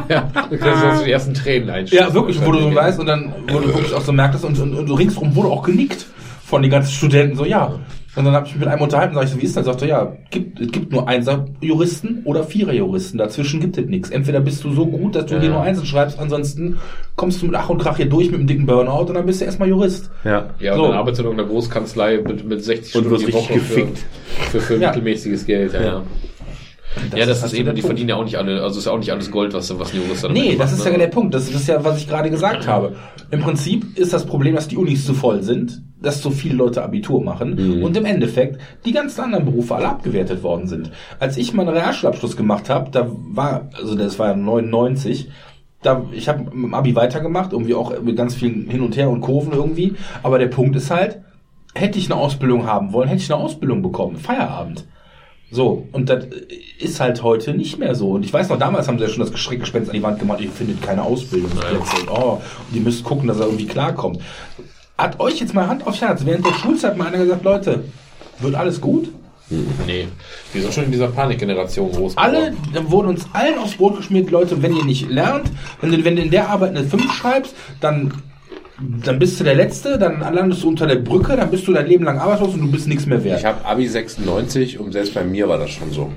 Ja, 0.08 0.28
du 0.50 0.58
kannst 0.58 0.84
also 0.84 1.04
die 1.04 1.10
ersten 1.10 1.32
Tränen 1.32 1.70
einstellen. 1.70 2.06
Ja, 2.08 2.12
wirklich, 2.12 2.44
wo 2.44 2.52
du 2.52 2.60
so 2.60 2.74
weißt 2.74 3.00
und 3.00 3.06
dann, 3.06 3.32
wo 3.48 3.58
du 3.58 3.68
wirklich 3.68 3.94
auch 3.94 4.02
so 4.02 4.12
merkst 4.12 4.44
und, 4.44 4.58
und, 4.58 4.74
und 4.74 4.86
so 4.86 4.94
ringsrum 4.94 5.34
wurde 5.34 5.48
auch 5.48 5.62
genickt 5.62 6.06
von 6.44 6.62
den 6.62 6.70
ganzen 6.70 6.90
Studenten, 6.92 7.36
so 7.36 7.44
ja. 7.44 7.78
Und 8.16 8.24
dann 8.24 8.34
habe 8.34 8.46
ich 8.46 8.52
mich 8.52 8.60
mit 8.60 8.68
einem 8.68 8.80
unterhalten, 8.82 9.14
sag 9.16 9.24
ich 9.24 9.30
so, 9.30 9.40
wie 9.40 9.44
ist 9.44 9.56
das? 9.56 9.64
Sagt 9.66 9.82
er, 9.82 9.88
ja, 9.88 10.16
gibt, 10.30 10.60
es 10.60 10.70
gibt 10.70 10.92
nur 10.92 11.08
Einser-Juristen 11.08 12.22
oder 12.24 12.44
Vierer-Juristen. 12.44 13.18
Dazwischen 13.18 13.58
gibt 13.60 13.76
es 13.76 13.86
nichts. 13.86 14.10
Entweder 14.10 14.38
bist 14.40 14.62
du 14.62 14.70
so 14.72 14.86
gut, 14.86 15.16
dass 15.16 15.26
du 15.26 15.34
Ja. 15.34 15.40
hier 15.40 15.50
nur 15.50 15.62
Einsen 15.62 15.84
schreibst, 15.84 16.18
ansonsten 16.20 16.76
kommst 17.16 17.42
du 17.42 17.46
mit 17.46 17.56
Ach 17.56 17.68
und 17.70 17.78
Krach 17.78 17.96
hier 17.96 18.06
durch 18.06 18.26
mit 18.30 18.38
einem 18.38 18.46
dicken 18.46 18.66
Burnout 18.66 19.06
und 19.08 19.14
dann 19.14 19.26
bist 19.26 19.40
du 19.40 19.46
erstmal 19.46 19.68
Jurist. 19.68 20.10
Ja. 20.22 20.50
Ja, 20.60 20.72
und 20.74 20.78
So. 20.78 20.86
dann 20.88 20.96
arbeitest 20.96 21.24
du 21.24 21.30
in 21.30 21.38
einer 21.40 21.48
Großkanzlei 21.48 22.18
mit, 22.24 22.44
mit 22.48 22.62
60 22.62 22.94
Und 22.94 23.00
Stunden 23.02 23.10
wirst 23.10 23.26
die 23.28 23.32
Woche 23.32 23.52
für, 23.54 23.58
gefickt. 23.58 23.98
für, 24.52 24.60
für 24.60 24.76
Ja. 24.76 24.88
mittelmäßiges 24.90 25.44
Geld. 25.46 25.72
Ja. 25.72 25.82
Ja. 25.82 26.02
Ja. 27.12 27.18
ja, 27.18 27.26
das 27.26 27.42
halt 27.42 27.52
ist 27.52 27.56
so 27.56 27.56
eben, 27.56 27.74
die 27.74 27.82
Punkt. 27.82 27.86
verdienen 27.86 28.08
ja 28.10 28.16
auch 28.16 28.24
nicht 28.24 28.36
alle, 28.36 28.62
also 28.62 28.78
ist 28.78 28.86
ja 28.86 28.92
auch 28.92 28.98
nicht 28.98 29.10
alles 29.10 29.30
Gold, 29.30 29.52
was, 29.54 29.76
was 29.78 29.92
ein 29.92 30.02
Jurist 30.02 30.24
dann 30.24 30.32
Nee, 30.32 30.56
das 30.56 30.70
macht, 30.70 30.78
ist 30.78 30.84
ja 30.84 30.92
ne? 30.92 30.98
der 30.98 31.08
Punkt. 31.08 31.34
Das, 31.34 31.46
das 31.50 31.62
ist 31.62 31.68
ja, 31.68 31.84
was 31.84 31.98
ich 31.98 32.08
gerade 32.08 32.30
gesagt 32.30 32.66
habe. 32.66 32.96
Im 33.30 33.40
Prinzip 33.40 33.98
ist 33.98 34.12
das 34.12 34.26
Problem, 34.26 34.54
dass 34.54 34.68
die 34.68 34.76
Unis 34.76 35.04
zu 35.04 35.14
voll 35.14 35.42
sind, 35.42 35.82
dass 36.00 36.22
so 36.22 36.30
viele 36.30 36.54
Leute 36.54 36.82
Abitur 36.82 37.22
machen 37.22 37.82
und 37.82 37.96
im 37.96 38.04
Endeffekt 38.04 38.60
die 38.84 38.92
ganzen 38.92 39.22
anderen 39.22 39.46
Berufe 39.46 39.74
alle 39.74 39.88
abgewertet 39.88 40.42
worden 40.42 40.68
sind. 40.68 40.90
Als 41.18 41.36
ich 41.36 41.54
meinen 41.54 41.70
Realschulabschluss 41.70 42.36
gemacht 42.36 42.68
habe, 42.68 42.90
da 42.90 43.08
war, 43.08 43.70
also 43.76 43.94
das 43.94 44.18
war 44.18 44.36
99, 44.36 45.30
da, 45.82 46.04
ich 46.12 46.28
habe 46.28 46.44
mit 46.44 46.52
dem 46.52 46.74
Abi 46.74 46.94
weitergemacht, 46.94 47.52
irgendwie 47.52 47.74
auch 47.74 48.00
mit 48.02 48.16
ganz 48.16 48.34
vielen 48.34 48.68
Hin 48.68 48.82
und 48.82 48.96
Her 48.96 49.10
und 49.10 49.20
Kurven 49.20 49.52
irgendwie. 49.52 49.94
Aber 50.22 50.38
der 50.38 50.48
Punkt 50.48 50.76
ist 50.76 50.90
halt, 50.90 51.20
hätte 51.74 51.98
ich 51.98 52.10
eine 52.10 52.20
Ausbildung 52.20 52.66
haben 52.66 52.92
wollen, 52.92 53.08
hätte 53.08 53.22
ich 53.22 53.32
eine 53.32 53.42
Ausbildung 53.42 53.82
bekommen. 53.82 54.16
Feierabend. 54.16 54.86
So, 55.54 55.86
und 55.92 56.08
das 56.08 56.24
ist 56.80 56.98
halt 56.98 57.22
heute 57.22 57.54
nicht 57.54 57.78
mehr 57.78 57.94
so. 57.94 58.10
Und 58.10 58.24
ich 58.24 58.32
weiß 58.32 58.48
noch, 58.48 58.58
damals 58.58 58.88
haben 58.88 58.98
sie 58.98 59.04
ja 59.04 59.10
schon 59.10 59.24
das 59.24 59.38
Schreckgespenst 59.38 59.88
an 59.88 59.96
die 59.96 60.02
Wand 60.02 60.18
gemacht, 60.18 60.40
ihr 60.40 60.50
findet 60.50 60.82
keine 60.82 61.04
Ausbildungsplätze. 61.04 62.00
Und, 62.00 62.10
oh, 62.10 62.42
und 62.68 62.76
ihr 62.76 62.80
müsst 62.80 63.04
gucken, 63.04 63.28
dass 63.28 63.38
er 63.38 63.46
irgendwie 63.46 63.66
klarkommt. 63.66 64.18
Hat 64.98 65.20
euch 65.20 65.38
jetzt 65.38 65.54
mal 65.54 65.68
Hand 65.68 65.86
aufs 65.86 66.00
Herz, 66.00 66.26
während 66.26 66.44
der 66.44 66.54
Schulzeit 66.54 66.96
mal 66.96 67.06
einer 67.06 67.18
gesagt, 67.18 67.44
Leute, 67.44 67.84
wird 68.40 68.56
alles 68.56 68.80
gut? 68.80 69.10
Nee. 69.86 70.08
Wir 70.52 70.62
sind 70.62 70.74
schon 70.74 70.84
in 70.86 70.90
dieser 70.90 71.08
Panikgeneration 71.08 71.92
groß 71.92 72.16
Alle, 72.16 72.54
wurden 72.88 73.10
uns 73.10 73.28
allen 73.32 73.56
aufs 73.58 73.76
Brot 73.76 73.96
geschmiert, 73.96 74.32
Leute, 74.32 74.60
wenn 74.60 74.74
ihr 74.74 74.84
nicht 74.84 75.08
lernt, 75.08 75.52
wenn 75.80 75.92
du, 75.92 76.04
wenn 76.04 76.16
du 76.16 76.22
in 76.22 76.32
der 76.32 76.48
Arbeit 76.48 76.70
eine 76.70 76.82
5 76.82 77.12
schreibst, 77.12 77.54
dann, 77.80 78.12
dann 78.78 79.18
bist 79.18 79.38
du 79.38 79.44
der 79.44 79.54
Letzte, 79.54 79.98
dann 79.98 80.20
landest 80.20 80.62
du 80.62 80.68
unter 80.68 80.86
der 80.86 80.96
Brücke, 80.96 81.36
dann 81.36 81.50
bist 81.50 81.66
du 81.66 81.72
dein 81.72 81.86
Leben 81.86 82.04
lang 82.04 82.18
arbeitslos 82.18 82.54
und 82.54 82.60
du 82.60 82.70
bist 82.70 82.88
nichts 82.88 83.06
mehr 83.06 83.22
wert. 83.22 83.38
Ich 83.38 83.44
habe 83.44 83.64
Abi 83.64 83.86
96 83.86 84.80
und 84.80 84.92
selbst 84.92 85.14
bei 85.14 85.22
mir 85.22 85.48
war 85.48 85.58
das 85.58 85.70
schon 85.70 85.90
so. 85.92 86.12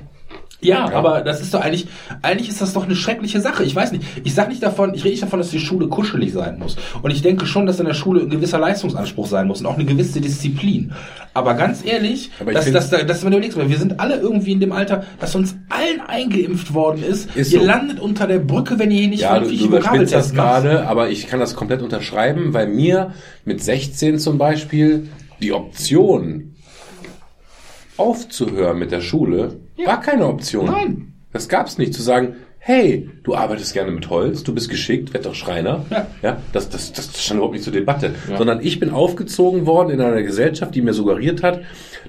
Ja, 0.60 0.92
aber 0.92 1.20
das 1.20 1.40
ist 1.40 1.54
doch 1.54 1.60
eigentlich, 1.60 1.86
eigentlich 2.22 2.48
ist 2.48 2.60
das 2.60 2.72
doch 2.72 2.84
eine 2.84 2.96
schreckliche 2.96 3.40
Sache. 3.40 3.62
Ich 3.62 3.76
weiß 3.76 3.92
nicht, 3.92 4.02
ich 4.24 4.34
sag 4.34 4.48
nicht 4.48 4.60
davon, 4.60 4.92
ich 4.92 5.04
rede 5.04 5.10
nicht 5.10 5.22
davon, 5.22 5.38
dass 5.38 5.50
die 5.50 5.60
Schule 5.60 5.86
kuschelig 5.86 6.32
sein 6.32 6.58
muss. 6.58 6.76
Und 7.00 7.12
ich 7.12 7.22
denke 7.22 7.46
schon, 7.46 7.66
dass 7.66 7.78
in 7.78 7.86
der 7.86 7.94
Schule 7.94 8.22
ein 8.22 8.30
gewisser 8.30 8.58
Leistungsanspruch 8.58 9.28
sein 9.28 9.46
muss 9.46 9.60
und 9.60 9.66
auch 9.66 9.76
eine 9.76 9.84
gewisse 9.84 10.20
Disziplin. 10.20 10.92
Aber 11.32 11.54
ganz 11.54 11.84
ehrlich, 11.84 12.32
Aber 12.40 12.52
dass, 12.52 12.70
dass, 12.72 12.90
dass, 12.90 13.06
dass 13.06 13.24
wenn 13.24 13.30
du 13.30 13.36
überlegst, 13.36 13.56
weil 13.56 13.70
wir 13.70 13.78
sind 13.78 14.00
alle 14.00 14.16
irgendwie 14.16 14.50
in 14.50 14.58
dem 14.58 14.72
Alter, 14.72 15.04
dass 15.20 15.36
uns 15.36 15.56
allen 15.68 16.00
eingeimpft 16.00 16.74
worden 16.74 17.04
ist. 17.04 17.36
Ist 17.36 17.52
ihr 17.52 17.60
so. 17.60 17.66
landet 17.66 18.00
unter 18.00 18.26
der 18.26 18.40
Brücke, 18.40 18.80
wenn 18.80 18.90
ihr 18.90 18.98
hier 18.98 19.08
nicht 19.08 19.20
Ja, 19.20 19.38
du, 19.38 19.46
vernünftig 19.46 19.64
überspinnst 19.64 20.12
das 20.12 20.34
gerade, 20.34 20.88
aber 20.88 21.10
ich 21.10 21.28
kann 21.28 21.38
das 21.38 21.54
komplett 21.54 21.82
unterschreiben, 21.82 22.52
weil 22.52 22.66
mir 22.66 23.12
mit 23.44 23.62
16 23.62 24.18
zum 24.18 24.38
Beispiel 24.38 25.08
die 25.40 25.52
Option 25.52 26.56
aufzuhören 27.98 28.78
mit 28.78 28.92
der 28.92 29.00
Schule 29.00 29.60
war 29.84 30.00
keine 30.00 30.26
Option. 30.26 30.66
Nein. 30.66 31.12
Das 31.32 31.48
gab's 31.48 31.78
nicht, 31.78 31.94
zu 31.94 32.02
sagen, 32.02 32.36
hey, 32.58 33.10
du 33.22 33.34
arbeitest 33.34 33.72
gerne 33.72 33.90
mit 33.90 34.10
Holz, 34.10 34.42
du 34.42 34.54
bist 34.54 34.68
geschickt, 34.68 35.14
werd 35.14 35.26
doch 35.26 35.34
Schreiner. 35.34 35.84
Ja. 35.90 36.06
ja 36.22 36.36
das, 36.52 36.68
das, 36.68 36.92
das 36.92 37.22
stand 37.22 37.38
überhaupt 37.38 37.54
nicht 37.54 37.64
zur 37.64 37.72
Debatte. 37.72 38.14
Sondern 38.36 38.60
ich 38.60 38.80
bin 38.80 38.90
aufgezogen 38.90 39.66
worden 39.66 39.90
in 39.90 40.00
einer 40.00 40.22
Gesellschaft, 40.22 40.74
die 40.74 40.82
mir 40.82 40.94
suggeriert 40.94 41.42
hat, 41.42 41.62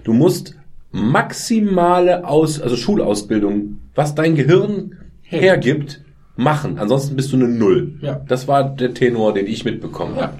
du 0.04 0.14
musst 0.14 0.56
maximale 0.92 2.28
Aus, 2.28 2.60
also 2.60 2.76
Schulausbildung, 2.76 3.80
was 3.96 4.16
dein 4.16 4.36
Gehirn 4.36 4.98
hergibt, 5.22 6.02
machen. 6.36 6.80
Ansonsten 6.80 7.16
bist 7.16 7.32
du 7.32 7.36
eine 7.36 7.48
Null. 7.48 8.00
Ja. 8.02 8.22
Das 8.28 8.48
war 8.48 8.64
der 8.64 8.94
Tenor, 8.94 9.34
den 9.34 9.46
ich 9.46 9.66
mitbekommen 9.66 10.16
Ja. 10.18 10.34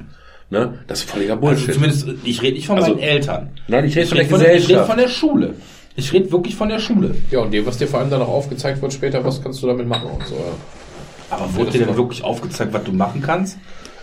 Ne? 0.52 0.80
Das 0.88 1.00
ist 1.02 1.10
völliger 1.12 1.34
Also 1.34 1.42
Bullshit. 1.42 1.74
zumindest, 1.74 2.08
ich 2.24 2.42
rede 2.42 2.56
nicht 2.56 2.68
von 2.68 2.78
Also- 2.78 2.92
meinen 2.92 3.00
Eltern. 3.02 3.50
Nein, 3.68 3.86
ich 3.86 3.96
rede 3.96 4.08
von 4.08 4.18
der 4.18 4.26
von, 4.28 4.40
der- 4.40 4.48
ich 4.50 4.54
rede 4.56 4.62
Gesellschaft. 4.62 4.90
von 4.90 4.98
der 4.98 5.08
Schule. 5.08 5.54
Ich 5.96 6.14
rede 6.14 6.32
wirklich 6.32 6.56
von 6.56 6.70
der 6.70 6.80
Schule. 6.80 7.16
Ja, 7.30 7.40
und 7.40 7.52
dem, 7.54 7.66
was 7.66 7.78
dir 7.78 7.88
vor 7.88 8.00
allem 8.00 8.10
dann 8.10 8.22
auch 8.22 8.30
aufgezeigt 8.30 8.82
wird 8.82 8.94
später, 8.94 9.24
was 9.24 9.44
kannst 9.44 9.62
du 9.62 9.68
damit 9.68 9.88
machen 9.88 10.10
und 10.10 10.26
so. 10.28 10.36
Ja. 10.36 10.42
Aber 11.36 11.54
wurde 11.56 11.72
dir 11.72 11.86
denn 11.86 11.96
wirklich 11.98 12.24
aufgezeigt, 12.24 12.74
was 12.74 12.84
du 12.84 12.92
machen 12.94 13.22
kannst? 13.22 13.58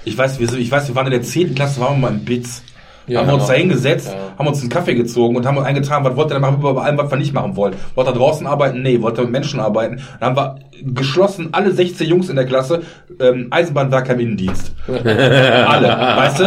Ich 0.05 0.17
weiß, 0.17 0.39
wir, 0.39 0.47
sind, 0.49 0.61
ich 0.61 0.71
weiß, 0.71 0.87
wir 0.89 0.95
waren 0.95 1.07
in 1.07 1.13
der 1.13 1.23
10. 1.23 1.55
Klasse, 1.57 1.81
waren 1.81 1.95
wir 2.01 2.11
mal 2.11 2.13
im 2.17 2.25
Bitz. 2.25 2.63
Ja, 3.07 3.21
haben 3.21 3.29
wir 3.29 3.35
uns 3.35 3.45
genau. 3.45 3.53
da 3.55 3.59
hingesetzt, 3.61 4.09
Ja. 4.13 4.39
haben 4.39 4.49
uns 4.49 4.61
einen 4.61 4.69
Kaffee 4.69 4.95
gezogen 4.95 5.37
und 5.37 5.47
haben 5.47 5.57
uns 5.59 5.67
eingetragen, 5.67 6.05
was 6.05 6.17
wollt 6.17 6.29
ihr 6.31 6.35
denn 6.35 6.43
machen, 6.43 6.57
über 6.59 6.83
allem, 6.83 6.99
was 6.99 7.11
wir 7.11 7.19
nicht 7.19 7.33
machen 7.33 7.55
wollen. 7.57 7.75
Wollt 7.95 8.09
ihr 8.09 8.13
draußen 8.13 8.47
arbeiten? 8.47 8.83
Nee. 8.83 9.01
Wollt 9.01 9.17
ihr 9.19 9.23
mit 9.23 9.33
Menschen 9.33 9.61
arbeiten? 9.61 10.01
Dann 10.21 10.37
haben 10.37 10.37
wir 10.37 10.93
geschlossen, 10.93 11.49
alle 11.53 11.73
16 11.73 12.07
Jungs 12.09 12.29
in 12.29 12.37
der 12.37 12.45
Klasse, 12.47 12.83
ähm, 13.21 13.47
Eisenbahnwerker 13.51 14.15
im 14.15 14.21
Innendienst. 14.21 14.75
alle, 14.89 15.89
weißt 15.89 16.41
du? 16.41 16.45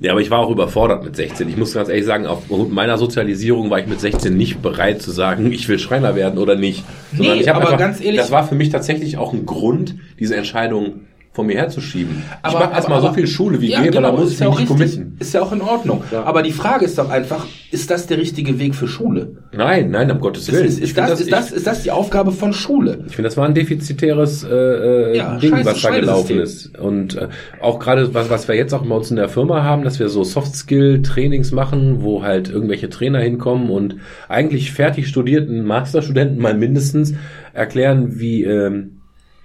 Ja, 0.00 0.12
aber 0.12 0.20
ich 0.20 0.30
war 0.30 0.40
auch 0.40 0.50
überfordert 0.50 1.04
mit 1.04 1.16
16. 1.16 1.48
Ich 1.48 1.56
muss 1.56 1.74
ganz 1.74 1.88
ehrlich 1.88 2.04
sagen, 2.04 2.26
aufgrund 2.26 2.72
meiner 2.72 2.98
Sozialisierung 2.98 3.70
war 3.70 3.78
ich 3.78 3.86
mit 3.86 4.00
16 4.00 4.36
nicht 4.36 4.62
bereit 4.62 5.02
zu 5.02 5.10
sagen, 5.10 5.52
ich 5.52 5.68
will 5.68 5.78
Schreiner 5.78 6.14
werden 6.16 6.38
oder 6.38 6.56
nicht. 6.56 6.84
Sondern 7.16 7.38
Nee, 7.38 7.48
aber 7.48 7.76
ganz 7.76 8.00
ehrlich- 8.00 8.20
das 8.20 8.30
war 8.30 8.46
für 8.46 8.54
mich 8.54 8.70
tatsächlich 8.70 9.16
auch 9.18 9.32
ein 9.32 9.46
Grund, 9.46 9.94
diese 10.18 10.36
Entscheidung 10.36 11.00
von 11.34 11.46
mir 11.48 11.56
herzuschieben. 11.56 12.18
ich 12.18 12.32
Aber- 12.42 12.60
mache 12.60 12.74
erstmal 12.74 13.00
so 13.02 13.12
viel 13.12 13.26
Schule 13.26 13.60
wie 13.60 13.68
Ja, 13.72 13.82
geht, 13.82 13.90
genau, 13.92 14.12
da 14.12 14.16
muss 14.16 14.28
ist 14.28 14.34
ich 14.34 14.38
ja 14.40 14.46
mich 14.46 14.54
auch 14.54 14.58
nicht 14.60 14.68
committen. 14.68 15.16
Ist 15.18 15.34
ja 15.34 15.42
auch 15.42 15.50
in 15.52 15.60
Ordnung. 15.62 16.02
Aber 16.24 16.42
die 16.44 16.52
Frage 16.52 16.84
ist 16.84 16.96
doch 16.96 17.10
einfach, 17.10 17.44
ist 17.72 17.90
das 17.90 18.06
der 18.06 18.18
richtige 18.18 18.60
Weg 18.60 18.76
für 18.76 18.86
Schule? 18.86 19.32
Nein, 19.52 19.90
nein, 19.90 20.08
um 20.12 20.20
Gottes 20.20 20.48
Ist, 20.48 20.54
Willen. 20.54 20.66
ist, 20.66 20.78
Ich 20.78 20.84
ist, 20.84 20.94
find 20.94 21.08
das, 21.08 21.20
ist, 21.20 21.32
das, 21.32 21.50
ist 21.50 21.66
das 21.66 21.82
die 21.82 21.90
Aufgabe 21.90 22.30
von 22.30 22.52
Schule? 22.52 23.00
Ich 23.08 23.16
finde, 23.16 23.28
das 23.28 23.36
war 23.36 23.46
ein 23.46 23.54
defizitäres 23.54 24.44
äh, 24.44 24.48
äh, 24.54 25.16
Ja, 25.16 25.36
Ding, 25.38 25.50
scheiße 25.50 25.64
was 25.70 25.82
da 25.82 25.90
gelaufen 25.90 26.38
ist. 26.38 26.78
Und 26.78 27.16
äh, 27.16 27.26
auch 27.60 27.80
gerade, 27.80 28.14
was, 28.14 28.30
was 28.30 28.46
wir 28.46 28.54
jetzt 28.54 28.72
auch 28.72 28.82
bei 28.86 28.94
uns 28.94 29.10
in 29.10 29.16
der 29.16 29.28
Firma 29.28 29.64
haben, 29.64 29.82
dass 29.82 29.98
wir 29.98 30.08
so 30.10 30.22
Soft-Skill-Trainings 30.22 31.50
machen, 31.50 32.02
wo 32.02 32.22
halt 32.22 32.48
irgendwelche 32.48 32.88
Trainer 32.88 33.18
hinkommen 33.18 33.70
und 33.70 33.96
eigentlich 34.28 34.70
fertig 34.72 35.08
studierten 35.08 35.64
Masterstudenten 35.64 36.40
mal 36.40 36.54
mindestens 36.54 37.14
erklären, 37.52 38.20
wie 38.20 38.44
ähm, 38.44 38.93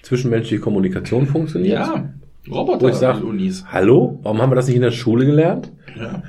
zwischenmenschliche 0.02 0.62
Kommunikation 0.62 1.28
funktioniert. 1.28 1.80
Ja, 1.80 2.14
Roboter 2.50 2.82
Wo 2.82 2.90
ich 2.90 2.96
sage, 2.96 3.24
hallo, 3.72 4.20
warum 4.24 4.42
haben 4.42 4.52
wir 4.52 4.56
das 4.56 4.68
nicht 4.68 4.76
in 4.76 4.82
der 4.82 4.92
Schule 4.92 5.26
gelernt? 5.26 5.72
Ja. 5.98 6.24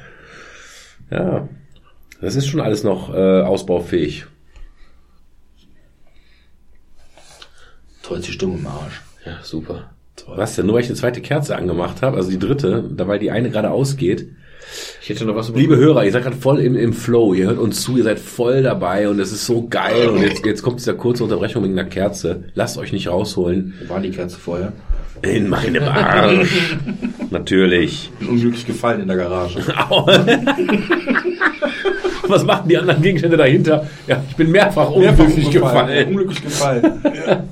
Ja, 1.10 1.48
das 2.20 2.36
ist 2.36 2.46
schon 2.46 2.60
alles 2.60 2.84
noch 2.84 3.12
äh, 3.12 3.42
ausbaufähig. 3.42 4.26
Toll 8.02 8.20
die 8.20 8.32
Stimme 8.32 8.54
im 8.54 8.66
Arsch. 8.66 9.00
Ja, 9.24 9.38
super. 9.42 9.90
Was 10.26 10.54
denn? 10.54 10.66
Nur 10.66 10.74
weil 10.74 10.82
ich 10.82 10.88
eine 10.88 10.96
zweite 10.96 11.20
Kerze 11.20 11.56
angemacht 11.56 12.02
habe, 12.02 12.16
also 12.16 12.30
die 12.30 12.38
dritte, 12.38 12.84
da 12.94 13.08
weil 13.08 13.18
die 13.18 13.30
eine 13.30 13.50
gerade 13.50 13.70
ausgeht. 13.70 14.28
Ich 15.02 15.08
hätte 15.08 15.24
noch 15.24 15.34
was 15.34 15.50
Liebe 15.54 15.76
Hörer, 15.76 16.04
ihr 16.04 16.12
seid 16.12 16.22
gerade 16.22 16.36
voll 16.36 16.60
im, 16.60 16.76
im 16.76 16.92
Flow, 16.92 17.34
ihr 17.34 17.46
hört 17.46 17.58
uns 17.58 17.82
zu, 17.82 17.96
ihr 17.96 18.04
seid 18.04 18.18
voll 18.18 18.62
dabei 18.62 19.08
und 19.08 19.18
es 19.18 19.32
ist 19.32 19.46
so 19.46 19.66
geil 19.68 20.08
und 20.08 20.22
jetzt, 20.22 20.44
jetzt 20.44 20.62
kommt 20.62 20.78
diese 20.80 20.94
kurze 20.94 21.24
Unterbrechung 21.24 21.64
wegen 21.64 21.78
einer 21.78 21.88
Kerze. 21.88 22.44
Lasst 22.54 22.78
euch 22.78 22.92
nicht 22.92 23.08
rausholen. 23.08 23.74
Wo 23.86 23.94
war 23.94 24.00
die 24.00 24.10
Kerze 24.10 24.38
vorher? 24.38 24.72
In 25.22 25.48
meinem 25.48 25.82
Arsch. 25.88 26.76
Natürlich. 27.30 28.10
Bin 28.18 28.28
unglücklich 28.28 28.66
gefallen 28.66 29.02
in 29.02 29.08
der 29.08 29.16
Garage. 29.16 29.58
Was 32.30 32.44
machen 32.44 32.68
die 32.68 32.78
anderen 32.78 33.02
Gegenstände 33.02 33.36
dahinter? 33.36 33.86
Ja, 34.06 34.22
ich 34.28 34.36
bin 34.36 34.50
mehrfach 34.50 34.90
unglücklich 34.90 35.50
gefallen. 35.50 36.08
Unglücklich 36.08 36.42
gefallen. 36.42 37.02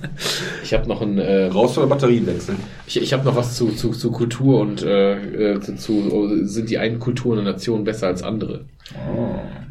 Ich 0.64 0.74
habe 0.74 0.86
noch 0.86 1.00
ein 1.00 1.16
äh, 1.16 1.46
Raus 1.46 1.78
oder 1.78 1.86
Batterien 1.86 2.26
wechseln. 2.26 2.58
Ich, 2.86 3.00
ich 3.00 3.14
habe 3.14 3.24
noch 3.24 3.34
was 3.34 3.54
zu, 3.54 3.68
zu, 3.68 3.92
zu 3.92 4.10
Kultur 4.10 4.60
und 4.60 4.82
äh, 4.82 5.54
äh, 5.54 5.60
zu, 5.60 5.76
zu 5.76 6.46
sind 6.46 6.68
die 6.68 6.76
einen 6.76 6.98
Kulturen 6.98 7.38
und 7.38 7.44
Nationen 7.44 7.84
besser 7.84 8.08
als 8.08 8.22
andere? 8.22 8.66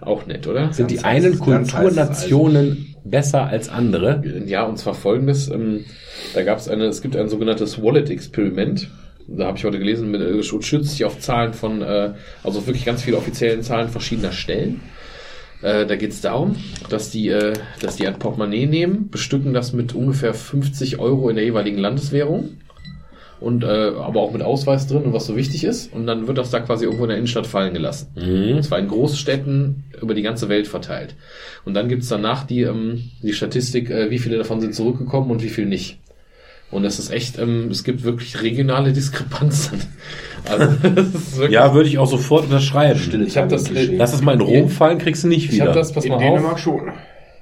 Auch 0.02 0.26
nett, 0.26 0.48
oder? 0.48 0.74
Sind 0.74 0.90
die 0.90 1.02
einen 1.02 1.38
Kulturnationen 1.38 2.96
besser 3.04 3.46
als 3.46 3.70
andere? 3.70 4.24
Ja, 4.48 4.64
und 4.64 4.78
zwar 4.78 4.96
folgendes. 4.96 5.50
Ähm, 5.50 5.86
da 6.34 6.44
gab 6.44 6.58
es 6.58 6.68
eine, 6.68 6.86
es 6.86 7.02
gibt 7.02 7.16
ein 7.16 7.30
sogenanntes 7.30 7.82
Wallet-Experiment. 7.82 8.90
Da 9.28 9.48
habe 9.48 9.58
ich 9.58 9.66
heute 9.66 9.80
gelesen, 9.80 10.10
mit, 10.10 10.22
äh, 10.22 10.42
schützt 10.44 10.92
sich 10.92 11.04
auf 11.06 11.20
Zahlen 11.20 11.54
von, 11.54 11.82
äh, 11.82 12.14
also 12.44 12.66
wirklich 12.66 12.86
ganz 12.86 13.02
viele 13.04 13.18
offiziellen 13.18 13.62
Zahlen 13.62 13.90
verschiedener 13.90 14.32
Stellen. 14.32 14.82
Äh, 15.62 15.86
da 15.86 15.96
geht 15.96 16.12
es 16.12 16.22
darum, 16.22 16.56
dass 16.90 17.10
die, 17.10 17.30
äh, 17.30 17.54
dass 17.82 17.98
die 17.98 18.08
ein 18.08 18.20
Portemonnaie 18.20 18.68
nehmen, 18.68 19.10
bestücken 19.10 19.54
das 19.54 19.74
mit 19.74 19.96
ungefähr 19.96 20.34
50 20.34 21.00
Euro 21.00 21.30
in 21.30 21.36
der 21.36 21.46
jeweiligen 21.46 21.78
Landeswährung 21.78 22.58
und 23.40 23.64
äh, 23.64 23.68
aber 23.68 24.22
auch 24.22 24.32
mit 24.32 24.42
Ausweis 24.42 24.88
drin 24.88 25.04
und 25.04 25.14
was 25.14 25.26
so 25.26 25.36
wichtig 25.36 25.64
ist. 25.64 25.94
Und 25.94 26.08
dann 26.08 26.28
wird 26.28 26.38
das 26.38 26.52
da 26.52 26.60
quasi 26.60 26.86
irgendwo 26.86 27.04
in 27.04 27.10
der 27.10 27.18
Innenstadt 27.18 27.48
fallen 27.48 27.74
gelassen. 27.74 28.10
Und 28.56 28.64
zwar 28.64 28.80
in 28.80 28.88
Großstädten 28.88 29.84
über 30.02 30.14
die 30.14 30.22
ganze 30.22 30.50
Welt 30.50 30.68
verteilt. 30.68 31.16
Und 31.66 31.74
dann 31.74 31.90
gibt's 31.90 32.08
danach 32.08 32.46
die, 32.46 32.62
ähm, 32.62 33.10
die 33.22 33.34
Statistik, 33.34 33.90
äh, 33.90 34.10
wie 34.10 34.20
viele 34.20 34.38
davon 34.38 34.62
sind 34.62 34.74
zurückgekommen 34.74 35.32
und 35.32 35.44
wie 35.44 35.50
viel 35.50 35.66
nicht. 35.66 36.00
Und 36.70 36.84
es 36.84 37.00
ist 37.00 37.12
echt, 37.12 37.40
ähm, 37.40 37.70
es 37.72 37.84
gibt 37.86 38.04
wirklich 38.04 38.42
regionale 38.42 38.92
Diskrepanzen. 38.94 39.80
Also, 40.50 40.74
das 40.90 41.08
ist 41.08 41.38
wirklich, 41.38 41.54
Ja, 41.54 41.74
würde 41.74 41.88
ich 41.90 41.98
auch 41.98 42.08
sofort 42.08 42.46
unterschreiben. 42.46 43.26
ich 43.26 43.38
habe 43.38 43.48
das, 43.48 43.70
Lass 43.70 44.14
es 44.14 44.22
mal 44.22 44.34
in 44.36 44.42
Rom 44.42 44.70
fallen, 44.70 44.98
kriegst 44.98 45.24
du 45.24 45.28
nicht 45.28 45.52
ich 45.52 45.62
habe 45.62 45.72
wieder. 45.72 45.80
das, 45.80 45.94
pass 45.94 46.06
In 46.06 46.12
mal 46.12 46.18
Dänemark 46.20 46.54
auf. 46.54 46.60
schon. 46.60 46.92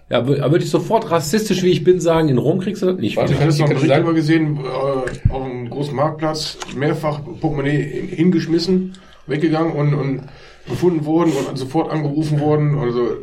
Ja, 0.09 0.19
wür- 0.19 0.51
würde 0.51 0.63
ich 0.63 0.69
sofort 0.69 1.09
rassistisch, 1.09 1.63
wie 1.63 1.69
ich 1.71 1.83
bin, 1.83 1.99
sagen, 1.99 2.29
in 2.29 2.37
Rom 2.37 2.59
kriegst 2.59 2.83
du 2.83 2.85
das 2.85 2.97
nicht 2.99 3.17
Warte, 3.17 3.31
wieder. 3.33 3.47
Ich 3.49 3.61
hatte 3.61 3.61
noch 3.63 3.69
einen 3.69 3.77
Ich 3.89 4.03
Bericht 4.03 4.15
gesehen, 4.15 4.59
äh, 4.63 5.31
auf 5.31 5.41
einem 5.43 5.69
großen 5.71 5.95
Marktplatz, 5.95 6.57
mehrfach 6.77 7.21
Portemonnaie 7.41 7.81
hingeschmissen, 8.15 8.93
weggegangen 9.25 9.73
und, 9.73 9.93
und 9.95 10.21
gefunden 10.69 11.05
worden 11.05 11.31
und 11.49 11.57
sofort 11.57 11.91
angerufen 11.91 12.39
worden. 12.39 12.77
Also 12.77 13.17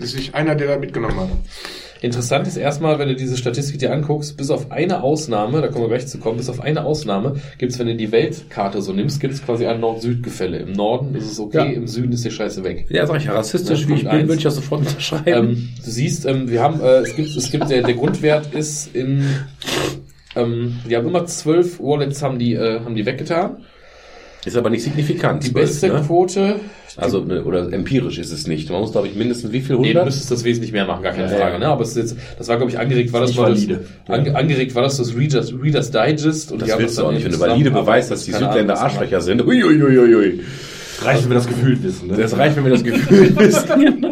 das 0.00 0.14
ist 0.14 0.34
einer, 0.34 0.56
der 0.56 0.66
da 0.74 0.78
mitgenommen 0.78 1.18
hat. 1.20 1.28
Interessant 2.04 2.46
ist 2.46 2.56
erstmal, 2.58 2.98
wenn 2.98 3.08
du 3.08 3.14
diese 3.14 3.36
Statistik 3.36 3.78
dir 3.78 3.90
anguckst, 3.90 4.36
bis 4.36 4.50
auf 4.50 4.70
eine 4.70 5.02
Ausnahme, 5.02 5.62
da 5.62 5.68
kommen 5.68 5.84
wir 5.84 5.88
gleich 5.88 6.06
zu 6.06 6.18
kommen, 6.18 6.36
bis 6.36 6.50
auf 6.50 6.60
eine 6.60 6.84
Ausnahme 6.84 7.36
gibt 7.56 7.72
es, 7.72 7.78
wenn 7.78 7.86
du 7.86 7.96
die 7.96 8.12
Weltkarte 8.12 8.82
so 8.82 8.92
nimmst, 8.92 9.20
gibt 9.20 9.32
es 9.32 9.42
quasi 9.44 9.64
ein 9.66 9.80
Nord-Süd-Gefälle. 9.80 10.58
Im 10.58 10.72
Norden 10.72 11.14
ist 11.14 11.32
es 11.32 11.40
okay, 11.40 11.56
Ja. 11.56 11.64
im 11.64 11.86
Süden 11.86 12.12
ist 12.12 12.24
die 12.24 12.30
Scheiße 12.30 12.62
weg. 12.62 12.84
Ja, 12.90 13.06
sag 13.06 13.16
ich 13.16 13.24
ja, 13.24 13.32
rassistisch, 13.32 13.82
Ja, 13.82 13.88
wie 13.88 13.94
ich 13.94 14.02
bin, 14.08 14.20
würde 14.28 14.34
ich 14.34 14.42
das 14.42 14.56
sofort 14.56 14.82
unterschreiben. 14.82 15.48
Ähm, 15.48 15.68
du 15.82 15.90
siehst, 15.90 16.26
ähm, 16.26 16.50
wir 16.50 16.60
haben, 16.62 16.80
äh, 16.80 16.98
es 16.98 17.16
gibt, 17.16 17.34
es 17.34 17.50
gibt, 17.50 17.70
der, 17.70 17.82
der 17.82 17.94
Grundwert 17.94 18.54
ist 18.54 18.94
in, 18.94 19.24
ähm, 20.36 20.80
die 20.88 20.96
haben 20.96 21.06
immer 21.08 21.24
zwölf 21.26 21.80
Wallets 21.80 22.22
haben 22.22 22.38
die, 22.38 22.52
äh, 22.52 22.80
haben 22.80 22.94
die 22.94 23.06
weggetan. 23.06 23.62
Ist 24.52 24.56
aber 24.56 24.70
nicht 24.70 24.82
signifikant. 24.82 25.42
Die 25.44 25.52
zwölf, 25.52 25.66
beste 25.68 25.88
ne? 25.88 26.02
Quote, 26.06 26.56
Also, 26.96 27.24
ne, 27.24 27.42
oder 27.44 27.72
empirisch 27.72 28.18
ist 28.18 28.30
es 28.32 28.46
nicht. 28.46 28.70
Man 28.70 28.80
muss, 28.80 28.92
glaube 28.92 29.08
ich, 29.08 29.14
mindestens 29.14 29.52
wie 29.52 29.60
viel? 29.60 29.76
Nee, 29.76 29.82
du 29.94 30.00
100? 30.00 30.04
müsstest 30.06 30.30
das 30.30 30.44
wesentlich 30.44 30.72
mehr 30.72 30.84
machen, 30.86 31.02
gar 31.02 31.12
keine 31.12 31.30
Ja, 31.32 31.38
Frage. 31.38 31.58
Ne? 31.58 31.66
Aber 31.66 31.82
es 31.82 31.90
ist 31.90 31.96
jetzt, 31.96 32.16
das 32.38 32.48
war, 32.48 32.56
glaube 32.58 32.70
ich, 32.70 32.78
angeregt, 32.78 33.12
war 33.12 33.20
das 33.22 33.34
mal 33.36 33.52
das, 33.54 33.66
ange, 34.06 34.36
angeregt 34.36 34.74
war 34.74 34.82
das 34.82 34.96
das 34.98 35.16
Readers, 35.16 35.52
Readers 35.60 35.90
Digest. 35.90 36.52
Und 36.52 36.62
das 36.62 36.78
willst 36.78 36.98
du 36.98 37.04
auch 37.06 37.12
nicht, 37.12 37.24
wenn 37.24 37.32
du 37.32 37.40
valide 37.40 37.70
beweist, 37.70 38.10
dass 38.10 38.24
die 38.24 38.32
Südländer 38.32 38.78
Arschlöcher 38.78 39.20
sind. 39.20 39.44
Uiuiuiui. 39.46 40.40
Reicht, 41.02 41.24
wenn 41.24 41.30
wir 41.30 41.34
das 41.34 41.48
gefühlt 41.48 41.82
wissen. 41.82 42.08
Ne? 42.08 42.16
Das 42.16 42.36
reicht, 42.38 42.56
wenn 42.56 42.64
wir 42.64 42.70
das 42.70 42.84
Gefühl 42.84 43.36
wissen. 43.36 43.82
In- 43.82 44.04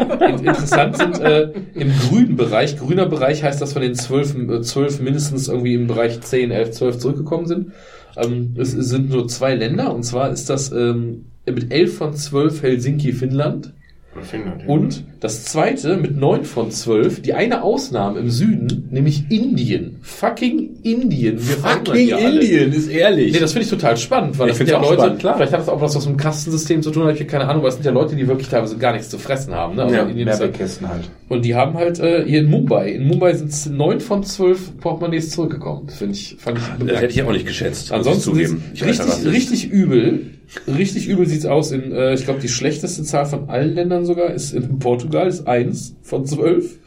Interessant 0.47 0.97
sind 0.99 1.21
äh, 1.21 1.51
im 1.75 1.93
grünen 2.09 2.37
Bereich, 2.37 2.77
grüner 2.77 3.07
Bereich 3.07 3.43
heißt, 3.45 3.61
dass 3.63 3.73
von 3.73 3.83
den 3.83 3.95
zwölf, 3.95 4.35
äh, 4.35 4.61
zwölf 4.63 4.99
mindestens 5.01 5.47
irgendwie 5.49 5.75
im 5.75 5.87
Bereich 5.87 6.21
10, 6.21 6.51
11, 6.51 6.73
12 6.73 6.99
zurückgekommen 6.99 7.47
sind. 7.47 7.73
Ähm, 8.17 8.55
es, 8.59 8.75
es 8.75 8.89
sind 8.89 9.11
nur 9.11 9.29
zwei 9.29 9.55
Länder 9.55 9.95
und 9.95 10.03
zwar 10.03 10.31
ist 10.31 10.51
das 10.51 10.73
ähm, 10.73 11.27
mit 11.47 11.73
11 11.73 11.97
von 11.97 12.15
12 12.15 12.63
Helsinki, 12.63 13.13
Finnland. 13.13 13.73
Finnland, 14.21 14.63
ja. 14.63 14.69
Und 14.69 15.05
das 15.23 15.45
zweite 15.45 15.97
mit 15.99 16.17
9 16.17 16.43
von 16.45 16.73
12, 16.73 17.23
die 17.23 17.33
eine 17.33 17.63
Ausnahme 17.63 18.19
im 18.19 18.29
Süden, 18.29 18.89
nämlich 18.91 19.31
Indien. 19.31 19.99
Fucking 20.03 20.81
Indien. 20.83 21.39
Wir 21.39 21.57
hier 21.95 22.17
alle. 22.17 22.41
ist 22.75 22.89
ehrlich. 22.89 23.33
Nee, 23.33 23.39
das 23.39 23.53
finde 23.53 23.67
ich 23.67 23.71
total 23.71 23.97
spannend, 23.97 24.37
weil 24.41 24.49
Ich 24.49 24.55
das 24.55 24.59
sind 24.59 24.71
ja 24.71 24.81
Leute, 24.81 24.95
spannend, 24.95 25.19
klar. 25.21 25.37
vielleicht 25.37 25.53
hat 25.53 25.61
das 25.61 25.69
auch 25.69 25.81
was 25.81 25.95
mit 25.95 26.07
dem 26.07 26.17
Kastensystem 26.17 26.83
zu 26.83 26.91
tun, 26.91 27.05
habe 27.05 27.13
ich 27.17 27.29
keine 27.29 27.45
Ahnung, 27.45 27.59
aber 27.61 27.69
es 27.69 27.75
sind 27.75 27.85
ja 27.87 27.93
Leute, 27.93 28.17
die 28.17 28.27
wirklich 28.27 28.49
teilweise 28.49 28.77
gar 28.79 28.95
nichts 28.95 29.11
zu 29.11 29.19
fressen 29.19 29.55
haben. 29.55 29.77
Ne? 29.77 29.85
Also 29.85 29.95
Ja, 29.95 30.03
Indien 30.03 30.27
Mehrwegkästen 30.27 30.89
halt. 30.89 31.09
und 31.29 31.45
die 31.45 31.55
haben 31.55 31.75
halt 31.75 32.01
äh, 32.01 32.25
hier 32.27 32.41
in 32.41 32.51
Mumbai, 32.51 32.91
in 32.91 33.07
Mumbai 33.07 33.35
sind 33.35 33.77
neun 33.77 34.01
von 34.01 34.25
zwölf 34.25 34.77
Portemonnaies 34.81 35.31
zurückgekommen. 35.31 35.85
Das 35.87 35.99
finde 35.99 36.15
ich, 36.15 36.37
fand 36.41 36.59
ich 36.59 36.65
das 36.89 37.01
hätte 37.01 37.15
ich 37.15 37.23
auch 37.23 37.31
nicht 37.31 37.47
geschätzt. 37.47 37.93
Ansonsten 37.93 38.37
ich 38.41 38.85
richtig, 38.85 39.25
richtig 39.25 39.71
übel. 39.71 40.33
Richtig 40.67 41.09
übel 41.09 41.27
sieht's 41.27 41.47
aus 41.47 41.73
in, 41.73 41.93
äh, 41.93 42.13
ich 42.15 42.25
glaube, 42.25 42.41
die 42.41 42.49
schlechteste 42.49 43.03
Zahl 43.05 43.25
von 43.27 43.49
allen 43.49 43.75
Ländern 43.75 44.05
sogar 44.05 44.35
ist 44.35 44.53
in 44.53 44.79
Portugal, 44.79 45.12
ist 45.21 45.47
eins 45.47 45.95
von 46.03 46.27
zwölf. 46.27 46.79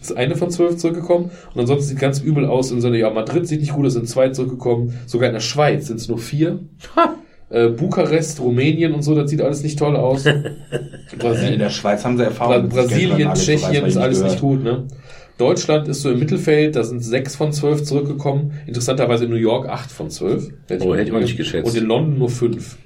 Ist 0.00 0.16
eine 0.16 0.36
von 0.36 0.50
zwölf 0.50 0.76
zurückgekommen. 0.76 1.30
Und 1.54 1.60
ansonsten 1.60 1.88
sieht 1.90 1.98
ganz 1.98 2.20
übel 2.20 2.44
aus 2.46 2.70
in 2.70 2.80
so 2.80 2.86
einer, 2.88 2.96
ja, 2.98 3.10
Madrid 3.10 3.48
sieht 3.48 3.60
nicht 3.60 3.72
gut, 3.72 3.86
es 3.86 3.94
sind 3.94 4.08
zwei 4.08 4.28
zurückgekommen. 4.30 4.94
Sogar 5.06 5.28
in 5.28 5.34
der 5.34 5.40
Schweiz 5.40 5.88
sind 5.88 5.96
es 5.96 6.08
nur 6.08 6.18
vier. 6.18 6.60
Äh, 7.50 7.68
Bukarest, 7.70 8.40
Rumänien 8.40 8.92
und 8.92 9.02
so, 9.02 9.14
das 9.14 9.30
sieht 9.30 9.40
alles 9.40 9.62
nicht 9.62 9.78
toll 9.78 9.96
aus. 9.96 10.26
In 11.12 11.18
Brasilien, 11.18 11.58
der 11.58 11.70
Schweiz 11.70 12.04
haben 12.04 12.18
sie 12.18 12.22
Erfahrung. 12.24 12.68
Bra 12.68 12.82
Brasilien, 12.82 13.32
Tschechien 13.34 13.86
ist 13.86 13.96
alles 13.96 14.18
gehört. 14.18 14.32
nicht 14.32 14.40
gut, 14.42 14.62
ne? 14.62 14.84
Deutschland 15.38 15.88
ist 15.88 16.02
so 16.02 16.10
im 16.10 16.18
Mittelfeld, 16.18 16.74
da 16.76 16.82
sind 16.84 17.00
sechs 17.00 17.36
von 17.36 17.52
zwölf 17.52 17.84
zurückgekommen. 17.84 18.52
Interessanterweise 18.66 19.24
in 19.24 19.30
New 19.30 19.36
York 19.36 19.68
acht 19.68 19.90
von 19.90 20.10
zwölf. 20.10 20.48
Oh, 20.80 20.94
hätte 20.94 21.10
ich 21.10 21.12
auch 21.12 21.20
nicht 21.20 21.36
geschätzt. 21.36 21.66
Und 21.66 21.76
in 21.80 21.86
London 21.86 22.18
nur 22.18 22.28
fünf. 22.28 22.76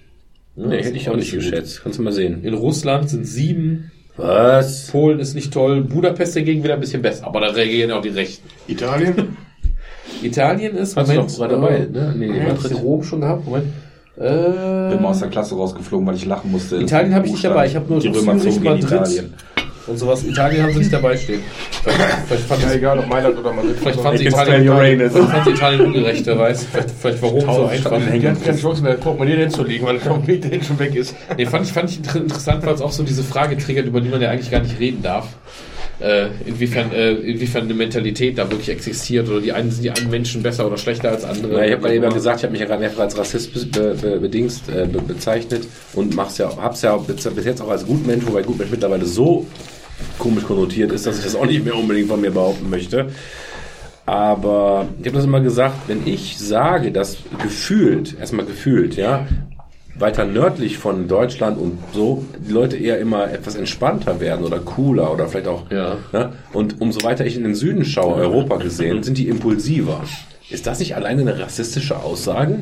Ja, 0.54 0.66
Nee, 0.66 0.82
hätte 0.82 0.96
ich 0.96 1.08
auch 1.08 1.16
nicht 1.16 1.30
so 1.30 1.36
gut. 1.38 1.46
geschätzt. 1.46 1.80
Kannst 1.82 1.98
du 1.98 2.02
mal 2.02 2.12
sehen. 2.12 2.44
In 2.44 2.52
Russland 2.54 3.08
sind 3.08 3.24
sieben. 3.26 3.90
Was? 4.16 4.88
Polen 4.88 5.20
ist 5.20 5.34
nicht 5.34 5.52
toll. 5.52 5.82
Budapest 5.82 6.36
dagegen 6.36 6.62
wieder 6.62 6.74
ein 6.74 6.80
bisschen 6.80 7.02
besser. 7.02 7.26
Aber 7.26 7.40
da 7.40 7.48
reagieren 7.48 7.90
auch 7.92 8.02
die 8.02 8.10
Rechten. 8.10 8.48
Italien? 8.68 9.36
Italien 10.22 10.76
ist, 10.76 10.96
du 10.96 11.00
Moment, 11.00 11.30
doch 11.30 11.36
gerade 11.36 11.54
dabei, 11.54 11.76
äh, 11.76 11.86
ne? 11.86 12.14
Nee, 12.16 12.26
Moment, 12.28 12.48
Madrid. 12.48 12.72
ist 12.72 12.82
Rom 12.82 13.02
schon 13.02 13.20
gehabt. 13.22 13.44
Moment. 13.46 13.66
Bin 14.14 15.02
mal 15.02 15.08
aus 15.08 15.16
Äh, 15.16 15.20
der 15.20 15.30
Klasse 15.30 15.54
rausgeflogen, 15.54 16.06
weil 16.06 16.16
ich 16.16 16.26
lachen 16.26 16.52
musste. 16.52 16.76
Italien 16.76 17.14
habe 17.14 17.26
ich 17.26 17.32
nicht 17.32 17.44
dabei. 17.44 17.66
Ich 17.66 17.74
habe 17.74 17.88
nur 17.88 17.98
die 18.00 18.08
Römer 18.08 18.36
Zürich, 18.38 18.60
Madrid 18.60 18.84
Italien. 18.84 19.34
Und 19.86 19.98
sowas. 19.98 20.22
Italien 20.24 20.62
haben 20.62 20.72
sie 20.72 20.78
nicht 20.80 20.92
dabei 20.92 21.16
stehen. 21.16 21.40
Vielleicht, 21.82 22.00
vielleicht 22.26 22.44
fand 22.44 22.62
Ja, 22.62 22.68
ich 22.70 22.74
egal, 22.76 22.98
ob 22.98 23.08
Mailand 23.08 23.38
oder 23.38 23.52
Madrid. 23.52 23.76
Vielleicht 23.80 24.00
fand 24.00 24.18
sie 24.18 24.26
Italien, 24.26 25.10
fand 25.10 25.44
sie 25.44 25.50
Italien 25.50 25.80
ungerecht, 25.82 26.26
wer 26.26 26.38
weiß. 26.38 26.66
Vielleicht, 26.70 26.90
vielleicht 27.00 27.22
war 27.22 27.30
Rom 27.30 27.40
so 27.40 27.66
einfach. 27.66 27.92
Die 28.12 28.28
hat 28.28 28.44
keine 28.44 28.58
Chance 28.58 28.82
mehr, 28.82 28.94
Portemonnaie 28.94 29.36
hinzulegen, 29.36 29.86
weil 29.86 29.98
der 29.98 30.12
dahin 30.40 30.62
schon 30.62 30.78
weg 30.78 30.94
ist. 30.94 31.14
Nee, 31.36 31.46
fand 31.46 31.66
ich, 31.66 31.72
fand 31.72 31.90
ich 31.90 31.98
inter- 31.98 32.20
interessant, 32.20 32.64
weil 32.64 32.74
es 32.74 32.80
auch 32.80 32.92
so 32.92 33.02
diese 33.02 33.22
Frage 33.22 33.56
triggert, 33.56 33.86
über 33.86 34.00
die 34.00 34.08
man 34.08 34.20
ja 34.20 34.30
eigentlich 34.30 34.50
gar 34.50 34.60
nicht 34.60 34.78
reden 34.78 35.02
darf. 35.02 35.26
Äh, 36.02 36.30
inwiefern, 36.46 36.90
äh, 36.90 37.12
inwiefern 37.12 37.62
eine 37.62 37.74
Mentalität 37.74 38.36
da 38.36 38.50
wirklich 38.50 38.70
existiert 38.70 39.28
oder 39.28 39.40
die 39.40 39.52
einen 39.52 39.70
sind 39.70 39.84
die 39.84 39.90
einen 39.90 40.10
Menschen 40.10 40.42
besser 40.42 40.66
oder 40.66 40.76
schlechter 40.76 41.10
als 41.10 41.22
andere. 41.22 41.52
Na, 41.52 41.64
ich 41.64 41.70
habe 41.70 41.82
gerade 41.82 41.94
eben 41.94 42.12
gesagt, 42.12 42.38
ich 42.38 42.42
habe 42.42 42.50
mich 42.50 42.60
ja 42.60 42.66
gerade 42.66 42.80
mehrfach 42.80 43.02
als 43.02 43.16
Rassist 43.16 43.70
be, 43.70 43.94
be, 43.94 44.18
bedingst, 44.18 44.68
äh, 44.68 44.86
be, 44.86 45.00
bezeichnet 45.00 45.64
und 45.92 46.16
mach's 46.16 46.38
ja, 46.38 46.50
hab's 46.56 46.82
ja 46.82 46.96
bis, 46.96 47.22
bis 47.22 47.44
jetzt 47.44 47.62
auch 47.62 47.70
als 47.70 47.86
Gutmensch, 47.86 48.26
wobei 48.26 48.42
Gutmensch 48.42 48.72
mittlerweile 48.72 49.06
so 49.06 49.46
komisch 50.18 50.42
konnotiert 50.42 50.90
ist, 50.90 51.06
dass 51.06 51.18
ich 51.18 51.24
das 51.24 51.36
auch 51.36 51.46
nicht 51.46 51.64
mehr 51.64 51.76
unbedingt 51.76 52.08
von 52.08 52.20
mir 52.20 52.32
behaupten 52.32 52.68
möchte. 52.68 53.06
Aber 54.04 54.88
ich 54.98 55.06
habe 55.06 55.16
das 55.16 55.24
immer 55.24 55.40
gesagt, 55.40 55.76
wenn 55.86 56.04
ich 56.04 56.36
sage, 56.36 56.90
dass 56.90 57.18
gefühlt, 57.40 58.18
erstmal 58.18 58.44
gefühlt, 58.44 58.96
ja, 58.96 59.28
weiter 59.94 60.24
nördlich 60.24 60.78
von 60.78 61.08
Deutschland 61.08 61.58
und 61.58 61.78
so, 61.92 62.24
die 62.38 62.52
Leute 62.52 62.76
eher 62.76 62.98
immer 62.98 63.30
etwas 63.30 63.56
entspannter 63.56 64.20
werden 64.20 64.44
oder 64.44 64.58
cooler 64.58 65.12
oder 65.12 65.28
vielleicht 65.28 65.48
auch. 65.48 65.70
Ja. 65.70 65.98
Ne? 66.12 66.32
Und 66.52 66.80
umso 66.80 67.02
weiter 67.02 67.26
ich 67.26 67.36
in 67.36 67.44
den 67.44 67.54
Süden 67.54 67.84
schaue, 67.84 68.14
Europa 68.16 68.56
gesehen, 68.56 69.02
sind 69.02 69.18
die 69.18 69.28
impulsiver. 69.28 70.02
Ist 70.50 70.66
das 70.66 70.78
nicht 70.80 70.96
alleine 70.96 71.22
eine 71.22 71.38
rassistische 71.38 71.98
Aussage? 71.98 72.60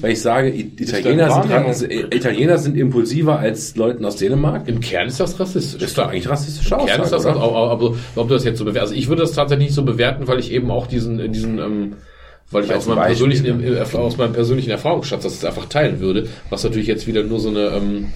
Weil 0.00 0.12
ich 0.12 0.20
sage, 0.20 0.50
Italiener 0.50 1.72
sind, 1.72 1.90
Italiener 1.90 2.58
sind 2.58 2.76
impulsiver 2.76 3.38
als 3.38 3.74
Leuten 3.76 4.04
aus 4.04 4.16
Dänemark? 4.16 4.68
Im 4.68 4.80
Kern 4.80 5.08
ist 5.08 5.18
das 5.18 5.40
rassistisch. 5.40 5.80
Ist 5.80 5.96
doch 5.96 6.08
eigentlich 6.08 6.28
rassistische 6.28 6.74
Im 6.74 6.84
Kern 6.84 7.00
Aussage, 7.00 7.02
ist 7.04 7.12
das, 7.12 7.26
oder? 7.26 7.42
aber, 7.42 7.70
aber 7.70 7.96
ob 8.16 8.28
du 8.28 8.34
das 8.34 8.44
jetzt 8.44 8.58
so 8.58 8.64
bewerten, 8.64 8.82
also 8.82 8.94
ich 8.94 9.08
würde 9.08 9.22
das 9.22 9.32
tatsächlich 9.32 9.68
nicht 9.68 9.74
so 9.74 9.84
bewerten, 9.84 10.28
weil 10.28 10.40
ich 10.40 10.52
eben 10.52 10.70
auch 10.70 10.86
diesen, 10.86 11.32
diesen, 11.32 11.58
ähm, 11.58 11.92
weil 12.52 12.64
ich 12.64 12.72
aus 12.74 12.86
meinem, 12.86 13.02
persönlichen, 13.02 13.64
äh, 13.64 13.80
aus 13.80 14.16
meinem 14.16 14.32
persönlichen 14.32 14.70
Erfahrungsschatz 14.70 15.22
das 15.22 15.44
einfach 15.44 15.66
teilen 15.66 16.00
würde, 16.00 16.28
was 16.50 16.62
natürlich 16.64 16.86
jetzt 16.86 17.06
wieder 17.06 17.22
nur 17.22 17.40
so 17.40 17.48
eine, 17.48 17.68
ähm, 17.76 18.12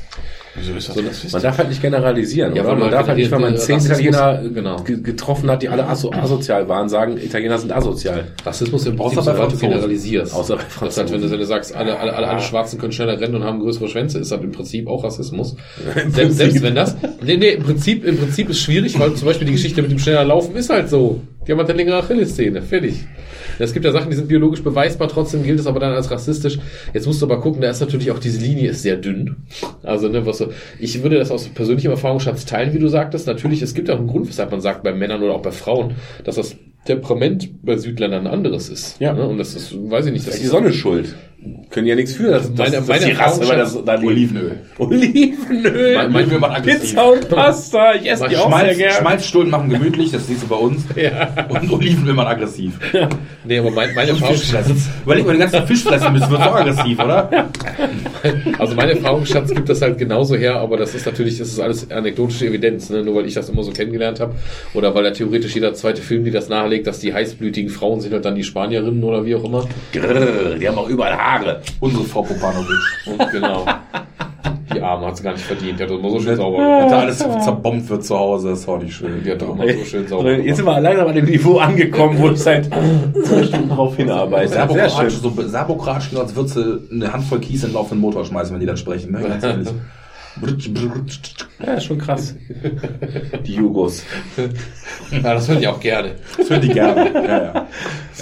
Wieso 0.58 0.72
ist 0.72 0.88
das 0.88 0.94
so 0.94 1.00
eine, 1.02 1.10
Man 1.32 1.42
darf 1.42 1.58
halt 1.58 1.68
nicht 1.68 1.82
generalisieren, 1.82 2.56
Ja, 2.56 2.62
oder? 2.62 2.70
Man 2.72 2.80
man 2.80 2.90
darf 2.90 3.06
halt 3.06 3.18
nicht, 3.18 3.30
wenn 3.30 3.42
man 3.42 3.56
zehn 3.58 3.78
Italiener 3.78 4.42
genau. 4.54 4.76
ge- 4.82 5.02
getroffen 5.02 5.50
hat, 5.50 5.62
die 5.62 5.68
alle 5.68 5.86
aso 5.86 6.10
asozial 6.12 6.66
waren, 6.66 6.88
sagen, 6.88 7.18
Italiener 7.18 7.58
sind 7.58 7.72
asozial. 7.72 8.28
Rassismus 8.44 8.86
im 8.86 8.96
Prinzip, 8.96 9.20
sobald 9.22 9.52
du 9.52 9.58
generalisierst. 9.58 10.34
Außer 10.34 10.56
bei 10.56 10.86
Das 10.86 10.96
halt, 10.96 11.12
wenn 11.12 11.20
du, 11.20 11.44
sagst, 11.44 11.74
alle, 11.76 11.98
alle, 11.98 12.14
alle, 12.14 12.26
alle 12.28 12.40
Schwarzen 12.40 12.78
können 12.78 12.92
schneller 12.92 13.20
rennen 13.20 13.34
und 13.34 13.44
haben 13.44 13.60
größere 13.60 13.88
Schwänze, 13.88 14.18
ist 14.18 14.32
das 14.32 14.40
im 14.40 14.52
Prinzip 14.52 14.88
auch 14.88 15.04
Rassismus. 15.04 15.56
selbst, 16.08 16.38
selbst 16.38 16.62
wenn 16.62 16.74
das, 16.74 16.96
nee, 17.22 17.36
nee, 17.36 17.50
im 17.50 17.62
Prinzip, 17.62 18.06
im 18.06 18.16
Prinzip 18.16 18.48
ist 18.48 18.60
schwierig, 18.60 18.98
weil 18.98 19.12
zum 19.12 19.26
Beispiel 19.26 19.46
die 19.46 19.52
Geschichte 19.52 19.82
mit 19.82 19.90
dem 19.90 19.98
schneller 19.98 20.24
Laufen 20.24 20.56
ist 20.56 20.70
halt 20.70 20.88
so. 20.88 21.20
Die 21.46 21.52
haben 21.52 21.58
halt 21.58 21.68
eine 21.68 21.76
längere 21.76 21.98
Achillessehne. 21.98 22.62
Fertig. 22.62 23.04
Es 23.58 23.72
gibt 23.72 23.84
ja 23.84 23.92
Sachen, 23.92 24.10
die 24.10 24.16
sind 24.16 24.28
biologisch 24.28 24.62
beweisbar, 24.62 25.08
trotzdem 25.08 25.42
gilt 25.42 25.60
es 25.60 25.66
aber 25.66 25.80
dann 25.80 25.92
als 25.92 26.10
rassistisch. 26.10 26.58
Jetzt 26.92 27.06
musst 27.06 27.22
du 27.22 27.26
aber 27.26 27.40
gucken, 27.40 27.60
da 27.60 27.70
ist 27.70 27.80
natürlich 27.80 28.10
auch 28.10 28.18
diese 28.18 28.40
Linie 28.40 28.70
ist 28.70 28.82
sehr 28.82 28.96
dünn. 28.96 29.36
Also, 29.82 30.08
ne, 30.08 30.26
was 30.26 30.38
so, 30.38 30.48
ich 30.78 31.02
würde 31.02 31.18
das 31.18 31.30
aus 31.30 31.48
persönlichem 31.48 31.90
Erfahrungsschatz 31.90 32.44
teilen, 32.44 32.74
wie 32.74 32.78
du 32.78 32.88
sagtest. 32.88 33.26
Natürlich, 33.26 33.62
es 33.62 33.74
gibt 33.74 33.90
auch 33.90 33.98
einen 33.98 34.08
Grund, 34.08 34.28
weshalb 34.28 34.50
man 34.50 34.60
sagt, 34.60 34.82
bei 34.82 34.92
Männern 34.92 35.22
oder 35.22 35.34
auch 35.34 35.42
bei 35.42 35.52
Frauen, 35.52 35.94
dass 36.24 36.36
das 36.36 36.56
Temperament 36.86 37.64
bei 37.64 37.76
Südländern 37.76 38.26
ein 38.26 38.32
anderes 38.32 38.68
ist. 38.68 39.00
Ja. 39.00 39.12
Ne? 39.12 39.26
Und 39.26 39.38
das 39.38 39.54
ist, 39.54 39.74
weiß 39.74 40.06
ich 40.06 40.12
nicht, 40.12 40.26
das 40.26 40.34
Das 40.34 40.36
ist 40.36 40.44
die 40.44 40.48
Sonne 40.48 40.72
schuld. 40.72 41.14
Können 41.70 41.86
ja 41.86 41.94
nichts 41.94 42.12
für. 42.14 42.30
Das, 42.30 42.48
das, 42.54 42.58
Meine- 42.58 42.70
das 42.76 42.86
meine 42.88 42.98
ist 43.00 43.06
die 43.08 43.12
Rasse, 43.12 43.48
weil 43.48 43.58
das 43.58 43.84
da. 43.84 43.94
Olivenöl. 43.98 44.58
Olivenöl. 44.78 46.08
Mein- 46.08 46.40
man 46.40 46.50
aggressiv. 46.50 46.90
Pizza 46.90 47.04
und 47.10 47.28
Pasta. 47.28 47.94
Ich 47.94 48.10
esse 48.10 48.28
die 48.28 48.36
auch 48.36 48.48
sehr 48.48 48.58
Schmalz, 48.58 48.78
gerne. 48.78 48.94
Schmalzstullen 48.94 49.50
machen 49.50 49.68
gemütlich, 49.70 50.10
das 50.12 50.26
siehst 50.26 50.42
du 50.44 50.48
bei 50.48 50.56
uns. 50.56 50.84
Und 51.48 51.72
Oliven 51.72 52.06
will 52.06 52.14
man 52.14 52.26
aggressiv. 52.26 52.72
Nee, 53.48 53.58
aber 53.60 53.70
mein, 53.70 53.94
meine 53.94 54.10
Und 54.10 54.16
Erfahrung, 54.16 54.36
Fischfressen. 54.36 54.82
Überleg 55.04 55.24
mal, 55.24 55.32
den 55.32 55.40
ganzen 55.40 55.66
Fisch 55.68 55.84
fressen 55.84 56.12
müssen, 56.12 56.28
wird 56.30 56.42
so 56.42 56.48
aggressiv, 56.50 56.98
oder? 56.98 57.30
also 58.58 58.74
meine 58.74 58.92
Erfahrungsschatz 58.92 59.54
gibt 59.54 59.68
das 59.68 59.82
halt 59.82 59.98
genauso 59.98 60.34
her, 60.34 60.56
aber 60.56 60.76
das 60.76 60.96
ist 60.96 61.06
natürlich, 61.06 61.38
das 61.38 61.48
ist 61.48 61.60
alles 61.60 61.88
anekdotische 61.90 62.46
Evidenz, 62.46 62.90
ne? 62.90 63.04
nur 63.04 63.14
weil 63.14 63.26
ich 63.26 63.34
das 63.34 63.48
immer 63.48 63.62
so 63.62 63.70
kennengelernt 63.70 64.18
habe 64.18 64.34
oder 64.74 64.94
weil 64.96 65.04
da 65.04 65.10
theoretisch 65.12 65.54
jeder 65.54 65.74
zweite 65.74 66.02
Film, 66.02 66.24
die 66.24 66.32
das 66.32 66.48
nahelegt, 66.48 66.88
dass 66.88 66.98
die 66.98 67.14
heißblütigen 67.14 67.70
Frauen 67.70 68.00
sind 68.00 68.12
halt 68.12 68.24
dann 68.24 68.34
die 68.34 68.42
Spanierinnen 68.42 69.04
oder 69.04 69.24
wie 69.24 69.36
auch 69.36 69.44
immer. 69.44 69.64
Grrr, 69.92 70.56
Die 70.60 70.68
haben 70.68 70.78
auch 70.78 70.88
überall 70.88 71.16
Haare. 71.16 71.35
Unsere 71.80 72.04
Frau 72.04 72.22
Popanovic. 72.22 72.78
Genau. 73.32 73.64
Die 74.74 74.80
Arme 74.82 75.06
hat 75.06 75.16
sie 75.16 75.22
gar 75.22 75.32
nicht 75.32 75.44
verdient. 75.44 75.78
Die 75.78 75.82
hat 75.84 75.90
das 75.90 75.98
immer 75.98 76.10
so 76.10 76.20
schön 76.20 76.36
sauber 76.36 76.58
gemacht. 76.58 76.90
da 76.90 76.98
alles 77.00 77.18
zerbombt 77.18 77.88
wird 77.88 78.04
zu 78.04 78.18
Hause, 78.18 78.50
das 78.50 78.60
ist 78.60 78.68
auch 78.68 78.78
nicht 78.78 78.94
schön. 78.94 79.22
Die 79.24 79.30
hat 79.30 79.40
doch 79.40 79.54
immer 79.54 79.72
so 79.72 79.84
schön 79.84 80.06
sauber 80.06 80.30
Jetzt 80.32 80.42
gemacht. 80.42 80.56
sind 80.56 80.66
wir 80.66 80.80
langsam 80.80 81.08
an 81.08 81.14
dem 81.14 81.24
Niveau 81.24 81.58
angekommen, 81.58 82.18
wo 82.18 82.30
ich 82.30 82.38
seit 82.38 82.66
zwei 83.24 83.42
Stunden 83.44 83.68
drauf 83.70 83.96
hinarbeite. 83.96 84.48
Sehr 84.48 84.58
Serbokratsch, 84.58 85.14
schön. 85.14 85.32
so 85.34 85.42
Serbokratsch, 85.48 86.14
als 86.16 86.36
würdest 86.36 86.56
du 86.56 86.80
eine 86.92 87.12
Handvoll 87.12 87.38
Kies 87.40 87.62
in 87.62 87.70
den 87.70 87.74
laufenden 87.74 88.00
Motor 88.00 88.24
schmeißen, 88.24 88.52
wenn 88.52 88.60
die 88.60 88.66
dann 88.66 88.76
sprechen. 88.76 89.12
Ne? 89.12 89.20
Ganz 89.20 89.44
ehrlich. 89.44 89.68
Ja, 91.64 91.74
ist 91.74 91.84
schon 91.84 91.98
krass. 91.98 92.34
Die 93.46 93.54
Jugos. 93.54 94.02
Ja, 95.10 95.34
das 95.34 95.48
höre 95.48 95.58
ich 95.60 95.68
auch 95.68 95.80
gerne. 95.80 96.16
Das 96.36 96.50
hören 96.50 96.60
die 96.60 96.68
gerne. 96.68 97.10
Ja, 97.14 97.42
ja. 97.42 97.66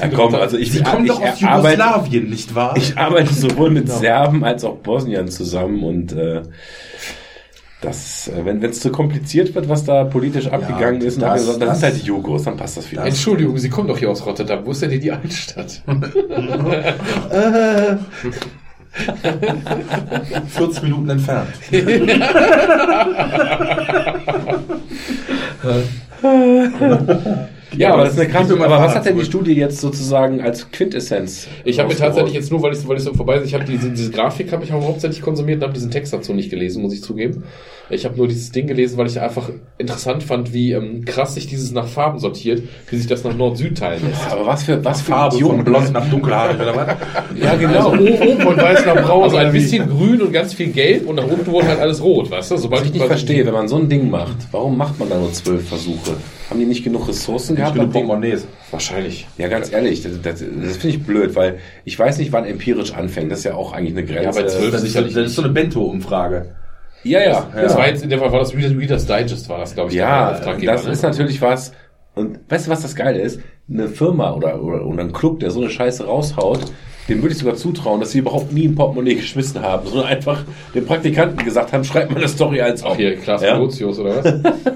Ja, 0.01 0.09
komm, 0.15 0.35
also 0.35 0.57
ich, 0.57 0.73
Sie 0.73 0.83
kommen 0.83 1.05
ich, 1.05 1.11
doch 1.11 1.21
aus 1.21 1.43
arbeite, 1.43 1.83
Jugoslawien, 1.83 2.31
nicht 2.31 2.55
wahr? 2.55 2.75
ich 2.77 2.97
arbeite 2.97 3.35
sowohl 3.35 3.71
mit 3.71 3.91
Serben 3.91 4.45
als 4.45 4.65
auch 4.65 4.77
Bosnien 4.77 5.29
zusammen 5.29 5.83
und 5.83 6.13
äh, 6.13 6.43
das, 7.81 8.29
äh, 8.29 8.45
wenn 8.45 8.63
es 8.63 8.81
zu 8.81 8.91
kompliziert 8.91 9.55
wird, 9.55 9.69
was 9.69 9.85
da 9.85 10.05
politisch 10.05 10.47
abgegangen 10.47 11.01
ist, 11.03 11.21
dann, 11.21 11.31
hab 11.31 11.37
ich 11.37 11.43
das- 11.43 11.47
gesagt, 11.59 11.63
das, 11.63 11.69
das- 11.69 11.79
ist 11.79 11.83
halt 11.85 12.03
die 12.03 12.07
Jugos, 12.07 12.43
dann 12.45 12.57
passt 12.57 12.77
das 12.77 12.91
wieder. 12.91 13.05
Entschuldigung, 13.05 13.59
Sie 13.59 13.69
kommen 13.69 13.89
doch 13.89 13.99
hier 13.99 14.11
aus 14.11 14.25
Rotterdam. 14.25 14.61
Wo 14.65 14.71
ist 14.71 14.83
denn 14.83 14.91
hier 14.91 15.01
die 15.01 15.13
Altstadt? 15.13 15.83
40 20.49 20.83
Minuten 20.83 21.11
entfernt. 21.11 21.55
Ja, 27.77 27.93
aber 27.93 28.05
das 28.05 28.15
ist 28.15 28.21
eine 28.21 28.29
krasse. 28.29 28.55
Aber 28.55 28.79
was 28.79 28.95
hat 28.95 29.07
denn 29.07 29.19
die. 29.19 29.25
Studie 29.25 29.55
jetzt 29.55 29.81
sozusagen 29.81 30.41
als 30.41 30.71
Quintessenz? 30.71 31.49
Ich 31.65 31.79
habe 31.79 31.89
mir 31.89 31.97
tatsächlich 31.97 32.35
jetzt 32.35 32.51
nur, 32.51 32.63
weil 32.63 32.73
ich 32.73 32.87
weil 32.87 32.97
ich 32.97 33.03
so 33.03 33.15
vorbei 33.15 33.39
bin, 33.39 33.47
ich 33.47 33.55
habe 33.55 33.65
diese, 33.65 33.91
diese 33.91 34.11
Grafik 34.11 34.53
habe 34.53 34.65
ich 34.65 34.73
auch 34.73 34.85
hauptsächlich 34.85 35.23
konsumiert 35.23 35.59
und 35.59 35.65
habe 35.65 35.73
diesen 35.73 35.91
Text 35.91 36.13
dazu 36.13 36.35
nicht 36.35 36.51
gelesen, 36.51 36.83
muss 36.83 36.93
ich 36.93 37.03
zugeben. 37.03 37.45
Ich 37.91 38.05
habe 38.05 38.17
nur 38.17 38.29
dieses 38.29 38.51
Ding 38.51 38.67
gelesen, 38.67 38.97
weil 38.97 39.07
ich 39.07 39.21
einfach 39.21 39.51
interessant 39.77 40.23
fand, 40.23 40.55
wie 40.55 40.73
ähm, 40.73 41.05
krass 41.05 41.35
sich 41.35 41.47
dieses 41.47 41.71
nach 41.73 41.87
Farben 41.87 42.19
sortiert, 42.19 42.63
wie 42.89 42.97
sich 42.97 43.07
das 43.07 43.25
nach 43.25 43.35
Nord-Süd 43.35 43.77
teilen 43.77 44.03
lässt. 44.09 44.31
Aber 44.31 44.47
was 44.47 44.63
für 44.65 44.83
was 44.85 45.03
für 45.03 45.13
Farbe 45.13 45.37
von 45.37 45.45
Idioten. 45.45 45.65
blond 45.65 45.93
nach 45.93 46.09
dunkelhaarig 46.09 46.61
oder 46.61 46.77
was? 46.77 46.97
Ja, 47.41 47.55
genau. 47.57 47.91
Also 47.91 48.03
oben, 48.03 48.29
oben 48.29 48.41
von 48.41 48.57
weiß 48.57 48.87
nach 48.87 49.03
braun, 49.07 49.25
also 49.25 49.37
ein 49.37 49.53
bisschen 49.53 49.89
grün 49.89 50.23
und 50.23 50.33
ganz 50.33 50.55
viel 50.55 50.69
gelb 50.69 51.07
und 51.07 51.17
nach 51.17 51.27
unten 51.27 51.47
wurde 51.47 51.69
halt 51.69 51.81
alles 51.81 52.03
rot, 52.03 52.31
weißt 52.31 52.53
du? 52.53 52.57
Sobald 52.57 52.83
Was 52.83 52.89
ich 52.89 52.95
nicht 52.95 53.07
verstehe, 53.07 53.45
wenn 53.45 53.55
man 53.55 53.69
so 53.69 53.77
ein 53.77 53.89
Ding 53.89 54.11
macht, 54.11 54.37
warum 54.51 54.77
macht 54.79 54.99
man 54.99 55.09
da 55.11 55.19
nur 55.19 55.33
zwölf 55.33 55.69
Versuche? 55.69 56.13
Haben 56.51 56.61
die 56.61 56.67
nicht 56.67 56.85
genug 56.85 57.09
Ressourcen 57.09 57.57
gehabt? 57.57 57.77
Das 57.77 57.83
Ding- 57.85 57.93
Portemonnaies. 57.93 58.47
Wahrscheinlich. 58.71 59.27
Ja, 59.39 59.49
ganz 59.49 59.73
ehrlich, 59.73 60.03
das, 60.03 60.13
das, 60.23 60.41
das 60.41 60.77
finde 60.77 60.97
ich 60.97 61.03
blöd, 61.03 61.35
weil 61.35 61.59
ich 61.85 61.99
weiß 61.99 62.19
nicht, 62.19 62.33
wann 62.33 62.45
empirisch 62.45 62.93
anfängt. 62.93 63.33
Das 63.33 63.39
ist 63.39 63.45
ja 63.45 63.55
auch 63.55 63.73
eigentlich 63.73 63.97
eine 63.97 64.05
Grenze. 64.05 64.23
Ja, 64.25 64.31
bei 64.31 64.45
zwölf 64.49 64.71
Das 64.73 64.83
ist, 64.83 64.95
das 64.95 65.05
ist 65.17 65.35
so 65.37 65.43
eine 65.43 65.53
Bento-Umfrage. 65.53 66.55
Ja, 67.03 67.21
ja. 67.23 67.49
Das 67.55 67.77
war 67.77 67.89
jetzt 67.89 68.03
in 68.03 68.11
der 68.11 68.19
Fall 68.19 68.33
war 68.33 68.41
das 68.41 68.55
Reader- 68.55 68.79
Reader's 68.79 69.07
Digest, 69.07 69.49
war 69.49 69.59
das, 69.59 69.75
glaube 69.75 69.91
ich, 69.91 69.97
Ja, 69.97 70.33
das 70.39 70.85
ne? 70.85 70.93
ist 70.93 71.03
natürlich 71.03 71.41
was. 71.41 71.73
Und 72.15 72.39
weißt 72.49 72.67
du, 72.67 72.71
was 72.71 72.83
das 72.83 72.95
Geile 72.95 73.21
ist? 73.21 73.41
Eine 73.69 73.89
Firma 73.89 74.33
oder, 74.33 74.63
oder, 74.63 74.87
oder 74.87 75.03
ein 75.03 75.13
Club, 75.13 75.41
der 75.41 75.51
so 75.51 75.61
eine 75.61 75.71
Scheiße 75.71 76.05
raushaut, 76.07 76.61
dem 77.09 77.23
würde 77.23 77.33
ich 77.33 77.39
sogar 77.39 77.57
zutrauen, 77.57 78.01
dass 78.01 78.13
sie 78.13 78.19
überhaupt 78.19 78.53
nie 78.53 78.67
ein 78.69 78.75
Portemonnaie 78.75 79.15
geschmissen 79.17 79.61
haben, 79.63 79.87
sondern 79.89 80.07
einfach 80.07 80.45
den 80.75 80.87
Praktikanten 80.87 81.45
gesagt 81.45 81.73
haben, 81.73 81.85
schreibt 81.85 82.11
mal 82.11 82.19
eine 82.19 82.29
Story 82.29 82.61
als 82.61 82.83
auf. 82.83 82.97
hier, 82.97 83.17
Klaas 83.17 83.43
Ja? 83.43 83.59
Oder 83.59 84.23
was? 84.25 84.55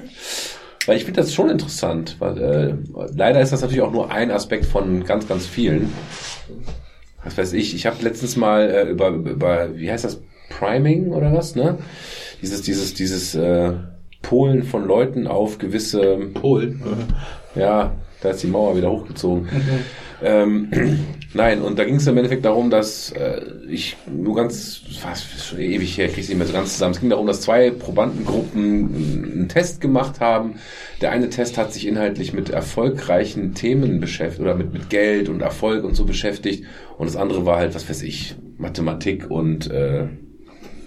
Weil 0.88 0.96
ich 0.96 1.04
finde 1.04 1.20
das 1.20 1.34
schon 1.34 1.50
interessant. 1.50 2.16
Weil, 2.18 2.38
äh, 2.38 2.74
leider 3.14 3.42
ist 3.42 3.52
das 3.52 3.60
natürlich 3.60 3.82
auch 3.82 3.92
nur 3.92 4.10
ein 4.10 4.30
Aspekt 4.30 4.64
von 4.64 5.04
ganz, 5.04 5.28
ganz 5.28 5.46
vielen. 5.46 5.92
Was 7.22 7.36
weiß 7.36 7.52
ich, 7.52 7.74
ich 7.74 7.84
habe 7.84 8.02
letztens 8.02 8.36
mal 8.36 8.70
äh, 8.70 8.88
über, 8.88 9.10
über, 9.10 9.76
wie 9.76 9.92
heißt 9.92 10.06
das, 10.06 10.22
Priming 10.48 11.12
oder 11.12 11.30
was, 11.34 11.54
ne? 11.54 11.76
Dieses, 12.40 12.62
dieses, 12.62 12.94
dieses 12.94 13.34
äh, 13.34 13.72
Polen 14.22 14.62
von 14.62 14.86
Leuten 14.86 15.26
auf 15.26 15.58
gewisse 15.58 16.16
Polen. 16.32 16.82
ja, 17.54 17.94
da 18.22 18.30
ist 18.30 18.42
die 18.42 18.46
Mauer 18.46 18.74
wieder 18.74 18.90
hochgezogen. 18.90 19.46
Ähm, 20.22 20.70
nein, 21.34 21.62
und 21.62 21.78
da 21.78 21.84
ging 21.84 21.96
es 21.96 22.06
im 22.06 22.16
Endeffekt 22.16 22.44
darum, 22.44 22.70
dass 22.70 23.12
äh, 23.12 23.40
ich 23.68 23.96
nur 24.06 24.36
ganz, 24.36 24.82
was 25.02 25.24
schon 25.46 25.60
ewig 25.60 25.96
her, 25.98 26.08
kriege 26.08 26.20
ich 26.20 26.28
nicht 26.28 26.38
mehr 26.38 26.46
so 26.46 26.52
ganz 26.52 26.72
zusammen. 26.72 26.94
Es 26.94 27.00
ging 27.00 27.10
darum, 27.10 27.26
dass 27.26 27.40
zwei 27.40 27.70
Probandengruppen 27.70 29.34
einen 29.34 29.48
Test 29.48 29.80
gemacht 29.80 30.20
haben. 30.20 30.54
Der 31.00 31.12
eine 31.12 31.30
Test 31.30 31.58
hat 31.58 31.72
sich 31.72 31.86
inhaltlich 31.86 32.32
mit 32.32 32.50
erfolgreichen 32.50 33.54
Themen 33.54 34.00
beschäftigt 34.00 34.40
oder 34.40 34.54
mit, 34.54 34.72
mit 34.72 34.90
Geld 34.90 35.28
und 35.28 35.40
Erfolg 35.40 35.84
und 35.84 35.94
so 35.94 36.04
beschäftigt. 36.04 36.64
Und 36.96 37.06
das 37.06 37.16
andere 37.16 37.46
war 37.46 37.58
halt, 37.58 37.74
was 37.74 37.88
weiß 37.88 38.02
ich, 38.02 38.34
Mathematik 38.56 39.30
und 39.30 39.70
äh, 39.70 40.06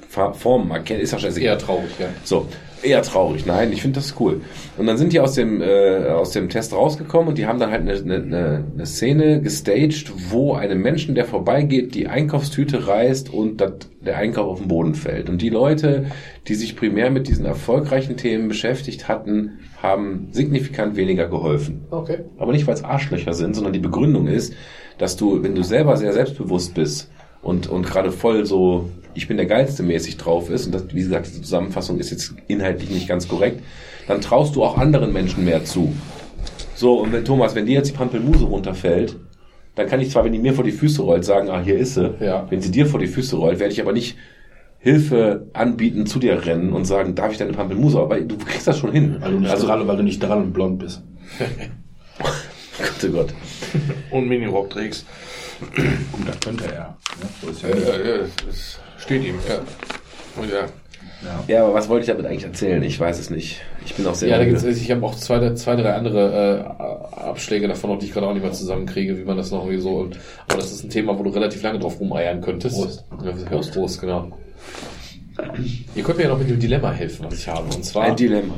Formen 0.09 0.71
erkennen. 0.71 1.01
Ist 1.01 1.13
ja 1.13 1.19
scheißegal. 1.19 1.53
Eher 1.53 1.57
traurig, 1.57 1.91
ja. 1.99 2.07
So, 2.23 2.47
eher 2.83 3.01
traurig. 3.01 3.45
Nein, 3.45 3.71
ich 3.71 3.81
finde 3.81 3.99
das 3.99 4.15
cool. 4.19 4.41
Und 4.77 4.87
dann 4.87 4.97
sind 4.97 5.13
die 5.13 5.19
aus 5.19 5.33
dem, 5.33 5.61
äh, 5.61 6.07
aus 6.09 6.31
dem 6.31 6.49
Test 6.49 6.73
rausgekommen 6.73 7.29
und 7.29 7.37
die 7.37 7.45
haben 7.45 7.59
dann 7.59 7.71
halt 7.71 7.81
eine, 7.81 7.93
eine, 7.93 8.65
eine- 8.75 8.85
Szene 8.85 9.41
gestaged, 9.41 10.11
wo 10.29 10.53
einem 10.53 10.81
Menschen, 10.81 11.15
der 11.15 11.25
vorbeigeht, 11.25 11.95
die 11.95 12.07
Einkaufstüte 12.07 12.87
reißt 12.87 13.33
und 13.33 13.61
dat, 13.61 13.87
der 14.01 14.17
Einkauf 14.17 14.47
auf 14.47 14.59
den 14.59 14.67
Boden 14.67 14.95
fällt. 14.95 15.29
Und 15.29 15.41
die 15.41 15.49
Leute, 15.49 16.05
die 16.47 16.55
sich 16.55 16.75
primär 16.75 17.11
mit 17.11 17.27
diesen 17.27 17.45
erfolgreichen 17.45 18.17
Themen 18.17 18.47
beschäftigt 18.47 19.07
hatten, 19.07 19.59
haben 19.81 20.29
signifikant 20.31 20.95
weniger 20.95 21.27
geholfen. 21.27 21.81
Okay. 21.91 22.19
Aber 22.37 22.51
nicht, 22.51 22.67
weil 22.67 22.73
es 22.73 22.83
Arschlöcher 22.83 23.33
sind, 23.33 23.55
sondern 23.55 23.73
die 23.73 23.79
Begründung 23.79 24.27
ist, 24.27 24.53
dass 24.97 25.15
du, 25.15 25.41
wenn 25.43 25.55
du 25.55 25.63
selber 25.63 25.97
sehr 25.97 26.13
selbstbewusst 26.13 26.73
bist 26.73 27.09
und, 27.41 27.67
und 27.67 27.85
gerade 27.85 28.11
voll 28.11 28.45
so, 28.45 28.89
ich 29.13 29.27
bin 29.27 29.37
der 29.37 29.45
Geilste 29.45 29.83
mäßig 29.83 30.17
drauf 30.17 30.49
ist, 30.49 30.65
und 30.65 30.73
das, 30.73 30.85
wie 30.93 31.01
gesagt, 31.01 31.27
diese 31.27 31.41
Zusammenfassung 31.41 31.99
ist 31.99 32.11
jetzt 32.11 32.33
inhaltlich 32.47 32.89
nicht 32.89 33.07
ganz 33.07 33.27
korrekt, 33.27 33.61
dann 34.07 34.21
traust 34.21 34.55
du 34.55 34.63
auch 34.63 34.77
anderen 34.77 35.13
Menschen 35.13 35.45
mehr 35.45 35.63
zu. 35.63 35.93
So, 36.75 36.99
und 36.99 37.13
wenn 37.13 37.25
Thomas, 37.25 37.55
wenn 37.55 37.65
dir 37.65 37.75
jetzt 37.75 37.89
die 37.89 37.95
Pampelmuse 37.95 38.45
runterfällt, 38.45 39.15
dann 39.75 39.87
kann 39.87 40.01
ich 40.01 40.11
zwar, 40.11 40.25
wenn 40.25 40.33
die 40.33 40.39
mir 40.39 40.53
vor 40.53 40.63
die 40.63 40.71
Füße 40.71 41.01
rollt, 41.01 41.23
sagen, 41.23 41.49
ah, 41.49 41.61
hier 41.61 41.77
ist 41.77 41.93
sie. 41.93 42.15
Ja. 42.19 42.45
Wenn 42.49 42.61
sie 42.61 42.71
dir 42.71 42.85
vor 42.85 42.99
die 42.99 43.07
Füße 43.07 43.35
rollt, 43.35 43.59
werde 43.59 43.71
ich 43.71 43.81
aber 43.81 43.93
nicht 43.93 44.17
Hilfe 44.79 45.47
anbieten, 45.53 46.07
zu 46.07 46.19
dir 46.19 46.45
rennen 46.45 46.73
und 46.73 46.85
sagen, 46.85 47.13
darf 47.15 47.31
ich 47.31 47.37
deine 47.37 47.53
Pampelmuse? 47.53 47.99
Aber 47.99 48.19
du 48.19 48.37
kriegst 48.37 48.67
das 48.67 48.79
schon 48.79 48.91
hin. 48.91 49.17
Weil 49.19 49.31
du 49.31 49.39
nicht, 49.39 49.51
also, 49.51 49.67
dran, 49.67 49.87
weil 49.87 49.97
du 49.97 50.03
nicht 50.03 50.21
dran 50.21 50.41
und 50.41 50.53
blond 50.53 50.79
bist. 50.79 51.03
Gott, 52.17 53.05
oh 53.05 53.11
Gott. 53.11 53.33
Und 54.09 54.27
Minirock 54.27 54.71
trägst. 54.71 55.05
Gut, 56.11 56.27
das 56.27 56.39
könnte 56.39 56.65
er. 56.65 56.71
Ja, 56.73 57.49
ist 57.49 57.61
ja 57.61 57.69
Ja, 57.69 57.75
nicht. 57.75 57.87
ja, 57.87 57.97
ja, 57.97 58.17
das 58.47 58.79
steht 58.97 59.23
ihm, 59.23 59.35
ja. 59.47 59.59
Und 60.41 60.51
ja. 60.51 60.65
Ja, 61.47 61.63
aber 61.65 61.75
was 61.75 61.87
wollte 61.87 62.01
ich 62.05 62.07
damit 62.07 62.25
eigentlich 62.25 62.45
erzählen? 62.45 62.81
Ich 62.81 62.99
weiß 62.99 63.19
es 63.19 63.29
nicht. 63.29 63.61
Ich 63.85 63.93
bin 63.93 64.07
auch 64.07 64.15
sehr 64.15 64.29
Ja, 64.29 64.39
da 64.39 64.45
gibt's, 64.45 64.63
ich 64.63 64.89
habe 64.89 65.05
auch 65.05 65.13
zwei, 65.15 65.53
zwei, 65.53 65.75
drei 65.75 65.93
andere 65.93 66.65
äh, 67.15 67.19
Abschläge 67.19 67.67
davon, 67.67 67.91
noch, 67.91 67.99
die 67.99 68.07
ich 68.07 68.13
gerade 68.13 68.25
auch 68.25 68.33
nicht 68.33 68.41
mehr 68.41 68.51
zusammenkriege, 68.51 69.15
wie 69.19 69.23
man 69.23 69.37
das 69.37 69.51
noch 69.51 69.59
irgendwie 69.65 69.81
so. 69.81 69.97
Und, 69.97 70.17
aber 70.47 70.57
das 70.57 70.71
ist 70.71 70.83
ein 70.83 70.89
Thema, 70.89 71.17
wo 71.19 71.21
du 71.21 71.29
relativ 71.29 71.61
lange 71.61 71.77
drauf 71.77 71.99
rumeiern 71.99 72.41
könntest. 72.41 72.75
Prost. 72.75 73.05
Ja, 73.23 73.31
Prost. 73.47 73.71
Prost, 73.73 74.01
genau. 74.01 74.31
Ihr 75.95 76.03
könnt 76.03 76.17
mir 76.17 76.23
ja 76.23 76.29
noch 76.29 76.39
mit 76.39 76.49
dem 76.49 76.59
Dilemma 76.59 76.91
helfen, 76.91 77.25
was 77.27 77.35
ich 77.35 77.47
habe. 77.47 77.63
Und 77.73 77.85
zwar, 77.85 78.05
Ein 78.05 78.15
Dilemma. 78.15 78.55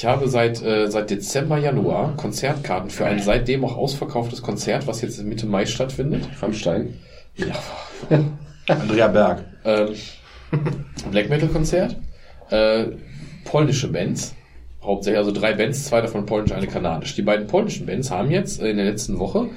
Ich 0.00 0.06
habe 0.06 0.30
seit, 0.30 0.62
äh, 0.62 0.90
seit 0.90 1.10
Dezember, 1.10 1.58
Januar 1.58 2.16
Konzertkarten 2.16 2.88
für 2.88 3.04
ein 3.04 3.20
seitdem 3.20 3.66
auch 3.66 3.76
ausverkauftes 3.76 4.40
Konzert, 4.40 4.86
was 4.86 5.02
jetzt 5.02 5.22
Mitte 5.22 5.44
Mai 5.44 5.66
stattfindet. 5.66 6.26
Rammstein. 6.40 6.94
Ja. 7.36 7.52
Andrea 8.66 9.08
Berg. 9.08 9.44
Ähm, 9.62 9.88
Black 11.10 11.28
Metal 11.28 11.50
Konzert. 11.50 11.96
Äh, 12.48 12.92
polnische 13.44 13.88
Bands. 13.92 14.34
Hauptsächlich, 14.82 15.18
also 15.18 15.32
drei 15.32 15.52
Bands, 15.52 15.84
zwei 15.84 16.00
davon 16.00 16.24
polnisch, 16.24 16.52
eine 16.52 16.66
kanadisch. 16.66 17.14
Die 17.14 17.20
beiden 17.20 17.46
polnischen 17.46 17.84
Bands 17.84 18.10
haben 18.10 18.30
jetzt 18.30 18.62
äh, 18.62 18.70
in 18.70 18.78
der 18.78 18.86
letzten 18.86 19.18
Woche 19.18 19.50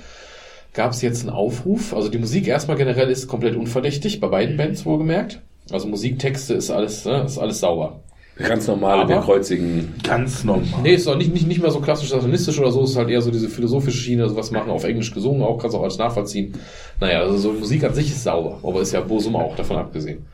gab 0.73 0.91
es 0.91 1.01
jetzt 1.01 1.21
einen 1.21 1.29
Aufruf. 1.29 1.93
Also 1.93 2.09
die 2.09 2.17
Musik 2.17 2.49
erstmal 2.49 2.75
generell 2.75 3.09
ist 3.09 3.29
komplett 3.29 3.55
unverdächtig, 3.55 4.19
bei 4.19 4.27
beiden 4.27 4.57
Bands 4.57 4.85
wohlgemerkt. 4.85 5.39
Also 5.71 5.87
Musiktexte 5.87 6.53
ist 6.53 6.69
alles, 6.69 7.05
ne, 7.05 7.23
ist 7.23 7.37
alles 7.37 7.61
sauber. 7.61 8.01
Ganz 8.37 8.67
normale, 8.67 9.03
Aber- 9.03 9.21
kreuzigen. 9.21 9.93
Ganz 10.03 10.43
normal. 10.43 10.65
Nee, 10.81 10.95
ist 10.95 11.07
auch 11.07 11.15
nicht, 11.15 11.31
nicht, 11.33 11.47
nicht 11.47 11.61
mehr 11.61 11.69
so 11.69 11.79
klassisch 11.79 12.09
satanistisch 12.09 12.59
oder 12.59 12.71
so, 12.71 12.81
es 12.83 12.91
ist 12.91 12.97
halt 12.97 13.09
eher 13.09 13.21
so 13.21 13.29
diese 13.29 13.47
philosophische 13.47 13.97
Schiene, 13.97 14.23
also 14.23 14.35
was 14.35 14.49
machen, 14.49 14.71
auf 14.71 14.83
Englisch 14.83 15.13
gesungen, 15.13 15.43
auch 15.43 15.57
kannst 15.59 15.75
du 15.75 15.79
auch 15.79 15.83
alles 15.83 15.99
nachvollziehen. 15.99 16.53
Naja, 16.99 17.19
also 17.19 17.37
so 17.37 17.51
Musik 17.53 17.83
an 17.83 17.93
sich 17.93 18.07
ist 18.07 18.23
sauber, 18.23 18.59
aber 18.63 18.81
ist 18.81 18.91
ja 18.91 19.01
Bosum 19.01 19.35
auch 19.35 19.55
davon 19.55 19.77
abgesehen. 19.77 20.25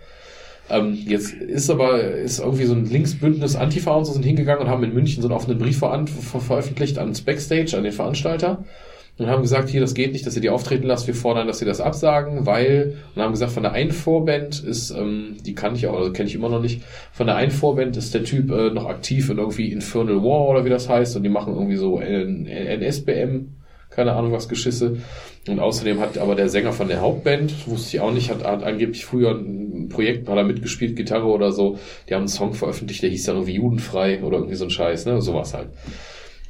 Ähm, 0.70 0.98
jetzt 1.08 1.34
ist 1.34 1.70
aber, 1.70 2.00
ist 2.02 2.40
irgendwie 2.40 2.66
so 2.66 2.74
ein 2.74 2.86
Linksbündnis 2.86 3.56
Antifa 3.56 3.92
und 3.96 4.06
so 4.06 4.14
sind 4.14 4.24
hingegangen 4.24 4.64
und 4.64 4.70
haben 4.70 4.84
in 4.84 4.94
München 4.94 5.22
so 5.22 5.28
einen 5.28 5.36
offenen 5.36 5.58
Brief 5.58 5.80
veran- 5.80 6.08
ver 6.08 6.40
veröffentlicht 6.40 6.98
ans 7.00 7.22
Backstage, 7.22 7.76
an 7.76 7.84
den 7.84 7.92
Veranstalter 7.92 8.64
und 9.20 9.28
haben 9.28 9.42
gesagt, 9.42 9.70
hier, 9.70 9.82
das 9.82 9.94
geht 9.94 10.14
nicht, 10.14 10.26
dass 10.26 10.36
ihr 10.38 10.42
die 10.42 10.50
auftreten 10.50 10.88
lasst, 10.88 11.06
wir 11.06 11.14
fordern, 11.14 11.46
dass 11.46 11.60
sie 11.60 11.66
das 11.66 11.82
absagen, 11.82 12.46
weil, 12.46 12.96
und 13.14 13.22
haben 13.22 13.34
gesagt, 13.34 13.52
von 13.52 13.64
der 13.64 13.74
einen 13.74 13.92
Vorband 13.92 14.64
ist, 14.64 14.92
ähm, 14.92 15.36
die 15.46 15.54
kann 15.54 15.76
ich 15.76 15.88
auch, 15.88 15.98
also 15.98 16.14
kenne 16.14 16.30
ich 16.30 16.36
immer 16.36 16.48
noch 16.48 16.62
nicht, 16.62 16.82
von 17.12 17.28
der 17.28 17.36
einen 17.36 17.52
Vorband 17.52 17.98
ist 17.98 18.14
der 18.14 18.24
Typ 18.24 18.50
äh, 18.50 18.70
noch 18.70 18.86
aktiv 18.86 19.30
in 19.30 19.38
irgendwie 19.38 19.74
Infernal 19.74 20.24
War 20.24 20.48
oder 20.48 20.64
wie 20.64 20.70
das 20.70 20.88
heißt 20.88 21.18
und 21.18 21.24
die 21.24 21.30
machen 21.30 21.54
irgendwie 21.54 21.76
so 21.76 22.00
NSBM, 22.00 23.56
keine 23.90 24.14
Ahnung 24.14 24.32
was 24.32 24.48
Geschisse. 24.48 24.98
Und 25.50 25.60
außerdem 25.60 26.00
hat 26.00 26.18
aber 26.18 26.36
der 26.36 26.48
Sänger 26.48 26.72
von 26.72 26.88
der 26.88 27.02
Hauptband, 27.02 27.68
wusste 27.68 27.98
ich 27.98 28.02
auch 28.02 28.14
nicht, 28.14 28.30
hat, 28.30 28.46
hat 28.46 28.64
angeblich 28.64 29.04
früher 29.04 29.32
ein 29.32 29.90
Projekt, 29.90 30.30
hat 30.30 30.38
er 30.38 30.44
mitgespielt, 30.46 30.96
Gitarre 30.96 31.26
oder 31.26 31.52
so, 31.52 31.78
die 32.08 32.14
haben 32.14 32.22
einen 32.22 32.28
Song 32.30 32.54
veröffentlicht, 32.54 33.04
der 33.04 33.10
hieß 33.10 33.26
dann 33.26 33.36
irgendwie 33.36 33.56
Judenfrei 33.56 34.24
oder 34.24 34.38
irgendwie 34.38 34.56
so 34.56 34.64
ein 34.64 34.70
Scheiß, 34.70 35.08
ne, 35.08 35.22
sowas 35.22 35.54
halt. 35.54 35.70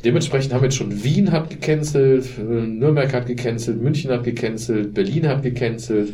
Dementsprechend 0.04 0.54
haben 0.54 0.64
jetzt 0.64 0.78
schon 0.78 1.04
Wien 1.04 1.32
hat 1.32 1.50
gecancelt, 1.50 2.26
Nürnberg 2.38 3.14
hat 3.14 3.26
gecancelt, 3.26 3.82
München 3.82 4.12
hat 4.12 4.24
gecancelt, 4.24 4.94
Berlin 4.94 5.28
hat 5.28 5.44
gecancelt. 5.44 6.12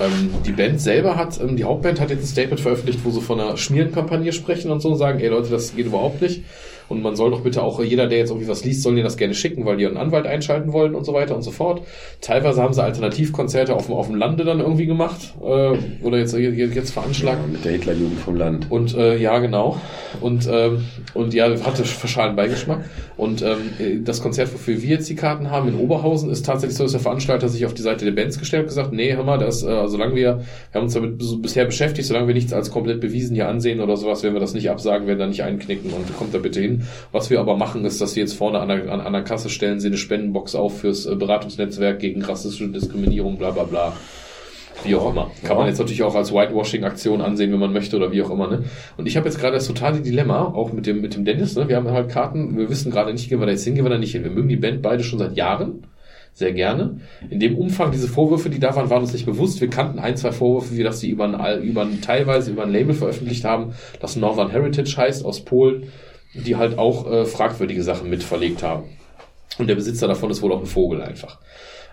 Ähm, 0.00 0.30
die 0.46 0.52
Band 0.52 0.80
selber 0.80 1.16
hat, 1.16 1.40
ähm, 1.40 1.56
die 1.56 1.64
Hauptband 1.64 2.00
hat 2.00 2.10
jetzt 2.10 2.22
ein 2.22 2.26
Statement 2.26 2.60
veröffentlicht, 2.60 3.00
wo 3.04 3.10
sie 3.10 3.20
von 3.20 3.40
einer 3.40 3.56
Schmierenkampagne 3.56 4.32
sprechen 4.32 4.70
und 4.70 4.80
so 4.80 4.90
und 4.90 4.96
sagen, 4.96 5.18
ey 5.20 5.28
Leute, 5.28 5.50
das 5.50 5.74
geht 5.74 5.86
überhaupt 5.86 6.22
nicht. 6.22 6.42
Und 6.88 7.02
man 7.02 7.16
soll 7.16 7.30
doch 7.30 7.42
bitte 7.42 7.62
auch, 7.62 7.82
jeder, 7.82 8.06
der 8.06 8.18
jetzt 8.18 8.30
irgendwie 8.30 8.48
was 8.48 8.64
liest, 8.64 8.82
soll 8.82 8.96
dir 8.96 9.02
das 9.02 9.16
gerne 9.16 9.34
schicken, 9.34 9.64
weil 9.64 9.76
die 9.76 9.86
einen 9.86 9.96
Anwalt 9.96 10.26
einschalten 10.26 10.72
wollen 10.72 10.94
und 10.94 11.04
so 11.04 11.12
weiter 11.12 11.36
und 11.36 11.42
so 11.42 11.50
fort. 11.50 11.82
Teilweise 12.20 12.62
haben 12.62 12.72
sie 12.72 12.82
Alternativkonzerte 12.82 13.74
auf 13.74 13.86
dem, 13.86 13.94
auf 13.94 14.06
dem 14.06 14.16
Lande 14.16 14.44
dann 14.44 14.60
irgendwie 14.60 14.86
gemacht, 14.86 15.34
äh, 15.40 15.76
oder 16.02 16.18
jetzt, 16.18 16.34
jetzt 16.34 16.90
veranschlagt. 16.90 17.46
Mit 17.50 17.64
der 17.64 17.72
Hitlerjugend 17.72 18.20
vom 18.20 18.36
Land. 18.36 18.70
Und 18.70 18.96
äh, 18.96 19.16
ja, 19.16 19.38
genau. 19.38 19.80
Und, 20.20 20.48
ähm, 20.50 20.84
und 21.14 21.34
ja, 21.34 21.48
hatte 21.64 21.84
verschalen 21.84 22.36
Beigeschmack. 22.36 22.84
Und 23.16 23.42
ähm, 23.42 24.04
das 24.04 24.22
Konzert, 24.22 24.52
wofür 24.52 24.80
wir 24.80 24.90
jetzt 24.90 25.08
die 25.08 25.16
Karten 25.16 25.50
haben 25.50 25.68
in 25.68 25.74
Oberhausen, 25.74 26.30
ist 26.30 26.46
tatsächlich 26.46 26.76
so, 26.76 26.84
dass 26.84 26.92
der 26.92 27.00
Veranstalter 27.00 27.48
sich 27.48 27.66
auf 27.66 27.74
die 27.74 27.82
Seite 27.82 28.04
der 28.04 28.12
Bands 28.12 28.38
gestellt 28.38 28.62
und 28.62 28.68
gesagt, 28.68 28.92
nee, 28.92 29.14
hör 29.14 29.24
mal, 29.24 29.38
das, 29.38 29.62
äh, 29.62 29.88
solange 29.88 30.14
wir, 30.14 30.38
wir 30.38 30.44
haben 30.74 30.84
uns 30.84 30.94
damit 30.94 31.20
so 31.20 31.38
bisher 31.38 31.64
beschäftigt, 31.64 32.06
solange 32.06 32.28
wir 32.28 32.34
nichts 32.34 32.52
als 32.52 32.70
komplett 32.70 33.00
bewiesen 33.00 33.34
hier 33.34 33.48
ansehen 33.48 33.80
oder 33.80 33.96
sowas, 33.96 34.22
werden 34.22 34.34
wir 34.34 34.40
das 34.40 34.54
nicht 34.54 34.70
absagen, 34.70 35.06
werden 35.06 35.18
da 35.18 35.26
nicht 35.26 35.42
einknicken 35.42 35.92
und 35.92 36.16
kommt 36.16 36.32
da 36.32 36.38
bitte 36.38 36.60
hin. 36.60 36.77
Was 37.12 37.30
wir 37.30 37.40
aber 37.40 37.56
machen, 37.56 37.84
ist, 37.84 38.00
dass 38.00 38.16
wir 38.16 38.22
jetzt 38.22 38.34
vorne 38.34 38.60
an 38.60 38.68
der, 38.68 38.92
an, 38.92 39.00
an 39.00 39.12
der 39.12 39.22
Kasse 39.22 39.50
stellen 39.50 39.80
sie 39.80 39.88
eine 39.88 39.96
Spendenbox 39.96 40.54
auf 40.54 40.80
fürs 40.80 41.06
äh, 41.06 41.14
Beratungsnetzwerk 41.14 41.98
gegen 41.98 42.22
rassistische 42.22 42.68
Diskriminierung, 42.68 43.38
bla 43.38 43.50
bla 43.50 43.64
bla. 43.64 43.92
Wie 44.84 44.94
auch 44.94 45.10
immer. 45.10 45.30
Kann 45.42 45.56
man 45.56 45.66
jetzt 45.66 45.78
natürlich 45.78 46.02
auch 46.02 46.14
als 46.14 46.32
Whitewashing-Aktion 46.32 47.20
ansehen, 47.20 47.52
wenn 47.52 47.58
man 47.58 47.72
möchte 47.72 47.96
oder 47.96 48.12
wie 48.12 48.22
auch 48.22 48.30
immer. 48.30 48.48
Ne? 48.48 48.64
Und 48.96 49.06
ich 49.06 49.16
habe 49.16 49.26
jetzt 49.26 49.40
gerade 49.40 49.54
das 49.54 49.66
totale 49.66 50.00
Dilemma, 50.00 50.44
auch 50.44 50.72
mit 50.72 50.86
dem, 50.86 51.00
mit 51.00 51.16
dem 51.16 51.24
Dennis. 51.24 51.56
Ne? 51.56 51.68
Wir 51.68 51.76
haben 51.76 51.90
halt 51.90 52.08
Karten, 52.08 52.56
wir 52.56 52.70
wissen 52.70 52.92
gerade 52.92 53.12
nicht, 53.12 53.28
gehen 53.28 53.40
wir 53.40 53.46
da 53.46 53.52
jetzt 53.52 53.64
hin, 53.64 53.74
gehen 53.74 53.84
wir 53.84 53.90
da 53.90 53.98
nicht 53.98 54.12
hin. 54.12 54.22
Wir 54.22 54.30
mögen 54.30 54.48
die 54.48 54.56
Band 54.56 54.82
beide 54.82 55.02
schon 55.02 55.18
seit 55.18 55.36
Jahren. 55.36 55.84
Sehr 56.32 56.52
gerne. 56.52 57.00
In 57.30 57.40
dem 57.40 57.56
Umfang, 57.56 57.90
diese 57.90 58.06
Vorwürfe, 58.06 58.48
die 58.48 58.60
da 58.60 58.76
waren, 58.76 58.90
waren 58.90 59.02
uns 59.02 59.12
nicht 59.12 59.26
bewusst. 59.26 59.60
Wir 59.60 59.68
kannten 59.68 59.98
ein, 59.98 60.16
zwei 60.16 60.30
Vorwürfe, 60.30 60.76
wie 60.76 60.84
dass 60.84 61.00
sie 61.00 61.10
über 61.10 61.24
ein, 61.24 61.62
über 61.62 61.82
ein, 61.82 62.00
teilweise 62.00 62.52
über 62.52 62.62
ein 62.62 62.70
Label 62.70 62.94
veröffentlicht 62.94 63.44
haben, 63.44 63.72
das 63.98 64.14
Northern 64.14 64.50
Heritage 64.50 64.96
heißt, 64.96 65.24
aus 65.24 65.44
Polen, 65.44 65.88
die 66.34 66.56
halt 66.56 66.78
auch 66.78 67.10
äh, 67.10 67.24
fragwürdige 67.24 67.82
Sachen 67.82 68.10
mit 68.10 68.22
verlegt 68.22 68.62
haben. 68.62 68.84
Und 69.58 69.66
der 69.66 69.74
Besitzer 69.74 70.06
davon 70.08 70.30
ist 70.30 70.42
wohl 70.42 70.52
auch 70.52 70.60
ein 70.60 70.66
Vogel 70.66 71.02
einfach. 71.02 71.38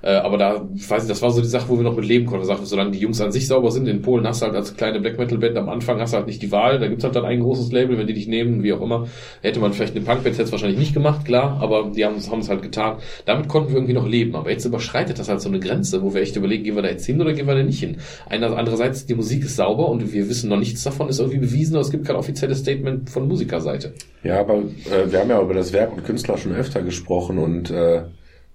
Äh, 0.06 0.18
aber 0.18 0.38
da, 0.38 0.68
ich 0.76 0.88
weiß 0.88 1.02
nicht, 1.02 1.10
das 1.10 1.24
war 1.24 1.32
so 1.32 1.42
die 1.42 1.48
Sache, 1.48 1.68
wo 1.68 1.78
wir 1.78 1.84
noch 1.84 1.96
mit 1.96 2.06
leben 2.06 2.28
konnten. 2.28 2.46
Sagten, 2.46 2.66
solange 2.66 2.92
die 2.92 3.00
Jungs 3.00 3.20
an 3.22 3.32
sich 3.32 3.48
sauber 3.48 3.72
sind, 3.72 3.88
in 3.88 4.04
Polen 4.04 4.28
hast 4.28 4.42
du 4.42 4.46
halt 4.46 4.56
als 4.56 4.78
kleine 4.78 5.00
Black 5.00 5.18
Metal 5.18 5.40
Band 5.40 5.58
am 5.58 5.68
Anfang 5.68 6.00
hast 6.00 6.14
du 6.14 6.18
halt 6.18 6.28
nicht 6.28 6.44
die 6.44 6.52
Wahl. 6.52 6.78
Da 6.78 6.88
gibt's 6.88 7.04
halt 7.04 7.16
dann 7.16 7.26
ein 7.26 7.40
großes 7.40 7.72
Label, 7.72 7.98
wenn 7.98 8.06
die 8.06 8.14
dich 8.14 8.28
nehmen, 8.28 8.62
wie 8.62 8.72
auch 8.72 8.82
immer. 8.82 9.08
Hätte 9.42 9.60
man 9.60 9.74
vielleicht 9.74 9.96
eine 9.96 10.06
Punkband 10.06 10.38
jetzt 10.38 10.52
wahrscheinlich 10.52 10.78
nicht 10.78 10.94
gemacht, 10.94 11.26
klar, 11.26 11.58
aber 11.60 11.90
die 11.96 12.06
haben 12.06 12.18
es 12.18 12.50
halt 12.50 12.62
getan. 12.62 12.98
Damit 13.26 13.48
konnten 13.48 13.70
wir 13.70 13.78
irgendwie 13.78 13.94
noch 13.94 14.08
leben. 14.08 14.36
Aber 14.36 14.52
jetzt 14.52 14.64
überschreitet 14.64 15.18
das 15.18 15.28
halt 15.28 15.42
so 15.42 15.50
eine 15.50 15.60
Grenze, 15.60 16.04
wo 16.04 16.14
wir 16.14 16.22
echt 16.22 16.36
überlegen, 16.36 16.64
gehen 16.64 16.76
wir 16.76 16.84
da 16.84 16.90
jetzt 16.90 17.08
hin 17.08 17.20
oder 17.20 17.34
gehen 17.34 17.48
wir 17.48 17.56
da 17.56 17.64
nicht 17.64 17.80
hin. 17.80 17.98
Einer, 18.30 18.56
andererseits, 18.56 19.08
die 19.08 19.16
Musik 19.16 19.44
ist 19.44 19.56
sauber 19.56 19.90
und 19.90 20.14
wir 20.14 20.30
wissen 20.30 20.52
noch 20.52 20.60
nichts 20.60 20.84
davon, 20.84 21.10
ist 21.10 21.20
irgendwie 21.20 21.40
bewiesen, 21.40 21.76
aber 21.76 21.82
es 21.82 21.90
gibt 21.90 22.06
kein 22.06 22.16
offizielles 22.16 22.60
Statement 22.60 23.10
von 23.10 23.28
Musikerseite. 23.28 23.94
Ja, 24.24 24.40
aber 24.40 24.58
äh, 24.58 25.12
wir 25.12 25.20
haben 25.20 25.30
ja 25.32 25.42
über 25.42 25.56
das 25.56 25.74
Werk 25.74 25.94
und 25.94 26.06
Künstler 26.06 26.38
schon 26.38 26.54
öfter 26.54 26.84
gesprochen 26.84 27.40
und 27.40 27.72
äh, 27.72 28.04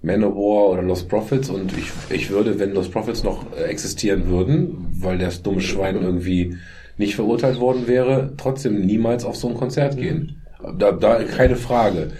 Manowar 0.02 0.70
oder 0.70 0.82
Lost 0.82 1.08
Profits 1.08 1.50
und 1.50 1.76
ich, 1.76 1.90
ich 2.08 2.30
würde, 2.30 2.58
wenn 2.58 2.72
Lost 2.72 2.92
Profits 2.92 3.22
noch 3.22 3.44
äh, 3.56 3.64
existieren 3.64 4.28
würden, 4.28 4.86
weil 5.00 5.18
das 5.18 5.42
dumme 5.42 5.60
Schwein 5.60 5.96
irgendwie 5.96 6.56
nicht 6.96 7.14
verurteilt 7.14 7.60
worden 7.60 7.86
wäre, 7.86 8.32
trotzdem 8.36 8.84
niemals 8.84 9.24
auf 9.24 9.36
so 9.36 9.48
ein 9.48 9.54
Konzert 9.54 9.96
gehen. 9.96 10.42
Da, 10.78 10.92
da 10.92 11.22
keine 11.24 11.56
Frage. 11.56 12.12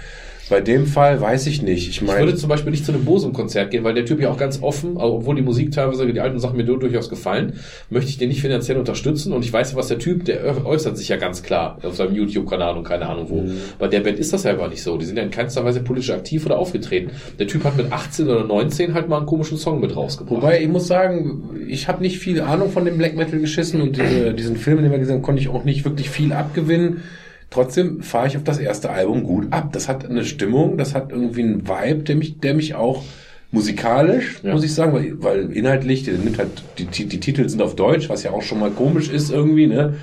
Bei 0.51 0.61
dem 0.61 0.87
Fall 0.87 1.21
weiß 1.21 1.47
ich 1.47 1.63
nicht. 1.63 1.89
Ich 1.89 1.97
Ich 1.97 2.03
meine, 2.03 2.21
würde 2.27 2.35
zum 2.35 2.49
Beispiel 2.51 2.71
nicht 2.73 2.85
zu 2.85 2.93
einem 2.93 3.05
Bosum-Konzert 3.05 3.71
gehen, 3.71 3.85
weil 3.85 3.95
der 3.95 4.05
Typ 4.05 4.21
ja 4.21 4.31
auch 4.31 4.37
ganz 4.37 4.63
offen, 4.63 4.99
also 4.99 5.15
obwohl 5.15 5.37
die 5.37 5.43
Musik 5.43 5.71
teilweise, 5.71 6.13
die 6.13 6.21
alten 6.21 6.39
Sachen 6.41 6.57
mir 6.57 6.65
durchaus 6.65 7.09
gefallen, 7.09 7.55
möchte 7.89 8.11
ich 8.11 8.19
den 8.19 8.29
nicht 8.29 8.41
finanziell 8.43 8.77
unterstützen 8.77 9.33
und 9.33 9.45
ich 9.45 9.53
weiß 9.53 9.71
ja, 9.73 9.79
was 9.79 9.89
der 9.89 9.99
Typ, 9.99 10.25
der 10.25 10.45
äu- 10.45 10.65
äußert 10.67 10.99
sich 10.99 11.09
ja 11.09 11.17
ganz 11.17 11.43
klar 11.43 11.79
auf 11.83 11.95
seinem 11.97 12.15
YouTube-Kanal 12.15 12.77
und 12.77 12.85
keine 12.85 13.07
Ahnung 13.09 13.27
wo. 13.31 13.45
Bei 13.79 13.87
der 13.89 14.01
Band 14.01 14.19
ist 14.19 14.33
das 14.33 14.43
ja 14.43 14.51
aber 14.53 14.69
nicht 14.69 14.83
so. 14.83 14.97
Die 14.99 15.05
sind 15.07 15.17
ja 15.17 15.23
in 15.23 15.31
keinster 15.31 15.65
Weise 15.65 15.81
politisch 15.81 16.11
aktiv 16.11 16.45
oder 16.47 16.59
aufgetreten. 16.59 17.13
Der 17.39 17.47
Typ 17.47 17.63
hat 17.65 17.77
mit 17.77 17.93
18 17.93 18.27
oder 18.29 18.45
19 18.45 18.93
halt 18.95 19.09
mal 19.09 19.19
einen 19.19 19.27
komischen 19.27 19.57
Song 19.57 19.81
mit 19.81 19.95
rausgebracht. 19.95 20.37
Wobei 20.43 20.61
ich 20.61 20.69
muss 20.69 20.89
sagen, 20.89 21.51
ich 21.69 21.87
habe 21.87 22.03
nicht 22.03 22.19
viel 22.19 22.41
Ahnung 22.41 22.71
von 22.71 22.85
dem 22.85 22.99
Black 22.99 23.15
Metal 23.17 23.39
geschissen 23.39 23.81
und 23.81 23.97
diese, 23.97 24.35
diesen 24.35 24.57
Film, 24.57 24.83
den 24.83 24.91
wir 24.91 24.99
gesehen 24.99 25.17
haben, 25.17 25.23
konnte 25.23 25.41
ich 25.41 25.49
auch 25.49 25.63
nicht 25.65 25.85
wirklich 25.85 26.11
viel 26.11 26.33
abgewinnen. 26.33 27.03
Trotzdem 27.51 28.03
fahre 28.03 28.29
ich 28.29 28.37
auf 28.37 28.45
das 28.45 28.59
erste 28.59 28.91
Album 28.91 29.25
gut 29.25 29.49
ab. 29.53 29.73
Das 29.73 29.89
hat 29.89 30.09
eine 30.09 30.25
Stimmung, 30.25 30.79
das 30.79 30.95
hat 30.95 31.11
irgendwie 31.11 31.43
einen 31.43 31.69
Vibe, 31.69 32.05
der 32.05 32.17
mich, 32.17 32.39
der 32.39 32.55
mich 32.55 32.75
auch 32.75 33.03
musikalisch, 33.51 34.39
Ja. 34.45 34.53
muss 34.53 34.63
ich 34.65 34.73
sagen, 34.73 34.93
weil, 34.93 35.15
weil 35.23 35.53
inhaltlich, 35.53 36.05
der 36.05 36.15
nimmt 36.15 36.39
halt, 36.39 36.51
die, 36.79 36.85
die, 36.85 37.07
die 37.07 37.19
Titel 37.21 37.49
sind 37.49 37.61
auf 37.61 37.75
Deutsch, 37.75 38.09
was 38.09 38.23
ja 38.23 38.31
auch 38.31 38.43
schon 38.43 38.61
mal 38.61 38.71
komisch 38.71 39.09
ist 39.11 39.31
irgendwie, 39.31 39.67
ne? 39.67 39.95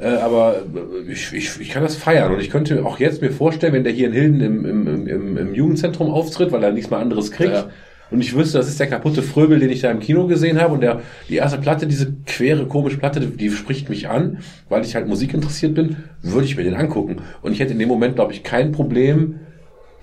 Äh, 0.00 0.06
aber 0.08 0.62
ich, 1.08 1.32
ich, 1.32 1.60
ich 1.60 1.68
kann 1.70 1.82
das 1.84 1.94
feiern 1.94 2.32
und 2.32 2.40
ich 2.40 2.50
könnte 2.50 2.84
auch 2.84 2.98
jetzt 2.98 3.22
mir 3.22 3.30
vorstellen, 3.30 3.74
wenn 3.74 3.84
der 3.84 3.92
hier 3.92 4.08
in 4.08 4.12
Hilden 4.12 4.40
im, 4.40 4.64
im, 4.64 5.06
im, 5.06 5.36
im 5.36 5.54
Jugendzentrum 5.54 6.10
auftritt, 6.10 6.50
weil 6.52 6.64
er 6.64 6.72
nichts 6.72 6.90
mehr 6.90 6.98
anderes 6.98 7.30
kriegt, 7.30 7.52
Ja. 7.52 7.70
Und 8.10 8.20
ich 8.20 8.34
wüsste, 8.34 8.58
das 8.58 8.68
ist 8.68 8.80
der 8.80 8.88
kaputte 8.88 9.22
Fröbel, 9.22 9.58
den 9.60 9.70
ich 9.70 9.80
da 9.80 9.90
im 9.90 10.00
Kino 10.00 10.26
gesehen 10.26 10.60
habe. 10.60 10.74
Und 10.74 10.80
der, 10.80 11.00
die 11.28 11.36
erste 11.36 11.58
Platte, 11.58 11.86
diese 11.86 12.12
quere, 12.26 12.66
komische 12.66 12.98
Platte, 12.98 13.20
die, 13.20 13.50
spricht 13.50 13.88
mich 13.88 14.08
an, 14.08 14.38
weil 14.68 14.84
ich 14.84 14.94
halt 14.94 15.06
Musik 15.06 15.32
interessiert 15.34 15.74
bin, 15.74 15.96
würde 16.22 16.46
ich 16.46 16.56
mir 16.56 16.64
den 16.64 16.74
angucken. 16.74 17.18
Und 17.42 17.52
ich 17.52 17.60
hätte 17.60 17.72
in 17.72 17.78
dem 17.78 17.88
Moment, 17.88 18.16
glaube 18.16 18.32
ich, 18.32 18.42
kein 18.42 18.72
Problem, 18.72 19.40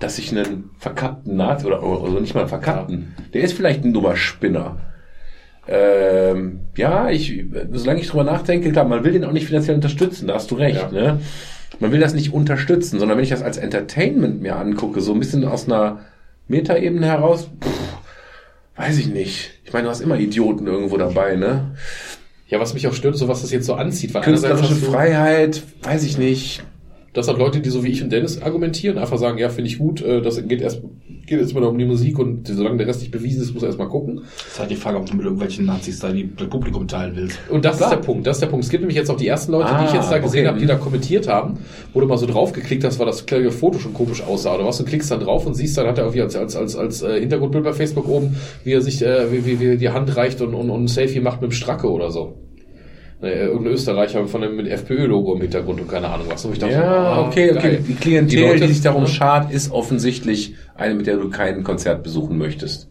dass 0.00 0.18
ich 0.18 0.30
einen 0.30 0.70
verkappten 0.78 1.36
Nazi, 1.36 1.66
oder, 1.66 1.82
oder 1.82 2.20
nicht 2.20 2.34
mal 2.34 2.40
einen 2.40 2.48
verkappten, 2.48 3.14
der 3.34 3.42
ist 3.42 3.52
vielleicht 3.52 3.84
ein 3.84 3.92
dummer 3.92 4.16
Spinner. 4.16 4.78
Ähm, 5.68 6.60
ja, 6.76 7.10
ich, 7.10 7.44
solange 7.72 8.00
ich 8.00 8.08
drüber 8.08 8.24
nachdenke, 8.24 8.72
klar, 8.72 8.86
man 8.86 9.04
will 9.04 9.12
den 9.12 9.24
auch 9.24 9.32
nicht 9.32 9.46
finanziell 9.46 9.74
unterstützen, 9.76 10.28
da 10.28 10.34
hast 10.34 10.50
du 10.50 10.54
recht, 10.54 10.92
Ja. 10.92 11.12
ne? 11.14 11.20
Man 11.80 11.92
will 11.92 12.00
das 12.00 12.14
nicht 12.14 12.32
unterstützen, 12.32 12.98
sondern 12.98 13.18
wenn 13.18 13.24
ich 13.24 13.30
das 13.30 13.42
als 13.42 13.58
Entertainment 13.58 14.40
mir 14.40 14.56
angucke, 14.56 15.02
so 15.02 15.12
ein 15.12 15.18
bisschen 15.18 15.44
aus 15.44 15.66
einer 15.66 16.00
Metaebene 16.48 17.06
heraus, 17.06 17.50
pff, 17.62 17.97
weiß 18.78 18.98
ich 18.98 19.08
nicht. 19.08 19.50
Ich 19.64 19.72
meine, 19.72 19.84
du 19.84 19.90
hast 19.90 20.00
immer 20.00 20.18
Idioten 20.18 20.66
irgendwo 20.66 20.96
dabei, 20.96 21.36
ne? 21.36 21.74
Ja, 22.48 22.58
was 22.60 22.72
mich 22.72 22.86
auch 22.88 22.94
stört, 22.94 23.16
so 23.16 23.28
was 23.28 23.42
das 23.42 23.50
jetzt 23.52 23.66
so 23.66 23.74
anzieht. 23.74 24.14
Weil 24.14 24.22
Künstlerische 24.22 24.74
du- 24.74 24.86
Freiheit, 24.90 25.62
weiß 25.82 26.04
ich 26.04 26.16
nicht. 26.16 26.62
Das 27.12 27.28
hat 27.28 27.36
Leute, 27.38 27.60
die 27.60 27.70
so 27.70 27.84
wie 27.84 27.88
ich 27.90 28.02
und 28.02 28.10
Dennis 28.10 28.40
argumentieren, 28.40 28.96
einfach 28.96 29.18
sagen, 29.18 29.38
ja, 29.38 29.48
finde 29.50 29.68
ich 29.70 29.78
gut, 29.78 30.00
äh, 30.02 30.22
das 30.22 30.46
geht 30.46 30.60
erst, 30.62 30.80
geht 31.28 31.40
jetzt 31.40 31.54
mal 31.54 31.62
um 31.64 31.78
die 31.78 31.84
Musik 31.84 32.18
und 32.18 32.46
solange 32.48 32.78
der 32.78 32.86
Rest 32.86 33.00
nicht 33.00 33.12
bewiesen 33.12 33.42
ist, 33.42 33.54
muss 33.54 33.62
er 33.62 33.68
erst 33.68 33.78
mal 33.78 33.88
gucken. 33.88 34.22
Das 34.24 34.52
ist 34.52 34.60
halt 34.60 34.70
die 34.70 34.76
Frage, 34.76 34.98
ob 34.98 35.06
du 35.06 35.14
mit 35.14 35.24
irgendwelchen 35.24 35.66
Nazis 35.66 36.00
da 36.00 36.10
die, 36.10 36.24
Publikum 36.24 36.88
teilen 36.88 37.14
willst. 37.14 37.38
Und 37.50 37.64
das 37.64 37.76
Klar. 37.76 37.90
ist 37.92 37.96
der 37.96 38.02
Punkt, 38.04 38.26
das 38.26 38.36
ist 38.36 38.40
der 38.40 38.46
Punkt. 38.48 38.64
Es 38.64 38.70
gibt 38.70 38.82
nämlich 38.82 38.96
jetzt 38.96 39.10
auch 39.10 39.16
die 39.16 39.28
ersten 39.28 39.52
Leute, 39.52 39.68
die 39.78 39.84
ich 39.84 39.90
Ah, 39.90 39.96
jetzt 39.96 40.10
da 40.10 40.18
gesehen 40.18 40.40
okay. 40.40 40.48
habe, 40.48 40.58
die 40.58 40.66
da 40.66 40.76
kommentiert 40.76 41.28
haben, 41.28 41.58
wo 41.92 42.00
du 42.00 42.06
mal 42.06 42.16
so 42.16 42.26
draufgeklickt 42.26 42.84
hast, 42.84 42.98
weil 42.98 43.06
das 43.06 43.26
kleine 43.26 43.50
Foto 43.50 43.78
schon 43.78 43.94
komisch 43.94 44.22
aussah. 44.22 44.54
Oder 44.54 44.66
was, 44.66 44.78
du 44.78 44.84
klickst 44.84 45.10
dann 45.10 45.20
drauf 45.20 45.46
und 45.46 45.54
siehst, 45.54 45.76
dann 45.76 45.86
hat 45.86 45.98
er 45.98 46.04
irgendwie 46.04 46.22
als, 46.22 46.36
als, 46.36 46.56
als, 46.56 46.76
als 46.76 47.02
äh, 47.02 47.20
Hintergrundbild 47.20 47.64
bei 47.64 47.72
Facebook 47.72 48.08
oben, 48.08 48.36
wie 48.64 48.72
er 48.72 48.80
sich, 48.80 49.02
äh, 49.02 49.30
wie, 49.30 49.44
wie, 49.44 49.60
wie 49.60 49.76
die 49.76 49.90
Hand 49.90 50.16
reicht 50.16 50.40
und, 50.40 50.54
und, 50.54 50.70
und 50.70 50.84
ein 50.84 50.88
Selfie 50.88 51.20
macht 51.20 51.42
mit 51.42 51.50
dem 51.50 51.54
Stracke 51.54 51.90
oder 51.90 52.10
so. 52.10 52.34
Äh, 53.20 53.46
irgendein 53.46 53.72
Österreicher 53.72 54.24
von 54.28 54.42
dem 54.42 54.54
mit 54.54 54.68
FPÖ-Logo 54.68 55.34
im 55.34 55.40
Hintergrund 55.40 55.80
und 55.80 55.88
keine 55.88 56.08
Ahnung 56.08 56.26
was. 56.30 56.44
Und 56.44 56.52
ich 56.52 56.58
dachte, 56.60 56.74
Ja, 56.74 56.84
ah, 56.84 57.26
okay, 57.26 57.52
okay. 57.56 57.78
Die 57.86 57.94
Klientel, 57.94 58.36
die, 58.36 58.42
Leute- 58.44 58.68
sich 58.68 58.80
darum 58.80 59.02
ne? 59.02 59.08
schart, 59.08 59.50
ist 59.52 59.72
offensichtlich 59.72 60.54
eine, 60.76 60.94
mit 60.94 61.08
der 61.08 61.16
du 61.16 61.28
kein 61.28 61.64
Konzert 61.64 62.04
besuchen 62.04 62.38
möchtest. 62.38 62.88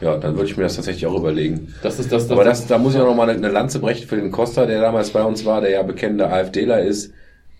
Ja, 0.00 0.16
dann 0.16 0.34
würde 0.36 0.46
ich 0.50 0.56
mir 0.56 0.62
das 0.64 0.76
tatsächlich 0.76 1.06
auch 1.06 1.14
überlegen. 1.16 1.74
Das 1.82 2.00
ist 2.00 2.10
das, 2.10 2.26
das, 2.26 2.32
Aber 2.32 2.44
das, 2.44 2.66
da 2.66 2.78
muss 2.78 2.94
ich 2.94 3.00
auch 3.00 3.06
noch 3.06 3.14
mal 3.14 3.28
eine 3.28 3.48
Lanze 3.48 3.78
brechen 3.78 4.08
für 4.08 4.16
den 4.16 4.32
Costa, 4.32 4.64
der 4.66 4.80
damals 4.80 5.10
bei 5.10 5.22
uns 5.22 5.44
war, 5.44 5.60
der 5.60 5.70
ja 5.70 5.82
bekennender 5.82 6.32
AfDler 6.32 6.80
ist. 6.82 7.12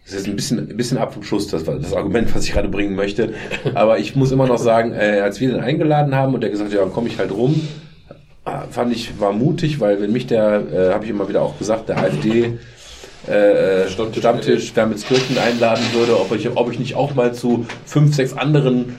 Das 0.04 0.14
ist 0.14 0.26
ein 0.26 0.34
bisschen, 0.34 0.58
ein 0.70 0.76
bisschen 0.76 0.98
ab 0.98 1.14
vom 1.14 1.22
Schuss, 1.22 1.46
das 1.46 1.62
das 1.62 1.92
Argument, 1.94 2.34
was 2.34 2.44
ich 2.44 2.52
gerade 2.52 2.68
bringen 2.68 2.96
möchte. 2.96 3.34
Aber 3.74 3.98
ich 4.00 4.16
muss 4.16 4.32
immer 4.32 4.48
noch 4.48 4.58
sagen, 4.58 4.92
äh, 4.92 5.20
als 5.22 5.40
wir 5.40 5.50
den 5.50 5.60
eingeladen 5.60 6.16
haben 6.16 6.34
und 6.34 6.40
der 6.40 6.50
gesagt 6.50 6.72
hat, 6.72 6.76
ja, 6.80 6.84
komm 6.92 7.06
ich 7.06 7.18
halt 7.18 7.30
rum, 7.30 7.68
fand 8.70 8.92
ich, 8.92 9.20
war 9.20 9.32
mutig, 9.32 9.80
weil 9.80 10.00
wenn 10.00 10.12
mich 10.12 10.26
der, 10.26 10.62
äh, 10.72 10.92
habe 10.92 11.04
ich 11.04 11.10
immer 11.10 11.28
wieder 11.28 11.42
auch 11.42 11.58
gesagt, 11.58 11.88
der 11.88 11.98
AfD 11.98 12.58
äh, 13.28 13.88
Stammtisch- 13.88 14.18
Stammtisch 14.18 14.74
Wermelskirchen 14.74 15.38
einladen 15.38 15.84
würde, 15.92 16.18
ob 16.18 16.34
ich, 16.34 16.48
ob 16.56 16.72
ich 16.72 16.78
nicht 16.78 16.96
auch 16.96 17.14
mal 17.14 17.32
zu 17.32 17.66
fünf, 17.86 18.14
sechs 18.16 18.32
anderen 18.32 18.98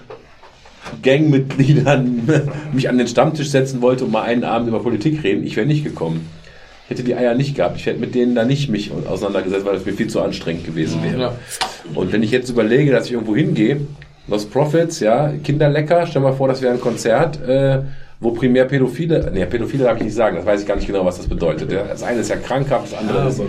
Gangmitgliedern 1.02 2.52
mich 2.74 2.88
an 2.90 2.98
den 2.98 3.08
Stammtisch 3.08 3.50
setzen 3.50 3.82
wollte 3.82 4.06
und 4.06 4.12
mal 4.12 4.24
einen 4.24 4.44
Abend 4.44 4.70
über 4.70 4.80
Politik 4.80 5.24
reden, 5.24 5.46
ich 5.46 5.56
wäre 5.56 5.68
nicht 5.68 5.84
gekommen. 5.84 6.30
Ich 6.86 6.92
hätte 6.92 7.04
die 7.04 7.16
Eier 7.16 7.34
nicht 7.34 7.56
gehabt. 7.56 7.78
Ich 7.78 7.86
hätte 7.86 8.00
mit 8.00 8.14
denen 8.14 8.36
da 8.36 8.44
nicht 8.44 8.70
mich 8.70 8.92
auseinandergesetzt, 8.92 9.66
weil 9.66 9.76
das 9.76 9.86
mir 9.86 9.94
viel 9.94 10.08
zu 10.08 10.22
anstrengend 10.22 10.66
gewesen 10.66 11.02
wäre. 11.02 11.20
Ja. 11.20 11.36
Und 11.96 12.12
wenn 12.12 12.22
ich 12.24 12.32
jetzt 12.32 12.50
überlege, 12.50 12.92
dass 12.92 13.06
ich 13.08 13.14
irgendwo 13.14 13.36
hingehe, 13.36 13.82
Lost 14.28 14.52
Profits, 14.52 15.00
ja, 15.00 15.32
Kinderlecker, 15.44 16.08
stell 16.08 16.22
mal 16.22 16.34
vor, 16.34 16.50
das 16.50 16.62
wäre 16.62 16.74
ein 16.74 16.82
Konzert, 16.82 17.42
äh, 17.42 17.80
wo 18.20 18.32
primär 18.32 18.66
Pädophile, 18.66 19.30
nee, 19.34 19.46
Pädophile 19.46 19.84
darf 19.86 19.98
ich 19.98 20.04
nicht 20.06 20.16
sagen, 20.16 20.38
das 20.38 20.46
weiß 20.46 20.62
ich 20.62 20.68
gar 20.68 20.76
nicht 20.76 20.88
genau, 20.88 21.06
was 21.06 21.18
das 21.18 21.28
bedeutet. 21.28 21.72
Ja, 21.72 21.84
Das 21.84 22.04
eine 22.04 22.22
ist 22.22 22.30
ja 22.30 22.38
krankhaft, 22.38 22.92
das 22.94 23.00
andere 23.00 23.28
ist, 23.28 23.42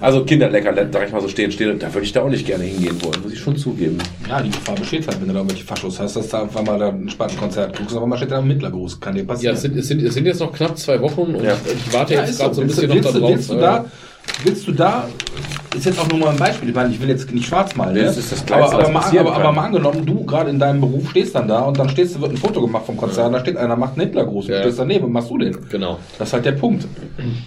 also 0.00 0.24
Kinderlecker, 0.24 0.74
sag 0.92 1.06
ich 1.06 1.12
mal 1.12 1.20
so 1.20 1.28
stehen, 1.28 1.52
stehen, 1.52 1.78
da 1.78 1.92
würde 1.94 2.04
ich 2.04 2.12
da 2.12 2.22
auch 2.22 2.28
nicht 2.28 2.44
gerne 2.46 2.64
hingehen 2.64 3.00
wollen, 3.02 3.22
muss 3.22 3.32
ich 3.32 3.38
schon 3.38 3.56
zugeben. 3.56 3.98
Ja, 4.28 4.42
die 4.42 4.50
Gefahr 4.50 4.74
besteht 4.74 5.06
halt, 5.06 5.20
wenn 5.20 5.28
du 5.28 5.32
da 5.34 5.40
irgendwelche 5.40 5.64
Faschos 5.64 6.00
hast, 6.00 6.16
dass 6.16 6.28
da 6.28 6.42
einfach 6.42 6.62
mal 6.64 6.78
da 6.78 6.88
ein 6.88 7.08
Spatenkonzert 7.08 7.78
guckst, 7.78 7.96
auf 7.96 8.02
einmal 8.02 8.18
steht 8.18 8.30
da 8.32 8.38
ein 8.38 8.48
Mittlergruß. 8.48 9.00
Kann 9.00 9.14
dir 9.14 9.20
Ja, 9.20 9.26
passieren. 9.26 9.54
es 9.54 9.62
sind, 9.62 9.76
es, 9.78 9.88
sind, 9.88 10.02
es 10.02 10.14
sind 10.14 10.26
jetzt 10.26 10.40
noch 10.40 10.52
knapp 10.52 10.76
zwei 10.76 11.00
Wochen 11.00 11.34
und 11.34 11.44
Ja. 11.44 11.52
ich, 11.66 11.86
ich 11.86 11.92
warte 11.92 12.14
Ja, 12.14 12.24
jetzt 12.24 12.38
gerade 12.40 12.54
so 12.54 12.62
ein 12.62 12.68
Willst 12.68 12.80
bisschen 12.80 12.98
noch 13.00 13.12
du, 13.12 13.18
darauf. 13.20 13.30
willst 13.30 13.50
du 13.50 13.54
da, 13.54 13.84
willst 14.44 14.66
du 14.68 14.72
da, 14.72 15.08
ist 15.76 15.84
jetzt 15.86 15.98
auch 15.98 16.08
nur 16.08 16.18
mal 16.18 16.30
ein 16.30 16.36
Beispiel, 16.36 16.68
ich 16.70 16.74
meine, 16.74 16.90
ich 16.92 17.00
will 17.00 17.08
jetzt 17.08 17.30
nicht 17.32 17.46
schwarz 17.46 17.74
malen, 17.76 17.94
ne? 17.94 18.04
das 18.04 18.16
ist 18.16 18.32
das 18.32 18.40
aber, 18.40 18.46
Kleinste, 18.46 18.76
aber, 18.76 18.94
was 18.94 19.12
mal, 19.12 19.18
aber, 19.20 19.34
aber 19.34 19.52
mal 19.52 19.64
angenommen, 19.64 20.06
du 20.06 20.24
gerade 20.24 20.50
in 20.50 20.58
deinem 20.58 20.80
Beruf 20.80 21.10
stehst 21.10 21.34
dann 21.34 21.48
da 21.48 21.60
und 21.60 21.78
dann 21.78 21.88
stehst 21.88 22.14
du, 22.16 22.20
wird 22.20 22.32
ein 22.32 22.36
Foto 22.36 22.60
gemacht 22.62 22.84
vom 22.86 22.96
Konzert, 22.96 23.32
da 23.34 23.40
steht 23.40 23.56
einer, 23.56 23.76
macht 23.76 23.92
einen 23.98 24.06
Hitlergruß, 24.06 24.46
und 24.46 24.50
Ja. 24.50 24.56
du 24.58 24.62
stehst 24.64 24.78
daneben 24.78 25.10
machst 25.12 25.30
du 25.30 25.38
den. 25.38 25.56
Genau. 25.68 25.98
Das 26.18 26.28
ist 26.28 26.34
halt 26.34 26.44
der 26.44 26.52
Punkt. 26.52 26.86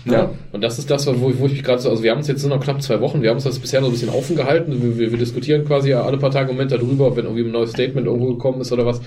Ja. 0.06 0.30
Und 0.52 0.64
das 0.64 0.78
ist 0.80 0.90
das, 0.92 1.08
wo, 1.08 1.30
ich- 1.30 1.40
wo 1.40 1.46
ich 1.48 1.54
mich 1.54 1.64
gerade 1.64 1.82
so, 1.82 1.90
also 1.90 2.04
wir 2.04 2.12
haben 2.12 2.20
uns 2.20 2.28
jetzt 2.28 2.46
nur 2.46 2.56
noch 2.56 2.64
knapp 2.64 2.82
zwei 2.82 3.00
Wochen, 3.02 3.22
wir 3.22 3.30
haben 3.30 3.38
uns 3.38 3.46
das 3.46 3.58
bisher 3.60 3.82
noch 3.82 3.88
ein 3.88 3.94
bisschen 3.94 4.10
offen 4.10 4.36
gehalten, 4.36 4.82
wir, 4.82 4.98
wir, 4.98 5.12
wir 5.12 5.18
diskutieren 5.18 5.66
quasi 5.66 5.94
alle 5.94 6.18
paar 6.18 6.32
Tage 6.32 6.50
im 6.52 6.56
Moment 6.56 6.72
darüber, 6.72 7.16
wenn 7.16 7.26
irgendwie 7.26 7.44
ein 7.46 7.52
neues 7.52 7.72
Statement 7.72 8.06
irgendwo 8.08 8.28
gekommen 8.34 8.62
ist 8.62 8.72
oder 8.72 8.86
was. 8.86 9.02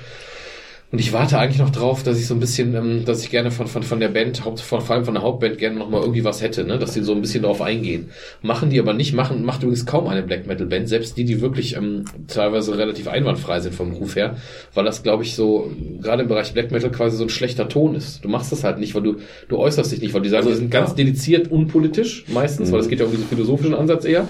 Und 0.93 0.99
ich 0.99 1.15
warte 1.15 1.39
eigentlich 1.39 1.59
noch 1.59 1.71
drauf, 1.71 2.03
dass 2.03 2.19
ich 2.19 2.27
so 2.27 2.35
ein 2.35 2.41
bisschen, 2.41 2.75
ähm, 2.75 3.07
dass 3.07 3.25
ich 3.25 3.31
gerne 3.31 3.51
von, 3.51 3.67
von, 3.67 3.83
von 3.83 3.99
der 3.99 4.09
Band, 4.09 4.45
Haupt, 4.45 4.61
von, 4.61 4.83
vor 4.83 4.95
allem 4.95 5.07
von 5.07 5.15
der 5.15 5.23
Hauptband 5.23 5.57
gerne 5.57 5.79
noch 5.79 5.89
mal 5.89 6.03
irgendwie 6.03 6.23
was 6.23 6.43
hätte, 6.43 6.65
ne? 6.65 6.79
dass 6.79 6.93
die 6.93 7.01
so 7.01 7.15
ein 7.15 7.23
bisschen 7.23 7.43
darauf 7.43 7.63
eingehen. 7.63 8.11
Machen 8.43 8.69
die 8.69 8.79
aber 8.79 8.93
nicht, 8.93 9.15
machen, 9.15 9.43
macht 9.43 9.63
übrigens 9.63 9.87
kaum 9.87 10.07
eine 10.07 10.23
Black 10.23 10.47
Metal 10.47 10.67
Band, 10.67 10.91
selbst 10.91 11.17
die, 11.17 11.25
die 11.25 11.41
wirklich 11.41 11.77
ähm, 11.77 12.05
teilweise 12.29 12.77
relativ 12.77 13.09
einwandfrei 13.09 13.61
sind 13.61 13.75
vom 13.75 13.93
Ruf 13.93 14.17
her, 14.17 14.37
weil 14.75 14.85
das, 14.85 15.03
glaube 15.03 15.23
ich, 15.23 15.35
so, 15.35 15.71
gerade 16.03 16.25
im 16.25 16.29
Bereich 16.29 16.53
Black 16.53 16.71
Metal 16.71 16.91
quasi 16.91 17.17
so 17.17 17.25
ein 17.25 17.31
schlechter 17.31 17.71
Ton 17.71 17.95
ist. 17.95 18.23
Du 18.23 18.29
machst 18.29 18.53
das 18.53 18.63
halt 18.63 18.79
nicht, 18.79 18.95
weil 18.95 19.03
du, 19.03 19.17
du 19.49 19.57
äußerst 19.57 19.93
dich 19.93 20.03
nicht, 20.03 20.13
weil 20.13 20.21
die 20.21 20.29
sagen, 20.29 20.47
die 20.47 20.55
sind 20.55 20.71
ganz 20.71 20.95
dediziert 20.95 21.51
unpolitisch 21.51 22.27
meistens, 22.29 22.71
weil 22.71 22.81
es 22.81 22.89
geht 22.89 23.01
ja 23.01 23.07
um 23.07 23.13
diesen 23.13 23.29
philosophischen 23.29 23.75
Ansatz 23.75 24.05
eher 24.05 24.29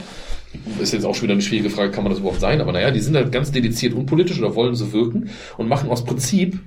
ist 0.81 0.93
jetzt 0.93 1.05
auch 1.05 1.15
schon 1.15 1.25
wieder 1.25 1.35
eine 1.35 1.43
schwierige 1.43 1.71
Frage, 1.71 1.91
kann 1.91 2.05
man 2.05 2.13
das 2.13 2.21
überhaupt 2.21 2.41
sein? 2.41 2.61
Aber 2.61 2.73
naja, 2.73 2.91
die 2.91 3.01
sind 3.01 3.17
halt 3.17 3.33
ganz 3.33 3.53
dediziert 3.53 3.95
unpolitisch 3.95 4.39
oder 4.39 4.55
wollen 4.55 4.75
so 4.75 4.93
wirken 4.93 5.31
und 5.57 5.69
machen 5.69 5.91
aus 5.91 6.05
Prinzip, 6.05 6.59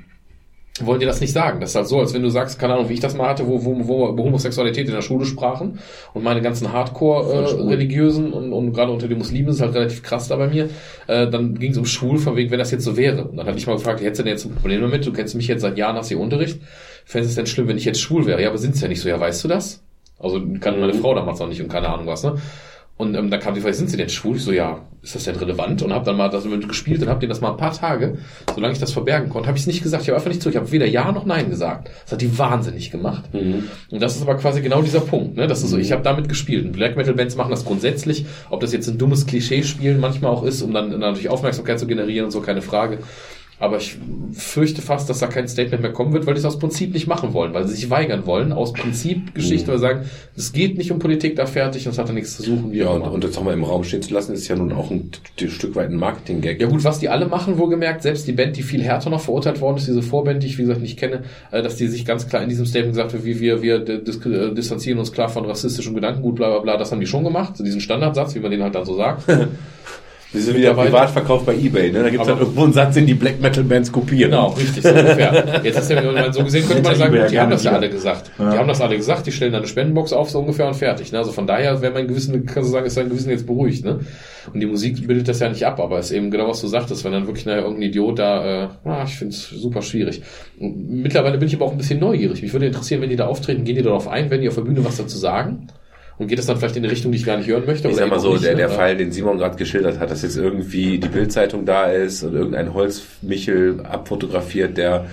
wollen 0.82 0.99
die 0.99 1.06
das 1.06 1.22
nicht 1.22 1.32
sagen. 1.32 1.62
Das 1.62 1.70
ist 1.70 1.76
halt 1.76 1.88
so, 1.88 1.99
als 1.99 2.14
wenn 2.14 2.22
du 2.22 2.30
sagst, 2.30 2.60
keine 2.60 2.74
Ahnung, 2.74 2.90
wie 2.90 2.94
ich 2.94 2.99
das 2.99 3.16
mal 3.16 3.30
hatte, 3.30 3.48
wo, 3.48 3.64
wo, 3.64 3.88
wo 3.88 4.02
wir 4.02 4.10
über 4.10 4.24
Homosexualität 4.24 4.88
in 4.88 4.94
der 4.94 5.02
Schule 5.02 5.26
sprachen 5.26 5.80
und 6.14 6.24
meine 6.24 6.41
ganzen 6.41 6.74
Hardcore-Religiösen 6.74 8.34
und, 8.34 8.52
und 8.52 8.74
gerade 8.74 8.91
unter 8.91 9.07
den 9.07 9.18
Muslimen 9.18 9.49
ist 9.49 9.62
halt 9.62 9.74
relativ 9.74 10.03
krass 10.03 10.28
da 10.28 10.36
bei 10.36 10.48
mir, 10.48 10.70
äh, 11.07 11.30
dann 11.30 11.57
ging 11.57 11.72
es 11.72 11.78
um 11.78 11.86
schwul, 11.86 12.18
von 12.18 12.36
wegen, 12.36 12.52
wenn 12.52 12.60
das 12.60 12.72
jetzt 12.72 12.84
so 12.84 12.98
wäre. 12.98 13.26
Und 13.26 13.38
dann 13.38 13.48
hatte 13.48 13.57
ich 13.57 13.68
mal 13.68 13.78
gefragt, 13.78 14.02
hättest 14.02 14.20
du 14.20 14.24
denn 14.24 14.34
jetzt 14.34 14.45
ein 14.45 14.56
Problem 14.56 14.82
damit? 14.82 15.06
Du 15.06 15.14
kennst 15.14 15.36
mich 15.36 15.48
jetzt 15.48 15.62
seit 15.62 15.78
Jahren, 15.78 15.95
hast 15.95 16.10
hier 16.10 16.20
Unterricht. 16.20 16.60
Fändest 17.06 17.32
es 17.32 17.36
denn 17.36 17.45
schlimm, 17.45 17.70
wenn 17.70 17.78
ich 17.78 17.86
jetzt 17.86 18.02
schwul 18.02 18.26
wäre? 18.26 18.41
Ja, 18.41 18.49
aber 18.49 18.57
sind's 18.57 18.82
ja 18.82 18.90
nicht 18.90 18.99
so. 18.99 19.07
Ja, 19.07 19.18
weißt 19.20 19.44
du 19.45 19.48
das? 19.48 19.82
Also 20.20 20.41
kann 20.60 20.80
meine 20.80 20.94
Frau 20.94 21.14
damals 21.14 21.40
noch 21.40 21.48
nicht 21.48 21.62
und 21.62 21.70
keine 21.70 21.90
Ahnung 21.90 22.07
was, 22.07 22.24
ne? 22.24 22.36
Und 22.97 23.13
ähm, 23.15 23.30
da 23.30 23.38
kam 23.38 23.53
die 23.53 23.61
Frage, 23.61 23.73
sind 23.73 23.89
Sie 23.89 23.97
denn 23.97 24.07
schwul? 24.07 24.38
Ich 24.38 24.43
so, 24.43 24.53
ja, 24.53 24.81
ist 25.01 25.15
das 25.15 25.26
denn 25.26 25.35
relevant? 25.35 25.81
Und 25.81 25.91
habe 25.91 26.05
dann 26.05 26.15
mal 26.15 26.30
das 26.30 26.45
mit 26.45 26.67
gespielt 26.67 27.01
und 27.01 27.09
habe 27.09 27.19
denen 27.19 27.30
das 27.30 27.41
mal 27.41 27.51
ein 27.51 27.57
paar 27.57 27.73
Tage, 27.73 28.17
solange 28.53 28.73
ich 28.73 28.80
das 28.80 28.93
verbergen 28.93 29.30
konnte, 29.30 29.47
habe 29.47 29.57
ich 29.57 29.63
es 29.63 29.67
nicht 29.67 29.84
gesagt. 29.84 30.03
Ich 30.03 30.09
habe 30.09 30.15
einfach 30.15 30.30
nicht 30.30 30.41
zurück. 30.41 30.55
Ich 30.55 30.61
habe 30.61 30.72
weder 30.72 30.88
Ja 30.88 31.11
noch 31.11 31.26
Nein 31.26 31.49
gesagt. 31.49 31.89
Das 32.03 32.13
hat 32.13 32.22
die 32.22 32.38
wahnsinnig 32.38 32.91
gemacht. 32.91 33.26
Und 33.91 34.01
das 34.01 34.15
ist 34.15 34.22
aber 34.22 34.35
quasi 34.35 34.61
genau 34.61 34.81
dieser 34.81 35.01
Punkt. 35.01 35.35
Ne? 35.35 35.47
Das 35.47 35.61
ist 35.61 35.72
so, 35.72 35.77
ich 35.77 35.91
habe 35.91 36.03
damit 36.03 36.30
gespielt. 36.30 36.65
Und 36.65 36.72
Black 36.72 36.95
Metal 36.95 37.13
Bands 37.13 37.35
machen 37.35 37.51
das 37.51 37.65
grundsätzlich. 37.65 38.26
Ob 38.49 38.61
das 38.61 38.72
jetzt 38.72 38.88
ein 38.88 38.97
dummes 38.97 39.26
Klischee-Spielen 39.26 39.99
manchmal 39.99 40.31
auch 40.31 40.43
ist, 40.43 40.61
um 40.61 40.73
dann 40.73 40.97
natürlich 40.97 41.30
Aufmerksamkeit 41.30 41.77
zu 41.80 41.88
generieren 41.88 42.26
und 42.26 42.31
so, 42.31 42.39
keine 42.39 42.61
Frage. 42.61 42.99
Aber 43.57 43.77
ich 43.77 43.98
fürchte 44.34 44.82
fast, 44.82 45.10
dass 45.10 45.19
da 45.19 45.27
kein 45.27 45.48
Statement 45.48 45.82
mehr 45.82 45.94
kommen 45.94 46.11
wird, 46.11 46.26
weil 46.27 46.34
die 46.34 46.40
es 46.40 46.45
aus 46.45 46.60
Prinzip 46.60 46.94
nicht 46.94 47.07
machen 47.07 47.32
wollen, 47.34 47.53
weil 47.53 47.65
sie 47.65 47.73
sich 47.76 47.90
weigern 47.90 48.26
wollen, 48.26 48.52
aus 48.52 48.73
Prinzip 48.73 49.34
Geschichte, 49.34 49.69
weil 49.69 49.77
sie 49.77 49.82
sagen, 49.84 50.02
es 50.36 50.52
geht 50.52 50.77
nicht 50.77 50.91
um 50.91 50.99
Politik 50.99 51.38
da 51.38 51.45
fertig 51.45 51.86
und 51.86 51.94
es 51.94 51.98
hat 51.98 52.10
da 52.10 52.14
nichts 52.14 52.36
zu 52.36 52.44
suchen. 52.44 52.73
Ja, 52.73 52.90
und, 52.90 53.03
und 53.03 53.23
das 53.23 53.38
auch 53.38 53.44
mal 53.44 53.53
im 53.53 53.64
Raum 53.64 53.86
stehen 53.86 54.02
zu 54.02 54.14
lassen, 54.14 54.34
ist 54.34 54.45
ja 54.49 54.57
nun 54.57 54.73
auch 54.73 54.91
ein, 54.91 55.10
t- 55.38 55.48
Stück 55.48 55.73
weit 55.76 55.90
ein 55.90 55.95
Marketing-Gag. 55.95 56.60
Ja 56.60 56.68
gut, 56.68 56.84
was 56.84 56.99
die 56.99 57.07
alle 57.07 57.27
machen, 57.27 57.57
wohlgemerkt, 57.57 58.02
selbst 58.03 58.27
die 58.27 58.34
Band, 58.34 58.57
die 58.57 58.61
viel 58.64 58.84
härter 58.84 59.10
noch 59.10 59.22
verurteilt 59.22 59.61
worden 59.61 59.77
ist, 59.77 59.88
diese 59.88 60.02
Vorband, 60.02 60.44
die 60.44 60.48
ich 60.48 60.57
wie 60.57 60.64
gesagt 60.64 60.82
nicht 60.82 60.99
kenne, 60.99 61.23
äh, 61.52 61.61
dass 61.61 61.77
die 61.77 61.88
sich 61.88 62.03
ganz 62.06 62.27
klar 62.27 62.44
in 62.44 62.49
diesem 62.49 62.65
Statement 62.65 62.94
gesagt 62.94 63.14
hat, 63.14 63.23
wie 63.23 63.40
wir, 63.40 63.61
wir 63.61 63.88
äh, 63.88 64.53
distanzieren 64.53 64.99
uns 64.99 65.14
klar 65.14 65.30
von 65.30 65.45
rassistischem 65.45 65.95
Gedankengut, 65.95 66.36
bla 66.36 66.49
bla 66.49 66.60
bla, 66.60 66.77
das 66.77 66.91
haben 66.91 66.99
die 66.99 67.07
schon 67.07 67.23
gemacht, 67.23 67.56
so 67.56 67.64
diesen 67.64 67.80
Standardsatz, 67.80 68.36
wie 68.36 68.40
man 68.40 68.52
den 68.52 68.64
halt 68.64 68.76
dann 68.76 68.84
so 68.86 68.98
sagt. 68.98 69.23
Die 70.36 70.41
sind 70.41 70.57
wieder 70.57 70.74
Privatverkauf 70.74 71.45
bei 71.45 71.56
Ebay, 71.56 71.91
ne? 71.91 72.03
Da 72.03 72.10
gibt's 72.10 72.28
Aber- 72.28 72.32
halt 72.38 72.41
irgendwo 72.41 72.64
einen 72.64 72.74
Satz, 72.74 72.94
den 72.94 73.06
die 73.06 73.14
Black 73.14 73.40
Metal 73.41 73.64
Bands 73.64 73.91
kopieren. 73.91 74.32
Genau, 74.32 74.49
richtig, 74.49 74.84
so 74.84 74.90
ungefähr. 74.90 75.62
Jetzt 75.64 75.80
ist 75.80 75.90
ja 75.90 76.02
mal 76.02 76.34
so 76.34 76.44
gesehen, 76.44 76.68
könnte 76.68 76.84
man 76.84 76.95
sagen, 76.95 77.16
gut, 77.16 77.32
die 77.32 77.40
haben 77.40 77.52
das 77.52 77.64
ja 77.64 77.72
alle 77.72 77.90
gesagt. 77.90 78.32
Ja. 78.38 78.52
Die 78.52 78.57
haben 78.57 78.68
das 78.68 78.82
alle 78.82 78.98
gesagt, 78.98 79.26
die 79.26 79.32
stellen 79.32 79.52
da 79.53 79.60
eine 79.60 79.68
Spendenbox 79.68 80.14
auf, 80.14 80.30
so 80.30 80.40
ungefähr 80.40 80.68
und 80.68 80.76
fertig. 80.76 81.12
Ne? 81.12 81.18
Also 81.20 81.32
von 81.32 81.48
daher 81.48 81.82
wäre 81.82 81.94
mein 81.94 82.07
Gewissen, 82.07 82.45
kannst 82.45 82.70
du 82.70 82.74
sagen, 82.74 82.86
ist 82.86 82.98
dein 82.98 83.10
Gewissen 83.10 83.30
jetzt 83.30 83.48
beruhigt. 83.48 83.86
Ne? 83.86 83.99
Und 84.53 84.60
die 84.60 84.66
Musik 84.66 85.07
bildet 85.07 85.28
das 85.28 85.40
ja 85.40 85.49
nicht 85.49 85.66
ab, 85.66 85.80
aber 85.80 85.99
es 85.99 86.07
ist 86.07 86.18
eben 86.18 86.30
genau, 86.32 86.48
was 86.49 86.62
du 86.62 86.68
sagtest, 86.68 87.03
wenn 87.03 87.12
dann 87.12 87.28
wirklich 87.28 87.45
nachher 87.45 87.62
irgendein 87.62 87.90
Idiot 87.90 88.20
da, 88.20 88.64
äh, 88.66 88.68
ah, 88.84 89.03
ich 89.06 89.16
finde 89.16 89.34
es 89.34 89.49
super 89.49 89.82
schwierig. 89.82 90.22
Und 90.60 90.90
mittlerweile 91.02 91.38
bin 91.38 91.48
ich 91.48 91.56
aber 91.56 91.66
auch 91.66 91.72
ein 91.72 91.78
bisschen 91.78 91.99
neugierig. 91.99 92.41
Mich 92.41 92.53
würde 92.53 92.68
interessieren, 92.68 93.02
wenn 93.02 93.10
die 93.10 93.16
da 93.16 93.28
auftreten, 93.28 93.64
gehen 93.64 93.76
die 93.76 93.82
darauf 93.82 94.07
ein, 94.07 94.30
wenn 94.30 94.41
die 94.41 94.48
auf 94.49 94.56
der 94.56 94.62
Bühne 94.62 94.84
was 94.86 94.98
dazu 94.98 95.18
sagen? 95.18 95.68
Und 96.18 96.28
geht 96.28 96.40
das 96.40 96.46
dann 96.46 96.58
vielleicht 96.58 96.78
in 96.78 96.84
eine 96.84 96.92
Richtung, 96.92 97.12
die 97.12 97.18
ich 97.18 97.26
gar 97.26 97.38
nicht 97.38 97.48
hören 97.48 97.66
möchte? 97.66 97.90
Ich 97.90 97.96
sag 97.96 98.10
mal 98.10 98.20
so, 98.20 98.34
nicht, 98.34 98.46
der, 98.46 98.56
der. 98.56 98.70
Fall, 98.70 98.96
den 98.96 99.12
Simon 99.12 99.38
gerade 99.38 99.58
geschildert 99.58 100.00
hat, 100.00 100.12
dass 100.12 100.22
jetzt 100.22 100.38
irgendwie 100.38 100.98
die 100.98 101.10
Bildzeitung 101.10 101.66
da 101.66 101.86
ist 101.86 102.24
und 102.24 102.36
irgendein 102.36 102.74
Holzmichel 102.74 103.82
abfotografiert, 103.84 104.78
der 104.78 105.08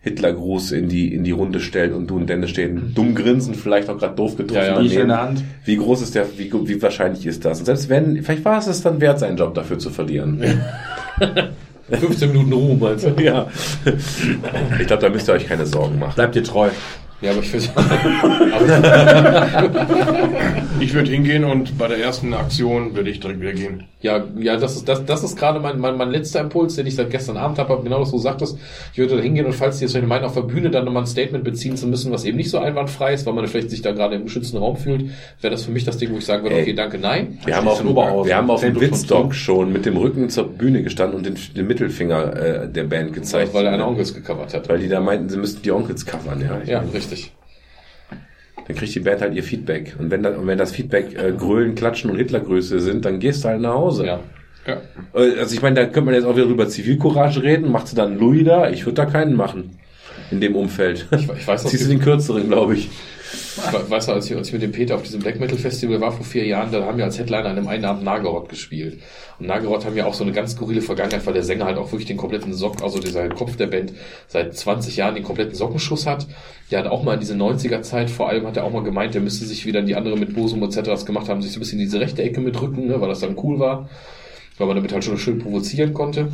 Hitlergruß 0.00 0.72
in 0.72 0.88
die, 0.88 1.14
in 1.14 1.22
die 1.22 1.30
Runde 1.30 1.60
stellt 1.60 1.92
und 1.94 2.08
du 2.08 2.16
und 2.16 2.28
Dennis 2.28 2.50
stehen 2.50 2.92
dumm 2.92 3.14
grinsen, 3.14 3.54
vielleicht 3.54 3.88
auch 3.88 3.98
gerade 3.98 4.16
doof 4.16 4.36
getroffen. 4.36 4.60
Ja, 4.60 4.66
ja. 4.66 4.74
daneben. 4.74 5.00
In 5.00 5.08
der 5.08 5.22
Hand. 5.22 5.44
Wie 5.64 5.76
groß 5.76 6.02
ist 6.02 6.16
der, 6.16 6.26
wie, 6.36 6.52
wie 6.52 6.82
wahrscheinlich 6.82 7.24
ist 7.24 7.44
das? 7.44 7.60
Und 7.60 7.66
selbst 7.66 7.88
wenn, 7.88 8.20
vielleicht 8.20 8.44
war 8.44 8.58
es 8.58 8.66
es 8.66 8.82
dann 8.82 9.00
wert, 9.00 9.20
seinen 9.20 9.36
Job 9.36 9.54
dafür 9.54 9.78
zu 9.78 9.90
verlieren. 9.90 10.42
15 11.88 12.28
Minuten 12.32 12.52
Ruhe, 12.52 12.76
meinst 12.76 13.06
du? 13.06 13.22
ja. 13.22 13.46
Ich 14.80 14.88
glaube, 14.88 15.02
da 15.02 15.08
müsst 15.08 15.28
ihr 15.28 15.34
euch 15.34 15.46
keine 15.46 15.66
Sorgen 15.66 16.00
machen. 16.00 16.14
Bleibt 16.16 16.34
dir 16.34 16.42
treu. 16.42 16.70
Ja, 17.22 17.30
aber 17.30 17.40
ich 17.40 17.50
finde, 17.50 17.68
Ich 20.80 20.94
würde 20.94 21.10
hingehen 21.10 21.44
und 21.44 21.78
bei 21.78 21.86
der 21.86 21.98
ersten 21.98 22.34
Aktion 22.34 22.96
würde 22.96 23.10
ich 23.10 23.20
direkt 23.20 23.40
wieder 23.40 23.52
gehen. 23.52 23.84
Ja, 24.00 24.24
ja, 24.36 24.56
das 24.56 24.74
ist, 24.74 24.88
das, 24.88 25.04
das 25.04 25.22
ist 25.22 25.36
gerade 25.36 25.60
mein, 25.60 25.78
mein, 25.78 25.96
mein 25.96 26.10
letzter 26.10 26.40
Impuls, 26.40 26.74
den 26.74 26.88
ich 26.88 26.96
seit 26.96 27.10
gestern 27.10 27.36
Abend 27.36 27.58
habe, 27.58 27.80
genau 27.84 28.00
was 28.00 28.10
du 28.10 28.18
sagtest. 28.18 28.58
Ich 28.92 28.98
würde 28.98 29.16
da 29.16 29.22
hingehen 29.22 29.46
und 29.46 29.52
falls 29.52 29.78
die 29.78 29.84
jetzt 29.84 30.02
meinen, 30.02 30.24
auf 30.24 30.34
der 30.34 30.40
Bühne 30.42 30.70
dann 30.70 30.84
nochmal 30.84 31.04
ein 31.04 31.06
Statement 31.06 31.44
beziehen 31.44 31.76
zu 31.76 31.86
müssen, 31.86 32.10
was 32.10 32.24
eben 32.24 32.36
nicht 32.36 32.50
so 32.50 32.58
einwandfrei 32.58 33.14
ist, 33.14 33.24
weil 33.26 33.34
man 33.34 33.46
vielleicht 33.46 33.70
sich 33.70 33.80
da 33.80 33.92
gerade 33.92 34.16
im 34.16 34.24
geschützten 34.24 34.56
Raum 34.56 34.76
fühlt, 34.76 35.04
wäre 35.40 35.52
das 35.52 35.62
für 35.64 35.70
mich 35.70 35.84
das 35.84 35.98
Ding, 35.98 36.12
wo 36.12 36.18
ich 36.18 36.24
sagen 36.24 36.42
würde, 36.42 36.56
Ey. 36.56 36.62
okay, 36.62 36.74
danke, 36.74 36.98
nein. 36.98 37.38
Wir 37.44 37.56
haben 37.56 37.68
auf 37.68 37.78
dem, 37.78 37.88
Oberhausen. 37.88 38.28
wir 38.28 38.36
haben 38.36 38.50
auf 38.50 38.60
dem 38.60 38.80
Witzdock 38.80 39.36
schon 39.36 39.72
mit 39.72 39.86
dem 39.86 39.96
Rücken 39.96 40.30
zur 40.30 40.48
Bühne 40.48 40.82
gestanden 40.82 41.18
und 41.18 41.26
den, 41.26 41.36
den 41.56 41.66
Mittelfinger 41.68 42.64
äh, 42.64 42.68
der 42.68 42.84
Band 42.84 43.12
gezeigt. 43.12 43.54
Weil 43.54 43.66
er 43.66 43.72
eine 43.74 43.86
Onkels 43.86 44.12
gecovert 44.12 44.52
hat. 44.52 44.68
Weil 44.68 44.80
die 44.80 44.88
da 44.88 45.00
meinten, 45.00 45.28
sie 45.28 45.36
müssten 45.36 45.62
die 45.62 45.70
Onkels 45.70 46.04
covern, 46.04 46.40
ja. 46.40 46.60
Ja, 46.66 46.80
meine, 46.80 47.11
richtig. 47.12 47.32
Dann 48.66 48.76
kriegt 48.76 48.94
die 48.94 49.00
Band 49.00 49.20
halt 49.20 49.34
ihr 49.34 49.42
Feedback. 49.42 49.96
Und 49.98 50.10
wenn, 50.10 50.22
dann, 50.22 50.36
und 50.36 50.46
wenn 50.46 50.58
das 50.58 50.72
Feedback 50.72 51.14
äh, 51.16 51.32
Grölen, 51.32 51.74
Klatschen 51.74 52.10
und 52.10 52.16
Hitlergröße 52.16 52.80
sind, 52.80 53.04
dann 53.04 53.18
gehst 53.18 53.44
du 53.44 53.48
halt 53.48 53.60
nach 53.60 53.74
Hause. 53.74 54.06
Ja. 54.06 54.20
Ja. 54.66 54.80
Äh, 55.14 55.40
Also 55.40 55.54
ich 55.54 55.62
meine, 55.62 55.74
da 55.76 55.84
könnte 55.84 56.02
man 56.02 56.14
jetzt 56.14 56.24
auch 56.24 56.36
wieder 56.36 56.46
über 56.46 56.68
Zivilcourage 56.68 57.42
reden. 57.42 57.72
Macht 57.72 57.88
sie 57.88 57.96
dann 57.96 58.18
Louis 58.18 58.44
da? 58.44 58.70
Ich 58.70 58.84
würde 58.86 58.94
da 58.94 59.06
keinen 59.06 59.34
machen. 59.34 59.78
In 60.30 60.40
dem 60.40 60.54
Umfeld. 60.54 61.06
Ich, 61.10 61.28
ich 61.28 61.46
weiß 61.46 61.64
noch, 61.64 61.70
Ziehst 61.70 61.84
du 61.86 61.88
den 61.88 62.00
kürzeren, 62.00 62.46
glaube 62.48 62.74
ich. 62.76 62.88
Ich 63.34 63.90
weiß 63.90 64.06
noch, 64.08 64.14
als 64.14 64.30
ich, 64.30 64.36
als 64.36 64.48
ich 64.48 64.52
mit 64.52 64.62
dem 64.62 64.72
Peter 64.72 64.94
auf 64.94 65.02
diesem 65.02 65.20
Black 65.20 65.40
Metal 65.40 65.56
Festival 65.56 66.00
war 66.00 66.12
vor 66.12 66.24
vier 66.24 66.46
Jahren, 66.46 66.70
da 66.70 66.84
haben 66.84 66.98
wir 66.98 67.04
als 67.04 67.18
Headliner 67.18 67.46
an 67.46 67.58
einem 67.58 67.68
einen 67.68 67.84
Abend 67.84 68.04
Nagarot 68.04 68.48
gespielt. 68.48 69.00
Und 69.38 69.46
Nagarot 69.46 69.84
haben 69.84 69.96
ja 69.96 70.06
auch 70.06 70.14
so 70.14 70.24
eine 70.24 70.32
ganz 70.32 70.52
skurrile 70.52 70.82
Vergangenheit, 70.82 71.24
weil 71.26 71.34
der 71.34 71.42
Sänger 71.42 71.64
halt 71.64 71.78
auch 71.78 71.90
wirklich 71.92 72.06
den 72.06 72.16
kompletten 72.16 72.52
Sock, 72.52 72.82
also 72.82 72.98
dieser 72.98 73.28
Kopf 73.30 73.56
der 73.56 73.68
Band, 73.68 73.92
seit 74.28 74.56
20 74.56 74.96
Jahren 74.96 75.14
den 75.14 75.24
kompletten 75.24 75.54
Sockenschuss 75.54 76.06
hat. 76.06 76.26
Der 76.70 76.80
hat 76.80 76.86
auch 76.86 77.02
mal 77.02 77.14
in 77.14 77.20
diese 77.20 77.34
90er 77.34 77.82
Zeit, 77.82 78.10
vor 78.10 78.28
allem 78.28 78.46
hat 78.46 78.56
er 78.56 78.64
auch 78.64 78.72
mal 78.72 78.82
gemeint, 78.82 79.14
der 79.14 79.20
müsste 79.20 79.44
sich 79.44 79.66
wieder 79.66 79.82
die 79.82 79.96
andere 79.96 80.16
mit 80.16 80.34
Bosum 80.34 80.62
etc. 80.62 80.78
was 80.86 81.06
gemacht 81.06 81.28
haben, 81.28 81.42
sich 81.42 81.52
so 81.52 81.58
ein 81.58 81.60
bisschen 81.60 81.78
in 81.78 81.86
diese 81.86 82.00
rechte 82.00 82.22
Ecke 82.22 82.40
mitrücken, 82.40 82.86
ne, 82.86 83.00
weil 83.00 83.08
das 83.08 83.20
dann 83.20 83.36
cool 83.42 83.58
war. 83.58 83.88
Weil 84.58 84.66
man 84.66 84.76
damit 84.76 84.92
halt 84.92 85.04
schon 85.04 85.18
schön 85.18 85.38
provozieren 85.38 85.94
konnte. 85.94 86.28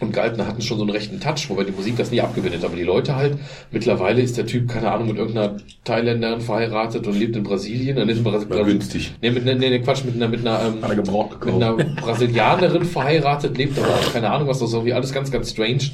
Und 0.00 0.14
Galtner 0.14 0.46
hatten 0.46 0.62
schon 0.62 0.78
so 0.78 0.84
einen 0.84 0.90
rechten 0.90 1.20
Touch, 1.20 1.48
wobei 1.48 1.64
die 1.64 1.72
Musik 1.72 1.96
das 1.98 2.10
nie 2.10 2.22
abgewendet, 2.22 2.64
aber 2.64 2.74
die 2.74 2.82
Leute 2.84 3.16
halt, 3.16 3.36
mittlerweile 3.70 4.22
ist 4.22 4.38
der 4.38 4.46
Typ, 4.46 4.68
keine 4.68 4.90
Ahnung, 4.90 5.08
mit 5.08 5.18
irgendeiner 5.18 5.58
Thailänderin 5.84 6.40
verheiratet 6.40 7.06
und 7.06 7.18
lebt 7.18 7.36
in 7.36 7.42
Brasilien, 7.42 7.98
äh, 7.98 8.06
nicht 8.06 8.18
in 8.18 8.24
Brasilien, 8.24 8.58
War 8.58 8.64
günstig. 8.64 9.12
Nee, 9.20 9.30
mit, 9.30 9.44
nee, 9.44 9.54
nee, 9.54 9.78
Quatsch, 9.80 10.04
mit 10.04 10.14
einer, 10.14 10.28
mit 10.28 10.40
einer, 10.40 10.62
ähm, 10.64 10.80
mit 10.80 11.62
einer 11.62 11.74
Brasilianerin 12.00 12.84
verheiratet, 12.84 13.58
lebt 13.58 13.78
aber 13.78 13.88
auch 13.88 14.12
keine 14.12 14.30
Ahnung 14.30 14.48
was, 14.48 14.58
das 14.58 14.70
ist 14.70 14.74
irgendwie 14.74 14.94
alles 14.94 15.12
ganz, 15.12 15.30
ganz 15.30 15.50
strange. 15.50 15.90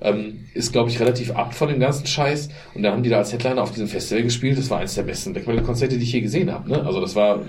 Ähm, 0.00 0.44
ist, 0.54 0.72
glaube 0.72 0.90
ich, 0.90 1.00
relativ 1.00 1.32
ab 1.32 1.54
von 1.54 1.68
dem 1.68 1.80
ganzen 1.80 2.06
Scheiß. 2.06 2.50
Und 2.74 2.84
da 2.84 2.92
haben 2.92 3.02
die 3.02 3.10
da 3.10 3.18
als 3.18 3.32
Headliner 3.32 3.62
auf 3.62 3.72
diesem 3.72 3.88
Festival 3.88 4.22
gespielt. 4.22 4.56
Das 4.56 4.70
war 4.70 4.78
eines 4.78 4.94
der 4.94 5.02
besten 5.02 5.32
Black 5.32 5.64
Konzerte, 5.64 5.98
die 5.98 6.04
ich 6.04 6.12
je 6.12 6.20
gesehen 6.20 6.52
habe. 6.52 6.70
Ne? 6.70 6.86
Also 6.86 7.00
das 7.00 7.16
war 7.16 7.40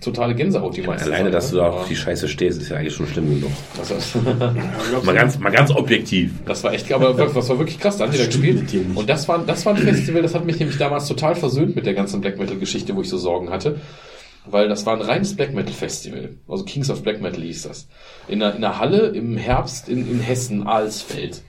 totale 0.00 0.34
Gänsehaut 0.34 0.76
die 0.76 0.82
meiste 0.82 1.06
Alleine, 1.06 1.24
Zeit, 1.24 1.34
dass 1.34 1.50
du 1.50 1.56
ne? 1.56 1.62
da 1.62 1.70
auf 1.70 1.88
die 1.88 1.96
Scheiße 1.96 2.28
stehst, 2.28 2.60
ist 2.60 2.68
ja 2.68 2.76
eigentlich 2.76 2.94
schon 2.94 3.06
schlimm 3.06 3.28
genug. 3.28 3.50
das, 3.76 3.88
das, 3.88 4.14
Mal 5.04 5.14
ganz, 5.14 5.38
mal 5.38 5.50
ganz 5.50 5.70
objektiv. 5.70 6.32
das 6.46 6.62
war 6.64 6.72
echt, 6.72 6.92
aber 6.92 7.14
das 7.14 7.48
war 7.48 7.58
wirklich 7.58 7.78
krass, 7.78 7.96
da 7.96 8.04
haben 8.04 8.12
die 8.12 8.18
da 8.18 8.26
gespielt. 8.26 8.64
Und 8.94 9.08
das 9.08 9.28
war, 9.28 9.38
das 9.38 9.66
war 9.66 9.74
ein 9.74 9.82
Festival, 9.82 10.22
das 10.22 10.34
hat 10.34 10.44
mich 10.44 10.58
nämlich 10.58 10.78
damals 10.78 11.08
total 11.08 11.34
versöhnt 11.34 11.74
mit 11.76 11.86
der 11.86 11.94
ganzen 11.94 12.20
Black 12.20 12.38
Metal 12.38 12.56
Geschichte, 12.56 12.94
wo 12.94 13.02
ich 13.02 13.08
so 13.08 13.18
Sorgen 13.18 13.50
hatte. 13.50 13.80
Weil 14.50 14.68
das 14.68 14.86
war 14.86 14.94
ein 14.94 15.02
reines 15.02 15.36
Black 15.36 15.52
Metal 15.52 15.72
Festival. 15.72 16.30
Also 16.48 16.64
Kings 16.64 16.88
of 16.90 17.02
Black 17.02 17.20
Metal 17.20 17.42
hieß 17.42 17.62
das. 17.62 17.86
In 18.28 18.42
einer, 18.42 18.56
in 18.56 18.64
einer 18.64 18.78
Halle 18.78 19.08
im 19.08 19.36
Herbst 19.36 19.88
in, 19.88 20.10
in 20.10 20.20
Hessen, 20.20 20.66
Alsfeld. 20.66 21.42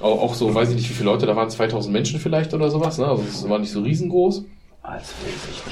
Auch, 0.00 0.22
auch 0.22 0.34
so, 0.34 0.54
weiß 0.54 0.70
ich 0.70 0.76
nicht, 0.76 0.88
wie 0.88 0.94
viele 0.94 1.10
Leute, 1.10 1.26
da 1.26 1.36
waren 1.36 1.50
2000 1.50 1.92
Menschen 1.92 2.18
vielleicht 2.18 2.54
oder 2.54 2.70
sowas, 2.70 2.96
ne? 2.98 3.06
Also 3.06 3.24
es 3.28 3.48
war 3.48 3.58
nicht 3.58 3.72
so 3.72 3.82
riesengroß. 3.82 4.44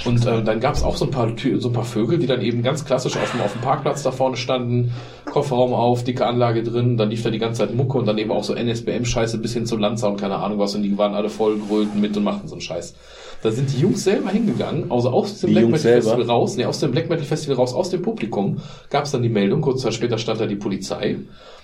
Und 0.05 0.27
äh, 0.27 0.43
dann 0.45 0.61
gab 0.61 0.75
es 0.75 0.83
auch 0.83 0.97
so 0.97 1.07
ein, 1.07 1.11
paar, 1.11 1.33
so 1.59 1.69
ein 1.69 1.73
paar 1.73 1.85
Vögel, 1.85 2.19
die 2.19 2.27
dann 2.27 2.43
eben 2.43 2.63
ganz 2.63 2.85
klassisch 2.85 3.17
auf 3.17 3.31
dem, 3.33 3.41
auf 3.41 3.53
dem 3.53 3.63
Parkplatz 3.63 4.03
da 4.03 4.13
vorne 4.13 4.37
standen, 4.37 4.93
Kofferraum 5.25 5.73
auf, 5.73 6.05
dicke 6.05 6.27
Anlage 6.27 6.63
drin, 6.63 6.99
dann 6.99 7.09
lief 7.09 7.23
da 7.23 7.31
die 7.31 7.39
ganze 7.39 7.61
Zeit 7.61 7.75
Mucke 7.75 7.97
und 7.97 8.07
dann 8.07 8.19
eben 8.19 8.31
auch 8.31 8.45
so 8.45 8.55
NSBM-Scheiße 8.55 9.39
bis 9.39 9.55
hin 9.55 9.65
zu 9.65 9.77
Lanza 9.77 10.09
und 10.09 10.21
keine 10.21 10.37
Ahnung 10.37 10.59
was 10.59 10.75
und 10.75 10.83
die 10.83 10.97
waren 10.99 11.15
alle 11.15 11.31
voll 11.31 11.59
grölten 11.59 12.01
mit 12.01 12.17
und 12.17 12.25
machten 12.25 12.49
so 12.49 12.55
einen 12.55 12.61
Scheiß. 12.61 12.95
Da 13.43 13.51
sind 13.51 13.73
die 13.73 13.81
Jungs 13.81 14.05
selber 14.05 14.31
hingegangen, 14.31 14.91
also 14.91 15.11
aus 15.11 15.41
dem 15.41 15.49
Die 15.49 15.53
Black 15.55 15.63
Jungs 15.63 15.85
Metal 15.85 16.03
selber? 16.03 16.17
Festival 16.17 16.37
raus, 16.37 16.57
nee, 16.57 16.65
aus 16.65 16.81
dem 16.81 16.91
Black 16.91 17.09
Metal 17.09 17.25
Festival 17.25 17.57
raus, 17.57 17.73
aus 17.73 17.91
dem 17.91 18.03
Publikum, 18.03 18.59
gab 18.91 19.05
es 19.05 19.13
dann 19.13 19.23
die 19.23 19.29
Meldung, 19.29 19.63
kurz 19.63 19.83
Zeit 19.83 19.95
später 19.95 20.19
stand 20.19 20.41
da 20.41 20.47
die 20.47 20.57
Polizei. 20.57 21.17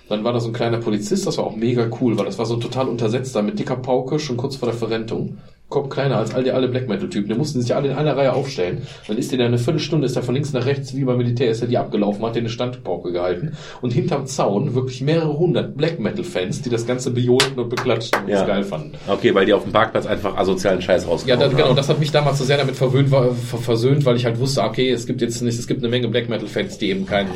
Dann 0.09 0.23
war 0.23 0.33
da 0.33 0.39
so 0.39 0.49
ein 0.49 0.53
kleiner 0.53 0.77
Polizist, 0.77 1.27
das 1.27 1.37
war 1.37 1.45
auch 1.45 1.55
mega 1.55 1.87
cool, 1.99 2.17
weil 2.17 2.25
das 2.25 2.37
war 2.37 2.45
so 2.45 2.57
total 2.57 2.87
untersetzter 2.87 3.41
mit 3.41 3.59
dicker 3.59 3.75
Pauke, 3.75 4.19
schon 4.19 4.37
kurz 4.37 4.55
vor 4.55 4.69
der 4.69 4.77
Verrentung. 4.77 5.37
Kopf 5.67 5.89
kleiner 5.89 6.17
als 6.17 6.33
all 6.33 6.43
die 6.43 6.51
alle 6.51 6.67
Black 6.67 6.87
Metal 6.87 7.09
Typen. 7.09 7.27
Die 7.29 7.33
mussten 7.35 7.59
sich 7.59 7.73
alle 7.75 7.89
in 7.89 7.95
einer 7.95 8.15
Reihe 8.15 8.33
aufstellen. 8.33 8.83
Dann 9.07 9.17
ist 9.17 9.31
der 9.31 9.39
da 9.39 9.45
eine 9.45 9.57
Viertelstunde, 9.57 10.05
ist 10.05 10.15
er 10.15 10.21
von 10.21 10.35
links 10.35 10.53
nach 10.53 10.65
rechts, 10.65 10.95
wie 10.95 11.03
beim 11.03 11.17
Militär, 11.17 11.49
ist 11.49 11.61
er 11.61 11.67
die 11.67 11.77
abgelaufen, 11.77 12.23
hat 12.23 12.35
den 12.35 12.41
eine 12.41 12.49
Standpauke 12.49 13.11
gehalten. 13.11 13.53
Und 13.81 13.91
hinterm 13.91 14.27
Zaun 14.27 14.75
wirklich 14.75 15.01
mehrere 15.01 15.37
hundert 15.37 15.75
Black 15.75 15.99
Metal 15.99 16.23
Fans, 16.23 16.61
die 16.61 16.69
das 16.69 16.85
Ganze 16.85 17.09
bejolten 17.11 17.57
und 17.59 17.69
beklatschten 17.69 18.21
und 18.23 18.29
es 18.29 18.41
Ja. 18.41 18.45
geil 18.45 18.63
fanden. 18.63 18.91
Okay, 19.07 19.33
weil 19.33 19.47
die 19.47 19.53
auf 19.53 19.63
dem 19.63 19.71
Parkplatz 19.71 20.05
einfach 20.05 20.37
asozialen 20.37 20.81
Scheiß 20.81 21.03
Ja, 21.03 21.09
rausgehauen 21.09 21.39
das, 21.39 21.55
genau, 21.55 21.73
das 21.73 21.89
hat 21.89 21.99
mich 21.99 22.11
damals 22.11 22.37
so 22.37 22.43
sehr 22.43 22.57
damit 22.57 22.75
verwöhnt, 22.75 23.09
ver 23.09 23.33
versöhnt, 23.33 24.05
weil 24.05 24.17
ich 24.17 24.25
halt 24.25 24.39
wusste, 24.39 24.61
okay, 24.61 24.91
es 24.91 25.07
gibt 25.07 25.21
jetzt 25.21 25.41
nicht, 25.41 25.57
es 25.57 25.65
gibt 25.65 25.81
eine 25.81 25.89
Menge 25.89 26.07
Black 26.09 26.29
Metal 26.29 26.47
Fans, 26.47 26.77
die 26.77 26.89
eben 26.91 27.07
keinen, 27.07 27.29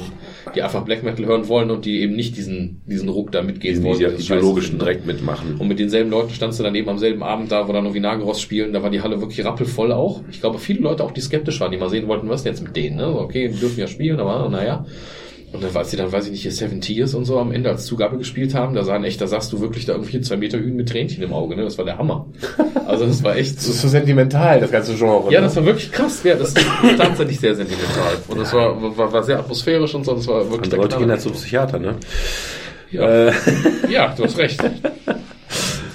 die 0.55 0.61
einfach 0.61 0.83
Black 0.83 1.03
Metal 1.03 1.25
hören 1.25 1.47
wollen 1.47 1.71
und 1.71 1.85
die 1.85 2.01
eben 2.01 2.15
nicht 2.15 2.37
diesen, 2.37 2.81
diesen 2.85 3.09
Ruck 3.09 3.31
da 3.31 3.41
mitgehen 3.41 3.75
Diesen 3.75 3.85
wollen. 3.85 3.99
Scheiß 3.99 4.23
ideologischen. 4.25 4.79
Dreck 4.79 5.05
mitmachen. 5.05 5.55
Und 5.57 5.67
mit 5.67 5.79
denselben 5.79 6.09
Leuten 6.09 6.31
standst 6.31 6.59
du 6.59 6.63
dann 6.63 6.75
eben 6.75 6.89
am 6.89 6.97
selben 6.97 7.23
Abend 7.23 7.51
da, 7.51 7.67
wo 7.67 7.73
dann 7.73 7.83
noch 7.83 7.93
Vinagros 7.93 8.41
spielen, 8.41 8.73
da 8.73 8.83
war 8.83 8.89
die 8.89 9.01
Halle 9.01 9.19
wirklich 9.21 9.45
rappelvoll 9.45 9.91
auch. 9.91 10.21
Ich 10.31 10.39
glaube, 10.39 10.59
viele 10.59 10.79
Leute 10.81 11.03
auch, 11.03 11.11
die 11.11 11.21
skeptisch 11.21 11.59
waren, 11.59 11.71
die 11.71 11.77
mal 11.77 11.89
sehen 11.89 12.07
wollten, 12.07 12.29
was 12.29 12.41
ist 12.41 12.45
denn 12.45 12.53
jetzt 12.53 12.63
mit 12.63 12.75
denen, 12.75 12.97
ne? 12.97 13.07
Okay, 13.07 13.49
die 13.49 13.59
dürfen 13.59 13.79
ja 13.79 13.87
spielen, 13.87 14.19
aber 14.19 14.49
naja. 14.49 14.85
Und 15.51 15.63
dann, 15.63 15.75
als 15.75 15.89
sie 15.89 15.97
dann, 15.97 16.11
weiß 16.11 16.25
ich 16.25 16.31
nicht, 16.31 16.43
hier 16.43 16.51
Seven 16.51 16.79
Tears 16.79 17.15
und 17.15 17.25
so 17.25 17.39
am 17.39 17.51
Ende 17.51 17.69
als 17.71 17.85
Zugabe 17.85 18.17
gespielt 18.17 18.53
haben, 18.53 18.75
da 18.75 18.83
sahen 18.83 19.03
echt, 19.03 19.19
da 19.19 19.25
sahst 19.25 19.51
du 19.51 19.59
wirklich 19.59 19.85
da 19.85 19.93
irgendwie 19.93 20.21
zwei 20.21 20.37
Meter 20.37 20.59
Hühn 20.59 20.75
mit 20.75 20.89
Tränchen 20.89 21.23
im 21.23 21.33
Auge, 21.33 21.55
ne? 21.55 21.63
Das 21.63 21.77
war 21.77 21.85
der 21.85 21.97
Hammer. 21.97 22.27
Also 22.85 23.05
das 23.05 23.23
war 23.23 23.35
echt 23.35 23.57
Das 23.57 23.67
ist 23.67 23.81
so 23.81 23.87
sentimental, 23.87 24.59
das 24.59 24.71
ganze 24.71 24.93
Genre. 24.95 25.31
ja, 25.31 25.41
das 25.41 25.55
war 25.55 25.65
wirklich 25.65 25.91
krass. 25.91 26.21
Ja, 26.23 26.35
das 26.35 26.49
ist 26.49 26.59
tatsächlich 26.97 27.39
sehr 27.39 27.55
sentimental. 27.55 28.17
Und 28.27 28.39
es 28.41 28.53
war, 28.53 28.97
war, 28.97 29.11
war 29.11 29.23
sehr 29.23 29.39
atmosphärisch 29.39 29.93
und 29.95 30.05
so. 30.05 30.13
Das 30.15 30.27
war 30.27 30.41
wirklich 30.43 30.63
Und 30.63 30.71
der 30.71 30.79
Leute 30.79 30.97
gehen 30.97 31.09
halt 31.09 31.21
zum 31.21 31.33
Psychiater, 31.33 31.79
ne? 31.79 31.95
ja. 32.91 33.27
Äh, 33.27 33.33
ja, 33.89 34.13
du 34.15 34.23
hast 34.23 34.37
recht. 34.37 34.63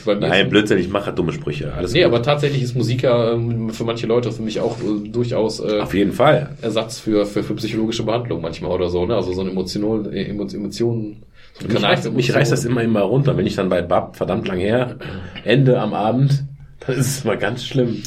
Bei 0.04 0.14
mir 0.14 0.28
nein, 0.28 0.48
Blödsinn, 0.48 0.78
ich 0.78 0.88
mache 0.88 1.12
dumme 1.12 1.32
Sprüche. 1.32 1.72
Alles 1.74 1.92
Nee, 1.92 2.00
gut. 2.02 2.06
aber 2.12 2.22
tatsächlich 2.22 2.62
ist 2.62 2.74
Musik 2.76 3.02
ja 3.02 3.32
ähm, 3.32 3.70
für 3.70 3.84
manche 3.84 4.06
Leute, 4.06 4.32
für 4.32 4.42
mich 4.42 4.60
auch 4.60 4.76
äh, 4.80 5.08
durchaus 5.08 5.60
äh, 5.60 5.80
Auf 5.80 5.94
jeden 5.94 6.12
Fall. 6.12 6.50
Ersatz 6.62 6.98
für, 7.00 7.26
für, 7.26 7.42
für 7.42 7.54
psychologische 7.54 8.02
Behandlung 8.02 8.40
manchmal 8.42 8.70
oder 8.70 8.88
so, 8.90 9.06
ne? 9.06 9.14
Also 9.16 9.32
so 9.32 9.40
eine 9.40 9.50
Emotion, 9.50 10.12
äh, 10.12 10.30
Emo- 10.30 10.52
Emotionen. 10.54 11.22
So 11.60 11.68
Mich 11.68 11.82
reißt, 11.82 12.12
mich 12.12 12.34
reißt 12.34 12.50
das 12.52 12.64
immer 12.64 12.82
immer 12.82 13.02
runter. 13.02 13.36
Wenn 13.36 13.46
ich 13.46 13.54
dann 13.56 13.68
bei 13.68 13.80
Bab, 13.82 14.16
verdammt 14.16 14.48
lang 14.48 14.58
her, 14.58 14.96
Ende 15.44 15.78
am 15.80 15.94
Abend, 15.94 16.44
dann 16.86 16.96
ist 16.96 17.06
es 17.18 17.24
mal 17.24 17.38
ganz 17.38 17.64
schlimm. 17.64 18.02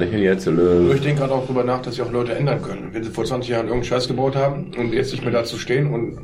Mir 0.00 0.18
jetzt 0.18 0.46
Ich 0.46 1.00
denke 1.00 1.20
gerade 1.20 1.32
auch 1.32 1.46
drüber 1.46 1.64
nach, 1.64 1.82
dass 1.82 1.94
sich 1.94 2.02
auch 2.02 2.12
Leute 2.12 2.32
ändern 2.32 2.62
können. 2.62 2.88
Wenn 2.92 3.02
sie 3.04 3.10
vor 3.10 3.24
20 3.24 3.50
Jahren 3.50 3.66
irgendeinen 3.66 3.84
Scheiß 3.84 4.08
gebaut 4.08 4.36
haben 4.36 4.72
und 4.78 4.92
jetzt 4.92 5.12
nicht 5.12 5.24
mehr 5.24 5.32
dazu 5.32 5.58
stehen 5.58 5.92
und 5.92 6.18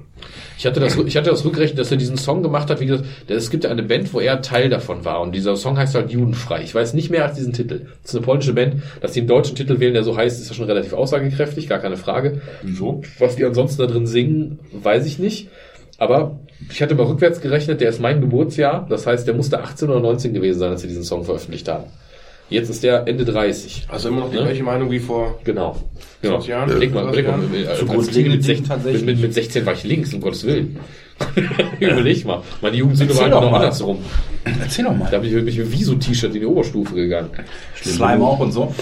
Ich 0.57 0.67
hatte 0.67 0.81
das, 0.81 0.97
ich 0.97 1.17
hatte 1.17 1.31
das 1.31 1.45
rückgerechnet, 1.45 1.79
dass 1.79 1.91
er 1.91 1.97
diesen 1.97 2.17
Song 2.17 2.43
gemacht 2.43 2.71
hat, 2.71 2.81
wie 2.81 2.87
gesagt, 2.87 3.05
es 3.29 3.51
gibt 3.51 3.65
ja 3.65 3.71
eine 3.71 3.83
Band, 3.83 4.13
wo 4.13 4.21
er 4.21 4.43
Teil 4.43 4.69
davon 4.69 5.05
war 5.05 5.21
und 5.21 5.35
dieser 5.35 5.57
Song 5.57 5.77
heißt 5.79 5.95
halt 5.95 6.11
Judenfrei. 6.11 6.63
Ich 6.63 6.75
weiß 6.75 6.95
nicht 6.95 7.11
mehr 7.11 7.25
als 7.25 7.37
diesen 7.37 7.53
Titel. 7.53 7.87
Das 8.03 8.13
ist 8.13 8.17
eine 8.17 8.25
polnische 8.25 8.53
Band, 8.53 8.83
dass 9.01 9.13
die 9.13 9.21
einen 9.21 9.29
deutschen 9.29 9.57
Titel 9.57 9.81
wählen, 9.81 9.95
der 9.95 10.05
so 10.05 10.17
heißt, 10.17 10.41
ist 10.41 10.49
ja 10.49 10.55
schon 10.55 10.67
relativ 10.67 10.93
aussagekräftig, 10.93 11.69
gar 11.69 11.79
keine 11.79 11.97
Frage. 11.97 12.41
Wieso? 12.63 13.03
Was 13.19 13.37
die 13.37 13.45
ansonsten 13.45 13.83
da 13.83 13.87
drin 13.87 14.07
singen, 14.07 14.59
weiß 14.73 15.07
ich 15.07 15.19
nicht. 15.19 15.49
Aber 15.99 16.39
ich 16.71 16.81
hatte 16.81 16.95
mal 16.95 17.07
rückwärts 17.07 17.41
gerechnet, 17.41 17.81
der 17.81 17.89
ist 17.89 18.01
mein 18.01 18.21
Geburtsjahr, 18.21 18.87
das 18.89 19.07
heißt, 19.07 19.27
der 19.27 19.35
musste 19.35 19.61
18 19.61 19.91
oder 19.91 20.01
19 20.01 20.33
gewesen 20.33 20.59
sein, 20.61 20.71
als 20.71 20.83
sie 20.83 20.89
diesen 20.89 21.03
Song 21.03 21.25
veröffentlicht 21.25 21.69
haben. 21.69 21.85
Jetzt 22.51 22.71
ist 22.71 22.83
der 22.83 23.07
Ende 23.07 23.25
30. 23.25 23.87
hast 23.89 24.05
du 24.05 24.09
immer 24.09 24.21
noch 24.21 24.31
die 24.31 24.37
Ne? 24.37 24.43
gleiche 24.45 24.63
Meinung 24.63 24.91
wie 24.91 24.99
vor 25.01 25.39
Genau. 25.45 25.77
20 26.23 26.49
Jahren? 26.49 26.71
Überleg 26.71 26.95
mal, 26.95 27.03
20 27.13 27.21
überleg 27.21 27.27
mal, 27.27 27.55
äh, 27.55 27.77
Kind 27.77 28.07
mit, 28.07 28.15
Dingen 28.15 28.43
16, 28.43 28.65
tatsächlich. 28.69 29.03
mit, 29.05 29.15
mit, 29.17 29.23
mit 29.23 29.35
16 29.35 29.67
war 29.67 29.73
ich 29.75 29.85
links, 29.85 30.15
um 30.15 30.21
Gottes 30.21 30.45
Willen. 30.47 30.79
überleg 31.81 32.25
mal. 32.25 32.43
Meine 32.63 32.77
Jugendsünde 32.77 33.17
war 33.19 33.29
noch 33.29 33.51
mal. 33.51 33.57
andersrum. 33.59 33.99
Erzähl 34.61 34.85
doch 34.85 34.97
mal. 34.97 35.09
Da 35.11 35.19
bin 35.19 35.29
ich 35.29 35.35
mit 35.37 35.45
mit 35.45 35.73
Wieso-T-Shirt 35.73 36.35
in 36.35 36.41
die 36.41 36.47
Oberstufe 36.47 36.95
gegangen. 36.95 37.31
Slime 37.83 38.25
auch 38.25 38.39
und 38.41 38.53
so. 38.53 38.75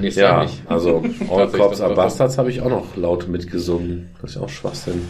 Jahr 0.00 0.16
Ja, 0.16 0.42
nicht. 0.42 0.62
also 0.66 1.02
All 1.30 1.48
Cops 1.48 1.78
das 1.78 1.80
Are 1.82 1.94
Bastards 1.94 2.38
habe 2.38 2.50
ich 2.50 2.60
auch 2.62 2.70
noch 2.70 2.96
laut 2.96 3.28
mitgesungen. 3.28 4.10
Das 4.20 4.30
ist 4.30 4.36
ja 4.36 4.42
auch 4.42 4.48
Schwachsinn. 4.48 5.02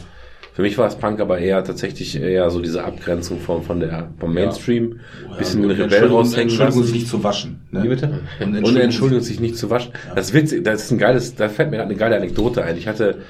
Für 0.61 0.65
mich 0.65 0.77
war 0.77 0.89
es 0.89 0.97
Punk 0.97 1.21
aber 1.21 1.39
eher 1.39 1.65
tatsächlich 1.65 2.21
eher 2.21 2.51
so 2.51 2.61
diese 2.61 2.85
Abgrenzung 2.85 3.41
von, 3.41 3.63
von 3.63 3.81
der, 3.81 4.11
vom 4.19 4.35
Mainstream. 4.35 5.01
Bisschen 5.39 5.63
den 5.63 5.71
Rebell 5.71 5.85
Entschuldigung, 5.85 6.19
raushängen 6.19 6.49
Entschuldigung, 6.51 6.83
sich 6.83 6.91
lassen. 6.91 6.99
nicht 6.99 7.09
zu 7.09 7.25
waschen. 7.25 7.61
Ne? 7.71 7.83
Wie 7.83 7.89
bitte? 7.89 8.21
Und 8.41 8.57
Und 8.59 8.69
eine 8.69 8.83
Entschuldigung, 8.83 9.25
sich 9.25 9.41
nicht 9.41 9.57
zu 9.57 9.71
waschen. 9.71 9.93
Das 10.15 10.27
ist 10.27 10.35
witzig, 10.35 10.63
das 10.63 10.83
ist 10.85 10.91
ein 10.91 10.99
geiles, 10.99 11.35
da 11.35 11.49
fällt 11.49 11.71
mir 11.71 11.79
gerade 11.79 11.89
eine 11.89 11.99
geile 11.99 12.17
Anekdote 12.17 12.63
ein. 12.63 12.77
Ich 12.77 12.87
hatte, 12.87 13.23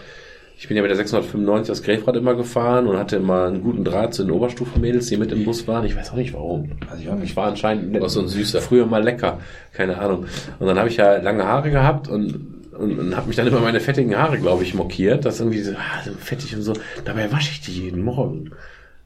ich 0.58 0.66
bin 0.66 0.76
ja 0.76 0.82
mit 0.82 0.90
der 0.90 0.96
695 0.96 1.70
aus 1.70 1.84
Grefrath 1.84 2.16
immer 2.16 2.34
gefahren 2.34 2.88
und 2.88 2.98
hatte 2.98 3.20
mal 3.20 3.46
einen 3.46 3.62
guten 3.62 3.84
Draht 3.84 4.12
zu 4.12 4.24
den 4.24 4.32
Oberstufenmädels, 4.32 5.06
die 5.06 5.16
mit 5.16 5.30
im 5.30 5.44
Bus 5.44 5.68
waren. 5.68 5.84
Ich 5.84 5.94
weiß 5.96 6.10
auch 6.10 6.16
nicht 6.16 6.34
warum. 6.34 6.72
Weiß 6.90 6.98
ich 6.98 7.08
nicht. 7.08 7.22
Ich 7.22 7.36
war 7.36 7.46
anscheinend 7.46 8.00
warst 8.00 8.16
so 8.16 8.22
ein 8.22 8.26
Süßer. 8.26 8.60
früher 8.60 8.86
mal 8.86 9.04
lecker, 9.04 9.38
keine 9.72 9.98
Ahnung. 9.98 10.26
Und 10.58 10.66
dann 10.66 10.80
habe 10.80 10.88
ich 10.88 10.96
ja 10.96 11.18
lange 11.18 11.44
Haare 11.44 11.70
gehabt 11.70 12.08
und 12.08 12.59
und, 12.80 12.98
und 12.98 13.16
habe 13.16 13.28
mich 13.28 13.36
dann 13.36 13.46
immer 13.46 13.60
meine 13.60 13.80
fettigen 13.80 14.16
Haare, 14.16 14.38
glaube 14.38 14.64
ich, 14.64 14.74
mokiert, 14.74 15.24
dass 15.24 15.40
irgendwie 15.40 15.60
so, 15.62 15.72
ah, 15.72 16.02
so 16.04 16.12
fettig 16.12 16.56
und 16.56 16.62
so. 16.62 16.72
Dabei 17.04 17.30
wasche 17.30 17.50
ich 17.52 17.60
die 17.60 17.72
jeden 17.72 18.02
Morgen, 18.02 18.52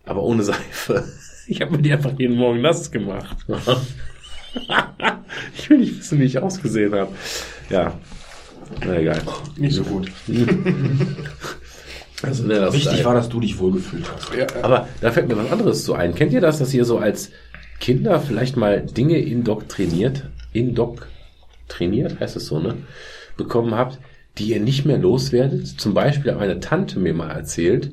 aber 0.04 0.22
ohne 0.22 0.42
Seife. 0.42 1.04
Ich 1.46 1.60
habe 1.60 1.72
mir 1.72 1.82
die 1.82 1.92
einfach 1.92 2.12
jeden 2.18 2.36
Morgen 2.36 2.62
nass 2.62 2.90
gemacht. 2.90 3.36
ich 5.58 5.68
will 5.68 5.76
nicht 5.76 5.98
wissen, 5.98 6.18
wie 6.18 6.24
ich 6.24 6.38
ausgesehen 6.38 6.94
habe. 6.94 7.12
Ja, 7.68 8.00
na 8.82 8.96
egal. 8.98 9.20
Nicht 9.58 9.74
so 9.74 9.82
gut. 9.82 10.10
Also, 12.22 12.44
ne, 12.44 12.72
Wichtig 12.72 13.04
war, 13.04 13.12
dass 13.12 13.28
du 13.28 13.38
dich 13.38 13.58
wohlgefühlt 13.58 14.10
hast. 14.10 14.34
Ja, 14.34 14.46
Aber 14.62 14.88
da 15.02 15.12
fällt 15.12 15.28
mir 15.28 15.36
was 15.36 15.52
anderes 15.52 15.84
so 15.84 15.92
ein. 15.92 16.14
Kennt 16.14 16.32
ihr 16.32 16.40
das, 16.40 16.58
dass 16.58 16.72
ihr 16.72 16.86
so 16.86 16.96
als 16.96 17.30
Kinder 17.80 18.18
vielleicht 18.20 18.56
mal 18.56 18.80
Dinge 18.80 19.18
indoktriniert, 19.18 20.24
indoktriniert, 20.54 22.20
heißt 22.20 22.36
es 22.36 22.46
so, 22.46 22.60
ne, 22.60 22.76
bekommen 23.36 23.74
habt, 23.74 23.98
die 24.38 24.46
ihr 24.52 24.60
nicht 24.60 24.84
mehr 24.84 24.98
loswerdet? 24.98 25.66
Zum 25.66 25.94
Beispiel 25.94 26.32
hat 26.32 26.40
meine 26.40 26.60
Tante 26.60 26.98
mir 26.98 27.14
mal 27.14 27.30
erzählt, 27.30 27.92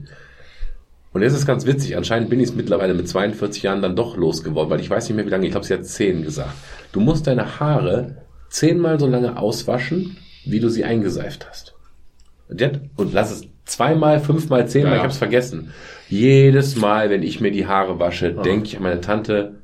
und 1.13 1.22
jetzt 1.23 1.34
ist 1.34 1.45
ganz 1.45 1.65
witzig, 1.65 1.97
anscheinend 1.97 2.30
bin 2.30 2.39
ich 2.39 2.49
es 2.49 2.55
mittlerweile 2.55 2.93
mit 2.93 3.07
42 3.07 3.63
Jahren 3.63 3.81
dann 3.81 3.97
doch 3.97 4.15
losgeworden, 4.15 4.69
weil 4.69 4.80
ich 4.80 4.89
weiß 4.89 5.09
nicht 5.09 5.15
mehr 5.18 5.26
wie 5.26 5.30
lange, 5.30 5.45
ich 5.45 5.51
glaube, 5.51 5.65
sie 5.65 5.73
hat 5.73 5.85
10 5.85 6.23
gesagt. 6.23 6.53
Du 6.93 7.01
musst 7.01 7.27
deine 7.27 7.59
Haare 7.59 8.15
zehnmal 8.49 8.97
so 8.97 9.07
lange 9.07 9.38
auswaschen, 9.38 10.15
wie 10.45 10.61
du 10.61 10.69
sie 10.69 10.85
eingeseift 10.85 11.47
hast. 11.49 11.76
Und, 12.95 13.13
lass 13.13 13.31
es 13.31 13.43
zweimal, 13.65 14.19
fünfmal, 14.22 14.68
zehnmal, 14.68 14.93
Ja. 14.93 14.97
ich 14.99 15.03
hab's 15.03 15.18
vergessen. 15.18 15.72
Jedes 16.09 16.76
Mal, 16.77 17.09
wenn 17.09 17.23
ich 17.23 17.39
mir 17.41 17.51
die 17.51 17.68
Haare 17.68 17.99
wasche, 17.99 18.31
denke 18.34 18.68
ich 18.68 18.77
an 18.77 18.84
meine 18.84 19.01
Tante 19.01 19.60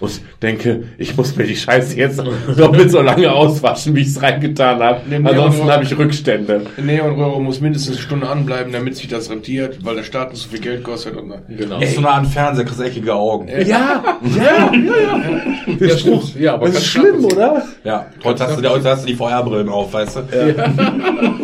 und 0.00 0.20
denke, 0.42 0.84
ich 0.98 1.16
muss 1.16 1.36
mir 1.36 1.44
die 1.44 1.56
Scheiße 1.56 1.96
jetzt 1.96 2.22
doppelt 2.56 2.90
so 2.90 3.02
lange 3.02 3.30
auswaschen, 3.32 3.94
wie 3.94 4.00
ich 4.00 4.08
es 4.08 4.22
reingetan 4.22 4.80
habe. 4.82 5.00
Nee, 5.08 5.16
Ansonsten 5.22 5.70
habe 5.70 5.84
ich 5.84 5.96
Rückstände. 5.96 6.62
Neon-Röhre 6.76 7.40
muss 7.40 7.60
mindestens 7.60 7.96
eine 7.96 8.02
Stunde 8.02 8.28
anbleiben, 8.28 8.72
damit 8.72 8.96
sich 8.96 9.08
das 9.08 9.30
rentiert, 9.30 9.78
weil 9.84 9.96
der 9.96 10.04
Staat 10.04 10.32
nicht 10.32 10.42
so 10.42 10.48
viel 10.48 10.60
Geld 10.60 10.82
kostet. 10.82 11.16
Und 11.16 11.30
Genau. 11.48 11.78
Nicht 11.78 11.94
so 11.94 12.00
nah 12.00 12.14
an 12.14 12.26
Fernseher, 12.26 12.64
kriegst 12.64 12.80
eckige 12.80 13.14
Augen. 13.14 13.48
Ja, 13.48 13.58
ja, 13.60 14.02
ja, 14.36 14.72
ja. 14.72 15.86
Ja, 15.86 15.96
stimmt. 15.98 16.34
Ja, 16.40 16.54
aber 16.54 16.66
Das 16.66 16.76
ist 16.76 16.86
schlimm, 16.86 17.24
oder? 17.24 17.62
Ja, 17.84 18.06
heute 18.24 18.46
hast, 18.46 18.58
du, 18.62 18.68
heute 18.68 18.88
hast 18.90 19.02
du 19.02 19.06
die 19.08 19.14
VR-Brillen 19.14 19.68
auf, 19.68 19.92
weißt 19.92 20.16
du? 20.16 20.20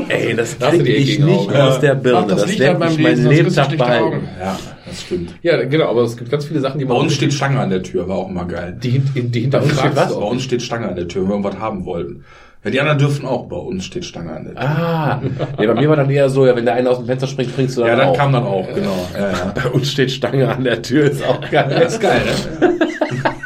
Ey, 0.09 0.35
das 0.35 0.59
kriege 0.59 0.93
ich 0.95 1.19
nicht 1.19 1.39
Augen. 1.49 1.57
aus 1.57 1.81
der 1.81 1.95
Birne. 1.95 2.19
Ach, 2.23 2.27
das 2.27 2.41
das 2.43 2.47
liegt 2.49 2.61
werde 2.61 2.74
an 2.74 2.78
meinem 2.81 2.93
ich 2.93 3.03
mein 3.03 3.53
schlechte 3.53 3.77
behalten. 3.77 4.05
Augen. 4.05 4.28
Ja, 4.41 4.57
das 4.87 5.03
stimmt. 5.03 5.35
Ja, 5.43 5.63
genau, 5.65 5.89
aber 5.89 6.03
es 6.03 6.17
gibt 6.17 6.31
ganz 6.31 6.45
viele 6.45 6.61
Sachen, 6.61 6.79
die 6.79 6.85
Bei 6.85 6.95
man 6.95 7.03
uns 7.03 7.15
steht 7.15 7.33
Stange 7.35 7.59
an 7.61 7.71
der 7.71 7.83
Tür, 7.83 8.09
war 8.09 8.17
auch 8.17 8.29
mal 8.31 8.45
geil. 8.45 8.77
die, 8.83 8.91
hin- 8.91 9.31
die 9.33 9.47
Bei 9.49 9.61
uns 9.61 9.79
steht 9.79 9.97
was? 9.97 10.15
Bei 10.15 10.21
auch 10.23 10.31
uns 10.31 10.43
steht 10.43 10.63
Stange 10.63 10.89
an 10.89 10.97
der 10.97 11.09
Tür, 11.09 11.23
wenn 11.23 11.29
wir 11.29 11.35
irgendwas 11.37 11.59
haben 11.61 11.85
wollten. 11.85 12.25
Ja, 12.65 12.71
die 12.71 12.81
anderen 12.81 12.99
dürfen 12.99 13.27
auch. 13.27 13.47
Bei 13.49 13.57
uns 13.57 13.85
steht 13.85 14.05
Stange 14.05 14.33
an 14.33 14.45
der 14.45 14.55
Tür. 14.55 14.63
Ah, 14.69 15.23
nee, 15.59 15.67
bei 15.67 15.75
mir 15.75 15.89
war 15.89 15.97
dann 15.97 16.11
eher 16.11 16.29
so, 16.29 16.47
ja, 16.47 16.57
wenn 16.57 16.65
der 16.65 16.75
eine 16.75 16.91
aus 16.91 16.97
dem 16.99 17.07
Fenster 17.07 17.27
springt, 17.29 17.51
springst 17.51 17.77
du 17.77 17.83
dann 17.83 17.91
ja, 17.91 17.97
dann 17.97 18.09
auch. 18.09 18.17
kam 18.17 18.33
dann 18.33 18.43
auch, 18.45 18.67
genau. 18.75 19.07
Ja, 19.15 19.31
ja. 19.31 19.53
Bei 19.55 19.69
uns 19.71 19.91
steht 19.93 20.11
Stange 20.11 20.49
an 20.49 20.65
der 20.65 20.83
Tür, 20.83 21.05
ist 21.11 21.25
auch 21.25 21.41
geil. 21.51 21.67
Das 21.79 21.93
ist 21.95 22.01
geil, 22.01 22.23
ne? 22.61 22.77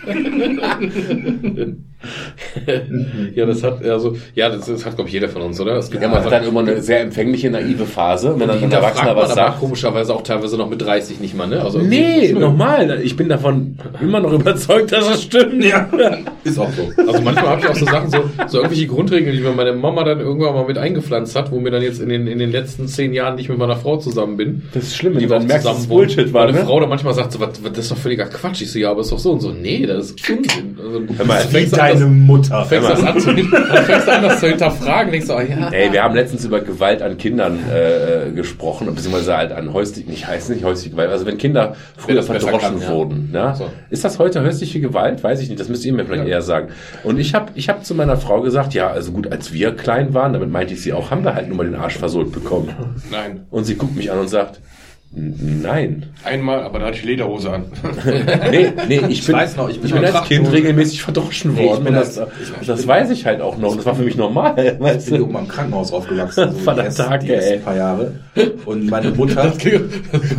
ja, 3.34 3.46
das 3.46 3.62
hat, 3.62 3.84
also, 3.84 4.16
ja, 4.34 4.48
das, 4.48 4.66
das 4.66 4.84
hat, 4.84 4.96
glaube 4.96 5.08
ich, 5.08 5.14
jeder 5.14 5.28
von 5.28 5.42
uns, 5.42 5.60
oder? 5.60 5.76
Es 5.76 5.90
gibt 5.90 6.02
Ja, 6.02 6.10
hat 6.10 6.30
dann 6.30 6.44
immer 6.44 6.60
eine 6.60 6.80
sehr 6.82 7.00
empfängliche, 7.00 7.50
naive 7.50 7.86
Phase, 7.86 8.34
wenn 8.38 8.48
dann 8.48 8.62
ein 8.62 8.70
Erwachsener 8.70 9.16
was 9.16 9.34
sagt. 9.34 9.60
komischerweise 9.60 10.14
auch 10.14 10.22
teilweise 10.22 10.56
noch 10.56 10.68
mit 10.68 10.80
30 10.82 11.20
nicht 11.20 11.36
mal, 11.36 11.46
ne? 11.46 11.62
Also 11.62 11.78
Nee, 11.78 12.32
nochmal. 12.32 13.00
Ich 13.02 13.16
bin 13.16 13.28
davon 13.28 13.76
immer 14.00 14.20
noch 14.20 14.32
überzeugt, 14.32 14.92
dass 14.92 15.08
es 15.08 15.22
stimmt. 15.24 15.64
Ja, 15.64 15.88
ist 16.44 16.58
auch 16.58 16.70
so. 16.72 16.90
Also 16.96 17.20
manchmal 17.22 17.46
habe 17.48 17.60
ich 17.60 17.68
auch 17.68 17.76
so 17.76 17.84
Sachen, 17.86 18.10
so, 18.10 18.18
so 18.46 18.58
irgendwelche 18.58 18.86
Grundregeln, 18.86 19.36
die 19.36 19.42
mir 19.42 19.52
meine 19.52 19.72
Mama 19.72 20.04
dann 20.04 20.20
irgendwann 20.20 20.54
mal 20.54 20.64
mit 20.66 20.78
eingepflanzt 20.78 21.36
hat, 21.36 21.50
wo 21.50 21.60
mir 21.60 21.70
dann 21.70 21.82
jetzt 21.82 22.00
in 22.00 22.08
den, 22.08 22.26
in 22.26 22.38
den 22.38 22.50
letzten 22.52 22.88
zehn 22.88 23.12
Jahren 23.12 23.36
nicht 23.36 23.48
mit 23.48 23.58
meiner 23.58 23.76
Frau 23.76 23.96
zusammen 23.96 24.36
bin. 24.36 24.62
Das 24.72 24.84
ist 24.84 24.96
schlimm, 24.96 25.14
wenn 25.14 25.20
Die 25.20 25.26
du 25.26 25.34
dann 25.34 25.46
merkst, 25.46 25.66
dass. 25.66 25.86
Bullshit 25.86 26.32
war, 26.32 26.46
Meine 26.46 26.58
ne? 26.58 26.64
Frau 26.64 26.80
dann 26.80 26.88
manchmal 26.88 27.14
sagt 27.14 27.32
so, 27.32 27.40
was, 27.40 27.62
was, 27.62 27.72
das 27.72 27.78
ist 27.84 27.90
doch 27.90 27.96
völliger 27.96 28.26
Quatsch. 28.26 28.62
Ich 28.62 28.72
so, 28.72 28.78
ja, 28.78 28.90
aber 28.90 29.00
ist 29.00 29.12
doch 29.12 29.18
so 29.18 29.32
und 29.32 29.40
so. 29.40 29.50
Nee, 29.50 29.86
das 29.86 30.10
ist 30.10 30.30
Unsinn. 30.30 30.78
Also, 30.78 31.00
Hör 31.16 31.26
mal, 31.26 31.42
du 31.42 31.48
Wie 31.48 31.52
fängst 31.52 31.74
an, 31.74 31.78
deine 31.78 32.00
das, 32.00 32.08
Mutter. 32.08 32.64
fängst 32.64 32.90
das 32.90 33.02
an 33.02 33.20
zu, 33.20 33.30
fängst 33.30 34.06
du 34.06 34.12
an, 34.12 34.22
das 34.22 34.40
zu 34.40 34.48
hinterfragen, 34.48 35.12
denkst 35.12 35.26
du, 35.28 35.34
oh, 35.34 35.40
ja. 35.40 35.68
Ey, 35.70 35.92
wir 35.92 36.02
haben 36.02 36.14
letztens 36.14 36.44
über 36.44 36.60
Gewalt 36.60 37.02
an 37.02 37.18
Kindern 37.18 37.58
äh, 37.70 38.30
gesprochen, 38.32 38.86
beziehungsweise 38.94 39.36
halt 39.36 39.52
an 39.52 39.72
häuslich, 39.72 40.06
nicht 40.06 40.26
heißt 40.26 40.50
nicht 40.50 40.64
häusliche 40.64 40.90
Gewalt, 40.90 41.10
also 41.10 41.26
wenn 41.26 41.38
Kinder 41.38 41.76
früher 41.96 42.22
verdroschen 42.22 42.60
kann, 42.60 42.80
ja. 42.80 42.88
wurden. 42.90 43.30
Ne? 43.32 43.54
So. 43.56 43.70
Ist 43.90 44.04
das 44.04 44.18
heute 44.18 44.42
häusliche 44.42 44.80
Gewalt? 44.80 45.22
Weiß 45.22 45.40
ich 45.40 45.48
nicht, 45.48 45.60
das 45.60 45.68
müsst 45.68 45.84
ihr 45.84 45.92
mir 45.92 46.04
vielleicht 46.04 46.28
Ja. 46.28 46.29
Eher 46.30 46.42
sagen. 46.42 46.68
Und 47.04 47.18
ich 47.18 47.34
habe 47.34 47.52
ich 47.54 47.68
hab 47.68 47.84
zu 47.84 47.94
meiner 47.94 48.16
Frau 48.16 48.40
gesagt, 48.40 48.72
ja, 48.74 48.88
also 48.90 49.12
gut, 49.12 49.30
als 49.30 49.52
wir 49.52 49.74
klein 49.76 50.14
waren, 50.14 50.32
damit 50.32 50.50
meinte 50.50 50.72
ich 50.74 50.82
sie 50.82 50.92
auch, 50.92 51.10
haben 51.10 51.24
wir 51.24 51.34
halt 51.34 51.48
nur 51.48 51.56
mal 51.58 51.66
den 51.66 51.74
Arsch 51.74 51.98
versohlt 51.98 52.32
bekommen. 52.32 52.70
Nein. 53.10 53.46
Und 53.50 53.64
sie 53.64 53.74
guckt 53.76 53.96
mich 53.96 54.10
an 54.10 54.18
und 54.18 54.28
sagt, 54.28 54.56
"N- 54.56 54.62
nein. 55.12 56.04
Einmal, 56.24 56.62
aber 56.62 56.78
da 56.78 56.86
hatte 56.86 56.98
ich 56.98 57.04
Lederhose 57.04 57.50
an. 57.50 57.64
Nee, 58.50 58.72
nee, 58.88 59.00
ich 59.08 59.24
bin, 59.26 59.34
weiß 59.36 59.56
noch, 59.56 59.68
ich 59.68 59.76
bin 59.80 59.86
ich 59.86 59.92
bin 59.92 60.02
noch 60.02 60.14
als 60.20 60.28
Kind 60.28 60.50
regelmäßig 60.52 61.02
verdroschen 61.02 61.54
Nee, 61.54 61.62
ich 61.64 61.68
worden. 61.70 61.84
bin 61.84 61.94
und 61.94 62.00
das, 62.00 62.18
als- 62.18 62.30
ich- 62.60 62.66
das 62.66 62.80
ich- 62.80 62.86
weiß 62.88 63.10
ich 63.10 63.26
halt 63.26 63.40
auch 63.40 63.56
noch. 63.58 63.74
Das 63.76 63.86
war 63.86 63.94
für 63.94 64.02
mich 64.02 64.16
normal. 64.16 64.54
Ich 64.58 64.80
Weißt 64.80 65.06
bin 65.06 65.14
hier 65.14 65.18
du? 65.18 65.24
oben 65.24 65.36
am 65.36 65.48
Krankenhaus 65.48 65.92
aufgewachsen. 65.92 66.50
So 66.64 66.72
die 66.72 66.80
ersten, 66.80 67.02
Tage, 67.02 67.26
die 67.26 67.32
ersten 67.32 67.52
ey. 67.54 67.58
paar 67.58 67.76
Jahre. 67.76 68.12
Und 68.66 68.86
meine 68.90 69.10
Mutter. 69.10 69.52
Das 69.52 69.58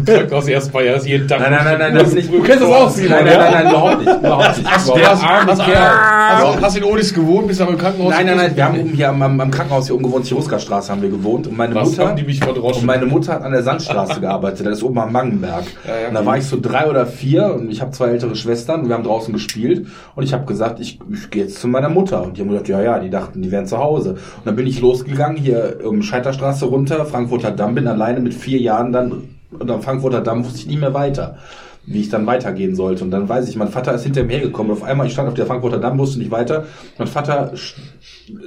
Krankenhaus 0.05 0.45
die 0.45 0.53
ersten 0.53 0.71
paar 0.71 0.83
Jahre 0.83 0.97
ist 0.97 1.07
jeden 1.07 1.27
Tag. 1.27 1.39
Nein, 1.41 1.51
nein, 1.51 1.63
nein, 1.65 1.79
nein, 1.79 1.93
das 1.95 2.07
ist 2.09 2.15
nicht. 2.15 2.33
Du 2.33 2.41
kennst 2.41 2.61
das 2.63 2.69
auch, 2.69 2.89
Simon, 2.89 3.11
Nein, 3.11 3.25
nein, 3.25 3.37
nein, 3.39 3.51
nein, 3.53 3.69
überhaupt 3.69 4.05
nicht. 4.05 4.17
Überhaupt 4.19 4.57
nicht. 4.57 4.71
Hast, 4.71 4.87
Der 4.95 5.09
arme 5.11 5.51
hast, 5.51 5.65
Kerl. 5.65 5.77
hast, 5.77 6.61
hast 6.61 6.77
in 6.77 6.83
Odis 6.83 7.13
gewohnt, 7.13 7.47
bist 7.47 7.61
aber 7.61 7.71
im 7.71 7.77
Krankenhaus? 7.77 8.11
Nein, 8.11 8.25
nein, 8.25 8.37
nein, 8.37 8.55
wir 8.55 8.65
haben 8.65 8.79
oben 8.79 8.89
hier 8.93 9.09
am, 9.09 9.51
Krankenhaus 9.51 9.85
hier 9.87 9.95
oben 9.95 10.03
gewohnt, 10.05 10.25
Chiruska-Straße 10.25 10.91
haben 10.91 11.01
wir 11.01 11.09
gewohnt. 11.09 11.47
Und 11.47 11.57
meine 11.57 11.73
Mutter. 11.75 12.15
die? 12.15 12.39
Und 12.41 12.85
meine 12.85 13.05
Mutter 13.05 13.33
hat 13.33 13.43
an 13.43 13.51
der 13.51 13.63
Sandstraße 13.63 14.19
gearbeitet, 14.21 14.60
das 14.63 14.77
ist 14.77 14.83
oben 14.83 14.99
am 14.99 15.11
Mangenberg. 15.11 15.65
Ja, 15.87 16.01
ja. 16.01 16.07
Und 16.09 16.13
da 16.13 16.25
war 16.25 16.37
ich 16.37 16.45
so 16.45 16.59
drei 16.59 16.89
oder 16.89 17.05
vier 17.05 17.53
und 17.53 17.71
ich 17.71 17.81
habe 17.81 17.91
zwei 17.91 18.09
ältere 18.09 18.35
Schwestern 18.35 18.81
und 18.81 18.87
wir 18.87 18.95
haben 18.95 19.03
draußen 19.03 19.33
gespielt 19.33 19.87
und 20.15 20.23
ich 20.23 20.33
habe 20.33 20.45
gesagt, 20.45 20.79
ich, 20.79 20.99
ich 21.11 21.29
gehe 21.29 21.43
jetzt 21.43 21.59
zu 21.59 21.67
meiner 21.67 21.89
Mutter. 21.89 22.23
Und 22.23 22.37
die 22.37 22.41
haben 22.41 22.49
gesagt, 22.49 22.67
ja, 22.67 22.81
ja, 22.81 22.99
die 22.99 23.09
dachten, 23.09 23.41
die 23.41 23.51
wären 23.51 23.67
zu 23.67 23.77
Hause. 23.77 24.11
Und 24.11 24.45
dann 24.45 24.55
bin 24.55 24.67
ich 24.67 24.81
losgegangen, 24.81 25.37
hier 25.37 25.79
um 25.83 26.01
Scheiterstraße 26.01 26.65
runter, 26.65 27.05
Frankfurter 27.05 27.51
Damm, 27.51 27.75
bin 27.75 27.87
alleine 27.87 28.19
mit 28.19 28.33
vier 28.33 28.59
Jahren 28.59 28.91
dann, 28.91 29.29
und 29.51 29.69
am 29.69 29.81
Frankfurter 29.81 30.21
Damm 30.21 30.45
wusste 30.45 30.59
ich 30.59 30.67
nie 30.67 30.77
mehr 30.77 30.93
weiter 30.93 31.37
wie 31.85 31.99
ich 31.99 32.09
dann 32.09 32.25
weitergehen 32.27 32.75
sollte. 32.75 33.03
Und 33.03 33.11
dann 33.11 33.27
weiß 33.27 33.49
ich, 33.49 33.55
mein 33.55 33.69
Vater 33.69 33.93
ist 33.93 34.03
hinter 34.03 34.23
mir 34.23 34.37
hergekommen. 34.37 34.71
Und 34.71 34.77
auf 34.77 34.83
einmal, 34.83 35.07
ich 35.07 35.13
stand 35.13 35.27
auf 35.27 35.33
der 35.33 35.45
Frankfurter 35.45 35.79
Damm, 35.79 35.97
wusste 35.97 36.19
nicht 36.19 36.31
weiter. 36.31 36.65
Mein 36.97 37.07
Vater, 37.07 37.51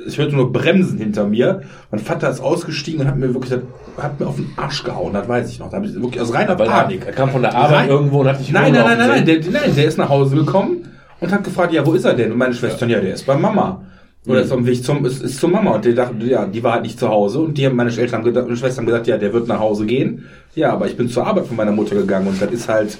ich 0.06 0.18
hörte 0.18 0.34
nur 0.34 0.52
Bremsen 0.52 0.98
hinter 0.98 1.26
mir. 1.26 1.62
Mein 1.90 2.00
Vater 2.00 2.30
ist 2.30 2.40
ausgestiegen 2.40 3.00
und 3.00 3.06
hat 3.06 3.16
mir 3.16 3.32
wirklich, 3.32 3.58
hat 3.98 4.20
mir 4.20 4.26
auf 4.26 4.36
den 4.36 4.50
Arsch 4.56 4.84
gehauen. 4.84 5.12
Das 5.12 5.28
weiß 5.28 5.50
ich 5.50 5.58
noch. 5.58 5.70
Da 5.70 5.76
habe 5.76 5.86
ich 5.86 5.94
wirklich 5.94 6.20
aus 6.20 6.32
reiner 6.32 6.58
Weil 6.58 6.68
Panik. 6.68 7.06
er 7.06 7.12
kam 7.12 7.30
von 7.30 7.42
der 7.42 7.54
Arbeit 7.54 7.70
Nein. 7.70 7.88
irgendwo 7.88 8.20
und 8.20 8.28
hat 8.28 8.40
dich 8.40 8.52
Nein, 8.52 8.72
nein, 8.72 8.84
nein, 8.84 8.98
nein, 8.98 9.08
nein, 9.08 9.26
der, 9.26 9.40
nein, 9.50 9.74
der 9.74 9.84
ist 9.86 9.98
nach 9.98 10.08
Hause 10.08 10.36
gekommen 10.36 10.88
und 11.20 11.32
hat 11.32 11.44
gefragt, 11.44 11.72
ja, 11.72 11.84
wo 11.86 11.92
ist 11.92 12.04
er 12.04 12.14
denn? 12.14 12.32
Und 12.32 12.38
meine 12.38 12.54
Schwestern, 12.54 12.90
ja, 12.90 13.00
der 13.00 13.14
ist 13.14 13.26
bei 13.26 13.36
Mama. 13.36 13.82
Oder 14.26 14.40
ist 14.40 14.52
am 14.52 14.64
Weg 14.64 14.82
zum, 14.82 15.04
ist, 15.04 15.22
ist 15.22 15.38
zur 15.38 15.50
Mama. 15.50 15.72
Und 15.72 15.84
die 15.84 15.94
dachten, 15.94 16.18
ja, 16.26 16.46
die 16.46 16.62
war 16.62 16.72
halt 16.72 16.82
nicht 16.82 16.98
zu 16.98 17.08
Hause. 17.08 17.40
Und 17.40 17.58
die 17.58 17.66
haben 17.66 17.76
meine 17.76 17.94
Eltern 17.94 18.22
meine 18.22 18.56
Schwestern 18.56 18.84
haben 18.84 18.86
gesagt, 18.86 19.06
ja, 19.06 19.18
der 19.18 19.32
wird 19.34 19.48
nach 19.48 19.60
Hause 19.60 19.84
gehen. 19.84 20.24
Ja, 20.54 20.72
aber 20.72 20.86
ich 20.86 20.96
bin 20.96 21.08
zur 21.10 21.26
Arbeit 21.26 21.46
von 21.46 21.56
meiner 21.56 21.72
Mutter 21.72 21.94
gegangen 21.94 22.28
und 22.28 22.40
das 22.40 22.50
ist 22.50 22.68
halt, 22.68 22.96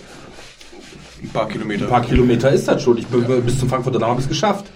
Ein 1.23 1.29
paar 1.31 1.49
Kilometer. 1.49 1.85
ein 1.85 1.91
paar 1.91 2.03
Kilometer 2.03 2.51
ist 2.51 2.69
das 2.69 2.83
schon. 2.83 2.99
Ich 2.99 3.07
bin 3.07 3.25
bis 3.45 3.59
zum 3.59 3.69
Frankfurter 3.69 3.99
Damm 3.99 4.11
habe 4.11 4.21
ich 4.21 4.27
es 4.27 4.29
geschafft. 4.29 4.67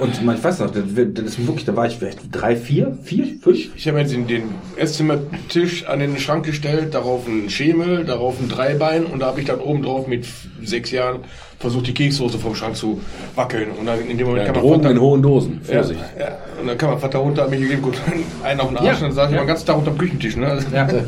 Und 0.00 0.24
man, 0.24 0.36
ich 0.36 0.42
weiß 0.42 0.58
noch, 0.58 0.72
das, 0.72 0.82
das 1.14 1.24
ist 1.24 1.46
wirklich, 1.46 1.64
da 1.64 1.76
war 1.76 1.86
ich 1.86 1.96
vielleicht 1.96 2.18
drei, 2.32 2.56
vier, 2.56 2.98
vier, 3.04 3.26
fünf. 3.40 3.76
Ich 3.76 3.86
habe 3.86 4.00
jetzt 4.00 4.12
den, 4.12 4.26
den 4.26 4.54
Esszimmertisch 4.76 5.86
an 5.86 6.00
den 6.00 6.18
Schrank 6.18 6.44
gestellt, 6.44 6.94
darauf 6.94 7.28
einen 7.28 7.48
Schemel, 7.48 8.04
darauf 8.04 8.40
ein 8.40 8.48
Dreibein 8.48 9.06
und 9.06 9.20
da 9.20 9.26
habe 9.26 9.40
ich 9.40 9.46
dann 9.46 9.60
oben 9.60 9.82
drauf 9.82 10.08
mit 10.08 10.26
sechs 10.62 10.90
Jahren 10.90 11.20
versucht, 11.58 11.88
die 11.88 11.94
Kekssoße 11.94 12.38
vom 12.38 12.54
Schrank 12.54 12.76
zu 12.76 13.00
wackeln. 13.34 13.70
Und 13.72 13.86
dann 13.86 13.98
in 14.08 14.16
dem 14.16 14.26
Moment 14.28 14.46
ja, 14.46 14.52
kann 14.52 14.54
man 14.54 14.62
Drogen 14.70 14.82
Vater, 14.82 14.94
in 14.94 15.00
hohen 15.00 15.22
Dosen. 15.22 15.60
ja, 15.66 15.74
Vorsicht. 15.74 16.00
ja, 16.18 16.38
und 16.60 16.66
dann 16.68 16.78
kann 16.78 16.90
man 16.90 16.98
Vater 17.00 17.18
runter, 17.18 17.42
hat 17.42 17.50
mir 17.50 17.58
gegeben, 17.58 17.82
gut, 17.82 17.96
einen 18.44 18.60
auf 18.60 18.68
den 18.68 18.76
Arsch, 18.76 18.86
Ja. 18.86 18.92
und 18.94 19.02
dann 19.02 19.12
saß 19.12 19.30
ich 19.32 19.36
den 19.38 19.46
ganzen 19.46 19.66
Tag 19.66 19.78
unterm 19.78 19.98
Küchentisch. 19.98 20.36
Ne? 20.36 20.58
Ja. 20.72 20.88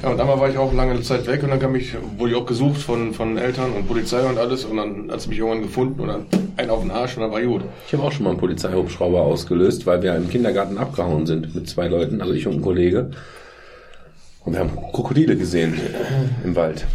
Ja, 0.00 0.10
und 0.10 0.20
einmal 0.20 0.38
war 0.38 0.48
ich 0.48 0.56
auch 0.56 0.72
lange 0.72 1.00
Zeit 1.02 1.26
weg 1.26 1.42
und 1.42 1.50
dann 1.50 1.58
kam 1.58 1.74
ich, 1.74 1.92
wurde 2.18 2.30
ich 2.30 2.36
auch 2.38 2.46
gesucht 2.46 2.80
von, 2.80 3.12
von 3.14 3.36
Eltern 3.36 3.72
und 3.72 3.88
Polizei 3.88 4.20
und 4.22 4.38
alles 4.38 4.64
und 4.64 4.76
dann 4.76 5.10
hat 5.10 5.20
sie 5.20 5.28
mich 5.30 5.38
irgendwann 5.40 5.62
gefunden 5.62 6.00
und 6.02 6.06
dann 6.06 6.26
einen 6.56 6.70
auf 6.70 6.82
den 6.82 6.92
Arsch 6.92 7.16
und 7.16 7.24
dann 7.24 7.32
war 7.32 7.42
gut. 7.42 7.62
Ich 7.88 7.92
habe 7.94 8.04
auch 8.04 8.12
schon 8.12 8.22
mal 8.22 8.30
einen 8.30 8.38
Polizeihubschrauber 8.38 9.20
ausgelöst, 9.22 9.86
weil 9.86 10.00
wir 10.02 10.14
im 10.14 10.30
Kindergarten 10.30 10.78
abgehauen 10.78 11.26
sind 11.26 11.52
mit 11.52 11.68
zwei 11.68 11.88
Leuten, 11.88 12.20
also 12.22 12.32
ich 12.32 12.46
und 12.46 12.54
ein 12.58 12.62
Kollege. 12.62 13.10
Und 14.44 14.52
wir 14.52 14.60
haben 14.60 14.70
Krokodile 14.92 15.36
gesehen 15.36 15.80
im 16.44 16.54
Wald. 16.54 16.86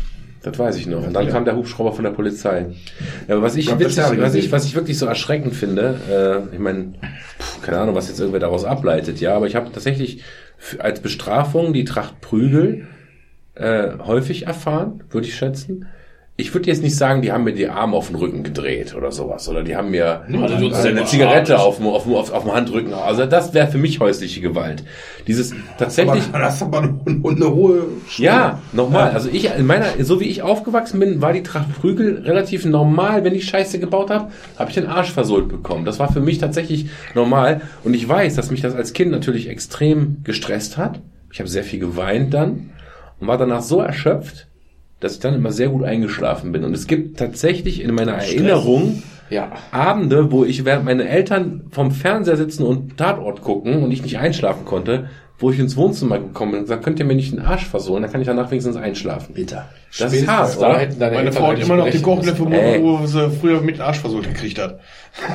Das 0.43 0.59
weiß 0.59 0.75
ich 0.75 0.87
noch. 0.87 1.07
Und 1.07 1.13
dann 1.13 1.27
kam 1.29 1.45
der 1.45 1.55
Hubschrauber 1.55 1.93
von 1.93 2.03
der 2.03 2.11
Polizei. 2.11 2.67
Ja, 3.27 3.35
aber 3.35 3.43
was 3.43 3.55
ich, 3.55 3.69
Ich 3.69 3.79
witzig, 3.79 3.97
ja 3.97 4.17
was, 4.17 4.35
ich, 4.35 4.51
was 4.51 4.65
ich 4.65 4.75
wirklich 4.75 4.97
so 4.97 5.05
erschreckend 5.05 5.55
finde, 5.55 5.95
äh, 6.51 6.53
ich 6.53 6.59
meine, 6.59 6.93
keine 7.61 7.79
Ahnung, 7.79 7.95
was 7.95 8.09
jetzt 8.09 8.19
irgendwer 8.19 8.41
daraus 8.41 8.65
ableitet, 8.65 9.21
ja, 9.21 9.35
aber 9.35 9.47
ich 9.47 9.55
habe 9.55 9.71
tatsächlich 9.71 10.21
als 10.79 10.99
Bestrafung 10.99 11.71
die 11.71 11.85
Tracht 11.85 12.19
Prügel 12.19 12.87
äh, 13.55 13.97
häufig 13.99 14.45
erfahren, 14.45 15.03
würde 15.09 15.27
ich 15.27 15.35
schätzen. 15.35 15.87
Ich 16.35 16.51
würde 16.51 16.65
jetzt 16.65 16.81
nicht 16.81 16.95
sagen, 16.95 17.21
die 17.21 17.31
haben 17.31 17.43
mir 17.43 17.53
die 17.53 17.67
Arme 17.67 17.95
auf 17.95 18.07
den 18.07 18.15
Rücken 18.15 18.41
gedreht 18.41 18.95
oder 18.95 19.11
sowas. 19.11 19.47
Oder 19.47 19.63
die 19.63 19.75
haben 19.75 19.91
mir 19.91 20.23
Also 20.41 20.55
eine 20.55 20.73
selber 20.73 21.05
Zigarette 21.05 21.59
auf 21.59 21.77
dem, 21.77 21.85
auf, 21.85 22.03
dem, 22.05 22.15
auf, 22.15 22.31
auf 22.31 22.43
dem 22.43 22.53
Handrücken. 22.53 22.91
Also 22.91 23.27
das 23.27 23.53
wäre 23.53 23.67
für 23.67 23.77
mich 23.77 23.99
häusliche 23.99 24.41
Gewalt. 24.41 24.83
Dieses 25.27 25.53
tatsächlich. 25.77 26.23
Aber 26.29 26.39
das 26.39 26.55
ist 26.55 26.63
aber 26.63 26.79
eine, 26.79 26.99
eine 27.05 27.53
hohe 27.53 27.83
Ja, 28.17 28.63
nochmal. 28.71 29.11
Also 29.11 29.29
ich, 29.31 29.45
in 29.55 29.67
meiner, 29.67 29.85
so 29.99 30.19
wie 30.19 30.27
ich 30.27 30.41
aufgewachsen 30.41 30.99
bin, 30.99 31.21
war 31.21 31.33
die 31.33 31.43
Tracht 31.43 31.71
Prügel 31.79 32.23
relativ 32.25 32.65
normal. 32.65 33.23
Wenn 33.23 33.35
ich 33.35 33.45
Scheiße 33.45 33.77
gebaut 33.77 34.09
habe, 34.09 34.31
habe 34.57 34.71
ich 34.71 34.75
den 34.75 34.87
Arsch 34.87 35.11
versohlt 35.11 35.49
bekommen. 35.49 35.85
Das 35.85 35.99
war 35.99 36.11
für 36.11 36.21
mich 36.21 36.39
tatsächlich 36.39 36.87
normal. 37.13 37.61
Und 37.83 37.93
ich 37.93 38.09
weiß, 38.09 38.33
dass 38.33 38.49
mich 38.49 38.61
das 38.61 38.73
als 38.73 38.93
Kind 38.93 39.11
natürlich 39.11 39.49
extrem 39.49 40.17
gestresst 40.23 40.77
hat. 40.77 40.99
Ich 41.31 41.39
habe 41.39 41.49
sehr 41.49 41.63
viel 41.63 41.79
geweint 41.79 42.33
dann 42.33 42.71
und 43.19 43.27
war 43.27 43.37
danach 43.37 43.61
so 43.61 43.79
erschöpft, 43.81 44.47
dass 45.03 45.13
ich 45.13 45.19
dann 45.19 45.33
immer 45.35 45.51
sehr 45.51 45.69
gut 45.69 45.83
eingeschlafen 45.83 46.51
bin. 46.51 46.63
Und 46.63 46.73
es 46.73 46.87
gibt 46.87 47.17
tatsächlich 47.19 47.81
in 47.81 47.93
meiner 47.93 48.13
Erinnerung 48.13 49.03
Ja. 49.29 49.51
Abende, 49.71 50.31
wo 50.31 50.45
ich 50.45 50.63
während 50.63 50.85
meine 50.85 51.07
Eltern 51.07 51.63
vom 51.71 51.91
Fernseher 51.91 52.37
sitzen 52.37 52.63
und 52.63 52.97
Tatort 52.97 53.41
gucken 53.41 53.83
und 53.83 53.91
ich 53.91 54.03
nicht 54.03 54.17
einschlafen 54.19 54.65
konnte, 54.65 55.09
wo 55.39 55.51
ich 55.51 55.59
ins 55.59 55.75
Wohnzimmer 55.75 56.19
gekommen 56.19 56.51
bin 56.51 56.59
und 56.59 56.65
gesagt, 56.65 56.83
könnt 56.83 56.99
ihr 56.99 57.05
mir 57.05 57.15
nicht 57.15 57.33
den 57.33 57.39
Arsch 57.39 57.65
versohlen, 57.65 58.03
dann 58.03 58.11
kann 58.11 58.21
ich 58.21 58.27
danach 58.27 58.49
wenigstens 58.51 58.75
einschlafen. 58.75 59.33
Bitter. 59.33 59.69
Das 59.97 60.13
ist 60.13 60.27
hart, 60.27 60.57
oder? 60.57 60.77
hätten 60.79 60.99
deine 60.99 61.15
Meine 61.15 61.27
Eltern 61.27 61.43
Frau 61.43 61.51
hat 61.51 61.59
immer 61.59 61.75
noch 61.75 61.89
die 61.89 62.01
Kochlöffel, 62.01 62.51
Ey. 62.51 62.81
wo 62.81 63.05
sie 63.05 63.29
früher 63.29 63.61
mit 63.61 63.79
Arsch 63.79 63.99
versucht 63.99 64.23
gekriegt 64.23 64.57
hat. 64.57 64.79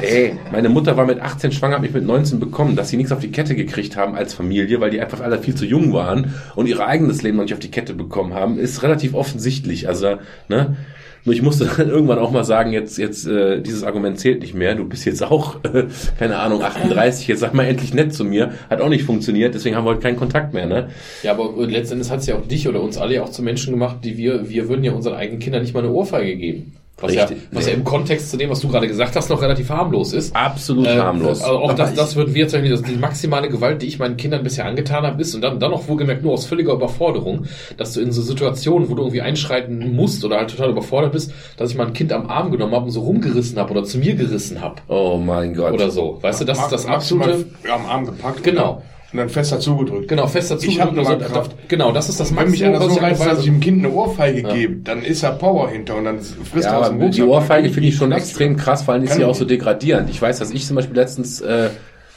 Ey, 0.02 0.36
meine 0.50 0.68
Mutter 0.68 0.96
war 0.96 1.06
mit 1.06 1.20
18 1.20 1.52
schwanger, 1.52 1.76
hat 1.76 1.82
mich 1.82 1.92
mit 1.92 2.04
19 2.04 2.40
bekommen, 2.40 2.74
dass 2.74 2.88
sie 2.88 2.96
nichts 2.96 3.12
auf 3.12 3.20
die 3.20 3.30
Kette 3.30 3.54
gekriegt 3.54 3.96
haben 3.96 4.16
als 4.16 4.34
Familie, 4.34 4.80
weil 4.80 4.90
die 4.90 5.00
einfach 5.00 5.20
alle 5.20 5.38
viel 5.38 5.54
zu 5.54 5.64
jung 5.64 5.92
waren 5.92 6.34
und 6.56 6.66
ihr 6.66 6.84
eigenes 6.84 7.22
Leben 7.22 7.36
noch 7.36 7.44
nicht 7.44 7.54
auf 7.54 7.60
die 7.60 7.70
Kette 7.70 7.94
bekommen 7.94 8.34
haben, 8.34 8.58
ist 8.58 8.82
relativ 8.82 9.14
offensichtlich. 9.14 9.88
Also, 9.88 10.16
ne? 10.48 10.76
Nur 11.24 11.34
ich 11.34 11.42
musste 11.42 11.70
dann 11.76 11.88
irgendwann 11.88 12.18
auch 12.18 12.30
mal 12.30 12.44
sagen, 12.44 12.72
jetzt, 12.72 12.98
jetzt, 12.98 13.26
äh, 13.26 13.60
dieses 13.60 13.84
Argument 13.84 14.18
zählt 14.18 14.40
nicht 14.40 14.54
mehr. 14.54 14.74
Du 14.74 14.84
bist 14.84 15.04
jetzt 15.04 15.22
auch, 15.22 15.62
äh, 15.64 15.84
keine 16.18 16.38
Ahnung, 16.38 16.62
38, 16.62 17.28
jetzt 17.28 17.40
sag 17.40 17.54
mal 17.54 17.64
endlich 17.64 17.94
nett 17.94 18.14
zu 18.14 18.24
mir. 18.24 18.52
Hat 18.70 18.80
auch 18.80 18.88
nicht 18.88 19.04
funktioniert, 19.04 19.54
deswegen 19.54 19.76
haben 19.76 19.84
wir 19.84 19.90
heute 19.90 20.00
keinen 20.00 20.16
Kontakt 20.16 20.54
mehr, 20.54 20.66
ne? 20.66 20.88
Ja, 21.22 21.32
aber 21.32 21.52
letztendlich 21.66 22.10
hat 22.10 22.20
es 22.20 22.26
ja 22.26 22.36
auch 22.36 22.46
dich 22.46 22.68
oder 22.68 22.82
uns 22.82 22.98
alle 22.98 23.14
ja 23.14 23.22
auch 23.22 23.30
zu 23.30 23.42
Menschen 23.42 23.72
gemacht, 23.72 23.98
die 24.04 24.16
wir, 24.16 24.48
wir 24.48 24.68
würden 24.68 24.84
ja 24.84 24.92
unseren 24.92 25.14
eigenen 25.14 25.40
Kindern 25.40 25.62
nicht 25.62 25.74
mal 25.74 25.80
eine 25.80 25.92
Ohrfeige 25.92 26.36
geben. 26.36 26.74
Was, 27.00 27.14
ja, 27.14 27.28
was 27.52 27.64
nee. 27.66 27.70
ja 27.70 27.76
im 27.76 27.84
Kontext 27.84 28.30
zu 28.30 28.36
dem, 28.36 28.50
was 28.50 28.58
du 28.58 28.68
gerade 28.68 28.88
gesagt 28.88 29.14
hast, 29.14 29.30
noch 29.30 29.40
relativ 29.40 29.70
harmlos 29.70 30.12
ist. 30.12 30.34
Absolut 30.34 30.86
Äh, 30.86 30.98
harmlos. 30.98 31.40
Also 31.42 31.58
auch 31.58 31.64
Aber 31.70 31.74
das, 31.74 31.94
das 31.94 32.16
würden 32.16 32.34
wir 32.34 32.42
jetzt 32.42 32.52
sagen, 32.52 32.68
das- 32.68 32.82
die 32.82 32.96
maximale 32.96 33.48
Gewalt, 33.48 33.82
die 33.82 33.86
ich 33.86 34.00
meinen 34.00 34.16
Kindern 34.16 34.42
bisher 34.42 34.64
angetan 34.66 35.04
habe, 35.04 35.22
ist 35.22 35.32
und 35.34 35.42
dann, 35.42 35.60
dann 35.60 35.72
auch 35.72 35.86
wohlgemerkt 35.86 36.24
nur 36.24 36.32
aus 36.32 36.46
völliger 36.46 36.72
Überforderung, 36.72 37.44
dass 37.76 37.92
du 37.92 38.00
in 38.00 38.10
so 38.10 38.20
Situationen, 38.20 38.88
wo 38.90 38.94
du 38.94 39.02
irgendwie 39.02 39.20
einschreiten 39.22 39.94
musst 39.94 40.24
oder 40.24 40.38
halt 40.38 40.50
total 40.50 40.70
überfordert 40.70 41.12
bist, 41.12 41.32
dass 41.56 41.70
ich 41.70 41.76
mal 41.76 41.86
ein 41.86 41.92
Kind 41.92 42.12
am 42.12 42.28
Arm 42.28 42.50
genommen 42.50 42.74
habe 42.74 42.86
und 42.86 42.90
so 42.90 43.00
rumgerissen 43.02 43.58
habe 43.58 43.70
oder 43.70 43.84
zu 43.84 43.98
mir 43.98 44.16
gerissen 44.16 44.60
habe 44.60 44.76
oh 44.88 45.18
mein 45.18 45.54
Gott. 45.54 45.72
oder 45.72 45.90
so. 45.90 46.18
Weißt 46.20 46.40
du, 46.40 46.44
das 46.44 46.58
ist 46.58 46.72
das 46.72 46.86
absolute, 46.86 47.46
am 47.72 47.86
Arm 47.86 48.06
gepackt. 48.06 48.42
Genau. 48.42 48.82
Und 49.10 49.18
dann 49.18 49.30
fest 49.30 49.52
dazu 49.52 49.76
gedrückt. 49.78 50.08
genau, 50.08 50.26
fest 50.26 50.50
dazu. 50.50 50.68
Ich 50.68 50.78
hab 50.78 50.90
gedrückt, 50.90 51.22
also, 51.22 51.32
Kraft. 51.32 51.56
Genau, 51.68 51.92
das 51.92 52.10
ist 52.10 52.20
das 52.20 52.28
Wenn 52.28 52.50
mich 52.50 52.60
Maximum, 52.60 52.74
einer 52.74 52.84
was 52.84 52.94
so 52.94 53.00
reizt, 53.00 53.24
dass 53.24 53.38
ich 53.38 53.44
dem 53.46 53.60
Kind 53.60 53.84
eine 53.84 53.94
Ohrfeige 53.94 54.42
gebe, 54.42 54.76
dann 54.84 55.02
ist 55.02 55.22
da 55.22 55.30
Power 55.30 55.70
hinter 55.70 55.96
und 55.96 56.04
dann 56.04 56.20
frisst 56.20 56.66
Ja, 56.66 56.72
er 56.72 56.80
aus 56.80 56.88
dem 56.90 56.98
die 56.98 57.04
Rucksack. 57.22 57.26
Ohrfeige 57.26 57.70
finde 57.70 57.88
ich 57.88 57.96
schon 57.96 58.12
extrem 58.12 58.58
krass, 58.58 58.82
vor 58.82 58.92
allem 58.94 59.04
ist 59.04 59.14
sie 59.14 59.24
auch 59.24 59.34
so 59.34 59.46
degradierend. 59.46 60.10
Ich 60.10 60.20
weiß, 60.20 60.38
dass 60.40 60.50
ich 60.50 60.66
zum 60.66 60.76
Beispiel 60.76 60.94
letztens, 60.96 61.40
äh, 61.40 61.70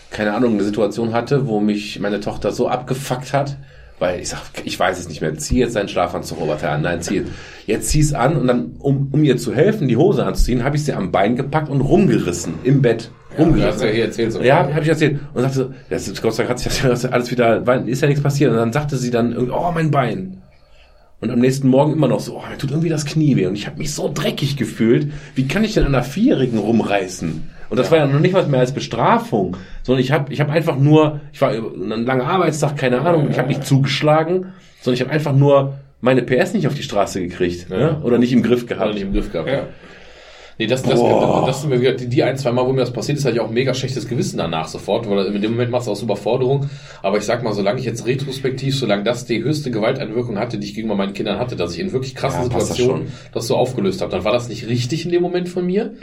keine 0.10 0.34
Ahnung, 0.34 0.54
eine 0.56 0.64
Situation 0.64 1.14
hatte, 1.14 1.48
wo 1.48 1.62
mich 1.62 1.98
meine 2.02 2.20
Tochter 2.20 2.52
so 2.52 2.68
abgefuckt 2.68 3.32
hat, 3.32 3.58
weil 4.00 4.20
ich 4.20 4.28
sag, 4.28 4.42
ich 4.66 4.78
weiß 4.78 5.00
es 5.00 5.08
nicht 5.08 5.22
mehr, 5.22 5.38
zieh 5.38 5.60
jetzt 5.60 5.78
deinen 5.78 5.88
Schlafanzug 5.88 6.42
Oberteil 6.42 6.72
an, 6.72 6.82
nein, 6.82 7.02
zieh 7.02 7.18
jetzt. 7.18 7.32
Jetzt 7.68 7.90
zieh 7.90 8.02
es 8.02 8.14
an 8.14 8.36
und 8.36 8.48
dann, 8.48 8.76
um, 8.80 9.08
um 9.14 9.24
ihr 9.24 9.38
zu 9.38 9.54
helfen, 9.54 9.88
die 9.88 9.96
Hose 9.96 10.26
anzuziehen, 10.26 10.66
habe 10.66 10.76
ich 10.76 10.84
sie 10.84 10.92
am 10.92 11.12
Bein 11.12 11.38
gepackt 11.38 11.70
und 11.70 11.80
rumgerissen, 11.80 12.56
im 12.66 12.82
Bett. 12.82 13.12
Hast 13.32 13.40
Rumgerissen. 13.40 13.88
ja 13.88 13.94
hier 13.94 14.06
erzählt. 14.06 14.32
So 14.34 14.42
Ja, 14.42 14.70
habe 14.70 14.82
ich 14.82 14.90
erzählt. 14.90 15.20
Und 15.34 15.42
sagte 15.42 15.58
so, 15.58 15.74
das 15.90 16.08
ist, 16.08 16.22
Gott 16.22 16.34
sei 16.34 16.44
Dank 16.44 16.52
hat 16.52 16.60
sich 16.60 16.82
das 16.82 17.06
alles 17.12 17.32
wieder, 17.32 17.64
ist 17.86 18.02
ja 18.02 18.08
nichts 18.08 18.24
passiert. 18.24 18.52
Und 18.52 18.58
dann 18.58 18.74
sagte 18.74 18.98
sie 18.98 19.12
dann, 19.12 19.50
oh, 19.50 19.72
mein 19.74 19.92
Bein. 19.92 20.42
Und 21.22 21.30
am 21.30 21.40
nächsten 21.40 21.68
Morgen 21.68 21.94
immer 21.94 22.08
noch 22.08 22.20
so, 22.20 22.38
oh, 22.38 22.44
mir 22.50 22.58
tut 22.58 22.72
irgendwie 22.72 22.90
das 22.90 23.06
Knie 23.06 23.36
weh. 23.36 23.46
Und 23.46 23.56
ich 23.56 23.68
habe 23.68 23.78
mich 23.78 23.94
so 23.94 24.12
dreckig 24.12 24.58
gefühlt. 24.58 25.12
Wie 25.36 25.48
kann 25.48 25.64
ich 25.64 25.76
denn 25.76 25.86
einer 25.86 26.04
Vierjährigen 26.04 26.58
rumreißen? 26.58 27.50
Und 27.70 27.78
das 27.78 27.90
war 27.90 28.00
ja 28.00 28.08
noch 28.08 28.20
nicht 28.20 28.34
was 28.34 28.48
mehr 28.48 28.60
als 28.60 28.74
Bestrafung, 28.74 29.56
sondern 29.84 30.04
ich 30.04 30.12
habe 30.12 30.34
ich 30.34 30.42
hab 30.42 30.50
einfach 30.50 30.78
nur, 30.78 31.22
ich 31.32 31.40
war 31.40 31.52
einen 31.52 32.06
langen 32.06 32.22
Arbeitstag, 32.22 32.76
keine 32.76 33.00
Ahnung, 33.00 33.30
ich 33.30 33.38
habe 33.38 33.48
nicht 33.48 33.66
zugeschlagen, 33.66 34.48
sondern 34.82 34.96
ich 34.96 35.02
habe 35.02 35.12
einfach 35.12 35.34
nur 35.34 35.76
meine 36.02 36.24
PS 36.24 36.54
nicht 36.54 36.68
auf 36.68 36.74
die 36.74 36.84
Straße 36.84 37.22
gekriegt 37.22 37.70
ne? 37.70 38.02
oder 38.04 38.18
nicht 38.18 38.34
im 38.34 38.44
Griff 38.44 38.66
gehabt. 38.66 38.90
er 38.90 38.94
nicht 38.94 39.04
im 39.04 39.14
Griff 39.14 39.32
gehabt. 39.32 39.48
Ja. 39.48 39.68
Nee, 40.62 40.68
das, 40.68 40.84
das, 40.84 41.00
Boah. 41.00 41.44
das 41.48 41.62
sind 41.62 41.72
mir 41.72 41.82
wieder, 41.82 41.94
die, 41.94 42.22
ein, 42.22 42.38
zwei 42.38 42.52
Mal, 42.52 42.68
wo 42.68 42.72
mir 42.72 42.82
das 42.82 42.94
passiert 42.94 43.18
ist, 43.18 43.26
hatte 43.26 43.34
ich 43.34 43.42
auch 43.42 43.50
mega 43.50 43.74
schlechtes 43.74 44.08
Gewissen 44.08 44.38
danach 44.38 44.68
sofort, 44.68 45.10
weil 45.10 45.26
in 45.26 45.42
dem 45.42 45.54
Moment 45.54 45.72
machst 45.72 45.88
du 45.88 45.92
aus 45.92 46.04
Überforderung. 46.04 46.70
Aber 47.02 47.18
ich 47.18 47.24
sag 47.24 47.42
mal, 47.42 47.54
solange 47.54 47.80
ich 47.80 47.86
jetzt 47.88 48.06
retrospektiv, 48.06 48.78
solange 48.78 49.02
das 49.02 49.26
die 49.26 49.42
höchste 49.44 49.72
Gewalteinwirkung 49.72 50.38
hatte, 50.38 50.60
die 50.60 50.68
ich 50.68 50.76
gegenüber 50.76 50.96
meinen 50.96 51.14
Kindern 51.14 51.40
hatte, 51.40 51.56
dass 51.56 51.74
ich 51.74 51.80
in 51.80 51.92
wirklich 51.94 52.14
krassen 52.14 52.44
Ja, 52.44 52.50
das 52.50 52.68
Situationen 52.68 53.08
schon. 53.08 53.14
das 53.34 53.48
so 53.48 53.56
aufgelöst 53.56 54.02
habe, 54.02 54.12
dann 54.12 54.24
war 54.24 54.34
das 54.34 54.50
nicht 54.50 54.68
richtig 54.68 55.04
in 55.04 55.12
dem 55.12 55.24
Moment 55.24 55.50
von 55.50 55.66
mir. 55.66 55.96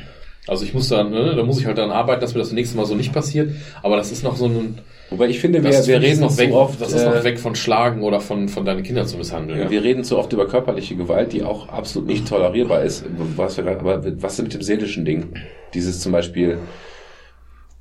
Also 0.49 0.65
ich 0.65 0.75
muss 0.75 0.89
dann, 0.89 1.11
ne, 1.11 1.35
da 1.37 1.43
muss 1.43 1.61
ich 1.61 1.67
halt 1.67 1.79
dann 1.79 1.91
arbeiten, 1.91 2.21
dass 2.21 2.35
mir 2.35 2.41
das 2.41 2.53
nächste 2.53 2.77
Mal 2.77 2.87
so 2.87 2.95
nicht 2.95 3.13
passiert. 3.13 3.53
Aber 3.83 3.97
das 3.97 4.11
ist 4.13 4.25
noch 4.25 4.37
so 4.37 4.47
ein, 4.47 4.79
Wobei 5.11 5.29
ich 5.29 5.41
finde, 5.41 5.63
wir, 5.63 5.71
das 5.71 5.89
wir 5.89 6.01
reden 6.03 6.21
noch 6.21 6.37
weg, 6.37 6.51
so 6.51 6.57
oft, 6.57 6.81
das 6.81 6.93
ist 6.93 7.03
äh, 7.03 7.07
noch 7.07 7.25
weg 7.25 7.39
von 7.41 7.55
Schlagen 7.55 8.03
oder 8.03 8.21
von, 8.21 8.49
von 8.49 8.65
deinen 8.67 8.83
Kindern 8.83 9.07
zu 9.07 9.17
misshandeln. 9.17 9.59
Ja. 9.61 9.71
Wir 9.71 9.83
reden 9.83 10.05
zu 10.05 10.19
oft 10.19 10.33
über 10.33 10.47
körperliche 10.47 10.97
Gewalt, 10.97 11.33
die 11.33 11.43
auch 11.43 11.69
absolut 11.71 12.09
nicht 12.09 12.29
tolerierbar 12.29 12.83
ist. 12.83 13.05
Was 13.37 13.57
wir 13.57 13.67
aber 13.67 14.03
was 14.23 14.35
ist 14.35 14.43
mit 14.43 14.55
dem 14.55 14.63
seelischen 14.63 15.07
Ding? 15.07 15.29
Dieses 15.73 16.01
zum 16.01 16.13
Beispiel, 16.13 16.59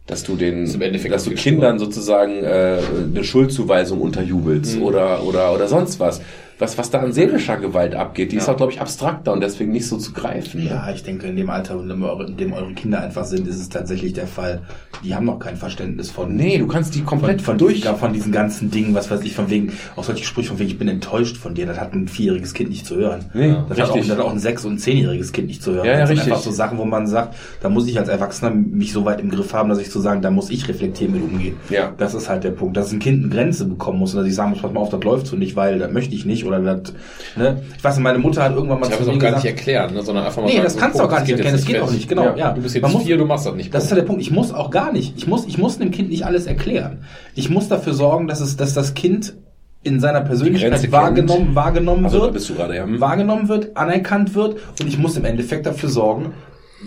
dass 0.06 0.24
du 0.24 0.38
den, 0.38 0.66
Endeffekt 0.82 1.14
dass 1.14 1.26
du 1.26 1.32
Kindern 1.32 1.80
sozusagen 1.80 2.44
äh, 2.46 2.78
eine 3.14 3.24
Schuldzuweisung 3.26 4.00
unterjubelst 4.00 4.78
Mhm. 4.78 4.84
oder 4.84 5.24
oder 5.24 5.54
oder 5.54 5.68
sonst 5.68 6.00
was. 6.00 6.22
Was 6.60 6.78
was 6.78 6.90
da 6.90 7.00
an 7.00 7.14
seelischer 7.14 7.58
Gewalt 7.58 7.94
abgeht, 7.96 8.32
die 8.32 8.38
ist 8.38 8.48
Ja. 8.48 8.54
auch 8.54 8.58
glaube 8.58 8.72
ich 8.72 8.82
abstrakter 8.82 9.32
und 9.34 9.42
deswegen 9.42 9.72
nicht 9.72 9.88
so 9.88 9.98
zu 9.98 10.12
greifen. 10.14 10.64
ne? 10.64 10.70
Ja, 10.72 10.90
ich 10.94 11.04
denke, 11.04 11.28
in 11.28 11.36
dem 11.36 11.50
Alter, 11.50 11.80
in 11.80 11.88
dem 11.88 12.04
eure, 12.04 12.26
in 12.28 12.38
dem 12.38 12.54
eure 12.54 12.74
Kinder 12.74 13.02
einfach 13.02 13.26
sind, 13.26 13.48
ist 13.48 13.60
es 13.60 13.70
tatsächlich 13.70 14.14
der 14.14 14.28
Fall. 14.28 14.62
Die 15.04 15.14
haben 15.14 15.26
noch 15.26 15.38
kein 15.40 15.56
Verständnis 15.58 16.10
von. 16.10 16.36
Nee, 16.36 16.58
du 16.58 16.66
kannst 16.68 16.96
die 16.96 17.00
von, 17.00 17.08
komplett 17.08 17.42
von, 17.42 17.58
durch. 17.58 17.76
diesen, 17.82 17.96
von 17.98 18.14
diesen 18.14 18.32
ganzen 18.32 18.72
Dingen, 18.72 18.96
was 18.96 19.12
weiß 19.12 19.22
ich, 19.24 19.36
von 19.36 19.50
wegen, 19.50 19.72
auch 19.96 20.04
solche 20.04 20.24
Sprüche 20.24 20.50
von 20.50 20.60
wegen, 20.60 20.70
ich 20.70 20.80
bin 20.80 20.88
enttäuscht 20.88 21.38
von 21.38 21.54
dir, 21.54 21.66
das 21.68 21.80
hat 21.80 21.94
ein 21.94 22.08
vierjähriges 22.08 22.54
Kind 22.56 22.70
nicht 22.72 22.86
zu 22.88 22.96
hören. 22.96 23.26
Nee, 23.34 23.56
das, 23.70 23.80
hat 23.80 23.90
auch, 23.92 23.98
das 23.98 24.10
hat 24.10 24.20
auch 24.20 24.32
ein 24.32 24.40
sechs- 24.40 24.66
und 24.66 24.80
zehnjähriges 24.80 25.32
Kind 25.32 25.48
nicht 25.48 25.62
zu 25.62 25.74
hören. 25.74 25.86
Ja, 25.86 25.92
ja, 25.94 26.00
das 26.00 26.10
sind 26.10 26.18
richtig. 26.18 26.34
einfach 26.34 26.44
so 26.44 26.52
Sachen, 26.52 26.78
wo 26.80 26.86
man 26.86 27.06
sagt, 27.06 27.36
da 27.62 27.70
muss 27.70 27.88
ich 27.88 28.00
als 28.00 28.10
Erwachsener 28.10 28.50
mich 28.50 28.94
so 28.94 29.06
weit 29.06 29.22
im 29.22 29.30
Griff 29.30 29.54
haben, 29.54 29.70
dass 29.70 29.78
ich 29.80 29.92
zu 29.92 30.00
sagen, 30.00 30.22
da 30.24 30.32
muss 30.32 30.50
ich 30.50 30.68
reflektieren 30.68 31.14
mit 31.14 31.22
umgehen. 31.24 31.56
Ja. 31.70 31.94
Das 31.98 32.16
ist 32.16 32.30
halt 32.30 32.44
der 32.44 32.52
Punkt, 32.52 32.78
dass 32.78 32.92
ein 32.92 33.00
Kind 33.00 33.24
eine 33.24 33.32
Grenze 33.34 33.66
bekommen 33.66 34.00
muss 34.00 34.14
und 34.16 34.20
dass 34.22 34.28
ich 34.28 34.34
sagen 34.36 34.50
muss, 34.52 34.62
pass 34.62 34.72
mal 34.74 34.80
auf, 34.80 34.90
das 34.90 35.04
läuft 35.04 35.28
so 35.28 35.36
nicht, 35.36 35.56
weil 35.56 35.78
das 35.78 35.92
möchte 35.92 36.16
ich 36.16 36.26
nicht 36.26 36.47
oder 36.48 36.60
das, 36.60 36.94
ne? 37.36 37.62
Ich 37.78 37.84
weiß 37.84 37.96
nicht, 37.96 38.04
meine 38.04 38.20
Mutter 38.20 38.44
hat 38.44 38.54
irgendwann 38.56 38.80
mal 38.80 38.88
Ich 38.88 38.94
habe 38.94 39.04
es 39.04 39.10
auch 39.10 39.14
gar 39.14 39.32
gesagt, 39.32 39.44
nicht 39.44 39.54
erklärt, 39.58 39.94
ne, 39.94 40.02
sondern 40.02 40.26
einfach 40.26 40.42
mal 40.42 40.48
Nee, 40.48 40.54
sagen, 40.54 40.64
das 40.64 40.78
kannst 40.78 41.00
du 41.00 41.04
auch 41.04 41.10
gar 41.10 41.20
nicht 41.22 41.30
jetzt 41.30 41.54
das 41.54 41.66
geht 41.66 41.82
auch 41.82 41.92
nicht, 41.92 42.08
genau, 42.10 42.36
ja. 42.36 42.52
Du 42.54 42.62
bist 42.62 42.76
jetzt 42.76 42.92
muss- 42.92 43.04
vier, 43.04 43.18
du 43.18 43.26
machst 43.26 43.46
das 43.46 43.56
nicht. 43.56 43.74
Das 43.74 43.84
ist 43.86 43.90
ja 43.90 43.96
der 43.96 44.04
Punkt. 44.04 44.22
Ich 44.22 44.32
muss 44.32 44.54
auch 44.54 44.72
gar 44.72 44.92
nicht. 44.92 45.16
Ich 45.18 45.28
muss, 45.28 45.46
ich 45.46 45.58
muss 45.58 45.78
dem 45.78 45.92
Kind 45.92 46.10
nicht 46.10 46.26
alles 46.26 46.46
erklären. 46.48 47.00
Ich 47.36 47.50
muss 47.50 47.68
dafür 47.68 47.94
sorgen, 47.94 48.28
dass 48.28 48.40
es, 48.42 48.58
dass 48.58 48.74
das 48.74 48.94
Kind 48.94 49.34
in 49.84 50.00
seiner 50.00 50.22
Persönlichkeit 50.22 50.92
wahrgenommen, 50.92 51.56
wahrgenommen 51.56 52.06
Also, 52.06 52.22
wird, 52.22 52.34
bist 52.34 52.50
du 52.50 52.56
gerade, 52.56 52.76
ja. 52.76 52.86
wahrgenommen 53.00 53.48
wird, 53.48 53.78
anerkannt 53.78 54.36
wird 54.36 54.58
und 54.82 54.88
ich 54.88 54.98
muss 54.98 55.16
im 55.16 55.24
Endeffekt 55.26 55.66
dafür 55.66 55.90
sorgen, 55.90 56.34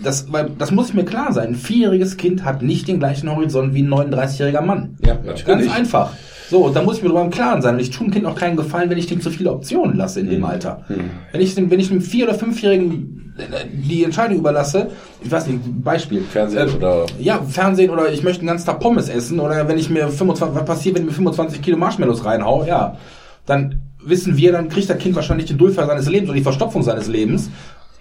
dass, 0.03 0.31
weil, 0.31 0.51
das 0.57 0.71
muss 0.71 0.89
ich 0.89 0.93
mir 0.93 1.03
klar 1.05 1.33
sein. 1.33 1.49
Ein 1.49 1.55
vierjähriges 1.55 2.17
Kind 2.17 2.45
hat 2.45 2.61
nicht 2.61 2.87
den 2.87 2.99
gleichen 2.99 3.29
Horizont 3.33 3.73
wie 3.73 3.81
ein 3.83 3.89
39-jähriger 3.89 4.61
Mann. 4.61 4.97
Ja, 5.05 5.15
natürlich. 5.15 5.45
Ganz 5.45 5.75
einfach. 5.75 6.13
So, 6.51 6.65
und 6.65 6.75
da 6.75 6.81
muss 6.81 6.97
ich 6.97 7.01
mir 7.01 7.07
darüber 7.07 7.23
im 7.23 7.31
Klaren 7.31 7.61
sein. 7.61 7.75
Und 7.75 7.79
ich 7.79 7.91
tue 7.91 8.07
dem 8.07 8.11
Kind 8.11 8.25
auch 8.25 8.35
keinen 8.35 8.57
Gefallen, 8.57 8.89
wenn 8.89 8.97
ich 8.97 9.07
dem 9.07 9.21
zu 9.21 9.31
viele 9.31 9.53
Optionen 9.53 9.95
lasse 9.95 10.19
in 10.19 10.29
dem 10.29 10.43
Alter. 10.43 10.83
Wenn 11.31 11.39
ich 11.39 11.55
dem, 11.55 11.71
wenn 11.71 11.79
ich 11.79 11.87
dem 11.87 12.01
vier- 12.01 12.25
oder 12.25 12.33
fünfjährigen 12.33 13.33
äh, 13.37 13.67
die 13.71 14.03
Entscheidung 14.03 14.39
überlasse, 14.39 14.89
ich 15.23 15.31
weiß 15.31 15.47
nicht, 15.47 15.61
Beispiel. 15.81 16.21
Fernsehen 16.23 16.67
Äh, 16.67 16.75
oder 16.75 17.05
ja, 17.19 17.41
Fernsehen 17.41 17.89
oder 17.89 18.11
ich 18.11 18.21
möchte 18.23 18.41
den 18.41 18.47
ganzen 18.47 18.65
Tag 18.65 18.81
Pommes 18.81 19.07
essen 19.07 19.39
oder 19.39 19.65
wenn 19.65 19.77
ich 19.77 19.89
mir 19.89 20.09
25, 20.09 20.53
was 20.53 20.65
passiert, 20.65 20.95
wenn 20.95 21.03
ich 21.03 21.11
mir 21.11 21.15
25 21.15 21.61
Kilo 21.61 21.77
Marshmallows 21.77 22.25
reinhau, 22.25 22.65
ja, 22.65 22.97
dann 23.45 23.83
wissen 24.03 24.35
wir, 24.35 24.51
dann 24.51 24.67
kriegt 24.67 24.89
das 24.89 24.97
Kind 24.97 25.15
wahrscheinlich 25.15 25.47
den 25.47 25.57
Durchfall 25.57 25.87
seines 25.87 26.09
Lebens 26.09 26.31
oder 26.31 26.37
die 26.37 26.43
Verstopfung 26.43 26.83
seines 26.83 27.07
Lebens. 27.07 27.49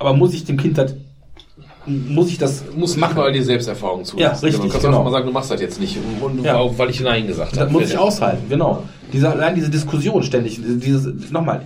Aber 0.01 0.13
muss 0.13 0.35
ich 0.35 0.45
dem 0.45 0.57
Kind 0.57 0.77
das, 0.77 0.97
muss 1.87 2.29
ich 2.31 2.39
das 2.39 2.65
muss 2.77 2.97
machen, 2.97 3.17
weil 3.17 3.33
die 3.33 3.43
Selbsterfahrung 3.43 4.05
zu. 4.05 4.19
Ja, 4.19 4.31
richtig, 4.33 4.57
Du 4.61 4.69
kannst 4.69 4.85
genau. 4.85 5.03
mal 5.03 5.11
sagen, 5.11 5.27
du 5.27 5.33
machst 5.33 5.51
das 5.51 5.61
jetzt 5.61 5.81
nicht. 5.81 5.99
Und 6.21 6.45
Ja. 6.45 6.57
auch, 6.57 6.77
weil 6.79 6.91
ich 6.91 7.01
Nein 7.01 7.27
gesagt 7.27 7.53
habe. 7.53 7.65
Das 7.65 7.73
muss 7.73 7.91
ich 7.91 7.99
aushalten, 7.99 8.45
genau. 8.49 8.85
Diese, 9.13 9.29
allein 9.29 9.55
diese 9.55 9.71
Diskussion 9.71 10.23
ständig, 10.23 10.61
dieses, 10.63 11.31
nochmal, 11.31 11.63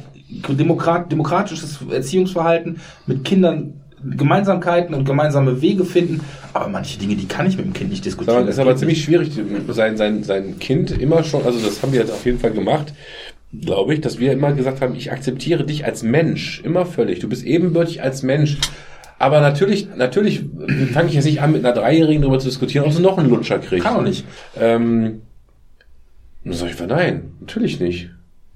Demokrat, 0.49 1.13
demokratisches 1.13 1.79
Erziehungsverhalten 1.91 2.81
mit 3.07 3.25
Kindern 3.25 3.75
Gemeinsamkeiten 4.07 4.95
und 4.95 5.07
gemeinsame 5.07 5.63
Wege 5.63 5.85
finden, 5.87 6.21
aber 6.53 6.69
manche 6.69 6.99
Dinge, 6.99 7.17
die 7.17 7.27
kann 7.27 7.47
ich 7.47 7.57
mit 7.57 7.65
dem 7.65 7.73
Kind 7.73 7.89
nicht 7.91 8.05
diskutieren. 8.05 8.47
Es 8.47 8.57
ist 8.57 8.59
aber 8.61 8.77
ziemlich 8.77 9.03
schwierig, 9.03 9.31
sein, 9.69 9.97
sein, 9.97 10.23
sein 10.23 10.59
Kind 10.59 10.91
immer 10.91 11.25
schon, 11.25 11.43
also 11.45 11.59
das 11.59 11.83
haben 11.83 11.93
wir 11.93 12.01
jetzt 12.01 12.13
auf 12.13 12.25
jeden 12.27 12.39
Fall 12.39 12.51
gemacht, 12.51 12.93
glaube 13.59 13.95
ich, 13.95 14.03
dass 14.03 14.19
wir 14.19 14.33
immer 14.33 14.53
gesagt 14.53 14.83
haben, 14.83 14.95
ich 14.95 15.11
akzeptiere 15.11 15.65
dich 15.65 15.85
als 15.87 16.03
Mensch, 16.03 16.61
immer 16.65 16.85
völlig. 16.85 17.21
Du 17.21 17.29
bist 17.29 17.45
ebenbürtig 17.45 18.03
als 18.03 18.23
Mensch. 18.23 18.59
Aber 19.25 19.41
natürlich, 19.41 19.89
natürlich 19.97 20.45
fange 20.93 21.09
ich 21.09 21.15
jetzt 21.15 21.25
nicht 21.25 21.41
an, 21.41 21.53
mit 21.53 21.65
einer 21.65 21.75
Dreijährigen 21.75 22.21
darüber 22.21 22.39
zu 22.39 22.47
diskutieren, 22.47 22.85
ob 22.85 22.93
sie 22.93 23.01
noch 23.01 23.17
einen 23.17 23.31
Lutscher 23.31 23.59
kriegt. 23.59 23.83
Kann 23.83 23.97
auch 23.97 24.03
nicht. 24.03 24.27
Ähm, 24.61 25.23
dann 26.45 26.53
sag 26.53 26.69
ich, 26.69 26.79
nein, 26.87 27.33
natürlich 27.41 27.81
nicht. 27.81 28.11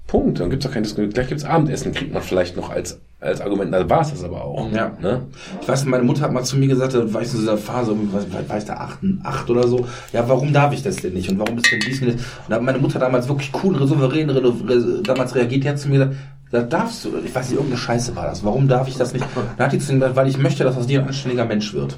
Punkt. 0.05 0.39
Dann 0.39 0.51
gibt's 0.51 0.67
doch 0.67 0.71
kein 0.71 0.83
Diskussion. 0.83 1.09
Gleich 1.09 1.27
gibt's 1.27 1.43
Abendessen, 1.43 1.91
kriegt 1.91 2.13
man 2.13 2.21
vielleicht 2.21 2.55
noch 2.55 2.69
als, 2.69 3.01
als 3.19 3.41
Argument. 3.41 3.73
Da 3.73 3.89
war 3.89 4.01
es 4.01 4.11
das 4.11 4.23
aber 4.23 4.45
auch. 4.45 4.71
Ja. 4.71 4.95
Ne? 5.01 5.23
Ich 5.59 5.67
weiß, 5.67 5.85
meine 5.85 6.03
Mutter 6.03 6.21
hat 6.21 6.33
mal 6.33 6.43
zu 6.43 6.55
mir 6.55 6.67
gesagt, 6.67 6.93
da 6.93 7.11
war 7.11 7.23
ich 7.23 7.33
in 7.33 7.39
dieser 7.39 7.57
Phase, 7.57 7.95
was 8.11 8.27
weiß 8.47 8.65
der, 8.65 8.79
acht, 8.79 8.99
acht 9.23 9.49
oder 9.49 9.67
so, 9.67 9.87
ja, 10.13 10.29
warum 10.29 10.53
darf 10.53 10.71
ich 10.71 10.83
das 10.83 10.97
denn 10.97 11.13
nicht? 11.13 11.31
Und 11.31 11.39
warum 11.39 11.57
ist 11.57 11.71
denn 11.71 11.79
dies 11.79 11.99
das? 11.99 12.13
Und 12.13 12.19
da 12.47 12.57
hat 12.57 12.61
meine 12.61 12.77
Mutter 12.77 12.99
damals 12.99 13.27
wirklich 13.27 13.49
cool, 13.63 13.75
souverän, 13.87 14.27
damals 15.03 15.33
reagiert, 15.33 15.63
die 15.63 15.69
hat 15.69 15.79
zu 15.79 15.89
mir 15.89 15.97
gesagt, 15.97 16.15
da 16.51 16.61
darfst 16.61 17.05
du, 17.05 17.17
ich 17.23 17.33
weiß 17.33 17.49
nicht, 17.49 17.57
irgendeine 17.57 17.79
Scheiße 17.79 18.15
war 18.15 18.25
das, 18.25 18.43
warum 18.43 18.67
darf 18.67 18.87
ich 18.87 18.97
das 18.97 19.13
nicht? 19.13 19.25
Da 19.57 19.65
hat 19.65 19.71
die 19.71 19.79
zu 19.79 19.93
mir 19.93 19.99
gesagt, 19.99 20.15
weil 20.15 20.27
ich 20.27 20.37
möchte, 20.37 20.63
dass 20.63 20.77
aus 20.77 20.87
dir 20.87 21.01
ein 21.01 21.07
anständiger 21.07 21.45
Mensch 21.45 21.73
wird. 21.73 21.95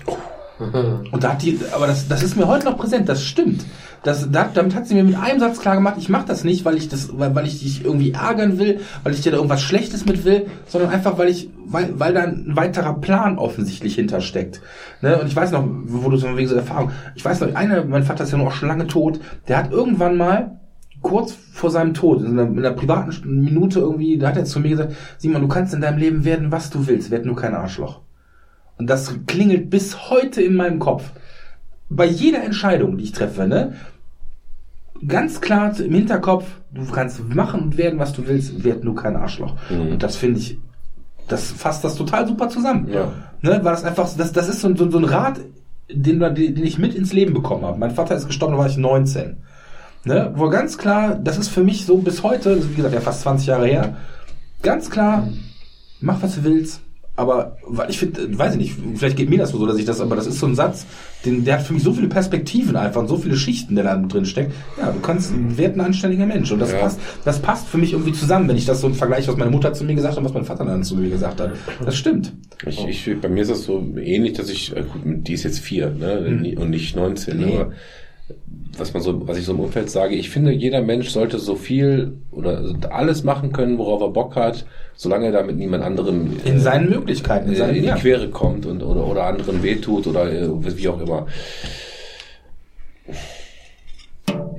Und 1.11 1.23
da 1.23 1.31
hat 1.31 1.41
die, 1.41 1.59
aber 1.71 1.87
das, 1.87 2.07
das 2.07 2.21
ist 2.21 2.35
mir 2.35 2.47
heute 2.47 2.65
noch 2.65 2.77
präsent, 2.77 3.09
das 3.09 3.23
stimmt. 3.23 3.65
Das, 4.03 4.31
da, 4.31 4.49
damit 4.51 4.75
hat 4.75 4.87
sie 4.87 4.95
mir 4.95 5.03
mit 5.03 5.15
einem 5.15 5.39
Satz 5.39 5.59
klar 5.59 5.75
gemacht, 5.75 5.95
ich 5.97 6.09
mache 6.09 6.25
das 6.25 6.43
nicht, 6.43 6.65
weil 6.65 6.75
ich 6.75 6.89
das, 6.89 7.17
weil, 7.17 7.35
weil 7.35 7.45
ich 7.45 7.59
dich 7.59 7.85
irgendwie 7.85 8.11
ärgern 8.11 8.57
will, 8.57 8.81
weil 9.03 9.13
ich 9.13 9.21
dir 9.21 9.31
da 9.31 9.37
irgendwas 9.37 9.61
Schlechtes 9.61 10.05
mit 10.05 10.25
will, 10.25 10.47
sondern 10.67 10.89
einfach, 10.89 11.17
weil 11.17 11.29
ich, 11.29 11.49
weil, 11.65 11.99
weil 11.99 12.13
da 12.13 12.21
ein 12.21 12.55
weiterer 12.55 12.95
Plan 12.95 13.37
offensichtlich 13.37 13.95
hintersteckt. 13.95 14.61
Ne? 15.01 15.19
Und 15.19 15.27
ich 15.27 15.35
weiß 15.35 15.51
noch, 15.51 15.63
wo 15.67 16.09
du 16.09 16.17
so 16.17 16.35
wegen 16.35 16.47
so 16.47 16.55
Erfahrung, 16.55 16.91
ich 17.15 17.23
weiß 17.23 17.41
noch, 17.41 17.55
einer, 17.55 17.85
mein 17.85 18.03
Vater 18.03 18.23
ist 18.23 18.31
ja 18.31 18.37
noch 18.37 18.51
schon 18.51 18.69
lange 18.69 18.87
tot, 18.87 19.19
der 19.47 19.57
hat 19.57 19.71
irgendwann 19.71 20.17
mal 20.17 20.59
kurz 21.01 21.33
vor 21.53 21.69
seinem 21.71 21.93
Tod, 21.93 22.21
in 22.21 22.39
einer, 22.39 22.43
in 22.49 22.59
einer 22.59 22.71
privaten 22.71 23.41
Minute 23.43 23.79
irgendwie, 23.79 24.17
da 24.17 24.29
hat 24.29 24.37
er 24.37 24.45
zu 24.45 24.59
mir 24.59 24.69
gesagt, 24.69 24.93
Simon, 25.17 25.41
du 25.41 25.47
kannst 25.47 25.73
in 25.73 25.81
deinem 25.81 25.97
Leben 25.97 26.25
werden, 26.25 26.51
was 26.51 26.69
du 26.69 26.85
willst, 26.87 27.11
werd 27.11 27.25
nur 27.25 27.35
kein 27.35 27.55
Arschloch. 27.55 28.01
Und 28.77 28.87
das 28.89 29.13
klingelt 29.27 29.69
bis 29.69 30.09
heute 30.09 30.41
in 30.41 30.55
meinem 30.55 30.79
Kopf. 30.79 31.11
Bei 31.89 32.05
jeder 32.05 32.43
Entscheidung, 32.43 32.97
die 32.97 33.03
ich 33.05 33.11
treffe, 33.11 33.47
ne? 33.47 33.73
Ganz 35.07 35.41
klar 35.41 35.77
im 35.79 35.93
Hinterkopf, 35.93 36.45
du 36.71 36.85
kannst 36.91 37.27
machen 37.27 37.61
und 37.61 37.77
werden, 37.77 37.97
was 37.97 38.13
du 38.13 38.27
willst, 38.27 38.63
werd 38.63 38.83
nur 38.83 38.95
kein 38.95 39.15
Arschloch. 39.15 39.55
Mhm. 39.71 39.93
Und 39.93 40.03
das 40.03 40.15
finde 40.15 40.39
ich, 40.39 40.59
das 41.27 41.51
fasst 41.51 41.83
das 41.83 41.95
total 41.95 42.27
super 42.27 42.49
zusammen. 42.49 42.87
Ja. 42.89 43.11
Ne, 43.41 43.51
weil 43.63 43.71
das 43.73 43.83
einfach, 43.83 44.07
das, 44.15 44.31
das 44.31 44.47
ist 44.49 44.61
so, 44.61 44.67
ein- 44.67 44.77
so, 44.77 44.89
so 44.91 44.99
ein 44.99 45.05
Rat, 45.05 45.39
den 45.91 46.19
den 46.19 46.63
ich 46.63 46.77
mit 46.77 46.93
ins 46.93 47.13
Leben 47.13 47.33
bekommen 47.33 47.65
habe. 47.65 47.79
Mein 47.79 47.91
Vater 47.91 48.15
ist 48.15 48.27
gestorben, 48.27 48.53
da 48.53 48.59
war 48.59 48.67
ich 48.67 48.77
19. 48.77 49.37
Ne, 50.03 50.31
wo 50.35 50.49
ganz 50.49 50.77
klar, 50.77 51.15
das 51.15 51.37
ist 51.37 51.49
für 51.49 51.63
mich 51.63 51.85
so 51.85 51.97
bis 51.97 52.23
heute, 52.23 52.55
das 52.55 52.65
ist, 52.65 52.71
wie 52.71 52.75
gesagt, 52.75 52.93
ja 52.95 53.01
fast 53.01 53.21
20 53.21 53.47
Jahre 53.47 53.67
her, 53.67 53.97
ganz 54.63 54.89
klar, 54.89 55.27
mach 55.99 56.21
was 56.23 56.35
du 56.35 56.43
willst. 56.43 56.81
Aber 57.17 57.57
weil 57.67 57.89
ich 57.91 57.99
finde, 57.99 58.35
weiß 58.39 58.53
ich 58.53 58.57
nicht, 58.57 58.75
vielleicht 58.95 59.17
geht 59.17 59.29
mir 59.29 59.37
das 59.37 59.51
so, 59.51 59.63
dass 59.67 59.77
ich 59.77 59.85
das, 59.85 60.01
aber 60.01 60.15
das 60.15 60.25
ist 60.25 60.39
so 60.39 60.47
ein 60.47 60.55
Satz, 60.55 60.87
den, 61.23 61.43
der 61.45 61.59
hat 61.59 61.61
für 61.67 61.73
mich 61.73 61.83
so 61.83 61.93
viele 61.93 62.07
Perspektiven 62.07 62.75
einfach 62.75 63.01
und 63.01 63.09
so 63.09 63.17
viele 63.17 63.35
Schichten, 63.35 63.75
der 63.75 63.83
da 63.83 63.95
drin 63.97 64.25
steckt. 64.25 64.53
Ja, 64.79 64.91
du 64.91 64.99
kannst, 65.01 65.31
werd 65.55 65.75
ein 65.75 65.81
anständiger 65.81 66.25
Mensch. 66.25 66.51
Und 66.51 66.59
das 66.59 66.71
Ja. 66.71 66.79
passt, 66.79 66.99
das 67.25 67.39
passt 67.39 67.67
für 67.67 67.77
mich 67.77 67.93
irgendwie 67.93 68.13
zusammen, 68.13 68.47
wenn 68.47 68.55
ich 68.57 68.65
das 68.65 68.81
so 68.81 68.87
im 68.87 68.95
Vergleich, 68.95 69.27
was 69.27 69.35
meine 69.37 69.51
Mutter 69.51 69.71
zu 69.73 69.83
mir 69.83 69.93
gesagt 69.93 70.13
hat 70.13 70.19
und 70.19 70.25
was 70.25 70.33
mein 70.33 70.45
Vater 70.45 70.65
dann 70.65 70.83
zu 70.83 70.95
mir 70.95 71.09
gesagt 71.09 71.39
hat. 71.41 71.51
Das 71.85 71.95
stimmt. 71.95 72.33
Ich, 72.65 72.87
ich, 72.87 73.21
bei 73.21 73.29
mir 73.29 73.41
ist 73.41 73.51
das 73.51 73.65
so 73.65 73.85
ähnlich, 74.01 74.33
dass 74.33 74.49
ich, 74.49 74.75
äh, 74.75 74.81
gut, 74.81 75.01
die 75.27 75.33
ist 75.33 75.43
jetzt 75.43 75.59
vier, 75.59 75.91
ne, 75.91 76.55
und 76.59 76.69
nicht 76.71 76.95
19, 76.95 77.37
Nee. 77.37 77.55
aber 77.57 77.73
was 78.77 78.93
man 78.93 79.03
so, 79.03 79.27
was 79.27 79.37
ich 79.37 79.45
so 79.45 79.51
im 79.51 79.59
Umfeld 79.59 79.89
sage, 79.89 80.15
ich 80.15 80.29
finde, 80.29 80.51
jeder 80.51 80.81
Mensch 80.81 81.09
sollte 81.09 81.39
so 81.39 81.55
viel 81.55 82.13
oder 82.31 82.63
alles 82.89 83.23
machen 83.23 83.51
können, 83.51 83.77
worauf 83.77 84.01
er 84.01 84.09
Bock 84.09 84.35
hat, 84.35 84.65
solange 84.95 85.27
er 85.27 85.31
damit 85.31 85.57
niemand 85.57 85.83
anderem 85.83 86.37
In 86.45 86.59
seinen 86.59 86.89
Möglichkeiten, 86.89 87.49
in 87.49 87.53
äh, 87.53 87.57
seinen, 87.57 87.75
in 87.75 87.81
die 87.83 87.87
ja. 87.89 87.95
Quere 87.95 88.29
kommt 88.29 88.65
und 88.65 88.81
oder, 88.81 89.05
oder 89.05 89.23
anderen 89.23 89.61
wehtut 89.61 90.07
oder 90.07 90.31
äh, 90.31 90.49
wie 90.77 90.87
auch 90.87 91.01
immer. 91.01 91.27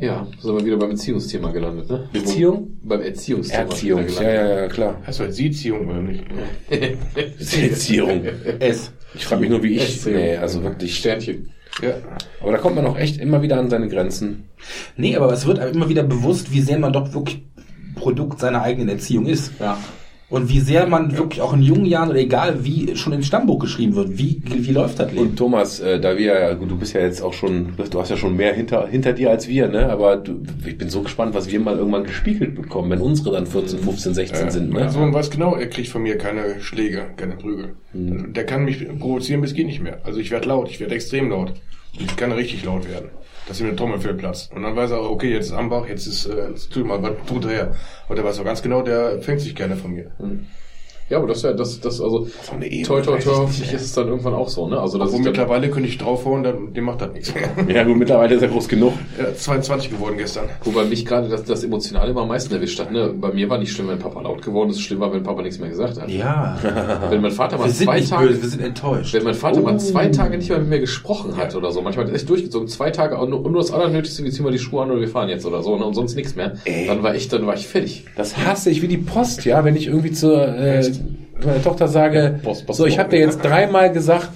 Ja, 0.00 0.26
sind 0.40 0.56
wir 0.56 0.64
wieder 0.66 0.76
beim 0.76 0.90
Erziehungsthema 0.90 1.52
gelandet, 1.52 1.88
ne? 1.88 2.08
Beziehung? 2.12 2.76
Beim 2.82 3.02
Erziehungsthema. 3.02 3.62
Erziehung, 3.62 4.04
ja, 4.08 4.22
ja, 4.22 4.60
ja, 4.62 4.68
klar. 4.68 5.00
Hast 5.04 5.20
du 5.20 5.24
jetzt 5.24 5.36
Sieziehung 5.36 5.88
oder 5.88 6.02
nicht? 6.02 6.24
Erziehung. 7.38 8.22
Es. 8.58 8.92
Ich 9.14 9.24
frage 9.24 9.42
mich 9.42 9.50
nur, 9.50 9.62
wie 9.62 9.76
ich, 9.76 9.82
Erziehung. 9.82 10.16
nee, 10.16 10.36
also 10.36 10.62
wirklich. 10.64 10.96
Sternchen. 10.96 11.50
Ja. 11.80 11.94
Aber 12.40 12.52
da 12.52 12.58
kommt 12.58 12.76
man 12.76 12.86
auch 12.86 12.98
echt 12.98 13.18
immer 13.18 13.42
wieder 13.42 13.58
an 13.58 13.70
seine 13.70 13.88
Grenzen. 13.88 14.48
Nee, 14.96 15.16
aber 15.16 15.32
es 15.32 15.46
wird 15.46 15.58
immer 15.58 15.88
wieder 15.88 16.02
bewusst, 16.02 16.52
wie 16.52 16.60
sehr 16.60 16.78
man 16.78 16.92
doch 16.92 17.14
wirklich 17.14 17.44
Produkt 17.94 18.40
seiner 18.40 18.62
eigenen 18.62 18.88
Erziehung 18.88 19.26
ist. 19.26 19.52
Ja. 19.58 19.78
Und 20.32 20.48
wie 20.48 20.60
sehr 20.60 20.86
man 20.86 21.18
wirklich 21.18 21.42
auch 21.42 21.52
in 21.52 21.60
jungen 21.60 21.84
Jahren 21.84 22.08
oder 22.08 22.18
egal 22.18 22.64
wie 22.64 22.96
schon 22.96 23.12
ins 23.12 23.26
Stammbuch 23.26 23.58
geschrieben 23.58 23.94
wird. 23.94 24.16
Wie, 24.16 24.40
wie 24.46 24.72
läuft 24.72 24.98
das 24.98 25.12
Leben? 25.12 25.26
Und 25.26 25.36
Thomas, 25.36 25.78
äh, 25.80 26.00
da 26.00 26.16
wir 26.16 26.24
ja, 26.24 26.54
du 26.54 26.74
bist 26.78 26.94
ja 26.94 27.02
jetzt 27.02 27.20
auch 27.20 27.34
schon, 27.34 27.74
du 27.76 28.00
hast 28.00 28.08
ja 28.08 28.16
schon 28.16 28.34
mehr 28.34 28.54
hinter, 28.54 28.88
hinter 28.88 29.12
dir 29.12 29.28
als 29.28 29.46
wir, 29.46 29.68
ne? 29.68 29.90
Aber 29.90 30.16
du, 30.16 30.40
ich 30.64 30.78
bin 30.78 30.88
so 30.88 31.02
gespannt, 31.02 31.34
was 31.34 31.50
wir 31.50 31.60
mal 31.60 31.76
irgendwann 31.76 32.04
gespiegelt 32.04 32.54
bekommen, 32.54 32.88
wenn 32.88 33.02
unsere 33.02 33.32
dann 33.32 33.46
14, 33.46 33.80
15, 33.80 34.14
16 34.14 34.50
sind, 34.50 34.72
Mein 34.72 34.86
ne? 34.86 34.90
Sohn 34.90 35.12
weiß 35.12 35.28
genau, 35.28 35.54
er 35.54 35.66
kriegt 35.66 35.88
von 35.88 36.02
mir 36.02 36.16
keine 36.16 36.62
Schläge, 36.62 37.10
keine 37.18 37.36
Prügel. 37.36 37.74
Der 37.92 38.46
kann 38.46 38.64
mich 38.64 38.88
provozieren 38.98 39.42
bis 39.42 39.52
geht 39.52 39.66
nicht 39.66 39.82
mehr. 39.82 40.00
Also 40.02 40.18
ich 40.18 40.30
werde 40.30 40.48
laut, 40.48 40.70
ich 40.70 40.80
werde 40.80 40.94
extrem 40.94 41.28
laut. 41.28 41.52
Ich 41.98 42.16
kann 42.16 42.32
richtig 42.32 42.64
laut 42.64 42.88
werden. 42.88 43.10
Dass 43.46 43.60
ihm 43.60 43.66
der 43.66 43.76
Trommelfell 43.76 44.14
platzt. 44.14 44.52
Und 44.52 44.62
dann 44.62 44.76
weiß 44.76 44.92
er, 44.92 45.00
auch, 45.00 45.10
okay, 45.10 45.32
jetzt 45.32 45.46
ist 45.46 45.52
Ambach, 45.52 45.86
jetzt 45.88 46.06
ist, 46.06 46.26
äh, 46.26 46.50
jetzt 46.50 46.72
tut 46.72 46.86
mal, 46.86 47.02
was 47.02 47.12
tut 47.26 47.44
er 47.44 47.50
her? 47.50 47.76
Und 48.08 48.16
der 48.16 48.24
weiß 48.24 48.38
auch 48.38 48.44
ganz 48.44 48.62
genau, 48.62 48.82
der 48.82 49.20
fängt 49.20 49.40
sich 49.40 49.54
gerne 49.54 49.76
von 49.76 49.92
mir. 49.92 50.12
Ja, 51.12 51.18
aber 51.18 51.26
das 51.26 51.36
ist 51.38 51.42
ja, 51.42 51.52
das, 51.52 51.78
das, 51.78 52.00
also, 52.00 52.26
toi, 52.48 53.02
toi, 53.02 53.02
toi, 53.02 53.18
ich 53.18 53.26
hoffentlich 53.26 53.70
ist 53.74 53.82
es 53.82 53.92
dann 53.92 54.08
irgendwann 54.08 54.32
auch 54.32 54.48
so, 54.48 54.66
ne? 54.66 54.80
Also, 54.80 54.96
das 54.96 55.12
ist 55.12 55.22
mittlerweile 55.22 55.68
könnte 55.68 55.86
ich 55.86 55.98
draufhauen, 55.98 56.42
dann, 56.42 56.72
dem 56.72 56.84
macht 56.84 57.02
das 57.02 57.12
nichts 57.12 57.34
mehr. 57.34 57.50
Ja, 57.68 57.84
gut, 57.84 57.98
mittlerweile 57.98 58.34
ist 58.34 58.40
er 58.40 58.48
groß 58.48 58.66
genug. 58.66 58.94
Ist 59.18 59.44
22 59.44 59.90
geworden 59.90 60.14
gestern. 60.16 60.44
wobei 60.64 60.84
mich 60.84 61.04
gerade 61.04 61.28
das, 61.28 61.44
das 61.44 61.64
Emotionale 61.64 62.12
immer 62.12 62.22
am 62.22 62.28
meisten 62.28 62.54
erwischt 62.54 62.80
hat, 62.80 62.92
ne? 62.92 63.12
Bei 63.14 63.30
mir 63.30 63.50
war 63.50 63.58
nicht 63.58 63.72
schlimm, 63.72 63.88
wenn 63.88 63.98
Papa 63.98 64.22
laut 64.22 64.40
geworden 64.40 64.70
ist, 64.70 64.80
schlimm 64.80 65.00
war, 65.00 65.12
wenn 65.12 65.22
Papa 65.22 65.42
nichts 65.42 65.58
mehr 65.58 65.68
gesagt 65.68 66.00
hat. 66.00 66.08
Ja. 66.08 66.56
Wenn 67.10 67.20
mein 67.20 67.30
Vater 67.30 67.58
mal 67.58 67.68
zwei 67.68 68.00
Tage, 68.00 68.28
böse, 68.28 68.42
wir 68.42 68.48
sind 68.48 68.62
enttäuscht. 68.62 69.12
wenn 69.12 69.24
mein 69.24 69.34
Vater 69.34 69.60
mal 69.60 69.78
zwei 69.78 70.08
Tage 70.08 70.38
nicht 70.38 70.48
mehr 70.48 70.60
mit 70.60 70.68
mir 70.68 70.80
gesprochen 70.80 71.36
hat 71.36 71.54
oder 71.54 71.72
so, 71.72 71.82
manchmal 71.82 72.06
hat 72.06 72.12
er 72.12 72.16
echt 72.16 72.28
durchgezogen, 72.28 72.68
zwei 72.68 72.90
Tage 72.90 73.18
und 73.18 73.28
nur, 73.28 73.42
nur 73.42 73.60
das 73.60 73.70
Allernötigste, 73.70 74.24
wir 74.24 74.30
ziehen 74.30 74.44
mal 74.44 74.52
die 74.52 74.58
Schuhe 74.58 74.82
an 74.82 74.90
oder 74.90 75.00
wir 75.00 75.08
fahren 75.08 75.28
jetzt 75.28 75.44
oder 75.44 75.62
so, 75.62 75.76
ne? 75.76 75.84
Und 75.84 75.92
sonst 75.94 76.14
nichts 76.14 76.36
mehr. 76.36 76.54
Dann 76.86 77.02
war 77.02 77.14
ich, 77.14 77.28
dann 77.28 77.46
war 77.46 77.54
ich 77.54 77.66
fertig. 77.66 78.06
Das 78.16 78.38
hasse 78.38 78.70
ich 78.70 78.80
wie 78.80 78.88
die 78.88 78.96
Post, 78.96 79.44
ja, 79.44 79.62
wenn 79.64 79.76
ich 79.76 79.88
irgendwie 79.88 80.12
zur 80.12 80.48
äh, 80.48 80.82
meiner 81.44 81.62
Tochter 81.62 81.88
sage, 81.88 82.40
Post, 82.42 82.66
Post, 82.66 82.78
so, 82.78 82.86
ich 82.86 82.98
habe 82.98 83.10
dir 83.10 83.18
jetzt 83.20 83.42
dreimal 83.44 83.92
gesagt, 83.92 84.28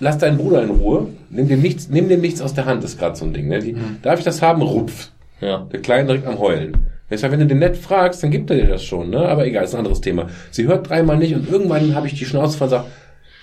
lass 0.00 0.18
deinen 0.18 0.38
Bruder 0.38 0.62
in 0.62 0.70
Ruhe, 0.70 1.08
nimm 1.30 1.48
dem 1.48 1.60
nichts, 1.62 1.88
nimm 1.88 2.08
dem 2.08 2.20
nichts 2.20 2.40
aus 2.40 2.54
der 2.54 2.64
Hand, 2.66 2.82
ist 2.84 2.98
gerade 2.98 3.16
so 3.16 3.24
ein 3.24 3.32
Ding, 3.32 3.48
ne? 3.48 3.58
Die, 3.60 3.76
Darf 4.02 4.18
ich 4.18 4.24
das 4.24 4.42
haben? 4.42 4.62
Rupf. 4.62 5.08
Ja. 5.40 5.66
Der 5.72 5.80
Kleine 5.80 6.06
direkt 6.06 6.26
am 6.26 6.38
Heulen. 6.38 6.76
Ich 7.10 7.22
wenn 7.22 7.40
du 7.40 7.46
den 7.46 7.58
nett 7.58 7.76
fragst, 7.76 8.22
dann 8.22 8.30
gibt 8.30 8.50
er 8.50 8.56
dir 8.56 8.66
das 8.66 8.84
schon, 8.84 9.10
ne? 9.10 9.28
Aber 9.28 9.46
egal, 9.46 9.64
ist 9.64 9.74
ein 9.74 9.78
anderes 9.78 10.00
Thema. 10.00 10.28
Sie 10.50 10.66
hört 10.66 10.88
dreimal 10.88 11.18
nicht 11.18 11.34
und 11.34 11.48
irgendwann 11.50 11.94
habe 11.94 12.06
ich 12.06 12.14
die 12.14 12.24
Schnauze 12.24 12.56
voll 12.56 12.66
und 12.68 12.70
sag, 12.70 12.84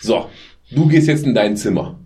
so, 0.01 0.25
du 0.71 0.87
gehst 0.87 1.07
jetzt 1.07 1.25
in 1.25 1.35
dein 1.35 1.55
Zimmer. 1.55 1.99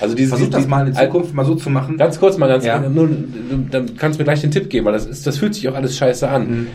Also 0.00 0.14
dieses, 0.14 0.34
Versuch 0.34 0.50
das 0.50 0.66
mal 0.66 0.86
in 0.88 0.94
Zukunft 0.94 1.34
mal 1.34 1.44
so 1.44 1.54
zu 1.54 1.70
machen. 1.70 1.96
Ganz 1.98 2.18
kurz 2.18 2.36
mal 2.36 2.48
ganz, 2.48 2.64
Ja. 2.64 2.80
nur, 2.80 3.08
dann 3.70 3.96
kannst 3.96 4.18
du 4.18 4.22
mir 4.22 4.24
gleich 4.24 4.40
den 4.40 4.50
Tipp 4.50 4.70
geben, 4.70 4.86
weil 4.86 4.92
das 4.92 5.06
ist, 5.06 5.26
das 5.26 5.38
fühlt 5.38 5.54
sich 5.54 5.68
auch 5.68 5.74
alles 5.74 5.96
scheiße 5.96 6.28
an. 6.28 6.48
Mhm. 6.50 6.66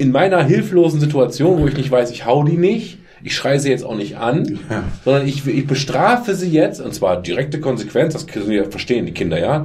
In 0.00 0.12
meiner 0.12 0.42
hilflosen 0.42 0.98
Situation, 0.98 1.60
wo 1.60 1.66
ich 1.66 1.76
nicht 1.76 1.90
weiß, 1.90 2.10
ich 2.10 2.24
hau 2.24 2.42
die 2.42 2.56
nicht, 2.56 2.96
ich 3.22 3.36
schreie 3.36 3.60
sie 3.60 3.68
jetzt 3.68 3.84
auch 3.84 3.96
nicht 3.96 4.16
an, 4.16 4.58
Ja. 4.70 4.84
sondern 5.04 5.28
ich, 5.28 5.46
ich 5.46 5.66
bestrafe 5.66 6.34
sie 6.34 6.48
jetzt, 6.48 6.80
und 6.80 6.94
zwar 6.94 7.20
direkte 7.20 7.60
Konsequenz, 7.60 8.14
das 8.14 8.26
können 8.26 8.50
ja 8.50 8.64
verstehen 8.64 9.04
die 9.04 9.12
Kinder 9.12 9.38
ja, 9.38 9.64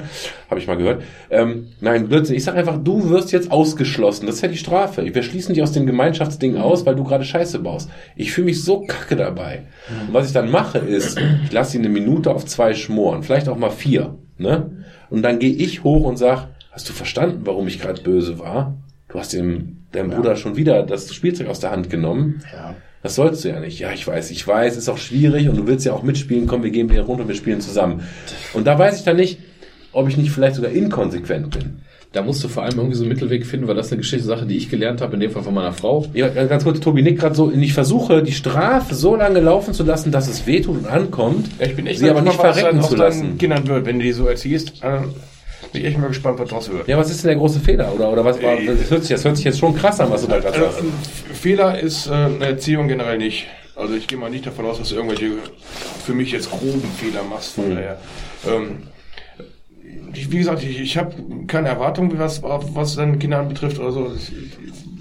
habe 0.49 0.59
ich 0.59 0.67
mal 0.67 0.75
gehört. 0.75 1.03
Ähm, 1.29 1.67
nein, 1.79 2.09
Blödsinn, 2.09 2.35
ich 2.35 2.43
sage 2.43 2.57
einfach, 2.57 2.77
du 2.83 3.09
wirst 3.09 3.31
jetzt 3.31 3.49
ausgeschlossen, 3.49 4.25
das 4.25 4.35
ist 4.35 4.41
ja 4.41 4.49
die 4.49 4.57
Strafe. 4.57 5.05
Wir 5.15 5.23
schließen 5.23 5.53
dich 5.53 5.63
aus 5.63 5.71
dem 5.71 5.85
Gemeinschaftsding 5.85 6.57
aus, 6.57 6.85
weil 6.85 6.95
du 6.95 7.05
gerade 7.05 7.23
Scheiße 7.23 7.59
baust. 7.59 7.89
Ich 8.17 8.33
fühle 8.33 8.47
mich 8.47 8.61
so 8.61 8.81
kacke 8.81 9.15
dabei. 9.15 9.61
Und 10.05 10.13
was 10.13 10.27
ich 10.27 10.33
dann 10.33 10.51
mache 10.51 10.79
ist, 10.79 11.17
ich 11.45 11.51
lasse 11.53 11.71
sie 11.71 11.77
eine 11.77 11.87
Minute 11.87 12.31
auf 12.35 12.45
zwei 12.45 12.73
schmoren, 12.73 13.23
vielleicht 13.23 13.47
auch 13.47 13.57
mal 13.57 13.69
vier, 13.71 14.15
ne? 14.37 14.69
Und 15.09 15.21
dann 15.21 15.39
gehe 15.39 15.53
ich 15.53 15.85
hoch 15.85 16.03
und 16.03 16.17
sag, 16.17 16.49
hast 16.71 16.89
du 16.89 16.93
verstanden, 16.93 17.43
warum 17.45 17.69
ich 17.69 17.79
gerade 17.79 18.01
böse 18.01 18.37
war? 18.37 18.75
Du 19.15 19.21
hast 19.21 19.31
dem 19.31 19.77
deinem 19.93 20.09
Bruder 20.09 20.35
schon 20.35 20.57
wieder 20.57 20.83
das 20.83 21.13
Spielzeug 21.13 21.47
aus 21.47 21.61
der 21.61 21.71
Hand 21.71 21.89
genommen. 21.89 22.43
Ja. 22.51 22.75
Das 23.01 23.15
sollst 23.15 23.45
du 23.45 23.47
ja 23.47 23.61
nicht. 23.61 23.79
Ja, 23.79 23.93
ich 23.93 24.05
weiß, 24.05 24.29
ich 24.29 24.45
weiß, 24.45 24.75
ist 24.75 24.89
auch 24.89 24.97
schwierig 24.97 25.47
und 25.47 25.55
du 25.55 25.67
willst 25.67 25.85
ja 25.85 25.93
auch 25.93 26.03
mitspielen. 26.03 26.47
Komm, 26.47 26.63
wir 26.63 26.69
gehen 26.69 26.89
wieder 26.89 27.03
runter 27.03 27.21
und 27.21 27.29
wir 27.29 27.35
spielen 27.35 27.61
zusammen. 27.61 28.03
Und 28.53 28.67
da 28.67 28.77
weiß 28.77 28.99
ich 28.99 29.05
dann 29.05 29.15
nicht, 29.15 29.39
ob 29.93 30.09
ich 30.09 30.17
nicht 30.17 30.31
vielleicht 30.31 30.55
sogar 30.55 30.69
inkonsequent 30.71 31.49
bin. 31.57 31.77
Da 32.11 32.23
musst 32.23 32.43
du 32.43 32.49
vor 32.49 32.63
allem 32.63 32.77
irgendwie 32.77 32.97
so 32.97 33.03
einen 33.03 33.13
Mittelweg 33.13 33.45
finden, 33.45 33.69
weil 33.69 33.75
das 33.75 33.89
eine 33.89 33.99
Geschichte 33.99 34.25
Sache, 34.25 34.45
die 34.45 34.57
ich 34.57 34.69
gelernt 34.69 34.99
habe, 34.99 35.13
in 35.13 35.21
dem 35.21 35.31
Fall 35.31 35.43
von 35.43 35.53
meiner 35.53 35.71
Frau. 35.71 36.05
Ja, 36.13 36.27
ganz 36.27 36.65
kurz, 36.65 36.81
Tobi 36.81 37.03
nickt 37.03 37.21
gerade 37.21 37.35
so, 37.35 37.49
ich 37.49 37.73
versuche, 37.73 38.21
die 38.21 38.33
Strafe 38.33 38.95
so 38.95 39.15
lange 39.15 39.39
laufen 39.39 39.73
zu 39.73 39.83
lassen, 39.83 40.11
dass 40.11 40.27
es 40.27 40.45
wehtut 40.45 40.79
und 40.79 40.87
ankommt, 40.87 41.47
Ja, 41.57 41.67
ich 41.67 41.75
bin 41.77 41.87
echt 41.87 41.99
sie 41.99 42.09
aber 42.09 42.21
nicht 42.21 42.35
verrecken 42.35 42.79
dann 42.79 42.89
zu 42.89 42.97
lassen. 42.97 43.37
Kindern 43.37 43.65
wird, 43.65 43.85
wenn 43.85 43.97
du 43.97 44.03
die 44.03 44.11
so 44.11 44.27
erziehst. 44.27 44.83
Äh, 44.83 44.99
bin 45.75 45.83
ich 45.83 45.87
echt 45.91 45.97
mal 45.99 46.07
gespannt, 46.07 46.39
was 46.39 46.49
draus 46.49 46.71
wird. 46.71 46.87
Ja, 46.87 46.97
was 46.97 47.09
ist 47.09 47.23
denn 47.23 47.29
der 47.29 47.37
große 47.37 47.59
Fehler? 47.59 47.93
Oder, 47.93 48.11
oder 48.11 48.23
was 48.25 48.41
war, 48.41 48.55
das 48.55 48.89
hört 48.89 49.01
sich, 49.03 49.09
das 49.11 49.23
hört 49.25 49.35
sich 49.37 49.45
jetzt 49.45 49.59
schon 49.59 49.75
krass 49.75 49.99
an, 49.99 50.09
was 50.09 50.21
du 50.21 50.27
da 50.27 50.39
gerade 50.39 50.55
Also, 50.55 50.65
sagst. 50.71 50.81
ein 50.81 51.35
Fehler 51.35 51.79
ist 51.79 52.07
äh, 52.07 52.11
eine 52.13 52.45
Erziehung 52.45 52.87
generell 52.87 53.17
nicht. 53.17 53.47
Also 53.75 53.93
ich 53.93 54.07
gehe 54.07 54.17
mal 54.17 54.29
nicht 54.29 54.45
davon 54.45 54.65
aus, 54.65 54.77
dass 54.79 54.89
du 54.89 54.95
irgendwelche 54.95 55.31
für 56.05 56.13
mich 56.13 56.31
jetzt 56.31 56.49
groben 56.49 56.81
Fehler 56.97 57.23
machst. 57.29 57.55
Von 57.55 57.71
daher. 57.75 57.97
Ähm, 58.47 58.83
ich, 60.13 60.31
wie 60.31 60.37
gesagt, 60.37 60.63
ich, 60.63 60.79
ich 60.79 60.97
habe 60.97 61.13
keine 61.47 61.67
Erwartung, 61.67 62.17
was, 62.17 62.41
was 62.41 62.95
deine 62.95 63.17
Kinder 63.17 63.39
anbetrifft 63.39 63.79
oder 63.79 63.91
so. 63.91 64.11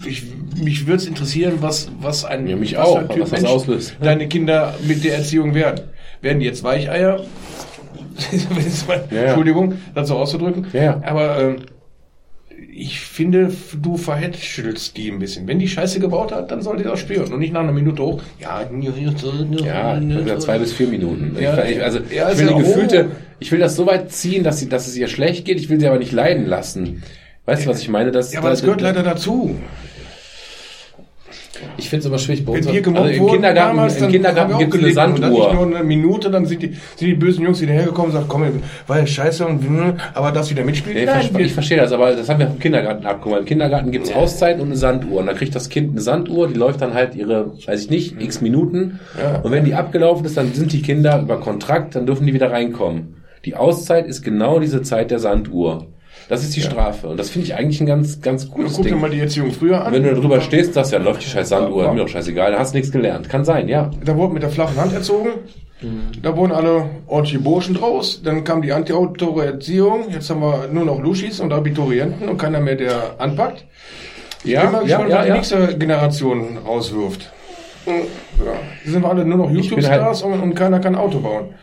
Ich, 0.04 0.06
ich, 0.08 0.22
mich 0.60 0.86
würde 0.86 0.96
es 0.96 1.06
interessieren, 1.06 1.58
was, 1.60 1.88
was 2.00 2.24
ein, 2.24 2.46
Ja, 2.48 2.56
mich 2.56 2.76
was 2.76 2.86
auch, 2.86 2.98
ein 2.98 3.08
Typ 3.08 3.20
was 3.22 3.30
das 3.30 3.40
Mensch 3.42 3.52
auslöst. 3.52 3.96
deine 4.02 4.28
Kinder 4.28 4.74
mit 4.86 5.04
der 5.04 5.18
Erziehung 5.18 5.54
werden. 5.54 5.82
Werden 6.20 6.40
die 6.40 6.46
jetzt 6.46 6.64
Weicheier? 6.64 7.20
Ja, 9.10 9.16
ja. 9.16 9.22
Entschuldigung, 9.26 9.74
das 9.94 10.08
so 10.08 10.16
auszudrücken. 10.16 10.66
Ja, 10.72 10.82
ja. 10.82 11.02
Aber 11.04 11.40
ähm, 11.40 11.56
ich 12.76 13.00
finde, 13.00 13.52
du 13.80 13.96
verhätschelst 13.96 14.96
die 14.96 15.10
ein 15.10 15.18
bisschen. 15.20 15.46
Wenn 15.46 15.58
die 15.58 15.68
Scheiße 15.68 16.00
gebaut 16.00 16.32
hat, 16.32 16.50
dann 16.50 16.62
soll 16.62 16.76
die 16.78 16.84
das 16.84 16.98
spüren 16.98 17.32
und 17.32 17.38
nicht 17.38 17.52
nach 17.52 17.60
einer 17.60 17.72
Minute 17.72 18.02
hoch. 18.02 18.22
Ja, 18.40 18.64
Ja, 19.64 20.00
wieder 20.00 20.38
zwei 20.40 20.58
bis 20.58 20.72
vier 20.72 20.88
Minuten. 20.88 21.36
Ja, 21.40 21.64
ich, 21.64 21.82
also 21.82 22.00
ja, 22.10 22.30
ich 22.30 22.38
will 22.38 22.46
ja 22.46 22.52
die 22.56 22.62
Gefühlte, 22.62 23.04
hoch. 23.04 23.10
ich 23.38 23.52
will 23.52 23.60
das 23.60 23.76
so 23.76 23.86
weit 23.86 24.10
ziehen, 24.10 24.42
dass, 24.42 24.58
sie, 24.58 24.68
dass 24.68 24.88
es 24.88 24.96
ihr 24.96 25.08
schlecht 25.08 25.44
geht. 25.44 25.60
Ich 25.60 25.68
will 25.68 25.78
sie 25.78 25.86
aber 25.86 25.98
nicht 25.98 26.12
leiden 26.12 26.46
lassen. 26.46 27.02
Weißt 27.46 27.64
du, 27.66 27.70
was 27.70 27.80
ich 27.80 27.88
meine? 27.88 28.10
Das, 28.10 28.32
Ja, 28.32 28.40
aber 28.40 28.50
das 28.50 28.62
gehört 28.62 28.80
leider 28.80 29.02
dazu. 29.02 29.56
Ich 31.76 31.88
finde 31.88 32.00
es 32.00 32.06
immer 32.06 32.18
schwierig 32.18 32.44
bei 32.44 32.52
uns. 32.52 32.66
Wenn 32.66 32.74
wir 32.74 32.82
gemobbt 32.82 33.04
also 33.06 33.14
im 33.16 33.22
wurden 33.22 33.32
Kindergarten- 33.34 33.76
damals, 33.76 34.00
im 34.02 34.08
Kindergarten 34.08 34.52
auch 34.54 34.58
gibt's 34.58 34.74
eine 34.74 34.82
gelitten. 34.82 35.00
Und 35.14 35.20
dann 35.22 35.32
Sanduhr. 35.34 35.54
nur 35.66 35.76
eine 35.76 35.84
Minute, 35.84 36.30
dann 36.30 36.46
sind 36.46 36.62
die, 36.62 36.66
sind 36.96 37.06
die 37.08 37.14
bösen 37.14 37.44
Jungs 37.44 37.60
wieder 37.60 37.72
hergekommen 37.72 38.06
und 38.10 38.12
sagen, 38.12 38.26
komm, 38.28 38.44
war 38.86 38.98
ja 38.98 39.06
scheiße, 39.06 39.46
und, 39.46 39.94
aber 40.14 40.32
das 40.32 40.50
wieder 40.50 40.64
mitspielt. 40.64 40.96
Ja, 41.06 41.20
ich, 41.20 41.30
ver- 41.30 41.40
ich 41.40 41.52
verstehe 41.52 41.76
das, 41.78 41.92
aber 41.92 42.12
das 42.12 42.28
haben 42.28 42.40
wir 42.40 42.46
vom 42.48 42.58
Kindergarten 42.58 43.06
abgeholt. 43.06 43.40
Im 43.40 43.46
Kindergarten 43.46 43.90
gibt's 43.90 44.12
Auszeit 44.12 44.58
und 44.60 44.66
eine 44.66 44.76
Sanduhr. 44.76 45.20
Und 45.20 45.26
da 45.26 45.32
kriegt 45.34 45.54
das 45.54 45.68
Kind 45.68 45.90
eine 45.92 46.00
Sanduhr, 46.00 46.48
die 46.48 46.54
läuft 46.54 46.80
dann 46.82 46.94
halt 46.94 47.14
ihre, 47.14 47.52
weiß 47.66 47.84
ich 47.84 47.90
nicht, 47.90 48.20
x 48.20 48.40
Minuten. 48.40 49.00
Ja. 49.20 49.40
Und 49.40 49.50
wenn 49.52 49.64
die 49.64 49.74
abgelaufen 49.74 50.24
ist, 50.26 50.36
dann 50.36 50.52
sind 50.54 50.72
die 50.72 50.82
Kinder 50.82 51.20
über 51.20 51.38
Kontrakt, 51.40 51.94
dann 51.94 52.06
dürfen 52.06 52.26
die 52.26 52.34
wieder 52.34 52.50
reinkommen. 52.50 53.16
Die 53.44 53.54
Auszeit 53.56 54.06
ist 54.06 54.22
genau 54.22 54.58
diese 54.58 54.82
Zeit 54.82 55.10
der 55.10 55.18
Sanduhr. 55.18 55.86
Das 56.28 56.42
ist 56.42 56.56
die 56.56 56.62
Strafe. 56.62 57.08
Und 57.08 57.18
das 57.18 57.30
finde 57.30 57.46
ich 57.46 57.54
eigentlich 57.54 57.80
ein 57.80 57.86
ganz, 57.86 58.20
ganz 58.20 58.48
gutes 58.50 58.74
guck 58.74 58.84
dir 58.84 58.90
Ding. 58.90 59.00
mal 59.00 59.10
die 59.10 59.20
Erziehung 59.20 59.52
früher 59.52 59.84
an. 59.84 59.92
Wenn 59.92 60.02
du 60.02 60.14
da 60.14 60.20
drüber 60.20 60.40
stehst, 60.40 60.74
sagst 60.74 60.92
ja, 60.92 60.98
läuft 60.98 61.22
die 61.22 61.28
scheiß 61.28 61.48
Sanduhr, 61.48 61.92
mir 61.92 62.00
doch 62.00 62.08
scheißegal, 62.08 62.52
da 62.52 62.58
hast 62.58 62.72
du 62.72 62.78
nichts 62.78 62.92
gelernt. 62.92 63.28
Kann 63.28 63.44
sein, 63.44 63.68
ja. 63.68 63.90
Da 64.04 64.16
wurde 64.16 64.34
mit 64.34 64.42
der 64.42 64.50
flachen 64.50 64.76
Hand 64.76 64.92
erzogen. 64.92 65.30
Da 66.22 66.36
wurden 66.36 66.52
alle 66.52 66.86
ordentliche 67.06 67.40
Burschen 67.40 67.74
draus. 67.74 68.22
Dann 68.22 68.44
kam 68.44 68.62
die 68.62 68.72
antiautore 68.72 69.44
Erziehung. 69.44 70.06
Jetzt 70.10 70.30
haben 70.30 70.40
wir 70.40 70.68
nur 70.72 70.84
noch 70.84 71.00
Luschis 71.00 71.40
und 71.40 71.52
Abiturienten 71.52 72.28
und 72.28 72.38
keiner 72.38 72.60
mehr, 72.60 72.76
der 72.76 73.16
anpackt. 73.18 73.64
Ich 74.44 74.58
bin 74.58 74.72
mal 74.72 74.84
gespannt, 74.84 75.10
was 75.10 75.26
die 75.26 75.32
nächste 75.32 75.78
Generation 75.78 76.58
rauswirft. 76.64 77.32
Ja, 77.86 78.90
sind 78.90 79.02
wir 79.02 79.10
alle 79.10 79.24
nur 79.26 79.38
noch 79.38 79.48
bin 79.48 79.56
YouTube-Stars 79.56 80.22
und, 80.22 80.40
und 80.40 80.54
keiner 80.54 80.80
kann 80.80 80.94
Auto 80.94 81.20
bauen. 81.20 81.54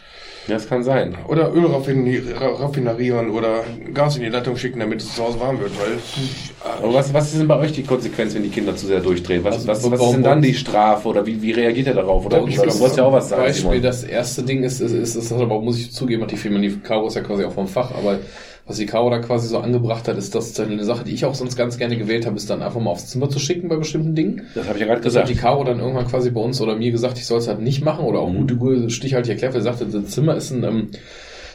Das 0.47 0.67
kann 0.67 0.83
sein. 0.83 1.15
Oder 1.27 1.53
Öl 1.53 1.65
raffini- 1.67 2.21
ra- 2.33 2.55
raffinerieren 2.55 3.29
oder 3.29 3.63
Gas 3.93 4.17
in 4.17 4.23
die 4.23 4.29
Leitung 4.29 4.57
schicken, 4.57 4.79
damit 4.79 5.01
es 5.01 5.13
zu 5.15 5.23
Hause 5.23 5.39
warm 5.39 5.59
wird. 5.59 5.71
Weil 5.79 5.97
Aber 6.83 6.93
was, 6.95 7.13
was 7.13 7.31
ist 7.31 7.39
denn 7.39 7.47
bei 7.47 7.57
euch 7.59 7.71
die 7.73 7.83
Konsequenz, 7.83 8.33
wenn 8.33 8.43
die 8.43 8.49
Kinder 8.49 8.75
zu 8.75 8.87
sehr 8.87 8.99
durchdrehen? 9.01 9.43
Was, 9.43 9.55
Also, 9.55 9.67
was, 9.67 9.77
was 9.83 9.93
ist 9.93 9.99
warum- 9.99 10.13
denn 10.15 10.23
dann 10.23 10.41
die 10.41 10.53
Strafe 10.55 11.07
oder 11.07 11.25
wie, 11.25 11.41
wie 11.41 11.51
reagiert 11.51 11.87
er 11.87 11.93
darauf? 11.93 12.25
Oder 12.25 12.39
Bei 12.39 12.45
du 12.45 12.51
ist 12.51 12.79
wolltest 12.79 12.97
ja 12.97 13.03
auch 13.05 13.13
was 13.13 13.25
zum 13.25 13.37
sagen, 13.37 13.43
Beispiel, 13.43 13.61
Simon. 13.69 13.81
das 13.83 14.03
erste 14.03 14.43
Ding 14.43 14.63
ist, 14.63 14.81
ist, 14.81 14.91
ist, 14.93 15.15
ist 15.15 15.31
aber 15.31 15.61
muss 15.61 15.77
ich 15.79 15.91
zugeben, 15.91 16.23
hat 16.23 16.31
die 16.31 16.37
Firma, 16.37 16.57
die 16.59 16.75
Caro 16.79 17.07
ist 17.07 17.15
ja 17.15 17.21
quasi 17.21 17.43
auch 17.45 17.53
vom 17.53 17.67
Fach, 17.67 17.91
aber 17.91 18.17
was 18.65 18.77
die 18.77 18.85
Caro 18.85 19.09
da 19.09 19.19
quasi 19.19 19.47
so 19.47 19.57
angebracht 19.59 20.07
hat, 20.07 20.17
ist 20.17 20.35
das 20.35 20.59
eine 20.59 20.83
Sache, 20.83 21.03
die 21.03 21.11
ich 21.11 21.25
auch 21.25 21.35
sonst 21.35 21.55
ganz 21.55 21.77
gerne 21.77 21.97
gewählt 21.97 22.25
habe, 22.25 22.35
ist 22.37 22.49
dann 22.49 22.61
einfach 22.61 22.79
mal 22.79 22.91
aufs 22.91 23.07
Zimmer 23.07 23.29
zu 23.29 23.39
schicken 23.39 23.69
bei 23.69 23.75
bestimmten 23.75 24.15
Dingen. 24.15 24.43
Das 24.55 24.67
habe 24.67 24.77
ich 24.77 24.81
ja 24.81 24.87
gerade 24.87 25.01
Das 25.01 25.15
hat 25.15 25.23
gesagt. 25.23 25.29
die 25.29 25.35
Caro 25.35 25.63
dann 25.63 25.79
irgendwann 25.79 26.07
quasi 26.07 26.31
bei 26.31 26.41
uns 26.41 26.61
oder 26.61 26.75
mir 26.75 26.91
gesagt, 26.91 27.17
ich 27.17 27.25
soll 27.25 27.39
es 27.39 27.47
halt 27.47 27.59
nicht 27.61 27.83
machen 27.83 28.05
oder 28.05 28.19
auch 28.19 28.31
gute 28.31 28.55
Gute 28.55 28.89
stichhaltig 28.89 29.31
erklärt, 29.31 29.53
weil 29.53 29.61
sie 29.61 29.65
sagte, 29.65 29.85
das 29.85 30.05
Zimmer 30.11 30.35
ist 30.35 30.51
ein, 30.51 30.63
ähm, 30.63 30.87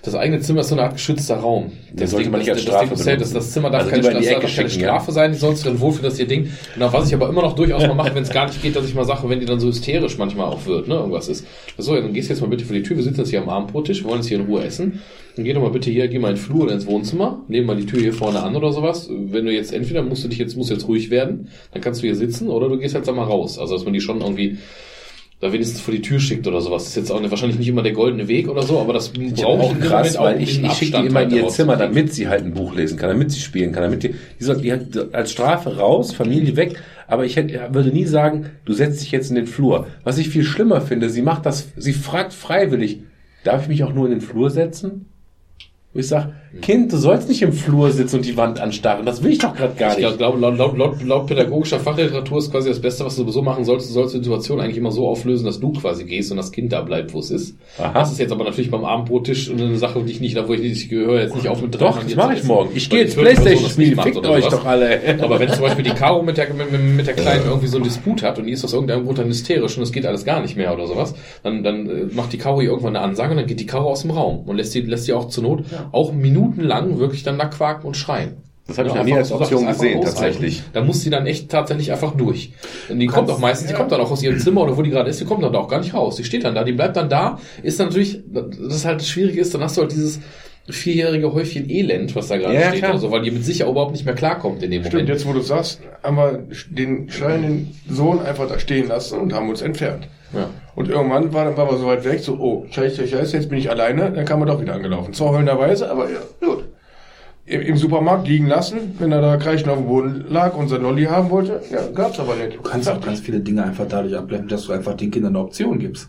das 0.02 0.14
eigene 0.14 0.40
Zimmer 0.40 0.60
ist 0.60 0.68
so 0.68 0.76
eine 0.76 0.84
Art 0.84 0.92
geschützter 0.92 1.36
Raum. 1.36 1.72
Den 1.92 2.06
sollte 2.06 2.30
man 2.30 2.38
nicht 2.38 2.50
als 2.50 2.64
das, 2.64 2.68
Strafe 2.68 2.90
das, 2.90 3.04
das, 3.04 3.18
das, 3.18 3.32
das 3.32 3.50
Zimmer 3.52 3.70
darf 3.70 3.80
Also 3.82 3.90
keine, 3.90 4.02
das 4.02 4.12
darf 4.12 4.34
keine 4.38 4.48
schicken, 4.48 4.80
ja. 4.80 4.88
Strafe 4.88 5.12
sein, 5.12 5.32
die 5.32 5.38
sollst 5.38 5.64
du 5.64 5.68
dann 5.68 5.80
wohlfühlen, 5.80 6.10
das 6.10 6.18
ihr 6.20 6.28
Ding. 6.28 6.50
Genau, 6.74 6.92
was 6.92 7.08
ich 7.08 7.14
aber 7.14 7.28
immer 7.28 7.42
noch 7.42 7.54
durchaus 7.54 7.82
mal 7.86 7.94
mache, 7.94 8.14
wenn 8.14 8.22
es 8.22 8.30
gar 8.30 8.46
nicht 8.46 8.62
geht, 8.62 8.76
dass 8.76 8.86
ich 8.86 8.94
mal 8.94 9.04
sage, 9.04 9.28
wenn 9.28 9.40
die 9.40 9.46
dann 9.46 9.58
so 9.58 9.66
hysterisch 9.66 10.16
manchmal 10.16 10.46
auch 10.46 10.64
wird, 10.66 10.86
ne, 10.86 10.94
irgendwas 10.94 11.26
ist. 11.28 11.44
So, 11.76 11.96
ja, 11.96 12.02
dann 12.02 12.12
gehst 12.12 12.28
du 12.28 12.34
jetzt 12.34 12.40
mal 12.40 12.48
bitte 12.48 12.64
vor 12.64 12.76
die 12.76 12.82
Tür, 12.82 12.96
wir 12.96 13.02
sitzen 13.02 13.20
jetzt 13.20 13.30
hier 13.30 13.42
am 13.42 13.48
Abendbrottisch, 13.48 14.04
wir 14.04 14.10
wollen 14.10 14.20
jetzt 14.20 14.28
hier 14.28 14.38
in 14.38 14.46
Ruhe 14.46 14.62
essen. 14.62 15.02
Dann 15.36 15.44
geh 15.44 15.52
doch 15.52 15.60
mal 15.60 15.70
bitte 15.70 15.90
hier, 15.90 16.08
geh 16.08 16.18
mal 16.18 16.30
in 16.30 16.36
den 16.36 16.42
Flur 16.42 16.64
oder 16.64 16.72
ins 16.72 16.86
Wohnzimmer, 16.86 17.44
nehmen 17.46 17.66
mal 17.66 17.76
die 17.76 17.84
Tür 17.84 18.00
hier 18.00 18.14
vorne 18.14 18.42
an 18.42 18.56
oder 18.56 18.72
sowas. 18.72 19.10
Wenn 19.10 19.44
du 19.44 19.52
jetzt 19.52 19.72
entweder 19.72 20.02
musst 20.02 20.24
du 20.24 20.28
dich 20.28 20.38
jetzt, 20.38 20.56
musst 20.56 20.70
jetzt 20.70 20.88
ruhig 20.88 21.10
werden, 21.10 21.48
dann 21.72 21.82
kannst 21.82 22.02
du 22.02 22.06
hier 22.06 22.16
sitzen 22.16 22.48
oder 22.48 22.70
du 22.70 22.78
gehst 22.78 22.94
jetzt 22.94 23.08
einmal 23.08 23.26
raus. 23.26 23.58
Also, 23.58 23.74
dass 23.74 23.84
man 23.84 23.92
die 23.92 24.00
schon 24.00 24.22
irgendwie 24.22 24.56
da 25.40 25.52
wenigstens 25.52 25.82
vor 25.82 25.92
die 25.92 26.00
Tür 26.00 26.18
schickt 26.18 26.46
oder 26.46 26.62
sowas. 26.62 26.84
Das 26.84 26.90
ist 26.90 26.96
jetzt 26.96 27.10
auch 27.10 27.30
wahrscheinlich 27.30 27.58
nicht 27.58 27.68
immer 27.68 27.82
der 27.82 27.92
goldene 27.92 28.28
Weg 28.28 28.48
oder 28.48 28.62
so, 28.62 28.78
aber 28.78 28.94
das 28.94 29.12
Ich 29.14 29.34
brauche 29.34 29.76
ich 29.78 29.80
krass, 29.86 30.18
weil 30.18 30.40
ich, 30.40 30.62
ich 30.62 30.72
schicke 30.72 31.02
die 31.02 31.08
immer 31.08 31.22
in 31.22 31.30
halt 31.30 31.42
ihr 31.42 31.48
Zimmer, 31.48 31.76
damit 31.76 32.14
sie 32.14 32.28
halt 32.28 32.44
ein 32.44 32.54
Buch 32.54 32.74
lesen 32.74 32.96
kann, 32.96 33.10
damit 33.10 33.30
sie 33.30 33.40
spielen 33.40 33.72
kann, 33.72 33.82
damit 33.82 34.02
die, 34.04 34.14
die 34.40 34.44
soll 34.44 34.56
die 34.56 34.72
hat 34.72 35.12
als 35.12 35.32
Strafe 35.32 35.76
raus, 35.76 36.14
Familie 36.14 36.56
weg, 36.56 36.80
aber 37.06 37.26
ich 37.26 37.36
hätte, 37.36 37.68
würde 37.72 37.90
nie 37.90 38.06
sagen, 38.06 38.46
du 38.64 38.72
setzt 38.72 39.02
dich 39.02 39.12
jetzt 39.12 39.28
in 39.28 39.36
den 39.36 39.46
Flur. 39.46 39.86
Was 40.04 40.16
ich 40.16 40.30
viel 40.30 40.44
schlimmer 40.44 40.80
finde, 40.80 41.10
sie 41.10 41.22
macht 41.22 41.44
das, 41.44 41.68
sie 41.76 41.92
fragt 41.92 42.32
freiwillig, 42.32 43.02
darf 43.44 43.64
ich 43.64 43.68
mich 43.68 43.84
auch 43.84 43.92
nur 43.92 44.06
in 44.06 44.12
den 44.12 44.20
Flur 44.22 44.48
setzen? 44.48 45.04
Wo 45.96 46.00
ich 46.00 46.08
sage, 46.08 46.34
Kind, 46.60 46.92
du 46.92 46.96
sollst 46.96 47.28
nicht 47.28 47.42
im 47.42 47.52
Flur 47.52 47.90
sitzen 47.90 48.16
und 48.16 48.24
die 48.26 48.36
Wand 48.36 48.60
anstarren, 48.60 49.06
das 49.06 49.22
will 49.22 49.32
ich 49.32 49.38
doch 49.38 49.54
gerade 49.54 49.74
gar 49.74 49.92
Ich 49.92 50.04
nicht. 50.04 50.18
glaube, 50.18 50.38
laut, 50.38 50.58
laut, 50.58 50.76
laut, 50.76 51.02
laut 51.02 51.26
pädagogischer 51.26 51.80
Fachliteratur 51.80 52.38
ist 52.38 52.50
quasi 52.50 52.68
das 52.68 52.80
Beste, 52.80 53.04
was 53.04 53.16
du 53.16 53.22
sowieso 53.22 53.42
machen 53.42 53.64
sollst. 53.64 53.88
Du 53.88 53.92
sollst 53.94 54.14
die 54.14 54.18
Situation 54.18 54.60
eigentlich 54.60 54.76
immer 54.76 54.90
so 54.90 55.08
auflösen, 55.08 55.44
dass 55.44 55.60
du 55.60 55.72
quasi 55.72 56.04
gehst 56.04 56.30
und 56.30 56.36
das 56.36 56.52
Kind 56.52 56.72
da 56.72 56.82
bleibt, 56.82 57.12
wo 57.14 57.18
es 57.20 57.30
ist. 57.30 57.56
Aha. 57.78 57.92
Das 57.92 58.12
ist 58.12 58.18
jetzt 58.18 58.32
aber 58.32 58.44
natürlich 58.44 58.70
beim 58.70 58.84
Abendbrottisch 58.84 59.50
eine 59.50 59.76
Sache, 59.76 60.02
die 60.02 60.12
ich 60.12 60.20
nicht, 60.20 60.36
da 60.36 60.48
wo 60.48 60.52
ich 60.52 60.60
nicht, 60.60 60.72
ich 60.82 60.88
gehöre 60.88 61.20
jetzt 61.20 61.34
nicht 61.34 61.48
auf 61.48 61.62
mit 61.62 61.74
Doch, 61.80 62.02
das 62.02 62.14
mache 62.14 62.34
ich 62.34 62.44
morgen. 62.44 62.70
Ich 62.74 62.90
gehe 62.90 63.00
jetzt 63.00 63.14
vierte 63.14 63.30
Person 63.30 63.44
Playstation 63.44 63.64
das 63.64 63.72
spielen, 63.72 63.88
nicht 63.88 63.96
macht 63.96 64.08
fickt 64.08 64.26
euch 64.26 64.46
doch 64.48 64.64
alle. 64.64 65.00
Aber 65.22 65.40
wenn 65.40 65.48
zum 65.50 65.62
Beispiel 65.62 65.84
die 65.84 65.90
Caro 65.90 66.22
mit 66.22 66.36
der, 66.36 66.52
mit, 66.52 66.70
mit 66.72 67.06
der 67.06 67.14
Kleinen 67.14 67.44
irgendwie 67.46 67.66
so 67.66 67.76
einen 67.76 67.84
Disput 67.84 68.22
hat 68.22 68.38
und 68.38 68.46
die 68.46 68.52
ist 68.52 68.64
aus 68.64 68.72
irgendeinem 68.72 69.04
Grund 69.04 69.18
dann 69.18 69.26
hysterisch 69.28 69.76
und 69.76 69.82
es 69.82 69.92
geht 69.92 70.06
alles 70.06 70.24
gar 70.24 70.40
nicht 70.40 70.56
mehr 70.56 70.72
oder 70.72 70.86
sowas, 70.86 71.14
dann, 71.42 71.62
dann 71.62 71.88
äh, 71.88 72.14
macht 72.14 72.32
die 72.32 72.38
Caro 72.38 72.60
irgendwann 72.60 72.96
eine 72.96 73.04
Ansage 73.04 73.30
und 73.32 73.36
dann 73.38 73.46
geht 73.46 73.60
die 73.60 73.66
Caro 73.66 73.90
aus 73.90 74.02
dem 74.02 74.10
Raum 74.10 74.40
und 74.46 74.56
lässt 74.56 74.74
die, 74.74 74.80
lässt 74.82 75.06
die 75.08 75.12
auch 75.12 75.28
zur 75.28 75.44
Not 75.44 75.64
auch 75.92 76.12
minutenlang 76.50 76.98
wirklich 76.98 77.22
dann 77.22 77.38
da 77.38 77.46
quaken 77.46 77.86
und 77.86 77.96
schreien. 77.96 78.36
Das 78.66 78.78
habe 78.78 78.88
ich 78.88 78.94
Ja, 78.94 79.00
noch 79.00 79.06
nie 79.06 79.14
einfach 79.14 79.40
als 79.40 79.42
Option 79.42 79.66
gesehen, 79.66 80.00
tatsächlich. 80.02 80.62
Da 80.72 80.82
muss 80.82 81.00
sie 81.00 81.10
dann 81.10 81.24
echt 81.26 81.48
tatsächlich 81.50 81.92
einfach 81.92 82.16
durch. 82.16 82.52
Und 82.88 82.98
die 82.98 83.06
kommt 83.06 83.30
auch 83.30 83.38
meistens, 83.38 83.68
die 83.68 83.74
kommt 83.74 83.92
dann 83.92 84.00
auch 84.00 84.10
aus 84.10 84.22
ihrem 84.24 84.40
Zimmer 84.40 84.62
oder 84.62 84.76
wo 84.76 84.82
die 84.82 84.90
gerade 84.90 85.08
ist, 85.08 85.20
die 85.20 85.24
kommt 85.24 85.44
dann 85.44 85.52
da 85.52 85.60
auch 85.60 85.68
gar 85.68 85.78
nicht 85.80 85.94
raus. 85.94 86.16
Die 86.16 86.24
steht 86.24 86.44
dann 86.44 86.56
da, 86.56 86.64
die 86.64 86.72
bleibt 86.72 86.96
dann 86.96 87.08
da, 87.08 87.38
ist 87.62 87.78
dann 87.78 87.88
natürlich, 87.88 88.20
das 88.32 88.84
halt 88.84 89.04
schwierig 89.04 89.36
ist, 89.36 89.54
dann 89.54 89.62
hast 89.62 89.76
du 89.76 89.82
halt 89.82 89.92
dieses 89.92 90.18
vierjährige 90.68 91.32
Häufchen 91.32 91.70
Elend, 91.70 92.16
was 92.16 92.26
da 92.26 92.38
gerade 92.38 92.54
Ja, 92.54 92.60
ja, 92.60 92.68
steht 92.70 92.80
klar. 92.80 92.90
oder 92.92 92.98
so, 93.00 93.10
weil 93.12 93.22
die 93.22 93.30
mit 93.30 93.44
sich 93.44 93.58
ja 93.60 93.68
überhaupt 93.70 93.92
nicht 93.92 94.04
mehr 94.04 94.16
klarkommt 94.16 94.64
in 94.64 94.72
dem 94.72 94.82
Stimmt, 94.82 94.94
Moment. 94.94 95.08
jetzt 95.10 95.26
wo 95.26 95.32
du 95.32 95.40
sagst, 95.42 95.80
haben 96.02 96.16
wir 96.16 96.42
den 96.68 97.08
schreienden 97.08 97.72
Sohn 97.88 98.20
einfach 98.20 98.48
da 98.48 98.58
stehen 98.58 98.88
lassen 98.88 99.20
und 99.20 99.32
haben 99.32 99.48
uns 99.48 99.62
entfernt. 99.62 100.08
Ja. 100.32 100.48
Und 100.74 100.88
irgendwann 100.88 101.32
war, 101.32 101.44
dann 101.44 101.56
waren 101.56 101.70
wir 101.70 101.78
so 101.78 101.86
weit 101.86 102.04
weg, 102.04 102.20
so, 102.20 102.34
oh, 102.34 102.66
scheiße, 102.70 103.06
scheiße, 103.06 103.36
jetzt 103.36 103.48
bin 103.48 103.58
ich 103.58 103.70
alleine, 103.70 104.10
dann 104.10 104.24
kam 104.24 104.40
er 104.40 104.46
doch 104.46 104.60
wieder 104.60 104.74
angelaufen. 104.74 105.12
Zwar 105.14 105.30
heulenderweise, 105.30 105.90
aber 105.90 106.10
ja, 106.10 106.18
gut. 106.40 106.64
Im, 107.46 107.60
Im 107.62 107.76
Supermarkt 107.76 108.26
liegen 108.26 108.48
lassen, 108.48 108.96
wenn 108.98 109.12
er 109.12 109.20
da 109.20 109.36
kreischend 109.36 109.70
auf 109.70 109.78
dem 109.78 109.86
Boden 109.86 110.24
lag 110.28 110.56
und 110.56 110.68
sein 110.68 110.82
Lolli 110.82 111.04
haben 111.04 111.30
wollte, 111.30 111.60
ja, 111.70 111.86
gab's 111.94 112.18
aber 112.18 112.34
nicht. 112.34 112.56
Du 112.56 112.62
kannst 112.62 112.88
auch 112.88 113.00
ganz 113.00 113.20
viele 113.20 113.40
Dinge 113.40 113.62
einfach 113.62 113.86
dadurch 113.88 114.16
abblenden, 114.16 114.48
dass 114.48 114.64
du 114.64 114.72
einfach 114.72 114.94
den 114.94 115.12
Kindern 115.12 115.36
eine 115.36 115.44
Option 115.44 115.78
gibst. 115.78 116.08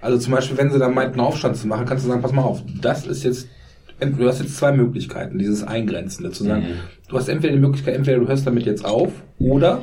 Also 0.00 0.16
zum 0.18 0.32
Beispiel, 0.32 0.56
wenn 0.56 0.70
sie 0.70 0.78
dann 0.78 0.94
meinten, 0.94 1.20
Aufstand 1.20 1.56
zu 1.56 1.66
machen, 1.66 1.84
kannst 1.84 2.04
du 2.04 2.08
sagen, 2.08 2.22
pass 2.22 2.32
mal 2.32 2.42
auf, 2.42 2.62
das 2.80 3.06
ist 3.06 3.22
jetzt, 3.24 3.48
du 4.00 4.26
hast 4.26 4.40
jetzt 4.40 4.56
zwei 4.56 4.72
Möglichkeiten, 4.72 5.38
dieses 5.38 5.62
Eingrenzende, 5.62 6.30
zu 6.30 6.44
sagen, 6.44 6.64
du 7.08 7.16
hast 7.18 7.28
entweder 7.28 7.52
die 7.52 7.60
Möglichkeit, 7.60 7.96
entweder 7.96 8.18
du 8.18 8.26
hörst 8.26 8.46
damit 8.46 8.64
jetzt 8.64 8.84
auf, 8.84 9.12
oder 9.38 9.82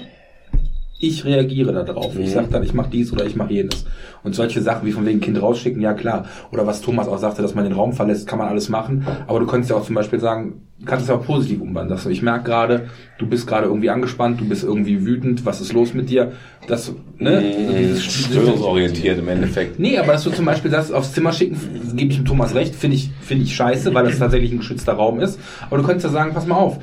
ich 1.00 1.26
reagiere 1.26 1.72
darauf. 1.86 2.18
Ich 2.18 2.32
sage 2.32 2.48
dann, 2.52 2.64
ich 2.64 2.74
mache 2.74 2.90
dies 2.92 3.14
oder 3.14 3.26
ich 3.26 3.36
mache 3.36 3.54
jenes. 3.54 3.86
Und 4.24 4.34
solche 4.36 4.62
Sachen 4.62 4.86
wie 4.88 4.92
von 4.92 5.06
wegen 5.06 5.20
Kind 5.22 5.40
rausschicken, 5.42 5.82
ja 5.82 5.94
klar. 5.94 6.26
Oder 6.52 6.66
was 6.66 6.82
Thomas 6.82 7.08
auch 7.08 7.20
sagte, 7.20 7.42
dass 7.42 7.54
man 7.56 7.64
den 7.66 7.74
Raum 7.74 7.94
verlässt, 7.94 8.28
kann 8.28 8.40
man 8.40 8.48
alles 8.48 8.68
machen. 8.70 9.06
Aber 9.28 9.40
du 9.40 9.46
könntest 9.46 9.70
ja 9.70 9.78
auch 9.78 9.86
zum 9.86 9.96
Beispiel 9.96 10.20
sagen, 10.20 10.64
kannst 10.86 11.04
es 11.04 11.10
ja 11.10 11.16
auch 11.16 11.24
positiv 11.26 11.62
umwandeln. 11.62 11.90
Dass 11.90 12.06
ich 12.08 12.22
merke 12.24 12.46
gerade, 12.46 12.90
du 13.20 13.28
bist 13.28 13.46
gerade 13.48 13.68
irgendwie 13.68 13.90
angespannt, 13.92 14.42
du 14.42 14.46
bist 14.50 14.64
irgendwie 14.64 15.06
wütend, 15.06 15.46
was 15.46 15.62
ist 15.62 15.72
los 15.74 15.94
mit 15.94 16.10
dir? 16.10 16.32
Das, 16.68 16.92
ne? 17.20 17.44
dieses- 17.80 18.04
Störungsorientiert 18.04 19.20
im 19.20 19.28
Endeffekt. 19.28 19.80
Nee, 19.80 19.98
aber 19.98 20.14
dass 20.14 20.24
du 20.24 20.32
zum 20.32 20.46
Beispiel 20.46 20.72
das 20.72 20.92
aufs 20.92 21.14
Zimmer 21.14 21.32
schicken, 21.32 21.58
gebe 21.96 22.12
ich 22.12 22.18
dem 22.18 22.26
Thomas 22.26 22.56
recht, 22.56 22.76
finde 22.76 22.96
ich, 22.98 23.12
finde 23.22 23.44
ich 23.44 23.56
scheiße, 23.56 23.94
weil 23.94 24.06
das 24.06 24.20
tatsächlich 24.20 24.52
ein 24.52 24.60
geschützter 24.60 24.94
Raum 24.94 25.20
ist. 25.20 25.40
Aber 25.68 25.78
du 25.78 25.84
könntest 25.84 26.06
ja 26.06 26.12
sagen, 26.12 26.34
pass 26.34 26.48
mal 26.48 26.56
auf, 26.56 26.80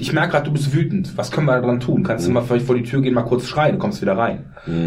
ich 0.00 0.12
merke 0.12 0.32
gerade, 0.32 0.44
du 0.44 0.52
bist 0.52 0.72
wütend. 0.72 1.18
Was 1.18 1.32
können 1.32 1.46
wir 1.46 1.60
daran 1.60 1.80
tun? 1.80 2.04
Kannst 2.04 2.26
du 2.26 2.30
mal 2.30 2.42
vielleicht 2.42 2.66
vor 2.66 2.76
die 2.76 2.84
Tür 2.84 3.02
gehen, 3.02 3.14
mal 3.14 3.24
kurz 3.24 3.46
schreien, 3.46 3.72
du 3.72 3.78
kommst 3.78 4.00
wieder 4.00 4.16
rein. 4.16 4.46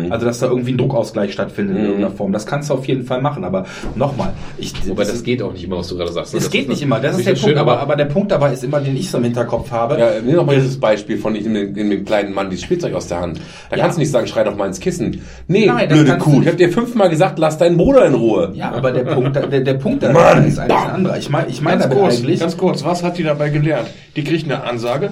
Also, 0.10 0.26
dass 0.26 0.40
da 0.40 0.48
irgendwie 0.48 0.72
ein 0.74 0.78
Druckausgleich 0.78 1.34
stattfindet 1.34 1.78
in 1.78 1.84
irgendeiner 1.84 2.12
Form. 2.14 2.32
Das 2.32 2.46
kannst 2.46 2.70
du 2.70 2.74
auf 2.76 2.86
jeden 2.88 3.04
Fall 3.04 3.22
machen. 3.22 3.44
Aber 3.44 3.66
nochmal, 3.96 4.34
ich, 4.58 4.74
Wobei 4.88 5.04
das 5.04 5.24
geht 5.24 5.42
auch 5.42 5.54
nicht 5.54 5.64
immer, 5.64 5.78
was 5.78 5.88
du 5.88 5.98
gerade 5.98 6.12
sagst. 6.12 6.34
es 6.34 6.44
Das 6.44 6.52
geht 6.52 6.70
nicht 6.70 6.82
immer, 6.82 7.00
das 7.00 7.18
ist 7.18 7.26
der 7.26 7.34
nicht 7.34 7.42
Punkt, 7.42 7.56
schön, 7.56 7.60
aber, 7.60 7.80
aber 7.80 7.96
der 7.96 8.06
Punkt 8.06 8.32
dabei 8.32 8.54
ist 8.54 8.64
immer, 8.64 8.80
den 8.80 8.96
ich 8.96 9.10
so 9.10 9.18
im 9.18 9.24
Hinterkopf 9.24 9.72
habe. 9.72 10.00
Ja, 10.00 10.10
nimm 10.24 10.36
doch 10.36 10.46
mal 10.46 10.56
dieses 10.56 10.80
Beispiel 10.80 11.18
von 11.18 11.36
ich 11.36 11.46
nehme 11.46 11.68
dem, 11.72 12.06
kleinen 12.06 12.34
Mann 12.34 12.50
dieses 12.50 12.66
Spielzeug 12.66 12.94
aus 12.94 13.08
der 13.08 13.22
Hand. 13.22 13.40
Da 13.70 13.78
Ja. 13.78 13.84
kannst 13.84 13.98
du 13.98 14.02
nicht 14.02 14.12
sagen, 14.12 14.28
schrei 14.28 14.44
doch 14.44 14.56
mal 14.56 14.68
ins 14.68 14.80
Kissen. 14.80 15.22
Nee, 15.48 15.66
Nein, 15.68 15.90
das 15.90 15.98
blöde 16.00 16.18
Kuh. 16.18 16.42
Ich 16.42 16.48
hab 16.48 16.58
dir 16.58 16.70
fünfmal 16.72 17.10
gesagt, 17.10 17.40
lass 17.40 17.58
deinen 17.58 17.78
Bruder 17.78 18.06
in 18.06 18.14
Ruhe. 18.14 18.52
Ja, 18.54 18.72
aber 18.72 18.92
der 18.92 19.04
Punkt, 19.14 19.36
der, 19.36 19.48
der 19.62 19.74
Punkt 19.76 20.04
da 20.04 20.12
Mann, 20.12 20.46
ist 20.46 20.60
eigentlich 20.60 20.78
ein 20.78 20.90
anderer. 20.92 21.18
Ich 21.18 21.30
meine, 21.30 21.48
ich 21.50 21.62
meine 21.62 21.80
Ganz 21.80 21.90
damit 21.90 22.04
kurz, 22.04 22.18
eigentlich, 22.20 22.40
ganz 22.40 22.58
kurz, 22.58 22.84
was 22.84 23.04
hat 23.04 23.18
die 23.18 23.24
dabei 23.24 23.50
gelernt? 23.50 23.88
Die 24.16 24.24
kriegt 24.24 24.46
eine 24.46 24.64
Ansage, 24.64 25.12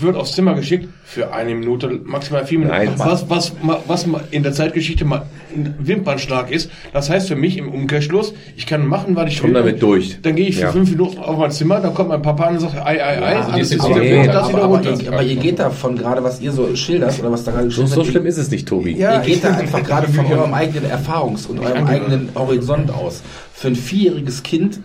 wird 0.00 0.16
aufs 0.16 0.32
Zimmer 0.32 0.54
geschickt 0.54 0.88
für 1.04 1.32
eine 1.32 1.54
Minute, 1.54 2.00
maximal 2.04 2.44
vier 2.44 2.58
Minuten. 2.58 2.76
Nein. 2.76 2.92
was, 2.96 3.28
was, 3.30 3.52
was 3.86 4.06
ma- 4.06 4.20
in 4.30 4.42
der 4.42 4.52
Zeitgeschichte 4.52 5.04
mal 5.04 5.26
ein 5.54 5.74
Wimpernschlag 5.78 6.50
ist, 6.50 6.70
das 6.92 7.08
heißt 7.08 7.28
für 7.28 7.36
mich 7.36 7.56
im 7.56 7.68
Umkehrschluss, 7.68 8.34
ich 8.56 8.66
kann 8.66 8.86
machen, 8.86 9.14
was 9.16 9.30
ich 9.30 9.40
Komm 9.40 9.54
damit 9.54 9.80
durch. 9.82 10.18
Dann 10.22 10.34
gehe 10.36 10.48
ich 10.48 10.56
für 10.56 10.62
Ja. 10.62 10.72
fünf 10.72 10.90
Minuten 10.90 11.18
auf 11.18 11.38
mein 11.38 11.50
Zimmer, 11.50 11.80
dann 11.80 11.94
kommt 11.94 12.08
mein 12.08 12.20
Papa 12.22 12.48
und 12.48 12.60
sagt, 12.60 12.76
ei, 12.76 13.02
ei, 13.02 13.22
ei, 13.22 13.34
die 13.46 13.52
alles 13.52 13.70
ist 13.70 13.88
wieder 13.88 14.00
gut, 14.00 14.02
wieder 14.02 14.42
aber, 14.44 14.64
runter. 14.64 14.94
ihr, 15.00 15.12
aber 15.12 15.22
ihr 15.22 15.36
geht 15.36 15.58
davon 15.58 15.96
gerade, 15.96 16.22
was 16.24 16.40
ihr 16.40 16.52
so 16.52 16.74
schildert 16.74 17.18
oder 17.20 17.30
was 17.32 17.44
da 17.44 17.52
gerade 17.52 17.64
So, 17.70 17.82
geschildert 17.82 17.90
so 17.94 17.96
wird, 18.00 18.06
schlimm 18.08 18.26
ist 18.26 18.38
es 18.38 18.50
nicht, 18.50 18.66
Tobi. 18.68 18.96
Ja, 18.96 19.14
ihr 19.20 19.20
geht 19.20 19.44
da 19.44 19.50
einfach 19.56 19.82
gerade 19.84 20.08
von 20.08 20.26
eurem 20.26 20.52
eigenen 20.52 20.90
Erfahrungs- 20.90 21.46
und 21.46 21.60
eurem 21.60 21.86
eigenen 21.86 22.28
Horizont 22.34 22.90
aus. 22.90 23.22
Für 23.54 23.68
ein 23.68 23.76
vierjähriges 23.76 24.42
Kind 24.42 24.80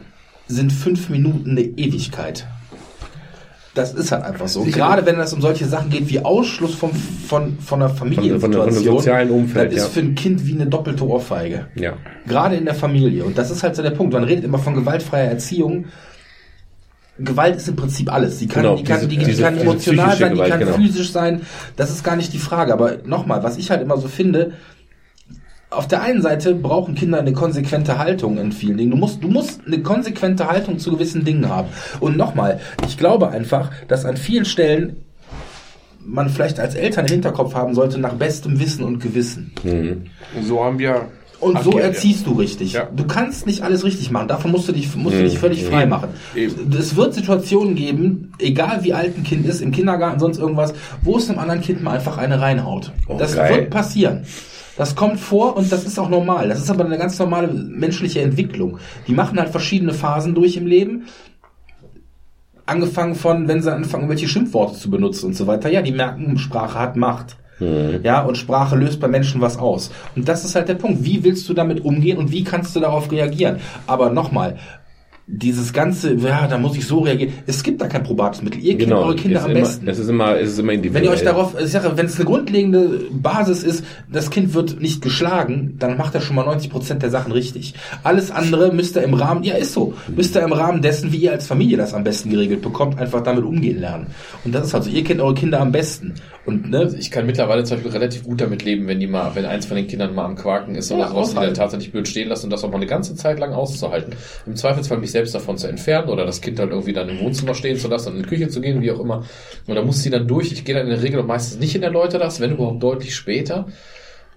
sind 0.47 0.71
fünf 0.71 1.09
Minuten 1.09 1.51
eine 1.51 1.61
Ewigkeit. 1.61 2.45
Das 3.73 3.93
ist 3.93 4.11
halt 4.11 4.23
einfach 4.23 4.49
so. 4.49 4.63
Gerade 4.65 5.05
wenn 5.05 5.17
es 5.19 5.31
um 5.33 5.39
solche 5.39 5.65
Sachen 5.65 5.89
geht 5.89 6.09
wie 6.09 6.19
Ausschluss 6.19 6.75
vom, 6.75 6.91
von, 6.93 7.57
von 7.59 7.81
einer 7.81 7.89
Familiensituation, 7.89 8.73
von 8.73 8.83
dem 8.83 8.97
sozialen 8.97 9.29
Umfeld, 9.31 9.71
das 9.71 9.83
ist 9.83 9.93
für 9.93 10.01
ein 10.01 10.13
Kind 10.15 10.45
wie 10.45 10.53
eine 10.55 10.67
doppelte 10.67 11.07
Ohrfeige. 11.07 11.67
Ja. 11.75 11.93
Gerade 12.27 12.57
in 12.57 12.65
der 12.65 12.75
Familie. 12.75 13.23
Und 13.23 13.37
das 13.37 13.49
ist 13.49 13.63
halt 13.63 13.75
so 13.77 13.81
der 13.81 13.91
Punkt. 13.91 14.11
Man 14.13 14.25
redet 14.25 14.43
immer 14.43 14.57
von 14.59 14.73
gewaltfreier 14.75 15.29
Erziehung. 15.29 15.85
Gewalt 17.17 17.55
ist 17.57 17.67
im 17.69 17.75
Prinzip 17.75 18.11
alles. 18.11 18.39
Die 18.39 18.47
kann, 18.47 18.63
Genau, 18.63 18.75
die 18.75 18.83
kann, 18.83 18.97
diese- 18.97 19.07
die, 19.07 19.17
die 19.17 19.25
diese- 19.25 19.43
kann 19.43 19.57
emotional 19.57 20.17
sein, 20.17 20.29
die 20.29 20.33
Gewalt, 20.35 20.51
kann 20.51 20.59
genau. 20.59 20.73
physisch 20.73 21.11
sein. 21.11 21.41
Das 21.75 21.91
ist 21.91 22.03
gar 22.03 22.15
nicht 22.15 22.33
die 22.33 22.39
Frage. 22.39 22.73
Aber 22.73 22.97
nochmal, 23.05 23.43
was 23.43 23.57
ich 23.57 23.69
halt 23.71 23.81
immer 23.81 23.97
so 23.97 24.07
finde, 24.07 24.53
auf 25.71 25.87
der 25.87 26.01
einen 26.01 26.21
Seite 26.21 26.53
brauchen 26.53 26.95
Kinder 26.95 27.19
eine 27.19 27.31
konsequente 27.31 27.97
Haltung 27.97 28.37
in 28.37 28.51
vielen 28.51 28.77
Dingen. 28.77 28.91
Du 28.91 28.97
musst, 28.97 29.23
du 29.23 29.29
musst 29.29 29.61
eine 29.65 29.81
konsequente 29.81 30.47
Haltung 30.47 30.77
zu 30.77 30.91
gewissen 30.91 31.23
Dingen 31.23 31.47
haben. 31.47 31.69
Und 32.01 32.17
nochmal, 32.17 32.59
ich 32.85 32.97
glaube 32.97 33.29
einfach, 33.29 33.71
dass 33.87 34.05
an 34.05 34.17
vielen 34.17 34.45
Stellen 34.45 34.97
man 36.05 36.29
vielleicht 36.29 36.59
als 36.59 36.75
Eltern 36.75 37.05
im 37.05 37.13
Hinterkopf 37.13 37.55
haben 37.55 37.73
sollte, 37.73 37.99
nach 37.99 38.13
bestem 38.13 38.59
Wissen 38.59 38.83
und 38.83 38.99
Gewissen. 38.99 39.53
So 40.43 40.63
haben 40.63 40.77
wir. 40.77 41.07
Und 41.39 41.63
so 41.63 41.71
ja, 41.71 41.79
ja. 41.79 41.83
erziehst 41.85 42.27
du 42.27 42.33
richtig. 42.33 42.73
Ja. 42.73 42.89
Du 42.93 43.07
kannst 43.07 43.47
nicht 43.47 43.63
alles 43.63 43.83
richtig 43.83 44.11
machen. 44.11 44.27
Davon 44.27 44.51
musst 44.51 44.67
du 44.67 44.73
dich, 44.73 44.93
musst 44.95 45.15
du 45.15 45.23
dich 45.23 45.39
völlig 45.39 45.63
frei 45.63 45.85
machen. 45.85 46.09
Eben. 46.35 46.71
Es 46.77 46.95
wird 46.95 47.13
Situationen 47.13 47.75
geben, 47.75 48.33
egal 48.39 48.83
wie 48.83 48.93
alt 48.93 49.17
ein 49.17 49.23
Kind 49.23 49.47
ist, 49.47 49.61
im 49.61 49.71
Kindergarten, 49.71 50.19
sonst 50.19 50.37
irgendwas, 50.37 50.73
wo 51.01 51.17
es 51.17 51.29
einem 51.29 51.39
anderen 51.39 51.61
Kind 51.61 51.81
mal 51.81 51.95
einfach 51.95 52.17
eine 52.17 52.41
reinhaut. 52.41 52.91
das 53.17 53.35
geil. 53.35 53.55
wird 53.55 53.69
passieren. 53.69 54.25
Das 54.81 54.95
kommt 54.95 55.19
vor 55.19 55.57
und 55.57 55.71
das 55.71 55.83
ist 55.83 55.99
auch 55.99 56.09
normal. 56.09 56.49
Das 56.49 56.57
ist 56.57 56.71
aber 56.71 56.83
eine 56.83 56.97
ganz 56.97 57.19
normale 57.19 57.47
menschliche 57.49 58.21
Entwicklung. 58.21 58.79
Die 59.07 59.13
machen 59.13 59.37
halt 59.37 59.49
verschiedene 59.49 59.93
Phasen 59.93 60.33
durch 60.33 60.57
im 60.57 60.65
Leben. 60.65 61.03
Angefangen 62.65 63.13
von, 63.13 63.47
wenn 63.47 63.61
sie 63.61 63.71
anfangen, 63.71 64.09
welche 64.09 64.27
Schimpfworte 64.27 64.73
zu 64.73 64.89
benutzen 64.89 65.27
und 65.27 65.35
so 65.35 65.45
weiter. 65.45 65.69
Ja, 65.69 65.83
die 65.83 65.91
merken, 65.91 66.39
Sprache 66.39 66.79
hat 66.79 66.95
Macht. 66.95 67.37
Ja, 68.01 68.21
und 68.21 68.39
Sprache 68.39 68.75
löst 68.75 68.99
bei 68.99 69.07
Menschen 69.07 69.39
was 69.39 69.55
aus. 69.59 69.91
Und 70.15 70.27
das 70.27 70.43
ist 70.45 70.55
halt 70.55 70.67
der 70.67 70.73
Punkt. 70.73 71.03
Wie 71.03 71.23
willst 71.23 71.47
du 71.47 71.53
damit 71.53 71.85
umgehen 71.85 72.17
und 72.17 72.31
wie 72.31 72.43
kannst 72.43 72.75
du 72.75 72.79
darauf 72.79 73.11
reagieren? 73.11 73.57
Aber 73.85 74.09
nochmal, 74.09 74.57
dieses 75.27 75.71
ganze, 75.71 76.13
ja, 76.15 76.47
da 76.47 76.57
muss 76.57 76.75
ich 76.75 76.85
so 76.85 76.99
reagieren. 76.99 77.33
Es 77.47 77.63
gibt 77.63 77.81
da 77.81 77.87
kein 77.87 78.03
probates 78.03 78.41
Mittel. 78.41 78.59
Ihr 78.61 78.77
kennt 78.77 78.91
eure 78.91 79.15
Kinder 79.15 79.43
am 79.43 79.51
immer, 79.51 79.61
besten. 79.61 79.87
Es 79.87 79.99
ist 79.99 80.09
immer, 80.09 80.37
es 80.37 80.51
ist 80.51 80.59
immer 80.59 80.69
Wenn 80.69 80.77
individuell. 80.77 81.05
ihr 81.05 81.11
euch 81.11 81.23
darauf, 81.23 81.55
ich 81.59 81.71
sage, 81.71 81.91
wenn 81.95 82.05
es 82.05 82.15
eine 82.17 82.25
grundlegende 82.25 83.05
Basis 83.11 83.63
ist, 83.63 83.85
das 84.11 84.29
Kind 84.29 84.53
wird 84.53 84.81
nicht 84.81 85.01
geschlagen, 85.01 85.75
dann 85.79 85.97
macht 85.97 86.15
er 86.15 86.21
schon 86.21 86.35
mal 86.35 86.45
90 86.45 86.69
Prozent 86.69 87.03
der 87.03 87.11
Sachen 87.11 87.31
richtig. 87.31 87.75
Alles 88.03 88.31
andere 88.31 88.73
müsst 88.73 88.97
ihr 88.97 89.03
im 89.03 89.13
Rahmen, 89.13 89.43
ja 89.43 89.55
ist 89.55 89.73
so, 89.73 89.93
müsst 90.13 90.35
ihr 90.35 90.41
im 90.41 90.53
Rahmen 90.53 90.81
dessen, 90.81 91.11
wie 91.11 91.17
ihr 91.17 91.31
als 91.31 91.47
Familie 91.47 91.77
das 91.77 91.93
am 91.93 92.03
besten 92.03 92.29
geregelt 92.29 92.61
bekommt, 92.61 92.99
einfach 92.99 93.21
damit 93.21 93.45
umgehen 93.45 93.79
lernen. 93.79 94.07
Und 94.43 94.53
das 94.53 94.67
ist 94.67 94.73
halt 94.73 94.83
so, 94.83 94.89
ihr 94.89 95.03
kennt 95.03 95.21
eure 95.21 95.35
Kinder 95.35 95.61
am 95.61 95.71
besten. 95.71 96.15
Und 96.43 96.71
ne, 96.71 96.91
ich 96.97 97.11
kann 97.11 97.27
mittlerweile 97.27 97.63
zum 97.63 97.77
Beispiel 97.77 97.91
relativ 97.91 98.23
gut 98.23 98.41
damit 98.41 98.63
leben, 98.63 98.87
wenn 98.87 98.99
die 98.99 99.05
mal, 99.05 99.35
wenn 99.35 99.45
eins 99.45 99.67
von 99.67 99.77
den 99.77 99.87
Kindern 99.87 100.15
mal 100.15 100.25
am 100.25 100.35
Quaken 100.35 100.73
ist 100.73 100.91
oder 100.91 101.01
Ja, 101.01 101.09
sowas, 101.09 101.29
die 101.29 101.35
dann 101.35 101.53
tatsächlich 101.53 101.91
blöd 101.91 102.07
stehen 102.07 102.29
lassen 102.29 102.45
und 102.45 102.49
das 102.49 102.63
auch 102.63 102.69
mal 102.69 102.77
eine 102.77 102.87
ganze 102.87 103.15
Zeit 103.15 103.39
lang 103.39 103.53
auszuhalten. 103.53 104.15
Im 104.47 104.55
Zweifelsfall 104.55 104.97
mich 104.97 105.11
selbst 105.11 105.35
davon 105.35 105.57
zu 105.59 105.67
entfernen 105.67 106.09
oder 106.09 106.25
das 106.25 106.41
Kind 106.41 106.59
halt 106.59 106.71
irgendwie 106.71 106.93
dann 106.93 107.09
im 107.09 107.19
Wohnzimmer 107.19 107.53
stehen 107.53 107.77
zu 107.77 107.87
lassen 107.87 108.09
und 108.09 108.15
in 108.17 108.23
die 108.23 108.29
Küche 108.29 108.47
zu 108.49 108.59
gehen, 108.59 108.81
wie 108.81 108.91
auch 108.91 108.99
immer. 108.99 109.23
Und 109.67 109.75
da 109.75 109.83
muss 109.83 110.01
sie 110.01 110.09
dann 110.09 110.27
durch. 110.27 110.51
Ich 110.51 110.65
gehe 110.65 110.73
dann 110.73 110.87
in 110.87 110.93
der 110.93 111.03
Regel 111.03 111.21
meistens 111.21 111.59
nicht 111.59 111.75
in 111.75 111.81
der 111.81 111.91
Leute 111.91 112.17
das, 112.17 112.39
wenn 112.39 112.53
überhaupt 112.53 112.81
deutlich 112.81 113.15
später. 113.15 113.67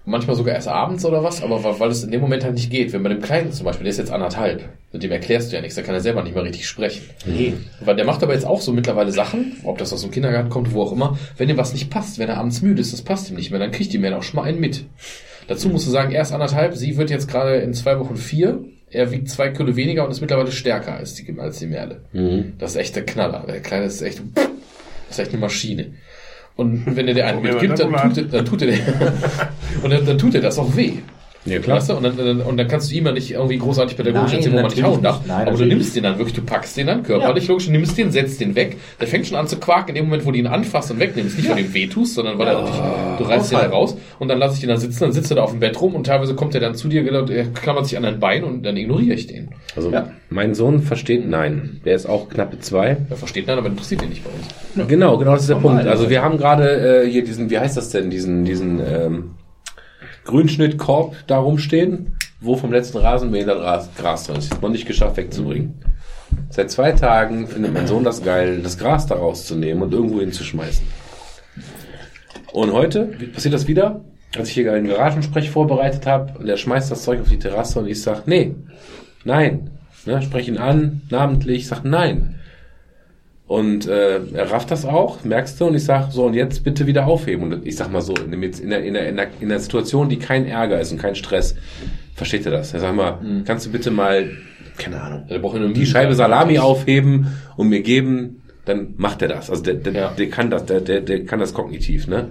Manchmal 0.07 0.37
sogar 0.37 0.55
erst 0.55 0.69
abends 0.69 1.05
oder 1.07 1.23
was, 1.23 1.43
aber 1.43 1.65
weil, 1.81 1.91
es 1.91 2.05
in 2.05 2.11
dem 2.11 2.21
Moment 2.21 2.45
halt 2.45 2.55
nicht 2.55 2.71
geht. 2.71 2.93
Wenn 2.93 3.03
bei 3.03 3.09
dem 3.09 3.23
Kleinen 3.23 3.53
zum 3.53 3.65
Beispiel, 3.65 3.85
der 3.85 3.91
ist 3.91 3.99
jetzt 3.99 4.13
anderthalb, 4.13 4.69
mit 4.93 5.03
dem 5.03 5.11
erklärst 5.11 5.51
du 5.51 5.57
ja 5.57 5.63
nichts, 5.63 5.77
der 5.77 5.85
kann 5.85 5.95
ja 5.95 6.01
selber 6.01 6.23
nicht 6.23 6.35
mehr 6.35 6.45
richtig 6.45 6.67
sprechen. 6.67 7.05
nee. 7.25 7.55
Weil 7.81 7.97
der 7.97 8.05
macht 8.05 8.23
aber 8.23 8.35
jetzt 8.35 8.45
auch 8.45 8.61
so 8.61 8.73
mittlerweile 8.73 9.13
Sachen, 9.13 9.57
ob 9.65 9.79
das 9.79 9.93
aus 9.95 10.03
dem 10.03 10.11
Kindergarten 10.11 10.51
kommt, 10.51 10.75
wo 10.75 10.83
auch 10.83 10.93
immer, 10.93 11.19
wenn 11.39 11.49
ihm 11.49 11.57
was 11.57 11.73
nicht 11.73 11.89
passt, 11.89 12.19
wenn 12.19 12.29
er 12.29 12.37
abends 12.37 12.61
müde 12.61 12.83
ist, 12.83 12.93
das 12.93 13.01
passt 13.01 13.31
ihm 13.31 13.37
nicht 13.37 13.51
mehr, 13.51 13.61
dann 13.61 13.71
kriegt 13.71 13.95
ihm 13.95 14.05
ja 14.05 14.17
auch 14.17 14.23
schon 14.23 14.37
mal 14.37 14.45
einen 14.47 14.61
mit. 14.61 14.85
Dazu 15.49 15.69
musst 15.71 15.87
du 15.87 15.91
sagen, 15.91 16.13
er 16.13 16.23
ist 16.23 16.33
anderthalb, 16.33 16.75
sie 16.75 16.97
wird 16.99 17.09
jetzt 17.11 17.29
gerade 17.29 17.57
in 17.57 17.73
zwei 17.73 17.99
Wochen 17.99 18.17
vier, 18.17 18.63
er 18.91 19.11
wiegt 19.11 19.29
zwei 19.31 19.49
Kilo 19.49 19.75
weniger 19.75 20.05
und 20.05 20.11
ist 20.11 20.21
mittlerweile 20.21 20.53
stärker 20.53 20.95
als 20.95 21.15
die, 21.15 21.35
als 21.39 21.59
die 21.59 21.67
Merle. 21.67 22.03
Das 22.59 22.73
ist 22.73 22.77
echt 22.77 22.95
der 22.97 23.05
Knaller. 23.05 23.45
Der 23.47 23.61
Kleine 23.61 23.87
ist 23.87 24.01
echt, 24.03 24.21
das 24.35 24.47
ist 25.11 25.19
echt 25.19 25.31
eine 25.33 25.41
Maschine. 25.41 25.95
Und 26.57 26.97
wenn 26.97 27.09
er 27.09 27.15
dir 27.15 27.27
einen 27.27 27.43
mitgibt, 27.43 27.79
dann 27.81 27.93
tut, 27.93 28.17
er, 28.17 28.25
dann 28.25 28.45
tut 28.45 28.63
er, 28.63 28.69
und 29.83 29.91
dann, 29.91 30.07
dann 30.07 30.19
tut 30.19 30.35
er 30.35 30.41
das 30.41 30.59
auch 30.59 30.77
weh. 30.77 30.99
Ja, 31.47 31.59
klar. 31.59 31.77
Weißt 31.77 31.91
du? 31.91 31.95
und, 31.95 32.03
dann, 32.05 32.41
und 32.41 32.57
dann 32.57 32.69
kannst 32.69 32.91
du 32.91 32.95
ihm 32.95 33.05
ja 33.05 33.13
nicht 33.13 33.31
irgendwie 33.31 33.59
großartig 33.59 33.97
pädagogisch 33.97 34.33
Nein, 34.33 34.39
erzählen, 34.39 34.57
wo 34.57 34.61
man 34.63 34.71
nicht 34.71 34.83
hauen 34.83 35.03
darf. 35.03 35.21
Nein, 35.27 35.47
aber 35.47 35.59
du 35.59 35.67
nimmst 35.67 35.95
den 35.95 36.03
dann 36.05 36.17
wirklich, 36.17 36.35
du 36.35 36.43
packst 36.43 36.77
den 36.77 36.87
dann 36.87 37.03
körperlich, 37.03 37.47
logisch, 37.49 37.67
du 37.67 37.73
nimmst 37.73 37.99
den, 37.99 38.11
setzt 38.11 38.41
den 38.41 38.55
weg. 38.55 38.79
Der 38.99 39.09
fängt 39.09 39.27
schon 39.27 39.37
an 39.37 39.47
zu 39.47 39.59
quaken 39.59 39.91
in 39.91 39.95
dem 39.97 40.05
Moment, 40.07 40.25
wo 40.25 40.31
du 40.31 40.39
ihn 40.39 40.47
anfasst 40.47 40.91
und 40.91 41.01
wegnimmst. 41.01 41.37
Nicht, 41.37 41.49
weil 41.49 41.57
du 41.57 41.63
ihm 41.63 41.75
wehtust, 41.75 42.15
sondern 42.15 42.39
weil 42.39 42.47
er 42.49 42.63
dich, 42.65 42.75
du 43.19 43.25
reißt 43.25 43.53
ihn 43.53 43.59
da 43.59 43.67
raus 43.69 43.97
und 44.19 44.29
dann 44.29 44.39
lasse 44.39 44.55
ich 44.55 44.61
den 44.61 44.71
da 44.71 44.77
sitzen, 44.79 45.01
dann 45.01 45.13
sitzt 45.13 45.31
er 45.31 45.37
da 45.37 45.43
auf 45.43 45.51
dem 45.51 45.61
Bett 45.61 45.79
rum 45.81 45.95
und 45.95 46.07
teilweise 46.07 46.35
kommt 46.35 46.55
er 46.55 46.61
dann 46.63 46.75
zu 46.75 46.89
dir, 46.89 47.03
genau, 47.05 47.27
er 47.27 47.45
klammert 47.47 47.87
sich 47.87 47.97
an 47.99 48.05
dein 48.05 48.21
Bein 48.21 48.43
und 48.43 48.63
dann 48.63 48.77
ignoriere 48.77 49.15
ich 49.15 49.27
den. 49.27 49.51
Also 49.77 49.91
Ja. 49.91 50.09
mein 50.31 50.55
Sohn 50.55 50.81
versteht 50.81 51.29
nein. 51.29 51.81
Der 51.85 51.95
ist 51.95 52.07
auch 52.07 52.31
knappe 52.31 52.59
zwei. 52.61 52.97
Er 53.11 53.17
versteht 53.17 53.49
dann, 53.49 53.59
aber 53.59 53.69
interessiert 53.69 54.03
ihn 54.03 54.09
nicht 54.09 54.25
bei 54.25 54.31
uns. 54.31 54.89
Genau, 54.89 55.19
genau 55.19 55.33
das 55.33 55.43
ist 55.43 55.49
der 55.51 55.57
Normal, 55.57 55.77
Punkt. 55.77 55.91
Also 55.91 56.05
ja. 56.05 56.11
wir 56.11 56.23
haben 56.23 56.39
gerade 56.39 57.03
äh, 57.05 57.11
hier 57.11 57.23
diesen, 57.23 57.51
wie 57.51 57.59
heißt 57.59 57.77
das 57.77 57.91
denn, 57.91 58.09
diesen, 58.09 58.45
diesen 58.47 58.81
ähm, 58.81 59.31
Grünschnittkorb 60.25 61.17
da 61.27 61.39
rumstehen, 61.39 62.17
wo 62.41 62.57
vom 62.57 62.73
letzten 62.73 62.99
Rasenmäher 62.99 63.45
Gras, 63.45 63.91
Gras 63.97 64.25
drin 64.25 64.37
ist. 64.37 64.61
Noch 64.61 64.69
nicht 64.71 64.87
geschafft 64.87 65.17
wegzubringen. 65.17 65.75
Seit 66.51 66.71
zwei 66.71 66.93
Tagen 66.93 67.47
findet 67.47 67.73
mein 67.73 67.87
Sohn 67.87 68.05
das 68.05 68.23
geil, 68.23 68.61
das 68.63 68.79
Gras 68.79 69.07
da 69.07 69.17
rauszunehmen 69.17 69.83
und 69.83 69.93
irgendwo 69.93 70.21
hinzuschmeißen. 70.21 70.87
Und 72.53 72.73
heute 72.73 73.07
passiert 73.35 73.55
das 73.55 73.67
wieder, 73.67 74.05
als 74.37 74.49
ich 74.49 74.55
hier 74.55 74.73
einen 74.73 74.87
Garagensprech 74.87 75.51
vorbereitet 75.51 76.07
habe 76.07 76.39
und 76.39 76.49
er 76.49 76.57
schmeißt 76.57 76.91
das 76.91 77.03
Zeug 77.03 77.21
auf 77.21 77.29
die 77.29 77.39
Terrasse 77.39 77.81
und 77.81 77.89
ich 77.89 78.01
sag, 78.01 78.27
nee, 78.27 78.55
nein. 79.25 79.71
Ne, 80.07 80.21
sprech 80.21 80.49
ihn 80.49 80.59
an, 80.59 81.03
namentlich, 81.11 81.67
sag 81.67 81.83
nein. 81.85 82.39
Und 83.47 83.87
äh, 83.87 84.21
er 84.33 84.51
rafft 84.51 84.71
das 84.71 84.87
auch, 84.87 85.23
merkst 85.23 85.61
du, 85.61 85.67
und 85.67 85.75
ich 85.75 85.85
sag 85.85 86.11
so, 86.13 86.25
und 86.25 86.35
jetzt 86.35 86.65
bitte 86.65 86.87
wieder 86.87 87.07
aufheben. 87.07 87.53
Und 87.53 87.67
ich 87.67 87.77
sag 87.77 87.93
mal 87.93 88.01
so, 88.01 88.15
in, 88.15 88.31
der, 88.31 88.43
in, 88.43 88.71
der, 88.71 88.85
in, 88.85 89.17
der, 89.17 89.29
in, 89.39 89.49
der, 89.51 89.61
Situation, 89.61 90.09
die 90.09 90.19
kein 90.19 90.47
Ärger 90.47 90.81
ist 90.81 90.93
und 90.93 90.99
kein 90.99 91.15
Stress, 91.15 91.55
versteht 92.15 92.47
er 92.47 92.53
das. 92.53 92.73
Er 92.73 92.81
sagt 92.81 92.97
mal, 92.97 93.19
kannst 93.45 93.67
du 93.67 93.71
bitte 93.71 93.91
mal, 93.91 94.31
keine 94.79 95.01
Ahnung, 95.01 95.25
eine 95.29 95.73
die 95.75 95.85
Scheibe 95.85 96.15
Salami 96.15 96.59
aufheben 96.59 97.35
und 97.57 97.69
mir 97.69 97.83
geben, 97.83 98.43
dann 98.65 98.95
macht 98.97 99.21
er 99.21 99.29
das. 99.29 99.51
Also 99.51 99.63
der, 99.63 99.75
der, 99.75 99.93
Ja. 99.93 100.11
der 100.17 100.31
kann 100.31 100.49
das, 100.49 100.65
der, 100.65 100.81
der, 100.81 101.03
der 101.03 101.25
kann 101.25 101.39
das 101.39 101.53
kognitiv, 101.53 102.07
ne? 102.07 102.29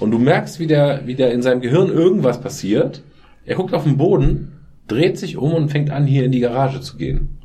Und 0.00 0.10
du 0.10 0.18
merkst, 0.18 0.58
wie 0.58 0.66
der, 0.66 1.02
wie 1.06 1.14
der 1.14 1.32
in 1.32 1.40
seinem 1.40 1.60
Gehirn 1.60 1.88
irgendwas 1.88 2.40
passiert. 2.40 3.02
Er 3.46 3.54
guckt 3.54 3.72
auf 3.74 3.84
den 3.84 3.96
Boden, 3.96 4.58
dreht 4.88 5.18
sich 5.18 5.36
um 5.36 5.54
und 5.54 5.70
fängt 5.70 5.90
an, 5.90 6.04
hier 6.04 6.24
in 6.24 6.32
die 6.32 6.40
Garage 6.40 6.80
zu 6.80 6.96
gehen. 6.96 7.37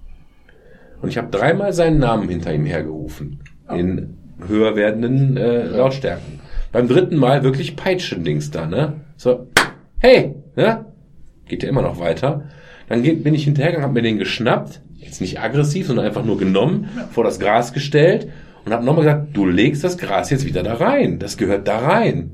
Und 1.03 1.09
ich 1.09 1.17
habe 1.17 1.27
dreimal 1.30 1.73
seinen 1.73 1.99
Namen 1.99 2.30
hinter 2.30 2.53
ihm 2.53 2.65
hergerufen. 2.65 3.41
In 3.69 4.17
höher 4.48 4.77
werdenden 4.77 5.35
äh, 5.35 5.65
Lautstärken. 5.65 6.40
Beim 6.72 6.88
dritten 6.88 7.17
Mal 7.17 7.43
wirklich 7.43 7.75
Peitschendings 7.75 8.51
da, 8.51 8.67
ne? 8.67 9.01
So, 9.17 9.48
hey, 9.99 10.35
ne? 10.56 10.85
Geht 11.45 11.61
ja 11.61 11.67
immer 11.67 11.82
noch 11.82 11.99
weiter. 11.99 12.45
Dann 12.88 13.03
geht, 13.03 13.22
bin 13.22 13.33
ich 13.33 13.43
hinterhergegangen, 13.43 13.85
hab 13.85 13.93
mir 13.93 14.01
den 14.01 14.17
geschnappt, 14.17 14.80
jetzt 14.95 15.19
nicht 15.19 15.41
aggressiv, 15.41 15.88
sondern 15.88 16.06
einfach 16.06 16.23
nur 16.23 16.38
genommen, 16.38 16.88
vor 17.11 17.25
das 17.25 17.38
Gras 17.38 17.73
gestellt 17.73 18.30
und 18.64 18.72
hab 18.72 18.82
nochmal 18.82 19.03
gesagt, 19.03 19.35
du 19.35 19.45
legst 19.45 19.83
das 19.83 19.98
Gras 19.98 20.30
jetzt 20.30 20.45
wieder 20.45 20.64
da 20.64 20.75
rein. 20.75 21.19
Das 21.19 21.35
gehört 21.35 21.67
da 21.67 21.80
rein. 21.80 22.32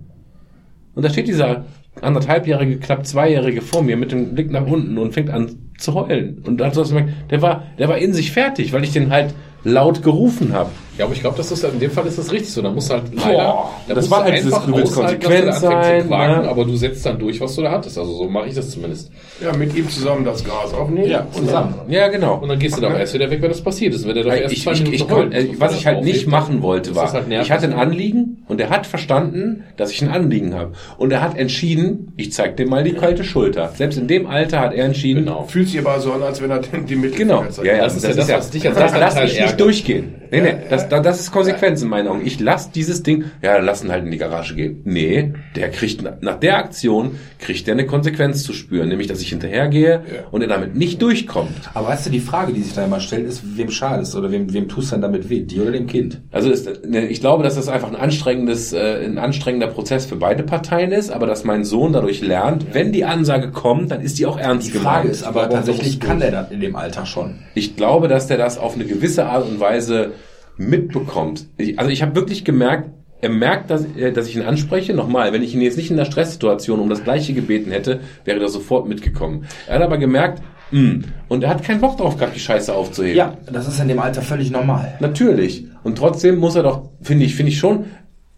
Und 0.93 1.03
da 1.03 1.09
steht 1.09 1.27
dieser 1.27 1.65
anderthalbjährige, 2.01 2.77
knapp 2.77 3.03
zweijährige 3.07 3.61
vor 3.61 3.81
mir 3.81 3.97
mit 3.97 4.11
dem 4.11 4.35
Blick 4.35 4.51
nach 4.51 4.67
unten 4.67 4.99
und 4.99 5.13
fängt 5.13 5.31
an 5.31 5.68
zu 5.79 5.93
heulen. 5.93 6.43
Und 6.45 6.57
dann 6.57 6.69
hast 6.69 6.77
du 6.77 6.83
gemerkt, 6.83 7.31
der 7.31 7.41
war, 7.41 7.63
der 7.77 7.87
war 7.87 7.97
in 7.97 8.13
sich 8.13 8.31
fertig, 8.31 8.73
weil 8.73 8.83
ich 8.83 8.91
den 8.91 9.11
halt 9.11 9.33
laut 9.63 10.03
gerufen 10.03 10.53
habe. 10.53 10.71
Ja, 10.99 11.05
aber 11.05 11.13
ich 11.13 11.21
glaube, 11.21 11.37
das 11.37 11.49
ist 11.49 11.63
in 11.63 11.79
dem 11.79 11.91
Fall 11.91 12.05
ist 12.07 12.17
das 12.17 12.29
richtig 12.29 12.51
so. 12.51 12.61
Da 12.61 12.69
musst 12.69 12.89
du 12.89 12.95
halt 12.95 13.03
leider, 13.15 13.37
Boah, 13.37 13.71
da 13.87 13.93
das 13.93 14.11
war 14.11 14.25
halt 14.25 14.35
dieses, 14.35 14.53
einfach 14.53 14.69
konsequent 14.69 15.47
anfängt 15.47 15.55
sein, 15.55 16.01
zu 16.01 16.07
quaken, 16.09 16.41
ne? 16.41 16.49
aber 16.49 16.65
du 16.65 16.75
setzt 16.75 17.05
dann 17.05 17.17
durch, 17.17 17.39
was 17.39 17.55
du 17.55 17.61
da 17.61 17.71
hattest. 17.71 17.97
Also 17.97 18.13
so 18.15 18.27
mache 18.27 18.49
ich 18.49 18.55
das 18.55 18.69
zumindest. 18.71 19.09
Ja, 19.41 19.55
mit 19.55 19.73
ihm 19.77 19.87
zusammen 19.87 20.25
das 20.25 20.43
Gras 20.43 20.73
aufnehmen. 20.73 21.09
Ja, 21.09 21.25
zusammen. 21.31 21.75
Ja, 21.87 22.09
genau. 22.09 22.39
Und 22.39 22.49
dann 22.49 22.59
gehst 22.59 22.75
du 22.75 22.81
da 22.81 22.87
aber 22.87 22.99
erst 22.99 23.13
wieder 23.13 23.31
weg, 23.31 23.41
wenn 23.41 23.49
das 23.49 23.61
passiert 23.61 23.95
ist. 23.95 24.05
Wenn 24.05 24.13
der 24.13 24.25
doch 24.25 24.33
erst 24.33 24.53
ich, 24.53 24.63
zwei 24.63 24.73
ich, 24.73 24.91
ich, 24.91 25.09
heult, 25.09 25.33
äh, 25.33 25.43
bevor 25.43 25.61
was 25.61 25.71
das 25.71 25.79
ich 25.79 25.87
halt 25.87 26.03
nicht 26.03 26.27
machen 26.27 26.61
wollte, 26.61 26.93
war, 26.95 27.05
das 27.05 27.13
halt 27.13 27.31
ich 27.31 27.49
hatte 27.49 27.67
ein 27.67 27.73
Anliegen 27.73 28.43
und 28.49 28.59
er 28.59 28.69
hat 28.69 28.85
verstanden, 28.85 29.63
dass 29.77 29.91
ich 29.91 30.01
ein 30.01 30.09
Anliegen 30.09 30.53
habe. 30.53 30.73
Und 30.97 31.13
er 31.13 31.21
hat 31.21 31.37
entschieden, 31.37 32.11
ich 32.17 32.33
zeig 32.33 32.57
dem 32.57 32.67
mal 32.67 32.83
die 32.83 32.91
kalte 32.91 33.23
Schulter. 33.23 33.71
Selbst 33.73 33.97
in 33.97 34.09
dem 34.09 34.27
Alter 34.27 34.59
hat 34.59 34.73
er 34.73 34.83
entschieden, 34.83 35.23
Genau. 35.23 35.45
Fühlt 35.45 35.69
sich 35.69 35.79
aber 35.79 35.97
so 36.01 36.11
an, 36.11 36.23
als 36.23 36.41
wenn 36.41 36.51
er 36.51 36.59
die 36.89 36.95
Mittelfinger 36.97 37.39
Genau. 37.43 37.63
Ja, 37.63 37.77
ja, 37.77 37.83
Das 37.83 37.95
ist 37.95 38.03
ja 38.03 38.13
das, 38.13 38.29
was 38.29 38.49
dich 38.49 38.67
als 38.67 38.77
das 38.77 38.91
lass 38.91 39.15
Elternteil 39.15 39.31
ich 39.31 39.41
nicht 39.41 39.59
durchgehen. 39.61 40.15
Nee, 40.31 40.41
nee, 40.41 40.53
das, 40.69 40.88
das, 40.89 41.19
ist 41.19 41.31
Konsequenz 41.31 41.81
in 41.81 41.89
meinen 41.89 42.07
Augen. 42.07 42.25
Ich 42.25 42.39
lass 42.39 42.71
dieses 42.71 43.03
Ding, 43.03 43.25
ja, 43.41 43.57
lass 43.59 43.83
ihn 43.83 43.91
halt 43.91 44.05
in 44.05 44.11
die 44.11 44.17
Garage 44.17 44.55
gehen. 44.55 44.81
Nee, 44.85 45.33
der 45.55 45.69
kriegt, 45.69 46.01
nach- 46.21 46.39
der 46.39 46.57
Aktion, 46.57 47.17
kriegt 47.39 47.67
der 47.67 47.73
eine 47.75 47.85
Konsequenz 47.85 48.43
zu 48.43 48.53
spüren. 48.53 48.89
Nämlich, 48.89 49.07
dass 49.07 49.21
ich 49.21 49.29
hinterhergehe 49.29 50.01
und 50.31 50.41
er 50.41 50.47
damit 50.47 50.75
nicht 50.75 51.01
durchkommt. 51.01 51.69
Aber 51.73 51.89
weißt 51.89 52.07
du, 52.07 52.09
die 52.09 52.19
Frage, 52.19 52.53
die 52.53 52.61
sich 52.61 52.73
da 52.73 52.83
immer 52.85 52.99
stellt, 52.99 53.27
ist, 53.27 53.41
wem 53.57 53.69
schadest 53.69 54.15
oder 54.15 54.31
wem, 54.31 54.51
wem 54.53 54.67
tust 54.67 54.91
du 54.91 54.95
denn 54.95 55.01
damit 55.03 55.29
weh? 55.29 55.41
Dir 55.41 55.61
oder 55.63 55.71
dem 55.71 55.87
Kind? 55.87 56.21
Also 56.31 56.49
ist, 56.49 56.85
ne, 56.85 57.07
ich 57.07 57.19
glaube, 57.21 57.43
dass 57.43 57.55
das 57.55 57.67
einfach 57.69 57.89
ein 57.89 57.95
anstrengendes, 57.95 58.73
äh, 58.73 59.05
ein 59.05 59.17
anstrengender 59.17 59.67
Prozess 59.67 60.05
für 60.05 60.15
beide 60.15 60.43
Parteien 60.43 60.91
ist, 60.91 61.11
aber 61.11 61.27
dass 61.27 61.43
mein 61.43 61.63
Sohn 61.65 61.93
dadurch 61.93 62.21
lernt, 62.21 62.73
wenn 62.73 62.91
die 62.91 63.05
Ansage 63.05 63.51
kommt, 63.51 63.91
dann 63.91 64.01
ist 64.01 64.19
die 64.19 64.25
auch 64.25 64.37
ernst 64.39 64.67
Die 64.67 64.71
gemeint. 64.71 64.87
Frage 64.97 65.09
ist 65.09 65.23
aber 65.23 65.49
tatsächlich, 65.49 65.99
kann 65.99 66.19
der 66.19 66.31
das 66.31 66.51
in 66.51 66.59
dem 66.61 66.75
Alter 66.75 67.05
schon? 67.05 67.35
Ich 67.55 67.75
glaube, 67.75 68.07
dass 68.07 68.27
der 68.27 68.37
das 68.37 68.57
auf 68.57 68.75
eine 68.75 68.85
gewisse 68.85 69.25
Art 69.25 69.47
und 69.47 69.59
Weise 69.59 70.11
mitbekommt. 70.59 71.47
Ich, 71.57 71.79
also 71.79 71.89
ich 71.89 72.01
habe 72.01 72.15
wirklich 72.15 72.43
gemerkt, 72.45 72.89
er 73.21 73.29
merkt, 73.29 73.69
dass, 73.69 73.85
äh, 73.97 74.11
dass 74.11 74.27
ich 74.27 74.35
ihn 74.35 74.43
anspreche. 74.43 74.93
Nochmal, 74.93 75.33
wenn 75.33 75.41
ich 75.41 75.55
ihn 75.55 75.61
jetzt 75.61 75.77
nicht 75.77 75.89
in 75.89 75.97
der 75.97 76.05
Stresssituation 76.05 76.79
um 76.79 76.89
das 76.89 77.03
Gleiche 77.03 77.33
gebeten 77.33 77.71
hätte, 77.71 78.01
wäre 78.25 78.39
er 78.39 78.49
sofort 78.49 78.87
mitgekommen. 78.87 79.45
Er 79.67 79.75
hat 79.75 79.81
aber 79.81 79.97
gemerkt, 79.97 80.41
mh, 80.71 80.99
und 81.27 81.43
er 81.43 81.49
hat 81.49 81.63
keinen 81.63 81.81
Bock 81.81 81.97
drauf 81.97 82.17
gehabt, 82.17 82.35
die 82.35 82.39
Scheiße 82.39 82.73
aufzuheben. 82.73 83.17
Ja, 83.17 83.37
das 83.51 83.67
ist 83.67 83.79
in 83.79 83.87
dem 83.87 83.99
Alter 83.99 84.21
völlig 84.21 84.51
normal. 84.51 84.95
Natürlich. 84.99 85.65
Und 85.83 85.97
trotzdem 85.97 86.37
muss 86.37 86.55
er 86.55 86.63
doch, 86.63 86.89
finde 87.01 87.25
ich, 87.25 87.35
finde 87.35 87.51
ich 87.51 87.57
schon, 87.59 87.85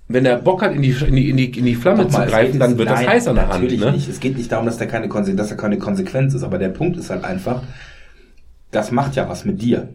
wenn 0.08 0.26
er 0.26 0.38
Bock 0.38 0.62
hat, 0.62 0.74
in 0.76 0.82
die, 0.82 0.90
in 1.08 1.16
die, 1.16 1.30
in 1.30 1.38
die, 1.38 1.58
in 1.58 1.66
die 1.66 1.76
Flamme 1.76 2.04
Nochmal, 2.04 2.26
zu 2.26 2.32
greifen, 2.32 2.60
dann 2.60 2.78
wird 2.78 2.90
das 2.90 3.00
nein, 3.00 3.10
heiß 3.10 3.28
an 3.28 3.36
der 3.36 3.48
Hand. 3.50 3.64
Natürlich 3.64 3.80
Ne? 3.80 3.92
nicht. 3.94 4.10
Es 4.10 4.20
geht 4.20 4.38
nicht 4.38 4.52
darum, 4.52 4.66
dass, 4.66 4.78
der 4.78 4.88
keine 4.88 5.08
Konse 5.08 5.36
dass 5.36 5.52
er 5.52 5.58
keine 5.58 5.78
Konsequenz 5.78 6.34
ist. 6.34 6.44
Aber 6.44 6.58
der 6.58 6.70
Punkt 6.70 6.98
ist 6.98 7.10
halt 7.10 7.24
einfach, 7.24 7.64
das 8.72 8.92
macht 8.92 9.16
ja 9.16 9.30
was 9.30 9.46
mit 9.46 9.62
dir. 9.62 9.90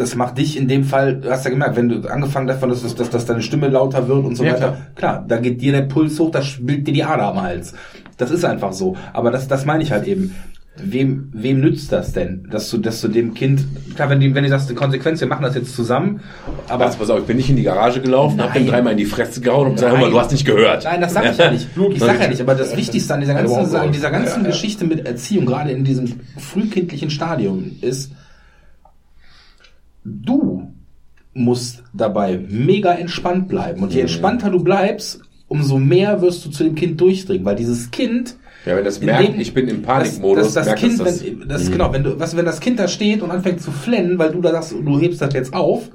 Das 0.00 0.14
macht 0.14 0.38
dich 0.38 0.56
in 0.56 0.66
dem 0.66 0.84
Fall, 0.84 1.16
du 1.16 1.30
hast 1.30 1.44
ja 1.44 1.50
gemerkt, 1.50 1.76
wenn 1.76 1.90
du 1.90 2.08
angefangen 2.10 2.46
davon, 2.46 2.70
dass, 2.70 2.94
dass, 2.94 3.10
dass 3.10 3.26
deine 3.26 3.42
Stimme 3.42 3.68
lauter 3.68 4.08
wird 4.08 4.24
und 4.24 4.34
so 4.34 4.44
Ja, 4.44 4.54
weiter, 4.54 4.58
klar. 4.68 4.76
klar, 4.94 5.24
da 5.28 5.36
geht 5.36 5.60
dir 5.60 5.72
der 5.72 5.82
Puls 5.82 6.18
hoch, 6.18 6.30
da 6.30 6.40
schwillt 6.40 6.86
dir 6.88 6.94
die 6.94 7.04
Ader 7.04 7.24
am 7.24 7.42
Hals. 7.42 7.74
Das 8.16 8.30
ist 8.30 8.42
einfach 8.46 8.72
so. 8.72 8.96
Aber 9.12 9.30
das, 9.30 9.46
das 9.46 9.66
meine 9.66 9.82
ich 9.82 9.92
halt 9.92 10.06
eben. 10.06 10.34
Wem, 10.82 11.28
wem 11.34 11.60
nützt 11.60 11.92
das 11.92 12.14
denn, 12.14 12.48
dass 12.50 12.70
du, 12.70 12.78
dass 12.78 13.02
du 13.02 13.08
dem 13.08 13.34
Kind, 13.34 13.60
klar, 13.94 14.08
wenn 14.08 14.20
die, 14.20 14.34
wenn 14.34 14.44
die 14.44 14.48
sagst, 14.48 14.70
die 14.70 14.74
Konsequenz, 14.74 15.20
wir 15.20 15.28
machen 15.28 15.42
das 15.42 15.54
jetzt 15.54 15.76
zusammen, 15.76 16.20
aber 16.68 16.86
Aber 16.86 16.96
pass 16.96 17.10
auf, 17.10 17.18
ich 17.18 17.26
bin 17.26 17.36
nicht 17.36 17.50
in 17.50 17.56
die 17.56 17.64
Garage 17.64 18.00
gelaufen, 18.00 18.40
hab 18.40 18.54
Nein. 18.54 18.64
dem 18.64 18.70
dreimal 18.70 18.92
in 18.92 18.98
die 18.98 19.04
Fresse 19.04 19.42
gehauen 19.42 19.66
und 19.66 19.74
gesagt, 19.74 19.92
hör 19.92 20.00
mal, 20.00 20.10
du 20.10 20.18
hast 20.18 20.32
nicht 20.32 20.46
gehört. 20.46 20.84
Nein, 20.84 21.02
das 21.02 21.12
sage 21.12 21.28
ich 21.32 21.36
ja 21.36 21.50
nicht. 21.50 21.68
Ich 21.92 22.00
sage 22.00 22.22
ja 22.22 22.28
nicht, 22.28 22.40
aber 22.40 22.54
das 22.54 22.74
Wichtigste 22.74 23.12
an 23.12 23.20
dieser 23.20 23.34
ganzen, 23.34 23.76
an 23.76 23.92
dieser 23.92 24.10
ganzen 24.10 24.44
Geschichte 24.44 24.86
mit 24.86 25.06
Erziehung, 25.06 25.44
gerade 25.44 25.70
in 25.72 25.84
diesem 25.84 26.14
frühkindlichen 26.38 27.10
Stadium, 27.10 27.72
ist, 27.82 28.12
du 30.04 30.68
musst 31.34 31.82
dabei 31.94 32.38
mega 32.48 32.92
entspannt 32.92 33.48
bleiben. 33.48 33.82
Und 33.82 33.92
je 33.94 34.00
entspannter 34.00 34.50
du 34.50 34.62
bleibst, 34.62 35.20
umso 35.48 35.78
mehr 35.78 36.20
wirst 36.22 36.44
du 36.44 36.50
zu 36.50 36.64
dem 36.64 36.74
Kind 36.74 37.00
durchdringen, 37.00 37.44
weil 37.44 37.56
dieses 37.56 37.90
Kind 37.90 38.36
Ja, 38.66 38.76
wenn 38.76 38.84
das 38.84 39.00
merkt, 39.00 39.28
dem- 39.28 39.40
ich 39.40 39.54
bin 39.54 39.68
im 39.68 39.82
Panikmodus, 39.82 40.52
das, 40.52 40.54
das, 40.54 40.54
das 40.54 40.66
merkt 40.66 40.80
Kind, 40.80 41.00
das, 41.00 41.24
wenn, 41.24 41.48
das 41.48 41.70
genau, 41.70 41.92
wenn 41.92 42.04
du, 42.04 42.18
was, 42.20 42.36
wenn 42.36 42.44
das 42.44 42.60
Kind 42.60 42.78
da 42.78 42.88
steht 42.88 43.22
und 43.22 43.30
anfängt 43.30 43.60
zu 43.62 43.70
flennen, 43.70 44.18
weil 44.18 44.32
du 44.32 44.40
da 44.40 44.50
sagst, 44.50 44.72
du 44.72 44.98
hebst 45.00 45.20
das 45.20 45.32
jetzt 45.34 45.54
auf, 45.54 45.90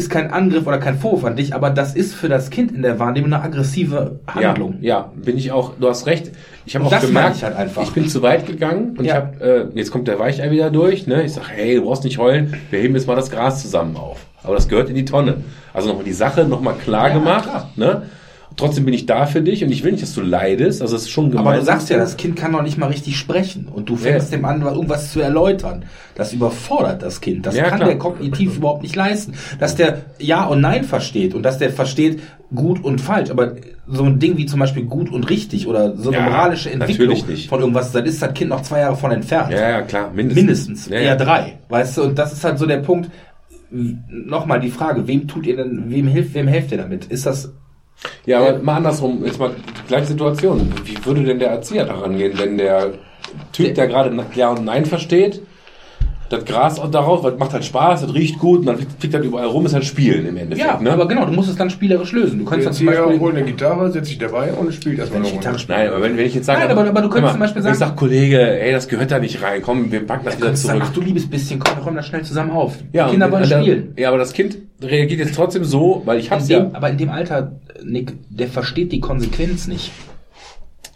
ist 0.00 0.10
kein 0.10 0.32
Angriff 0.32 0.66
oder 0.66 0.78
kein 0.78 0.98
Vorwurf 0.98 1.24
an 1.24 1.36
dich, 1.36 1.54
aber 1.54 1.70
das 1.70 1.94
ist 1.94 2.14
für 2.14 2.28
das 2.28 2.50
Kind 2.50 2.72
in 2.72 2.82
der 2.82 2.98
Wahrnehmung 2.98 3.32
eine 3.32 3.42
aggressive 3.42 4.18
Handlung. 4.26 4.78
Ja, 4.80 4.98
ja, 4.98 5.12
bin 5.14 5.36
ich 5.38 5.52
auch, 5.52 5.74
du 5.78 5.88
hast 5.88 6.06
recht. 6.06 6.32
Ich 6.66 6.74
habe 6.74 6.86
auch 6.86 7.00
gemerkt, 7.00 7.36
ich 7.36 7.44
halt 7.44 7.56
einfach. 7.56 7.82
ich 7.82 7.92
bin 7.92 8.08
zu 8.08 8.22
weit 8.22 8.46
gegangen 8.46 8.96
und 8.98 9.04
Ja. 9.04 9.10
ich 9.10 9.14
habe, 9.14 9.68
äh, 9.74 9.78
jetzt 9.78 9.90
kommt 9.90 10.08
der 10.08 10.18
Weichei 10.18 10.50
wieder 10.50 10.70
durch, 10.70 11.06
ne? 11.06 11.22
Ich 11.22 11.34
sag, 11.34 11.48
hey, 11.50 11.76
du 11.76 11.82
brauchst 11.82 12.04
nicht 12.04 12.18
heulen, 12.18 12.54
wir 12.70 12.80
heben 12.80 12.94
jetzt 12.94 13.06
mal 13.06 13.14
das 13.16 13.30
Gras 13.30 13.62
zusammen 13.62 13.96
auf. 13.96 14.26
Aber 14.42 14.54
das 14.54 14.68
gehört 14.68 14.88
in 14.88 14.94
die 14.94 15.04
Tonne. 15.04 15.38
Also 15.74 15.88
nochmal 15.88 16.04
die 16.04 16.12
Sache 16.14 16.44
nochmal 16.44 16.74
klar 16.74 17.08
Ja, 17.08 17.14
gemacht, 17.14 17.44
klar. 17.44 17.70
ne? 17.76 18.02
Trotzdem 18.56 18.84
bin 18.84 18.92
ich 18.92 19.06
da 19.06 19.24
für 19.26 19.40
dich 19.40 19.64
und 19.64 19.70
ich 19.70 19.84
will 19.84 19.92
nicht, 19.92 20.02
dass 20.02 20.12
du 20.14 20.20
leidest. 20.20 20.82
Also 20.82 20.96
es 20.96 21.02
ist 21.02 21.10
schon 21.10 21.30
gemein. 21.30 21.46
Aber 21.46 21.56
du 21.56 21.62
sagst 21.62 21.88
ja, 21.88 21.96
das 21.96 22.16
Kind 22.18 22.36
kann 22.36 22.52
noch 22.52 22.62
nicht 22.62 22.76
mal 22.76 22.88
richtig 22.88 23.16
sprechen 23.16 23.68
und 23.72 23.88
du 23.88 23.96
fängst 23.96 24.30
Ja. 24.32 24.36
dem 24.36 24.44
an, 24.44 24.60
irgendwas 24.62 25.12
zu 25.12 25.20
erläutern. 25.20 25.84
Das 26.14 26.32
überfordert 26.34 27.02
das 27.02 27.20
Kind. 27.22 27.46
Das 27.46 27.54
Ja, 27.56 27.64
kann 27.68 27.78
klar. 27.78 27.88
der 27.88 27.98
kognitiv 27.98 28.56
überhaupt 28.58 28.82
nicht 28.82 28.96
leisten. 28.96 29.32
Dass 29.58 29.76
der 29.76 30.02
Ja 30.18 30.44
und 30.44 30.60
Nein 30.60 30.84
versteht 30.84 31.34
und 31.34 31.42
dass 31.42 31.56
der 31.58 31.70
versteht 31.70 32.20
gut 32.54 32.84
und 32.84 33.00
falsch. 33.00 33.30
Aber 33.30 33.54
so 33.86 34.04
ein 34.04 34.18
Ding 34.18 34.36
wie 34.36 34.44
zum 34.46 34.60
Beispiel 34.60 34.84
gut 34.84 35.10
und 35.10 35.30
richtig 35.30 35.66
oder 35.66 35.96
so 35.96 36.10
eine 36.10 36.18
Ja, 36.18 36.24
moralische 36.28 36.70
Entwicklung 36.70 37.16
von 37.48 37.60
irgendwas, 37.60 37.92
dann 37.92 38.04
ist 38.04 38.20
das 38.20 38.34
Kind 38.34 38.50
noch 38.50 38.62
zwei 38.62 38.80
Jahre 38.80 38.96
von 38.96 39.10
entfernt. 39.12 39.52
Ja, 39.52 39.70
ja, 39.70 39.82
klar, 39.82 40.10
mindestens. 40.12 40.36
Mindestens, 40.42 40.88
Ja, 40.88 40.96
eher 40.96 41.16
drei. 41.16 41.58
Weißt 41.68 41.96
du, 41.96 42.02
und 42.02 42.18
das 42.18 42.32
ist 42.32 42.44
halt 42.44 42.58
so 42.58 42.66
der 42.66 42.78
Punkt. 42.78 43.10
Nochmal 43.70 44.58
die 44.60 44.70
Frage, 44.70 45.06
wem 45.06 45.28
tut 45.28 45.46
ihr 45.46 45.56
denn, 45.56 45.84
wem 45.88 46.08
hilft, 46.08 46.34
wem 46.34 46.48
helft 46.48 46.72
ihr 46.72 46.78
damit? 46.78 47.04
Ist 47.06 47.24
das 47.26 47.52
Ja, 48.26 48.38
aber 48.40 48.58
mal 48.58 48.76
andersrum, 48.76 49.24
jetzt 49.24 49.38
mal 49.38 49.50
die 49.50 49.88
gleiche 49.88 50.06
Situation. 50.06 50.72
Wie 50.84 51.04
würde 51.04 51.24
denn 51.24 51.38
der 51.38 51.50
Erzieher 51.50 51.84
daran 51.84 52.16
gehen, 52.16 52.38
wenn 52.38 52.58
der 52.58 52.94
Typ, 53.52 53.74
der 53.74 53.88
gerade 53.88 54.24
Ja 54.34 54.50
und 54.50 54.64
Nein 54.64 54.86
versteht, 54.86 55.42
das 56.30 56.44
Gras 56.44 56.78
auch 56.78 56.90
darauf, 56.90 57.22
das 57.22 57.36
macht 57.38 57.52
halt 57.52 57.64
Spaß, 57.64 58.02
das 58.02 58.14
riecht 58.14 58.38
gut 58.38 58.60
und 58.60 58.66
dann 58.66 58.76
fliegt 58.78 59.12
das 59.12 59.24
überall 59.24 59.46
rum, 59.48 59.66
ist 59.66 59.74
halt 59.74 59.84
Spielen 59.84 60.24
im 60.26 60.36
Endeffekt. 60.36 60.66
Ja, 60.68 60.80
ne? 60.80 60.92
aber 60.92 61.06
genau, 61.08 61.26
du 61.26 61.32
musst 61.32 61.50
es 61.50 61.56
dann 61.56 61.68
spielerisch 61.70 62.12
lösen. 62.12 62.38
Du 62.38 62.44
kannst 62.44 62.66
dann 62.66 62.72
zum 62.72 62.86
Beispiel 62.86 63.18
holt 63.18 63.34
eine 63.34 63.44
Gitarre, 63.44 63.90
setzt 63.90 64.08
sich 64.08 64.18
dabei 64.18 64.52
und 64.52 64.72
spielt 64.72 64.98
erstmal 65.00 65.16
Wenn 65.16 65.22
noch 65.22 65.28
ich 65.30 65.34
Gitarre 65.38 65.54
mal. 65.54 65.58
spiele. 65.58 65.78
Nein, 65.78 65.88
aber 65.88 66.02
wenn, 66.02 66.16
wenn 66.16 66.26
ich 66.26 66.34
jetzt 66.36 66.46
sage, 66.46 66.60
Nein, 66.60 66.70
aber- 66.70 66.88
aber 66.88 67.02
du 67.02 67.08
könntest 67.08 67.22
mal, 67.24 67.30
zum 67.32 67.40
Beispiel 67.40 67.64
wenn 67.64 67.72
ich 67.72 67.78
sagen- 67.78 67.90
sag, 67.90 67.96
Kollege, 67.98 68.60
ey, 68.62 68.70
das 68.72 68.86
gehört 68.88 69.10
da 69.10 69.18
nicht 69.18 69.42
rein, 69.42 69.60
komm, 69.60 69.90
wir 69.90 70.06
packen 70.06 70.24
das 70.24 70.36
wieder 70.38 70.50
du 70.50 70.56
sagen, 70.56 70.78
zurück. 70.78 70.90
ach 70.90 70.94
du 70.94 71.00
liebes 71.02 71.28
bisschen, 71.28 71.58
komm, 71.58 71.76
wir 71.76 71.82
räumen 71.82 71.96
das 71.96 72.06
schnell 72.06 72.22
zusammen 72.22 72.52
auf. 72.52 72.76
Ja, 72.92 73.06
Die 73.06 73.10
Kinder 73.10 73.26
und 73.26 73.32
wollen 73.32 73.48
der- 73.48 73.60
spielen. 73.62 73.94
Ja, 73.98 74.08
aber 74.08 74.18
das 74.18 74.32
Kind 74.32 74.56
reagiert 74.80 75.18
jetzt 75.20 75.34
trotzdem 75.34 75.64
so, 75.64 76.02
weil 76.04 76.20
ich 76.20 76.30
hab's 76.30 76.48
In 76.48 76.56
dem, 76.56 76.62
ja. 76.66 76.70
Aber 76.74 76.90
in 76.90 76.96
dem 76.96 77.10
Alter, 77.10 77.52
Nick, 77.84 78.12
der 78.30 78.46
versteht 78.46 78.92
die 78.92 79.00
Konsequenz 79.00 79.66
nicht. 79.66 79.90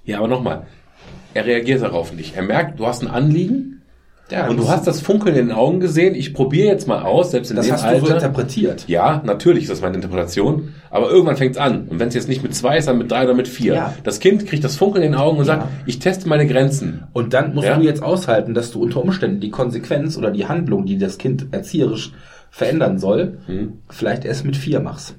Ja, 0.05 0.19
aber 0.19 0.29
nochmal, 0.29 0.63
er 1.35 1.45
reagiert 1.45 1.83
darauf 1.83 2.13
nicht. 2.15 2.37
Er 2.37 2.43
merkt, 2.43 2.79
du 2.79 2.87
hast 2.87 3.03
ein 3.03 3.09
Anliegen 3.09 3.83
Ja, 4.31 4.49
und 4.49 4.57
du 4.57 4.69
hast 4.69 4.87
das 4.87 5.03
Funkeln 5.03 5.37
in 5.37 5.49
den 5.49 5.57
Augen 5.57 5.81
gesehen. 5.81 6.15
Ich 6.15 6.33
probiere 6.33 6.67
jetzt 6.69 6.89
mal 6.89 7.03
aus, 7.03 7.33
selbst 7.33 7.51
in 7.51 7.57
Das 7.57 7.67
dem 7.67 7.75
hast 7.75 7.85
du 7.85 8.07
so 8.07 8.13
interpretiert. 8.15 8.85
Ja, 8.89 9.21
natürlich 9.25 9.65
ist 9.65 9.71
das 9.71 9.83
meine 9.83 9.97
Interpretation. 9.97 10.73
Aber 10.91 11.11
irgendwann 11.11 11.37
fängt's 11.37 11.59
an. 11.59 11.89
Und 11.89 12.01
wenn 12.01 12.09
es 12.09 12.15
jetzt 12.15 12.29
nicht 12.29 12.43
mit 12.43 12.55
zwei 12.55 12.79
ist, 12.79 12.89
dann 12.89 12.97
mit 12.97 13.11
drei 13.11 13.25
oder 13.25 13.35
mit 13.35 13.49
vier. 13.49 13.75
Ja. 13.75 13.95
Das 14.03 14.21
Kind 14.21 14.47
kriegt 14.47 14.65
das 14.65 14.77
Funkeln 14.77 15.05
in 15.05 15.13
den 15.13 15.21
Augen 15.21 15.37
und 15.39 15.45
sagt, 15.45 15.69
ich 15.85 15.99
teste 15.99 16.27
meine 16.29 16.47
Grenzen. 16.47 17.05
Und 17.13 17.35
dann 17.35 17.55
musst 17.55 17.69
Ja. 17.69 17.77
du 17.77 17.83
jetzt 17.85 18.03
aushalten, 18.03 18.55
dass 18.55 18.71
du 18.73 18.83
unter 18.83 19.03
Umständen 19.03 19.41
die 19.41 19.51
Konsequenz 19.51 20.17
oder 20.17 20.31
die 20.31 20.47
Handlung, 20.47 20.87
die 20.87 20.97
das 20.97 21.19
Kind 21.19 21.49
erzieherisch 21.51 22.13
verändern 22.51 22.99
soll, 22.99 23.39
Mhm. 23.47 23.75
vielleicht 23.91 24.25
erst 24.25 24.47
mit 24.47 24.57
vier 24.57 24.81
machst. 24.81 25.17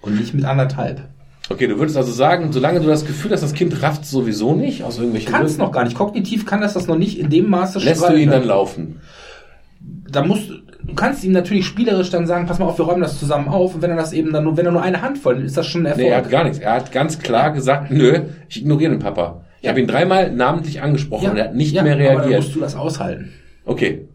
Und 0.00 0.18
nicht 0.18 0.32
mit 0.32 0.44
anderthalb. 0.46 1.02
Okay, 1.48 1.66
du 1.68 1.78
würdest 1.78 1.96
also 1.96 2.10
sagen, 2.12 2.52
solange 2.52 2.80
du 2.80 2.86
das 2.86 3.04
Gefühl 3.06 3.30
hast, 3.30 3.42
das 3.42 3.52
Kind 3.54 3.80
rafft 3.82 4.04
sowieso 4.04 4.54
nicht 4.54 4.82
aus 4.82 4.96
irgendwelchen 4.98 5.30
Kannst 5.32 5.56
Gründen, 5.56 5.62
noch 5.62 5.72
gar 5.72 5.84
nicht. 5.84 5.96
Kognitiv 5.96 6.44
kann 6.44 6.60
das 6.60 6.74
das 6.74 6.86
noch 6.88 6.98
nicht 6.98 7.18
in 7.18 7.30
dem 7.30 7.48
Maße 7.48 7.78
lässt 7.78 8.08
du 8.08 8.14
ihn 8.14 8.30
dann 8.30 8.44
laufen. 8.44 9.00
da 10.10 10.24
musst 10.24 10.50
du, 10.50 10.54
kannst 10.96 11.22
ihm 11.24 11.32
natürlich 11.32 11.66
spielerisch 11.66 12.10
dann 12.10 12.26
sagen, 12.26 12.46
pass 12.46 12.58
mal 12.58 12.66
auf, 12.66 12.78
wir 12.78 12.84
räumen 12.84 13.00
das 13.02 13.18
zusammen 13.20 13.48
auf. 13.48 13.74
Und 13.76 13.82
wenn 13.82 13.90
er 13.90 13.96
das 13.96 14.12
eben 14.12 14.32
dann 14.32 14.44
nur, 14.44 14.56
wenn 14.56 14.66
er 14.66 14.72
nur 14.72 14.82
eine 14.82 15.02
Handvoll, 15.02 15.40
ist 15.44 15.56
das 15.56 15.66
schon 15.66 15.82
ein 15.82 15.86
Erfolg. 15.86 16.04
Nee, 16.04 16.10
er 16.10 16.18
hat 16.18 16.30
gar 16.30 16.42
nichts. 16.44 16.58
Er 16.58 16.72
hat 16.74 16.90
ganz 16.92 17.18
klar 17.20 17.52
gesagt, 17.52 17.90
nö, 17.92 18.20
ich 18.48 18.60
ignoriere 18.62 18.90
den 18.90 18.98
Papa. 19.00 19.42
Ich 19.58 19.64
Ja. 19.64 19.70
habe 19.70 19.80
ihn 19.80 19.86
dreimal 19.86 20.32
namentlich 20.32 20.82
angesprochen 20.82 21.30
und 21.30 21.36
er 21.36 21.44
hat 21.44 21.54
nicht 21.54 21.72
ja, 21.74 21.82
mehr 21.82 21.94
Aber 21.94 22.02
dann 22.04 22.16
reagiert. 22.20 22.42
musst 22.42 22.54
du 22.56 22.60
das 22.60 22.74
aushalten. 22.74 23.32
Okay. 23.64 24.08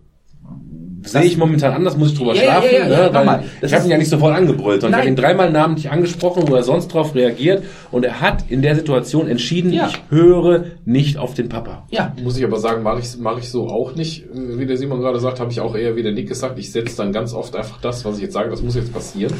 Sehe 1.04 1.24
ich 1.24 1.38
momentan 1.38 1.74
anders, 1.74 1.98
muss 1.98 2.12
ich 2.12 2.18
drüber 2.18 2.34
Ja, 2.36 2.42
schlafen. 2.44 2.70
ja, 2.72 2.78
ja, 2.80 2.86
ne? 2.88 2.92
ja, 2.94 3.00
Weil 3.14 3.26
nochmal. 3.26 3.44
Das 3.60 3.72
ich 3.72 3.76
habe 3.78 3.86
ihn 3.88 3.92
ja 3.92 3.98
nicht 3.98 4.10
sofort 4.10 4.36
angebrüllt, 4.36 4.82
sondern 4.82 5.00
ich 5.02 5.08
habe 5.08 5.10
ihn 5.14 5.16
dreimal 5.16 5.52
namentlich 5.52 5.90
angesprochen, 5.92 6.44
wo 6.48 6.56
er 6.56 6.64
sonst 6.64 6.90
drauf 6.90 7.16
reagiert. 7.16 7.64
Und 7.92 8.06
er 8.06 8.22
hat 8.22 8.46
in 8.50 8.62
der 8.62 8.76
Situation 8.76 9.28
entschieden, 9.28 9.74
Ja. 9.74 9.88
ich 9.90 10.02
höre 10.10 10.66
nicht 10.86 11.18
auf 11.18 11.34
den 11.34 11.50
Papa. 11.50 11.84
Ja. 11.90 12.14
Muss 12.24 12.38
ich 12.38 12.44
aber 12.44 12.60
sagen, 12.60 12.84
mache 12.84 13.00
ich, 13.00 13.08
mach 13.20 13.38
ich 13.40 13.50
so 13.50 13.68
auch 13.68 13.96
nicht. 13.96 14.26
Wie 14.34 14.66
der 14.66 14.78
Simon 14.78 15.00
gerade 15.02 15.20
sagt, 15.20 15.40
habe 15.40 15.52
ich 15.52 15.60
auch 15.60 15.76
eher 15.76 15.96
wie 15.96 16.04
der 16.04 16.12
Nick 16.12 16.28
gesagt. 16.28 16.58
Ich 16.60 16.72
setze 16.72 16.98
dann 16.98 17.12
ganz 17.12 17.34
oft 17.34 17.56
einfach 17.56 17.80
das, 17.82 18.06
was 18.06 18.18
ich 18.18 18.24
jetzt 18.24 18.34
sage, 18.34 18.50
das 18.50 18.62
muss 18.62 18.76
jetzt 18.76 18.94
passieren, 18.94 19.34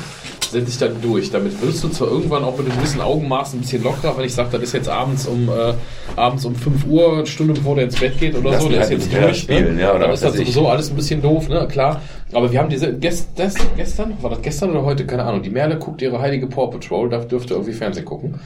setze 0.52 0.70
ich 0.70 0.78
dann 0.78 1.02
durch. 1.02 1.32
Damit 1.32 1.62
wirst 1.62 1.84
du 1.84 1.90
zwar 1.90 2.10
irgendwann 2.10 2.44
auch 2.44 2.58
mit 2.58 2.68
einem 2.68 2.78
gewissen 2.78 3.02
Augenmaß 3.02 3.54
ein 3.54 3.60
bisschen 3.62 3.84
lockerer, 3.84 4.18
wenn 4.18 4.26
ich 4.26 4.34
sage, 4.34 4.50
das 4.52 4.62
ist 4.64 4.74
jetzt 4.74 4.90
abends 4.90 5.28
um 5.28 5.48
äh, 5.50 5.74
abends 6.16 6.44
um 6.46 6.56
5 6.56 6.86
Uhr, 6.88 7.14
eine 7.20 7.26
Stunde 7.26 7.54
bevor 7.54 7.76
der 7.76 7.86
ins 7.86 8.00
Bett 8.00 8.20
geht 8.20 8.36
oder 8.38 8.52
Lass 8.52 8.64
so, 8.64 8.70
der 8.70 8.82
ist 8.82 8.90
halt 8.90 9.00
jetzt 9.00 9.14
durch. 9.14 9.38
spielen, 9.40 9.76
ne? 9.76 9.82
ja, 9.82 9.92
oder 9.92 10.00
dann 10.06 10.12
ist 10.12 10.24
das 10.24 10.34
sowieso 10.36 10.68
alles 10.68 10.90
ein 10.90 10.96
bisschen 10.96 11.22
doof, 11.22 11.48
ne? 11.52 11.68
Klar. 11.68 12.02
Aber 12.34 12.52
wir 12.52 12.60
haben 12.60 12.70
diese 12.70 12.98
gest, 12.98 13.30
das, 13.36 13.56
gestern, 13.76 14.14
war 14.22 14.32
das 14.32 14.42
gestern 14.42 14.72
oder 14.72 14.84
heute? 14.84 15.06
Keine 15.06 15.24
Ahnung. 15.24 15.44
Die 15.44 15.50
Merle 15.50 15.78
guckt 15.78 16.02
ihre 16.02 16.20
heilige 16.20 16.48
Paw 16.48 16.72
Patrol, 16.72 17.10
da 17.10 17.20
dürfte 17.20 17.54
irgendwie 17.54 17.74
Fernsehen 17.74 18.06
gucken. 18.06 18.40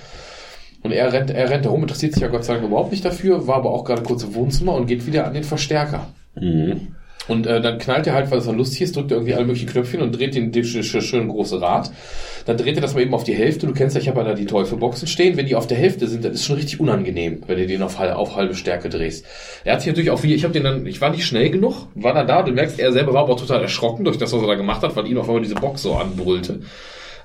Und 0.83 0.91
er 0.91 1.11
rennt, 1.11 1.31
er 1.31 1.49
rennt 1.49 1.65
herum, 1.65 1.81
interessiert 1.81 2.13
sich 2.13 2.21
ja 2.21 2.27
Gott 2.27 2.43
sei 2.43 2.53
Dank 2.55 2.65
überhaupt 2.67 2.91
nicht 2.91 3.03
dafür, 3.03 3.47
war 3.47 3.55
aber 3.55 3.71
auch 3.71 3.85
gerade 3.85 4.03
kurz 4.03 4.23
im 4.23 4.35
Wohnzimmer 4.35 4.73
und 4.73 4.85
geht 4.85 5.07
wieder 5.07 5.25
an 5.25 5.33
den 5.33 5.43
Verstärker. 5.43 6.07
Und 7.27 7.47
äh, 7.47 7.59
dann 7.59 7.79
knallt 7.79 8.05
er 8.05 8.13
halt, 8.13 8.29
weil 8.29 8.37
es 8.37 8.45
dann 8.45 8.55
lustig 8.57 8.81
ist, 8.81 8.95
drückt 8.95 9.09
er 9.11 9.17
irgendwie 9.17 9.33
alle 9.33 9.45
möglichen 9.45 9.67
Knöpfchen 9.67 10.01
und 10.01 10.11
dreht 10.17 10.35
den, 10.35 10.51
den 10.51 10.63
sch- 10.63 10.83
sch- 10.83 11.01
schönen 11.01 11.29
große 11.29 11.59
Rad. 11.59 11.91
Dann 12.45 12.57
dreht 12.57 12.75
er 12.75 12.81
das 12.81 12.93
mal 12.93 13.01
eben 13.01 13.15
auf 13.15 13.23
die 13.23 13.33
Hälfte. 13.33 13.65
Du 13.65 13.73
kennst 13.73 13.95
ja, 13.95 14.01
ich 14.01 14.07
habe 14.07 14.19
ja 14.19 14.25
da 14.25 14.33
die 14.35 14.45
Teufelboxen 14.45 15.07
stehen. 15.07 15.35
Wenn 15.35 15.47
die 15.47 15.55
auf 15.55 15.65
der 15.65 15.77
Hälfte 15.77 16.07
sind, 16.07 16.23
dann 16.23 16.33
ist 16.33 16.45
schon 16.45 16.57
richtig 16.57 16.79
unangenehm, 16.79 17.41
wenn 17.47 17.57
du 17.57 17.65
den 17.65 17.81
auf, 17.81 17.99
auf 17.99 18.35
halbe 18.35 18.53
Stärke 18.53 18.89
drehst. 18.89 19.25
Er 19.63 19.73
hat 19.73 19.81
sich 19.81 19.87
natürlich 19.87 20.11
auch 20.11 20.21
wie, 20.21 20.35
ich 20.35 20.43
habe 20.43 20.53
den 20.53 20.63
dann, 20.63 20.85
ich 20.85 21.01
war 21.01 21.09
nicht 21.09 21.25
schnell 21.25 21.49
genug, 21.49 21.87
war 21.95 22.13
dann 22.13 22.27
da. 22.27 22.43
Du 22.43 22.51
merkst, 22.51 22.79
er 22.79 22.91
selber 22.91 23.13
war 23.13 23.23
aber 23.23 23.33
auch 23.33 23.39
total 23.39 23.61
erschrocken 23.61 24.05
durch 24.05 24.17
das, 24.17 24.31
was 24.31 24.41
er 24.41 24.47
da 24.47 24.55
gemacht 24.55 24.83
hat, 24.83 24.95
weil 24.95 25.07
ihn 25.07 25.17
auf 25.17 25.27
einmal 25.27 25.41
diese 25.41 25.55
Box 25.55 25.81
so 25.81 25.95
anbrüllte. 25.95 26.61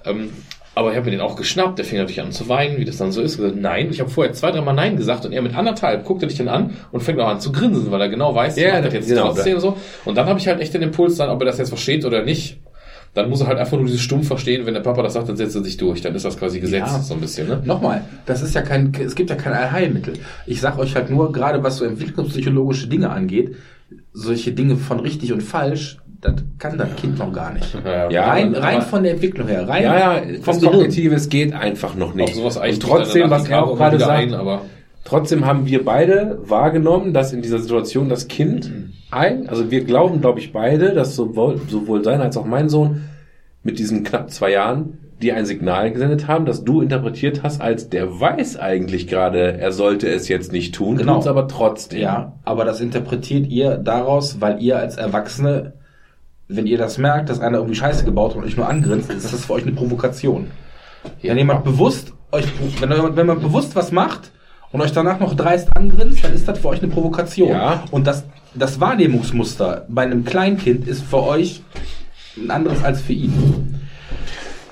Ähm, 0.07 0.31
aber 0.75 0.91
ich 0.91 0.97
habe 0.97 1.07
mir 1.07 1.11
den 1.13 1.21
auch 1.21 1.37
geschnappt, 1.37 1.79
der 1.79 1.85
fing 1.85 1.99
natürlich 1.99 2.21
an 2.21 2.31
zu 2.33 2.49
weinen, 2.49 2.79
wie 2.79 2.85
das 2.85 2.97
dann 2.97 3.11
so 3.13 3.21
ist. 3.23 3.37
Gesagt, 3.37 3.57
nein, 3.57 3.89
ich 3.91 4.01
habe 4.01 4.09
vorher 4.11 4.33
zwei, 4.33 4.51
dreimal 4.53 4.75
Nein 4.75 4.97
gesagt 4.97 5.25
und 5.27 5.33
er 5.33 5.43
mit 5.43 5.55
anderthalb 5.57 6.05
guckt 6.05 6.23
er 6.23 6.29
dich 6.29 6.39
dann 6.39 6.49
an 6.49 6.71
und 6.93 7.01
fängt 7.03 7.19
auch 7.21 7.29
an 7.29 7.41
zu 7.41 7.51
grinsen, 7.53 7.91
weil 7.91 8.01
er 8.01 8.09
genau 8.09 8.35
weiß, 8.35 8.57
Ja, 8.57 8.75
macht 8.75 8.87
das 8.87 8.95
jetzt 8.95 9.09
genau, 9.09 9.27
trotzdem 9.33 9.59
so. 9.61 9.77
Und 10.05 10.17
dann 10.17 10.27
habe 10.27 10.39
ich 10.39 10.47
halt 10.47 10.61
echt 10.61 10.73
den 10.73 10.83
Impuls 10.83 11.17
dann, 11.17 11.29
ob 11.31 11.41
er 11.43 11.47
das 11.47 11.59
jetzt 11.59 11.69
versteht 11.71 12.05
oder 12.05 12.23
nicht. 12.23 12.59
Dann 13.13 13.29
muss 13.29 13.41
er 13.41 13.49
halt 13.49 13.59
einfach 13.59 13.77
nur 13.77 13.87
dieses 13.87 14.01
Stumm 14.03 14.23
verstehen, 14.23 14.65
wenn 14.67 14.75
der 14.75 14.83
Papa 14.83 15.03
das 15.03 15.15
sagt, 15.15 15.29
dann 15.29 15.37
setzt 15.37 15.57
er 15.57 15.65
sich 15.65 15.77
durch. 15.77 16.01
Dann 16.01 16.15
ist 16.15 16.25
das 16.25 16.39
quasi 16.39 16.61
gesetzt, 16.61 16.93
Ja. 16.93 17.01
so 17.03 17.15
ein 17.15 17.21
bisschen, 17.21 17.49
ne? 17.49 17.61
Nochmal, 17.65 18.05
das 18.25 18.41
ist 18.41 18.55
ja 18.55 18.63
kein, 18.63 18.93
es 19.05 19.17
gibt 19.17 19.31
ja 19.31 19.35
kein 19.37 19.53
Allheilmittel. 19.53 20.15
Ich 20.47 20.61
sag 20.61 20.79
euch 20.79 20.95
halt 20.95 21.11
nur, 21.11 21.33
gerade 21.33 21.61
was 21.65 21.79
so 21.79 21.85
entwicklungspsychologische 21.85 22.87
Dinge 22.87 23.11
angeht, 23.11 23.57
solche 24.13 24.53
Dinge 24.53 24.77
von 24.77 25.01
richtig 25.01 25.33
und 25.33 25.43
falsch, 25.43 25.99
das 26.21 26.35
kann 26.59 26.77
das 26.77 26.95
Kind 26.97 27.19
noch 27.19 27.33
gar 27.33 27.53
nicht. 27.53 27.75
Ja, 27.85 28.11
Ja, 28.11 28.29
rein, 28.29 28.55
rein 28.55 28.83
von 28.83 29.03
der 29.03 29.13
Entwicklung 29.13 29.49
her, 29.49 29.67
rein 29.69 29.83
Ja, 29.85 29.99
ja, 30.17 30.23
vom. 30.43 30.61
Kognitive, 30.61 31.15
es 31.15 31.29
geht 31.29 31.55
einfach 31.55 31.95
noch 31.95 32.15
nicht. 32.15 32.29
Auf 32.31 32.35
sowas 32.35 32.57
Und 32.57 32.83
trotzdem, 32.83 33.31
was 33.31 33.49
er 33.49 33.65
auch 33.65 33.77
gerade 33.77 33.99
sagt, 33.99 34.11
ein, 34.11 34.35
aber 34.35 34.63
Trotzdem 35.05 35.47
haben 35.47 35.67
wir 35.67 35.83
beide 35.85 36.39
wahrgenommen, 36.45 37.15
dass 37.15 37.33
in 37.33 37.41
dieser 37.41 37.59
Situation 37.59 38.09
das 38.11 38.29
Kind 38.29 38.71
ein, 39.11 39.49
also 39.49 39.71
wir 39.71 39.83
glauben, 39.85 40.21
glaube 40.21 40.41
ich, 40.41 40.53
beide, 40.53 40.93
dass 40.93 41.17
sowohl, 41.17 41.59
sowohl 41.69 42.05
sein 42.05 42.21
als 42.21 42.37
auch 42.37 42.45
mein 42.45 42.69
Sohn 42.69 43.03
mit 43.63 43.79
diesen 43.79 44.05
knapp 44.05 44.31
zwei 44.31 44.53
Jahren 44.53 44.99
dir 45.23 45.37
ein 45.37 45.47
Signal 45.47 45.91
gesendet 45.91 46.29
haben, 46.29 46.45
dass 46.47 46.65
du 46.65 46.81
interpretiert 46.83 47.43
hast, 47.43 47.61
als 47.61 47.89
der 47.89 48.21
weiß 48.21 48.59
eigentlich 48.59 49.07
gerade, 49.09 49.59
er 49.59 49.73
sollte 49.73 50.07
es 50.09 50.29
jetzt 50.29 50.53
nicht 50.53 50.75
tun, 50.75 50.97
Genau. 50.99 51.15
tut's 51.15 51.27
aber 51.27 51.49
trotzdem. 51.49 52.01
Ja, 52.01 52.35
aber 52.45 52.65
das 52.65 52.81
interpretiert 52.81 53.47
ihr 53.49 53.77
daraus, 53.79 54.41
weil 54.41 54.63
ihr 54.63 54.79
als 54.79 54.97
Erwachsene, 54.97 55.73
wenn 56.53 56.67
ihr 56.67 56.79
das 56.79 56.99
merkt, 56.99 57.29
dass 57.29 57.41
einer 57.41 57.59
irgendwie 57.59 57.77
Scheiße 57.77 58.05
gebaut 58.05 58.33
hat 58.33 58.39
und 58.39 58.45
euch 58.45 58.57
nur 58.57 58.69
angrinst, 58.69 59.11
ist 59.13 59.33
das 59.33 59.45
für 59.45 59.53
euch 59.55 59.63
eine 59.63 59.73
Provokation. 59.73 60.51
Wenn 61.23 61.39
jemand 61.39 61.65
bewusst 61.65 62.13
euch, 62.33 62.45
wenn, 62.81 62.91
jemand- 62.91 63.17
wenn 63.17 63.27
man 63.27 63.41
bewusst 63.41 63.77
was 63.77 63.93
macht 63.93 64.31
und 64.73 64.81
euch 64.81 64.93
danach 64.93 65.21
noch 65.21 65.35
dreist 65.35 65.77
angrinst, 65.77 66.25
dann 66.25 66.33
ist 66.35 66.47
das 66.49 66.59
für 66.59 66.69
euch 66.69 66.83
eine 66.83 66.93
Provokation. 66.93 67.51
Ja. 67.51 67.85
Und 67.91 68.07
das, 68.07 68.25
das 68.55 68.81
Wahrnehmungsmuster 68.81 69.87
bei 69.89 70.03
einem 70.03 70.25
Kleinkind 70.25 70.87
ist 70.89 71.03
für 71.03 71.23
euch 71.23 71.63
ein 72.37 72.51
anderes 72.51 72.83
als 72.83 73.01
für 73.01 73.13
ihn. 73.13 73.81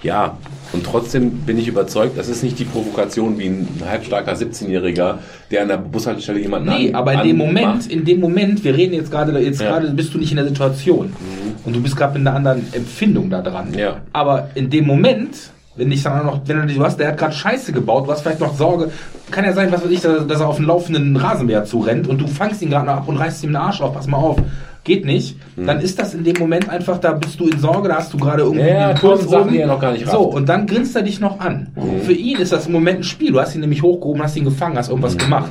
Ja, 0.03 0.37
und 0.73 0.85
trotzdem 0.85 1.31
bin 1.47 1.59
ich 1.59 1.67
überzeugt, 1.69 2.19
das 2.19 2.29
ist 2.29 2.43
nicht 2.43 2.59
die 2.59 2.65
Provokation 2.65 3.39
wie 3.39 3.47
ein 3.47 3.69
halbstarker 3.89 4.33
17-Jähriger, 4.35 5.15
der 5.51 5.63
an 5.63 5.69
der 5.69 5.79
Bushaltestelle 5.79 6.41
jemanden 6.41 6.69
Nee, 6.69 6.89
an- 6.91 6.95
aber 6.95 7.13
in 7.15 7.23
dem. 7.29 7.37
Moment, 7.39 7.87
in 7.91 8.05
dem 8.05 8.21
Moment, 8.21 8.63
wir 8.65 8.77
reden 8.77 8.95
jetzt 8.95 9.11
gerade, 9.11 9.39
jetzt 9.41 9.61
Ja. 9.61 9.69
gerade 9.79 9.91
bist 9.93 10.13
du 10.15 10.19
nicht 10.19 10.31
in 10.31 10.37
der 10.37 10.47
Situation 10.47 11.13
und 11.65 11.75
du 11.77 11.83
bist 11.83 11.97
gerade 11.97 12.19
mit 12.19 12.27
einer 12.27 12.37
anderen 12.37 12.67
Empfindung 12.73 13.31
da 13.31 13.41
dran. 13.41 13.69
Ja. 13.77 13.97
Aber 14.13 14.51
in 14.55 14.69
dem 14.71 14.87
Moment, 14.87 15.37
wenn 15.77 15.91
ich 15.93 16.03
dann 16.03 16.27
noch, 16.27 16.41
wenn 16.47 16.67
du 16.67 16.75
du 16.75 16.85
hast, 16.85 16.99
der 16.99 17.09
hat 17.09 17.19
gerade 17.19 17.33
Scheiße 17.35 17.73
gebaut, 17.73 18.07
du 18.07 18.13
hast 18.13 18.23
vielleicht 18.23 18.41
noch 18.41 18.55
Sorge, 18.57 18.91
kann 19.31 19.45
ja 19.45 19.53
sein, 19.53 19.71
was 19.73 19.85
weiß 19.85 19.91
ich, 19.91 20.01
dass 20.01 20.27
dass 20.27 20.41
er 20.41 20.49
auf 20.49 20.57
einen 20.59 20.67
laufenden 20.67 21.17
Rasenmäher 21.17 21.65
zurennt 21.65 22.09
und 22.09 22.21
du 22.21 22.27
fangst 22.27 22.61
ihn 22.63 22.71
gerade 22.71 22.87
noch 22.87 22.95
ab 22.97 23.05
und 23.09 23.17
reißt 23.17 23.43
ihm 23.45 23.51
den 23.51 23.57
Arsch 23.57 23.81
auf, 23.81 23.95
pass 23.95 24.07
mal 24.07 24.17
auf. 24.19 24.39
Geht 24.89 25.05
nicht, 25.05 25.37
dann 25.57 25.81
ist 25.81 25.99
das 25.99 26.15
in 26.15 26.25
dem 26.25 26.37
Moment 26.39 26.69
einfach, 26.71 26.99
da 26.99 27.13
bist 27.13 27.39
du 27.39 27.47
in 27.47 27.59
Sorge, 27.59 27.89
da 27.91 27.97
hast 27.97 28.11
du 28.13 28.17
gerade 28.17 28.43
irgendwie 28.43 28.67
Ja, 28.67 28.89
einen 28.89 28.99
Puls 28.99 29.29
Sachen, 29.29 29.53
die 29.53 29.59
er 29.59 29.67
noch 29.67 29.79
gar 29.81 29.93
nicht 29.93 30.07
So, 30.09 30.23
rafft. 30.25 30.35
und 30.37 30.49
dann 30.49 30.67
grinst 30.67 30.97
er 30.97 31.03
dich 31.03 31.21
noch 31.21 31.41
an. 31.41 31.69
Für 32.07 32.13
ihn 32.15 32.39
ist 32.39 32.53
das 32.53 32.67
im 32.67 32.73
Moment 32.73 33.01
ein 33.01 33.05
Spiel. 33.05 33.33
Du 33.33 33.39
hast 33.41 33.55
ihn 33.55 33.61
nämlich 33.61 33.83
hochgehoben, 33.83 34.23
hast 34.23 34.35
ihn 34.37 34.45
gefangen, 34.45 34.79
hast 34.79 34.89
irgendwas 34.89 35.19
gemacht. 35.19 35.51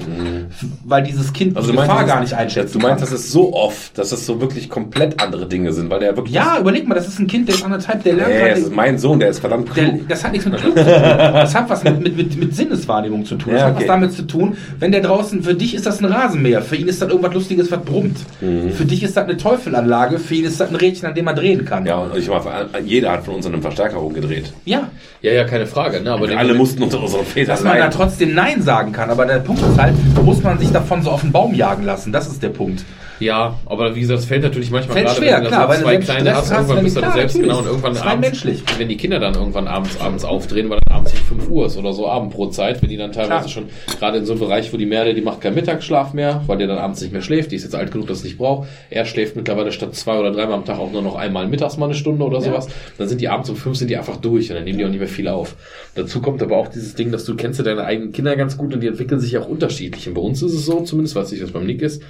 F- 0.50 0.66
Weil 0.86 1.04
dieses 1.04 1.32
Kind 1.34 1.56
Also 1.56 1.70
die 1.70 1.76
meinst, 1.78 1.90
Gefahr 1.92 2.04
das 2.06 2.14
gar 2.14 2.22
nicht 2.22 2.34
einschätzen 2.34 2.80
Du 2.80 2.88
meinst, 2.88 3.04
kann. 3.04 3.12
das 3.14 3.20
ist 3.20 3.32
so 3.32 3.54
oft, 3.54 3.96
dass 3.98 4.12
es 4.12 4.26
so 4.26 4.42
wirklich 4.42 4.70
komplett 4.70 5.22
andere 5.22 5.46
Dinge 5.48 5.72
sind, 5.72 5.90
weil 5.92 6.00
der 6.00 6.16
wirklich. 6.18 6.34
Ja, 6.34 6.58
überleg 6.60 6.88
mal, 6.88 6.96
das 6.96 7.08
ist 7.08 7.20
ein 7.20 7.28
Kind, 7.28 7.48
der 7.48 7.54
ist 7.56 7.64
anderthalb, 7.64 8.02
der 8.04 8.14
lernt 8.16 8.32
Nee, 8.34 8.40
gerade- 8.40 8.50
das 8.52 8.60
ist 8.62 8.76
mein 8.76 8.98
Sohn, 8.98 9.20
der 9.20 9.30
ist 9.30 9.40
verdammt 9.40 9.70
der, 9.78 9.86
klug. 9.90 10.08
das 10.10 10.24
hat 10.24 10.32
nichts 10.32 10.48
mit 10.48 10.60
Glück 10.60 10.76
zu 10.78 10.84
tun. 10.84 10.94
Das 10.94 11.54
hat 11.54 11.70
was 11.70 11.84
mit, 11.84 12.02
mit, 12.02 12.18
mit, 12.18 12.38
mit 12.40 12.56
Sinneswahrnehmung 12.56 13.24
zu 13.26 13.36
tun. 13.36 13.54
Das 13.54 13.62
Ja, 13.62 13.68
hat 13.68 13.76
was 13.76 13.86
damit 13.86 14.14
zu 14.14 14.24
tun, 14.26 14.58
wenn 14.80 14.92
der 14.92 15.02
draußen, 15.02 15.44
für 15.44 15.54
dich 15.54 15.76
ist 15.76 15.86
das 15.86 16.00
ein 16.00 16.06
Rasenmäher, 16.06 16.64
für 16.64 16.76
ihn 16.76 16.88
ist 16.88 17.02
das 17.02 17.10
irgendwas 17.10 17.34
Lustiges, 17.36 17.70
was 17.72 17.82
brummt. 17.82 18.18
Mhm. 18.42 18.72
Für 18.72 18.86
dich 18.86 19.04
ist 19.04 19.16
das 19.16 19.27
eine 19.28 19.38
Teufelanlage, 19.38 20.20
für 20.20 20.36
ist 20.36 20.60
das 20.60 20.70
ein 20.70 20.76
Rädchen, 20.76 21.08
an 21.08 21.16
dem 21.16 21.28
er 21.28 21.34
drehen 21.34 21.66
kann. 21.66 21.86
Ja, 21.86 21.98
und 22.00 22.16
ich 22.18 22.30
war, 22.30 22.46
jeder 22.84 23.12
hat 23.12 23.26
von 23.26 23.36
uns 23.36 23.46
einen 23.46 23.62
Verstärker 23.62 23.98
rumgedreht. 23.98 24.54
ja. 24.66 24.90
ja, 25.22 25.32
ja, 25.32 25.44
keine 25.46 25.66
Frage. 25.66 26.02
Ne? 26.02 26.12
Aber 26.12 26.30
alle 26.30 26.54
mussten 26.54 26.84
unter 26.84 27.02
unseren 27.02 27.26
Vätern 27.26 27.56
Dass 27.56 27.64
man 27.64 27.78
da 27.78 27.90
trotzdem 27.90 28.34
Nein 28.34 28.62
sagen 28.62 28.92
kann, 28.92 29.10
aber 29.10 29.26
der 29.26 29.40
Punkt 29.40 29.62
ist 29.62 29.80
halt, 29.80 29.96
muss 30.24 30.42
man 30.44 30.60
sich 30.60 30.72
davon 30.72 31.02
so 31.02 31.12
auf 31.12 31.22
den 31.22 31.32
Baum 31.32 31.54
jagen 31.54 31.84
lassen. 31.84 32.12
Das 32.12 32.28
ist 32.28 32.42
der 32.42 32.50
Punkt. 32.50 32.84
Ja, 33.20 33.60
aber 33.66 33.96
wie 33.96 34.02
gesagt, 34.02 34.20
es 34.20 34.26
fällt 34.26 34.44
natürlich 34.44 34.70
manchmal 34.70 34.94
Fällt 34.98 35.08
gerade, 35.08 35.20
schwer, 35.20 35.36
wenn 35.38 35.44
du 35.44 35.50
klar, 35.50 35.74
so 35.76 35.82
zwei 35.84 35.98
kleine 35.98 36.36
hast, 36.36 36.52
irgendwann 36.52 36.84
bist 36.84 36.96
du 36.96 37.00
die- 37.00 37.06
da 37.06 37.12
klar, 37.12 37.18
selbst 37.20 37.40
genau 37.40 37.60
und 37.60 37.66
irgendwann 37.66 37.98
abends, 37.98 38.28
menschlich. 38.30 38.64
wenn 38.78 38.90
die 38.90 38.98
Kinder 38.98 39.20
dann 39.20 39.34
irgendwann 39.34 39.68
abends 39.68 40.00
abends 40.00 40.24
aufdrehen, 40.24 40.70
weil 40.70 40.80
dann 40.86 40.98
abends 40.98 41.14
nicht 41.14 41.24
5 41.26 41.50
Uhr 41.50 41.66
ist 41.66 41.78
oder 41.78 41.94
so 41.94 42.08
Abendbrotzeit, 42.08 42.82
wenn 42.82 42.90
die 42.90 42.98
dann 42.98 43.12
teilweise 43.12 43.30
Klar. 43.30 43.48
schon 43.50 43.64
gerade 43.98 44.18
in 44.20 44.26
so 44.26 44.34
einem 44.34 44.42
Bereich, 44.42 44.72
wo 44.72 44.78
die 44.78 44.86
Merle, 44.86 45.14
die 45.16 45.22
macht 45.22 45.42
keinen 45.42 45.56
Mittagsschlaf 45.56 46.14
mehr, 46.14 46.44
weil 46.46 46.58
der 46.60 46.68
dann 46.68 46.78
abends 46.78 47.02
nicht 47.02 47.12
mehr 47.12 47.22
schläft, 47.24 47.52
die 47.52 47.56
ist 47.56 47.64
jetzt 47.64 47.76
alt 47.76 47.92
genug, 47.92 48.08
dass 48.08 48.20
es 48.20 48.24
nicht 48.24 48.38
braucht. 48.38 48.68
Er 48.92 49.06
schläft 49.06 49.36
mittlerweile 49.36 49.72
statt 49.72 49.96
zwei 49.96 50.20
oder 50.20 50.32
dreimal 50.32 50.56
am 50.56 50.66
Tag 50.66 50.78
auch 50.78 50.92
nur 50.92 51.02
noch 51.02 51.16
einmal 51.16 51.48
mittags 51.48 51.78
mal 51.78 51.86
eine 51.86 51.96
Stunde 51.96 52.24
oder 52.24 52.40
sowas. 52.42 52.68
Dann 53.00 53.08
sind 53.08 53.20
die 53.22 53.30
abends 53.30 53.50
um 53.50 53.56
fünf 53.56 53.78
sind 53.78 53.90
die 53.90 53.98
einfach 53.98 54.18
durch 54.18 54.50
und 54.52 54.56
dann 54.58 54.64
nehmen 54.64 54.78
die 54.78 54.86
auch 54.86 54.90
nicht 54.90 55.00
mehr 55.00 55.08
viel 55.08 55.28
auf. 55.28 55.56
Dazu 55.96 56.22
kommt 56.22 56.44
aber 56.44 56.58
auch 56.58 56.68
dieses 56.68 56.94
Ding, 56.94 57.12
dass 57.12 57.26
du 57.26 57.36
kennst 57.36 57.58
ja 57.60 57.66
deine 57.66 57.84
eigenen 57.84 58.12
Kinder 58.12 58.36
ganz 58.36 58.58
gut 58.58 58.74
und 58.76 58.82
die 58.82 58.88
entwickeln 58.88 59.20
sich 59.20 59.38
auch 59.38 59.48
unterschiedlich. 59.48 60.08
Und 60.08 60.14
bei 60.14 60.22
uns 60.22 60.42
ist 60.44 60.54
es 60.54 60.66
so, 60.66 60.82
zumindest 60.82 61.16
weiß 61.16 61.32
ich, 61.32 61.42
was 61.42 61.52
beim 61.52 61.66
Nick 61.66 61.82
ist, 61.82 62.04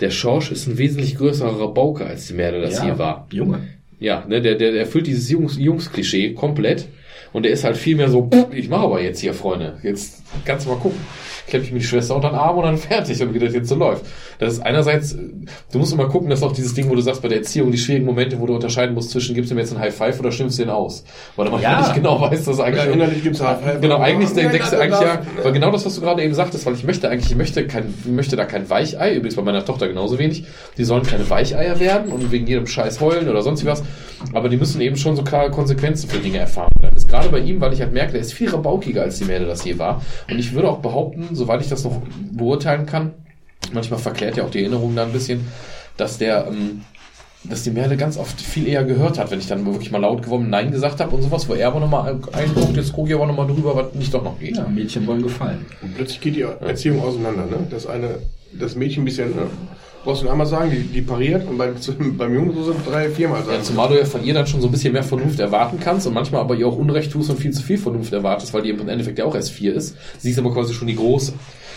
der 0.00 0.10
Schorsch 0.10 0.50
ist 0.52 0.66
ein 0.66 0.78
wesentlich 0.78 1.16
größerer 1.16 1.60
Rabauke, 1.60 2.04
als 2.06 2.26
die 2.26 2.34
Merle 2.34 2.60
das 2.60 2.82
hier 2.82 2.98
war. 2.98 3.26
Junge. 3.32 3.68
Ja, 3.98 4.24
ne, 4.28 4.42
der, 4.42 4.56
der, 4.56 4.72
der 4.72 4.80
erfüllt 4.80 5.06
dieses 5.06 5.30
Jungs, 5.30 5.56
Jungs-Klischee 5.58 6.34
komplett. 6.34 6.86
Und 7.32 7.42
der 7.44 7.52
ist 7.52 7.64
halt 7.64 7.76
viel 7.76 7.96
mehr 7.96 8.08
so, 8.08 8.28
"Pff, 8.30 8.52
ich 8.52 8.68
mache 8.68 8.84
aber 8.84 9.02
jetzt 9.02 9.20
hier, 9.20 9.34
Freunde. 9.34 9.78
Jetzt 9.82 10.22
kannst 10.44 10.66
du 10.66 10.70
mal 10.70 10.76
gucken. 10.78 10.98
Klemm 11.46 11.62
ich 11.62 11.72
mir 11.72 11.78
die 11.78 11.84
Schwester 11.84 12.14
unter 12.16 12.28
den 12.30 12.36
Arm 12.36 12.56
und 12.58 12.64
dann 12.64 12.78
fertig 12.78 13.20
und 13.22 13.32
wie 13.34 13.38
das 13.38 13.54
jetzt 13.54 13.68
so 13.68 13.74
läuft. 13.74 14.04
Das 14.38 14.52
ist 14.54 14.60
einerseits, 14.60 15.16
du 15.72 15.78
musst 15.78 15.92
immer 15.92 16.08
gucken, 16.08 16.28
dass 16.30 16.42
auch 16.42 16.52
dieses 16.52 16.74
Ding, 16.74 16.88
wo 16.90 16.94
du 16.94 17.00
sagst, 17.00 17.22
bei 17.22 17.28
der 17.28 17.38
Erziehung, 17.38 17.70
die 17.70 17.78
schwierigen 17.78 18.06
Momente, 18.06 18.38
wo 18.40 18.46
du 18.46 18.54
unterscheiden 18.54 18.94
musst 18.94 19.10
zwischen, 19.10 19.34
gibst 19.34 19.50
du 19.50 19.54
mir 19.54 19.62
jetzt 19.62 19.72
einen 19.72 19.80
High 19.80 19.94
Five 19.94 20.20
oder 20.20 20.32
schimpfst 20.32 20.58
du 20.58 20.62
den 20.62 20.70
aus? 20.70 21.04
Weil 21.36 21.46
du 21.46 21.52
manchmal 21.52 21.72
Ja. 21.72 21.80
nicht 21.80 21.94
genau 21.94 22.20
weißt, 22.20 22.46
dass 22.46 22.60
eigentlich. 22.60 22.84
Ja, 22.84 22.90
innerlich 22.90 23.22
gibt's 23.22 23.40
High 23.40 23.60
Five. 23.60 23.80
Genau, 23.80 23.98
eigentlich 23.98 24.32
denkst 24.32 24.70
du 24.70 24.76
ja, 24.76 24.82
eigentlich 24.82 25.00
ja, 25.00 25.20
weil 25.42 25.52
genau 25.52 25.70
das, 25.70 25.84
was 25.86 25.94
du 25.94 26.00
gerade 26.00 26.22
eben 26.22 26.34
sagtest, 26.34 26.66
weil 26.66 26.74
ich 26.74 26.84
möchte 26.84 27.08
eigentlich, 27.08 27.30
ich 27.30 27.36
möchte 27.36 27.66
kein, 27.66 27.94
ich 28.04 28.10
möchte 28.10 28.36
da 28.36 28.44
kein 28.44 28.68
Weichei, 28.70 29.14
übrigens 29.14 29.36
bei 29.36 29.42
meiner 29.42 29.64
Tochter 29.64 29.88
genauso 29.88 30.18
wenig, 30.18 30.44
die 30.76 30.84
sollen 30.84 31.02
keine 31.02 31.28
Weicheier 31.28 31.78
werden 31.80 32.12
und 32.12 32.30
wegen 32.32 32.46
jedem 32.46 32.66
Scheiß 32.66 33.00
heulen 33.00 33.28
oder 33.28 33.42
sonst 33.42 33.64
was, 33.64 33.82
aber 34.32 34.48
die 34.48 34.56
müssen 34.56 34.80
eben 34.80 34.96
schon 34.96 35.16
so 35.16 35.22
klare 35.22 35.50
Konsequenzen 35.50 36.08
für 36.08 36.18
Dinge 36.18 36.38
erfahren. 36.38 36.70
Das 36.80 37.04
ist 37.04 37.08
gerade 37.08 37.28
bei 37.28 37.38
ihm, 37.40 37.60
weil 37.60 37.72
ich 37.72 37.80
halt 37.80 37.92
merke, 37.92 38.12
der 38.12 38.20
ist 38.20 38.32
viel 38.32 38.48
rabaukiger 38.50 39.02
als 39.02 39.18
die 39.18 39.24
Mädel 39.24 39.46
das 39.46 39.64
je 39.64 39.78
war 39.78 40.02
und 40.30 40.38
ich 40.38 40.52
würde 40.52 40.68
auch 40.68 40.78
behaupten, 40.78 41.28
soweit 41.32 41.60
ich 41.62 41.68
das 41.68 41.84
noch 41.84 42.00
beurteilen 42.32 42.86
kann, 42.86 43.12
manchmal 43.72 43.98
verklärt 43.98 44.36
ja 44.36 44.44
auch 44.44 44.50
die 44.50 44.60
Erinnerung 44.60 44.94
da 44.94 45.04
ein 45.04 45.12
bisschen, 45.12 45.46
dass 45.96 46.18
der, 46.18 46.46
ähm, 46.48 46.82
dass 47.44 47.62
die 47.62 47.70
Merle 47.70 47.96
ganz 47.96 48.16
oft 48.16 48.40
viel 48.40 48.66
eher 48.66 48.84
gehört 48.84 49.18
hat, 49.18 49.30
wenn 49.30 49.38
ich 49.38 49.46
dann 49.46 49.64
wirklich 49.66 49.90
mal 49.90 50.00
laut 50.00 50.22
geworden 50.22 50.50
Nein 50.50 50.72
gesagt 50.72 51.00
habe 51.00 51.14
und 51.14 51.22
sowas, 51.22 51.48
wo 51.48 51.54
er 51.54 51.68
aber 51.68 51.80
nochmal 51.80 52.18
einguckt, 52.32 52.76
jetzt 52.76 52.92
gucke 52.92 53.08
ich 53.08 53.14
aber 53.14 53.26
nochmal 53.26 53.46
drüber, 53.46 53.76
was 53.76 53.94
nicht 53.94 54.12
doch 54.12 54.22
noch 54.22 54.38
geht. 54.38 54.56
Ja, 54.56 54.66
Mädchen 54.66 55.06
wollen 55.06 55.22
gefallen. 55.22 55.64
Und 55.82 55.94
plötzlich 55.94 56.20
geht 56.20 56.36
die 56.36 56.42
Erziehung 56.42 57.00
auseinander. 57.00 57.46
Ne? 57.46 57.66
Das 57.70 57.86
eine, 57.86 58.18
das 58.52 58.74
Mädchen 58.74 59.02
ein 59.02 59.06
bisschen, 59.06 59.36
ne? 59.36 59.46
brauchst 60.06 60.22
du 60.22 60.28
einmal 60.28 60.46
sagen, 60.46 60.70
die, 60.70 60.82
die 60.84 61.02
pariert 61.02 61.46
und 61.48 61.58
bei, 61.58 61.72
beim 61.98 62.34
Jungen 62.34 62.54
so 62.54 62.64
sind 62.64 62.76
drei, 62.88 63.10
viermal 63.10 63.42
sagen. 63.42 63.58
Ja, 63.58 63.62
zumal 63.62 63.88
du 63.88 63.98
ja 63.98 64.04
von 64.04 64.24
ihr 64.24 64.32
dann 64.32 64.46
schon 64.46 64.60
so 64.60 64.68
ein 64.68 64.70
bisschen 64.70 64.92
mehr 64.92 65.02
Vernunft 65.02 65.40
erwarten 65.40 65.78
kannst 65.80 66.06
und 66.06 66.14
manchmal 66.14 66.40
aber 66.40 66.54
ihr 66.54 66.66
auch 66.66 66.76
Unrecht 66.76 67.12
tust 67.12 67.28
und 67.28 67.38
viel 67.38 67.50
zu 67.50 67.62
viel 67.62 67.76
Vernunft 67.76 68.12
erwartest, 68.12 68.54
weil 68.54 68.62
die 68.62 68.70
im 68.70 68.88
Endeffekt 68.88 69.18
ja 69.18 69.24
auch 69.24 69.34
erst 69.34 69.50
vier 69.50 69.74
ist. 69.74 69.96
Sie 70.18 70.30
ist 70.30 70.38
aber 70.38 70.52
quasi 70.52 70.72
schon 70.72 70.86
die 70.86 70.96
Große. 70.96 71.34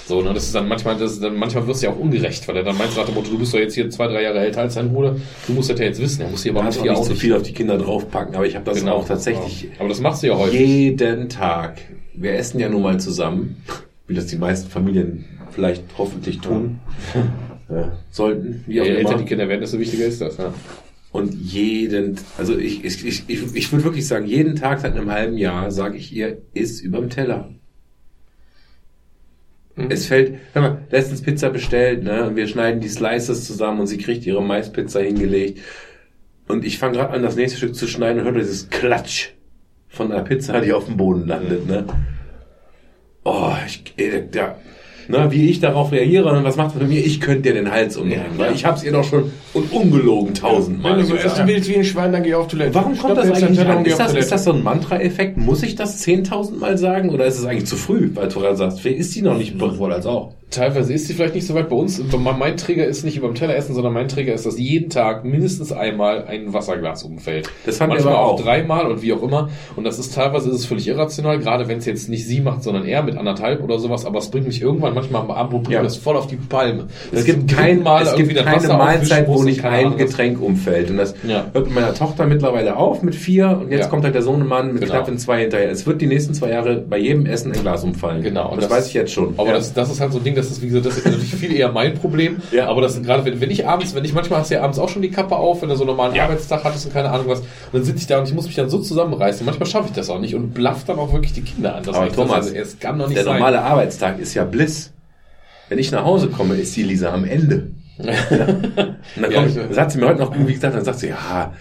So, 0.09 0.21
ne, 0.23 0.33
das 0.33 0.45
ist 0.45 0.55
dann 0.55 0.67
manchmal, 0.67 0.97
das 0.97 1.11
ist 1.13 1.23
dann 1.23 1.38
manchmal 1.38 1.67
wirst 1.67 1.83
du 1.83 1.85
ja 1.88 1.93
auch 1.93 1.99
ungerecht, 1.99 2.47
weil 2.47 2.57
er 2.57 2.63
dann 2.63 2.75
meint, 2.77 2.97
nach 2.97 3.05
dem 3.05 3.13
Motto, 3.13 3.29
du 3.29 3.38
bist 3.38 3.53
doch 3.53 3.59
jetzt 3.59 3.75
hier 3.75 3.89
zwei, 3.91 4.07
drei 4.07 4.23
Jahre 4.23 4.39
älter 4.39 4.61
als 4.61 4.73
dein 4.73 4.91
Bruder, 4.91 5.15
du 5.45 5.53
musst 5.53 5.69
das 5.69 5.77
ja 5.77 5.85
jetzt 5.85 6.01
wissen, 6.01 6.23
er 6.23 6.29
muss 6.29 6.41
hier 6.41 6.51
aber 6.51 6.61
auch 6.61 6.65
nicht 6.65 6.79
zu 7.03 7.11
nicht. 7.11 7.21
viel 7.21 7.33
auf 7.35 7.43
die 7.43 7.53
Kinder 7.53 7.77
draufpacken, 7.77 8.33
aber 8.35 8.47
ich 8.47 8.55
habe 8.55 8.65
das 8.65 8.79
Genau. 8.79 8.93
auch 8.95 9.07
tatsächlich 9.07 9.63
Ja. 9.65 9.69
Aber 9.79 9.89
das 9.89 10.01
machst 10.01 10.23
du 10.23 10.27
ja 10.27 10.35
häufig. 10.35 10.59
jeden 10.59 11.29
Tag. 11.29 11.79
Wir 12.15 12.33
essen 12.33 12.59
ja 12.59 12.69
nun 12.69 12.81
mal 12.81 12.99
zusammen, 12.99 13.57
wie 14.07 14.15
das 14.15 14.25
die 14.25 14.38
meisten 14.38 14.69
Familien 14.69 15.25
vielleicht 15.51 15.83
hoffentlich 15.97 16.39
tun. 16.39 16.79
Ja, 17.69 17.91
sollten, 18.09 18.63
wie 18.65 18.73
Je 18.73 18.81
auch 18.81 18.85
älter 18.85 19.09
immer. 19.11 19.17
die 19.19 19.25
Kinder 19.25 19.47
werden, 19.47 19.61
desto 19.61 19.77
wichtiger 19.77 20.05
ist 20.05 20.21
das. 20.21 20.38
Ja. 20.38 20.51
Und 21.11 21.33
jeden, 21.35 22.17
also 22.38 22.57
ich, 22.57 22.83
ich, 22.83 23.05
ich, 23.05 23.23
ich, 23.27 23.39
ich 23.55 23.71
würde 23.71 23.83
wirklich 23.85 24.07
sagen, 24.07 24.25
jeden 24.25 24.55
Tag 24.55 24.79
seit 24.79 24.95
einem 24.95 25.11
halben 25.11 25.38
Jahr 25.38 25.69
sage 25.69 25.97
ich 25.97 26.11
ihr, 26.15 26.39
ist 26.55 26.81
überm 26.81 27.09
Teller. 27.11 27.49
Es 29.90 30.08
fällt, 30.08 30.40
hör 30.53 30.61
mal, 30.61 30.77
letztens 30.90 31.22
Pizza 31.22 31.49
bestellt, 31.49 32.03
ne, 32.03 32.25
und 32.25 32.35
wir 32.35 32.48
schneiden 32.48 32.82
die 32.82 32.90
Slices 32.90 33.45
zusammen 33.45 33.80
und 33.80 33.88
sie 33.88 33.98
kriegt 33.98 34.25
ihre 34.25 34.43
Maispizza 34.43 34.99
hingelegt. 34.99 35.59
Und 36.48 36.66
ich 36.66 36.80
fange 36.80 36.98
gerade 36.98 37.14
an, 37.14 37.24
das 37.24 37.35
nächste 37.35 37.58
Stück 37.58 37.75
zu 37.75 37.88
schneiden 37.88 38.19
und 38.19 38.25
höre 38.25 38.40
dieses 38.40 38.69
Klatsch 38.69 39.30
von 39.88 40.11
einer 40.11 40.24
Pizza, 40.24 40.61
die 40.61 40.74
auf 40.74 40.85
dem 40.85 40.98
Boden 40.98 41.27
landet, 41.27 41.67
ne. 41.67 41.85
Oh, 43.24 43.53
ich, 43.67 43.93
da, 44.32 44.58
ne, 45.09 45.27
wie 45.31 45.49
ich 45.49 45.59
darauf 45.59 45.91
reagiere 45.91 46.29
und 46.31 46.43
was 46.43 46.55
macht 46.55 46.75
das 46.75 46.81
mit 46.81 46.89
mir? 46.89 47.05
Ich 47.05 47.19
könnte 47.19 47.41
dir 47.41 47.53
den 47.53 47.71
Hals 47.71 47.97
umdrehen, 47.97 48.21
weil 48.38 48.53
ich 48.53 48.63
hab's 48.65 48.83
ihr 48.83 48.91
doch 48.91 49.03
schon 49.03 49.31
und 49.53 49.71
ungelogen 49.73 50.33
tausendmal 50.33 50.93
Wenn 50.93 50.99
du 51.01 51.07
so 51.07 51.15
essen 51.15 51.47
willst 51.47 51.67
wie 51.67 51.75
ein 51.75 51.83
Schwein, 51.83 52.11
dann 52.11 52.23
geh 52.23 52.35
auf 52.35 52.47
Toilette. 52.47 52.75
Warum 52.75 52.97
kommt 52.97 53.13
Stopp 53.13 53.27
das 53.27 53.43
eigentlich 53.43 53.57
Teller 53.57 53.77
an? 53.77 53.85
Ist 53.85 53.99
das, 53.99 54.13
ist 54.13 54.31
das 54.31 54.43
so 54.43 54.53
ein 54.53 54.63
Mantra-Effekt? 54.63 55.38
Muss 55.38 55.63
ich 55.63 55.75
das 55.75 56.05
10.000 56.05 56.57
Mal 56.57 56.77
sagen 56.77 57.09
oder 57.09 57.25
ist 57.25 57.39
es 57.39 57.45
eigentlich 57.45 57.65
zu 57.65 57.75
früh? 57.75 58.11
Weil 58.13 58.29
Tora 58.29 58.55
sagt, 58.55 58.85
ist 58.85 59.15
die 59.15 59.21
noch 59.21 59.38
nicht 59.38 59.59
Sowohl 59.59 59.93
als 59.93 60.05
auch. 60.05 60.33
Teilweise 60.52 60.94
ist 60.94 61.08
sie 61.08 61.14
vielleicht 61.14 61.36
nicht 61.36 61.45
so 61.45 61.53
weit 61.53 61.69
bei 61.69 61.76
uns. 61.76 62.02
Mein 62.40 62.58
Träger 62.58 62.86
ist 62.86 63.03
nicht 63.03 63.18
über 63.18 63.28
dem 63.28 63.36
Teller 63.36 63.56
essen, 63.56 63.76
sondern 63.76 63.94
mein 63.94 64.08
Träger 64.08 64.34
ist, 64.34 64.45
dass 64.48 64.58
jeden 64.58 64.90
Tag 64.90 65.24
mindestens 65.24 65.72
einmal 65.72 66.26
ein 66.26 66.53
Wasserglas 66.53 67.03
umfällt. 67.03 67.50
Das 67.68 67.78
fand 67.78 67.92
ich 67.94 68.00
Manchmal 68.00 68.16
aber 68.16 68.26
auch 68.26 68.34
auch. 68.34 68.42
dreimal 68.44 68.88
und 68.92 69.02
wie 69.03 69.14
auch 69.14 69.22
immer. 69.22 69.50
Und 69.76 69.84
das 69.84 70.00
ist 70.00 70.16
teilweise 70.16 70.50
ist 70.50 70.56
es 70.56 70.66
völlig 70.66 70.88
irrational, 70.88 71.38
gerade 71.38 71.68
wenn 71.68 71.78
es 71.78 71.86
jetzt 71.86 72.10
nicht 72.10 72.26
sie 72.26 72.42
macht, 72.42 72.64
sondern 72.64 72.86
er 72.86 73.03
mit 73.03 73.16
anderthalb 73.16 73.64
oder 73.64 73.78
sowas. 73.78 74.06
Aber 74.06 74.18
es 74.18 74.32
bringt 74.32 74.48
mich 74.48 74.60
irgendwann 74.61 74.95
manchmal 74.95 75.22
am 75.22 75.30
Abend 75.32 75.69
Ja. 75.69 75.84
das 75.84 75.98
voll 75.98 76.18
auf 76.18 76.26
die 76.26 76.38
Palme. 76.38 76.88
Es 77.11 77.26
gibt, 77.26 77.48
kein, 77.52 77.86
es 77.86 78.16
gibt 78.16 78.36
das 78.36 78.44
keine 78.44 78.68
Mahlzeit, 78.74 79.28
wo 79.28 79.44
nicht 79.44 79.64
ein 79.64 79.86
Ahnung. 79.86 79.98
Getränk 79.98 80.42
umfällt. 80.42 80.90
Und 80.90 80.98
das 80.98 81.14
Ja. 81.28 81.45
hört 81.53 81.66
mit 81.68 81.76
meiner 81.76 81.94
Tochter 81.94 82.26
mittlerweile 82.26 82.76
auf 82.76 83.03
mit 83.03 83.14
vier 83.14 83.60
und 83.61 83.72
jetzt 83.72 83.82
Ja. 83.84 83.88
kommt 83.90 84.03
halt 84.03 84.16
der 84.16 84.24
Sohnemann 84.24 84.74
mit 84.74 84.82
Genau. 84.82 84.94
knapp 84.94 85.08
in 85.10 85.19
zwei 85.19 85.42
hinterher. 85.42 85.69
Es 85.69 85.86
wird 85.86 86.02
die 86.02 86.08
nächsten 86.08 86.34
zwei 86.34 86.50
Jahre 86.50 86.78
bei 86.78 86.98
jedem 86.98 87.28
Essen 87.28 87.52
ein 87.52 87.61
Glas 87.61 87.84
umfallen. 87.84 88.24
Genau. 88.24 88.52
Und 88.52 88.64
das, 88.64 88.69
weiß 88.72 88.88
ich 88.88 88.94
jetzt 88.95 89.11
schon. 89.14 89.36
Aber 89.38 89.52
das, 89.52 89.74
das 89.74 89.92
ist 89.92 90.02
halt 90.02 90.11
so 90.11 90.18
ein 90.18 90.24
Ding, 90.24 90.36
das 90.40 90.50
ist, 90.51 90.61
wie 90.61 90.68
gesagt, 90.68 90.85
das 90.85 90.98
ist 90.98 91.06
natürlich 91.06 91.35
viel 91.35 91.53
eher 91.53 91.72
mein 91.72 91.93
Problem. 91.95 92.38
Ja. 92.51 92.68
Aber 92.68 92.82
das 92.82 93.01
gerade, 93.01 93.24
wenn, 93.26 93.40
wenn 93.42 93.51
ich 93.51 93.68
abends, 93.68 93.93
wenn 93.95 94.03
ich 94.06 94.14
manchmal 94.14 94.40
hast 94.40 94.50
du 94.51 94.56
ja 94.56 94.61
abends 94.64 94.80
auch 94.80 94.90
schon 94.90 95.01
die 95.01 95.11
Kappe 95.11 95.35
auf, 95.35 95.61
wenn 95.61 95.69
du 95.69 95.76
so 95.76 95.84
einen 95.84 95.90
normalen 95.92 96.16
Ja. 96.16 96.24
Arbeitstag 96.24 96.64
hattest 96.64 96.85
und 96.88 96.93
keine 96.93 97.09
Ahnung 97.11 97.27
was, 97.27 97.40
und 97.40 97.48
dann 97.74 97.84
sitze 97.84 98.00
ich 98.00 98.08
da 98.08 98.19
und 98.19 98.27
ich 98.27 98.34
muss 98.34 98.45
mich 98.48 98.56
dann 98.56 98.69
so 98.69 98.80
zusammenreißen. 98.80 99.45
Manchmal 99.45 99.68
schaffe 99.68 99.88
ich 99.90 99.93
das 99.95 100.09
auch 100.09 100.19
nicht 100.19 100.35
und 100.35 100.53
blaff 100.53 100.84
dann 100.85 100.98
auch 101.00 101.14
wirklich 101.14 101.34
die 101.34 101.42
Kinder 101.42 101.76
an. 101.76 101.84
Das 101.84 101.95
Aber 101.95 102.11
Thomas, 102.11 102.48
das, 102.48 102.56
also, 102.56 102.56
es 102.58 102.80
kann 102.80 102.98
doch 102.98 103.08
nicht 103.08 103.18
der 103.18 103.24
sein. 103.26 103.34
normale 103.35 103.61
Arbeitstag 103.61 104.19
ist 104.19 104.34
ja 104.34 104.43
Bliss. 104.45 104.92
Wenn 105.69 105.77
ich 105.80 105.92
nach 105.92 106.03
Hause 106.03 106.30
komme, 106.30 106.56
ist 106.56 106.76
die 106.76 106.84
Lisa 106.84 107.14
am 107.14 107.26
Ende. 107.26 107.72
Und 108.00 108.08
dann 108.08 109.32
Ja, 109.32 109.45
ich, 109.45 109.56
ich- 109.58 109.76
sagt 109.76 109.92
sie 109.92 110.00
mir 110.00 110.08
heute 110.08 110.19
noch 110.19 110.32
irgendwie 110.34 110.53
gesagt, 110.53 110.74
dann 110.76 110.84
sagt 110.85 111.00
sie, 111.00 111.09
ja, 111.09 111.53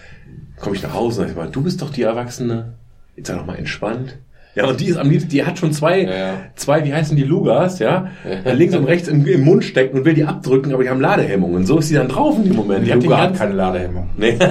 komme 0.59 0.75
ich 0.75 0.83
nach 0.83 0.93
Hause, 0.93 1.23
und 1.23 1.29
ich 1.29 1.35
mal, 1.35 1.49
du 1.49 1.61
bist 1.61 1.81
doch 1.81 1.89
die 1.91 2.03
Erwachsene, 2.03 2.73
jetzt 3.15 3.27
sei 3.27 3.35
doch 3.35 3.45
mal 3.45 3.55
entspannt. 3.57 4.17
Ja, 4.59 4.67
und 4.67 4.79
die 4.79 4.87
ist 4.87 4.97
am 4.97 5.09
liebsten, 5.09 5.29
die 5.29 5.45
hat 5.45 5.57
schon 5.57 5.71
zwei, 5.71 6.01
Ja, 6.01 6.33
zwei, 6.55 6.83
wie 6.83 6.93
heißen 6.93 7.15
die 7.15 7.23
Lugas, 7.23 7.79
ja, 7.79 8.07
links 8.45 8.75
und 8.75 8.83
rechts 8.85 9.07
im, 9.07 9.25
im 9.25 9.41
Mund 9.45 9.63
stecken 9.63 9.97
und 9.99 10.05
will 10.05 10.13
die 10.13 10.25
abdrücken, 10.25 10.73
aber 10.73 10.83
die 10.83 10.89
haben 10.89 10.99
Ladehemmungen. 11.01 11.65
So 11.65 11.77
ist 11.79 11.87
sie 11.87 11.95
dann 11.95 12.09
drauf 12.09 12.35
in 12.37 12.43
dem 12.43 12.55
Moment. 12.55 12.85
Die 12.85 12.91
den 12.91 13.01
Luga 13.01 13.17
hat 13.21 13.35
keine 13.35 13.53
Ladehemmung. 13.53 14.09
nee. 14.17 14.37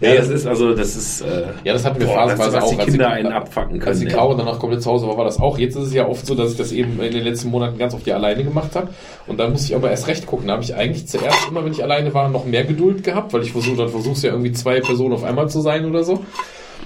ja, 0.00 0.14
das 0.16 0.28
ist 0.28 0.46
also, 0.46 0.74
das 0.74 0.96
ist, 0.96 1.20
äh, 1.22 1.44
Ja, 1.64 1.72
das 1.72 1.84
hatten 1.84 2.00
wir 2.00 2.06
Boah, 2.06 2.28
phasenweise 2.28 2.62
auch. 2.62 2.70
die 2.70 2.78
als 2.78 2.90
Kinder 2.90 3.10
einen 3.10 3.32
abfacken 3.32 3.76
Als 3.76 3.84
können, 3.84 4.00
die 4.00 4.06
ey. 4.06 4.12
Caro 4.12 4.34
danach 4.34 4.58
komplett 4.58 4.82
zu 4.82 4.90
Hause 4.90 5.06
war, 5.06 5.16
war 5.16 5.24
das 5.24 5.40
auch. 5.40 5.58
Jetzt 5.58 5.76
ist 5.76 5.86
es 5.88 5.94
ja 5.94 6.06
oft 6.06 6.26
so, 6.26 6.34
dass 6.34 6.52
ich 6.52 6.56
das 6.58 6.72
eben 6.72 7.00
in 7.00 7.12
den 7.12 7.24
letzten 7.24 7.50
Monaten 7.50 7.78
ganz 7.78 7.94
oft 7.94 8.06
ja 8.06 8.16
alleine 8.16 8.44
gemacht 8.44 8.74
habe. 8.76 8.88
Und 9.26 9.38
dann 9.38 9.52
musste 9.52 9.68
ich 9.68 9.76
aber 9.76 9.90
erst 9.90 10.08
recht 10.08 10.26
gucken. 10.26 10.46
Da 10.48 10.54
habe 10.54 10.62
ich 10.62 10.74
eigentlich 10.74 11.06
zuerst 11.08 11.48
immer, 11.48 11.64
wenn 11.64 11.72
ich 11.72 11.82
alleine 11.82 12.12
war, 12.14 12.28
noch 12.28 12.44
mehr 12.44 12.64
Geduld 12.64 13.04
gehabt, 13.04 13.32
weil 13.32 13.42
ich 13.42 13.52
versuche, 13.52 13.76
dann 13.76 13.88
versuchst 13.88 14.22
du 14.22 14.26
ja 14.28 14.32
irgendwie 14.32 14.52
zwei 14.52 14.80
Personen 14.80 15.14
auf 15.14 15.24
einmal 15.24 15.48
zu 15.48 15.60
sein 15.60 15.84
oder 15.84 16.04
so. 16.04 16.23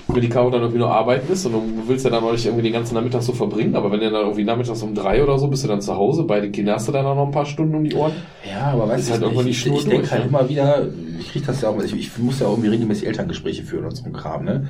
Wenn 0.07 0.23
die 0.23 0.29
Caro 0.29 0.49
dann 0.49 0.63
irgendwie 0.63 0.79
nur 0.79 0.91
arbeiten 0.91 1.31
ist 1.31 1.45
und 1.45 1.53
du 1.53 1.83
willst 1.87 2.05
ja 2.05 2.11
dann 2.11 2.25
auch 2.25 2.33
nicht 2.33 2.47
irgendwie 2.47 2.63
den 2.63 2.73
ganzen 2.73 2.95
Nachmittag 2.95 3.23
so 3.23 3.33
verbringen, 3.33 3.77
aber 3.77 3.91
wenn 3.93 4.01
du 4.01 4.11
dann 4.11 4.23
irgendwie 4.23 4.45
nachmittags 4.45 4.83
um 4.83 4.95
drei 4.95 5.23
oder 5.23 5.39
so 5.39 5.49
bist 5.49 5.65
du 5.65 5.69
dann 5.69 5.83
zu 5.83 5.95
Hause, 5.97 6.25
beide 6.25 6.51
Kinder 6.51 6.75
hast 6.75 6.89
du 6.89 6.93
dann 6.93 7.05
auch 7.05 7.15
noch 7.15 7.27
ein 7.27 7.31
paar 7.33 7.45
Stunden 7.45 7.75
um 7.75 7.85
die 7.85 7.95
Ohren. 7.95 8.13
Ja, 8.49 8.73
aber 8.73 8.89
weißt 8.89 9.09
du, 9.09 9.13
halt 9.13 9.47
ich, 9.47 9.61
Schnur 9.61 9.79
ich 9.79 9.87
denke 9.87 10.11
halt 10.11 10.23
ne? 10.23 10.29
immer 10.29 10.49
wieder, 10.49 10.87
ich 11.19 11.31
krieg 11.31 11.45
das 11.45 11.61
ja 11.61 11.69
auch, 11.69 11.83
ich, 11.83 11.95
ich 11.95 12.17
muss 12.19 12.41
ja 12.41 12.47
auch 12.47 12.53
irgendwie 12.53 12.71
regelmäßig 12.71 13.07
Elterngespräche 13.07 13.65
führen 13.65 13.85
und 13.85 13.97
so 13.97 14.05
ein 14.05 14.15
Kram, 14.15 14.45
ne? 14.45 14.69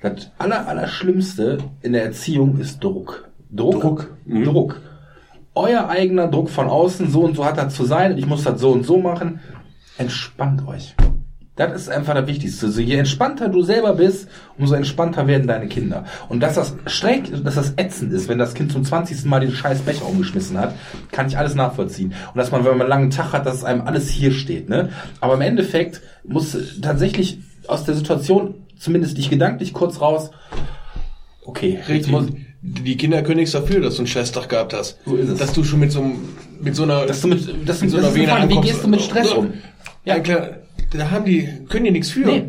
Das 0.00 0.30
aller, 0.38 0.66
aller 0.66 0.88
Schlimmste 0.88 1.58
in 1.82 1.92
der 1.92 2.04
Erziehung 2.04 2.58
ist 2.58 2.82
Druck. 2.82 3.28
Druck. 3.50 3.80
Druck. 3.82 4.14
Mhm. 4.24 4.44
Druck. 4.44 4.80
Euer 5.54 5.88
eigener 5.88 6.28
Druck 6.28 6.48
von 6.48 6.68
außen, 6.68 7.10
so 7.10 7.24
und 7.24 7.36
so 7.36 7.44
hat 7.44 7.58
das 7.58 7.74
zu 7.74 7.84
sein, 7.84 8.16
ich 8.16 8.26
muss 8.26 8.44
das 8.44 8.58
so 8.58 8.70
und 8.70 8.86
so 8.86 8.98
machen. 8.98 9.40
Entspannt 9.98 10.66
euch. 10.66 10.94
Das 11.54 11.72
ist 11.74 11.90
einfach 11.90 12.14
das 12.14 12.26
Wichtigste. 12.26 12.70
So, 12.70 12.80
je 12.80 12.96
entspannter 12.96 13.48
du 13.48 13.62
selber 13.62 13.92
bist, 13.94 14.26
umso 14.56 14.74
entspannter 14.74 15.26
werden 15.26 15.46
deine 15.46 15.68
Kinder. 15.68 16.04
Und 16.30 16.40
dass 16.40 16.54
das 16.54 16.74
schräg, 16.86 17.30
dass 17.44 17.56
das 17.56 17.74
ätzend 17.76 18.10
ist, 18.14 18.28
wenn 18.28 18.38
das 18.38 18.54
Kind 18.54 18.72
zum 18.72 18.84
20. 18.84 19.26
Mal 19.26 19.40
den 19.40 19.52
scheiß 19.52 19.80
Becher 19.80 20.06
umgeschmissen 20.06 20.58
hat, 20.58 20.74
kann 21.10 21.26
ich 21.26 21.36
alles 21.36 21.54
nachvollziehen. 21.54 22.14
Und 22.32 22.38
dass 22.38 22.52
man, 22.52 22.64
wenn 22.64 22.72
man 22.72 22.82
einen 22.82 22.88
langen 22.88 23.10
Tag 23.10 23.32
hat, 23.32 23.44
dass 23.44 23.64
einem 23.64 23.82
alles 23.82 24.08
hier 24.08 24.32
steht. 24.32 24.70
Ne? 24.70 24.88
Aber 25.20 25.34
im 25.34 25.42
Endeffekt 25.42 26.00
muss 26.24 26.56
tatsächlich 26.80 27.40
aus 27.66 27.84
der 27.84 27.96
Situation, 27.96 28.54
zumindest 28.78 29.18
dich 29.18 29.28
gedanklich 29.28 29.74
kurz 29.74 30.00
raus, 30.00 30.30
okay, 31.44 31.80
Richtig. 31.86 32.10
muss, 32.10 32.28
Die 32.62 32.96
Kinder 32.96 33.22
können 33.22 33.40
nichts 33.40 33.52
dafür, 33.52 33.80
dass 33.80 33.96
du 33.96 34.00
einen 34.00 34.06
Scheißtag 34.06 34.48
gehabt 34.48 34.72
hast. 34.72 34.98
So 35.04 35.16
ist 35.16 35.28
es. 35.28 35.38
Dass 35.38 35.52
du 35.52 35.64
schon 35.64 35.80
mit 35.80 35.92
so, 35.92 36.02
mit 36.62 36.74
so 36.74 36.84
einer... 36.84 37.04
dass 37.04 37.20
du 37.20 37.28
mit, 37.28 37.68
dass 37.68 37.80
du, 37.80 37.84
mit 37.84 37.90
so 37.92 37.98
das 37.98 38.06
einer 38.06 38.14
Vene 38.14 38.28
Frage, 38.28 38.48
wie 38.48 38.60
gehst 38.62 38.82
du 38.82 38.88
mit 38.88 39.02
Stress 39.02 39.32
um? 39.32 39.52
Ja, 40.04 40.18
klar. 40.18 40.61
Da 40.92 41.10
haben 41.10 41.24
die, 41.24 41.48
können 41.68 41.84
die 41.84 41.90
nichts 41.90 42.10
für. 42.10 42.20
Nee. 42.26 42.44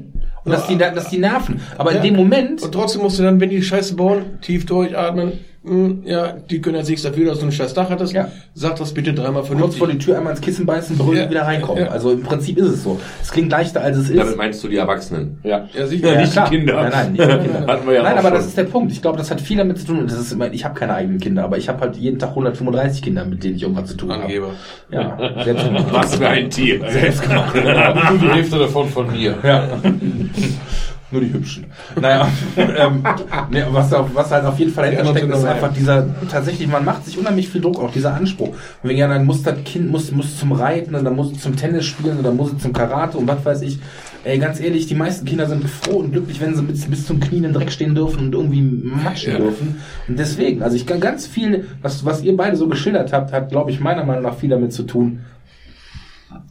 Und 0.45 0.51
dass 0.51 0.67
die, 0.67 0.77
dass 0.77 1.09
die 1.09 1.19
nerven. 1.19 1.61
Aber 1.77 1.91
in 1.91 1.97
Ja. 1.97 2.03
dem 2.03 2.15
Moment, 2.17 2.61
Und 2.61 2.71
trotzdem 2.73 3.01
musst 3.01 3.17
du 3.17 3.23
dann, 3.23 3.39
wenn 3.39 3.49
die 3.49 3.61
Scheiße 3.61 3.95
bauen, 3.95 4.39
tief 4.41 4.65
durchatmen. 4.65 5.33
Hm, 5.65 6.03
ja, 6.05 6.33
die 6.49 6.59
können 6.59 6.75
jetzt 6.75 6.89
nichts 6.89 7.03
dafür, 7.03 7.25
dass 7.29 7.39
du 7.39 7.45
ein 7.45 7.51
scheiß 7.53 7.73
Dach 7.73 7.89
hattest. 7.89 8.11
Ja. 8.11 8.27
Sag 8.53 8.75
das 8.75 8.93
bitte 8.93 9.13
dreimal 9.13 9.43
kurz 9.43 9.47
vernünftig. 9.47 9.79
vor 9.79 9.87
die 9.87 9.97
Tür 9.97 10.17
einmal 10.17 10.31
ins 10.33 10.41
Kissen 10.41 10.65
beißen, 10.65 10.97
brüllen 10.97 11.17
Ja. 11.19 11.23
und 11.23 11.29
wieder 11.29 11.43
reinkommen. 11.43 11.85
Ja. 11.85 11.89
Also 11.89 12.11
im 12.11 12.21
Prinzip 12.21 12.57
ist 12.57 12.67
es 12.67 12.83
so. 12.83 12.99
Es 13.21 13.31
klingt 13.31 13.49
leichter, 13.49 13.81
als 13.81 13.95
es 13.95 14.09
ist. 14.09 14.17
Damit 14.19 14.35
meinst 14.35 14.61
du 14.61 14.67
die 14.67 14.75
Erwachsenen. 14.75 15.39
Ja. 15.43 15.69
ja, 15.73 15.87
sicher. 15.87 16.13
Ja, 16.13 16.19
nicht 16.19 16.27
die 16.27 16.33
klar. 16.33 16.49
Kinder. 16.49 16.73
Nein, 16.75 16.91
nein, 16.91 17.11
nicht 17.13 17.23
die 17.23 17.37
Kinder. 17.47 17.65
Hatten 17.67 17.87
wir 17.87 17.93
ja 17.93 18.03
nein 18.03 18.17
aber 18.17 18.27
schon. 18.27 18.37
das 18.37 18.45
ist 18.47 18.57
der 18.57 18.63
Punkt. 18.65 18.91
Ich 18.91 19.01
glaube, 19.01 19.17
das 19.17 19.31
hat 19.31 19.39
viel 19.39 19.55
damit 19.57 19.79
zu 19.79 19.85
tun. 19.85 19.99
Und 19.99 20.11
das 20.11 20.19
ist 20.19 20.33
immer, 20.33 20.51
ich 20.51 20.65
habe 20.65 20.77
keine 20.77 20.95
eigenen 20.95 21.19
Kinder, 21.21 21.45
aber 21.45 21.57
ich 21.57 21.69
habe 21.69 21.79
halt 21.79 21.95
jeden 21.95 22.19
Tag 22.19 22.29
135 22.31 23.01
Kinder, 23.01 23.23
mit 23.23 23.41
denen 23.45 23.55
ich 23.55 23.61
irgendwas 23.63 23.87
zu 23.89 23.95
tun 23.95 24.11
habe. 24.11 24.23
Angeber. 24.23 24.49
Ja, 24.91 25.17
selbst 25.45 25.65
gemacht. 25.65 25.85
Was 25.91 26.15
für 26.15 26.27
ein 26.27 26.49
Tier. 26.49 26.81
Aber 26.83 28.09
nur 28.11 28.19
die 28.19 28.29
Hälfte 28.35 28.59
davon 28.59 28.89
von 28.89 29.09
mir. 29.11 29.37
Ja. 29.43 29.67
Nur 31.13 31.21
die 31.21 31.31
hübschen. 31.31 31.65
Naja, 32.01 32.27
ähm, 32.57 33.03
nee, 33.51 33.63
was, 33.69 33.93
auf, 33.93 34.09
was 34.13 34.31
halt 34.31 34.45
auf 34.45 34.57
jeden 34.57 34.73
Fall 34.73 34.89
dahinter 34.91 35.11
steckt, 35.11 35.31
ist 35.33 35.45
einfach 35.45 35.71
dieser, 35.71 36.07
tatsächlich, 36.29 36.67
man 36.67 36.83
macht 36.83 37.05
sich 37.05 37.17
unheimlich 37.19 37.47
viel 37.49 37.61
Druck, 37.61 37.79
auch 37.79 37.91
dieser 37.91 38.15
Anspruch. 38.15 38.49
Und 38.49 38.57
wenn 38.89 38.97
ja, 38.97 39.07
dann 39.07 39.25
muss 39.25 39.43
das 39.43 39.63
Kind 39.63 39.91
muss, 39.91 40.11
muss 40.11 40.39
zum 40.39 40.51
Reiten 40.53 40.95
und 40.95 41.05
dann 41.05 41.15
muss 41.15 41.31
es 41.31 41.41
zum 41.41 41.55
Tennis 41.55 41.85
spielen 41.85 42.17
und 42.17 42.23
dann 42.23 42.35
muss 42.35 42.51
es 42.51 42.63
zum 42.63 42.73
Karate 42.73 43.17
und 43.19 43.27
was 43.27 43.45
weiß 43.45 43.61
ich. 43.61 43.79
Ey, 44.25 44.39
ganz 44.39 44.59
ehrlich, 44.59 44.87
die 44.87 44.95
meisten 44.95 45.25
Kinder 45.25 45.47
sind 45.47 45.69
froh 45.69 45.97
und 45.97 46.13
glücklich, 46.13 46.41
wenn 46.41 46.55
sie 46.55 46.63
bis, 46.63 46.85
bis 46.85 47.05
zum 47.05 47.19
Knie 47.19 47.45
im 47.45 47.53
Dreck 47.53 47.71
stehen 47.71 47.93
dürfen 47.93 48.19
und 48.27 48.33
irgendwie 48.33 48.61
matschen 48.61 49.33
Ja. 49.33 49.37
dürfen. 49.39 49.81
Und 50.07 50.17
deswegen, 50.17 50.63
also 50.63 50.75
ich 50.75 50.87
kann 50.87 50.99
ganz 50.99 51.27
viel, 51.27 51.67
was, 51.81 52.05
was 52.05 52.23
ihr 52.23 52.35
beide 52.35 52.55
so 52.55 52.67
geschildert 52.67 53.13
habt, 53.13 53.31
hat, 53.33 53.49
glaube 53.49 53.69
ich, 53.69 53.79
meiner 53.79 54.03
Meinung 54.03 54.23
nach 54.23 54.35
viel 54.35 54.49
damit 54.49 54.73
zu 54.73 54.83
tun, 54.83 55.19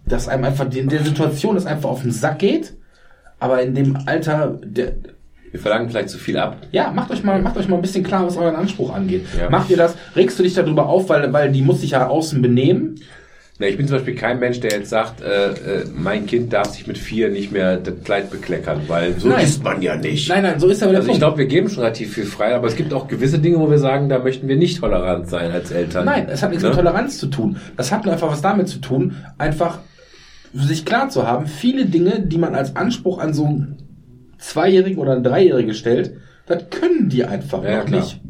dass 0.07 0.29
einem 0.29 0.45
einfach 0.45 0.69
die, 0.69 0.81
in 0.81 0.89
der 0.89 1.03
Situation 1.03 1.57
es 1.57 1.67
einfach 1.67 1.89
auf 1.89 2.03
den 2.03 2.13
Sack 2.13 2.39
geht, 2.41 2.75
aber 3.43 3.63
in 3.63 3.75
dem 3.75 3.99
Alter, 4.07 4.59
der, 4.65 4.93
Wir 5.51 5.61
verlangen 5.61 5.89
vielleicht 5.91 6.09
zu 6.11 6.19
viel 6.19 6.39
ab. 6.39 6.57
ja, 6.73 6.91
macht 6.91 7.11
euch 7.11 7.23
mal, 7.25 7.41
macht 7.43 7.57
euch 7.59 7.69
mal 7.69 7.77
ein 7.77 7.83
bisschen 7.83 8.05
klar, 8.05 8.27
was 8.27 8.37
euren 8.37 8.57
Anspruch 8.57 8.95
angeht. 8.95 9.27
Ja. 9.39 9.51
Macht 9.51 9.69
ihr 9.71 9.77
das? 9.77 9.95
Regst 10.17 10.39
du 10.39 10.43
dich 10.43 10.55
darüber 10.55 10.87
auf, 10.87 11.09
weil, 11.09 11.33
weil 11.33 11.51
die 11.53 11.63
muss 11.63 11.81
sich 11.83 11.91
ja 11.91 12.07
außen 12.09 12.41
benehmen? 12.41 13.01
Na, 13.59 13.67
ich 13.69 13.77
bin 13.77 13.87
zum 13.87 13.97
Beispiel 13.99 14.15
kein 14.15 14.41
Mensch, 14.41 14.61
der 14.61 14.71
jetzt 14.73 14.89
sagt, 14.89 15.21
äh, 15.21 15.51
äh, 15.51 15.85
mein 15.95 16.25
Kind 16.27 16.53
darf 16.55 16.69
sich 16.71 16.87
mit 16.87 16.97
vier 16.97 17.29
nicht 17.29 17.53
mehr 17.53 17.77
das 17.77 17.95
Kleid 18.03 18.31
bekleckern, 18.31 18.81
weil 18.89 19.21
so 19.21 19.29
Nein. 19.29 19.45
ist 19.45 19.63
man 19.63 19.83
ja 19.83 19.95
nicht. 19.95 20.29
Nein, 20.31 20.43
nein, 20.43 20.59
so 20.59 20.69
ist 20.69 20.83
aber 20.83 20.93
der 20.93 21.01
Also 21.01 21.13
ich 21.13 21.19
Punkt. 21.19 21.21
glaube, 21.21 21.39
wir 21.39 21.47
geben 21.47 21.69
schon 21.69 21.81
relativ 21.83 22.15
viel 22.15 22.25
frei, 22.25 22.55
aber 22.55 22.67
es 22.67 22.75
gibt 22.75 22.93
auch 22.95 23.07
gewisse 23.07 23.39
Dinge, 23.39 23.61
wo 23.61 23.71
wir 23.71 23.79
sagen, 23.79 24.09
da 24.09 24.19
möchten 24.21 24.49
wir 24.49 24.57
nicht 24.57 24.81
tolerant 24.81 25.29
sein 25.29 25.53
als 25.53 25.71
Eltern. 25.71 26.07
Nein, 26.07 26.27
es 26.31 26.43
hat 26.43 26.49
nichts 26.51 26.63
Ne? 26.65 26.71
mit 26.71 26.79
Toleranz 26.79 27.19
zu 27.19 27.27
tun. 27.27 27.57
Das 27.77 27.93
hat 27.93 28.05
nur 28.05 28.15
einfach 28.15 28.31
was 28.33 28.41
damit 28.41 28.69
zu 28.69 28.79
tun, 28.81 29.17
einfach 29.39 29.79
sich 30.55 30.85
klar 30.85 31.09
zu 31.09 31.27
haben, 31.27 31.47
viele 31.47 31.87
Dinge, 31.87 32.21
die 32.21 32.39
man 32.39 32.55
als 32.55 32.77
Anspruch 32.77 33.19
an 33.19 33.33
so 33.35 33.45
einen 33.47 33.77
Zweijährigen 34.39 34.99
oder 34.99 35.13
einen 35.13 35.25
Dreijährigen 35.25 35.75
stellt, 35.75 36.15
das 36.47 36.65
können 36.71 37.09
die 37.09 37.25
einfach 37.25 37.63
Ja, 37.65 37.79
noch 37.79 37.87
klar. 37.87 38.01
nicht. 38.01 38.21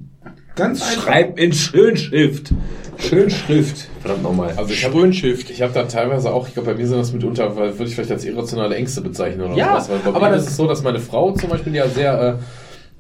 Ganz 0.55 0.83
einfach. 0.83 1.03
Schreib 1.05 1.39
in 1.39 1.53
Schönschrift. 1.53 2.53
Schönschrift. 2.99 3.89
Verdammt 4.01 4.23
nochmal. 4.23 4.51
Also 4.57 4.73
ich 4.73 4.85
habe 4.85 4.95
Sprühenschiff. 4.95 5.49
ich 5.51 5.63
habe 5.63 5.73
da 5.73 5.85
teilweise 5.85 6.33
auch, 6.33 6.47
ich 6.47 6.55
glaube, 6.55 6.71
bei 6.73 6.77
mir 6.77 6.87
sind 6.87 6.99
das 6.99 7.13
mitunter, 7.13 7.57
weil 7.57 7.73
würde 7.79 7.89
ich 7.89 7.95
vielleicht 7.95 8.11
als 8.13 8.25
irrationale 8.25 8.75
Ängste 8.77 9.01
bezeichnen 9.01 9.47
oder 9.47 9.55
Ja, 9.57 9.81
sowas. 9.81 9.89
Weil 9.89 9.99
bei 10.13 10.17
aber 10.19 10.29
mir 10.29 10.35
das- 10.37 10.45
ist 10.45 10.51
es 10.51 10.57
so, 10.57 10.67
dass 10.67 10.83
meine 10.83 11.01
Frau 11.01 11.33
zum 11.33 11.49
Beispiel 11.51 11.75
ja 11.75 11.89
sehr, 11.89 12.39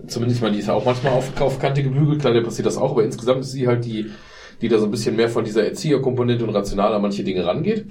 äh, 0.02 0.06
zumindest 0.08 0.38
ich 0.38 0.42
meine, 0.42 0.54
die 0.54 0.60
ist 0.60 0.66
ja 0.68 0.74
auch 0.74 0.84
manchmal 0.84 1.12
auf, 1.12 1.38
auf 1.40 1.58
Kante 1.58 1.82
gebügelt, 1.82 2.20
klar, 2.20 2.32
der 2.32 2.40
passiert 2.40 2.66
das 2.66 2.78
auch, 2.78 2.92
aber 2.92 3.04
insgesamt 3.04 3.42
ist 3.42 3.52
sie 3.52 3.68
halt 3.68 3.84
die, 3.84 4.06
die 4.62 4.68
da 4.68 4.78
so 4.78 4.86
ein 4.86 4.90
bisschen 4.90 5.14
mehr 5.14 5.28
von 5.28 5.44
dieser 5.44 5.64
Erzieherkomponente 5.66 6.44
und 6.44 6.50
rational 6.54 6.94
an 6.94 7.02
manche 7.02 7.22
Dinge 7.22 7.44
rangeht. 7.44 7.86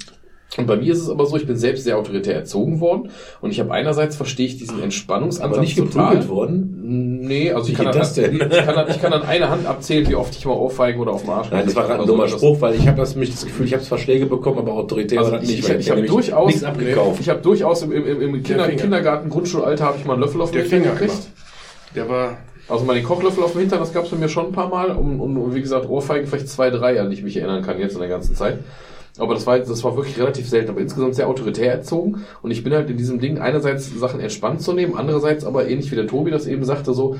Und 0.57 0.67
bei 0.67 0.75
mir 0.75 0.91
ist 0.91 0.99
es 0.99 1.09
aber 1.09 1.25
so, 1.25 1.37
ich 1.37 1.47
bin 1.47 1.55
selbst 1.55 1.85
sehr 1.85 1.97
autoritär 1.97 2.35
erzogen 2.35 2.81
worden 2.81 3.09
und 3.39 3.51
ich 3.51 3.59
habe 3.61 3.71
einerseits 3.71 4.17
verstehe 4.17 4.47
ich 4.47 4.57
diesen 4.57 4.83
Entspannungsansatz 4.83 5.53
aber 5.53 5.61
nicht 5.61 5.77
total. 5.77 6.07
geprügelt 6.17 6.29
worden. 6.29 6.77
Nee, 7.21 7.53
also 7.53 7.67
ich 7.71 7.79
Wie 7.79 7.83
kann, 7.83 7.85
geht 7.85 7.93
an, 7.95 7.99
das 8.01 8.13
denn? 8.15 8.35
ich, 8.35 8.65
kann 8.65 8.75
an, 8.75 8.89
ich 8.89 9.01
kann 9.01 9.13
an 9.13 9.21
einer 9.23 9.49
Hand 9.49 9.65
abzählen, 9.65 10.09
wie 10.09 10.15
oft 10.15 10.35
ich 10.35 10.45
mal 10.45 10.51
aufweigen 10.51 10.99
oder 10.99 11.13
auf 11.13 11.21
den 11.21 11.29
Arsch 11.29 11.47
Nein, 11.51 11.65
das 11.65 11.75
war 11.77 11.83
gerade 11.87 12.01
ein 12.01 12.05
so. 12.07 12.11
dummer 12.13 12.27
Spruch, 12.27 12.59
weil 12.59 12.75
ich 12.75 12.85
habe 12.85 12.97
das 12.97 13.15
mich 13.15 13.31
das 13.31 13.45
Gefühl, 13.45 13.65
ich 13.65 13.73
habe 13.73 13.81
zwar 13.83 13.97
Schläge 13.97 14.25
bekommen, 14.25 14.57
aber 14.57 14.73
autoritär 14.73 15.19
Also 15.19 15.35
ich, 15.37 15.41
nicht. 15.43 15.59
ich, 15.59 15.69
weil 15.69 15.79
ich 15.79 15.89
habe 15.89 16.01
durchaus 16.03 16.47
nichts 16.47 16.63
abgekauft. 16.65 17.21
Ich 17.21 17.29
habe 17.29 17.39
durchaus 17.41 17.83
im, 17.83 17.93
im, 17.93 18.05
im 18.21 18.43
Kinder, 18.43 18.65
Finger. 18.65 18.81
Kindergarten, 18.81 19.29
Grundschulalter 19.29 19.85
habe 19.85 19.97
ich 19.99 20.05
mal 20.05 20.13
einen 20.13 20.21
Löffel 20.23 20.41
auf 20.41 20.51
den 20.51 20.65
Finger 20.65 20.91
gekriegt. 20.91 21.11
immer. 21.13 21.95
Der 21.95 22.09
war, 22.09 22.37
Also 22.67 22.83
mal 22.83 22.93
den 22.95 23.05
Kochlöffel 23.05 23.41
auf 23.41 23.53
dem 23.53 23.61
Hintern, 23.61 23.79
das 23.79 23.93
gab 23.93 24.03
es 24.03 24.09
bei 24.11 24.17
mir 24.17 24.27
schon 24.27 24.47
ein 24.47 24.51
paar 24.51 24.67
Mal. 24.67 24.91
Und, 24.91 25.21
und, 25.21 25.37
und 25.37 25.55
wie 25.55 25.61
gesagt, 25.61 25.87
Ohrfeigen 25.87 26.27
vielleicht 26.27 26.49
zwei, 26.49 26.69
drei, 26.71 26.99
an 26.99 27.09
die 27.09 27.15
ich 27.15 27.23
mich 27.23 27.37
erinnern 27.37 27.63
kann 27.63 27.79
jetzt 27.79 27.93
in 27.93 27.99
der 27.99 28.09
ganzen 28.09 28.35
Zeit. 28.35 28.59
Aber 29.17 29.33
das 29.33 29.45
war, 29.45 29.59
das 29.59 29.83
war 29.83 29.95
wirklich 29.95 30.17
relativ 30.17 30.47
selten, 30.47 30.71
aber 30.71 30.81
insgesamt 30.81 31.15
sehr 31.15 31.27
autoritär 31.27 31.71
erzogen. 31.71 32.23
Und 32.41 32.51
ich 32.51 32.63
bin 32.63 32.73
halt 32.73 32.89
in 32.89 32.97
diesem 32.97 33.19
Ding 33.19 33.39
einerseits 33.39 33.93
Sachen 33.99 34.19
entspannt 34.19 34.61
zu 34.61 34.73
nehmen, 34.73 34.95
andererseits 34.95 35.43
aber 35.45 35.67
ähnlich 35.67 35.91
wie 35.91 35.95
der 35.95 36.07
Tobi 36.07 36.31
das 36.31 36.47
eben 36.47 36.63
sagte, 36.63 36.93
so, 36.93 37.17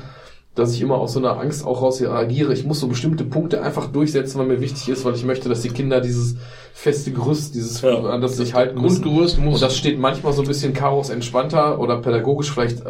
dass 0.54 0.74
ich 0.74 0.82
immer 0.82 0.96
aus 0.96 1.14
so 1.14 1.18
einer 1.18 1.38
Angst 1.38 1.66
auch 1.66 1.82
raus 1.82 2.00
reagiere. 2.00 2.52
Ich 2.52 2.64
muss 2.64 2.80
so 2.80 2.88
bestimmte 2.88 3.24
Punkte 3.24 3.62
einfach 3.62 3.90
durchsetzen, 3.90 4.38
weil 4.38 4.46
mir 4.46 4.60
wichtig 4.60 4.88
ist, 4.88 5.04
weil 5.04 5.14
ich 5.14 5.24
möchte, 5.24 5.48
dass 5.48 5.62
die 5.62 5.70
Kinder 5.70 6.00
dieses 6.00 6.36
feste 6.74 7.12
Gerüst, 7.12 7.54
dieses, 7.54 7.84
an 7.84 8.20
das 8.20 8.36
sie 8.36 8.44
sich 8.44 8.54
halten. 8.54 8.78
Grundgerüst 8.78 9.38
muss- 9.38 9.54
Und 9.56 9.62
das 9.62 9.76
steht 9.76 9.98
manchmal 9.98 10.32
so 10.32 10.42
ein 10.42 10.48
bisschen 10.48 10.72
Chaos 10.72 11.10
entspannter 11.10 11.78
oder 11.78 11.98
pädagogisch 11.98 12.50
vielleicht 12.50 12.80
äh, 12.80 12.84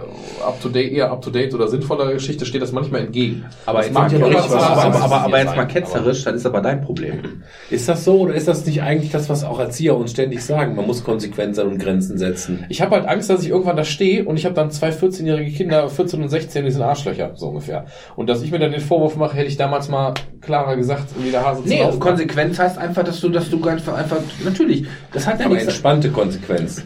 up 0.47 0.61
to 0.63 0.69
date, 0.69 0.93
eher 0.93 1.11
up 1.11 1.21
to 1.21 1.31
date 1.31 1.53
oder 1.55 1.69
sinnvoller 1.69 2.13
Geschichte 2.13 2.47
steht 2.47 2.63
das 2.63 2.73
manchmal 2.73 3.03
entgegen. 3.03 3.45
Aber, 3.67 3.79
das 3.79 3.87
jetzt 3.89 3.95
mag 3.95 4.13
mal, 4.13 4.33
ja 4.33 4.39
aber, 4.39 4.57
aber, 4.63 5.01
aber, 5.03 5.21
aber, 5.23 5.39
jetzt 5.39 5.57
mal 5.57 5.65
ketzerisch, 5.67 6.25
das 6.25 6.35
ist 6.37 6.47
aber 6.47 6.61
dein 6.61 6.81
Problem. 6.81 7.43
Ist 7.71 7.89
das 7.89 8.05
so 8.05 8.21
oder 8.21 8.35
ist 8.35 8.49
das 8.49 8.65
nicht 8.65 8.83
eigentlich 8.83 9.11
das, 9.11 9.29
was 9.29 9.45
auch 9.45 9.59
Erzieher 9.59 9.97
uns 9.97 10.13
ständig 10.13 10.45
sagen? 10.45 10.77
Man 10.77 10.87
muss 10.87 11.05
konsequent 11.05 11.57
sein 11.57 11.67
und 11.67 11.79
Grenzen 11.79 12.19
setzen. 12.19 12.65
Ich 12.69 12.81
habe 12.81 12.97
halt 12.97 13.07
Angst, 13.07 13.29
dass 13.31 13.43
ich 13.43 13.49
irgendwann 13.51 13.77
da 13.77 13.85
stehe 13.85 14.25
und 14.25 14.37
ich 14.37 14.45
habe 14.45 14.55
dann 14.55 14.71
zwei 14.71 14.91
14-jährige 14.91 15.51
Kinder, 15.51 15.89
14 15.89 16.23
und 16.23 16.29
16, 16.29 16.65
die 16.65 16.71
sind 16.71 16.83
Arschlöcher, 16.83 17.33
so 17.35 17.49
ungefähr. 17.49 17.87
Und 18.17 18.29
dass 18.29 18.43
ich 18.43 18.51
mir 18.51 18.59
dann 18.59 18.73
den 18.73 18.81
Vorwurf 18.81 19.17
mache, 19.17 19.37
hätte 19.37 19.49
ich 19.49 19.57
damals 19.57 19.89
mal 19.89 20.15
klarer 20.41 20.77
gesagt, 20.77 21.05
wie 21.23 21.31
der 21.31 21.45
Hase 21.45 21.63
zu 21.63 21.69
Nee. 21.69 21.83
Konsequenz 21.99 22.59
heißt 22.59 22.79
einfach, 22.79 23.05
dass 23.05 23.21
du, 23.21 23.29
dass 23.29 23.49
du 23.51 23.61
einfach, 23.73 23.95
einfach, 23.95 24.23
natürlich, 24.45 24.87
das 25.13 25.27
hat 25.27 25.41
ja 25.41 25.47
Aber 25.47 25.55
nichts, 25.55 25.69
entspannte 25.69 26.11
Konsequenz. 26.11 26.83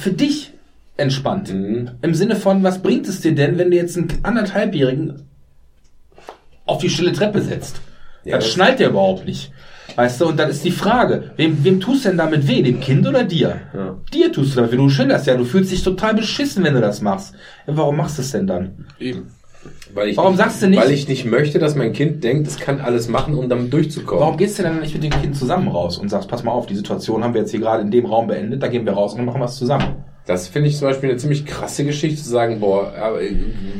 für 0.00 0.10
dich 0.10 0.52
entspannt. 0.96 1.52
Mhm. 1.52 1.90
Im 2.02 2.14
Sinne 2.14 2.36
von, 2.36 2.62
was 2.62 2.82
bringt 2.82 3.08
es 3.08 3.20
dir 3.20 3.34
denn, 3.34 3.58
wenn 3.58 3.70
du 3.70 3.76
jetzt 3.76 3.96
einen 3.96 4.08
anderthalbjährigen 4.22 5.22
auf 6.64 6.78
die 6.78 6.90
stille 6.90 7.12
Treppe 7.12 7.42
setzt? 7.42 7.80
Ja, 8.24 8.36
das 8.36 8.48
schnallt 8.48 8.80
der 8.80 8.90
überhaupt 8.90 9.26
nicht. 9.26 9.52
Weißt 9.94 10.20
du, 10.20 10.26
und 10.26 10.36
dann 10.36 10.50
ist 10.50 10.64
die 10.64 10.72
Frage, 10.72 11.30
wem, 11.36 11.62
wem 11.62 11.80
tust 11.80 12.04
du 12.04 12.08
denn 12.08 12.18
damit 12.18 12.48
weh? 12.48 12.60
Dem 12.62 12.80
Kind 12.80 13.06
oder 13.06 13.22
dir? 13.22 13.60
Ja. 13.72 13.96
Dir 14.12 14.32
tust 14.32 14.52
du 14.52 14.56
damit 14.56 14.72
weh. 14.72 14.76
Du 14.76 14.88
schilderst 14.88 15.26
ja, 15.26 15.36
du 15.36 15.44
fühlst 15.44 15.70
dich 15.70 15.84
total 15.84 16.14
beschissen, 16.14 16.64
wenn 16.64 16.74
du 16.74 16.80
das 16.80 17.00
machst. 17.00 17.34
Ja, 17.66 17.76
warum 17.76 17.96
machst 17.96 18.18
du 18.18 18.22
es 18.22 18.32
denn 18.32 18.46
dann? 18.46 18.86
Eben. 18.98 19.28
Weil 19.94 20.08
ich 20.08 20.16
Warum 20.16 20.32
nicht, 20.32 20.38
sagst 20.42 20.62
du 20.62 20.68
nicht- 20.68 20.82
Weil 20.82 20.90
ich 20.92 21.08
nicht 21.08 21.24
möchte, 21.24 21.58
dass 21.58 21.74
mein 21.74 21.92
Kind 21.92 22.22
denkt, 22.24 22.46
es 22.46 22.58
kann 22.58 22.80
alles 22.80 23.08
machen, 23.08 23.34
um 23.34 23.48
damit 23.48 23.72
durchzukommen. 23.72 24.20
Warum 24.22 24.36
gehst 24.36 24.58
du 24.58 24.62
denn 24.62 24.80
nicht 24.80 24.94
mit 24.94 25.02
dem 25.04 25.10
Kind 25.20 25.36
zusammen 25.36 25.68
raus 25.68 25.98
und 25.98 26.08
sagst, 26.08 26.28
pass 26.28 26.42
mal 26.42 26.52
auf, 26.52 26.66
die 26.66 26.74
Situation 26.76 27.22
haben 27.24 27.34
wir 27.34 27.40
jetzt 27.42 27.50
hier 27.50 27.60
gerade 27.60 27.82
in 27.82 27.90
dem 27.90 28.06
Raum 28.06 28.26
beendet, 28.26 28.62
da 28.62 28.68
gehen 28.68 28.84
wir 28.84 28.92
raus 28.92 29.12
und 29.12 29.18
dann 29.18 29.26
machen 29.26 29.40
wir 29.40 29.46
es 29.46 29.56
zusammen. 29.56 30.04
Das 30.26 30.48
finde 30.48 30.68
ich 30.68 30.76
zum 30.76 30.88
Beispiel 30.88 31.08
eine 31.10 31.18
ziemlich 31.18 31.46
krasse 31.46 31.84
Geschichte 31.84 32.20
zu 32.20 32.28
sagen, 32.28 32.58
boah, 32.58 32.92
aber 33.00 33.20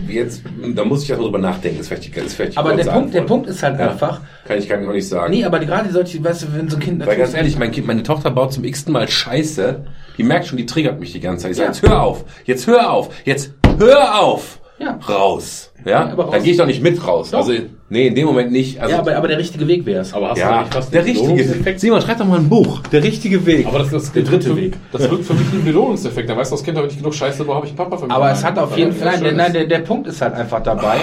jetzt, 0.08 0.42
da 0.76 0.84
muss 0.84 1.02
ich 1.02 1.10
erstmal 1.10 1.26
drüber 1.28 1.40
nachdenken. 1.40 1.78
Das 1.78 1.86
ist 1.86 1.88
vielleicht 1.88 2.16
die, 2.16 2.20
ist 2.20 2.34
vielleicht 2.36 2.52
die 2.52 2.56
Aber 2.56 2.72
der 2.76 2.84
Punkt, 2.84 3.14
der. 3.14 3.22
Punkt 3.22 3.48
ist 3.48 3.64
halt 3.64 3.80
Ja. 3.80 3.90
einfach, 3.90 4.20
Kann 4.46 4.56
ich 4.56 4.68
gar 4.68 4.76
nicht 4.78 4.88
auch 4.88 5.00
sagen. 5.08 5.32
nee, 5.32 5.44
aber 5.44 5.58
gerade 5.58 5.90
solche, 5.90 6.22
weißt 6.22 6.42
du, 6.44 6.46
wenn 6.54 6.68
so 6.70 6.76
ein 6.76 6.80
Kind 6.82 7.04
Weil 7.04 7.16
ganz 7.16 7.34
ehrlich, 7.34 7.58
mein 7.58 7.72
kind, 7.72 7.88
meine 7.88 8.04
Tochter 8.04 8.30
baut 8.30 8.52
zum 8.52 8.62
x-ten 8.62 8.92
Mal 8.92 9.08
Scheiße. 9.08 9.84
Die 10.18 10.22
merkt 10.22 10.46
schon, 10.46 10.56
die 10.56 10.66
triggert 10.66 11.00
mich 11.00 11.10
die 11.12 11.18
ganze 11.18 11.42
Zeit. 11.42 11.50
Ich 11.50 11.56
sage, 11.56 11.66
Ja. 11.70 11.72
jetzt 11.72 11.82
hör 11.82 12.02
auf, 12.04 12.24
jetzt 12.44 12.66
hör 12.68 12.92
auf, 12.92 13.10
jetzt 13.24 13.52
hör 13.80 14.20
auf. 14.20 14.60
Ja. 14.78 14.98
Raus. 15.08 15.72
Ja, 15.84 16.08
Ja, 16.08 16.16
dann 16.16 16.42
gehe 16.42 16.52
ich 16.52 16.58
doch 16.58 16.66
nicht 16.66 16.82
mit 16.82 17.06
raus. 17.06 17.30
Doch. 17.30 17.38
Also, 17.38 17.52
nee, 17.88 18.08
in 18.08 18.14
dem 18.14 18.26
Moment 18.26 18.52
nicht. 18.52 18.80
Also, 18.80 18.94
ja, 18.94 19.00
aber, 19.00 19.16
aber 19.16 19.28
der 19.28 19.38
richtige 19.38 19.66
Weg 19.66 19.86
wäre 19.86 20.00
es. 20.00 20.12
Aber 20.12 20.30
hast 20.30 20.38
du 20.38 20.42
ja, 20.42 20.60
nicht 20.60 20.74
fast 20.74 20.92
der 20.92 21.02
den 21.02 21.16
richtige? 21.16 21.78
Simon, 21.78 22.02
schreib 22.02 22.18
doch 22.18 22.26
mal 22.26 22.38
ein 22.38 22.48
Buch. 22.48 22.80
Der 22.92 23.02
richtige 23.02 23.44
Weg. 23.46 23.66
Aber 23.66 23.78
das, 23.78 23.90
das 23.90 24.12
Der 24.12 24.22
dritte 24.22 24.50
für, 24.50 24.56
Weg. 24.56 24.76
Das 24.92 25.10
wirkt 25.10 25.24
für 25.24 25.34
mich 25.34 25.50
wie 25.52 25.56
ein 25.58 25.64
Belohnungseffekt. 25.64 26.28
Dann 26.28 26.36
weißt 26.36 26.50
du, 26.50 26.56
das 26.56 26.64
Kind 26.64 26.76
habe 26.76 26.86
ich 26.88 26.92
nicht 26.92 27.02
genug 27.02 27.14
Scheiße, 27.14 27.46
wo 27.46 27.54
habe 27.54 27.66
ich 27.66 27.70
einen 27.70 27.78
Papa 27.78 27.96
für 27.96 28.04
mich. 28.04 28.12
Aber 28.12 28.30
es 28.30 28.44
hat 28.44 28.58
auf 28.58 28.76
jeden 28.76 28.92
Fall, 28.92 29.20
nein, 29.20 29.36
nein 29.36 29.52
der, 29.52 29.66
der 29.66 29.78
Punkt 29.78 30.06
ist 30.08 30.20
halt 30.20 30.34
einfach 30.34 30.62
dabei, 30.62 30.98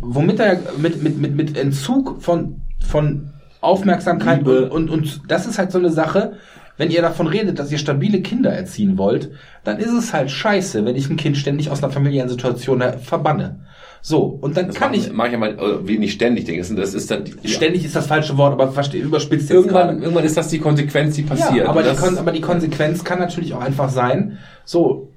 womit 0.00 0.40
er 0.40 0.58
mit, 0.76 1.02
mit, 1.02 1.18
mit, 1.18 1.34
mit 1.34 1.56
Entzug 1.56 2.22
von, 2.22 2.60
von 2.86 3.30
Aufmerksamkeit 3.60 4.46
und, 4.46 4.70
und, 4.70 4.90
und 4.90 5.20
das 5.28 5.46
ist 5.46 5.58
halt 5.58 5.72
so 5.72 5.78
eine 5.78 5.90
Sache, 5.90 6.34
wenn 6.76 6.90
ihr 6.90 7.02
davon 7.02 7.26
redet, 7.26 7.58
dass 7.58 7.72
ihr 7.72 7.78
stabile 7.78 8.20
Kinder 8.20 8.50
erziehen 8.52 8.98
wollt, 8.98 9.30
dann 9.64 9.78
ist 9.78 9.92
es 9.92 10.12
halt 10.12 10.30
scheiße, 10.30 10.84
wenn 10.84 10.96
ich 10.96 11.08
ein 11.10 11.16
Kind 11.16 11.36
ständig 11.36 11.70
aus 11.70 11.82
einer 11.82 11.92
familiären 11.92 12.28
Situation 12.28 12.82
verbanne. 13.02 13.60
So, 14.02 14.22
und 14.40 14.56
dann 14.56 14.68
das 14.68 14.76
kann 14.76 14.94
ich, 14.94 15.10
Mach 15.12 15.26
ich 15.26 15.32
ja 15.32 15.38
mal, 15.38 15.58
äh, 15.58 15.88
wie 15.88 15.98
nicht 15.98 16.12
ständig 16.12 16.44
denken. 16.44 16.60
Das 16.60 16.70
ist- 16.70 16.78
Das 16.78 16.94
ist 16.94 17.10
dann, 17.10 17.24
die- 17.42 17.48
ständig 17.48 17.84
ist 17.84 17.96
das 17.96 18.06
falsche 18.06 18.36
Wort, 18.36 18.52
aber 18.52 18.70
verstehe, 18.70 19.02
überspitzt 19.02 19.48
jetzt 19.48 19.50
irgendwann, 19.50 19.88
gerade. 19.88 20.00
irgendwann 20.02 20.24
ist 20.24 20.36
das 20.36 20.48
die 20.48 20.60
Konsequenz, 20.60 21.16
die 21.16 21.22
passiert. 21.22 21.64
Ja, 21.64 21.68
aber, 21.70 21.82
die 21.82 21.88
aber 22.18 22.30
die 22.32 22.40
Konsequenz 22.40 23.02
kann 23.02 23.18
natürlich 23.18 23.52
auch 23.54 23.60
einfach 23.62 23.88
sein, 23.88 24.38
so, 24.64 25.08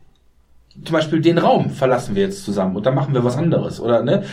zum 0.83 0.93
Beispiel 0.93 1.19
den 1.19 1.37
Raum 1.37 1.71
verlassen 1.71 2.15
wir 2.15 2.23
jetzt 2.23 2.45
zusammen 2.45 2.75
und 2.75 2.85
dann 2.85 2.95
machen 2.95 3.13
wir 3.13 3.23
was 3.23 3.37
anderes. 3.37 3.81
Oder, 3.81 4.03
ne? 4.03 4.23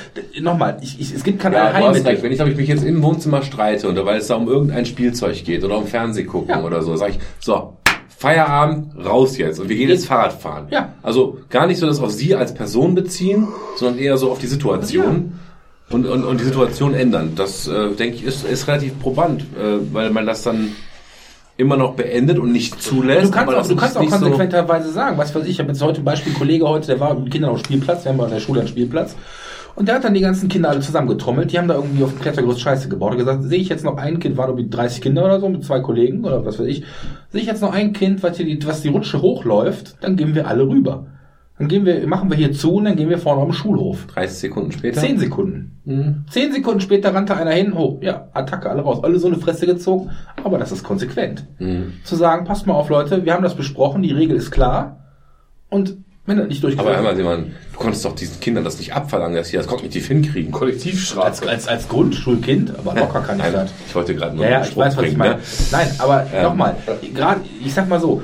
Nochmal, 0.40 0.78
ich, 0.80 1.00
ich, 1.00 1.14
es 1.14 1.24
gibt 1.24 1.40
kein 1.40 1.52
ja. 1.52 1.64
Allheilmittel. 1.64 2.22
Wenn 2.22 2.32
ich, 2.32 2.40
ich 2.40 2.56
mich 2.56 2.68
jetzt 2.68 2.84
im 2.84 3.02
Wohnzimmer 3.02 3.42
streite 3.42 3.88
und 3.88 4.04
weil 4.04 4.18
es 4.18 4.28
da 4.28 4.36
um 4.36 4.46
irgendein 4.46 4.86
Spielzeug 4.86 5.44
geht 5.44 5.64
oder 5.64 5.78
um 5.78 5.86
Fernseh 5.86 6.24
gucken 6.24 6.50
Ja. 6.50 6.62
oder 6.62 6.82
so, 6.82 6.94
sage 6.96 7.12
ich, 7.12 7.18
so, 7.40 7.76
Feierabend, 8.18 9.04
raus 9.04 9.36
jetzt 9.36 9.60
und 9.60 9.68
wir 9.68 9.76
gehen 9.76 9.88
jetzt 9.88 10.06
Fahrrad 10.06 10.32
fahren. 10.32 10.68
Ja. 10.70 10.94
Also 11.02 11.38
gar 11.50 11.66
nicht 11.66 11.78
so 11.78 11.86
das 11.86 12.00
auf 12.00 12.12
sie 12.12 12.34
als 12.34 12.54
Person 12.54 12.94
beziehen, 12.94 13.48
sondern 13.76 13.98
eher 13.98 14.16
so 14.16 14.30
auf 14.30 14.38
die 14.38 14.46
Situation. 14.46 15.38
Und, 15.88 16.04
und, 16.04 16.24
und 16.24 16.40
die 16.40 16.44
Situation 16.44 16.94
ändern. 16.94 17.32
Das, 17.36 17.68
äh, 17.68 17.90
denke 17.90 18.16
ich, 18.16 18.24
ist, 18.24 18.44
ist 18.44 18.66
relativ 18.66 18.98
probant, 18.98 19.42
äh, 19.42 19.78
weil 19.92 20.10
man 20.10 20.26
das 20.26 20.42
dann 20.42 20.72
immer 21.56 21.76
noch 21.76 21.94
beendet 21.94 22.38
und 22.38 22.52
nicht 22.52 22.80
zulässt. 22.82 23.26
Du 23.28 23.30
kannst 23.30 23.54
auch, 23.54 23.66
du 23.66 23.76
kannst 23.76 23.96
auch 23.96 24.02
nicht 24.02 24.12
so- 24.12 24.18
konsequenterweise 24.18 24.90
sagen, 24.90 25.16
was 25.18 25.34
weiß 25.34 25.44
ich, 25.44 25.50
ich 25.52 25.58
habe 25.58 25.70
jetzt 25.70 25.82
heute 25.82 26.00
ein 26.02 26.04
Beispiel, 26.04 26.32
ein 26.32 26.38
Kollege 26.38 26.68
heute, 26.68 26.86
der 26.88 27.00
war 27.00 27.14
mit 27.18 27.30
Kindern 27.30 27.50
auf 27.50 27.62
dem 27.62 27.64
Spielplatz, 27.64 28.04
wir 28.04 28.12
haben 28.12 28.20
an 28.20 28.30
der 28.30 28.40
Schule 28.40 28.60
einen 28.60 28.68
Spielplatz, 28.68 29.16
und 29.74 29.88
der 29.88 29.96
hat 29.96 30.04
dann 30.04 30.14
die 30.14 30.20
ganzen 30.20 30.48
Kinder 30.48 30.70
alle 30.70 30.80
zusammengetrommelt, 30.80 31.52
die 31.52 31.58
haben 31.58 31.68
da 31.68 31.74
irgendwie 31.74 32.02
auf 32.04 32.10
dem 32.12 32.20
Klettergerüst 32.20 32.60
Scheiße 32.60 32.88
gebaut 32.88 33.12
und 33.12 33.18
gesagt, 33.18 33.42
sehe 33.44 33.58
ich 33.58 33.68
jetzt 33.68 33.84
noch 33.84 33.96
ein 33.96 34.18
Kind, 34.18 34.36
waren 34.36 34.50
irgendwie 34.50 34.68
30 34.70 35.00
Kinder 35.02 35.24
oder 35.24 35.40
so, 35.40 35.48
mit 35.48 35.64
zwei 35.64 35.80
Kollegen 35.80 36.24
oder 36.24 36.44
was 36.44 36.58
weiß 36.58 36.66
ich, 36.66 36.84
sehe 37.30 37.40
ich 37.42 37.46
jetzt 37.46 37.62
noch 37.62 37.72
ein 37.72 37.92
Kind, 37.92 38.22
was, 38.22 38.36
hier 38.36 38.46
die, 38.46 38.66
was 38.66 38.82
die 38.82 38.88
Rutsche 38.88 39.20
hochläuft, 39.22 39.96
dann 40.00 40.16
gehen 40.16 40.34
wir 40.34 40.46
alle 40.48 40.66
rüber. 40.68 41.06
Dann 41.58 41.68
gehen 41.68 41.86
wir, 41.86 42.06
machen 42.06 42.28
wir 42.30 42.36
hier 42.36 42.52
zu 42.52 42.74
und 42.74 42.84
dann 42.84 42.96
gehen 42.96 43.08
wir 43.08 43.18
vorne 43.18 43.40
auf 43.40 43.48
den 43.48 43.54
Schulhof. 43.54 44.06
30 44.08 44.38
Sekunden 44.38 44.72
später. 44.72 45.00
Zehn 45.00 45.18
Sekunden. 45.18 46.24
Zehn 46.30 46.52
Sekunden 46.52 46.80
später 46.80 47.14
rannte 47.14 47.34
einer 47.36 47.52
hin, 47.52 47.72
oh, 47.72 47.98
ja, 48.02 48.28
Attacke, 48.34 48.68
alle 48.68 48.82
raus. 48.82 49.02
Alle 49.02 49.18
so 49.18 49.26
eine 49.28 49.38
Fresse 49.38 49.64
gezogen, 49.66 50.10
aber 50.44 50.58
das 50.58 50.70
ist 50.72 50.82
konsequent. 50.84 51.46
Zu 52.04 52.16
sagen, 52.16 52.44
passt 52.44 52.66
mal 52.66 52.74
auf, 52.74 52.90
Leute, 52.90 53.24
wir 53.24 53.32
haben 53.32 53.42
das 53.42 53.54
besprochen, 53.54 54.02
die 54.02 54.12
Regel 54.12 54.36
ist 54.36 54.50
klar. 54.50 54.98
Und 55.70 55.96
wenn 56.26 56.38
das 56.38 56.48
nicht 56.48 56.58
Aber 56.62 56.72
durchgeführt 56.72 56.96
einmal, 56.98 57.16
Simon, 57.16 57.52
du 57.72 57.78
konntest 57.78 58.04
doch 58.04 58.14
diesen 58.16 58.40
Kindern 58.40 58.64
das 58.64 58.78
nicht 58.78 58.92
abverlangen, 58.94 59.36
dass 59.36 59.48
sie 59.48 59.56
das 59.56 59.68
kognitiv 59.68 60.08
hinkriegen. 60.08 60.50
Kollektivstrafe. 60.52 61.26
als, 61.26 61.42
als, 61.46 61.68
als 61.68 61.88
Grundschulkind, 61.88 62.72
aber 62.78 62.94
locker 62.98 63.20
kann 63.20 63.36
ich 63.38 63.44
Nein, 63.44 63.52
das. 63.52 63.70
ich 63.88 63.94
wollte 63.94 64.14
gerade 64.14 64.34
nur 64.34 64.44
Ja, 64.44 64.50
ja, 64.50 64.56
einen 64.58 64.68
ich 64.68 64.76
weiß, 64.76 64.96
was 64.96 65.04
ich 65.04 65.10
bringen, 65.10 65.18
meine. 65.18 65.34
ne? 65.36 65.40
Nein, 65.70 65.88
aber 65.98 66.26
Ähm. 66.34 66.42
nochmal, 66.42 66.76
gerade, 67.14 67.40
ich 67.64 67.72
sag 67.72 67.88
mal 67.88 68.00
so, 68.00 68.20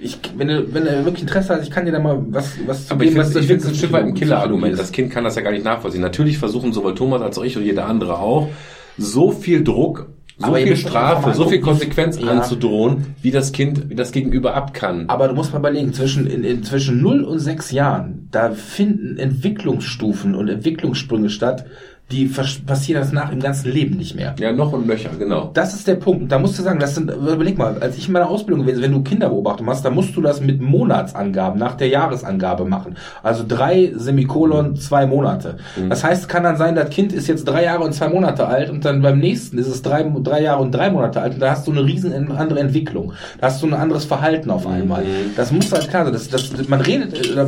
ich, 0.00 0.18
wenn 0.36 0.48
du, 0.48 0.74
wenn 0.74 0.84
du 0.84 1.04
wirklich 1.04 1.22
Interesse 1.22 1.54
hast, 1.54 1.62
ich 1.62 1.70
kann 1.70 1.84
dir 1.84 1.92
da 1.92 1.98
mal 1.98 2.22
was, 2.30 2.56
was 2.66 2.86
zu 2.86 2.94
Aber 2.94 3.04
ich 3.04 3.10
geben, 3.10 3.24
finde 3.24 3.36
was 3.36 3.64
es 3.64 3.66
ein 3.66 3.74
Stück 3.74 3.92
weit 3.92 4.04
ein 4.04 4.14
Killerargument. 4.14 4.78
Das 4.78 4.92
Kind 4.92 5.10
kann 5.10 5.24
das 5.24 5.36
ja 5.36 5.42
gar 5.42 5.50
nicht 5.50 5.64
nachvollziehen. 5.64 6.00
Natürlich 6.00 6.38
versuchen 6.38 6.72
sowohl 6.72 6.94
Thomas 6.94 7.22
als 7.22 7.38
auch 7.38 7.44
ich 7.44 7.56
und 7.56 7.64
jeder 7.64 7.86
andere 7.86 8.18
auch, 8.18 8.48
so 8.96 9.30
viel 9.30 9.64
Druck, 9.64 10.10
so 10.38 10.46
Aber 10.46 10.58
viel 10.58 10.76
Strafe, 10.76 11.34
so 11.34 11.48
viel 11.48 11.60
Konsequenz 11.60 12.18
ja. 12.20 12.28
anzudrohen, 12.28 13.14
wie 13.22 13.32
das 13.32 13.52
Kind, 13.52 13.90
wie 13.90 13.96
das 13.96 14.12
Gegenüber 14.12 14.54
ab 14.54 14.72
kann. 14.72 15.08
Aber 15.08 15.26
du 15.26 15.34
musst 15.34 15.52
mal 15.52 15.58
überlegen, 15.58 15.92
zwischen, 15.92 16.28
in, 16.28 16.44
in, 16.44 16.62
zwischen 16.62 17.02
0 17.02 17.24
und 17.24 17.40
6 17.40 17.72
Jahren, 17.72 18.28
da 18.30 18.52
finden 18.52 19.18
Entwicklungsstufen 19.18 20.36
und 20.36 20.48
Entwicklungssprünge 20.48 21.30
statt, 21.30 21.66
die 22.10 22.24
passieren 22.24 23.02
das 23.02 23.12
nach 23.12 23.30
im 23.30 23.40
ganzen 23.40 23.70
Leben 23.70 23.98
nicht 23.98 24.14
mehr. 24.14 24.34
Ja, 24.38 24.50
noch 24.50 24.72
und 24.72 24.86
nöcher, 24.86 25.10
genau. 25.18 25.50
Das 25.52 25.74
ist 25.74 25.86
der 25.86 25.96
Punkt. 25.96 26.32
Da 26.32 26.38
musst 26.38 26.58
du 26.58 26.62
sagen, 26.62 26.78
das 26.78 26.94
sind, 26.94 27.10
überleg 27.10 27.58
mal, 27.58 27.76
als 27.80 27.98
ich 27.98 28.06
in 28.06 28.14
meiner 28.14 28.30
Ausbildung 28.30 28.64
gewesen, 28.64 28.82
wenn 28.82 28.92
du 28.92 29.02
Kinderbeobachtung 29.02 29.66
machst, 29.66 29.84
dann 29.84 29.94
musst 29.94 30.16
du 30.16 30.22
das 30.22 30.40
mit 30.40 30.62
Monatsangaben 30.62 31.58
nach 31.58 31.74
der 31.74 31.88
Jahresangabe 31.88 32.64
machen. 32.64 32.96
Also 33.22 33.44
drei 33.46 33.92
Semikolon, 33.94 34.76
zwei 34.76 35.06
Monate. 35.06 35.58
Das 35.90 36.02
heißt, 36.02 36.30
kann 36.30 36.44
dann 36.44 36.56
sein, 36.56 36.74
das 36.74 36.88
Kind 36.88 37.12
ist 37.12 37.26
jetzt 37.26 37.44
drei 37.44 37.64
Jahre 37.64 37.84
und 37.84 37.92
zwei 37.92 38.08
Monate 38.08 38.46
alt 38.46 38.70
und 38.70 38.86
dann 38.86 39.02
beim 39.02 39.18
nächsten 39.18 39.58
ist 39.58 39.68
es 39.68 39.82
drei, 39.82 40.02
drei 40.02 40.42
Jahre 40.42 40.62
und 40.62 40.72
drei 40.72 40.90
Monate 40.90 41.20
alt 41.20 41.34
und 41.34 41.40
da 41.40 41.50
hast 41.50 41.66
du 41.66 41.72
eine 41.72 41.84
riesen 41.84 42.30
andere 42.32 42.60
Entwicklung. 42.60 43.12
Da 43.38 43.48
hast 43.48 43.62
du 43.62 43.66
ein 43.66 43.74
anderes 43.74 44.06
Verhalten 44.06 44.50
auf 44.50 44.66
einmal. 44.66 45.04
Das 45.36 45.52
muss 45.52 45.70
halt 45.70 45.88
klar 45.90 46.04
sein. 46.04 46.14
Das, 46.14 46.28
das, 46.28 46.68
man 46.68 46.80
redet, 46.80 47.36
äh, 47.36 47.46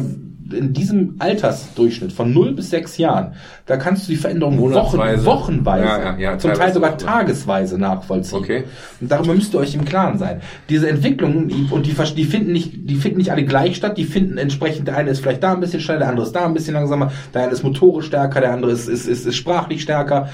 in 0.52 0.72
diesem 0.72 1.16
Altersdurchschnitt 1.18 2.12
von 2.12 2.32
0 2.32 2.52
bis 2.52 2.70
6 2.70 2.98
Jahren, 2.98 3.34
da 3.66 3.76
kannst 3.76 4.06
du 4.06 4.12
die 4.12 4.18
Veränderung 4.18 4.58
Wochen, 4.58 5.26
wochenweise, 5.26 5.86
Ja, 5.86 6.16
ja, 6.18 6.38
zum 6.38 6.54
Teil 6.54 6.72
sogar 6.72 6.98
tagesweise 6.98 7.78
nachvollziehen. 7.78 8.38
Okay. 8.38 8.64
Und 9.00 9.10
darüber 9.10 9.34
müsst 9.34 9.54
ihr 9.54 9.60
euch 9.60 9.74
im 9.74 9.84
Klaren 9.84 10.18
sein. 10.18 10.40
Diese 10.68 10.88
Entwicklungen, 10.88 11.48
die- 11.48 11.68
und 11.70 11.86
die, 11.86 11.94
die 12.14 12.24
finden 12.24 12.52
nicht, 12.52 12.72
die 12.88 12.96
finden 12.96 13.18
nicht 13.18 13.32
alle 13.32 13.44
gleich 13.44 13.76
statt, 13.76 13.96
die 13.96 14.04
finden 14.04 14.38
entsprechend, 14.38 14.88
der 14.88 14.96
eine 14.96 15.10
ist 15.10 15.20
vielleicht 15.20 15.42
da 15.42 15.52
ein 15.52 15.60
bisschen 15.60 15.80
schneller, 15.80 16.00
der 16.00 16.08
andere 16.10 16.26
ist 16.26 16.32
da 16.32 16.44
ein 16.44 16.54
bisschen 16.54 16.74
langsamer, 16.74 17.12
der 17.34 17.42
eine 17.42 17.52
ist 17.52 17.62
motorisch 17.62 18.06
stärker, 18.06 18.40
der 18.40 18.52
andere 18.52 18.72
ist, 18.72 18.88
ist, 18.88 19.06
ist, 19.06 19.26
ist 19.26 19.36
sprachlich 19.36 19.82
stärker. 19.82 20.28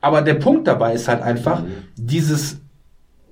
Aber 0.00 0.22
der 0.22 0.34
Punkt 0.34 0.68
dabei 0.68 0.94
ist 0.94 1.08
halt 1.08 1.22
einfach, 1.22 1.62
dieses 1.96 2.60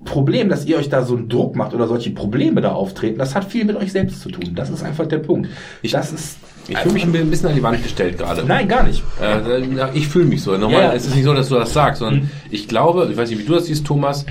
Problem, 0.03 0.49
dass 0.49 0.65
ihr 0.65 0.77
euch 0.77 0.89
da 0.89 1.03
so 1.03 1.15
einen 1.15 1.29
Druck 1.29 1.55
macht 1.55 1.73
oder 1.73 1.87
solche 1.87 2.11
Probleme 2.11 2.61
da 2.61 2.73
auftreten, 2.73 3.17
das 3.17 3.33
hat 3.33 3.45
viel 3.45 3.65
mit 3.65 3.75
euch 3.75 3.91
selbst 3.91 4.21
zu 4.21 4.29
tun. 4.29 4.53
Das 4.53 4.69
ist 4.69 4.83
einfach 4.83 5.07
der 5.07 5.19
Punkt. 5.19 5.49
das 5.91 6.11
ist, 6.11 6.37
Ich 6.67 6.77
fühle 6.79 6.93
mich 6.93 7.05
ein 7.05 7.29
bisschen 7.29 7.49
an 7.49 7.55
die 7.55 7.63
Wand 7.63 7.81
gestellt 7.81 8.17
gerade. 8.17 8.43
nein, 8.45 8.67
gar 8.67 8.83
nicht. 8.83 9.03
Äh, 9.21 9.89
ich 9.93 10.07
fühle 10.07 10.25
mich 10.25 10.41
so. 10.43 10.51
Nochmal, 10.57 10.71
Ja, 10.71 10.81
ja. 10.89 10.93
es 10.93 11.07
ist 11.07 11.15
nicht 11.15 11.23
so, 11.23 11.33
dass 11.33 11.49
du 11.49 11.55
das 11.55 11.73
sagst, 11.73 11.99
sondern 11.99 12.29
ich 12.51 12.67
glaube, 12.67 13.07
ich 13.09 13.17
weiß 13.17 13.29
nicht, 13.29 13.39
wie 13.39 13.45
du 13.45 13.53
das 13.53 13.65
siehst, 13.65 13.85
Thomas, 13.85 14.25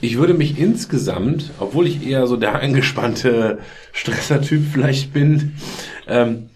ich 0.00 0.18
würde 0.18 0.34
mich 0.34 0.58
insgesamt, 0.58 1.50
obwohl 1.60 1.86
ich 1.86 2.06
eher 2.06 2.26
so 2.26 2.36
der 2.36 2.54
angespannte 2.60 3.58
Stressertyp 3.92 4.62
vielleicht 4.72 5.12
bin, 5.14 5.54
ähm, 6.08 6.50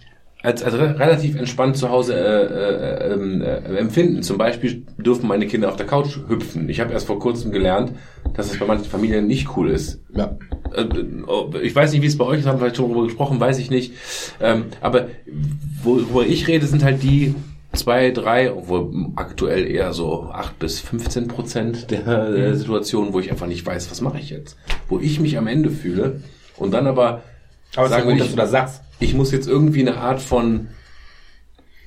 als, 0.48 0.62
als 0.62 0.74
re- 0.74 0.98
relativ 0.98 1.36
entspannt 1.36 1.76
zu 1.76 1.90
Hause 1.90 2.14
äh, 2.14 3.08
äh, 3.08 3.12
ähm, 3.12 3.42
äh, 3.42 3.76
empfinden. 3.76 4.22
Zum 4.22 4.38
Beispiel 4.38 4.86
dürfen 4.96 5.28
meine 5.28 5.46
Kinder 5.46 5.68
auf 5.68 5.76
der 5.76 5.86
Couch 5.86 6.16
hüpfen. 6.28 6.68
Ich 6.68 6.80
habe 6.80 6.92
erst 6.92 7.06
vor 7.06 7.18
kurzem 7.18 7.52
gelernt, 7.52 7.92
dass 8.34 8.50
es 8.50 8.58
bei 8.58 8.64
manchen 8.66 8.86
Familien 8.90 9.26
nicht 9.26 9.56
cool 9.56 9.70
ist. 9.70 10.00
Ja. 10.14 10.36
Äh, 10.74 10.84
Ich 11.62 11.74
weiß 11.74 11.92
nicht, 11.92 12.02
wie 12.02 12.06
es 12.06 12.16
bei 12.16 12.24
euch 12.24 12.40
ist, 12.40 12.46
haben 12.46 12.56
wir 12.56 12.60
vielleicht 12.60 12.76
schon 12.76 12.88
darüber 12.88 13.04
gesprochen, 13.06 13.38
weiß 13.40 13.58
ich 13.58 13.70
nicht. 13.70 13.92
Ähm, 14.40 14.64
aber 14.80 15.08
worüber 15.82 16.24
ich 16.26 16.48
rede, 16.48 16.66
sind 16.66 16.82
halt 16.82 17.02
die 17.02 17.34
zwei, 17.74 18.10
drei, 18.10 18.50
obwohl 18.52 18.90
aktuell 19.16 19.66
eher 19.70 19.92
so 19.92 20.30
acht 20.32 20.58
bis 20.58 20.80
15 20.80 21.28
Prozent 21.28 21.90
der 21.90 22.06
äh, 22.30 22.54
Situationen, 22.56 23.12
wo 23.12 23.20
ich 23.20 23.30
einfach 23.30 23.46
nicht 23.46 23.66
weiß, 23.66 23.90
was 23.90 24.00
mache 24.00 24.18
ich 24.18 24.30
jetzt. 24.30 24.56
Wo 24.88 24.98
ich 24.98 25.20
mich 25.20 25.36
am 25.36 25.46
Ende 25.46 25.70
fühle 25.70 26.22
und 26.56 26.72
dann 26.72 26.86
aber 26.86 27.22
Aber 27.76 27.86
es 27.86 27.90
ist 27.90 27.96
ja 27.96 27.98
sagen 27.98 28.02
gut, 28.04 28.12
will, 28.12 28.18
dass 28.18 28.26
ich, 28.28 28.32
du 28.34 28.36
das 28.40 28.50
sagst. 28.50 28.82
Ich 29.00 29.14
muss 29.14 29.32
jetzt 29.32 29.48
irgendwie 29.48 29.80
eine 29.80 29.96
Art 29.98 30.20
von 30.20 30.68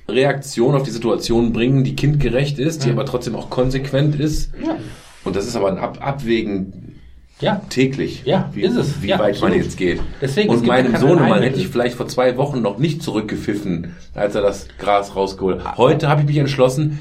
Reaktion 0.08 0.74
auf 0.74 0.82
die 0.82 0.90
Situation 0.90 1.52
bringen, 1.52 1.84
die 1.84 1.94
kindgerecht 1.94 2.58
ist, 2.58 2.84
die 2.84 2.90
aber 2.90 3.04
trotzdem 3.06 3.36
auch 3.36 3.50
konsequent 3.50 4.18
ist. 4.18 4.52
Ja. 4.64 4.76
Und 5.24 5.36
das 5.36 5.46
ist 5.46 5.54
aber 5.56 5.68
ein 5.68 5.78
Ab 5.78 5.98
Abwägen 6.00 6.98
Ja. 7.40 7.60
täglich. 7.68 8.22
Ja, 8.24 8.50
wie, 8.52 8.62
ist 8.62 8.76
es. 8.76 9.00
Wie 9.02 9.08
Ja, 9.08 9.18
weit 9.18 9.40
man 9.40 9.50
absolut. 9.50 9.56
jetzt 9.64 9.76
geht. 9.76 10.00
Deswegen, 10.20 10.52
es 10.52 10.60
und 10.60 10.66
ja 10.66 10.72
meinem 10.72 10.96
Sohnemann 10.96 11.42
hätte 11.42 11.60
ich 11.60 11.68
vielleicht 11.68 11.96
vor 11.96 12.08
zwei 12.08 12.36
Wochen 12.36 12.60
noch 12.62 12.78
nicht 12.78 13.02
zurückgepfiffen, 13.02 13.94
als 14.14 14.34
er 14.34 14.42
das 14.42 14.66
Gras 14.78 15.14
rausgeholt 15.14 15.64
hat. 15.64 15.78
Heute 15.78 16.08
habe 16.08 16.22
ich 16.22 16.26
mich 16.26 16.38
entschlossen, 16.38 16.98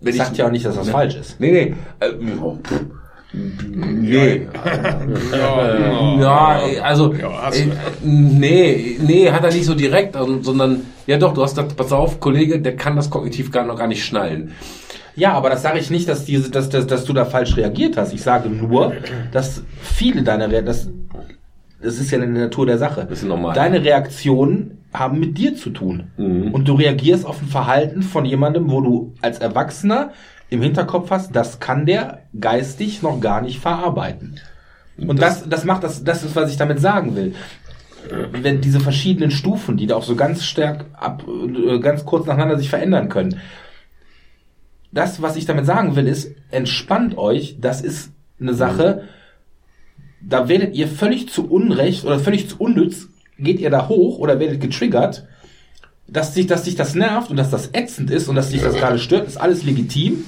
wenn 0.00 0.14
Ich 0.14 0.18
sagt 0.20 0.36
ja 0.36 0.46
auch 0.46 0.50
nicht, 0.52 0.64
dass 0.64 0.76
das 0.76 0.86
Ne? 0.86 0.92
falsch 0.92 1.16
ist. 1.16 1.40
Nee, 1.40 1.50
nee. 1.50 1.74
Äh, 2.00 2.12
oh. 2.40 2.58
Nee. 3.36 4.48
Ja, 6.20 6.60
also, 6.82 7.14
Ja, 7.14 7.50
nee, 8.02 8.98
nee, 9.00 9.30
hat 9.30 9.44
er 9.44 9.52
nicht 9.52 9.66
so 9.66 9.74
direkt, 9.74 10.16
also, 10.16 10.42
sondern, 10.42 10.82
ja 11.06 11.18
doch, 11.18 11.34
du 11.34 11.42
hast 11.42 11.56
gesagt, 11.56 11.76
pass 11.76 11.92
auf, 11.92 12.20
Kollege, 12.20 12.60
der 12.60 12.76
kann 12.76 12.96
das 12.96 13.10
kognitiv 13.10 13.50
gar 13.50 13.64
noch 13.64 13.76
gar 13.76 13.86
nicht 13.86 14.04
schnallen. 14.04 14.52
Ja, 15.16 15.32
aber 15.32 15.48
das 15.48 15.62
sage 15.62 15.78
ich 15.78 15.90
nicht, 15.90 16.08
dass, 16.08 16.24
diese, 16.26 16.50
dass, 16.50 16.68
dass, 16.68 16.86
dass 16.86 17.04
du 17.04 17.12
da 17.12 17.24
falsch 17.24 17.56
reagiert 17.56 17.96
hast. 17.96 18.12
Ich 18.12 18.22
sage 18.22 18.50
nur, 18.50 18.92
dass 19.32 19.62
viele 19.80 20.22
deiner 20.22 20.50
Re 20.50 20.62
das, 20.62 20.90
das 21.80 21.98
ist 21.98 22.10
ja 22.10 22.18
in 22.18 22.34
der 22.34 22.44
Natur 22.44 22.66
der 22.66 22.76
Sache. 22.76 23.06
Das 23.08 23.22
ist 23.22 23.28
normal. 23.28 23.54
Deine 23.54 23.82
Reaktionen 23.82 24.78
haben 24.92 25.18
mit 25.18 25.38
dir 25.38 25.56
zu 25.56 25.70
tun. 25.70 26.04
Mhm. 26.18 26.52
Und 26.52 26.68
du 26.68 26.74
reagierst 26.74 27.24
auf 27.24 27.40
ein 27.40 27.48
Verhalten 27.48 28.02
von 28.02 28.24
jemandem, 28.24 28.70
wo 28.70 28.80
du 28.80 29.14
als 29.22 29.38
Erwachsener 29.38 30.10
im 30.48 30.62
Hinterkopf 30.62 31.10
hast, 31.10 31.34
das 31.34 31.60
kann 31.60 31.86
der 31.86 32.22
geistig 32.38 33.02
noch 33.02 33.20
gar 33.20 33.42
nicht 33.42 33.60
verarbeiten. 33.60 34.40
Und 34.96 35.20
das, 35.20 35.48
das 35.48 35.64
macht 35.64 35.84
das, 35.84 36.04
das 36.04 36.22
ist, 36.22 36.36
was 36.36 36.50
ich 36.50 36.56
damit 36.56 36.80
sagen 36.80 37.16
will. 37.16 37.34
Wenn 38.30 38.60
diese 38.60 38.80
verschiedenen 38.80 39.30
Stufen, 39.30 39.76
die 39.76 39.86
da 39.86 39.96
auch 39.96 40.04
so 40.04 40.14
ganz 40.14 40.44
stark 40.44 40.86
ab, 40.92 41.24
äh, 41.26 41.80
ganz 41.80 42.04
kurz 42.04 42.26
nacheinander 42.26 42.56
sich 42.56 42.70
verändern 42.70 43.08
können. 43.08 43.40
Das, 44.92 45.20
was 45.20 45.36
ich 45.36 45.44
damit 45.44 45.66
sagen 45.66 45.96
will, 45.96 46.06
ist, 46.06 46.32
entspannt 46.50 47.18
euch, 47.18 47.56
das 47.60 47.80
ist 47.80 48.12
eine 48.40 48.54
Sache, 48.54 49.02
da 50.20 50.48
werdet 50.48 50.74
ihr 50.74 50.88
völlig 50.88 51.28
zu 51.28 51.50
Unrecht 51.50 52.04
oder 52.04 52.18
völlig 52.18 52.48
zu 52.48 52.56
unnütz, 52.58 53.08
geht 53.38 53.60
ihr 53.60 53.70
da 53.70 53.88
hoch 53.88 54.18
oder 54.18 54.40
werdet 54.40 54.60
getriggert, 54.60 55.26
dass 56.08 56.34
sich, 56.34 56.46
dass 56.46 56.64
sich 56.64 56.76
das 56.76 56.94
nervt 56.94 57.30
und 57.30 57.36
dass 57.36 57.50
das 57.50 57.70
ätzend 57.72 58.10
ist 58.10 58.28
und 58.28 58.36
dass 58.36 58.50
dich 58.50 58.62
das 58.62 58.74
gerade 58.78 58.98
stört, 58.98 59.26
ist 59.26 59.36
alles 59.36 59.64
legitim. 59.64 60.24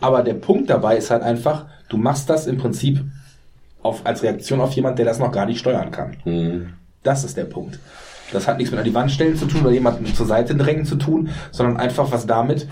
Aber 0.00 0.22
der 0.22 0.34
Punkt 0.34 0.70
dabei 0.70 0.96
ist 0.96 1.10
halt 1.10 1.22
einfach, 1.22 1.66
du 1.88 1.96
machst 1.96 2.30
das 2.30 2.46
im 2.46 2.58
Prinzip 2.58 3.04
auf, 3.82 4.06
als 4.06 4.22
Reaktion 4.22 4.60
auf 4.60 4.72
jemand, 4.72 4.98
der 4.98 5.06
das 5.06 5.18
noch 5.18 5.32
gar 5.32 5.46
nicht 5.46 5.58
steuern 5.58 5.90
kann. 5.90 6.16
Das 7.02 7.24
ist 7.24 7.36
der 7.36 7.44
Punkt. 7.44 7.78
Das 8.32 8.46
hat 8.46 8.58
nichts 8.58 8.70
mit 8.70 8.78
an 8.78 8.84
die 8.84 8.94
Wand 8.94 9.10
stellen 9.10 9.36
zu 9.36 9.46
tun 9.46 9.62
oder 9.62 9.70
jemanden 9.70 10.06
zur 10.14 10.26
Seite 10.26 10.54
drängen 10.54 10.84
zu 10.84 10.96
tun, 10.96 11.30
sondern 11.50 11.78
einfach 11.78 12.12
was 12.12 12.26
damit, 12.26 12.68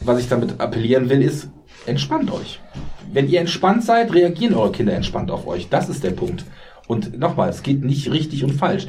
was 0.00 0.18
ich 0.18 0.28
damit 0.28 0.60
appellieren 0.60 1.08
will, 1.08 1.22
ist, 1.22 1.48
entspannt 1.86 2.32
euch. 2.32 2.60
Wenn 3.12 3.28
ihr 3.28 3.40
entspannt 3.40 3.84
seid, 3.84 4.12
reagieren 4.12 4.54
eure 4.54 4.72
Kinder 4.72 4.92
entspannt 4.92 5.30
auf 5.30 5.46
euch. 5.46 5.68
Das 5.68 5.88
ist 5.88 6.04
der 6.04 6.10
Punkt. 6.10 6.44
Und 6.86 7.18
nochmal, 7.18 7.48
es 7.48 7.62
geht 7.62 7.84
nicht 7.84 8.10
richtig 8.10 8.44
und 8.44 8.52
falsch. 8.52 8.86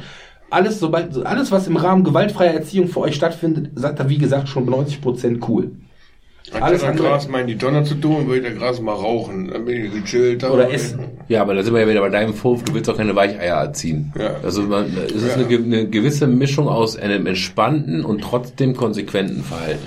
Alles, 0.50 0.80
sobald, 0.80 1.24
alles, 1.24 1.52
was 1.52 1.68
im 1.68 1.76
Rahmen 1.76 2.02
gewaltfreier 2.02 2.54
Erziehung 2.54 2.88
für 2.88 3.00
euch 3.00 3.14
stattfindet, 3.14 3.70
sagt 3.76 4.00
er, 4.00 4.08
wie 4.08 4.18
gesagt, 4.18 4.48
schon 4.48 4.68
90% 4.68 5.46
cool. 5.48 5.72
Alles 6.52 6.62
Alles 6.62 6.82
an 6.82 6.90
andere- 6.90 7.08
Gras 7.08 7.28
mal 7.28 7.40
in 7.42 7.46
die 7.46 7.56
Tonne 7.58 7.84
zu 7.84 7.94
tun, 7.94 8.26
würde 8.26 8.42
der 8.42 8.52
Gras 8.54 8.80
mal 8.80 8.92
rauchen. 8.94 9.50
Dann 9.52 9.64
bin 9.64 9.84
ich 9.84 9.92
gechillt. 9.92 10.42
Oder 10.44 10.72
essen. 10.72 10.98
Ja, 11.28 11.42
aber 11.42 11.54
da 11.54 11.62
sind 11.62 11.74
wir 11.74 11.80
ja 11.82 11.88
wieder 11.88 12.00
bei 12.00 12.08
deinem 12.08 12.34
Vorwurf, 12.34 12.64
du 12.64 12.74
willst 12.74 12.90
auch 12.90 12.96
keine 12.96 13.14
Weicheier 13.14 13.56
erziehen. 13.56 14.12
Ja. 14.18 14.34
Also 14.42 14.62
man, 14.62 14.86
es 15.06 15.12
ist 15.22 15.34
eine, 15.34 15.44
ge- 15.44 15.62
eine 15.62 15.86
gewisse 15.88 16.26
Mischung 16.26 16.68
aus 16.68 16.96
einem 16.96 17.26
entspannten 17.26 18.04
und 18.04 18.20
trotzdem 18.22 18.74
konsequenten 18.76 19.44
Verhalten. 19.44 19.86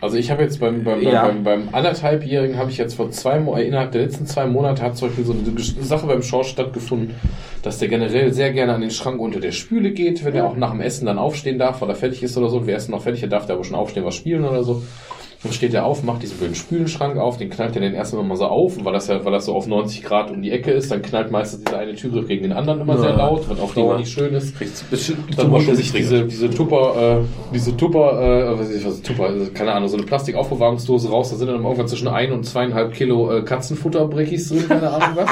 Also 0.00 0.16
ich 0.16 0.32
habe 0.32 0.42
jetzt 0.42 0.58
beim, 0.58 0.82
beim, 0.82 1.00
Ja. 1.00 1.26
beim, 1.28 1.44
beim 1.44 1.68
anderthalbjährigen 1.70 2.56
habe 2.58 2.72
ich 2.72 2.76
jetzt 2.76 2.94
vor 2.94 3.12
zwei 3.12 3.36
äh, 3.38 3.68
innerhalb 3.68 3.92
der 3.92 4.02
letzten 4.02 4.26
zwei 4.26 4.46
Monate 4.46 4.82
hat 4.82 4.96
zum 4.96 5.06
Beispiel 5.08 5.24
so 5.24 5.32
eine 5.32 5.60
Sache 5.84 6.08
beim 6.08 6.22
Schorsch 6.24 6.48
stattgefunden, 6.48 7.14
dass 7.62 7.78
der 7.78 7.86
generell 7.86 8.32
sehr 8.32 8.52
gerne 8.52 8.74
an 8.74 8.80
den 8.80 8.90
Schrank 8.90 9.20
unter 9.20 9.38
der 9.38 9.52
Spüle 9.52 9.92
geht, 9.92 10.24
wenn 10.24 10.34
er 10.34 10.46
auch 10.46 10.56
nach 10.56 10.72
dem 10.72 10.80
Essen 10.80 11.06
dann 11.06 11.18
aufstehen 11.18 11.60
darf, 11.60 11.80
weil 11.82 11.88
er 11.88 11.94
fertig 11.94 12.20
ist 12.24 12.36
oder 12.36 12.48
so. 12.48 12.56
Und 12.56 12.66
wer 12.66 12.78
ist 12.78 12.88
noch 12.88 13.00
fertig, 13.02 13.20
der 13.20 13.28
darf 13.28 13.46
der 13.46 13.54
aber 13.54 13.64
schon 13.64 13.76
aufstehen, 13.76 14.04
was 14.04 14.16
spielen 14.16 14.44
oder 14.44 14.64
so. 14.64 14.82
Dann 15.42 15.52
steht 15.52 15.74
er 15.74 15.84
auf, 15.84 16.04
macht 16.04 16.22
diesen 16.22 16.38
blöden 16.38 16.54
Spülenschrank 16.54 17.16
auf, 17.16 17.36
den 17.36 17.50
knallt 17.50 17.74
er 17.74 17.80
den 17.80 17.94
erst 17.94 18.12
immer 18.12 18.22
mal 18.22 18.36
so 18.36 18.46
auf, 18.46 18.76
und 18.76 18.84
weil 18.84 18.92
das 18.92 19.08
ja, 19.08 19.24
weil 19.24 19.32
das 19.32 19.46
so 19.46 19.54
auf 19.54 19.66
90 19.66 20.04
Grad 20.04 20.30
um 20.30 20.40
die 20.40 20.52
Ecke 20.52 20.70
ist, 20.70 20.92
dann 20.92 21.02
knallt 21.02 21.32
meistens 21.32 21.64
diese 21.64 21.76
eine 21.76 21.94
Türgriff 21.96 22.28
gegen 22.28 22.44
den 22.44 22.52
anderen 22.52 22.80
immer 22.80 22.96
sehr 22.96 23.10
Ja, 23.10 23.16
laut, 23.16 23.48
was 23.48 23.58
prima. 23.58 23.86
Dauer 23.86 23.98
nicht 23.98 24.12
schön 24.12 24.32
ist. 24.34 24.56
Kriegst 24.56 24.84
Dann 25.36 25.50
holt 25.50 25.66
er 25.66 25.74
sich 25.74 25.90
diese, 25.92 26.24
diese 26.26 26.48
Tupper, 26.48 27.20
äh, 27.20 27.24
diese 27.52 27.76
Tupper, 27.76 28.52
äh, 28.52 28.58
weiß 28.58 28.70
ich, 28.70 28.86
was 28.86 29.02
Tupper, 29.02 29.24
also, 29.24 29.50
keine 29.52 29.72
Ahnung, 29.72 29.88
so 29.88 29.96
eine 29.96 30.06
Plastikaufbewahrungsdose 30.06 31.10
raus, 31.10 31.30
da 31.30 31.36
sind 31.36 31.48
dann 31.48 31.62
irgendwann 31.62 31.88
zwischen 31.88 32.06
ein 32.06 32.30
und 32.32 32.44
zweieinhalb 32.44 32.92
Kilo 32.92 33.36
äh, 33.36 33.42
Katzenfutterbrickis 33.42 34.48
drin, 34.50 34.68
keine 34.68 34.90
Ahnung 34.90 35.16
was. 35.16 35.30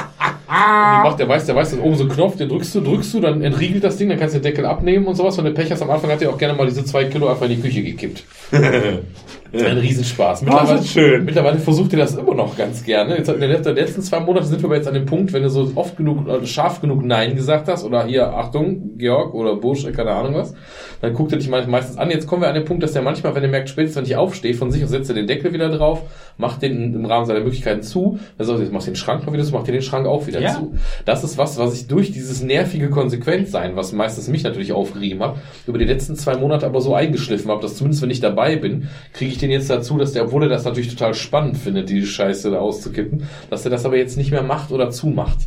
Und 0.50 0.56
die 0.56 1.08
macht, 1.08 1.20
der 1.20 1.28
weiß, 1.28 1.46
der 1.46 1.54
weiß, 1.54 1.70
da 1.70 1.76
ist 1.76 1.82
oben 1.84 1.94
so 1.94 2.02
ein 2.04 2.08
Knopf, 2.08 2.36
den 2.36 2.48
drückst 2.48 2.74
du, 2.74 2.80
drückst 2.80 3.14
du, 3.14 3.20
dann 3.20 3.40
entriegelt 3.42 3.84
das 3.84 3.96
Ding, 3.96 4.08
dann 4.08 4.18
kannst 4.18 4.34
du 4.34 4.40
den 4.40 4.42
Deckel 4.42 4.66
abnehmen 4.66 5.06
und 5.06 5.14
sowas. 5.14 5.38
Wenn 5.38 5.44
du 5.44 5.52
Pech 5.52 5.70
hast, 5.70 5.80
am 5.82 5.90
Anfang 5.90 6.10
hat 6.10 6.20
er 6.20 6.30
auch 6.30 6.38
gerne 6.38 6.58
mal 6.58 6.66
diese 6.66 6.84
zwei 6.84 7.04
Kilo 7.04 7.28
einfach 7.28 7.46
in 7.46 7.52
die 7.52 7.60
Küche 7.60 7.84
gekippt. 7.84 8.24
Ein 9.52 9.78
Riesenspaß. 9.78 10.42
Mittlerweile, 10.42 10.76
das 10.76 10.84
ist 10.84 10.92
schön. 10.92 11.24
mittlerweile 11.24 11.58
versucht 11.58 11.92
ihr 11.92 11.98
das 11.98 12.14
immer 12.16 12.34
noch 12.34 12.56
ganz 12.56 12.84
gerne. 12.84 13.16
Jetzt 13.16 13.28
in 13.28 13.40
den 13.40 13.50
letzten 13.50 14.02
zwei 14.02 14.20
Monaten 14.20 14.46
sind 14.46 14.60
wir 14.62 14.66
aber 14.66 14.76
jetzt 14.76 14.86
an 14.86 14.94
dem 14.94 15.06
Punkt, 15.06 15.32
wenn 15.32 15.42
du 15.42 15.48
so 15.50 15.72
oft 15.74 15.96
genug, 15.96 16.28
äh, 16.28 16.46
scharf 16.46 16.80
genug 16.80 17.04
Nein 17.04 17.34
gesagt 17.34 17.68
hast, 17.68 17.84
oder 17.84 18.04
hier, 18.04 18.28
Achtung, 18.32 18.96
Georg 18.96 19.34
oder 19.34 19.56
Busch, 19.56 19.84
keine 19.92 20.12
Ahnung 20.12 20.34
was, 20.34 20.54
dann 21.00 21.12
guckt 21.14 21.32
er 21.32 21.38
dich 21.38 21.48
me- 21.48 21.66
meistens 21.66 21.98
an. 21.98 22.10
Jetzt 22.10 22.26
kommen 22.26 22.42
wir 22.42 22.48
an 22.48 22.54
den 22.54 22.64
Punkt, 22.64 22.82
dass 22.82 22.92
der 22.92 23.02
manchmal, 23.02 23.34
wenn 23.34 23.42
er 23.42 23.48
merkt, 23.48 23.68
spätestens 23.68 23.96
wenn 23.96 24.04
ich 24.04 24.16
aufstehe, 24.16 24.54
von 24.54 24.70
sich 24.70 24.82
und 24.82 24.88
setzt 24.88 25.10
er 25.10 25.14
den 25.14 25.26
Deckel 25.26 25.52
wieder 25.52 25.68
drauf, 25.68 26.02
macht 26.36 26.62
den 26.62 26.94
im 26.94 27.04
Rahmen 27.04 27.26
seiner 27.26 27.40
Möglichkeiten 27.40 27.82
zu, 27.82 28.18
dann 28.38 28.46
sagt 28.46 28.58
er, 28.58 28.62
jetzt 28.64 28.72
machst 28.72 28.86
du 28.86 28.92
den 28.92 28.96
Schrank 28.96 29.26
mal 29.26 29.32
wieder 29.32 29.44
zu, 29.44 29.52
macht 29.52 29.66
dir 29.66 29.72
den 29.72 29.82
Schrank 29.82 30.06
auch 30.06 30.26
wieder 30.26 30.40
Ja. 30.40 30.50
zu. 30.54 30.74
Das 31.04 31.24
ist 31.24 31.38
was, 31.38 31.58
was 31.58 31.74
ich 31.74 31.88
durch 31.88 32.12
dieses 32.12 32.42
nervige 32.42 32.88
Konsequentsein, 32.88 33.74
was 33.74 33.92
meistens 33.92 34.28
mich 34.28 34.44
natürlich 34.44 34.72
aufgerieben 34.72 35.22
hat, 35.22 35.36
über 35.66 35.78
die 35.78 35.84
letzten 35.86 36.14
zwei 36.14 36.36
Monate 36.36 36.66
aber 36.66 36.80
so 36.80 36.94
eingeschliffen 36.94 37.50
habe, 37.50 37.62
dass 37.62 37.74
zumindest 37.76 38.02
wenn 38.02 38.10
ich 38.10 38.20
dabei 38.20 38.56
bin, 38.56 38.88
kriege 39.12 39.32
ich 39.32 39.39
den 39.42 39.50
jetzt 39.50 39.70
dazu, 39.70 39.98
dass 39.98 40.12
der, 40.12 40.24
obwohl 40.24 40.44
er 40.44 40.48
das 40.48 40.64
natürlich 40.64 40.90
total 40.90 41.14
spannend 41.14 41.56
findet, 41.56 41.90
die 41.90 42.06
Scheiße 42.06 42.50
da 42.50 42.58
auszukippen, 42.58 43.28
dass 43.50 43.64
er 43.64 43.70
das 43.70 43.84
aber 43.84 43.96
jetzt 43.96 44.16
nicht 44.16 44.30
mehr 44.30 44.42
macht 44.42 44.70
oder 44.70 44.90
zumacht. 44.90 45.38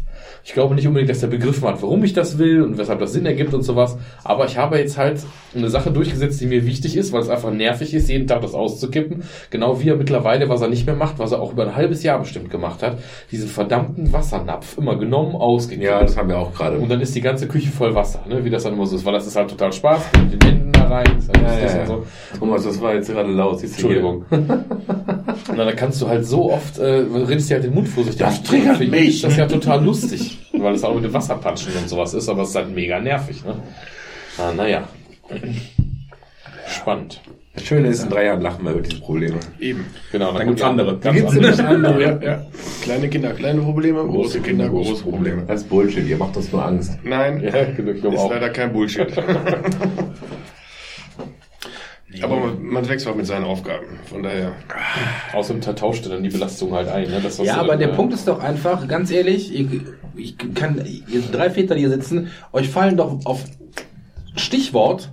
Ich 0.46 0.52
glaube 0.54 0.76
nicht 0.76 0.86
unbedingt, 0.88 1.10
dass 1.10 1.24
er 1.24 1.30
begriffen 1.30 1.66
hat, 1.68 1.82
warum 1.82 2.04
ich 2.04 2.12
das 2.12 2.38
will 2.38 2.62
und 2.64 2.78
weshalb 2.78 3.00
das 3.00 3.14
Sinn 3.14 3.26
ergibt 3.26 3.54
und 3.54 3.62
sowas. 3.64 3.98
Aber 4.26 4.46
ich 4.46 4.58
habe 4.58 4.78
jetzt 4.78 4.98
halt 4.98 5.22
eine 5.56 5.70
Sache 5.70 5.90
durchgesetzt, 5.90 6.42
die 6.42 6.48
mir 6.48 6.66
wichtig 6.66 6.98
ist, 6.98 7.14
weil 7.14 7.22
es 7.22 7.30
einfach 7.30 7.52
nervig 7.52 7.94
ist, 7.94 8.10
jeden 8.10 8.28
Tag 8.28 8.42
das 8.42 8.54
auszukippen. 8.54 9.24
Genau 9.52 9.80
wie 9.82 9.90
er 9.90 9.96
mittlerweile, 9.96 10.50
was 10.50 10.62
er 10.62 10.68
nicht 10.68 10.86
mehr 10.86 10.96
macht, 10.96 11.18
was 11.18 11.32
er 11.32 11.42
auch 11.42 11.54
über 11.54 11.64
ein 11.64 11.76
halbes 11.78 12.04
Jahr 12.04 12.20
bestimmt 12.20 12.50
gemacht 12.50 12.84
hat, 12.84 12.98
diesen 13.32 13.48
verdammten 13.48 14.12
Wassernapf 14.12 14.78
immer 14.78 14.98
genommen, 14.98 15.36
ausgekippt. 15.36 15.84
Ja, 15.86 16.02
das 16.02 16.18
haben 16.18 16.28
wir 16.28 16.38
auch 16.38 16.54
gerade. 16.54 16.78
Und 16.78 16.90
dann 16.90 17.00
ist 17.00 17.16
die 17.16 17.22
ganze 17.22 17.48
Küche 17.48 17.72
voll 17.72 17.96
Wasser, 17.96 18.26
ne? 18.28 18.44
wie 18.44 18.50
das 18.50 18.64
dann 18.64 18.74
immer 18.74 18.86
so 18.86 18.98
ist, 18.98 19.06
weil 19.06 19.14
das 19.14 19.26
ist 19.26 19.38
halt 19.38 19.50
total 19.50 19.72
Spaß, 19.72 20.02
mit 20.30 20.44
den 20.44 20.50
Händen 20.50 20.72
da 20.74 20.88
rein, 20.88 21.06
ist 21.18 21.30
halt 21.30 21.38
Ja, 21.38 21.54
lustig 21.54 21.72
ja, 21.74 21.82
und 21.82 21.88
so. 21.88 22.06
Thomas, 22.40 22.64
das 22.66 22.82
war 22.82 22.94
jetzt 22.94 23.10
gerade 23.10 23.32
laut. 23.32 23.64
Entschuldigung. 23.64 24.26
Und 25.50 25.58
dann 25.58 25.76
kannst 25.76 26.02
du 26.02 26.08
halt 26.08 26.26
so 26.26 26.52
oft, 26.52 26.78
äh, 26.80 27.04
redest 27.28 27.50
dir 27.50 27.56
halt 27.56 27.66
den 27.66 27.74
Mund 27.74 27.88
vorsichtig. 27.88 28.20
Das 28.26 28.42
triggert 28.44 28.80
mich. 28.80 29.16
ist 29.16 29.24
das 29.24 29.38
ja 29.38 29.46
total 29.46 29.84
lustig, 29.84 30.33
weil 30.54 30.74
es 30.76 30.84
auch 30.84 30.96
mit 30.96 31.04
dem 31.04 31.14
Wasserpatschen 31.14 31.74
und 31.76 31.90
sowas 31.90 32.14
ist, 32.14 32.30
aber 32.30 32.44
es 32.44 32.50
ist 32.50 32.56
halt 32.56 32.74
mega 32.74 33.00
nervig. 33.00 33.44
Ne? 33.46 33.56
Ah, 34.38 34.52
naja. 34.56 34.88
Spannend. 36.68 37.22
Das 37.56 37.66
Schöne 37.66 37.88
ist, 37.90 38.04
in 38.04 38.10
drei 38.10 38.26
Jahren 38.26 38.42
lachen 38.42 38.66
wir 38.66 38.72
über 38.72 38.82
diese 38.82 39.00
Probleme. 39.00 39.40
Eben. 39.60 39.86
Genau, 40.12 40.32
Dann 40.36 40.48
gibt's 40.48 40.64
andere. 40.64 40.98
Ganz 40.98 41.16
Gibt's 41.18 41.34
andere. 41.36 41.52
nämlich 41.52 41.66
andere. 41.66 42.02
Ja, 42.02 42.20
ja. 42.32 42.46
Kleine 42.82 43.10
Kinder, 43.10 43.32
kleine 43.34 43.62
Probleme, 43.62 44.04
große 44.04 44.40
Kinder, 44.42 44.70
große 44.70 45.04
Probleme. 45.04 45.44
Das 45.48 45.62
ist 45.62 45.70
Bullshit, 45.70 46.08
ihr 46.08 46.18
macht 46.18 46.36
uns 46.36 46.52
nur 46.52 46.66
Angst. 46.66 46.98
Nein, 47.04 47.44
Ja, 47.44 47.64
glaube 47.66 48.16
ist 48.16 48.18
auch. 48.18 48.32
leider 48.32 48.50
kein 48.50 48.74
Bullshit. 48.74 49.08
Aber 52.22 52.38
man, 52.38 52.64
man 52.64 52.88
wächst 52.88 53.08
auch 53.08 53.16
mit 53.16 53.26
seinen 53.26 53.46
Aufgaben. 53.46 54.00
Von 54.06 54.24
daher. 54.24 54.54
Außerdem 55.34 55.76
tauscht 55.76 56.06
er 56.06 56.12
dann 56.12 56.24
die 56.24 56.30
Belastung 56.30 56.74
halt 56.74 56.88
ein. 56.88 57.10
Ne? 57.10 57.20
Das, 57.22 57.38
Ja, 57.40 57.58
aber 57.58 57.76
der 57.78 57.92
äh, 57.92 57.96
Punkt 57.96 58.14
ist 58.14 58.28
doch 58.28 58.40
einfach, 58.40 58.88
ganz 58.88 59.10
ehrlich, 59.12 59.54
ich, 59.54 59.68
ich 60.16 60.38
kann, 60.54 60.84
ihr 60.86 61.22
drei 61.32 61.50
Väter, 61.50 61.76
die 61.76 61.82
hier 61.82 61.90
sitzen, 61.90 62.32
euch 62.52 62.70
fallen 62.70 62.98
doch 62.98 63.26
auf 63.26 63.44
Stichwort 64.36 65.12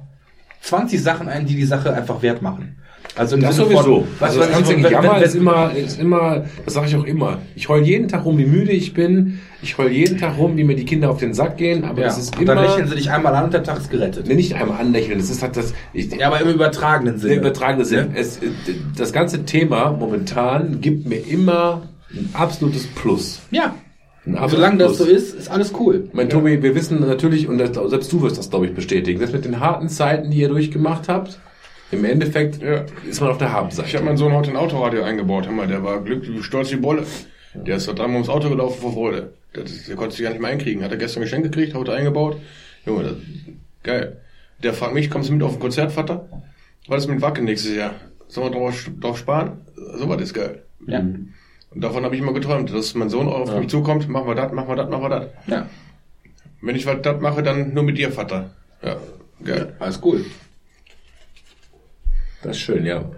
20 0.60 1.02
Sachen 1.02 1.28
ein, 1.28 1.46
die 1.46 1.56
die 1.56 1.64
Sache 1.64 1.94
einfach 1.94 2.22
wert 2.22 2.42
machen. 2.42 2.76
Also 3.16 3.36
im 3.36 3.42
Das 3.42 3.56
Sinne 3.56 3.66
sowieso. 3.68 3.82
von, 3.82 4.04
also 4.20 4.38
das 4.40 4.50
ganze 4.50 4.76
wenn- 4.76 5.22
ist 5.22 5.34
immer, 5.34 5.72
ist 5.74 6.00
immer, 6.00 6.44
das 6.64 6.74
sage 6.74 6.86
ich 6.86 6.96
auch 6.96 7.04
immer. 7.04 7.38
Ich 7.56 7.68
heul 7.68 7.82
jeden 7.82 8.08
Tag 8.08 8.24
rum, 8.24 8.38
wie 8.38 8.46
müde 8.46 8.70
ich 8.72 8.94
bin. 8.94 9.40
Ich 9.62 9.76
heul 9.78 9.90
jeden 9.90 10.16
Tag 10.18 10.38
rum, 10.38 10.56
wie 10.56 10.64
mir 10.64 10.76
die 10.76 10.84
Kinder 10.84 11.10
auf 11.10 11.18
den 11.18 11.34
Sack 11.34 11.56
gehen. 11.56 11.84
Aber 11.84 12.00
ja, 12.00 12.06
das 12.06 12.18
ist 12.18 12.38
und 12.38 12.46
dann 12.46 12.56
immer, 12.58 12.66
lächeln 12.68 12.88
sie 12.88 12.94
dich 12.94 13.10
einmal 13.10 13.34
an 13.34 13.44
und 13.46 13.52
der 13.54 13.62
Tag 13.62 13.78
ist 13.78 13.90
gerettet. 13.90 14.26
Nee, 14.28 14.34
nicht 14.34 14.54
einmal 14.54 14.78
anlächeln. 14.80 15.18
Das 15.18 15.28
ist 15.28 15.42
halt 15.42 15.56
das, 15.56 15.74
ich, 15.92 16.10
Ja, 16.14 16.28
aber 16.28 16.40
im 16.40 16.48
übertragenen 16.50 17.18
Sinne. 17.18 17.34
der 17.34 17.40
übertragene 17.42 17.84
Sinn. 17.84 18.12
Ne? 18.12 18.18
Es, 18.18 18.38
das 18.96 19.12
ganze 19.12 19.44
Thema 19.44 19.90
momentan 19.92 20.80
gibt 20.80 21.06
mir 21.06 21.18
immer 21.26 21.82
ein 22.12 22.30
absolutes 22.32 22.86
Plus. 22.86 23.40
Ja. 23.50 23.74
Absolutes 24.26 24.50
solange 24.52 24.78
das 24.78 24.98
so 24.98 25.04
ist, 25.04 25.34
ist 25.34 25.50
alles 25.50 25.72
cool. 25.80 26.08
Mein 26.12 26.28
Tobi, 26.28 26.62
wir 26.62 26.74
wissen 26.74 27.00
natürlich, 27.00 27.48
und 27.48 27.58
selbst 27.58 28.12
du 28.12 28.22
wirst 28.22 28.38
das, 28.38 28.50
glaube 28.50 28.66
ich, 28.66 28.74
bestätigen, 28.74 29.18
dass 29.20 29.32
mit 29.32 29.44
den 29.44 29.60
harten 29.60 29.88
Zeiten, 29.88 30.30
die 30.30 30.38
ihr 30.38 30.48
durchgemacht 30.48 31.08
habt, 31.08 31.40
im 31.90 32.04
Endeffekt 32.04 32.62
Ja. 32.62 32.84
ist 33.08 33.20
man 33.20 33.30
auf 33.30 33.38
der 33.38 33.52
Habenseite. 33.52 33.88
Ich 33.88 33.94
habe 33.94 34.04
meinen 34.04 34.16
Sohn 34.16 34.32
heute 34.32 34.50
ein 34.50 34.56
Autoradio 34.56 35.02
eingebaut, 35.02 35.46
hör 35.46 35.52
mal, 35.52 35.66
der 35.66 35.82
war 35.82 36.00
glücklich, 36.02 36.44
stolz 36.44 36.70
wie 36.72 36.76
Bolle. 36.76 37.04
Der 37.54 37.76
ist 37.76 37.88
da 37.88 37.92
dreimal 37.92 38.14
ums 38.16 38.28
Auto 38.28 38.48
gelaufen 38.48 38.80
vor 38.80 38.92
Freude. 38.92 39.32
Das 39.52 39.70
ist, 39.70 39.88
der 39.88 39.96
konnte 39.96 40.14
sich 40.14 40.22
gar 40.22 40.30
nicht 40.30 40.40
mehr 40.40 40.50
einkriegen. 40.50 40.84
Hat 40.84 40.92
er 40.92 40.96
gestern 40.96 41.20
ein 41.20 41.24
Geschenk 41.24 41.44
gekriegt, 41.44 41.74
heute 41.74 41.92
eingebaut. 41.92 42.36
Junge, 42.86 43.02
das, 43.02 43.14
geil. 43.82 44.18
Der 44.62 44.72
fragt 44.74 44.94
mich, 44.94 45.10
kommst 45.10 45.28
du 45.28 45.32
mit 45.32 45.42
auf 45.42 45.54
ein 45.54 45.60
Konzert, 45.60 45.90
Vater? 45.90 46.28
Was 46.86 47.04
ist 47.04 47.10
mit 47.10 47.20
Wacken 47.22 47.44
nächstes 47.44 47.74
Jahr? 47.74 47.94
Sollen 48.28 48.52
wir 48.52 48.58
drauf, 48.58 48.90
drauf 49.00 49.18
sparen? 49.18 49.62
So 49.98 50.08
was 50.08 50.22
ist 50.22 50.34
geil. 50.34 50.62
Ja. 50.86 51.00
Und 51.00 51.34
davon 51.84 52.04
habe 52.04 52.14
ich 52.14 52.20
immer 52.20 52.32
geträumt, 52.32 52.72
dass 52.72 52.94
mein 52.94 53.10
Sohn 53.10 53.26
auch 53.28 53.40
auf 53.40 53.58
mich 53.58 53.68
zukommt, 53.68 54.08
machen 54.08 54.26
wir 54.28 54.34
das, 54.34 54.52
machen 54.52 54.68
wir 54.68 54.76
das, 54.76 54.88
machen 54.90 55.02
wir 55.02 55.08
das. 55.08 55.26
Ja. 55.46 55.66
Wenn 56.62 56.76
ich 56.76 56.86
was 56.86 57.02
das 57.02 57.20
mache, 57.20 57.42
dann 57.42 57.74
nur 57.74 57.82
mit 57.82 57.96
dir, 57.98 58.12
Vater. 58.12 58.50
Ja, 58.82 58.96
geil. 59.44 59.74
Alles 59.78 60.00
cool. 60.04 60.24
Das 62.42 62.56
ist 62.56 62.62
schön, 62.62 62.84
ja. 62.84 63.10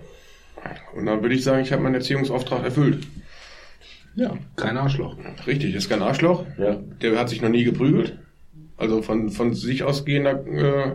Und 0.95 1.07
dann 1.07 1.23
würde 1.23 1.35
ich 1.35 1.45
sagen, 1.45 1.63
ich 1.63 1.73
habe 1.73 1.83
meinen 1.83 1.97
Erziehungsauftrag 1.97 2.65
erfüllt. 2.65 3.07
Ja. 4.15 4.37
Kein 4.57 4.77
Arschloch. 4.77 5.17
Richtig, 5.47 5.75
ist 5.75 5.89
kein 5.89 6.03
Arschloch. 6.03 6.45
Ja. 6.59 6.77
Der 7.01 7.19
hat 7.19 7.29
sich 7.29 7.41
noch 7.41 7.49
nie 7.49 7.65
geprügelt. 7.65 8.19
Also 8.77 9.03
von, 9.03 9.31
von 9.31 9.55
sich 9.55 9.83
ausgehender 9.83 10.47
äh, 10.47 10.93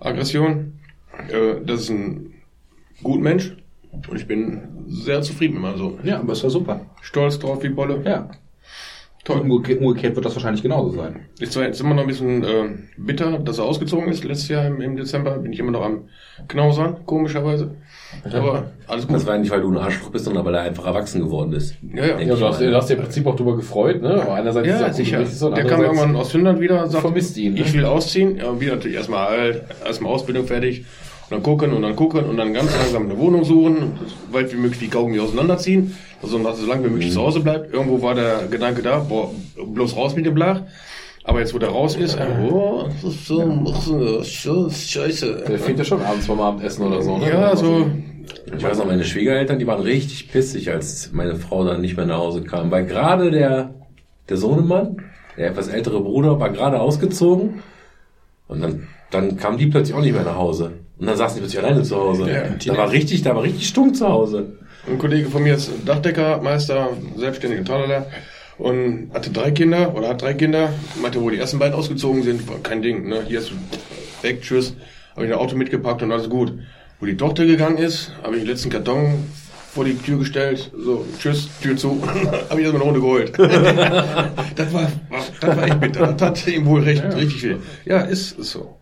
Aggression. 0.00 0.80
Äh, 1.28 1.64
das 1.64 1.82
ist 1.82 1.90
ein 1.90 2.34
gut 3.02 3.20
Mensch. 3.20 3.56
Und 3.92 4.16
ich 4.16 4.26
bin 4.26 4.86
sehr 4.86 5.22
zufrieden 5.22 5.54
mit 5.54 5.62
meinem 5.62 5.78
Sohn. 5.78 5.98
Ja, 6.04 6.20
aber 6.20 6.32
es 6.32 6.42
war 6.42 6.50
super. 6.50 6.86
Stolz 7.02 7.38
drauf 7.38 7.62
wie 7.62 7.68
Bolle. 7.68 8.02
Ja. 8.04 8.30
Toll. 9.24 9.40
Umgekehrt, 9.40 9.80
umgekehrt 9.82 10.16
wird 10.16 10.24
das 10.24 10.34
wahrscheinlich 10.34 10.62
genauso 10.62 10.96
sein. 10.96 11.26
Ist 11.38 11.52
zwar 11.52 11.64
jetzt 11.64 11.78
immer 11.80 11.92
noch 11.94 12.02
ein 12.02 12.08
bisschen 12.08 12.42
äh, 12.42 12.68
bitter, 12.96 13.38
dass 13.38 13.58
er 13.58 13.64
ausgezogen 13.64 14.08
ist. 14.08 14.24
Letztes 14.24 14.48
Jahr 14.48 14.66
im, 14.66 14.80
im 14.80 14.96
Dezember 14.96 15.36
bin 15.38 15.52
ich 15.52 15.58
immer 15.58 15.72
noch 15.72 15.82
am 15.84 16.08
Knausern, 16.48 17.04
komischerweise. 17.04 17.74
Aber 18.32 18.70
alles 18.86 19.06
gut. 19.06 19.16
Das 19.16 19.26
war 19.26 19.36
nicht, 19.36 19.50
weil 19.50 19.60
du 19.60 19.70
ein 19.70 19.76
Arschloch 19.76 20.10
bist, 20.10 20.24
sondern 20.24 20.44
weil 20.46 20.54
er 20.54 20.62
einfach 20.62 20.86
erwachsen 20.86 21.20
geworden 21.20 21.52
ist. 21.52 21.74
Ja, 21.94 22.06
ja. 22.06 22.18
Ja, 22.20 22.34
du 22.34 22.46
hast, 22.46 22.60
du 22.62 22.74
hast 22.74 22.88
dir 22.88 22.94
im 22.94 23.02
Prinzip 23.02 23.26
auch 23.26 23.36
darüber 23.36 23.56
gefreut, 23.56 24.00
ne? 24.00 24.22
Aber 24.22 24.34
einerseits 24.34 24.66
ist 24.66 24.80
Ja, 24.80 24.86
er 24.86 24.92
sicher. 24.94 25.26
so, 25.26 25.48
und 25.48 25.56
Der 25.56 25.66
kam 25.66 25.82
irgendwann 25.82 26.16
aus 26.16 26.30
Finnland 26.32 26.58
wieder, 26.60 26.86
sagt, 26.88 27.02
vermisst 27.02 27.36
ihn, 27.36 27.54
ne? 27.54 27.60
ich 27.60 27.74
will 27.74 27.84
ausziehen. 27.84 28.38
Ja, 28.38 28.48
und 28.48 28.60
wir 28.60 28.74
natürlich 28.74 28.96
erstmal 28.96 29.62
erstmal 29.84 30.12
Ausbildung 30.12 30.46
fertig. 30.46 30.86
Und 31.30 31.36
dann 31.36 31.42
gucken 31.44 31.72
und 31.72 31.82
dann 31.82 31.94
gucken 31.94 32.24
und 32.24 32.36
dann 32.36 32.52
ganz 32.52 32.76
langsam 32.76 33.04
eine 33.04 33.16
Wohnung 33.16 33.44
suchen, 33.44 33.98
so 34.04 34.34
weit 34.34 34.52
wie 34.52 34.56
möglich 34.56 34.80
wie 34.80 34.88
Kaugummi 34.88 35.20
auseinanderziehen, 35.20 35.96
also 36.20 36.38
dass 36.40 36.56
es 36.56 36.62
so 36.62 36.66
lange 36.68 36.86
wie 36.86 36.90
möglich 36.90 37.12
zu 37.12 37.20
Hause 37.20 37.38
bleibt. 37.38 37.72
Irgendwo 37.72 38.02
war 38.02 38.16
der 38.16 38.48
Gedanke 38.50 38.82
da, 38.82 38.98
boah, 38.98 39.30
bloß 39.64 39.94
raus 39.94 40.16
mit 40.16 40.26
dem 40.26 40.34
Blach. 40.34 40.62
Aber 41.22 41.38
jetzt, 41.38 41.54
wo 41.54 41.58
der 41.58 41.68
raus 41.68 41.94
ist, 41.94 42.16
äh, 42.16 42.26
oh, 42.50 42.82
das 42.84 43.14
ist 43.14 43.26
so, 43.26 43.42
ist 44.20 44.42
so 44.42 44.70
scheiße. 44.70 45.44
Der 45.46 45.58
fehlt 45.60 45.78
ja 45.78 45.84
schon 45.84 46.02
abends 46.02 46.26
beim 46.26 46.40
Abendessen 46.40 46.84
oder 46.84 47.00
so, 47.00 47.18
ne? 47.18 47.28
Ja, 47.28 47.54
so, 47.54 47.86
Ich 48.56 48.62
weiß 48.64 48.78
noch, 48.78 48.86
meine 48.86 49.04
Schwiegereltern, 49.04 49.60
die 49.60 49.66
waren 49.68 49.82
richtig 49.82 50.32
pissig, 50.32 50.70
als 50.70 51.12
meine 51.12 51.36
Frau 51.36 51.64
dann 51.64 51.80
nicht 51.80 51.96
mehr 51.96 52.06
nach 52.06 52.18
Hause 52.18 52.42
kam. 52.42 52.72
Weil 52.72 52.86
gerade 52.86 53.30
der, 53.30 53.74
der 54.28 54.36
Sohnemann, 54.36 55.04
der 55.36 55.50
etwas 55.50 55.68
ältere 55.68 56.00
Bruder, 56.00 56.40
war 56.40 56.50
gerade 56.50 56.80
ausgezogen. 56.80 57.62
Und 58.48 58.62
dann, 58.62 58.88
dann 59.12 59.36
kam 59.36 59.58
die 59.58 59.66
plötzlich 59.66 59.96
auch 59.96 60.02
nicht 60.02 60.14
mehr 60.14 60.24
nach 60.24 60.36
Hause. 60.36 60.72
Und 61.00 61.06
dann 61.06 61.16
saßen 61.16 61.36
die 61.36 61.40
plötzlich 61.40 61.64
alleine 61.64 61.82
zu 61.82 61.96
Hause. 61.96 62.30
Ja, 62.30 62.72
da 62.72 62.76
war 62.76 62.92
richtig, 62.92 63.22
da 63.22 63.34
war 63.34 63.42
richtig 63.42 63.66
stunk 63.66 63.96
zu 63.96 64.06
Hause. 64.06 64.52
Ein 64.86 64.98
Kollege 64.98 65.30
von 65.30 65.42
mir 65.42 65.54
ist 65.54 65.70
Dachdecker, 65.86 66.42
Meister, 66.42 66.90
selbstständig 67.16 67.66
und 68.58 69.10
hatte 69.14 69.30
drei 69.30 69.50
Kinder 69.50 69.94
oder 69.94 70.10
hat 70.10 70.20
drei 70.20 70.34
Kinder. 70.34 70.74
Meinte, 71.00 71.22
wo 71.22 71.30
die 71.30 71.38
ersten 71.38 71.58
beiden 71.58 71.74
ausgezogen 71.74 72.22
sind, 72.22 72.46
war 72.48 72.58
kein 72.58 72.82
Ding. 72.82 73.08
Ne? 73.08 73.22
Hier 73.26 73.38
ist 73.38 73.52
weg, 74.20 74.42
tschüss. 74.42 74.74
Habe 75.16 75.24
ich 75.24 75.32
ein 75.32 75.38
Auto 75.38 75.56
mitgepackt 75.56 76.02
und 76.02 76.12
alles 76.12 76.28
gut. 76.28 76.52
Wo 77.00 77.06
die 77.06 77.16
Tochter 77.16 77.46
gegangen 77.46 77.78
ist, 77.78 78.12
habe 78.22 78.36
ich 78.36 78.42
den 78.42 78.50
letzten 78.50 78.68
Karton 78.68 79.24
vor 79.72 79.84
die 79.84 79.96
Tür 79.96 80.18
gestellt, 80.18 80.70
so 80.76 81.06
tschüss, 81.18 81.48
Tür 81.62 81.76
zu, 81.76 82.02
habe 82.50 82.60
ich 82.60 82.66
erstmal 82.66 82.74
eine 82.74 82.82
Runde 82.82 83.00
geholt. 83.00 83.32
das, 83.38 84.72
war, 84.74 84.90
das 85.40 85.56
war 85.56 85.64
echt 85.64 85.80
bitter. 85.80 86.12
Das 86.12 86.28
hat 86.28 86.46
ihm 86.48 86.66
wohl 86.66 86.82
recht, 86.82 87.02
richtig 87.14 87.40
viel. 87.40 87.58
Ja, 87.86 88.00
ist, 88.00 88.38
ist 88.38 88.50
so. 88.50 88.79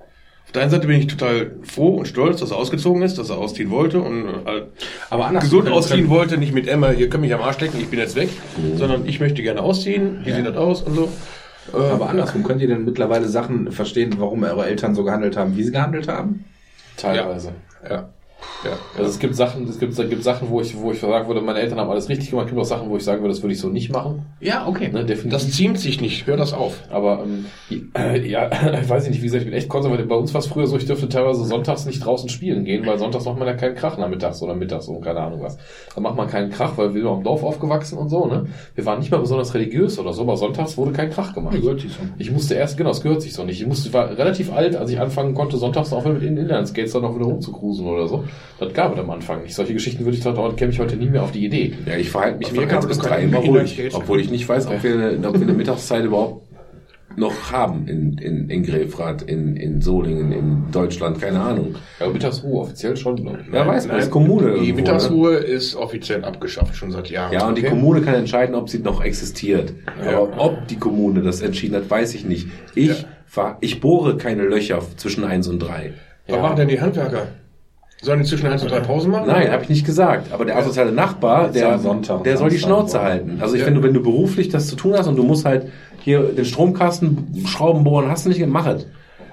Auf 0.49 0.53
der 0.53 0.63
einen 0.63 0.71
Seite 0.71 0.87
bin 0.87 0.99
ich 0.99 1.09
total 1.09 1.51
froh 1.63 1.97
und 1.97 2.09
stolz, 2.09 2.41
dass 2.41 2.53
er 2.53 2.57
ausgezogen 2.57 3.03
ist, 3.03 3.19
dass 3.19 3.29
er 3.29 3.37
ausziehen 3.37 3.69
wollte 3.69 4.01
und 4.01 4.47
halt 4.47 4.69
Aber 5.11 5.27
anders 5.27 5.45
gesund 5.45 5.69
ausziehen 5.69 6.09
wollte, 6.09 6.39
nicht 6.39 6.55
mit 6.55 6.67
Emma, 6.67 6.91
ihr 6.91 7.11
könnt 7.11 7.21
mich 7.21 7.35
am 7.35 7.43
Arsch 7.43 7.61
lecken, 7.61 7.79
ich 7.79 7.89
bin 7.89 7.99
jetzt 7.99 8.17
weg, 8.17 8.31
sondern 8.77 9.07
ich 9.07 9.21
möchte 9.21 9.43
gerne 9.43 9.61
ausziehen, 9.61 10.21
wie 10.25 10.33
sieht 10.33 10.47
das 10.47 10.57
aus 10.57 10.81
und 10.81 10.95
so. 10.95 11.11
Äh, 11.75 11.77
Aber 11.77 12.09
andersrum, 12.09 12.45
könnt 12.45 12.63
ihr 12.63 12.69
denn 12.69 12.87
mittlerweile 12.87 13.29
Sachen 13.29 13.73
verstehen, 13.73 14.15
warum 14.17 14.43
eure 14.43 14.65
Eltern 14.65 14.95
so 14.95 15.05
gehandelt 15.05 15.37
haben, 15.37 15.55
wie 15.55 15.65
sie 15.65 15.73
gehandelt 15.73 16.09
haben? 16.09 16.47
Teilweise. 16.97 17.53
Ja. 17.85 17.91
Ja. 17.91 18.09
Also 18.97 19.11
es 19.11 19.19
gibt 19.19 19.37
Sachen, 19.37 19.69
es 19.69 19.79
gibt, 19.79 19.97
es 19.97 20.09
gibt 20.11 20.25
Sachen, 20.25 20.49
wo 20.51 20.61
ich, 20.61 20.77
wo 20.77 20.91
ich 20.91 21.01
sagen 21.01 21.29
würde, 21.29 21.41
meine 21.41 21.61
Eltern 21.61 21.79
haben 21.79 21.91
alles 21.91 22.09
richtig 22.09 22.31
gemacht. 22.31 22.47
Es 22.47 22.51
gibt 22.51 22.61
auch 22.61 22.67
Sachen, 22.67 22.91
wo 22.91 22.97
ich 22.97 23.05
sagen 23.05 23.21
würde, 23.23 23.33
das 23.33 23.43
würde 23.43 23.55
ich 23.55 23.61
so 23.61 23.69
nicht 23.69 23.93
machen. 23.93 24.27
Ja, 24.41 24.67
okay. 24.67 24.89
Ne, 24.89 25.05
definitiv. 25.05 25.31
Das 25.31 25.51
ziemt 25.53 25.79
sich 25.79 26.01
nicht, 26.01 26.27
hör 26.27 26.37
das 26.37 26.53
auf. 26.53 26.75
Aber 26.91 27.25
ähm, 27.25 27.47
äh, 27.97 28.29
ja, 28.29 28.51
ich 28.83 28.89
weiß 28.89 29.09
nicht, 29.09 29.21
wie 29.21 29.27
gesagt, 29.27 29.43
ich 29.43 29.49
bin 29.49 29.57
echt 29.57 29.69
konservativ. 29.69 30.09
Bei 30.09 30.17
uns 30.17 30.35
war 30.35 30.41
es 30.41 30.47
früher 30.49 30.67
so, 30.67 30.77
ich 30.77 30.87
dürfte 30.87 31.09
teilweise 31.09 31.45
sonntags 31.45 31.87
nicht 31.87 32.05
draußen 32.05 32.29
spielen 32.29 32.65
gehen, 32.65 32.85
weil 32.85 32.99
sonntags 32.99 33.25
macht 33.25 33.39
man 33.39 33.47
ja 33.47 33.55
keinen 33.55 33.77
Krach 33.77 33.97
nachmittags 33.97 34.43
oder 34.43 34.55
mittags 34.55 34.89
und 34.89 35.03
keine 35.03 35.21
Ahnung 35.21 35.41
was. 35.43 35.57
Da 35.95 36.01
macht 36.01 36.17
man 36.17 36.29
keinen 36.29 36.51
Krach, 36.51 36.77
weil 36.77 36.95
wir 36.95 37.03
sind 37.03 37.11
am 37.11 37.23
Dorf 37.23 37.45
aufgewachsen 37.45 37.97
und 37.97 38.09
so, 38.09 38.27
ne? 38.27 38.47
Wir 38.75 38.85
waren 38.87 38.99
nicht 38.99 39.11
mal 39.11 39.19
besonders 39.19 39.55
religiös 39.55 39.99
oder 39.99 40.13
so, 40.13 40.23
aber 40.23 40.37
sonntags 40.37 40.77
wurde 40.77 40.93
kein 40.93 41.11
Krach 41.11 41.33
gemacht. 41.33 41.61
gehört 41.61 41.81
sich 41.81 41.93
so. 41.93 42.01
Ich 42.19 42.33
musste 42.33 42.55
erst, 42.55 42.77
genau, 42.77 42.91
es 42.91 43.03
gehört 43.03 43.23
sich 43.23 43.33
so 43.33 43.45
nicht. 43.45 43.61
Ich 43.61 43.67
musste, 43.67 43.93
war 43.93 44.11
relativ 44.17 44.53
alt, 44.53 44.75
als 44.75 44.91
ich 44.91 45.01
anfangen 45.01 45.35
konnte, 45.35 45.57
sonntags 45.57 45.93
auch 45.93 46.05
mit 46.05 46.23
den 46.23 46.37
Inlineskates 46.37 46.93
dann 46.93 47.03
noch 47.03 47.15
wieder 47.15 47.27
rumzukrusen 47.27 47.87
oder 47.87 48.09
so. 48.09 48.25
Das 48.61 48.73
gab 48.73 48.95
es 48.95 48.99
am 49.01 49.11
Anfang 49.11 49.43
nicht. 49.43 49.55
Solche 49.55 49.73
Geschichten 49.75 50.05
würde 50.05 50.17
ich 50.17 50.23
doch, 50.25 50.57
käme 50.57 50.73
ich 50.73 50.79
heute 50.81 50.97
nie 50.97 51.09
mehr 51.09 51.23
auf 51.23 51.33
die 51.33 51.45
Idee. 51.45 51.75
Ja, 51.87 51.97
ich 51.97 52.11
verhalte 52.11 52.39
mich 52.39 52.53
Mir 52.53 52.69
1 52.69 52.87
bis 52.87 52.97
es 52.97 53.03
3 53.03 53.09
keine 53.11 53.23
immer 53.25 53.39
ruhig. 53.39 53.91
Obwohl 53.93 54.21
ich 54.21 54.31
nicht 54.31 54.49
weiß, 54.49 54.67
ob 54.67 54.83
wir, 54.83 54.93
eine- 54.95 55.29
ob 55.29 55.35
wir 55.35 55.43
eine 55.43 55.53
Mittagszeit 55.53 56.05
überhaupt 56.05 56.45
noch 57.17 57.51
haben 57.51 57.89
in, 57.89 58.17
in, 58.19 58.49
in 58.49 58.63
Grefrath, 58.63 59.23
in, 59.23 59.57
in 59.57 59.81
Solingen, 59.81 60.31
in 60.31 60.71
Deutschland, 60.71 61.21
keine 61.21 61.41
Ahnung. 61.41 61.75
Ja, 61.99 62.09
Mittagsruhe 62.09 62.61
offiziell 62.61 62.97
schon, 62.97 63.17
glaube 63.17 63.41
ich. 63.47 63.53
Ja, 63.53 63.67
weiß 63.67 63.87
man, 63.89 63.97
das 63.97 64.05
ist 64.07 64.11
Kommune. 64.13 64.43
Die 64.43 64.49
irgendwo, 64.51 64.67
ne? 64.69 64.73
Mittagsruhe 64.75 65.35
ist 65.35 65.75
offiziell 65.75 66.25
abgeschafft, 66.25 66.77
schon 66.77 66.93
seit 66.93 67.11
Jahren. 67.11 67.33
Ja, 67.33 67.49
und 67.49 67.57
die 67.59 67.63
Okay? 67.63 67.71
Kommune 67.71 68.03
kann 68.03 68.15
entscheiden, 68.15 68.55
ob 68.55 68.69
sie 68.69 68.79
noch 68.79 69.03
existiert. 69.03 69.73
Ja. 70.05 70.19
Aber 70.19 70.31
ob 70.45 70.69
die 70.69 70.77
Kommune 70.77 71.23
das 71.23 71.41
entschieden 71.41 71.75
hat, 71.77 71.91
weiß 71.91 72.15
ich 72.15 72.25
nicht. 72.25 72.49
Ich, 72.77 72.89
Ja. 72.89 72.95
fahr, 73.27 73.59
ich 73.63 73.81
bohre 73.81 74.17
keine 74.17 74.43
Löcher 74.45 74.81
zwischen 74.97 75.25
1 75.25 75.49
und 75.49 75.59
3. 75.61 75.95
Was 76.29 76.37
Ja. 76.37 76.43
machen 76.43 76.57
denn 76.57 76.69
die 76.69 76.81
Handwerker? 76.81 77.29
Sollen 78.01 78.21
die 78.21 78.27
zwischen 78.27 78.47
1 78.47 78.63
und 78.63 78.71
3 78.71 78.81
Pausen 78.81 79.11
machen? 79.11 79.27
Nein, 79.27 79.51
habe 79.51 79.65
ich 79.65 79.69
nicht 79.69 79.85
gesagt. 79.85 80.33
Aber 80.33 80.45
der 80.45 80.57
asoziale 80.57 80.93
Nachbar, 80.93 81.49
der, 81.49 81.79
Sonntag, 81.81 82.23
der 82.25 82.37
soll 82.37 82.51
die 82.51 82.59
Schnauze 82.59 83.01
halten. 83.03 83.39
Also 83.41 83.55
ich 83.55 83.61
Ja. 83.61 83.67
finde, 83.67 83.83
wenn 83.83 83.93
du 83.93 84.01
beruflich 84.03 84.49
das 84.49 84.69
zu 84.69 84.77
tun 84.77 84.95
hast 84.97 85.09
und 85.09 85.17
du 85.17 85.25
musst 85.25 85.45
halt 85.45 85.67
hier 86.01 86.21
den 86.23 86.45
Stromkasten, 86.45 87.43
Schrauben 87.47 87.83
bohren, 87.83 88.09
hast 88.09 88.25
du 88.25 88.29
nicht 88.29 88.39
gemacht. 88.39 88.87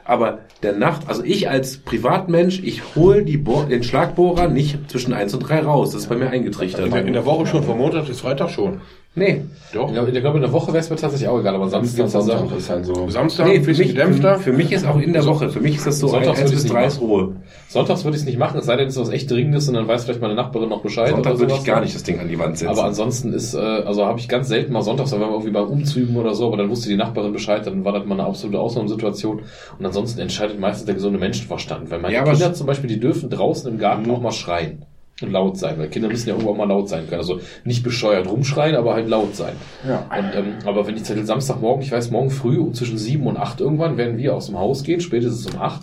Aber 0.03 0.39
der 0.63 0.73
Nacht, 0.73 1.01
also 1.07 1.23
ich 1.23 1.49
als 1.49 1.77
Privatmensch, 1.77 2.61
ich 2.63 2.81
hol 2.95 3.23
die 3.23 3.37
Bohr, 3.37 3.65
den 3.65 3.83
Schlagbohrer 3.83 4.47
nicht 4.47 4.89
zwischen 4.89 5.13
1 5.13 5.33
und 5.35 5.39
3 5.41 5.61
raus. 5.61 5.91
Das 5.91 6.01
ist 6.03 6.09
bei 6.09 6.15
mir 6.15 6.29
eingetrichtert. 6.29 6.85
In 6.85 6.91
der, 6.91 7.05
in 7.05 7.13
der 7.13 7.25
Woche 7.25 7.45
schon, 7.47 7.63
von 7.63 7.77
Montag 7.77 8.05
bis 8.07 8.19
Freitag 8.21 8.49
schon. 8.49 8.81
Nee. 9.17 9.41
Doch. 9.73 9.87
Ich 9.87 9.93
glaube, 9.93 10.11
ich 10.11 10.19
glaube, 10.19 10.37
in 10.37 10.41
der 10.41 10.51
Woche 10.51 10.67
wäre 10.67 10.79
es 10.79 10.89
mir 10.89 10.97
tatsächlich 10.97 11.29
auch 11.29 11.39
egal, 11.39 11.55
aber 11.55 11.69
Samstag, 11.69 12.09
Sonntag 12.09 12.57
ist 12.57 12.69
halt 12.69 12.85
so. 12.85 13.07
Samstag 13.09 13.47
Nee, 13.47 13.55
ein 13.55 13.61
für 13.61 13.67
bisschen 13.67 13.85
mich, 13.85 13.95
gedämpfter. 13.95 14.35
für, 14.35 14.43
für 14.43 14.53
mich 14.53 14.71
ist 14.73 14.85
auch 14.85 14.99
in 14.99 15.13
der 15.13 15.25
Woche, 15.25 15.49
für 15.49 15.61
mich 15.61 15.77
ist 15.77 15.87
das 15.87 15.99
so 15.99 16.07
Sonntags 16.07 16.39
1 16.39 16.49
würde 16.49 16.51
bis 16.55 16.63
ich's 16.63 16.71
3 16.73 16.79
nicht 16.81 16.87
ist 16.87 17.01
Ruhe. 17.01 17.35
Sonntags 17.69 18.03
würde 18.03 18.15
ich 18.17 18.21
es 18.23 18.25
nicht 18.27 18.37
machen, 18.37 18.59
es 18.59 18.65
sei 18.65 18.75
denn, 18.75 18.87
es 18.87 18.95
ist 18.95 19.01
was 19.01 19.09
echt 19.09 19.31
Dringendes 19.31 19.69
und 19.69 19.75
dann 19.75 19.87
weiß 19.87 20.03
vielleicht 20.03 20.19
meine 20.21 20.35
Nachbarin 20.35 20.67
noch 20.67 20.81
Bescheid. 20.81 21.11
Sonntag 21.11 21.39
würde 21.39 21.53
ich 21.53 21.63
gar 21.63 21.79
nicht 21.79 21.95
das 21.95 22.03
Ding 22.03 22.19
an 22.19 22.27
die 22.27 22.37
Wand 22.37 22.57
setzen. 22.57 22.69
Aber 22.71 22.83
ansonsten 22.83 23.31
ist, 23.31 23.53
äh, 23.53 23.57
also 23.57 24.05
habe 24.05 24.19
ich 24.19 24.27
ganz 24.27 24.49
selten 24.49 24.73
mal 24.73 24.81
sonntags, 24.81 25.11
da 25.11 25.19
waren 25.19 25.29
wir 25.29 25.35
irgendwie 25.35 25.51
beim 25.51 25.67
Umzügen 25.67 26.17
oder 26.17 26.35
so, 26.35 26.47
aber 26.47 26.57
dann 26.57 26.69
wusste 26.69 26.89
die 26.89 26.97
Nachbarin 26.97 27.31
Bescheid, 27.31 27.65
dann 27.65 27.85
war 27.85 27.93
das 27.93 28.05
mal 28.05 28.15
eine 28.19 28.27
absolute 28.27 28.59
Ausnahmesituation. 28.59 29.43
Und 29.79 29.85
ansonsten 29.85 30.19
entscheidet 30.19 30.59
meistens 30.59 30.85
der 30.87 30.95
gesunde 30.95 31.19
Menschenverstand. 31.19 31.89
Weil 31.89 31.99
meine 31.99 32.13
Ja, 32.13 32.21
aber 32.21 32.31
Kinder 32.31 32.53
zum 32.53 32.67
Beispiel, 32.67 32.89
die 32.89 32.99
dürfen 32.99 33.29
draußen 33.29 33.71
im 33.71 33.77
Garten 33.79 34.11
auch 34.11 34.19
mal 34.21 34.31
schreien 34.33 34.85
laut 35.21 35.57
sein, 35.57 35.77
weil 35.77 35.87
Kinder 35.87 36.09
müssen 36.09 36.27
ja 36.27 36.35
irgendwo 36.35 36.51
auch 36.51 36.57
mal 36.57 36.67
laut 36.67 36.89
sein 36.89 37.07
können. 37.07 37.21
Also 37.21 37.39
nicht 37.63 37.83
bescheuert 37.83 38.29
rumschreien, 38.29 38.75
aber 38.75 38.93
halt 38.93 39.07
laut 39.07 39.35
sein. 39.35 39.53
Ja. 39.87 40.09
Und, 40.17 40.35
ähm, 40.35 40.55
aber 40.65 40.85
wenn 40.87 40.95
ich 40.95 41.03
zum 41.03 41.15
Beispiel 41.15 41.27
Samstagmorgen, 41.27 41.83
ich 41.83 41.91
weiß, 41.91 42.11
morgen 42.11 42.29
früh 42.29 42.59
um 42.59 42.73
zwischen 42.73 42.97
sieben 42.97 43.25
und 43.27 43.37
acht 43.37 43.61
irgendwann 43.61 43.97
werden 43.97 44.17
wir 44.17 44.35
aus 44.35 44.47
dem 44.47 44.59
Haus 44.59 44.83
gehen, 44.83 44.99
spätestens 44.99 45.53
um 45.53 45.61
acht. 45.61 45.81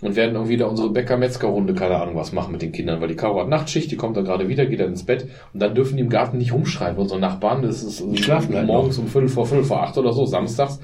und 0.00 0.14
werden 0.14 0.34
irgendwie 0.36 0.56
da 0.56 0.66
unsere 0.66 0.90
Bäcker-Metzger-Runde, 0.90 1.74
keine 1.74 1.96
Ahnung 1.96 2.14
was, 2.14 2.32
machen 2.32 2.52
mit 2.52 2.62
den 2.62 2.70
Kindern, 2.70 3.00
weil 3.00 3.08
die 3.08 3.16
Caro 3.16 3.40
hat 3.40 3.48
Nachtschicht, 3.48 3.90
die 3.90 3.96
kommt 3.96 4.16
dann 4.16 4.24
gerade 4.24 4.48
wieder, 4.48 4.66
geht 4.66 4.78
dann 4.80 4.90
ins 4.90 5.04
Bett 5.04 5.28
und 5.52 5.60
dann 5.60 5.74
dürfen 5.74 5.96
die 5.96 6.02
im 6.02 6.08
Garten 6.08 6.38
nicht 6.38 6.52
rumschreien. 6.52 6.96
Unsere 6.96 7.18
Nachbarn, 7.18 7.62
das 7.62 7.82
ist 7.82 8.04
Die 8.06 8.22
schlafen 8.22 8.54
halt 8.54 8.66
morgens 8.66 8.98
um 8.98 9.08
Viertel 9.08 9.28
vor 9.28 9.46
Viertel 9.46 9.64
vor 9.64 9.82
acht 9.82 9.98
oder 9.98 10.12
so, 10.12 10.24
samstags. 10.24 10.78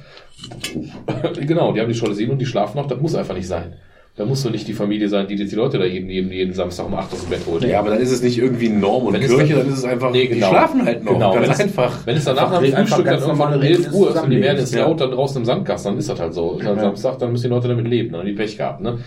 genau, 1.46 1.72
die 1.72 1.80
haben 1.80 1.92
die 1.92 1.98
Jalousien 1.98 2.30
und 2.30 2.38
die 2.38 2.46
schlafen 2.46 2.76
noch, 2.76 2.86
das 2.86 3.00
muss 3.00 3.14
einfach 3.14 3.34
nicht 3.34 3.46
sein. 3.46 3.74
Da 4.16 4.24
muss 4.24 4.44
doch 4.44 4.50
nicht 4.52 4.68
die 4.68 4.74
Familie 4.74 5.08
sein, 5.08 5.26
die 5.26 5.34
jetzt 5.34 5.50
die 5.50 5.56
Leute 5.56 5.76
da 5.76 5.84
jeden, 5.84 6.08
jeden, 6.08 6.30
jeden 6.30 6.52
Samstag 6.54 6.86
um 6.86 6.94
acht 6.94 7.12
aus 7.12 7.22
dem 7.22 7.30
Bett 7.30 7.40
holt. 7.46 7.64
Ja, 7.64 7.80
aber 7.80 7.90
dann 7.90 7.98
ist 8.00 8.12
es 8.12 8.22
nicht 8.22 8.38
irgendwie 8.38 8.68
Norm 8.68 9.06
und 9.06 9.14
Wenn 9.14 9.22
es 9.22 9.28
Kirche, 9.28 9.54
dann- 9.54 9.64
dann 9.64 9.72
ist 9.72 9.78
es 9.80 9.84
einfach, 9.84 10.12
Nee, 10.12 10.26
genau. 10.28 10.46
die 10.46 10.52
schlafen 10.54 10.84
halt 10.84 11.02
noch. 11.04 11.12
Genau, 11.14 11.34
ganz 11.34 11.46
wenn 11.46 11.52
es, 11.52 11.60
einfach. 11.60 12.06
Wenn 12.06 12.16
es 12.16 12.24
danach 12.24 12.50
nach 12.52 12.60
dem 12.62 12.72
Frühstück 12.76 13.04
dann 13.06 13.14
irgendwann 13.14 13.30
um 13.32 13.38
normale 13.38 13.66
11 13.66 13.78
Regeln 13.78 13.94
Uhr 13.94 14.10
ist 14.14 14.22
und 14.22 14.30
die 14.30 14.40
werden 14.40 14.58
jetzt 14.58 14.68
Zusammenlebens, 14.70 14.72
laut 14.76 15.00
dann 15.00 15.10
draußen 15.10 15.36
im 15.38 15.44
Sandkasten, 15.44 15.90
dann 15.92 15.98
ist 15.98 16.08
das 16.08 16.20
halt 16.20 16.32
so. 16.34 16.58
Ist 16.58 16.64
halt 16.66 16.80
Samstag, 16.80 17.18
dann 17.18 17.32
müssen 17.32 17.42
die 17.42 17.48
Leute 17.48 17.66
damit 17.66 17.88
leben, 17.88 18.12
dann 18.12 18.20
haben 18.20 18.26
die 18.28 18.34
Pech 18.34 18.56
gehabt, 18.56 18.80
ne? 18.82 18.98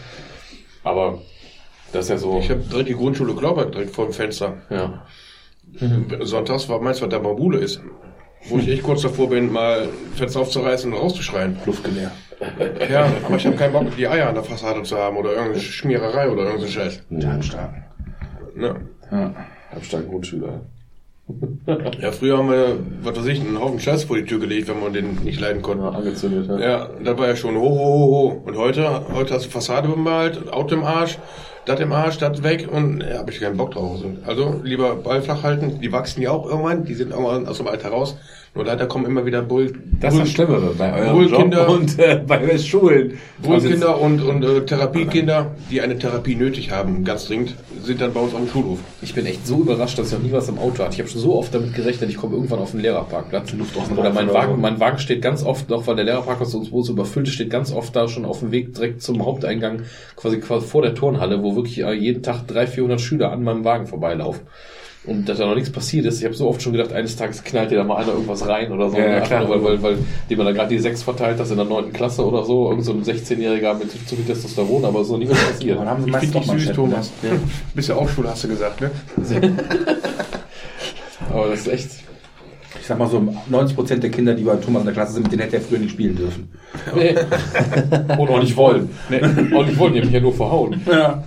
Aber 0.83 1.19
das 1.93 2.03
ist 2.05 2.09
ja 2.09 2.17
so. 2.17 2.39
Ich 2.41 2.49
habe 2.49 2.59
direkt 2.69 2.89
die 2.89 2.93
Grundschule 2.95 3.33
Glauberg 3.33 3.71
direkt 3.71 3.91
vor 3.95 4.05
dem 4.07 4.13
Fenster. 4.13 4.55
ja. 4.69 5.05
Sonntags 6.21 6.67
war 6.69 6.81
meins, 6.81 7.01
was 7.01 7.09
da 7.09 7.19
Bambule 7.19 7.59
ist. 7.59 7.81
Wo 8.49 8.57
ich 8.57 8.67
echt 8.69 8.83
kurz 8.83 9.01
davor 9.01 9.29
bin, 9.29 9.51
mal 9.51 9.89
Fenster 10.15 10.39
aufzureißen 10.41 10.91
und 10.91 10.99
rauszuschreien. 10.99 11.57
Luftgewehr. 11.65 12.11
Ja, 12.89 13.11
aber 13.25 13.35
ich 13.35 13.45
habe 13.45 13.55
keinen 13.55 13.73
Bock, 13.73 13.95
die 13.97 14.07
Eier 14.07 14.29
an 14.29 14.35
der 14.35 14.43
Fassade 14.43 14.83
zu 14.83 14.97
haben 14.97 15.17
oder 15.17 15.31
irgendeine 15.31 15.59
Schmiererei 15.59 16.29
oder 16.29 16.43
irgendein 16.43 16.69
Scheiß. 16.69 17.01
Ja, 17.09 17.41
stark. 17.41 17.73
Ne? 18.55 18.75
Ja. 19.11 19.33
Halbstark 19.71 20.07
Grundschüler. 20.07 20.61
Ja, 21.99 22.13
früher 22.13 22.37
haben 22.37 22.49
wir, 22.49 22.79
was 23.01 23.17
weiß 23.17 23.25
ich, 23.25 23.41
einen 23.41 23.59
Haufen 23.59 23.81
Scheiß 23.81 24.05
vor 24.05 24.15
die 24.15 24.23
Tür 24.23 24.39
gelegt, 24.39 24.69
wenn 24.69 24.79
man 24.79 24.93
den 24.93 25.15
nicht 25.25 25.41
leiden 25.41 25.61
konnte. 25.61 25.83
Ja, 25.83 25.89
angezündet, 25.89 26.47
ja. 26.47 26.57
Ja, 26.57 26.89
da 27.03 27.17
war 27.17 27.27
ja 27.27 27.35
schon 27.35 27.57
ho, 27.57 27.69
ho, 27.69 27.69
ho, 27.69 28.07
ho. 28.11 28.41
Und 28.45 28.55
heute, 28.55 29.03
heute 29.13 29.33
hast 29.33 29.47
du 29.47 29.49
Fassade 29.49 29.89
bemalt, 29.89 30.53
Auto 30.53 30.75
im 30.75 30.85
Arsch, 30.85 31.17
das 31.65 31.81
im 31.81 31.91
Arsch, 31.91 32.17
das 32.17 32.43
weg 32.43 32.69
und 32.71 33.01
ja, 33.01 33.17
habe 33.17 33.31
ich 33.31 33.41
keinen 33.41 33.57
Bock 33.57 33.71
drauf. 33.71 33.99
Also 34.25 34.61
lieber 34.63 34.95
Ball 34.95 35.21
flach 35.21 35.43
halten, 35.43 35.81
die 35.81 35.91
wachsen 35.91 36.21
ja 36.21 36.31
auch 36.31 36.47
irgendwann, 36.47 36.85
die 36.85 36.93
sind 36.93 37.11
irgendwann 37.11 37.45
aus 37.45 37.57
dem 37.57 37.67
Alter 37.67 37.89
raus. 37.89 38.15
Nur 38.57 38.65
leider 38.65 38.87
kommen 38.87 39.05
immer 39.05 39.23
wieder 39.23 39.43
Bull, 39.43 39.71
Das 40.01 40.15
ist 40.15 40.19
das 40.19 40.29
Schlimmere 40.31 40.73
bei 40.75 40.91
euren 40.91 41.29
Job 41.29 41.69
und 41.69 41.99
äh, 41.99 42.19
bei 42.25 42.37
den 42.37 42.57
Schulen. 42.57 43.19
Wohlkinder 43.43 44.01
und, 44.01 44.19
und 44.19 44.43
äh, 44.43 44.65
Therapiekinder, 44.65 45.51
die 45.69 45.79
eine 45.79 45.95
Therapie 45.99 46.33
nötig 46.33 46.71
haben, 46.71 47.03
ganz 47.03 47.27
dringend, 47.27 47.53
sind 47.83 48.01
dann 48.01 48.13
bei 48.13 48.19
uns 48.19 48.33
auf 48.33 48.39
dem 48.39 48.49
Schulhof. 48.49 48.79
Ich 49.03 49.13
bin 49.13 49.27
echt 49.27 49.45
so 49.45 49.61
überrascht, 49.61 49.99
dass 49.99 50.07
ich 50.07 50.13
noch 50.13 50.23
nie 50.23 50.31
was 50.31 50.49
im 50.49 50.57
Auto 50.57 50.83
hatte. 50.83 50.93
Ich 50.93 50.99
habe 50.99 51.07
schon 51.07 51.21
so 51.21 51.35
oft 51.35 51.53
damit 51.53 51.75
gerechnet, 51.75 52.09
ich 52.09 52.17
komme 52.17 52.33
irgendwann 52.33 52.57
auf 52.57 52.71
den 52.71 52.79
Lehrerparkplatz. 52.79 53.53
Luft 53.53 53.77
aus 53.77 53.91
oder 53.95 54.11
mein 54.11 54.33
Wagen, 54.33 54.59
mein 54.59 54.79
Wagen 54.79 54.97
steht 54.97 55.21
ganz 55.21 55.43
oft 55.43 55.69
noch, 55.69 55.85
weil 55.85 55.95
der 55.95 56.05
Lehrerparkplatz 56.05 56.55
uns 56.55 56.71
wo 56.71 56.81
so 56.81 56.93
überfüllt 56.93 57.27
ist, 57.27 57.35
steht 57.35 57.51
ganz 57.51 57.71
oft 57.71 57.95
da 57.95 58.07
schon 58.07 58.25
auf 58.25 58.39
dem 58.39 58.51
Weg 58.51 58.73
direkt 58.73 59.03
zum 59.03 59.23
Haupteingang, 59.23 59.83
quasi, 60.15 60.39
quasi 60.39 60.65
vor 60.65 60.81
der 60.81 60.95
Turnhalle, 60.95 61.43
wo 61.43 61.55
wirklich 61.55 61.77
äh, 61.83 61.93
jeden 61.93 62.23
Tag 62.23 62.47
300, 62.47 62.69
400 62.69 63.01
Schüler 63.01 63.31
an 63.31 63.43
meinem 63.43 63.63
Wagen 63.63 63.85
vorbeilaufen. 63.85 64.47
Und 65.07 65.27
dass 65.29 65.37
da 65.37 65.45
noch 65.47 65.55
nichts 65.55 65.71
passiert 65.71 66.05
ist. 66.05 66.19
Ich 66.19 66.25
habe 66.25 66.35
so 66.35 66.47
oft 66.49 66.61
schon 66.61 66.73
gedacht, 66.73 66.91
eines 66.91 67.15
Tages 67.15 67.41
knallt 67.43 67.71
dir 67.71 67.77
da 67.77 67.85
mal 67.85 67.95
einer 67.95 68.11
irgendwas 68.11 68.45
rein 68.45 68.71
oder 68.71 68.89
so. 68.89 68.97
Ja, 68.97 69.07
ja, 69.07 69.19
klar. 69.21 69.49
weil, 69.49 69.63
weil, 69.63 69.81
weil 69.81 69.97
dem 70.29 70.37
man 70.37 70.47
da 70.47 70.51
gerade 70.51 70.69
die 70.69 70.79
sechs 70.79 71.01
verteilt 71.01 71.39
hat 71.39 71.49
in 71.49 71.55
der 71.55 71.65
neunten 71.65 71.93
Klasse 71.93 72.25
oder 72.25 72.43
so. 72.43 72.69
Irgend 72.69 72.83
so 72.83 72.91
ein 72.91 73.03
16-Jähriger 73.03 73.73
mit 73.75 73.89
zu 73.91 74.15
viel 74.15 74.25
Testosteron, 74.25 74.83
aber 74.83 75.05
so 75.05 75.17
nie 75.17 75.29
was 75.29 75.37
passiert. 75.37 75.79
Dann 75.79 75.87
haben 75.87 76.01
sie 76.01 76.07
Ich 76.07 76.13
meistens 76.13 76.31
finde 76.33 76.53
dich 76.53 76.65
süß, 76.65 76.75
Thomas. 76.75 77.11
Ja. 77.23 77.29
Bist 77.73 77.89
ja 77.89 77.95
auch 77.95 78.09
Schule, 78.09 78.29
hast 78.29 78.43
du 78.43 78.49
gesagt, 78.49 78.81
ne? 78.81 78.91
Aber 81.33 81.49
das 81.49 81.59
ist 81.61 81.67
echt. 81.67 81.89
Ich 82.79 82.87
sag 82.87 82.99
mal 82.99 83.09
so, 83.09 83.17
90% 83.51 83.97
der 83.97 84.09
Kinder, 84.09 84.33
die 84.33 84.43
bei 84.43 84.55
Thomas 84.55 84.81
in 84.81 84.85
der 84.85 84.93
Klasse 84.93 85.13
sind, 85.13 85.23
mit 85.23 85.31
denen 85.33 85.41
hätte 85.41 85.57
er 85.57 85.61
früher 85.61 85.79
nicht 85.79 85.91
spielen 85.91 86.15
dürfen. 86.15 86.49
Nee. 86.95 87.15
Und 88.17 88.29
auch 88.29 88.39
nicht 88.39 88.55
wollen. 88.55 88.89
Nee, 89.09 89.21
auch 89.53 89.65
nicht 89.65 89.77
wollen, 89.77 89.93
die 89.93 89.99
haben 89.99 90.05
mich 90.05 90.13
ja 90.13 90.21
nur 90.21 90.33
verhauen. 90.33 90.81
Ja. 90.85 91.23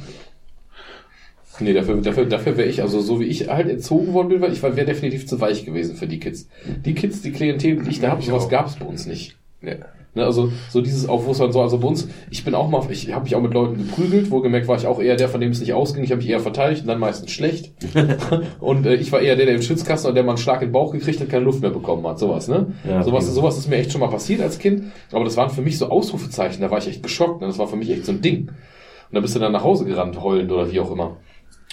Nee, 1.61 1.73
dafür, 1.73 1.97
dafür, 1.97 2.27
dafür 2.27 2.57
wäre 2.57 2.69
ich, 2.69 2.83
also 2.83 3.01
so 3.01 3.21
wie 3.21 3.25
ich 3.25 3.49
halt 3.49 3.69
erzogen 3.69 4.13
worden 4.13 4.29
bin, 4.29 4.41
weil 4.41 4.53
ich 4.53 4.63
wäre 4.63 4.85
definitiv 4.85 5.27
zu 5.27 5.41
weich 5.41 5.65
gewesen 5.65 5.97
für 5.97 6.07
die 6.07 6.19
Kids. 6.19 6.49
Die 6.85 6.95
Kids, 6.95 7.23
die 7.23 7.33
Klientel, 7.33 7.83
die 7.83 7.91
ich 7.91 8.01
da 8.01 8.11
habe, 8.11 8.23
sowas 8.23 8.49
gab 8.49 8.67
es 8.67 8.77
bei 8.77 8.87
uns 8.87 9.07
nicht. 9.07 9.37
Ja. 9.63 9.77
Ne, 10.13 10.25
also 10.25 10.51
so 10.71 10.81
dieses 10.81 11.07
dann 11.07 11.53
so, 11.53 11.61
also 11.63 11.79
bei 11.79 11.87
uns, 11.87 12.09
ich 12.31 12.45
bin 12.45 12.57
auch 12.57 12.69
mal, 12.69 12.85
ich 12.91 13.13
habe 13.13 13.23
mich 13.23 13.37
auch 13.37 13.41
mit 13.41 13.55
Leuten 13.55 13.79
geprügelt, 13.79 14.33
wohlgemerkt 14.33 14.67
war 14.67 14.77
ich 14.77 14.89
auch 14.89 15.01
eher 15.01 15.15
der, 15.15 15.29
von 15.29 15.41
dem 15.41 15.53
es 15.53 15.61
nicht 15.61 15.73
ausging, 15.73 16.03
ich 16.03 16.11
habe 16.11 16.21
mich 16.21 16.29
eher 16.29 16.41
verteidigt 16.41 16.83
und 16.83 16.89
dann 16.89 16.99
meistens 16.99 17.31
schlecht. 17.31 17.73
und 18.61 18.87
äh, 18.87 18.95
ich 18.97 19.13
war 19.13 19.21
eher 19.21 19.37
der, 19.37 19.47
der 19.47 19.55
im 19.55 19.63
Schützkasten 19.63 20.09
und 20.09 20.17
der 20.17 20.25
mal 20.25 20.33
einen 20.33 20.39
Schlag 20.39 20.63
in 20.63 20.69
den 20.69 20.73
Bauch 20.73 20.91
gekriegt 20.91 21.21
hat, 21.21 21.29
keine 21.29 21.45
Luft 21.45 21.61
mehr 21.61 21.71
bekommen 21.71 22.05
hat, 22.09 22.19
sowas, 22.19 22.49
ne? 22.49 22.73
Ja, 22.89 23.05
sowas, 23.05 23.27
okay. 23.27 23.35
sowas 23.35 23.57
ist 23.57 23.69
mir 23.69 23.77
echt 23.77 23.93
schon 23.93 24.01
mal 24.01 24.11
passiert 24.11 24.41
als 24.41 24.59
Kind, 24.59 24.87
aber 25.13 25.25
das 25.25 25.37
waren 25.37 25.51
für 25.51 25.63
mich 25.63 25.79
so 25.79 25.89
Ausrufezeichen, 25.89 26.61
da 26.61 26.73
war 26.73 26.79
ich 26.79 26.89
echt 26.89 27.05
geschockt, 27.05 27.41
ne? 27.41 27.47
das 27.47 27.59
war 27.59 27.69
für 27.69 27.77
mich 27.77 27.91
echt 27.91 28.05
so 28.05 28.11
ein 28.11 28.21
Ding. 28.21 28.49
Und 28.49 29.15
dann 29.15 29.23
bist 29.23 29.37
du 29.37 29.39
dann 29.39 29.53
nach 29.53 29.65
Hause 29.65 29.85
gerannt, 29.85 30.21
heulend 30.21 30.51
oder 30.51 30.73
wie 30.73 30.81
auch 30.81 30.91
immer. 30.91 31.19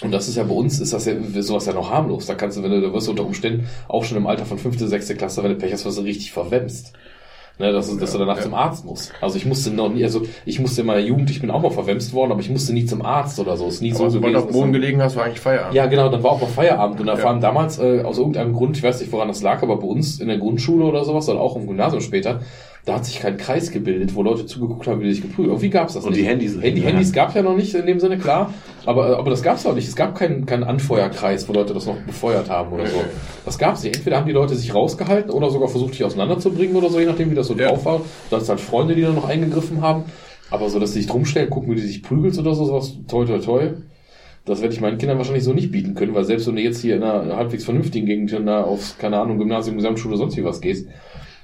Und 0.02 0.12
das 0.12 0.28
ist 0.28 0.36
ja 0.36 0.44
bei 0.44 0.54
uns, 0.54 0.78
ist 0.78 0.92
das 0.92 1.06
ja 1.06 1.14
sowas 1.40 1.66
ja 1.66 1.72
noch 1.72 1.90
harmlos. 1.90 2.26
Da 2.26 2.34
kannst 2.34 2.56
du, 2.56 2.62
wenn 2.62 2.70
du, 2.70 2.80
da 2.80 2.92
wirst 2.92 3.08
du 3.08 3.10
unter 3.10 3.24
Umständen 3.26 3.66
auch 3.88 4.04
schon 4.04 4.16
im 4.16 4.26
Alter 4.28 4.44
von 4.46 4.58
fünfte, 4.58 4.86
sechste 4.86 5.16
Klasse, 5.16 5.42
wenn 5.42 5.50
du 5.50 5.56
Pech 5.58 5.72
hast, 5.72 5.84
wirst 5.84 5.98
du 5.98 6.02
richtig 6.02 6.30
verwemst. 6.32 6.92
Ne, 7.60 7.72
dass, 7.72 7.90
du- 7.90 7.96
dass 7.96 8.12
du 8.12 8.18
danach 8.18 8.36
ja. 8.36 8.42
zum 8.44 8.54
Arzt 8.54 8.84
musst. 8.84 9.12
Also 9.20 9.36
ich 9.36 9.44
musste 9.44 9.72
noch 9.72 9.88
nie, 9.92 10.04
also 10.04 10.22
ich 10.46 10.60
musste 10.60 10.82
in 10.82 10.86
meiner 10.86 11.00
Jugend, 11.00 11.28
ich 11.30 11.40
bin 11.40 11.50
auch 11.50 11.60
mal 11.60 11.72
verwemst 11.72 12.12
worden, 12.12 12.30
aber 12.30 12.40
ich 12.40 12.48
musste 12.50 12.72
nie 12.72 12.84
zum 12.84 13.02
Arzt 13.04 13.40
oder 13.40 13.56
so. 13.56 13.66
Ist 13.66 13.82
nie 13.82 13.90
Aber 13.90 13.98
so 14.04 14.10
sobald 14.10 14.34
du 14.34 14.38
auf 14.38 14.44
dem 14.44 14.48
gewesen. 14.50 14.60
Boden 14.60 14.72
gelegen 14.72 15.02
hast, 15.02 15.16
war 15.16 15.24
eigentlich 15.24 15.40
Feierabend. 15.40 15.74
Ja, 15.74 15.86
genau, 15.86 16.08
dann 16.08 16.22
war 16.22 16.30
auch 16.30 16.40
mal 16.40 16.46
Feierabend. 16.46 17.00
Und 17.00 17.08
da 17.08 17.18
Ja. 17.18 17.24
waren 17.24 17.40
damals 17.40 17.80
äh, 17.80 18.02
aus 18.04 18.16
irgendeinem 18.18 18.52
Grund, 18.52 18.76
ich 18.76 18.84
weiß 18.84 19.00
nicht, 19.00 19.10
woran 19.10 19.26
das 19.26 19.42
lag, 19.42 19.60
aber 19.64 19.76
bei 19.78 19.88
uns 19.88 20.20
in 20.20 20.28
der 20.28 20.38
Grundschule 20.38 20.84
oder 20.84 21.04
sowas, 21.04 21.28
oder 21.28 21.40
auch 21.40 21.56
im 21.56 21.66
Gymnasium 21.66 22.00
später, 22.00 22.42
da 22.88 22.94
hat 22.94 23.04
sich 23.04 23.20
kein 23.20 23.36
Kreis 23.36 23.70
gebildet, 23.70 24.14
wo 24.14 24.22
Leute 24.22 24.46
zugeguckt 24.46 24.86
haben, 24.86 25.00
wie 25.00 25.04
die 25.04 25.12
sich 25.12 25.22
geprüft 25.22 25.46
Irgendwie 25.48 25.68
gab's 25.68 25.92
das 25.94 26.04
Und 26.04 26.12
nicht. 26.12 26.22
die 26.22 26.26
Handys- 26.26 26.60
Handy, 26.60 26.80
ja. 26.80 26.88
Handys 26.88 27.12
gab's 27.12 27.34
ja 27.34 27.42
noch 27.42 27.54
nicht 27.54 27.74
in 27.74 27.84
dem 27.86 28.00
Sinne, 28.00 28.16
klar. 28.18 28.54
Aber, 28.86 29.18
aber 29.18 29.28
das 29.30 29.42
gab's 29.42 29.66
auch 29.66 29.74
nicht. 29.74 29.86
Es 29.86 29.94
gab 29.94 30.14
keinen 30.14 30.46
keinen 30.46 30.64
Anfeuerkreis, 30.64 31.48
wo 31.48 31.52
Leute 31.52 31.74
das 31.74 31.84
noch 31.86 31.96
befeuert 32.06 32.48
haben 32.48 32.72
oder 32.72 32.86
so. 32.86 33.04
Das 33.44 33.58
gab's 33.58 33.82
nicht. 33.84 33.96
Entweder 33.96 34.16
haben 34.16 34.26
die 34.26 34.32
Leute 34.32 34.54
sich 34.54 34.74
rausgehalten 34.74 35.30
oder 35.30 35.50
sogar 35.50 35.68
versucht, 35.68 35.92
dich 35.94 36.02
auseinanderzubringen 36.04 36.74
oder 36.76 36.88
so, 36.88 36.98
je 36.98 37.06
nachdem, 37.06 37.30
wie 37.30 37.34
das 37.34 37.46
so 37.48 37.54
Ja. 37.54 37.68
drauf 37.68 37.84
war. 37.84 38.00
Dann 38.30 38.40
ist 38.40 38.48
halt 38.48 38.60
Freunde, 38.60 38.94
die 38.94 39.02
dann 39.02 39.14
noch 39.14 39.28
eingegriffen 39.28 39.82
haben. 39.82 40.04
Aber 40.50 40.70
so, 40.70 40.78
dass 40.80 40.94
sie 40.94 41.00
sich 41.00 41.08
drumstellen, 41.10 41.50
gucken, 41.50 41.70
wie 41.72 41.76
die 41.76 41.86
sich 41.86 42.02
prügelst 42.02 42.38
oder 42.40 42.54
so, 42.54 42.64
sowas, 42.64 42.94
toi, 43.06 43.26
toi, 43.26 43.38
toi. 43.38 43.68
Das 44.46 44.62
werde 44.62 44.72
ich 44.72 44.80
meinen 44.80 44.96
Kindern 44.96 45.18
wahrscheinlich 45.18 45.44
so 45.44 45.52
nicht 45.52 45.70
bieten 45.70 45.94
können, 45.94 46.14
weil 46.14 46.24
selbst 46.24 46.46
wenn 46.46 46.56
du 46.56 46.62
jetzt 46.62 46.80
hier 46.80 46.96
in 46.96 47.02
einer 47.02 47.36
halbwegs 47.36 47.64
vernünftigen 47.66 48.06
Gegend 48.06 48.32
aufs, 48.48 48.96
keine 48.96 49.20
Ahnung, 49.20 49.36
Gymnasium, 49.36 49.76
Gesamtschule, 49.76 50.16
sonst 50.16 50.38
wie 50.38 50.44
was 50.44 50.62
gehst, 50.62 50.86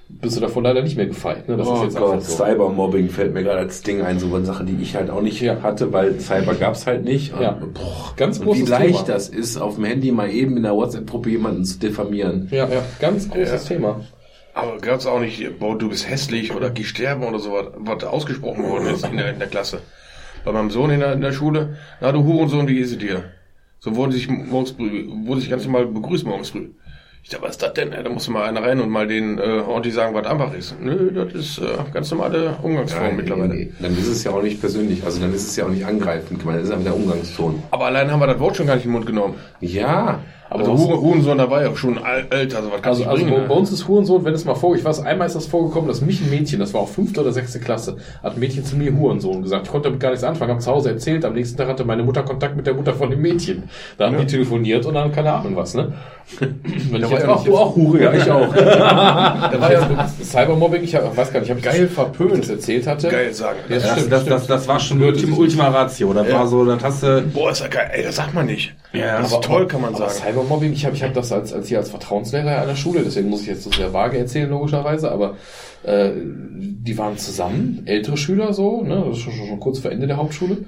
bist 0.09 0.37
du 0.37 0.41
davon 0.41 0.65
leider 0.65 0.83
nicht 0.83 0.97
mehr 0.97 1.07
gefeit. 1.07 1.49
Ne? 1.49 1.57
Das 1.57 1.67
oh 1.67 1.77
ist 1.77 1.83
jetzt 1.85 1.97
Gott, 1.97 2.23
so. 2.23 2.45
Cybermobbing 2.45 3.09
fällt 3.09 3.35
mir 3.35 3.43
gerade 3.43 3.61
als 3.61 3.83
Ding 3.83 4.03
ein, 4.03 4.19
so 4.19 4.35
eine 4.35 4.45
Sache, 4.45 4.65
die 4.65 4.81
ich 4.83 4.95
halt 4.97 5.11
auch 5.11 5.23
nicht 5.23 5.41
Ja. 5.41 5.63
hatte, 5.63 5.93
weil 5.93 6.21
Cyber 6.21 6.55
gab's 6.55 6.87
halt 6.87 7.05
nicht. 7.05 7.33
Und, 7.35 7.41
Ja. 7.43 7.53
boah, 7.73 8.13
Ganz 8.17 8.39
und 8.39 8.47
wie 8.47 8.51
großes 8.51 8.69
leicht 8.69 9.07
Thema. 9.07 9.07
das 9.07 9.29
ist, 9.29 9.57
auf 9.57 9.77
dem 9.77 9.85
Handy 9.85 10.13
mal 10.13 10.31
eben 10.31 10.57
in 10.57 10.63
der 10.63 10.75
WhatsApp-Gruppe 10.75 11.31
jemanden 11.31 11.65
zu 11.65 11.79
diffamieren. 11.79 12.49
Ja, 12.51 12.69
ja, 12.69 12.83
ganz 13.01 13.29
großes 13.31 13.65
Thema. 13.65 14.01
Aber 14.53 14.79
gab's 14.79 15.07
auch 15.07 15.19
nicht, 15.21 15.59
boah, 15.59 15.77
du 15.77 15.89
bist 15.89 16.09
hässlich 16.09 16.55
oder 16.55 16.71
geh 16.71 16.85
sterben 16.85 17.25
oder 17.25 17.39
sowas, 17.41 17.69
was 17.77 18.05
ausgesprochen 18.05 18.63
worden 18.69 18.87
ist 18.95 19.05
in 19.09 19.17
der, 19.17 19.33
in 19.33 19.39
der 19.41 19.49
Klasse. 19.49 19.81
Bei 20.45 20.53
meinem 20.53 20.71
Sohn 20.71 20.91
in 20.91 21.01
der, 21.01 21.15
in 21.15 21.23
der 21.23 21.33
Schule, 21.33 21.77
na 22.01 22.13
du 22.13 22.23
Hurensohn, 22.23 22.69
wie 22.69 22.79
ist 22.79 22.93
es 22.93 22.99
dir? 22.99 23.25
So 23.81 23.97
wurde 23.97 24.13
sich 24.13 24.29
morgens 24.29 24.71
früh, 24.73 25.07
wurde 25.25 25.41
sich 25.41 25.51
ganz 25.51 25.65
normal 25.65 25.87
begrüßt 25.87 26.25
morgens 26.27 26.51
früh. 26.51 26.69
Ich 27.25 27.31
dachte, 27.31 27.43
was 27.45 27.53
ist 27.53 27.63
das 27.63 27.73
denn? 27.73 27.91
Ja, 27.93 28.03
Da 28.03 28.11
muss 28.11 28.29
mal 28.29 28.45
einer 28.45 28.63
rein 28.63 28.81
und 28.83 28.91
mal 28.91 29.07
den 29.07 29.39
äh, 29.39 29.43
ordentlich 29.67 29.95
sagen, 29.95 30.15
was 30.15 30.27
einfach 30.27 30.53
ist. 30.53 30.79
Nö, 30.79 31.11
das 31.11 31.33
ist 31.33 31.59
äh, 31.59 31.63
ganz 31.91 32.11
normale 32.11 32.55
Umgangsform 32.63 33.17
mittlerweile. 33.17 33.55
nee, 33.55 33.73
Dann 33.81 33.97
ist 33.97 34.09
es 34.09 34.25
ja 34.25 34.31
auch 34.33 34.43
nicht 34.43 34.61
persönlich, 34.61 35.03
also 35.05 35.23
dann 35.23 35.33
ist 35.33 35.49
es 35.49 35.57
ja 35.57 35.65
auch 35.65 35.71
nicht 35.71 35.87
angreifend, 35.87 36.41
ich 36.41 36.45
meine, 36.45 36.59
das 36.59 36.69
ist 36.69 36.75
ja 36.75 36.81
wieder 36.81 36.95
Umgangston. 36.95 37.63
Aber 37.71 37.87
allein 37.87 38.11
haben 38.11 38.21
wir 38.21 38.27
das 38.27 38.39
Wort 38.41 38.57
schon 38.59 38.67
gar 38.67 38.75
nicht 38.75 38.85
in 38.85 38.91
den 38.91 38.97
Mund 38.97 39.07
genommen. 39.07 39.37
Ja, 39.61 40.21
Also 40.55 41.01
Hurensohn, 41.01 41.39
da 41.39 41.51
war 41.51 41.63
ja 41.63 41.75
schon 41.75 41.99
älter, 42.31 42.63
so 42.63 42.71
was 42.71 42.81
kannst 42.81 43.01
Also, 43.01 43.05
also 43.11 43.25
bringen. 43.25 43.41
bei, 43.43 43.49
bei 43.49 43.55
ne? 43.55 43.61
uns 43.61 43.73
ist 43.73 43.89
Hurensohn, 43.89 44.25
wenn 44.25 44.35
es 44.35 44.45
mal 44.45 44.55
vor, 44.55 44.77
ich 44.77 44.85
weiß, 44.85 45.01
einmal 45.01 45.27
ist 45.27 45.35
das 45.37 45.47
vorgekommen, 45.47 45.89
dass 45.89 46.01
mich 46.01 46.21
ein 46.21 46.31
Mädchen, 46.31 46.61
das 46.61 46.73
war 46.73 46.83
auch 46.83 46.89
fünfte 46.89 47.21
oder 47.23 47.33
sechste 47.33 47.59
Klasse, 47.61 47.97
hat 48.23 48.35
ein 48.35 48.41
Mädchen 48.41 48.65
zu 48.65 48.77
mir 48.77 48.93
Hurensohn 48.97 49.43
gesagt. 49.43 49.67
Ich 49.67 49.73
konnte 49.73 49.89
damit 49.89 50.01
gar 50.01 50.11
nichts 50.11 50.25
anfangen, 50.25 50.53
habe 50.53 50.61
zu 50.61 50.71
Hause 50.71 50.91
erzählt, 50.91 51.25
am 51.25 51.35
nächsten 51.35 51.57
Tag 51.57 51.69
hatte 51.69 51.85
meine 51.85 52.03
Mutter 52.05 52.23
Kontakt 52.23 52.57
mit 52.57 52.67
der 52.67 52.75
Mutter 52.75 52.95
von 52.95 53.11
dem 53.11 53.21
Mädchen. 53.21 53.65
Da 53.99 54.07
haben 54.07 54.17
die 54.19 54.27
telefoniert 54.27 54.87
und 54.87 54.95
dann 54.95 55.11
keine 55.13 55.33
Ahnung 55.33 55.57
was, 55.57 55.75
ne? 55.75 55.93
Wenn 56.39 57.03
ich 57.03 57.03
war 57.03 57.11
jetzt 57.11 57.23
ja 57.27 57.29
auch, 57.35 57.45
du 57.45 57.57
auch 57.57 57.77
Hure, 57.77 58.03
ja, 58.05 58.13
ich 58.15 58.31
auch. 58.31 58.55
da 58.55 59.61
war 59.61 59.73
ja 59.73 60.09
Cybermobbing, 60.23 60.83
ich 60.83 60.95
hab, 60.95 61.17
weiß 61.17 61.33
gar 61.33 61.41
nicht, 61.41 61.51
habe 61.51 61.61
ich 61.61 61.65
Geil 61.67 61.85
das, 61.87 61.93
verpönt. 61.95 62.39
das 62.45 62.49
erzählt 62.51 62.87
hatte? 62.87 63.09
geil 63.09 63.33
sagen. 63.35 63.59
Ja, 63.69 63.77
Das, 63.77 63.91
stimmt, 63.93 64.13
das, 64.13 64.21
stimmt. 64.23 64.35
das, 64.37 64.47
das 64.47 64.69
war 64.69 64.81
schon 64.81 65.03
Ultima, 65.03 65.37
Ultima 65.37 65.69
Ratio. 65.69 66.13
Das 66.15 66.29
Ja. 66.29 66.35
war 66.39 66.47
so, 66.47 66.65
das 66.65 66.83
hast 66.83 67.03
du. 67.03 67.23
Boah, 67.33 67.51
ist 67.51 67.61
ja 67.61 67.69
geil. 67.69 67.91
Ey, 67.93 68.03
das 68.05 68.17
sagt 68.17 68.33
man 68.35 68.47
nicht. 68.47 68.75
Ja, 68.95 69.19
das 69.19 69.29
ist 69.29 69.35
Aber- 69.35 69.43
toll, 69.43 69.67
kann 69.67 69.81
man 69.81 69.95
aber 69.95 70.09
sagen. 70.09 70.33
Cybermobbing, 70.33 70.73
ich 70.73 70.85
habe 70.87 70.95
ich 70.95 71.03
hab 71.03 71.13
das 71.15 71.33
als, 71.33 71.53
als 71.53 71.69
hier 71.69 71.79
als 71.79 71.91
Vertrauenslehrer 71.91 72.61
an 72.61 72.69
der 72.69 72.77
Schule, 72.77 73.03
deswegen 73.05 73.29
muss 73.29 73.43
ich 73.43 73.49
jetzt 73.49 73.63
so 73.65 73.71
sehr 73.73 73.93
vage 73.93 74.19
erzählen, 74.19 74.49
logischerweise, 74.49 75.11
aber 75.11 75.37
äh, 75.83 76.11
die 76.15 76.97
waren 76.97 77.19
zusammen, 77.19 77.83
ältere 77.87 78.17
Schüler 78.17 78.53
so, 78.53 78.83
ne, 78.83 79.05
das 79.09 79.17
ist 79.19 79.23
schon, 79.25 79.33
schon, 79.33 79.47
schon 79.49 79.61
kurz 79.61 79.79
vor 79.81 79.91
Ende 79.91 80.07
der 80.07 80.17
Hauptschule, 80.17 80.59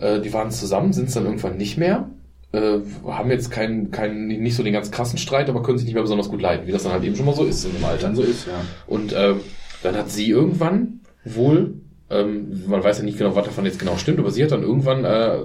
äh, 0.00 0.20
die 0.20 0.32
waren 0.32 0.50
zusammen, 0.50 0.92
sind 0.92 1.08
es 1.08 1.14
dann 1.14 1.24
irgendwann 1.24 1.56
nicht 1.56 1.78
mehr, 1.78 2.10
äh, 2.52 2.78
haben 3.06 3.30
jetzt 3.30 3.50
keinen, 3.50 3.90
keinen, 3.90 4.26
nicht 4.26 4.56
so 4.56 4.62
den 4.62 4.72
ganz 4.72 4.90
krassen 4.90 5.18
Streit, 5.18 5.48
aber 5.48 5.62
können 5.62 5.78
sich 5.78 5.86
nicht 5.86 5.94
mehr 5.94 6.02
besonders 6.02 6.28
gut 6.28 6.42
leiden, 6.42 6.66
wie 6.66 6.72
das 6.72 6.82
dann 6.82 6.92
halt 6.92 7.04
eben 7.04 7.16
schon 7.16 7.26
mal 7.26 7.34
so 7.34 7.44
ist 7.44 7.64
in 7.64 7.72
dem 7.72 7.84
Alter. 7.84 8.02
Dann 8.08 8.16
so 8.16 8.22
ist, 8.22 8.46
ja. 8.46 8.52
Und 8.86 9.14
ähm, 9.16 9.40
dann 9.82 9.96
hat 9.96 10.10
sie 10.10 10.28
irgendwann 10.28 11.00
wohl 11.24 11.74
Ähm, 12.12 12.64
man 12.66 12.84
weiß 12.84 12.98
ja 12.98 13.04
nicht 13.04 13.18
genau, 13.18 13.34
was 13.34 13.46
davon 13.46 13.64
jetzt 13.64 13.78
genau 13.78 13.96
stimmt, 13.96 14.18
aber 14.18 14.30
sie 14.30 14.44
hat 14.44 14.52
dann 14.52 14.62
irgendwann, 14.62 15.04
äh, 15.04 15.38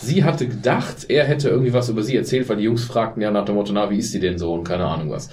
sie 0.00 0.24
hatte 0.24 0.46
gedacht, 0.46 1.06
er 1.08 1.24
hätte 1.24 1.48
irgendwie 1.48 1.72
was 1.72 1.88
über 1.88 2.02
sie 2.02 2.16
erzählt, 2.16 2.48
weil 2.48 2.58
die 2.58 2.64
Jungs 2.64 2.84
fragten 2.84 3.22
ja 3.22 3.30
nach 3.30 3.44
dem 3.44 3.54
Motto, 3.54 3.72
na, 3.72 3.90
wie 3.90 3.98
ist 3.98 4.12
sie 4.12 4.20
denn 4.20 4.38
so 4.38 4.52
und 4.52 4.64
keine 4.64 4.84
Ahnung 4.84 5.10
was. 5.10 5.30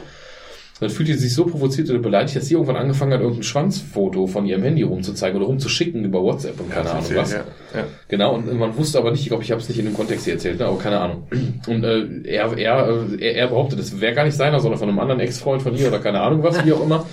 Dann 0.82 0.90
fühlte 0.90 1.14
sie 1.14 1.20
sich 1.20 1.36
so 1.36 1.46
provoziert 1.46 1.92
oder 1.92 2.00
beleidigt, 2.00 2.36
dass 2.36 2.48
sie 2.48 2.56
irgendwann 2.56 2.76
angefangen 2.76 3.14
hat, 3.14 3.20
irgendein 3.22 3.44
Schwanzfoto 3.44 4.26
von 4.26 4.48
ihrem 4.48 4.64
Handy 4.64 4.82
rumzuzeigen 4.82 5.38
oder 5.38 5.46
rumzuschicken 5.46 6.04
über 6.04 6.24
WhatsApp 6.24 6.60
und 6.60 6.72
keine 6.72 6.90
Ahnung 6.90 7.06
was. 7.14 7.34
Ja, 7.34 7.44
ja. 7.76 7.84
Genau, 8.08 8.34
und 8.34 8.58
man 8.58 8.76
wusste 8.76 8.98
aber 8.98 9.12
nicht, 9.12 9.22
ich 9.22 9.28
glaube, 9.28 9.44
ich 9.44 9.52
habe 9.52 9.62
es 9.62 9.70
nicht 9.70 9.78
in 9.78 9.86
dem 9.86 9.94
Kontext 9.94 10.26
hier 10.26 10.34
erzählt, 10.34 10.58
ne, 10.58 10.66
aber 10.66 10.80
keine 10.80 11.00
Ahnung. 11.00 11.28
Und 11.68 11.84
äh, 11.84 12.28
er, 12.28 12.58
er, 12.58 12.88
äh, 12.88 13.24
er, 13.24 13.36
er 13.36 13.48
behauptet, 13.50 13.78
das 13.78 14.02
wäre 14.02 14.16
gar 14.16 14.24
nicht 14.24 14.36
seiner, 14.36 14.60
sondern 14.60 14.80
von 14.80 14.90
einem 14.90 14.98
anderen 14.98 15.20
Ex-Freund 15.20 15.62
von 15.62 15.76
ihr 15.76 15.88
oder 15.88 16.00
keine 16.00 16.20
Ahnung 16.20 16.42
was, 16.42 16.66
wie 16.66 16.74
auch 16.74 16.84
immer. 16.84 17.06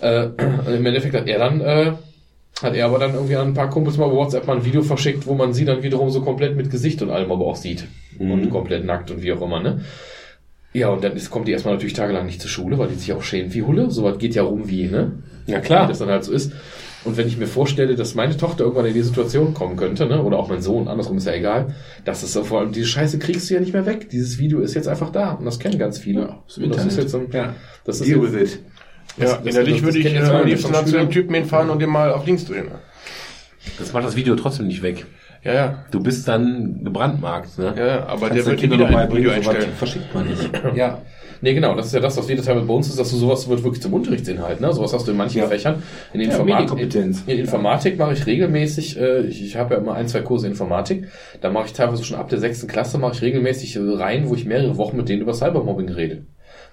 Äh, 0.00 0.30
Im 0.76 0.84
Endeffekt 0.84 1.14
hat 1.14 1.28
er 1.28 1.38
dann, 1.38 1.60
äh, 1.60 1.92
hat 2.62 2.74
er 2.74 2.86
aber 2.86 2.98
dann 2.98 3.14
irgendwie 3.14 3.36
an 3.36 3.48
ein 3.48 3.54
paar 3.54 3.68
Kumpels 3.70 3.96
mal 3.98 4.08
bei 4.08 4.14
WhatsApp 4.14 4.46
mal 4.46 4.56
ein 4.56 4.64
Video 4.64 4.82
verschickt, 4.82 5.26
wo 5.26 5.34
man 5.34 5.52
sie 5.52 5.64
dann 5.64 5.82
wiederum 5.82 6.10
so 6.10 6.22
komplett 6.22 6.56
mit 6.56 6.70
Gesicht 6.70 7.02
und 7.02 7.10
allem 7.10 7.30
aber 7.30 7.44
auch 7.46 7.56
sieht. 7.56 7.86
Und 8.18 8.48
komplett 8.50 8.84
nackt 8.84 9.10
und 9.10 9.22
wie 9.22 9.32
auch 9.32 9.42
immer, 9.42 9.60
ne? 9.60 9.80
Ja, 10.72 10.88
und 10.88 11.02
dann 11.04 11.16
ist, 11.16 11.30
kommt 11.30 11.48
die 11.48 11.52
erstmal 11.52 11.74
natürlich 11.74 11.94
tagelang 11.94 12.26
nicht 12.26 12.40
zur 12.40 12.50
Schule, 12.50 12.78
weil 12.78 12.88
die 12.88 12.94
sich 12.96 13.12
auch 13.12 13.22
schämt 13.22 13.54
wie 13.54 13.62
Hulle. 13.62 13.90
Sowas 13.90 14.18
geht 14.18 14.34
ja 14.34 14.42
rum 14.42 14.68
wie, 14.68 14.84
ne? 14.86 15.22
Ja, 15.46 15.60
klar. 15.60 15.84
Wie 15.84 15.88
das 15.90 16.00
dann 16.00 16.08
halt 16.08 16.24
so 16.24 16.32
ist. 16.32 16.52
Und 17.04 17.16
wenn 17.16 17.28
ich 17.28 17.38
mir 17.38 17.46
vorstelle, 17.46 17.94
dass 17.94 18.14
meine 18.14 18.36
Tochter 18.36 18.64
irgendwann 18.64 18.86
in 18.86 18.94
die 18.94 19.02
Situation 19.02 19.54
kommen 19.54 19.76
könnte, 19.76 20.06
ne, 20.06 20.22
oder 20.22 20.38
auch 20.38 20.48
mein 20.48 20.60
Sohn, 20.60 20.88
andersrum 20.88 21.18
ist 21.18 21.26
ja 21.26 21.34
egal, 21.34 21.74
dass 22.04 22.22
es 22.24 22.32
so 22.32 22.42
vor 22.42 22.60
allem, 22.60 22.72
diese 22.72 22.86
Scheiße 22.88 23.18
kriegst 23.20 23.48
du 23.48 23.54
ja 23.54 23.60
nicht 23.60 23.72
mehr 23.72 23.86
weg. 23.86 24.10
Dieses 24.10 24.38
Video 24.38 24.58
ist 24.60 24.74
jetzt 24.74 24.88
einfach 24.88 25.10
da. 25.10 25.32
Und 25.34 25.44
das 25.44 25.58
kennen 25.58 25.78
ganz 25.78 25.98
viele. 25.98 26.20
Ja, 26.22 26.42
das 26.46 26.58
und 26.58 26.74
das 26.74 26.84
ist 26.84 26.98
jetzt 26.98 27.12
so 27.12 27.18
ein, 27.18 27.28
Ja. 27.32 27.54
das 27.84 28.00
ist 28.00 28.08
Deal 28.08 28.20
with 28.20 28.34
it. 28.34 28.58
Ja, 29.16 29.24
Das- 29.24 29.42
das- 29.42 29.46
innerlich 29.54 29.74
das 29.76 29.82
würde 29.84 29.98
ich 29.98 30.06
äh, 30.06 30.14
jetzt 30.14 30.30
am 30.30 30.46
liebsten 30.46 30.74
zu 30.74 30.92
dem. 30.98 31.10
Typen 31.10 31.34
hinfahren 31.34 31.70
und 31.70 31.80
den 31.80 31.90
mal 31.90 32.12
auf 32.12 32.26
links 32.26 32.44
drehen. 32.44 32.66
Das 33.78 33.92
macht 33.92 34.04
das 34.04 34.16
Video 34.16 34.36
trotzdem 34.36 34.66
nicht 34.68 34.82
weg. 34.82 35.06
Ja, 35.42 35.54
ja. 35.54 35.84
Du 35.90 36.00
bist 36.00 36.26
dann 36.26 36.80
gebrandmarkt, 36.82 37.58
ne? 37.58 37.74
Ja, 37.76 38.06
aber 38.06 38.28
Kannst 38.28 38.36
der 38.36 38.46
wird 38.46 38.62
dir 38.62 38.70
wieder 38.72 38.90
noch 38.90 38.96
ein 38.98 39.12
Video 39.12 39.30
einstellen. 39.30 39.72
verschickt 39.76 40.14
man 40.14 40.26
nicht. 40.26 40.50
Ja. 40.74 41.02
Nee, 41.42 41.52
genau, 41.52 41.74
das 41.76 41.88
ist 41.88 41.92
ja 41.92 42.00
das, 42.00 42.16
was 42.16 42.26
wir 42.28 42.36
das 42.36 42.46
bei 42.46 42.54
uns 42.54 42.88
ist, 42.88 42.98
dass 42.98 43.10
du 43.10 43.16
sowas 43.16 43.46
wird 43.46 43.62
wirklich 43.62 43.82
zum 43.82 43.92
Unterrichtsinhalt, 43.92 44.58
ne? 44.62 44.72
Sowas 44.72 44.94
hast 44.94 45.06
du 45.06 45.10
in 45.12 45.18
manchen 45.18 45.38
Ja. 45.42 45.46
Fächern. 45.46 45.82
In 46.14 46.20
Ja, 46.20 46.28
Informatik, 46.28 46.70
Medienkompetenz. 46.74 47.22
in, 47.26 47.34
in 47.34 47.38
Informatik 47.40 47.98
mache 47.98 48.14
ich 48.14 48.24
regelmäßig, 48.26 48.98
äh, 48.98 49.20
ich, 49.26 49.44
ich 49.44 49.56
habe 49.56 49.74
ja 49.74 49.80
immer 49.80 49.92
ein, 49.94 50.08
zwei 50.08 50.20
Kurse 50.22 50.46
Informatik, 50.48 51.08
da 51.42 51.50
mache 51.50 51.66
ich 51.66 51.74
teilweise 51.74 52.04
schon 52.04 52.16
ab 52.18 52.30
der 52.30 52.38
sechsten 52.38 52.68
Klasse, 52.68 52.96
mache 52.96 53.12
ich 53.16 53.22
regelmäßig 53.22 53.76
äh, 53.76 53.80
rein, 53.80 54.28
wo 54.30 54.34
ich 54.34 54.46
mehrere 54.46 54.78
Wochen 54.78 54.96
mit 54.96 55.10
denen 55.10 55.20
über 55.20 55.34
Cybermobbing 55.34 55.90
rede. 55.90 56.22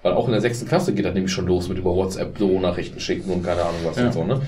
Weil 0.04 0.12
auch 0.12 0.26
in 0.26 0.32
der 0.32 0.40
sechsten 0.42 0.68
Klasse 0.68 0.92
geht 0.94 1.04
das 1.04 1.14
nämlich 1.14 1.32
schon 1.32 1.46
los 1.46 1.68
mit 1.68 1.78
über 1.78 1.96
WhatsApp 1.96 2.38
Nachrichten 2.38 3.00
schicken 3.00 3.30
und 3.30 3.42
keine 3.42 3.62
Ahnung 3.62 3.80
was 3.84 3.96
Ja. 3.96 4.06
und 4.06 4.12
so, 4.12 4.22
ne? 4.24 4.42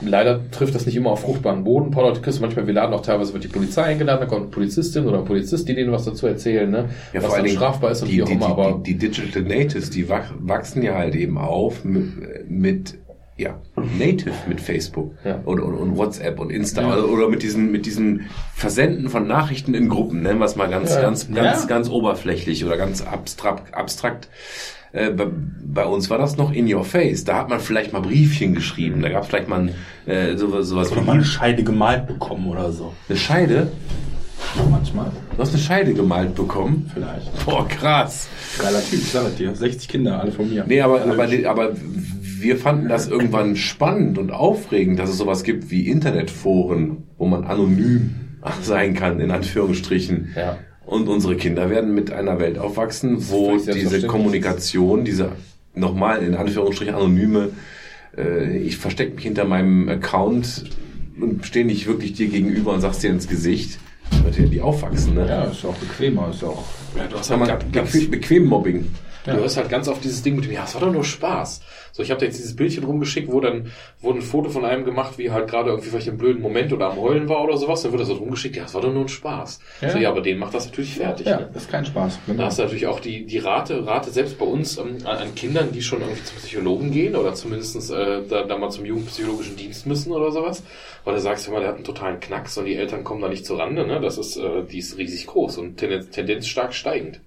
Leider 0.00 0.40
trifft 0.50 0.74
das 0.74 0.86
nicht 0.86 0.96
immer 0.96 1.10
auf 1.10 1.20
fruchtbaren 1.20 1.62
Boden. 1.64 1.90
Paul, 1.90 2.12
du 2.14 2.20
kriegst 2.20 2.40
manchmal, 2.40 2.66
wir 2.66 2.74
laden 2.74 2.92
auch 2.94 3.02
teilweise 3.02 3.32
wird 3.32 3.44
die 3.44 3.48
Polizei 3.48 3.82
eingeladen, 3.82 4.20
da 4.20 4.26
kommt 4.26 4.42
eine 4.42 4.50
Polizistin 4.50 5.06
oder 5.06 5.18
ein 5.18 5.24
Polizist, 5.24 5.68
die 5.68 5.74
denen 5.74 5.92
was 5.92 6.04
dazu 6.04 6.26
erzählen, 6.26 6.70
ne? 6.70 6.88
Ja, 7.12 7.20
was 7.20 7.24
vor 7.26 7.34
allen 7.34 7.38
dann 7.38 7.44
Dingen 7.46 7.56
strafbar 7.56 7.90
ist 7.92 8.02
und 8.02 8.08
die, 8.08 8.16
wie 8.16 8.22
auch 8.22 8.26
die, 8.26 8.32
immer, 8.34 8.46
aber 8.46 8.80
die, 8.84 8.94
die, 8.94 9.08
Digital 9.10 9.42
Natives, 9.42 9.90
die 9.90 10.08
wach, 10.08 10.32
wachsen 10.38 10.82
ja 10.82 10.94
halt 10.94 11.14
eben 11.14 11.38
auf 11.38 11.84
mit, 11.84 12.48
mit 12.48 12.94
ja, 13.36 13.60
Native 13.98 14.32
mit 14.48 14.60
Facebook 14.60 15.12
Ja. 15.24 15.40
und, 15.44 15.58
und, 15.60 15.74
und 15.74 15.96
WhatsApp 15.96 16.38
und 16.38 16.50
Insta 16.50 16.86
oder, 16.86 17.08
oder 17.08 17.28
mit 17.28 17.42
diesen 17.42 17.72
mit 17.72 17.84
diesen 17.84 18.26
Versenden 18.54 19.08
von 19.08 19.26
Nachrichten 19.26 19.74
in 19.74 19.88
Gruppen, 19.88 20.22
nennen 20.22 20.38
wir 20.38 20.44
es 20.44 20.54
mal 20.54 20.68
ganz 20.68 20.94
Ja. 20.94 21.00
ganz 21.02 21.28
ganz 21.32 21.62
Ja. 21.62 21.66
ganz 21.66 21.88
oberflächlich 21.88 22.64
oder 22.64 22.76
ganz 22.76 23.02
abstrakt 23.04 23.74
abstrakt. 23.74 24.28
Äh, 24.94 25.10
bei, 25.10 25.26
bei 25.66 25.84
uns 25.84 26.08
war 26.08 26.18
das 26.18 26.36
noch 26.36 26.52
in 26.52 26.72
your 26.72 26.84
face. 26.84 27.24
Da 27.24 27.36
hat 27.36 27.48
man 27.48 27.58
vielleicht 27.58 27.92
mal 27.92 28.00
Briefchen 28.00 28.54
geschrieben. 28.54 29.02
Da 29.02 29.08
gab 29.08 29.24
es 29.24 29.28
vielleicht 29.28 29.48
mal 29.48 29.70
äh, 30.06 30.36
sowas, 30.36 30.68
sowas 30.68 30.92
Oder 30.92 31.02
mal 31.02 31.12
eine 31.14 31.24
Scheide 31.24 31.64
gemalt 31.64 32.06
bekommen 32.06 32.46
oder 32.46 32.70
so. 32.70 32.94
eine 33.08 33.18
Scheide. 33.18 33.72
Manchmal. 34.70 35.10
Du 35.34 35.42
hast 35.42 35.52
eine 35.52 35.58
Scheide 35.62 35.94
gemalt 35.94 36.36
bekommen. 36.36 36.88
Vielleicht. 36.94 37.44
Boah, 37.44 37.66
krass. 37.66 38.28
Geiler 38.58 38.84
Typ, 38.88 39.00
ich 39.00 39.10
sag 39.10 39.36
dir. 39.36 39.52
60 39.54 39.88
Kinder, 39.88 40.20
alle 40.20 40.30
von 40.30 40.48
mir. 40.48 40.64
Nee, 40.66 40.80
aber, 40.80 41.02
aber, 41.02 41.26
aber 41.46 41.72
wir 41.74 42.56
fanden 42.56 42.88
das 42.88 43.08
irgendwann 43.08 43.56
spannend 43.56 44.16
und 44.16 44.30
aufregend, 44.30 45.00
dass 45.00 45.10
es 45.10 45.18
sowas 45.18 45.42
gibt 45.42 45.70
wie 45.70 45.88
Internetforen, 45.88 47.04
wo 47.18 47.26
man 47.26 47.44
anonym 47.44 48.14
sein 48.62 48.94
kann, 48.94 49.18
in 49.18 49.32
Anführungsstrichen. 49.32 50.34
Ja. 50.36 50.58
Und 50.86 51.08
unsere 51.08 51.36
Kinder 51.36 51.70
werden 51.70 51.94
mit 51.94 52.12
einer 52.12 52.38
Welt 52.38 52.58
aufwachsen, 52.58 53.30
wo 53.30 53.56
diese. 53.56 54.06
Kommunikation, 54.06 55.04
diese 55.04 55.32
nochmal 55.74 56.22
in 56.22 56.34
Anführungsstrichen 56.34 56.94
anonyme, 56.94 57.50
äh, 58.16 58.56
ich 58.58 58.76
verstecke 58.76 59.14
mich 59.14 59.24
hinter 59.24 59.44
meinem 59.44 59.88
Account 59.88 60.64
und 61.20 61.46
stehe 61.46 61.64
nicht 61.64 61.86
wirklich 61.86 62.12
dir 62.12 62.28
gegenüber 62.28 62.72
und 62.72 62.80
sag's 62.80 62.98
dir 62.98 63.10
ins 63.10 63.28
Gesicht, 63.28 63.78
wird 64.22 64.38
ja 64.38 64.46
die 64.46 64.60
aufwachsen, 64.60 65.14
ne? 65.14 65.26
Ja, 65.28 65.44
ist 65.44 65.62
ja 65.62 65.70
auch 65.70 65.76
bequemer, 65.76 66.30
ist 66.30 66.42
ja 66.42 66.48
auch. 66.48 66.64
Ja, 66.96 67.06
du 67.06 67.16
hast 67.16 67.30
halt 67.30 67.72
ganz, 67.72 67.92
bequem, 67.92 68.10
bequem 68.10 68.44
Mobbing. 68.44 68.86
du 69.24 69.32
hörst 69.32 69.56
halt 69.56 69.68
ganz 69.68 69.88
oft 69.88 70.04
dieses 70.04 70.22
Ding 70.22 70.36
mit 70.36 70.44
dem, 70.44 70.52
ja, 70.52 70.64
es 70.64 70.74
war 70.74 70.82
doch 70.82 70.92
nur 70.92 71.04
Spaß. 71.04 71.60
So, 71.96 72.02
ich 72.02 72.10
habe 72.10 72.18
dir 72.18 72.26
jetzt 72.26 72.38
dieses 72.38 72.56
Bildchen 72.56 72.82
rumgeschickt, 72.82 73.30
wo 73.30 73.38
dann 73.40 73.70
wurde 74.00 74.18
ein 74.18 74.22
Foto 74.22 74.50
von 74.50 74.64
einem 74.64 74.84
gemacht, 74.84 75.16
wie 75.16 75.30
halt 75.30 75.48
gerade 75.48 75.70
irgendwie 75.70 75.90
vielleicht 75.90 76.08
im 76.08 76.18
blöden 76.18 76.42
Moment 76.42 76.72
oder 76.72 76.90
am 76.90 76.96
Heulen 77.00 77.28
war 77.28 77.44
oder 77.44 77.56
sowas, 77.56 77.82
dann 77.82 77.92
wird 77.92 78.00
das 78.00 78.08
so 78.08 78.14
rumgeschickt, 78.14 78.56
ja, 78.56 78.64
es 78.64 78.74
war 78.74 78.80
doch 78.80 78.92
nur 78.92 79.02
ein 79.02 79.08
Spaß. 79.08 79.60
Ja. 79.80 79.90
So, 79.90 79.98
ja, 79.98 80.10
aber 80.10 80.20
den 80.20 80.38
macht 80.38 80.54
das 80.54 80.66
natürlich 80.66 80.96
fertig. 80.96 81.24
Ja, 81.28 81.38
Ne? 81.38 81.50
das 81.54 81.62
ist 81.62 81.70
kein 81.70 81.86
Spaß. 81.86 82.18
Da 82.36 82.46
hast 82.46 82.58
du 82.58 82.62
natürlich 82.64 82.88
auch 82.88 82.98
die, 82.98 83.24
die 83.26 83.38
Rate, 83.38 83.86
Rate 83.86 84.10
selbst 84.10 84.40
bei 84.40 84.44
uns 84.44 84.76
ähm, 84.76 84.96
an, 85.04 85.18
an 85.18 85.34
Kindern, 85.36 85.70
die 85.70 85.82
schon 85.82 86.00
irgendwie 86.00 86.24
zum 86.24 86.36
Psychologen 86.38 86.90
gehen 86.90 87.14
oder 87.14 87.32
zumindestens 87.34 87.90
äh, 87.90 88.22
da, 88.28 88.42
da 88.42 88.58
mal 88.58 88.70
zum 88.70 88.84
Jugendpsychologischen 88.84 89.54
Dienst 89.56 89.86
müssen 89.86 90.10
oder 90.10 90.32
sowas. 90.32 90.64
Weil 91.04 91.14
du 91.14 91.20
sagst, 91.20 91.46
hör 91.46 91.54
mal, 91.54 91.60
der 91.60 91.68
hat 91.68 91.76
einen 91.76 91.84
totalen 91.84 92.18
Knacks 92.18 92.58
und 92.58 92.64
die 92.64 92.74
Eltern 92.74 93.04
kommen 93.04 93.22
da 93.22 93.28
nicht 93.28 93.46
zur 93.46 93.60
Rande, 93.60 93.86
ne? 93.86 94.00
Das 94.00 94.18
ist, 94.18 94.36
äh, 94.36 94.64
die 94.68 94.78
ist 94.78 94.98
riesig 94.98 95.28
groß 95.28 95.58
und 95.58 95.76
Tendenz, 95.76 96.10
Tendenz 96.10 96.48
stark 96.48 96.74
steigend. 96.74 97.20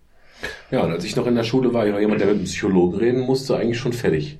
Ja, 0.72 0.82
und 0.82 0.92
als 0.92 1.06
ich 1.06 1.16
noch 1.16 1.26
in 1.26 1.36
der 1.36 1.44
Schule 1.44 1.74
war, 1.74 1.86
ich 1.88 1.94
noch 1.94 2.00
jemand, 2.02 2.20
der 2.20 2.28
mit 2.28 2.36
einem 2.36 2.46
Psychologen 2.46 2.98
reden 2.98 3.22
musste, 3.22 3.56
eigentlich 3.56 3.80
schon 3.80 3.94
fertig. 3.94 4.40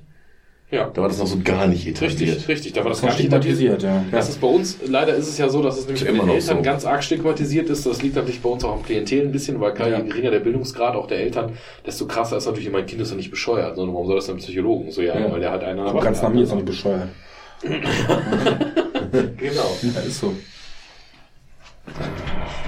Ja. 0.70 0.90
Da 0.92 1.00
war 1.00 1.08
das 1.08 1.16
noch 1.18 1.26
so 1.26 1.38
gar 1.42 1.66
nicht 1.66 1.86
etabliert. 1.86 2.20
Richtig, 2.20 2.48
richtig. 2.48 2.72
Da 2.74 2.84
war 2.84 2.90
das 2.90 2.98
Schon 3.00 3.08
gar 3.08 3.14
nicht 3.14 3.20
stigmatisiert, 3.22 3.82
ja. 3.82 4.04
Das 4.12 4.28
ist 4.28 4.38
bei 4.38 4.48
uns, 4.48 4.76
leider 4.86 5.14
ist 5.14 5.26
es 5.26 5.38
ja 5.38 5.48
so, 5.48 5.62
dass 5.62 5.78
es 5.78 5.86
nämlich 5.86 6.04
bei 6.04 6.10
immer 6.10 6.24
den 6.24 6.26
noch 6.28 6.34
Eltern 6.34 6.56
so. 6.58 6.62
ganz 6.62 6.84
arg 6.84 7.02
stigmatisiert 7.02 7.70
ist. 7.70 7.86
Das 7.86 8.02
liegt 8.02 8.16
natürlich 8.16 8.42
bei 8.42 8.50
uns 8.50 8.64
auch 8.64 8.74
am 8.74 8.82
Klientel 8.82 9.22
ein 9.22 9.32
bisschen, 9.32 9.58
weil 9.60 9.72
klar, 9.72 9.88
Ja. 9.88 9.98
je 9.98 10.04
geringer 10.08 10.30
der 10.30 10.40
Bildungsgrad 10.40 10.94
auch 10.94 11.06
der 11.06 11.20
Eltern, 11.20 11.52
desto 11.86 12.06
krasser 12.06 12.36
ist 12.36 12.44
natürlich, 12.46 12.70
mein 12.70 12.84
Kind 12.84 13.00
ist 13.00 13.10
doch 13.12 13.16
nicht 13.16 13.30
bescheuert, 13.30 13.76
sondern 13.76 13.94
warum 13.94 14.06
soll 14.08 14.16
das 14.16 14.26
denn 14.26 14.36
Psychologen? 14.36 14.90
So, 14.90 15.00
ja, 15.00 15.18
Ja. 15.18 15.32
weil 15.32 15.40
der 15.40 15.50
halt 15.52 15.64
einer 15.64 15.88
So 15.90 15.96
ganz 15.98 16.20
nach 16.20 16.28
mir 16.32 16.42
ist 16.42 16.50
auch 16.50 16.56
nicht 16.56 16.66
bescheuert. 16.66 17.08
Genau. 19.38 19.76
Ja, 19.82 20.00
ist 20.06 20.20
so. 20.20 20.34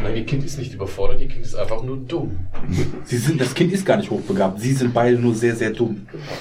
Nein, 0.02 0.16
ihr 0.16 0.24
Kind 0.26 0.44
ist 0.44 0.58
nicht 0.58 0.74
überfordert, 0.74 1.20
ihr 1.20 1.28
Kind 1.28 1.44
ist 1.44 1.54
einfach 1.54 1.82
nur 1.82 1.98
dumm. 1.98 2.38
Sie 3.04 3.16
sind, 3.18 3.40
das 3.40 3.54
Kind 3.54 3.72
ist 3.72 3.84
gar 3.84 3.96
nicht 3.96 4.10
hochbegabt. 4.10 4.60
Sie 4.60 4.72
sind 4.72 4.94
beide 4.94 5.18
nur 5.18 5.34
sehr, 5.34 5.54
sehr 5.56 5.70
dumm. 5.70 6.06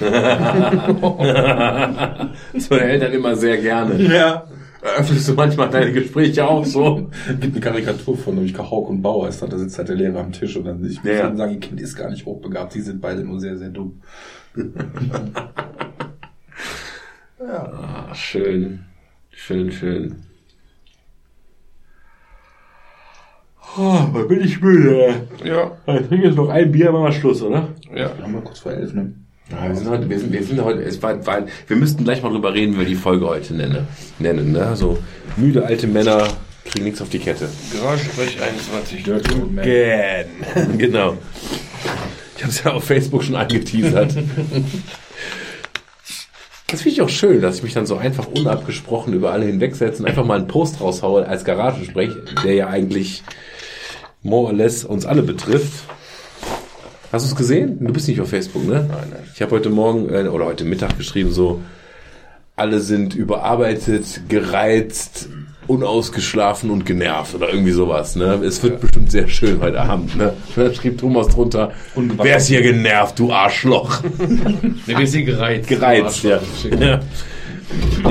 Das 2.52 2.70
hören 2.70 2.80
Eltern 2.80 3.12
immer 3.12 3.36
sehr 3.36 3.58
gerne. 3.58 4.00
Ja. 4.02 4.46
Öffnest 4.82 5.28
du 5.28 5.34
manchmal 5.34 5.68
deine 5.68 5.92
Gespräche 5.92 6.46
auch 6.48 6.64
so? 6.64 7.10
gibt 7.38 7.54
eine 7.54 7.60
Karikatur 7.60 8.16
von 8.16 8.34
nämlich 8.34 8.56
Hauk 8.56 8.88
und 8.88 9.02
Bauer 9.02 9.28
ist 9.28 9.42
da, 9.42 9.46
da 9.46 9.58
sitzt 9.58 9.76
halt 9.76 9.88
der 9.88 9.96
Lehrer 9.96 10.20
am 10.20 10.32
Tisch 10.32 10.56
und 10.56 10.64
dann 10.64 10.82
ich 10.84 11.02
Ja, 11.04 11.12
ja. 11.12 11.22
würde 11.24 11.36
sagen, 11.36 11.52
ihr 11.52 11.60
Kind 11.60 11.80
ist 11.80 11.96
gar 11.96 12.08
nicht 12.08 12.24
hochbegabt, 12.24 12.72
sie 12.72 12.80
sind 12.80 13.00
beide 13.00 13.22
nur 13.22 13.38
sehr, 13.40 13.56
sehr 13.56 13.68
dumm. 13.70 14.00
Ah, 17.42 18.14
schön. 18.14 18.80
Schön, 19.30 19.72
schön. 19.72 20.16
Oh, 23.78 24.00
da 24.12 24.22
bin 24.22 24.40
ich 24.42 24.60
müde. 24.60 25.26
Ja, 25.44 25.70
Ich 25.86 26.06
trinke 26.08 26.26
jetzt 26.26 26.36
noch 26.36 26.48
ein 26.48 26.72
Bier, 26.72 26.90
machen 26.92 27.04
wir 27.04 27.12
Schluss, 27.12 27.42
oder? 27.42 27.68
ja. 27.94 28.10
Wir 28.16 28.24
haben 28.24 28.32
mal 28.32 28.42
kurz 28.42 28.58
vor 28.60 28.72
elf, 28.72 28.92
ne? 28.92 29.12
Ja, 29.50 29.68
wir 29.68 29.74
sind 29.76 29.88
heute, 29.88 30.08
wir 30.08 30.18
sind, 30.18 30.32
wir 30.32 30.44
sind 30.44 30.62
heute, 30.62 30.82
es 30.82 31.02
war, 31.02 31.24
war, 31.26 31.42
wir 31.66 31.76
müssten 31.76 32.04
gleich 32.04 32.22
mal 32.22 32.30
drüber 32.30 32.54
reden, 32.54 32.74
wie 32.74 32.78
wir 32.80 32.86
die 32.86 32.94
Folge 32.94 33.26
heute 33.26 33.54
nennen, 33.54 33.86
nennen, 34.18 34.52
ne? 34.52 34.76
So, 34.76 34.98
müde 35.36 35.64
alte 35.66 35.86
Männer 35.86 36.26
kriegen 36.64 36.84
nichts 36.84 37.00
auf 37.02 37.08
die 37.08 37.18
Kette. 37.18 37.48
Garagensprech 37.72 38.40
21. 38.40 39.02
Dirty 39.02 39.34
Man. 39.36 39.58
Again. 39.58 40.26
genau. 40.78 41.16
Ich 42.36 42.42
habe 42.42 42.52
es 42.52 42.62
ja 42.64 42.72
auf 42.72 42.84
Facebook 42.84 43.22
schon 43.24 43.34
angeteasert. 43.36 44.14
Das 46.68 46.82
finde 46.82 46.94
ich 46.94 47.02
auch 47.02 47.08
schön, 47.08 47.40
dass 47.42 47.56
ich 47.56 47.62
mich 47.64 47.74
dann 47.74 47.86
so 47.86 47.96
einfach 47.96 48.28
unabgesprochen 48.28 49.12
über 49.12 49.32
alle 49.32 49.46
hinwegsetze 49.46 50.02
und 50.02 50.08
einfach 50.08 50.24
mal 50.24 50.38
einen 50.38 50.46
Post 50.46 50.80
raushaue 50.80 51.26
als 51.26 51.44
Garagensprech, 51.44 52.12
der 52.44 52.54
ja 52.54 52.68
eigentlich 52.68 53.24
more 54.22 54.48
or 54.48 54.52
less 54.52 54.84
uns 54.84 55.06
alle 55.06 55.22
betrifft. 55.22 55.84
Hast 57.12 57.26
du 57.26 57.30
es 57.30 57.36
gesehen? 57.36 57.78
Du 57.80 57.92
bist 57.92 58.06
nicht 58.06 58.20
auf 58.20 58.28
Facebook, 58.28 58.64
ne? 58.64 58.86
Nein, 58.88 59.08
nein. 59.10 59.22
Ich 59.34 59.42
habe 59.42 59.52
heute 59.52 59.70
Morgen 59.70 60.08
äh, 60.08 60.28
oder 60.28 60.44
heute 60.44 60.64
Mittag 60.64 60.96
geschrieben, 60.96 61.32
so 61.32 61.60
alle 62.54 62.80
sind 62.80 63.14
überarbeitet, 63.14 64.22
gereizt, 64.28 65.28
unausgeschlafen 65.66 66.70
und 66.70 66.84
genervt 66.84 67.34
oder 67.34 67.48
irgendwie 67.48 67.72
sowas. 67.72 68.16
Ne? 68.16 68.34
Es 68.44 68.62
wird 68.62 68.80
bestimmt 68.80 69.10
sehr 69.10 69.28
schön 69.28 69.60
heute 69.60 69.80
Abend. 69.80 70.16
Ne? 70.16 70.34
Da 70.54 70.74
schrieb 70.74 70.98
Thomas 70.98 71.28
drunter, 71.28 71.72
wer 71.94 72.36
ist 72.36 72.48
hier 72.48 72.62
genervt, 72.62 73.18
du 73.18 73.32
Arschloch? 73.32 74.02
Ne, 74.86 74.98
wir 74.98 75.06
sind 75.06 75.26
gereizt. 75.26 75.68
gereizt, 75.68 76.24
ja. 76.24 76.40
ja. 76.78 77.00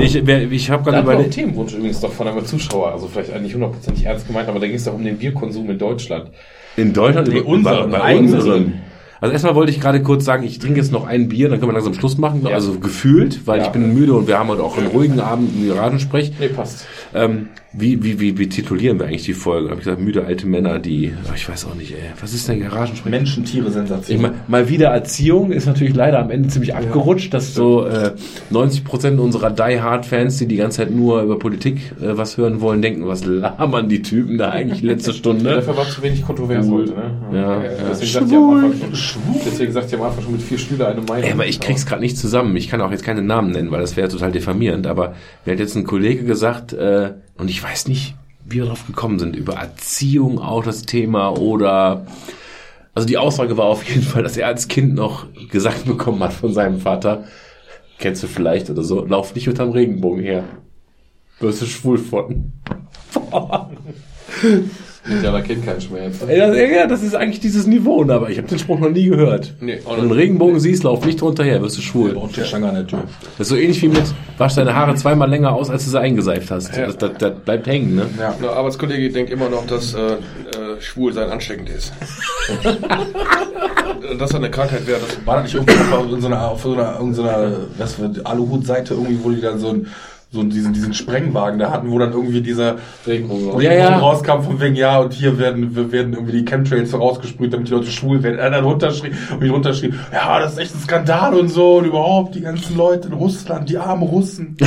Ich, 0.00 0.14
ich 0.16 0.70
habe 0.70 0.84
gerade 0.84 1.02
überlegt. 1.02 1.32
Themenwunsch 1.34 1.74
übrigens 1.74 2.00
doch 2.00 2.12
von 2.12 2.26
einem 2.28 2.44
Zuschauer, 2.44 2.92
also 2.92 3.08
vielleicht 3.08 3.32
eigentlich 3.32 3.54
hundertprozentig 3.54 4.04
ernst 4.06 4.26
gemeint, 4.26 4.48
aber 4.48 4.58
da 4.60 4.66
ging 4.66 4.76
es 4.76 4.84
doch 4.84 4.94
um 4.94 5.04
den 5.04 5.18
Bierkonsum 5.18 5.68
in 5.70 5.78
Deutschland. 5.78 6.30
In 6.76 6.92
Deutschland, 6.92 7.28
Nee, 7.28 7.40
bei- 7.40 7.46
unseren, 7.46 7.90
bei 7.90 8.00
eigenen. 8.00 8.34
unseren. 8.34 8.72
Also 9.20 9.32
erstmal 9.34 9.54
wollte 9.54 9.70
ich 9.72 9.80
gerade 9.80 10.02
kurz 10.02 10.24
sagen, 10.24 10.44
ich 10.44 10.58
trinke 10.58 10.78
jetzt 10.80 10.92
noch 10.92 11.06
ein 11.06 11.28
Bier, 11.28 11.50
dann 11.50 11.58
können 11.60 11.70
wir 11.70 11.74
langsam 11.74 11.92
Schluss 11.92 12.16
machen. 12.16 12.40
Ja. 12.46 12.54
Also 12.54 12.78
gefühlt, 12.78 13.46
weil 13.46 13.58
Ja. 13.58 13.66
ich 13.66 13.70
bin 13.72 13.92
müde 13.92 14.14
und 14.14 14.26
wir 14.26 14.38
haben 14.38 14.48
heute 14.48 14.62
auch 14.62 14.78
einen 14.78 14.86
ruhigen 14.86 15.20
Abend 15.20 15.50
im 15.54 15.68
Garagensprech. 15.68 16.32
Nee, 16.40 16.48
passt. 16.48 16.86
Ähm, 17.14 17.48
wie, 17.72 18.02
wie, 18.02 18.18
wie, 18.18 18.36
wie 18.36 18.48
titulieren 18.48 18.98
wir 18.98 19.06
eigentlich 19.06 19.22
die 19.24 19.32
Folge? 19.32 19.68
Habe 19.70 19.78
ich 19.80 19.84
gesagt, 19.84 20.00
müde 20.02 20.24
alte 20.24 20.46
Männer, 20.46 20.80
die, 20.80 21.12
ach, 21.30 21.36
ich 21.36 21.48
weiß 21.48 21.66
auch 21.66 21.76
nicht, 21.76 21.92
ey, 21.92 21.98
was 22.20 22.34
ist 22.34 22.48
denn 22.48 22.58
Garagensprech? 22.60 23.10
Menschen, 23.10 23.44
Tiere, 23.44 23.68
Ich 23.68 23.74
Sensation. 23.74 24.20
mein, 24.22 24.32
mal 24.48 24.68
wieder 24.68 24.88
Erziehung 24.88 25.52
ist 25.52 25.66
natürlich 25.66 25.94
leider 25.94 26.18
am 26.18 26.30
Ende 26.30 26.48
ziemlich 26.48 26.74
abgerutscht, 26.74 27.32
dass 27.32 27.54
so 27.54 27.86
äh, 27.86 28.12
90 28.50 28.82
Prozent 28.82 29.20
unserer 29.20 29.50
Die 29.50 29.80
Hard 29.80 30.04
Fans, 30.04 30.38
die 30.38 30.46
die 30.46 30.56
ganze 30.56 30.78
Zeit 30.78 30.90
nur 30.90 31.22
über 31.22 31.38
Politik 31.38 31.92
äh, 32.00 32.16
was 32.16 32.36
hören 32.36 32.60
wollen, 32.60 32.82
denken, 32.82 33.06
was 33.06 33.24
labern 33.24 33.88
die 33.88 34.02
Typen 34.02 34.36
da 34.36 34.50
eigentlich 34.50 34.82
letzte 34.82 35.12
Stunde? 35.12 35.54
Dafür 35.54 35.76
war 35.76 35.88
zu 35.88 36.02
wenig 36.02 36.22
kontrovers 36.22 36.68
heute, 36.68 36.90
ne? 36.92 37.14
Ja, 37.32 37.62
ja. 37.62 37.70
Deswegen 37.90 38.26
sagt 38.28 38.32
ihr 38.90 38.96
schon, 38.96 39.22
deswegen 39.46 39.72
sagt 39.72 39.92
ihr 39.92 39.98
am 40.00 40.06
Anfang 40.06 40.24
schon 40.24 40.32
mit 40.32 40.42
vier 40.42 40.58
Stühle 40.58 40.88
eine 40.88 41.02
Meinung. 41.02 41.22
Ey, 41.22 41.32
aber 41.32 41.46
ich 41.46 41.60
krieg's 41.60 41.86
gerade 41.86 42.00
nicht 42.02 42.18
zusammen. 42.18 42.56
Ich 42.56 42.68
kann 42.68 42.80
auch 42.80 42.90
jetzt 42.90 43.04
keine 43.04 43.22
Namen 43.22 43.52
nennen, 43.52 43.70
weil 43.70 43.80
das 43.80 43.96
wäre 43.96 44.08
total 44.08 44.32
diffamierend. 44.32 44.88
Aber 44.88 45.14
mir 45.46 45.52
hat 45.52 45.60
jetzt 45.60 45.76
ein 45.76 45.84
Kollege 45.84 46.24
gesagt, 46.24 46.72
äh, 46.72 47.12
und 47.40 47.48
ich 47.48 47.62
weiß 47.62 47.88
nicht, 47.88 48.14
wie 48.44 48.58
wir 48.58 48.66
drauf 48.66 48.86
gekommen 48.86 49.18
sind, 49.18 49.34
über 49.34 49.54
Erziehung 49.54 50.38
auch 50.38 50.62
das 50.62 50.82
Thema 50.82 51.30
oder 51.30 52.06
also 52.94 53.06
die 53.06 53.18
Aussage 53.18 53.56
war 53.56 53.66
auf 53.66 53.84
jeden 53.88 54.02
Fall, 54.02 54.22
dass 54.22 54.36
er 54.36 54.46
als 54.46 54.68
Kind 54.68 54.94
noch 54.94 55.26
gesagt 55.50 55.86
bekommen 55.86 56.22
hat 56.22 56.32
von 56.32 56.52
seinem 56.52 56.80
Vater, 56.80 57.24
kennst 57.98 58.22
du 58.22 58.26
vielleicht 58.26 58.68
oder 58.68 58.82
so, 58.82 59.04
lauf 59.04 59.34
nicht 59.34 59.48
unterm 59.48 59.70
Regenbogen 59.70 60.22
her. 60.22 60.44
Wirst 61.38 61.62
du 61.62 61.66
schwul 61.66 61.98
von. 61.98 62.52
da 65.22 65.40
kennt 65.40 65.64
keinen 65.64 65.80
Schmerz. 65.80 66.16
Ey, 66.26 66.38
das, 66.38 66.56
ja, 66.56 66.86
das 66.86 67.02
ist 67.02 67.14
eigentlich 67.14 67.40
dieses 67.40 67.66
Niveau, 67.66 68.04
ne? 68.04 68.14
aber 68.14 68.30
ich 68.30 68.38
habe 68.38 68.48
den 68.48 68.58
Spruch 68.58 68.78
noch 68.78 68.90
nie 68.90 69.06
gehört. 69.06 69.54
Nee, 69.60 69.78
Wenn 69.86 69.96
du 69.96 70.02
einen 70.02 70.12
Regenbogen 70.12 70.60
siehst, 70.60 70.82
lauf 70.84 71.04
nicht 71.04 71.20
drunter 71.20 71.42
her, 71.44 71.62
wirst 71.62 71.78
du 71.78 71.82
schwul. 71.82 72.12
Und 72.12 72.36
der 72.36 72.44
Stange 72.44 72.68
an 72.68 72.74
der 72.74 72.86
Tür. 72.86 73.04
Das 73.38 73.46
ist 73.46 73.48
so 73.48 73.56
ähnlich 73.56 73.80
wie 73.82 73.88
mit, 73.88 74.02
wasch 74.38 74.54
deine 74.54 74.74
Haare 74.74 74.94
zweimal 74.96 75.30
länger 75.30 75.54
aus, 75.54 75.70
als 75.70 75.84
du 75.84 75.90
sie 75.90 76.00
eingeseift 76.00 76.50
hast. 76.50 76.76
Das, 76.76 76.98
das, 76.98 77.10
das 77.18 77.32
bleibt 77.44 77.66
hängen, 77.66 77.94
ne? 77.96 78.06
Ja. 78.18 78.34
Ein 78.38 78.44
Arbeitskollege 78.44 79.10
denkt 79.10 79.30
immer 79.30 79.48
noch, 79.48 79.66
dass 79.66 79.94
äh, 79.94 79.98
äh, 79.98 80.80
schwul 80.80 81.12
sein 81.12 81.30
ansteckend 81.30 81.70
ist. 81.70 81.92
dass 84.18 84.30
er 84.30 84.36
eine 84.36 84.50
Krankheit 84.50 84.86
wäre. 84.86 85.00
Das 85.00 85.26
War 85.26 85.42
nicht 85.42 85.54
irgendwo 85.54 85.96
auf 85.96 86.20
so 86.20 86.26
einer, 86.26 86.48
auf 86.48 86.62
so 86.62 86.72
einer, 86.72 86.96
irgend 86.98 87.16
so 87.16 87.22
einer 87.22 87.52
was 87.78 87.94
für 87.94 88.10
Aluhut-Seite 88.24 88.94
irgendwie, 88.94 89.18
wo 89.22 89.30
die 89.30 89.40
dann 89.40 89.58
so 89.58 89.70
ein 89.70 89.86
so 90.32 90.44
diesen, 90.44 90.72
diesen 90.72 90.94
Sprengwagen 90.94 91.58
da 91.58 91.72
hatten, 91.72 91.90
wo 91.90 91.98
dann 91.98 92.12
irgendwie 92.12 92.40
dieser 92.40 92.76
Regenbogen. 93.04 93.60
Ja, 93.60 93.72
ja. 93.72 93.98
rauskam 93.98 94.42
von 94.42 94.60
wegen, 94.60 94.76
ja, 94.76 95.00
und 95.00 95.12
hier 95.12 95.38
werden, 95.38 95.74
wir 95.74 95.90
werden 95.90 96.12
irgendwie 96.12 96.38
die 96.38 96.44
Chemtrails 96.44 96.90
vorausgesprüht, 96.90 97.52
damit 97.52 97.66
die 97.66 97.72
Leute 97.72 97.90
schwul 97.90 98.22
werden. 98.22 98.38
Er 98.38 98.50
dann 98.50 98.64
runterschrieb, 98.64 99.12
und 99.32 99.44
ich 99.44 99.50
runterschrieb, 99.50 99.94
ja, 100.12 100.38
das 100.38 100.52
ist 100.52 100.58
echt 100.58 100.74
ein 100.76 100.80
Skandal 100.80 101.34
und 101.34 101.48
so, 101.48 101.78
und 101.78 101.86
überhaupt, 101.86 102.36
die 102.36 102.42
ganzen 102.42 102.76
Leute 102.76 103.08
in 103.08 103.14
Russland, 103.14 103.68
die 103.68 103.78
armen 103.78 104.04
Russen. 104.04 104.56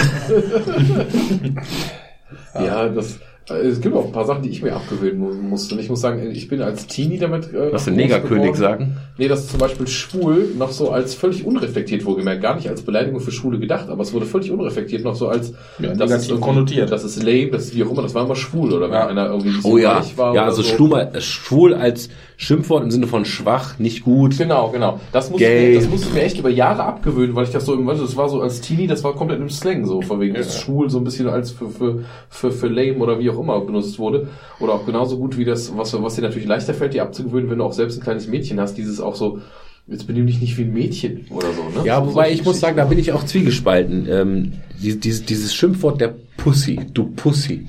Ja, 2.56 2.88
das, 2.88 3.19
es 3.49 3.81
gibt 3.81 3.95
auch 3.95 4.05
ein 4.05 4.11
paar 4.11 4.25
Sachen, 4.25 4.41
die 4.43 4.49
ich 4.49 4.61
mir 4.61 4.73
abgewöhnen 4.75 5.19
mu- 5.19 5.33
musste. 5.33 5.75
Und 5.75 5.81
ich 5.81 5.89
muss 5.89 5.99
sagen, 6.01 6.31
ich 6.31 6.47
bin 6.47 6.61
als 6.61 6.88
Teenie 6.88 7.17
damit. 7.17 7.53
Äh, 7.53 7.73
Was 7.73 7.85
groß 7.85 7.93
Negerkönig 7.95 8.55
sagen? 8.55 8.97
Nee, 9.17 9.27
das 9.27 9.41
ist 9.41 9.49
zum 9.51 9.59
Beispiel 9.59 9.85
schwul 9.88 10.51
noch 10.57 10.72
so 10.72 10.91
als 10.91 11.13
völlig 11.13 11.45
unreflektiert 11.45 12.05
wohlgemerkt. 12.05 12.41
Gar 12.41 12.55
nicht 12.55 12.69
als 12.69 12.81
Beleidigung 12.83 13.19
für 13.19 13.31
Schwule 13.31 13.59
gedacht, 13.59 13.89
aber 13.89 14.01
es 14.01 14.13
wurde 14.13 14.25
völlig 14.25 14.49
unreflektiert 14.51 15.03
noch 15.03 15.15
so 15.15 15.27
als 15.27 15.53
Ja, 15.80 15.93
das 15.93 16.11
ist 16.30 16.39
konnotiert. 16.39 16.91
Das 16.91 17.03
ist 17.03 17.22
lame, 17.22 17.51
das 17.51 17.65
ist 17.65 17.75
wie 17.75 17.83
auch 17.83 17.91
immer, 17.91 18.01
das 18.01 18.15
war 18.15 18.23
immer 18.25 18.35
schwul 18.35 18.72
oder 18.73 18.85
wenn 18.88 18.93
Ja. 18.93 19.07
einer 19.07 19.25
irgendwie 19.27 19.51
bisschen 19.51 19.72
Oh 19.72 19.77
ja, 19.77 20.01
war 20.15 20.27
ja, 20.27 20.41
oder 20.41 20.43
also 20.45 20.61
so. 20.61 20.69
äh, 21.13 21.22
schwul 21.22 21.73
als 21.73 22.09
Schimpfwort 22.43 22.83
im 22.83 22.91
Sinne 22.91 23.07
von 23.07 23.25
schwach, 23.25 23.80
nicht 23.80 24.03
gut. 24.03 24.38
Genau, 24.38 24.69
genau. 24.69 24.99
Das 25.11 25.30
musste, 25.31 25.45
ich, 25.45 25.69
mir- 25.75 25.80
das 25.81 25.89
musste 25.89 26.07
ich 26.09 26.13
mir 26.13 26.22
echt 26.23 26.38
über 26.38 26.49
Jahre 26.49 26.83
abgewöhnen, 26.83 27.35
weil 27.35 27.45
ich 27.45 27.51
das 27.51 27.65
so 27.65 27.73
im, 27.73 27.88
das 27.88 28.15
war 28.15 28.30
so 28.30 28.41
als 28.41 28.61
Teenie, 28.61 28.88
das 28.88 29.03
war 29.03 29.13
komplett 29.15 29.39
im 29.39 29.49
Slang 29.49 29.85
so, 29.85 30.01
von 30.01 30.19
wegen, 30.19 30.33
das 30.35 30.59
schwul 30.59 30.89
so 30.89 30.97
ein 30.99 31.03
bisschen 31.03 31.27
als 31.30 31.51
für, 31.51 31.69
für, 31.69 32.03
für, 32.30 32.51
für 32.51 32.67
lame 32.67 32.97
oder 32.97 33.17
wie 33.19 33.30
auch 33.30 33.39
immer 33.39 33.59
benutzt 33.61 33.97
wurde. 33.97 34.27
Oder 34.59 34.73
auch 34.73 34.85
genauso 34.85 35.17
gut 35.17 35.38
wie 35.38 35.45
das, 35.45 35.75
was, 35.77 35.93
was 36.01 36.15
dir 36.15 36.22
natürlich 36.22 36.47
leichter 36.47 36.73
fällt, 36.73 36.93
dir 36.93 37.03
abzugewöhnen, 37.03 37.49
wenn 37.49 37.57
du 37.59 37.63
auch 37.63 37.73
selbst 37.73 37.97
ein 37.97 38.03
kleines 38.03 38.27
Mädchen 38.27 38.59
hast, 38.59 38.75
dieses 38.77 38.99
auch 38.99 39.15
so, 39.15 39.39
jetzt 39.88 40.07
benimm 40.07 40.27
dich 40.27 40.39
nicht 40.41 40.57
wie 40.57 40.63
ein 40.63 40.73
Mädchen 40.73 41.25
oder 41.30 41.47
so, 41.53 41.80
ne? 41.80 41.85
Ja, 41.85 42.05
wobei 42.05 42.31
ich 42.31 42.43
muss 42.45 42.59
sagen, 42.59 42.77
da 42.77 42.85
bin 42.85 42.99
ich 42.99 43.11
auch 43.11 43.23
zwiegespalten. 43.25 44.07
Ähm, 44.09 44.53
die- 44.81 44.99
dieses, 44.99 45.25
dieses 45.25 45.53
Schimpfwort 45.53 45.99
der 46.01 46.13
Pussy, 46.38 46.80
du 46.93 47.05
Pussy. 47.05 47.67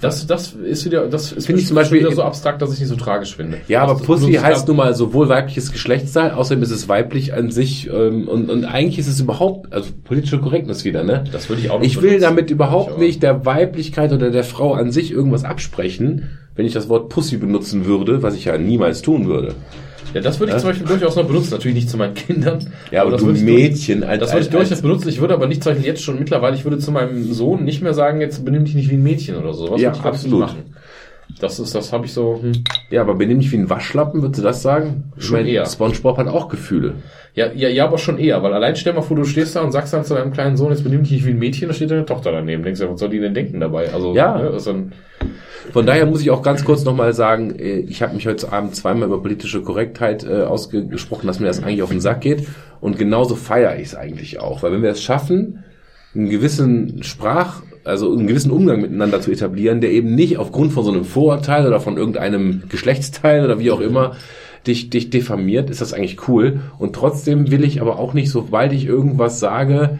Das, 0.00 0.26
das 0.26 0.52
ist 0.52 0.84
wieder, 0.84 1.06
das 1.08 1.32
ist 1.32 1.46
Finde 1.46 1.60
ich 1.60 1.66
zum 1.68 1.76
Beispiel- 1.76 2.00
wieder 2.00 2.12
so 2.12 2.22
abstrakt, 2.22 2.60
dass 2.62 2.72
ich 2.72 2.80
nicht 2.80 2.88
so 2.88 2.96
tragisch 2.96 3.36
finde. 3.36 3.58
Ja, 3.68 3.82
aber 3.82 3.96
Pussy 3.96 4.32
heißt 4.34 4.66
nun 4.68 4.76
mal 4.76 4.94
sowohl 4.94 5.28
weibliches 5.28 5.72
Geschlechtsteil, 5.72 6.32
außerdem 6.32 6.62
ist 6.62 6.70
es 6.70 6.88
weiblich 6.88 7.34
an 7.34 7.50
sich 7.50 7.88
ähm, 7.92 8.28
und, 8.28 8.50
und 8.50 8.64
eigentlich 8.64 8.98
ist 8.98 9.06
es 9.08 9.20
überhaupt, 9.20 9.72
also 9.72 9.90
politische 10.04 10.38
Korrektness 10.40 10.84
wieder, 10.84 11.04
ne? 11.04 11.24
Das 11.32 11.48
würde 11.48 11.62
ich 11.62 11.70
auch 11.70 11.78
noch 11.78 11.84
Ich 11.86 11.96
will 11.96 12.02
benutzen. 12.10 12.22
damit 12.22 12.50
überhaupt 12.50 12.98
nicht 12.98 13.22
der 13.22 13.46
Weiblichkeit 13.46 14.12
oder 14.12 14.30
der 14.30 14.44
Frau 14.44 14.74
an 14.74 14.90
sich 14.92 15.10
irgendwas 15.12 15.44
absprechen, 15.44 16.30
wenn 16.54 16.66
ich 16.66 16.72
das 16.72 16.88
Wort 16.88 17.08
Pussy 17.08 17.36
benutzen 17.36 17.84
würde, 17.86 18.22
was 18.22 18.34
ich 18.34 18.46
ja 18.46 18.56
niemals 18.58 19.02
tun 19.02 19.26
würde. 19.26 19.54
Ja, 20.16 20.22
das 20.22 20.40
würde 20.40 20.50
ich 20.52 20.54
Ja? 20.54 20.60
zum 20.60 20.70
Beispiel 20.70 20.86
durchaus 20.86 21.14
noch 21.16 21.26
benutzen, 21.26 21.50
natürlich 21.52 21.74
nicht 21.74 21.90
zu 21.90 21.96
meinen 21.98 22.14
Kindern. 22.14 22.66
Ja, 22.90 23.02
aber 23.02 23.10
das 23.12 23.20
du 23.22 23.30
ich 23.32 23.42
Mädchen, 23.42 24.02
als- 24.02 24.20
Das 24.20 24.32
würde 24.32 24.44
ich 24.46 24.50
durchaus 24.50 24.80
benutzen. 24.82 25.08
Ich 25.10 25.20
würde 25.20 25.34
aber 25.34 25.46
nicht 25.46 25.62
zum 25.62 25.72
Beispiel 25.72 25.86
jetzt 25.86 26.02
schon 26.02 26.18
mittlerweile, 26.18 26.56
ich 26.56 26.64
würde 26.64 26.78
zu 26.78 26.90
meinem 26.90 27.32
Sohn 27.32 27.64
nicht 27.64 27.82
mehr 27.82 27.92
sagen, 27.94 28.20
jetzt 28.20 28.44
benimm 28.44 28.64
dich 28.64 28.74
nicht 28.74 28.90
wie 28.90 28.94
ein 28.94 29.02
Mädchen 29.02 29.36
oder 29.36 29.52
so. 29.52 29.70
Was 29.70 29.80
Ja, 29.80 29.92
ich, 29.92 29.98
ich, 29.98 30.04
absolut. 30.04 30.54
Das 31.40 31.58
ist, 31.58 31.74
das 31.74 31.92
habe 31.92 32.06
ich 32.06 32.12
so, 32.12 32.38
hm. 32.40 32.52
Ja, 32.88 33.02
aber 33.02 33.14
benimm 33.14 33.40
dich 33.40 33.50
wie 33.52 33.56
ein 33.56 33.68
Waschlappen, 33.68 34.22
würdest 34.22 34.38
du 34.38 34.44
das 34.44 34.62
sagen? 34.62 35.12
Ich 35.18 35.24
Schon 35.24 35.36
meine, 35.38 35.50
eher. 35.50 35.66
Spongebob 35.66 36.16
hat 36.16 36.28
auch 36.28 36.48
Gefühle. 36.48 36.94
Ja, 37.34 37.52
ja, 37.52 37.68
ja, 37.68 37.84
aber 37.84 37.98
schon 37.98 38.16
eher, 38.18 38.42
weil 38.42 38.54
allein 38.54 38.76
stell 38.76 38.94
mal 38.94 39.02
vor, 39.02 39.16
du 39.16 39.24
stehst 39.24 39.54
da 39.56 39.60
und 39.60 39.70
sagst 39.72 39.92
dann 39.92 40.04
zu 40.04 40.14
deinem 40.14 40.32
kleinen 40.32 40.56
Sohn, 40.56 40.70
jetzt 40.70 40.84
benimm 40.84 41.02
dich 41.02 41.12
nicht 41.12 41.26
wie 41.26 41.30
ein 41.32 41.38
Mädchen, 41.38 41.68
da 41.68 41.74
steht 41.74 41.90
deine 41.90 42.06
Tochter 42.06 42.32
daneben. 42.32 42.62
Denkst 42.62 42.80
du, 42.80 42.90
was 42.90 42.98
soll 43.00 43.10
die 43.10 43.18
denn 43.18 43.34
denken 43.34 43.60
dabei? 43.60 43.92
Also, 43.92 44.14
Ja. 44.14 44.38
ne, 44.38 44.48
ist 44.50 44.66
dann, 44.66 44.92
Von 45.72 45.86
daher 45.86 46.06
muss 46.06 46.22
ich 46.22 46.30
auch 46.30 46.42
ganz 46.42 46.64
kurz 46.64 46.84
nochmal 46.84 47.12
sagen, 47.12 47.58
äh, 47.58 47.78
ich 47.80 48.02
habe 48.02 48.14
mich 48.14 48.26
heute 48.26 48.52
Abend 48.52 48.74
zweimal 48.74 49.08
über 49.08 49.20
politische 49.20 49.62
Korrektheit 49.62 50.24
äh, 50.24 50.42
ausgesprochen, 50.42 51.26
dass 51.26 51.40
mir 51.40 51.46
das 51.46 51.62
eigentlich 51.62 51.82
auf 51.82 51.90
den 51.90 52.00
Sack 52.00 52.20
geht. 52.20 52.46
Und 52.80 52.98
genauso 52.98 53.34
feiere 53.36 53.76
ich 53.76 53.88
es 53.88 53.94
eigentlich 53.94 54.40
auch. 54.40 54.62
Weil 54.62 54.72
wenn 54.72 54.82
wir 54.82 54.90
es 54.90 55.02
schaffen, 55.02 55.64
einen 56.14 56.30
gewissen 56.30 57.02
Sprach, 57.02 57.62
also 57.84 58.12
einen 58.12 58.26
gewissen 58.26 58.50
Umgang 58.50 58.80
miteinander 58.80 59.20
zu 59.20 59.30
etablieren, 59.30 59.80
der 59.80 59.90
eben 59.90 60.14
nicht 60.14 60.38
aufgrund 60.38 60.72
von 60.72 60.84
so 60.84 60.90
einem 60.90 61.04
Vorurteil 61.04 61.66
oder 61.66 61.80
von 61.80 61.96
irgendeinem 61.96 62.62
Geschlechtsteil 62.68 63.44
oder 63.44 63.58
wie 63.58 63.70
auch 63.70 63.80
immer 63.80 64.16
dich, 64.66 64.90
dich 64.90 65.10
diffamiert, 65.10 65.70
ist 65.70 65.80
das 65.80 65.92
eigentlich 65.92 66.28
cool. 66.28 66.60
Und 66.78 66.94
trotzdem 66.94 67.50
will 67.50 67.64
ich 67.64 67.80
aber 67.80 67.98
auch 67.98 68.14
nicht, 68.14 68.30
sobald 68.30 68.72
ich 68.72 68.86
irgendwas 68.86 69.40
sage, 69.40 69.98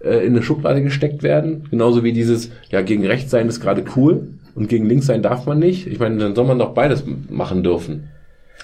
äh, 0.00 0.24
in 0.24 0.34
eine 0.34 0.42
Schublade 0.42 0.82
gesteckt 0.82 1.22
werden. 1.22 1.66
Genauso 1.70 2.04
wie 2.04 2.12
dieses, 2.12 2.50
ja, 2.70 2.82
gegen 2.82 3.06
rechts 3.06 3.30
sein 3.30 3.48
ist 3.48 3.60
gerade 3.60 3.84
cool 3.96 4.28
und 4.54 4.68
gegen 4.68 4.86
links 4.86 5.06
sein 5.06 5.22
darf 5.22 5.46
man 5.46 5.58
nicht. 5.58 5.86
Ich 5.86 5.98
meine, 5.98 6.18
dann 6.18 6.34
soll 6.34 6.46
man 6.46 6.58
doch 6.58 6.74
beides 6.74 7.04
machen 7.28 7.62
dürfen. 7.62 8.10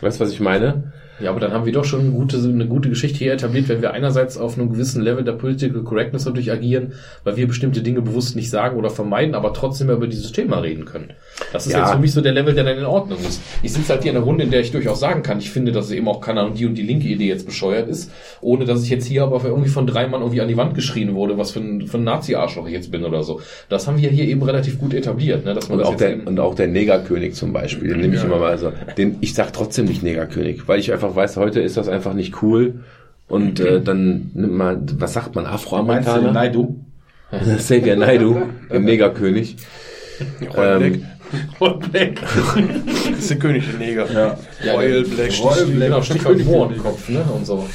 Weißt 0.00 0.20
du, 0.20 0.24
was 0.24 0.32
ich 0.32 0.40
meine? 0.40 0.92
Ja, 1.20 1.30
aber 1.30 1.40
dann 1.40 1.52
haben 1.52 1.66
wir 1.66 1.72
doch 1.72 1.84
schon 1.84 2.00
eine 2.00 2.10
gute, 2.10 2.36
eine 2.38 2.66
gute 2.66 2.88
Geschichte 2.88 3.18
hier 3.18 3.32
etabliert, 3.32 3.68
wenn 3.68 3.82
wir 3.82 3.92
einerseits 3.92 4.36
auf 4.38 4.58
einem 4.58 4.70
gewissen 4.70 5.02
Level 5.02 5.24
der 5.24 5.32
Political 5.32 5.82
Correctness 5.82 6.24
natürlich 6.24 6.50
agieren, 6.52 6.92
weil 7.24 7.36
wir 7.36 7.46
bestimmte 7.46 7.82
Dinge 7.82 8.02
bewusst 8.02 8.36
nicht 8.36 8.50
sagen 8.50 8.76
oder 8.78 8.90
vermeiden, 8.90 9.34
aber 9.34 9.52
trotzdem 9.52 9.90
über 9.90 10.06
dieses 10.06 10.32
Thema 10.32 10.58
reden 10.58 10.84
können. 10.84 11.10
Das 11.52 11.66
ist 11.66 11.72
Ja. 11.72 11.80
jetzt 11.80 11.92
für 11.92 11.98
mich 11.98 12.12
so 12.12 12.20
der 12.20 12.32
Level, 12.32 12.54
der 12.54 12.64
dann 12.64 12.78
in 12.78 12.84
Ordnung 12.84 13.18
ist. 13.20 13.40
Ich 13.62 13.72
sitze 13.72 13.92
halt 13.92 14.02
hier 14.02 14.12
in 14.12 14.16
einer 14.16 14.24
Runde, 14.26 14.44
in 14.44 14.50
der 14.50 14.60
ich 14.60 14.70
durchaus 14.72 15.00
sagen 15.00 15.22
kann, 15.22 15.38
ich 15.38 15.50
finde, 15.50 15.72
dass 15.72 15.90
eben 15.90 16.08
auch 16.08 16.20
keine 16.20 16.40
Ahnung, 16.40 16.54
die 16.54 16.66
und 16.66 16.74
die 16.74 16.82
linke 16.82 17.08
Idee 17.08 17.28
jetzt 17.28 17.46
bescheuert 17.46 17.88
ist, 17.88 18.10
ohne 18.40 18.64
dass 18.64 18.82
ich 18.82 18.90
jetzt 18.90 19.06
hier 19.06 19.22
aber 19.22 19.42
irgendwie 19.44 19.70
von 19.70 19.86
drei 19.86 20.06
Mann 20.06 20.20
irgendwie 20.20 20.40
an 20.40 20.48
die 20.48 20.56
Wand 20.56 20.74
geschrien 20.74 21.14
wurde, 21.14 21.38
was 21.38 21.50
für 21.50 21.60
ein, 21.60 21.86
für 21.86 21.98
ein 21.98 22.04
Nazi-Arschloch 22.04 22.66
ich 22.66 22.72
jetzt 22.72 22.90
bin 22.90 23.04
oder 23.04 23.22
so. 23.22 23.40
Das 23.68 23.86
haben 23.86 24.00
wir 24.00 24.10
hier 24.10 24.24
eben 24.24 24.42
relativ 24.42 24.78
gut 24.78 24.94
etabliert, 24.94 25.44
ne, 25.44 25.54
dass 25.54 25.68
man 25.68 25.78
Und 25.78 25.84
das 25.84 25.94
auch, 25.94 25.96
der, 25.96 26.26
und 26.26 26.40
auch 26.40 26.54
der 26.54 26.66
Negerkönig 26.68 27.34
zum 27.34 27.52
Beispiel, 27.52 27.88
den 27.88 28.00
nehme 28.00 28.16
ich 28.16 28.24
immer 28.24 28.38
mal 28.38 28.56
so. 28.58 28.72
Den, 28.96 29.16
ich 29.20 29.34
sag 29.34 29.52
trotzdem 29.52 29.86
nicht 29.86 30.02
Negerkönig, 30.02 30.66
weil 30.68 30.78
ich 30.80 30.92
einfach 30.92 31.09
weiß, 31.14 31.36
heute 31.36 31.60
ist 31.60 31.76
das 31.76 31.88
einfach 31.88 32.14
nicht 32.14 32.42
cool. 32.42 32.80
Und 33.28 33.60
äh, 33.60 33.80
dann 33.80 34.30
nimmt 34.34 34.52
man, 34.52 35.00
was 35.00 35.12
sagt 35.12 35.34
man, 35.36 35.46
Afroamerikaner? 35.46 36.32
Naidu? 36.32 36.76
Xavier 37.56 37.96
Naidu, 37.96 38.42
den 38.72 38.84
Negerkönig. 38.84 39.56
Ähm, 40.56 41.06
Black. 41.58 42.20
Das 43.10 43.18
ist 43.18 43.30
der 43.30 43.38
König 43.38 43.64
der 43.70 43.78
Neger. 43.78 44.12
Ja. 44.12 44.72
Royal 44.74 45.04
Black. 45.04 45.30
Royal 45.40 45.66
Black. 45.66 45.88
genau, 45.88 46.02
Stichwort 46.02 46.44
Mohrenkopf, 46.44 47.08
ne, 47.08 47.22
und 47.22 47.46
so. 47.46 47.68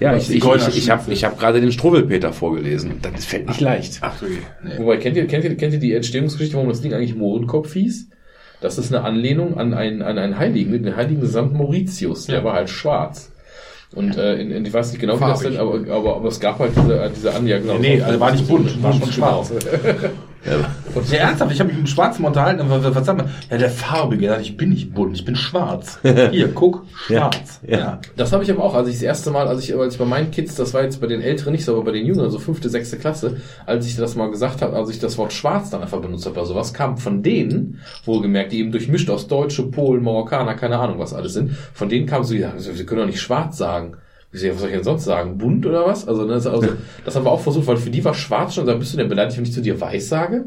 ja, 0.00 0.16
ich, 0.16 0.30
ich, 0.30 0.42
ich, 0.42 0.76
ich 0.76 0.90
habe 0.90 1.12
ich 1.12 1.24
hab 1.24 1.38
gerade 1.38 1.60
den 1.60 1.70
Struwwelpeter 1.70 2.32
vorgelesen. 2.32 2.94
Das 3.02 3.26
fällt 3.26 3.48
nicht 3.48 3.60
leicht. 3.60 3.98
Ach 4.00 4.16
so, 4.18 4.26
je. 4.26 4.38
Wobei, 4.78 4.96
kennt 4.96 5.16
ihr, 5.16 5.26
kennt 5.26 5.44
ihr, 5.44 5.54
kennt 5.56 5.74
ihr 5.74 5.80
die 5.80 5.92
Entstehungsgeschichte, 5.92 6.56
warum 6.56 6.68
das 6.70 6.80
Ding 6.80 6.94
eigentlich 6.94 7.14
Mohrenkopf 7.14 7.74
hieß? 7.74 8.08
Das 8.60 8.78
ist 8.78 8.92
eine 8.92 9.04
Anlehnung 9.04 9.56
an 9.58 9.74
einen, 9.74 10.02
an 10.02 10.18
einen 10.18 10.38
Heiligen, 10.38 10.72
den 10.82 10.96
heiligen 10.96 11.26
Sankt 11.26 11.54
Mauritius. 11.54 12.26
Der 12.26 12.42
war 12.44 12.54
halt 12.54 12.70
schwarz. 12.70 13.30
Und 13.94 14.16
äh, 14.18 14.34
in, 14.34 14.50
in, 14.50 14.64
ich 14.66 14.72
weiß 14.72 14.92
nicht 14.92 15.00
genau, 15.00 15.18
wie 15.18 15.24
das 15.24 15.40
denn, 15.40 15.56
aber, 15.56 15.80
aber, 15.90 16.16
aber 16.16 16.28
es 16.28 16.38
gab 16.40 16.58
halt 16.58 16.72
diese, 16.76 17.00
äh, 17.00 17.10
diese 17.10 17.34
Anja, 17.34 17.58
genau. 17.58 17.78
Nee, 17.78 18.02
also 18.02 18.20
war 18.20 18.32
nicht 18.32 18.46
bunt, 18.46 18.82
war 18.82 18.92
schon 18.92 19.10
Genau. 19.10 19.46
schwarz. 20.44 21.10
Ja, 21.10 21.18
ernsthaft, 21.18 21.52
ich 21.52 21.60
habe 21.60 21.68
mich 21.68 21.78
mit 21.78 21.86
dem 21.86 21.90
Schwarzen 21.90 22.22
mal 22.22 22.28
unterhalten, 22.28 22.60
aber 22.60 22.82
was, 22.82 22.94
was 22.94 23.06
sagt 23.06 23.18
man? 23.18 23.30
Ja, 23.50 23.58
der 23.58 23.70
Farbige, 23.70 24.26
Ja, 24.26 24.38
ich 24.38 24.56
bin 24.56 24.70
nicht 24.70 24.94
bunt, 24.94 25.16
ich 25.16 25.24
bin 25.24 25.36
schwarz. 25.36 25.98
Hier, 26.30 26.48
guck, 26.52 26.84
schwarz. 27.06 27.60
Ja. 27.66 27.78
ja. 27.78 28.00
Das 28.16 28.32
habe 28.32 28.42
ich 28.42 28.50
aber 28.50 28.62
auch, 28.64 28.74
als 28.74 28.88
ich 28.88 28.94
das 28.94 29.02
erste 29.02 29.30
Mal, 29.30 29.48
als 29.48 29.62
ich, 29.62 29.76
als 29.76 29.94
ich 29.94 29.98
bei 29.98 30.04
meinen 30.04 30.30
Kids, 30.30 30.54
das 30.54 30.74
war 30.74 30.82
jetzt 30.82 31.00
bei 31.00 31.06
den 31.06 31.20
Älteren 31.20 31.52
nicht 31.52 31.64
so, 31.64 31.74
aber 31.74 31.84
bei 31.84 31.92
den 31.92 32.06
Jüngeren, 32.06 32.30
so 32.30 32.38
fünfte, 32.38 32.68
sechste 32.68 32.98
Klasse, 32.98 33.36
als 33.66 33.86
ich 33.86 33.96
das 33.96 34.16
mal 34.16 34.30
gesagt 34.30 34.62
habe, 34.62 34.76
als 34.76 34.90
ich 34.90 34.98
das 34.98 35.18
Wort 35.18 35.32
schwarz 35.32 35.70
dann 35.70 35.82
einfach 35.82 36.00
benutzt 36.00 36.26
habe, 36.26 36.36
oder 36.36 36.46
sowas, 36.46 36.74
kam 36.74 36.98
von 36.98 37.22
denen, 37.22 37.80
wohlgemerkt, 38.04 38.52
die 38.52 38.60
eben 38.60 38.72
durchmischt 38.72 39.10
aus 39.10 39.28
Deutsche, 39.28 39.64
Polen, 39.64 40.02
Marokkaner, 40.02 40.54
keine 40.54 40.78
Ahnung, 40.78 40.98
was 40.98 41.14
alles 41.14 41.32
sind, 41.32 41.52
von 41.72 41.88
denen 41.88 42.06
kam 42.06 42.24
so, 42.24 42.34
ja, 42.34 42.52
sie 42.56 42.86
können 42.86 43.00
doch 43.00 43.06
nicht 43.06 43.20
schwarz 43.20 43.58
sagen. 43.58 43.96
Ja, 44.32 44.50
was 44.52 44.60
soll 44.60 44.68
ich 44.68 44.74
denn 44.74 44.84
sonst 44.84 45.04
sagen? 45.04 45.38
Bunt 45.38 45.64
oder 45.64 45.86
was? 45.86 46.06
Also, 46.06 46.24
ne, 46.24 46.34
also 46.34 46.62
das 47.04 47.16
haben 47.16 47.24
wir 47.24 47.30
auch 47.30 47.40
versucht, 47.40 47.66
weil 47.66 47.78
für 47.78 47.90
die 47.90 48.04
war 48.04 48.14
schwarz 48.14 48.54
schon, 48.54 48.66
da 48.66 48.74
bist 48.74 48.92
du 48.92 48.98
denn 48.98 49.08
beleidigt, 49.08 49.38
wenn 49.38 49.44
ich 49.44 49.52
zu 49.52 49.62
dir 49.62 49.80
weiß 49.80 50.08
sage? 50.08 50.44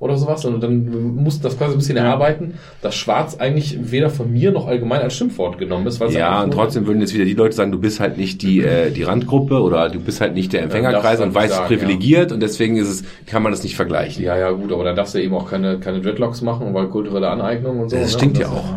Oder 0.00 0.16
sowas. 0.16 0.44
Und 0.44 0.62
dann 0.62 1.16
mussten 1.16 1.42
das 1.42 1.58
quasi 1.58 1.74
ein 1.74 1.78
bisschen 1.78 1.96
erarbeiten, 1.96 2.54
dass 2.82 2.94
schwarz 2.94 3.36
eigentlich 3.36 3.90
weder 3.90 4.10
von 4.10 4.32
mir 4.32 4.52
noch 4.52 4.68
allgemein 4.68 5.00
als 5.00 5.14
Schimpfwort 5.14 5.58
genommen 5.58 5.86
ist. 5.88 6.00
Ja, 6.10 6.42
und 6.44 6.52
trotzdem 6.52 6.86
würden 6.86 7.00
jetzt 7.00 7.14
wieder 7.14 7.24
die 7.24 7.34
Leute 7.34 7.56
sagen, 7.56 7.72
du 7.72 7.80
bist 7.80 7.98
halt 7.98 8.16
nicht 8.16 8.42
die, 8.42 8.62
äh, 8.62 8.92
die 8.92 9.02
Randgruppe 9.02 9.60
oder 9.60 9.88
du 9.88 9.98
bist 9.98 10.20
halt 10.20 10.34
nicht 10.34 10.52
der 10.52 10.62
Empfängerkreis 10.62 11.18
das 11.18 11.26
und 11.26 11.34
weiß 11.34 11.50
sagen, 11.50 11.66
privilegiert 11.66 12.30
und 12.30 12.40
deswegen 12.40 12.76
ist 12.76 12.88
es, 12.88 13.04
kann 13.26 13.42
man 13.42 13.50
das 13.50 13.64
nicht 13.64 13.74
vergleichen. 13.74 14.22
Ja, 14.22 14.38
ja, 14.38 14.52
gut, 14.52 14.72
aber 14.72 14.84
dann 14.84 14.94
darfst 14.94 15.16
du 15.16 15.20
eben 15.20 15.34
auch 15.34 15.50
keine, 15.50 15.80
keine 15.80 16.00
Dreadlocks 16.00 16.42
machen, 16.42 16.72
weil 16.74 16.86
kulturelle 16.86 17.28
Aneignung 17.28 17.80
und 17.80 17.88
so. 17.88 17.96
Das 17.96 18.12
ne? 18.12 18.18
stinkt 18.18 18.36
Und 18.36 18.42
ja 18.42 18.48
auch. 18.50 18.74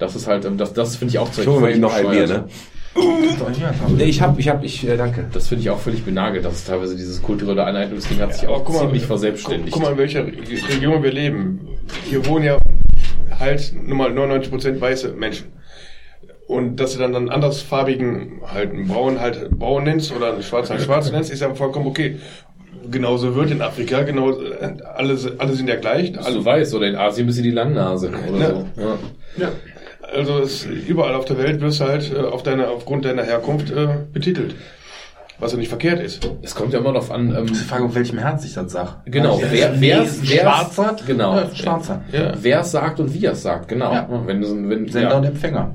Das 0.00 0.16
ist 0.16 0.26
halt, 0.26 0.44
ähm, 0.44 0.56
das, 0.56 0.72
das 0.72 0.96
finde 0.96 1.12
ich 1.12 1.18
auch 1.20 1.28
Ich 1.38 1.46
hole 1.46 1.60
mal 1.60 1.70
eben 1.70 1.80
noch 1.80 1.94
ein 1.94 2.10
Bier, 2.10 2.26
ne? 2.26 2.44
Ja, 2.96 3.74
Nee, 3.96 4.04
ich 4.04 4.20
hab, 4.22 4.38
ich 4.38 4.48
hab, 4.48 4.62
ich, 4.62 4.86
äh, 4.86 4.96
danke. 4.96 5.24
Das 5.32 5.48
finde 5.48 5.62
ich 5.62 5.70
auch 5.70 5.78
völlig 5.80 6.04
benagelt, 6.04 6.44
dass 6.44 6.54
es 6.54 6.64
teilweise 6.64 6.96
dieses 6.96 7.20
kulturelle 7.22 7.64
Aneignungsding 7.64 8.20
hat 8.20 8.34
sich 8.34 8.44
Aber 8.46 8.56
auch 8.58 8.64
guck 8.64 8.74
mal, 8.76 8.80
ziemlich 8.82 9.02
Guck, 9.02 9.08
verselbstständigt. 9.08 9.72
guck 9.72 9.82
mal, 9.82 9.92
in 9.92 9.98
welcher 9.98 10.26
Region 10.26 11.02
wir 11.02 11.12
leben. 11.12 11.66
Hier 12.08 12.24
wohnen 12.26 12.44
ja 12.44 12.56
halt 13.38 13.74
nur 13.84 13.96
mal 13.96 14.10
99% 14.10 14.80
weiße 14.80 15.08
Menschen. 15.12 15.46
Und 16.46 16.76
dass 16.76 16.92
du 16.92 16.98
dann 16.98 17.16
einen 17.16 17.30
andersfarbigen, 17.30 18.42
halt 18.46 18.70
einen 18.70 18.86
Braun 18.86 19.18
halt 19.20 19.50
Braun 19.50 19.84
nennst 19.84 20.14
oder 20.14 20.34
einen 20.34 20.42
Schwarz 20.42 20.70
halt 20.70 20.82
Schwarz 20.82 21.10
nennst, 21.10 21.30
ist 21.32 21.40
ja 21.40 21.52
vollkommen 21.54 21.86
okay. 21.86 22.18
Genauso 22.90 23.34
wird 23.34 23.50
in 23.50 23.62
Afrika, 23.62 24.02
genau, 24.02 24.30
äh, 24.32 24.76
alle, 24.94 25.16
alle 25.38 25.52
sind 25.54 25.68
ja 25.68 25.76
gleich. 25.76 26.14
also 26.18 26.28
Alle, 26.28 26.38
du 26.38 26.44
weißt, 26.44 26.74
oder 26.74 26.86
in 26.86 26.96
Asien 26.96 27.26
bist 27.26 27.38
du 27.38 27.42
die 27.42 27.50
Langnase 27.50 28.10
oder 28.30 28.38
Ja. 28.38 28.50
so. 28.50 28.68
Ja. 28.76 28.98
ja. 29.38 29.52
Also 30.14 30.38
es, 30.38 30.64
überall 30.64 31.14
auf 31.14 31.24
der 31.24 31.38
Welt 31.38 31.60
wirst 31.60 31.80
du 31.80 31.84
halt 31.84 32.12
äh, 32.12 32.18
auf 32.18 32.42
deine, 32.42 32.68
aufgrund 32.68 33.04
deiner 33.04 33.22
Herkunft 33.24 33.70
äh, 33.70 33.88
betitelt. 34.12 34.54
Was 35.40 35.50
ja 35.52 35.58
nicht 35.58 35.68
verkehrt 35.68 36.00
ist. 36.00 36.30
Es 36.42 36.54
kommt 36.54 36.72
ja 36.72 36.78
immer 36.78 36.92
darauf 36.92 37.10
an, 37.10 37.34
ähm, 37.36 37.46
Die 37.46 37.54
Frage, 37.54 37.84
auf 37.84 37.94
welchem 37.96 38.18
Herz 38.18 38.44
ich 38.44 38.54
das 38.54 38.70
sag. 38.70 39.04
Genau, 39.04 39.38
Ja, 39.40 39.46
wer, 39.50 39.80
wer, 39.80 40.02
ist 40.04 40.30
wer, 40.30 40.42
Schwarzer? 40.42 40.96
genau, 41.06 41.36
Ja, 41.36 41.54
Schwarzer. 41.54 42.02
Ja. 42.12 42.32
wer 42.40 42.60
es 42.60 42.70
sagt 42.70 43.00
und 43.00 43.12
wie 43.12 43.24
er 43.24 43.32
es 43.32 43.42
sagt, 43.42 43.68
genau. 43.68 43.92
Ja. 43.92 44.08
Wenn, 44.26 44.42
wenn, 44.70 44.88
Sender 44.88 45.10
ja. 45.10 45.16
und 45.18 45.24
Empfänger. 45.24 45.74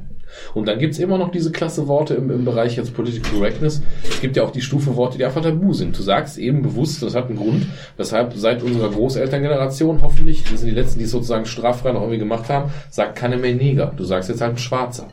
Und 0.53 0.67
dann 0.67 0.79
gibt's 0.79 0.99
immer 0.99 1.17
noch 1.17 1.31
diese 1.31 1.51
klasse 1.51 1.87
Worte 1.87 2.15
im, 2.15 2.31
im 2.31 2.45
Bereich 2.45 2.75
jetzt 2.77 2.93
Political 2.93 3.31
Correctness. 3.31 3.81
Es 4.09 4.21
gibt 4.21 4.37
ja 4.37 4.43
auch 4.43 4.51
die 4.51 4.61
Stufe 4.61 4.95
Worte, 4.95 5.17
die 5.17 5.25
einfach 5.25 5.41
tabu 5.41 5.73
sind. 5.73 5.97
Du 5.97 6.03
sagst 6.03 6.37
eben 6.37 6.61
bewusst, 6.61 7.01
das 7.01 7.15
hat 7.15 7.27
einen 7.27 7.37
Grund, 7.37 7.65
weshalb 7.97 8.33
seit 8.35 8.63
unserer 8.63 8.89
Großelterngeneration 8.89 10.01
hoffentlich, 10.01 10.43
das 10.43 10.61
sind 10.61 10.69
die 10.69 10.75
letzten, 10.75 10.99
die 10.99 11.05
es 11.05 11.11
sozusagen 11.11 11.45
straffrei 11.45 11.91
noch 11.91 12.01
irgendwie 12.01 12.19
gemacht 12.19 12.49
haben, 12.49 12.71
sagt 12.89 13.15
keiner 13.15 13.37
mehr 13.37 13.55
Neger. 13.55 13.93
Du 13.95 14.03
sagst 14.03 14.29
jetzt 14.29 14.41
halt 14.41 14.53
ein 14.53 14.57
Schwarzer. 14.57 15.07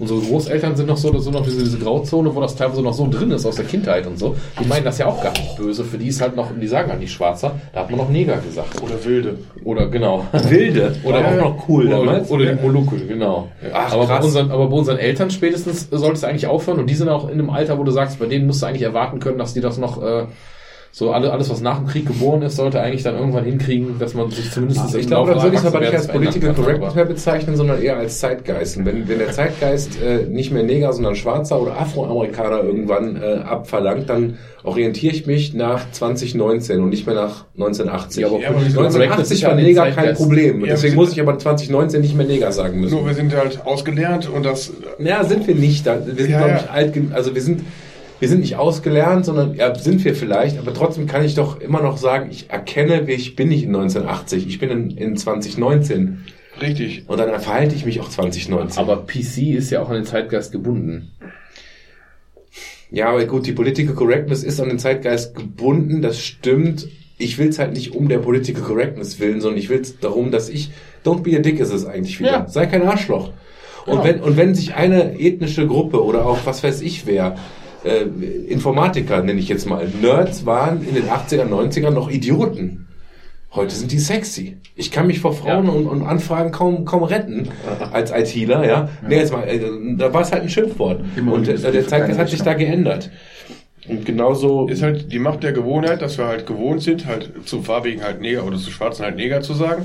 Unsere 0.00 0.20
Großeltern 0.20 0.76
sind 0.76 0.86
noch 0.86 0.96
so, 0.96 1.16
so 1.18 1.30
noch 1.30 1.44
diese, 1.44 1.62
diese 1.62 1.78
Grauzone, 1.78 2.34
wo 2.34 2.40
das 2.40 2.56
teilweise 2.56 2.80
noch 2.80 2.94
so 2.94 3.06
drin 3.08 3.30
ist 3.32 3.44
aus 3.44 3.56
der 3.56 3.66
Kindheit 3.66 4.06
und 4.06 4.18
so. 4.18 4.34
Die 4.58 4.66
meinen 4.66 4.84
das 4.84 4.96
ja 4.96 5.06
auch 5.06 5.22
gar 5.22 5.32
nicht 5.32 5.56
böse. 5.56 5.84
Für 5.84 5.98
die 5.98 6.08
ist 6.08 6.22
halt 6.22 6.36
noch, 6.36 6.48
die 6.58 6.66
sagen 6.66 6.90
halt 6.90 7.00
nicht 7.00 7.12
Schwarzer. 7.12 7.60
Da 7.74 7.80
hat 7.80 7.90
man 7.90 7.98
noch 7.98 8.08
Neger 8.08 8.38
gesagt. 8.38 8.82
Oder 8.82 9.04
Wilde. 9.04 9.38
Oder 9.62 9.88
genau. 9.88 10.26
Wilde. 10.32 10.96
Oder 11.04 11.18
auch 11.18 11.36
noch 11.36 11.68
cool 11.68 11.86
oder, 11.86 11.98
damals. 11.98 12.30
oder 12.30 12.54
die 12.54 12.62
Molukke, 12.62 12.96
genau. 13.06 13.48
Ach, 13.72 13.92
aber, 13.92 14.06
bei 14.06 14.14
krass. 14.14 14.24
unseren, 14.24 14.50
aber 14.50 14.68
bei 14.68 14.76
unseren 14.76 14.96
Eltern 14.98 15.30
spätestens 15.30 15.88
solltest 15.90 16.22
du 16.22 16.28
eigentlich 16.28 16.46
aufhören 16.46 16.78
und 16.78 16.88
die 16.88 16.94
sind 16.94 17.10
auch 17.10 17.28
in 17.28 17.34
einem 17.34 17.50
Alter, 17.50 17.78
wo 17.78 17.84
du 17.84 17.90
sagst, 17.90 18.18
bei 18.18 18.26
denen 18.26 18.46
musst 18.46 18.62
du 18.62 18.66
eigentlich 18.66 18.82
erwarten 18.82 19.20
können, 19.20 19.38
dass 19.38 19.52
die 19.52 19.60
das 19.60 19.76
noch 19.76 20.02
äh, 20.02 20.24
so 20.92 21.12
alle, 21.12 21.32
alles, 21.32 21.48
was 21.50 21.60
nach 21.60 21.78
dem 21.78 21.86
Krieg 21.86 22.04
geboren 22.06 22.42
ist, 22.42 22.56
sollte 22.56 22.80
eigentlich 22.80 23.04
dann 23.04 23.14
irgendwann 23.16 23.44
hinkriegen, 23.44 23.98
dass 24.00 24.14
man 24.14 24.28
sich 24.30 24.50
zumindest 24.50 24.92
Ich 24.96 25.06
glaube, 25.06 25.30
dann 25.32 25.42
würde 25.42 25.54
ich 25.54 25.60
es 25.60 25.66
aber 25.66 25.78
nicht 25.80 25.94
als 25.94 26.08
Political 26.08 26.52
Correctness 26.52 26.94
mehr 26.96 27.04
bezeichnen, 27.04 27.54
sondern 27.56 27.80
eher 27.80 27.96
als 27.96 28.18
Zeitgeist. 28.18 28.76
Und 28.76 28.86
wenn, 28.86 29.08
wenn 29.08 29.18
der 29.20 29.30
Zeitgeist 29.30 30.02
äh, 30.02 30.24
nicht 30.28 30.50
mehr 30.52 30.64
Neger, 30.64 30.92
sondern 30.92 31.14
Schwarzer 31.14 31.62
oder 31.62 31.80
Afroamerikaner 31.80 32.64
irgendwann 32.64 33.16
äh, 33.22 33.36
abverlangt, 33.44 34.10
dann 34.10 34.38
orientiere 34.64 35.14
ich 35.14 35.26
mich 35.26 35.54
nach 35.54 35.90
2019 35.92 36.80
und 36.80 36.90
nicht 36.90 37.06
mehr 37.06 37.14
nach 37.14 37.44
1980. 37.54 38.20
Ja, 38.22 38.26
aber 38.28 38.40
Ja, 38.40 38.48
aber 38.48 38.56
Political 38.58 38.84
1980 38.86 39.40
ja 39.42 39.48
war 39.48 39.54
Neger 39.54 39.90
kein. 39.92 40.14
Problem. 40.16 40.60
Ja, 40.64 40.72
deswegen 40.72 40.96
muss 40.96 41.12
ich 41.12 41.20
aber 41.20 41.38
2019 41.38 42.00
nicht 42.00 42.16
mehr 42.16 42.26
Neger 42.26 42.50
sagen 42.50 42.80
müssen. 42.80 42.96
Nur 42.96 43.06
wir 43.06 43.14
sind 43.14 43.34
halt 43.34 43.64
ausgelernt 43.64 44.28
und 44.28 44.44
das 44.44 44.72
Ja, 44.98 45.22
sind 45.24 45.46
wir 45.46 45.54
nicht. 45.54 45.86
Wir 45.86 46.02
sind, 46.04 46.30
Ja, 46.30 46.38
glaube 46.38 46.50
ja. 46.50 46.60
ich, 46.64 46.70
alt, 46.70 46.92
gen- 46.94 47.12
also 47.14 47.32
wir 47.34 47.40
sind, 47.42 47.60
wir 48.20 48.28
sind 48.28 48.40
nicht 48.40 48.56
ausgelernt, 48.56 49.24
sondern, 49.24 49.54
ja, 49.54 49.74
sind 49.74 50.04
wir 50.04 50.14
vielleicht, 50.14 50.58
aber 50.58 50.72
trotzdem 50.74 51.06
kann 51.06 51.24
ich 51.24 51.34
doch 51.34 51.60
immer 51.60 51.82
noch 51.82 51.96
sagen, 51.96 52.28
ich 52.30 52.50
erkenne, 52.50 53.06
wie 53.06 53.12
ich 53.12 53.34
bin 53.34 53.48
nicht 53.48 53.62
in 53.64 53.74
1980, 53.74 54.46
ich 54.46 54.58
bin 54.58 54.70
in, 54.70 54.90
in 54.90 55.16
2019. 55.16 56.24
richtig. 56.60 57.04
Und 57.08 57.18
dann 57.18 57.40
verhalte 57.40 57.74
ich 57.74 57.84
mich 57.86 58.00
auch 58.00 58.08
2019. 58.08 58.78
Aber 58.78 59.04
PC 59.06 59.54
ist 59.56 59.70
ja 59.70 59.82
auch 59.82 59.88
an 59.88 59.96
den 59.96 60.04
Zeitgeist 60.04 60.52
gebunden. 60.52 61.10
ja, 62.90 63.08
aber 63.08 63.24
gut, 63.24 63.46
die 63.46 63.52
Political 63.52 63.94
Correctness 63.94 64.42
ist 64.42 64.60
an 64.60 64.68
den 64.68 64.78
Zeitgeist 64.78 65.34
gebunden, 65.34 66.02
das 66.02 66.20
stimmt. 66.20 66.88
Ich 67.18 67.38
will 67.38 67.48
es 67.48 67.58
halt 67.58 67.72
nicht 67.72 67.94
um 67.94 68.08
der 68.08 68.18
Political 68.18 68.62
Correctness 68.62 69.20
willen, 69.20 69.40
sondern 69.40 69.58
ich 69.58 69.68
will 69.68 69.80
es 69.80 69.98
darum, 69.98 70.30
dass 70.30 70.48
ich, 70.48 70.70
don't 71.04 71.22
be 71.22 71.36
a 71.36 71.40
dick 71.40 71.60
ist 71.60 71.72
es 71.72 71.86
eigentlich 71.86 72.18
wieder. 72.18 72.30
Ja. 72.30 72.48
Sei 72.48 72.66
kein 72.66 72.82
Arschloch. 72.82 73.32
Und 73.86 73.92
Genau. 73.92 74.04
wenn, 74.04 74.20
und 74.20 74.36
wenn 74.36 74.54
sich 74.54 74.74
eine 74.74 75.18
ethnische 75.18 75.66
Gruppe 75.66 76.04
oder 76.04 76.26
auch 76.26 76.40
was 76.44 76.62
weiß 76.62 76.82
ich 76.82 77.06
wer, 77.06 77.36
äh, 77.84 78.02
Informatiker 78.48 79.22
nenne 79.22 79.40
ich 79.40 79.48
jetzt 79.48 79.66
mal, 79.68 79.86
Nerds 80.00 80.46
waren 80.46 80.86
in 80.86 80.94
den 80.94 81.08
80er, 81.08 81.44
90ern 81.44 81.90
noch 81.90 82.10
Idioten. 82.10 82.86
Heute 83.52 83.74
sind 83.74 83.90
die 83.90 83.98
sexy. 83.98 84.58
Ich 84.76 84.92
kann 84.92 85.08
mich 85.08 85.18
vor 85.18 85.32
Frauen 85.32 85.66
Ja. 85.66 85.72
und, 85.72 85.86
und 85.86 86.02
Anfragen 86.02 86.52
kaum, 86.52 86.84
kaum 86.84 87.02
retten 87.02 87.48
als 87.92 88.12
ITler, 88.12 88.64
ja. 88.64 88.88
Nee, 89.06 89.16
jetzt 89.16 89.32
mal, 89.32 89.42
äh, 89.42 89.60
da 89.96 90.12
war 90.14 90.22
es 90.22 90.30
halt 90.30 90.42
ein 90.42 90.48
Schimpfwort. 90.48 91.00
Immer 91.16 91.32
und 91.32 91.48
äh, 91.48 91.56
der 91.58 91.72
Zeitgeist 91.86 91.90
keine 91.90 92.18
hat 92.18 92.28
sich 92.28 92.42
da 92.42 92.54
geändert. 92.54 93.10
Und 93.88 94.04
genauso. 94.06 94.68
Ist 94.68 94.82
halt 94.82 95.10
die 95.10 95.18
Macht 95.18 95.42
der 95.42 95.52
Gewohnheit, 95.52 96.00
dass 96.00 96.16
wir 96.16 96.26
halt 96.26 96.46
gewohnt 96.46 96.82
sind, 96.82 97.06
halt 97.06 97.32
zu 97.44 97.62
farbigen 97.62 98.04
halt 98.04 98.20
Neger 98.20 98.44
oder 98.46 98.56
zu 98.56 98.70
schwarzen 98.70 99.04
halt 99.04 99.16
Neger 99.16 99.40
zu 99.40 99.54
sagen, 99.54 99.84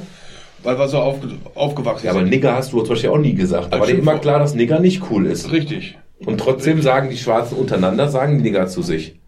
weil 0.62 0.78
wir 0.78 0.88
so 0.88 1.00
aufge 1.00 1.30
aufgewachsen 1.56 2.06
ja, 2.06 2.12
aber 2.12 2.20
sind. 2.22 2.30
Nigger 2.30 2.56
hast 2.56 2.72
du 2.72 2.82
zum 2.82 2.90
Beispiel 2.90 3.10
auch 3.10 3.18
nie 3.18 3.34
gesagt. 3.34 3.68
Da 3.74 3.78
Als 3.78 3.80
war 3.80 3.88
dir 3.88 3.98
immer 3.98 4.20
klar, 4.20 4.38
dass 4.38 4.54
Nigger 4.54 4.80
nicht 4.80 5.02
cool 5.10 5.26
ist. 5.26 5.52
Richtig. 5.52 5.98
Und 6.26 6.40
trotzdem 6.40 6.82
sagen 6.82 7.10
die 7.10 7.18
Schwarzen 7.18 7.58
untereinander, 7.58 8.08
sagen 8.08 8.38
die 8.38 8.44
Nigger 8.44 8.68
zu 8.68 8.82
sich. 8.82 9.20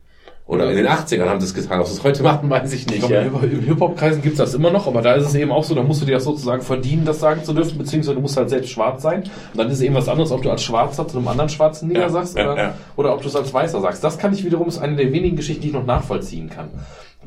Oder 0.46 0.70
in 0.72 0.78
den 0.78 0.88
80ern 0.88 1.26
haben 1.28 1.42
sie 1.42 1.48
es 1.48 1.54
getan. 1.54 1.82
Ob 1.82 1.88
sie 1.88 1.94
es 1.98 2.04
heute 2.06 2.24
machen, 2.24 2.50
weiß 2.50 2.72
ich 2.72 2.84
Ich 2.84 2.88
nicht. 2.88 3.00
glaube, 3.00 3.16
Ja. 3.16 3.22
im 3.24 3.60
Hip-Hop-Kreisen 3.66 4.22
gibt's 4.22 4.38
das 4.38 4.54
immer 4.54 4.72
noch, 4.72 4.88
aber 4.88 5.02
da 5.02 5.16
ist 5.16 5.26
es 5.28 5.36
eben 5.36 5.52
auch 5.52 5.66
so, 5.66 5.76
da 5.76 5.84
musst 5.84 6.02
du 6.02 6.06
dir 6.06 6.14
das 6.14 6.24
sozusagen 6.24 6.62
verdienen, 6.62 7.04
das 7.04 7.20
sagen 7.20 7.44
zu 7.44 7.52
dürfen, 7.54 7.78
beziehungsweise 7.78 8.16
du 8.16 8.22
musst 8.22 8.38
halt 8.38 8.50
selbst 8.50 8.70
schwarz 8.72 9.02
sein. 9.04 9.24
Und 9.24 9.58
dann 9.58 9.68
ist 9.68 9.74
es 9.74 9.82
eben 9.82 9.94
was 9.96 10.08
anderes, 10.08 10.32
ob 10.32 10.42
du 10.42 10.50
als 10.50 10.64
Schwarzer 10.64 11.06
zu 11.06 11.18
einem 11.18 11.28
anderen 11.28 11.50
schwarzen 11.50 11.90
Neger 11.90 12.00
Ja, 12.04 12.10
sagst 12.10 12.38
ja, 12.38 12.50
oder, 12.54 12.62
ja. 12.62 12.74
oder 12.96 13.14
ob 13.14 13.22
du 13.22 13.28
es 13.28 13.36
als 13.36 13.54
Weißer 13.54 13.82
sagst. 13.82 14.02
Das 14.06 14.18
kann 14.18 14.32
ich 14.34 14.46
wiederum, 14.46 14.70
ist 14.70 14.78
eine 14.78 14.96
der 14.96 15.12
wenigen 15.12 15.36
Geschichten, 15.36 15.64
die 15.64 15.68
ich 15.68 15.74
noch 15.74 15.86
nachvollziehen 15.86 16.50
kann. 16.50 16.70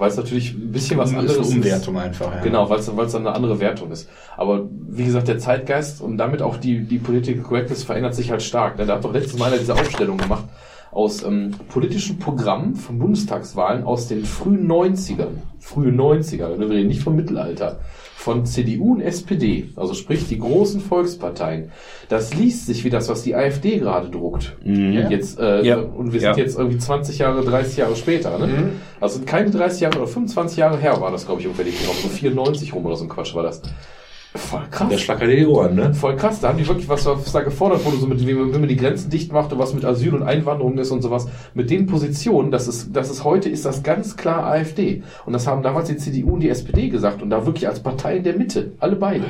Weil 0.00 0.08
es 0.08 0.16
natürlich 0.16 0.54
ein 0.54 0.72
bisschen 0.72 0.98
was 0.98 1.10
ist 1.10 1.16
anderes 1.16 1.38
eine 1.38 1.46
ist. 1.46 1.54
Umwertung 1.54 1.98
einfach. 1.98 2.34
Ja. 2.34 2.40
Genau, 2.40 2.70
weil 2.70 2.78
es 2.78 2.86
dann 2.86 3.26
eine 3.26 3.32
andere 3.32 3.60
Wertung 3.60 3.92
ist. 3.92 4.08
Aber 4.36 4.66
wie 4.88 5.04
gesagt, 5.04 5.28
der 5.28 5.38
Zeitgeist 5.38 6.00
und 6.00 6.16
damit 6.16 6.40
auch 6.42 6.56
die, 6.56 6.80
die 6.84 6.98
Political 6.98 7.42
Correctness 7.42 7.84
verändert 7.84 8.14
sich 8.14 8.30
halt 8.30 8.42
stark. 8.42 8.78
Da 8.78 8.86
hat 8.86 9.04
doch 9.04 9.12
letztes 9.12 9.38
Mal 9.38 9.56
diese 9.58 9.74
Aufstellung 9.74 10.16
gemacht 10.16 10.44
aus 10.90 11.22
ähm, 11.22 11.52
politischen 11.68 12.18
Programmen 12.18 12.74
von 12.74 12.98
Bundestagswahlen 12.98 13.84
aus 13.84 14.08
den 14.08 14.24
frühen 14.24 14.66
90ern. 14.66 15.38
Frühe 15.58 15.92
90er, 15.92 16.58
wir 16.58 16.68
reden 16.68 16.88
nicht 16.88 17.02
vom 17.02 17.14
Mittelalter. 17.14 17.78
Von 18.20 18.44
CDU 18.44 18.92
und 18.96 19.00
SPD, 19.00 19.70
also 19.76 19.94
sprich 19.94 20.28
die 20.28 20.38
großen 20.38 20.82
Volksparteien. 20.82 21.70
Das 22.10 22.34
liest 22.34 22.66
sich 22.66 22.84
wie 22.84 22.90
das, 22.90 23.08
was 23.08 23.22
die 23.22 23.34
AfD 23.34 23.78
gerade 23.78 24.10
druckt. 24.10 24.56
Jetzt, 24.62 25.40
äh, 25.40 25.62
Ja. 25.62 25.78
Und 25.78 26.12
wir 26.12 26.20
Ja. 26.20 26.34
sind 26.34 26.44
jetzt 26.44 26.58
irgendwie 26.58 26.76
20 26.76 27.18
Jahre, 27.18 27.42
30 27.42 27.78
Jahre 27.78 27.96
später. 27.96 28.38
Ne? 28.38 28.72
Also 29.00 29.20
keine 29.24 29.48
30 29.50 29.80
Jahre 29.80 29.96
oder 30.00 30.06
25 30.06 30.58
Jahre 30.58 30.76
her 30.76 31.00
war 31.00 31.10
das, 31.10 31.24
glaube 31.24 31.40
ich, 31.40 31.46
ungefähr 31.46 31.64
die 31.64 31.70
Kino. 31.70 31.92
So 31.94 32.08
94 32.08 32.74
rum 32.74 32.84
oder 32.84 32.96
so 32.96 33.04
ein 33.04 33.08
Quatsch 33.08 33.34
war 33.34 33.42
das. 33.42 33.62
Voll 34.32 34.62
krass. 34.70 34.88
Der 34.88 34.98
schlackert 34.98 35.28
die 35.28 35.44
Ohren, 35.44 35.74
ne? 35.74 35.92
Voll 35.92 36.14
krass, 36.14 36.38
da 36.38 36.48
haben 36.48 36.58
die 36.58 36.68
wirklich 36.68 36.88
was, 36.88 37.04
was 37.04 37.32
da 37.32 37.40
gefordert 37.40 37.84
wurde, 37.84 37.96
so 37.96 38.06
mit, 38.06 38.24
wie 38.24 38.32
man, 38.32 38.52
wenn 38.52 38.60
man 38.60 38.68
die 38.68 38.76
Grenzen 38.76 39.10
dicht 39.10 39.32
macht 39.32 39.52
und 39.52 39.58
was 39.58 39.74
mit 39.74 39.84
Asyl 39.84 40.14
und 40.14 40.22
Einwanderung 40.22 40.78
ist 40.78 40.92
und 40.92 41.02
sowas. 41.02 41.26
Mit 41.52 41.68
den 41.68 41.86
Positionen, 41.86 42.52
das 42.52 42.68
ist, 42.68 42.94
das 42.94 43.10
ist 43.10 43.24
heute, 43.24 43.48
ist 43.48 43.64
das 43.64 43.82
ganz 43.82 44.16
klar 44.16 44.46
AfD. 44.46 45.02
Und 45.26 45.32
das 45.32 45.48
haben 45.48 45.64
damals 45.64 45.88
die 45.88 45.96
CDU 45.96 46.34
und 46.34 46.40
die 46.40 46.48
SPD 46.48 46.90
gesagt 46.90 47.22
und 47.22 47.30
da 47.30 47.44
wirklich 47.44 47.66
als 47.66 47.80
Partei 47.80 48.18
in 48.18 48.22
der 48.22 48.36
Mitte, 48.36 48.70
alle 48.78 48.94
beide. 48.94 49.24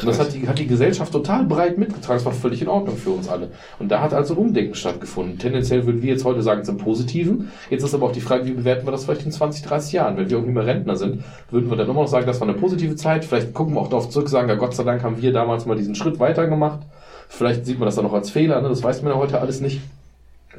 Und 0.00 0.08
das 0.08 0.20
hat 0.20 0.34
die, 0.34 0.46
hat 0.46 0.58
die 0.58 0.68
Gesellschaft 0.68 1.12
total 1.12 1.46
breit 1.46 1.76
mitgetragen, 1.78 2.18
das 2.18 2.24
war 2.24 2.32
völlig 2.32 2.62
in 2.62 2.68
Ordnung 2.68 2.96
für 2.96 3.10
uns 3.10 3.28
alle. 3.28 3.50
Und 3.80 3.90
da 3.90 4.00
hat 4.00 4.14
also 4.14 4.34
ein 4.34 4.38
Umdenken 4.38 4.74
stattgefunden. 4.74 5.38
Tendenziell 5.38 5.86
würden 5.86 6.02
wir 6.02 6.12
jetzt 6.12 6.24
heute 6.24 6.42
sagen, 6.42 6.64
zum 6.64 6.78
Positiven. 6.78 7.50
Jetzt 7.70 7.82
ist 7.82 7.94
aber 7.94 8.06
auch 8.06 8.12
die 8.12 8.20
Frage, 8.20 8.46
wie 8.46 8.52
bewerten 8.52 8.86
wir 8.86 8.92
das 8.92 9.04
vielleicht 9.04 9.24
in 9.24 9.32
20, 9.32 9.64
30 9.64 9.92
Jahren? 9.92 10.16
Wenn 10.16 10.30
wir 10.30 10.36
irgendwie 10.36 10.54
mehr 10.54 10.66
Rentner 10.66 10.96
sind, 10.96 11.24
würden 11.50 11.70
wir 11.70 11.76
dann 11.76 11.88
immer 11.88 12.02
noch 12.02 12.08
sagen, 12.08 12.26
das 12.26 12.40
war 12.40 12.48
eine 12.48 12.56
positive 12.56 12.96
Zeit. 12.96 13.24
Vielleicht 13.24 13.52
gucken 13.52 13.74
wir 13.74 13.80
auch 13.80 13.88
darauf 13.88 14.08
zurück, 14.10 14.28
sagen, 14.28 14.43
ja 14.48 14.54
Gott 14.56 14.74
sei 14.74 14.84
Dank 14.84 15.02
haben 15.02 15.20
wir 15.20 15.32
damals 15.32 15.66
mal 15.66 15.76
diesen 15.76 15.94
Schritt 15.94 16.18
weiter 16.18 16.46
gemacht. 16.46 16.80
Vielleicht 17.28 17.64
sieht 17.66 17.78
man 17.78 17.86
das 17.86 17.96
dann 17.96 18.04
noch 18.04 18.12
als 18.12 18.30
Fehler, 18.30 18.60
ne? 18.60 18.68
das 18.68 18.82
weiß 18.82 19.02
man 19.02 19.12
ja 19.12 19.18
heute 19.18 19.40
alles 19.40 19.60
nicht. 19.60 19.80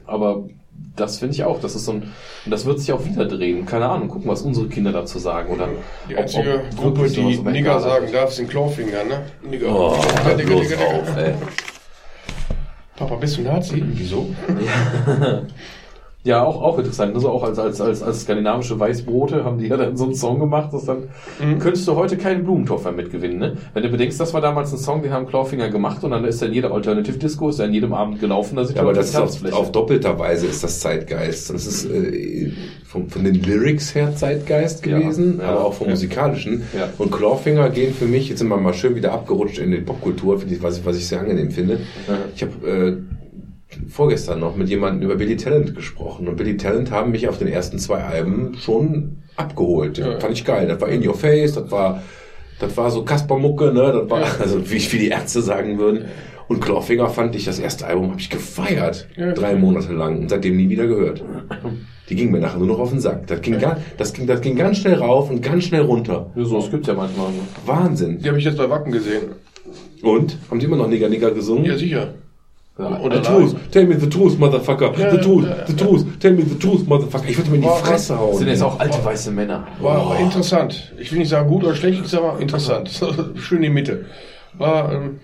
Aber 0.08 0.44
das 0.98 1.20
finde 1.20 1.36
ich 1.36 1.44
auch, 1.46 1.60
das 1.62 1.76
ist 1.76 1.86
so 1.86 1.94
ein, 1.94 2.04
und 2.46 2.52
das 2.52 2.66
wird 2.66 2.80
sich 2.80 2.92
auch 2.92 3.06
wieder 3.06 3.26
drehen. 3.26 3.66
Keine 3.66 3.88
Ahnung, 3.88 4.10
gucken, 4.10 4.30
was 4.30 4.42
unsere 4.42 4.68
Kinder 4.68 4.92
dazu 4.92 5.20
sagen. 5.20 5.54
Oder 5.54 5.70
Die 6.10 6.16
ob- 6.16 6.22
einzige 6.22 6.62
ob 6.72 6.78
Gruppe, 6.78 7.02
wirklich 7.02 7.14
die 7.44 7.50
Nigger 7.50 7.80
sagen 7.80 8.08
darf, 8.12 8.34
sind 8.34 8.50
Clawfinger, 8.50 9.04
ne? 9.06 9.22
Nigger. 9.50 9.68
Oh, 9.74 9.96
Digga, 10.38 10.44
bloß 10.48 10.68
Digga, 10.68 10.76
Digga. 10.76 11.00
auf, 11.00 11.18
ey. 11.18 11.34
Papa, 12.98 13.16
bist 13.16 13.38
du 13.38 13.42
Nazi? 13.42 13.84
Wieso? 13.86 14.28
Ja, 14.48 15.42
auch, 16.44 16.60
auch 16.62 16.80
interessant. 16.80 17.14
Also 17.14 17.30
auch 17.30 17.44
als, 17.44 17.60
als, 17.60 17.80
als, 17.80 18.02
als 18.02 18.22
skandinavische 18.22 18.80
Weißbrote 18.80 19.44
haben 19.44 19.60
die 19.60 19.68
ja 19.68 19.78
dann 19.78 19.96
so 19.96 20.06
einen 20.06 20.16
Song 20.16 20.40
gemacht, 20.40 20.74
dass 20.74 20.86
dann 20.86 21.04
könntest 21.60 21.88
du 21.88 21.96
heute 21.96 22.18
keinen 22.18 22.44
Blumentopf 22.44 22.84
mehr 22.84 22.94
mitgewinnen, 22.94 23.38
ne? 23.38 23.58
Wenn 23.76 23.84
du 23.84 23.90
bedenkst, 23.90 24.20
das 24.20 24.34
war 24.34 24.42
damals 24.42 24.72
ein 24.72 24.80
Song, 24.80 25.04
den 25.04 25.12
haben 25.12 25.28
Clawfinger 25.28 25.70
gemacht 25.70 26.04
und 26.04 26.12
dann 26.12 26.26
ist 26.26 26.42
er 26.42 26.48
in 26.48 26.56
jeder 26.56 26.72
Alternative 26.72 27.18
Disco, 27.18 27.50
ist 27.50 27.60
in 27.60 27.74
jedem 27.74 27.94
Abend 27.94 28.20
gelaufen, 28.20 28.56
da 28.56 28.66
sind 28.66 28.76
Ja, 28.76 28.82
aber 28.82 28.94
das 28.94 29.10
ist 29.10 29.16
auf, 29.18 29.54
auf 29.54 29.72
doppelter 29.72 30.18
Weise 30.18 30.48
ist 30.48 30.64
das 30.64 30.80
Zeitgeist. 30.80 31.54
Das 31.54 31.68
ist 31.68 31.86
äh, 31.86 32.52
von, 32.86 33.08
von 33.08 33.24
den 33.24 33.36
Lyrics 33.36 33.94
her 33.94 34.16
Zeitgeist 34.16 34.84
Ja, 34.86 34.98
gewesen, 34.98 35.40
ja, 35.40 35.50
aber 35.50 35.66
auch 35.66 35.74
vom 35.74 35.88
ja. 35.88 35.92
musikalischen. 35.92 36.64
Ja. 36.76 36.90
Und 36.98 37.12
Clawfinger 37.12 37.70
gehen 37.70 37.94
für 37.94 38.06
mich, 38.06 38.30
jetzt 38.30 38.40
sind 38.40 38.48
wir 38.48 38.58
mal 38.58 38.74
schön 38.74 38.96
wieder 38.96 39.14
abgerutscht 39.14 39.60
in 39.60 39.70
die 39.70 39.78
Popkultur, 39.78 40.42
ich, 40.50 40.64
was, 40.64 40.80
ich, 40.80 40.86
was 40.86 40.98
ich 40.98 41.08
sehr 41.08 41.20
angenehm 41.20 41.52
finde. 41.52 41.80
Ich 42.36 42.42
habe 42.42 42.68
äh, 42.68 43.15
vorgestern 43.90 44.40
noch 44.40 44.56
mit 44.56 44.70
jemandem 44.70 45.04
über 45.04 45.16
Billy 45.16 45.38
Talent 45.38 45.76
gesprochen. 45.76 46.28
Und 46.28 46.38
Billy 46.38 46.58
Talent 46.58 46.92
haben 46.92 47.12
mich 47.12 47.28
auf 47.28 47.38
den 47.38 47.48
ersten 47.48 47.80
zwei 47.80 48.04
Alben 48.04 48.56
schon 48.60 49.18
abgeholt. 49.36 49.98
Ja. 49.98 50.20
Fand 50.20 50.34
ich 50.34 50.46
geil. 50.46 50.68
Das 50.68 50.80
war 50.82 50.90
In 50.90 51.06
Your 51.06 51.16
Face, 51.16 51.54
das 51.54 51.70
war, 51.72 52.04
das 52.60 52.76
war 52.78 52.92
so 52.92 53.04
Kaspermucke, 53.04 53.74
ne? 53.74 53.92
Das 53.92 54.10
war, 54.10 54.24
also 54.40 54.70
wie, 54.70 54.92
wie 54.92 54.98
die 55.00 55.10
Ärzte 55.10 55.42
sagen 55.42 55.78
würden. 55.78 56.06
Und 56.48 56.62
Clawfinger 56.62 57.10
fand 57.10 57.36
ich, 57.36 57.46
das 57.46 57.58
erste 57.58 57.88
Album 57.88 58.12
habe 58.12 58.20
ich 58.20 58.30
gefeiert. 58.30 59.08
Ja, 59.18 59.32
drei. 59.32 59.56
Monate 59.56 59.94
lang 59.94 60.20
und 60.20 60.30
seitdem 60.30 60.58
nie 60.58 60.70
wieder 60.70 60.86
gehört. 60.86 61.24
Die 62.10 62.16
ging 62.16 62.32
mir 62.32 62.40
nachher 62.40 62.60
nur 62.60 62.68
noch 62.68 62.80
auf 62.80 62.92
den 62.92 63.00
Sack. 63.00 63.26
Das 63.28 63.42
ging, 63.42 63.58
ga, 63.58 63.78
das 63.98 64.14
ging, 64.14 64.28
das 64.28 64.42
ging 64.42 64.56
ganz 64.56 64.78
schnell 64.78 64.96
rauf 64.96 65.32
und 65.32 65.42
ganz 65.42 65.64
schnell 65.64 65.82
runter. 65.82 66.32
Ja, 66.36 66.46
so, 66.46 66.60
es 66.60 66.70
gibt 66.70 66.86
ja 66.86 66.94
manchmal. 66.94 67.30
Ne? 67.32 67.40
Wahnsinn. 67.66 68.20
Die 68.20 68.28
habe 68.28 68.38
ich 68.38 68.46
jetzt 68.46 68.58
bei 68.58 68.70
Wacken 68.70 68.92
gesehen. 68.92 69.24
Und? 70.04 70.38
Haben 70.52 70.60
die 70.60 70.68
immer 70.68 70.78
noch 70.78 70.88
Nigger 70.88 71.10
Nigger 71.10 71.32
gesungen? 71.32 71.66
Ja, 71.66 71.78
sicher. 71.78 72.14
Ja, 72.78 73.00
Oder 73.00 73.24
The 73.24 73.30
truth, 73.30 73.56
tell 73.72 73.86
me 73.88 73.98
the 73.98 74.10
truth, 74.10 74.38
motherfucker. 74.38 74.92
Ja, 74.98 75.10
the 75.12 75.18
truth, 75.20 75.46
ja, 75.46 75.66
the 75.66 75.76
truth, 75.76 76.06
tell 76.20 76.34
me 76.34 76.42
the 76.44 76.56
truth, 76.60 76.86
motherfucker. 76.86 77.30
Ich 77.30 77.38
würde 77.38 77.50
mir 77.52 77.56
in 77.58 77.62
die 77.62 77.68
War- 77.70 77.78
Fresse 77.78 78.20
hauen. 78.20 78.32
Das 78.32 78.40
sind 78.40 78.48
jetzt 78.50 78.64
auch 78.64 78.78
alte 78.80 79.04
weiße 79.04 79.32
Männer. 79.32 79.66
War 79.80 79.98
aber 79.98 80.20
interessant. 80.20 80.94
Ich 81.00 81.10
will 81.12 81.20
nicht 81.20 81.30
sagen 81.30 81.48
gut 81.50 81.64
oder 81.64 81.74
schlecht, 81.74 82.02
ich 82.04 82.08
sage 82.12 82.26
mal 82.28 82.42
interessant. 82.42 82.90
Schön 83.36 83.58
in 83.60 83.64
die 83.64 83.70
Mitte. 83.70 84.06
War, 84.58 84.92
ähm, 84.92 85.20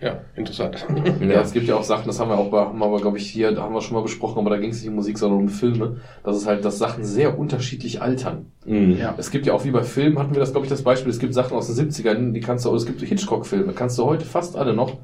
ja, 0.00 0.22
interessant. 0.34 0.84
Ja, 1.20 1.42
es 1.42 1.52
gibt 1.52 1.68
ja 1.68 1.76
auch 1.76 1.84
Sachen, 1.84 2.08
das 2.08 2.18
haben 2.18 2.30
wir 2.30 2.36
auch 2.36 2.50
bei, 2.50 2.58
haben 2.58 2.78
wir 2.80 2.86
aber, 2.86 3.00
glaube 3.00 3.18
ich, 3.18 3.30
hier, 3.30 3.52
da 3.52 3.62
haben 3.62 3.74
wir 3.74 3.80
schon 3.80 3.94
mal 3.94 4.02
besprochen, 4.02 4.40
aber 4.40 4.50
da 4.50 4.56
ging 4.56 4.70
es 4.70 4.80
nicht 4.80 4.88
um 4.88 4.96
Musik, 4.96 5.18
sondern 5.18 5.38
um 5.38 5.48
Filme. 5.50 5.98
Das 6.24 6.36
ist 6.36 6.48
halt, 6.48 6.64
dass 6.64 6.78
Sachen 6.78 7.04
sehr 7.04 7.38
unterschiedlich 7.38 8.02
altern. 8.02 8.46
Mhm. 8.66 8.96
Ja. 8.98 9.14
Es 9.18 9.30
gibt 9.30 9.46
ja 9.46 9.52
auch 9.52 9.64
wie 9.64 9.70
bei 9.70 9.84
Filmen, 9.84 10.18
hatten 10.18 10.34
wir 10.34 10.40
das, 10.40 10.50
glaube 10.50 10.66
ich, 10.66 10.70
das 10.70 10.82
Beispiel, 10.82 11.10
es 11.12 11.20
gibt 11.20 11.32
Sachen 11.32 11.56
aus 11.56 11.72
den 11.72 11.76
70ern, 11.90 12.32
die 12.32 12.40
kannst 12.40 12.64
du, 12.64 12.74
es 12.74 12.86
gibt 12.86 13.00
Hitchcock-Filme, 13.02 13.72
kannst 13.72 13.96
du 13.98 14.04
heute 14.04 14.24
fast 14.24 14.56
alle 14.56 14.74
noch. 14.74 14.96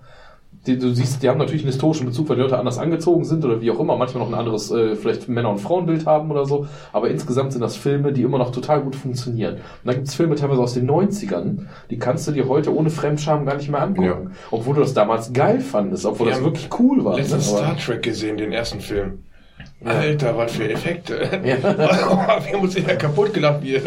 Die, 0.69 0.79
du 0.79 0.95
siehst, 0.95 1.23
die 1.23 1.29
haben 1.29 1.39
natürlich 1.39 1.63
einen 1.63 1.73
historischen 1.73 2.07
Bezug, 2.07 2.29
weil 2.29 2.37
die 2.37 2.43
Leute 2.43 2.59
anders 2.59 2.79
angezogen 2.79 3.25
sind 3.25 3.45
oder 3.45 3.61
wie 3.61 3.71
auch 3.71 3.81
immer, 3.81 3.97
manchmal 3.97 4.23
noch 4.23 4.31
ein 4.31 4.39
anderes, 4.39 4.71
äh, 4.71 4.97
vielleicht 4.97 5.29
Männer- 5.29 5.51
und 5.51 5.59
Frauenbild 5.59 6.05
haben 6.07 6.31
oder 6.31 6.45
so. 6.45 6.67
Aber 6.93 7.09
insgesamt 7.09 7.53
sind 7.53 7.63
das 7.63 7.77
Filme, 7.77 8.13
die 8.13 8.23
immer 8.23 8.39
noch 8.39 8.53
total 8.53 8.83
gut 8.83 8.95
funktionieren. 8.95 9.55
Und 9.55 9.61
dann 9.85 9.95
gibt 9.97 10.09
es 10.09 10.15
Filme 10.15 10.35
teilweise 10.35 10.61
aus 10.61 10.75
den 10.75 10.89
90ern, 10.89 11.67
die 11.91 11.99
kannst 11.99 12.29
du 12.29 12.33
dir 12.33 12.49
heute 12.49 12.75
ohne 12.75 12.91
Fremdscham 12.91 13.47
gar 13.47 13.57
nicht 13.57 13.71
mehr 13.71 13.83
angucken. 13.83 14.31
Ja. 14.31 14.31
Obwohl 14.51 14.75
du 14.75 14.83
das 14.83 14.93
damals 14.93 15.33
geil 15.33 15.61
fandest, 15.61 16.05
obwohl 16.05 16.27
Wir 16.27 16.35
das 16.35 16.45
wirklich 16.45 16.69
cool 16.79 17.05
war. 17.05 17.17
Letztens 17.17 17.51
ne? 17.51 17.59
Star 17.59 17.77
Trek 17.77 18.03
gesehen, 18.03 18.37
den 18.37 18.53
ersten 18.53 18.81
Film. 18.81 19.25
Alter, 19.85 20.37
was 20.37 20.53
für 20.53 20.69
Effekte. 20.69 21.41
Ja. 21.45 21.63
Wir 21.63 22.53
haben 22.53 22.61
uns 22.61 22.75
ja 22.75 22.97
kaputt 22.97 23.33
gelacht. 23.33 23.63
Wie 23.63 23.81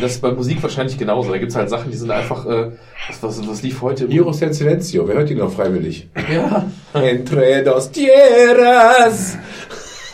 das 0.00 0.12
ist 0.12 0.22
bei 0.22 0.30
Musik 0.30 0.62
wahrscheinlich 0.62 0.96
genauso. 0.96 1.30
Da 1.32 1.38
gibt's 1.38 1.56
halt 1.56 1.68
Sachen, 1.68 1.90
die 1.90 1.96
sind 1.96 2.10
einfach, 2.10 2.46
äh, 2.46 2.70
was, 3.08 3.22
was, 3.22 3.48
was 3.48 3.62
lief 3.62 3.82
heute 3.82 4.04
im 4.04 4.10
Virus 4.10 4.40
en 4.42 4.52
Silencio, 4.52 5.08
wer 5.08 5.16
hört 5.16 5.30
die 5.30 5.34
noch 5.34 5.52
freiwillig? 5.52 6.08
Ja. 6.32 6.66
Entre 6.94 7.64
dos 7.64 7.90
tierras. 7.90 9.38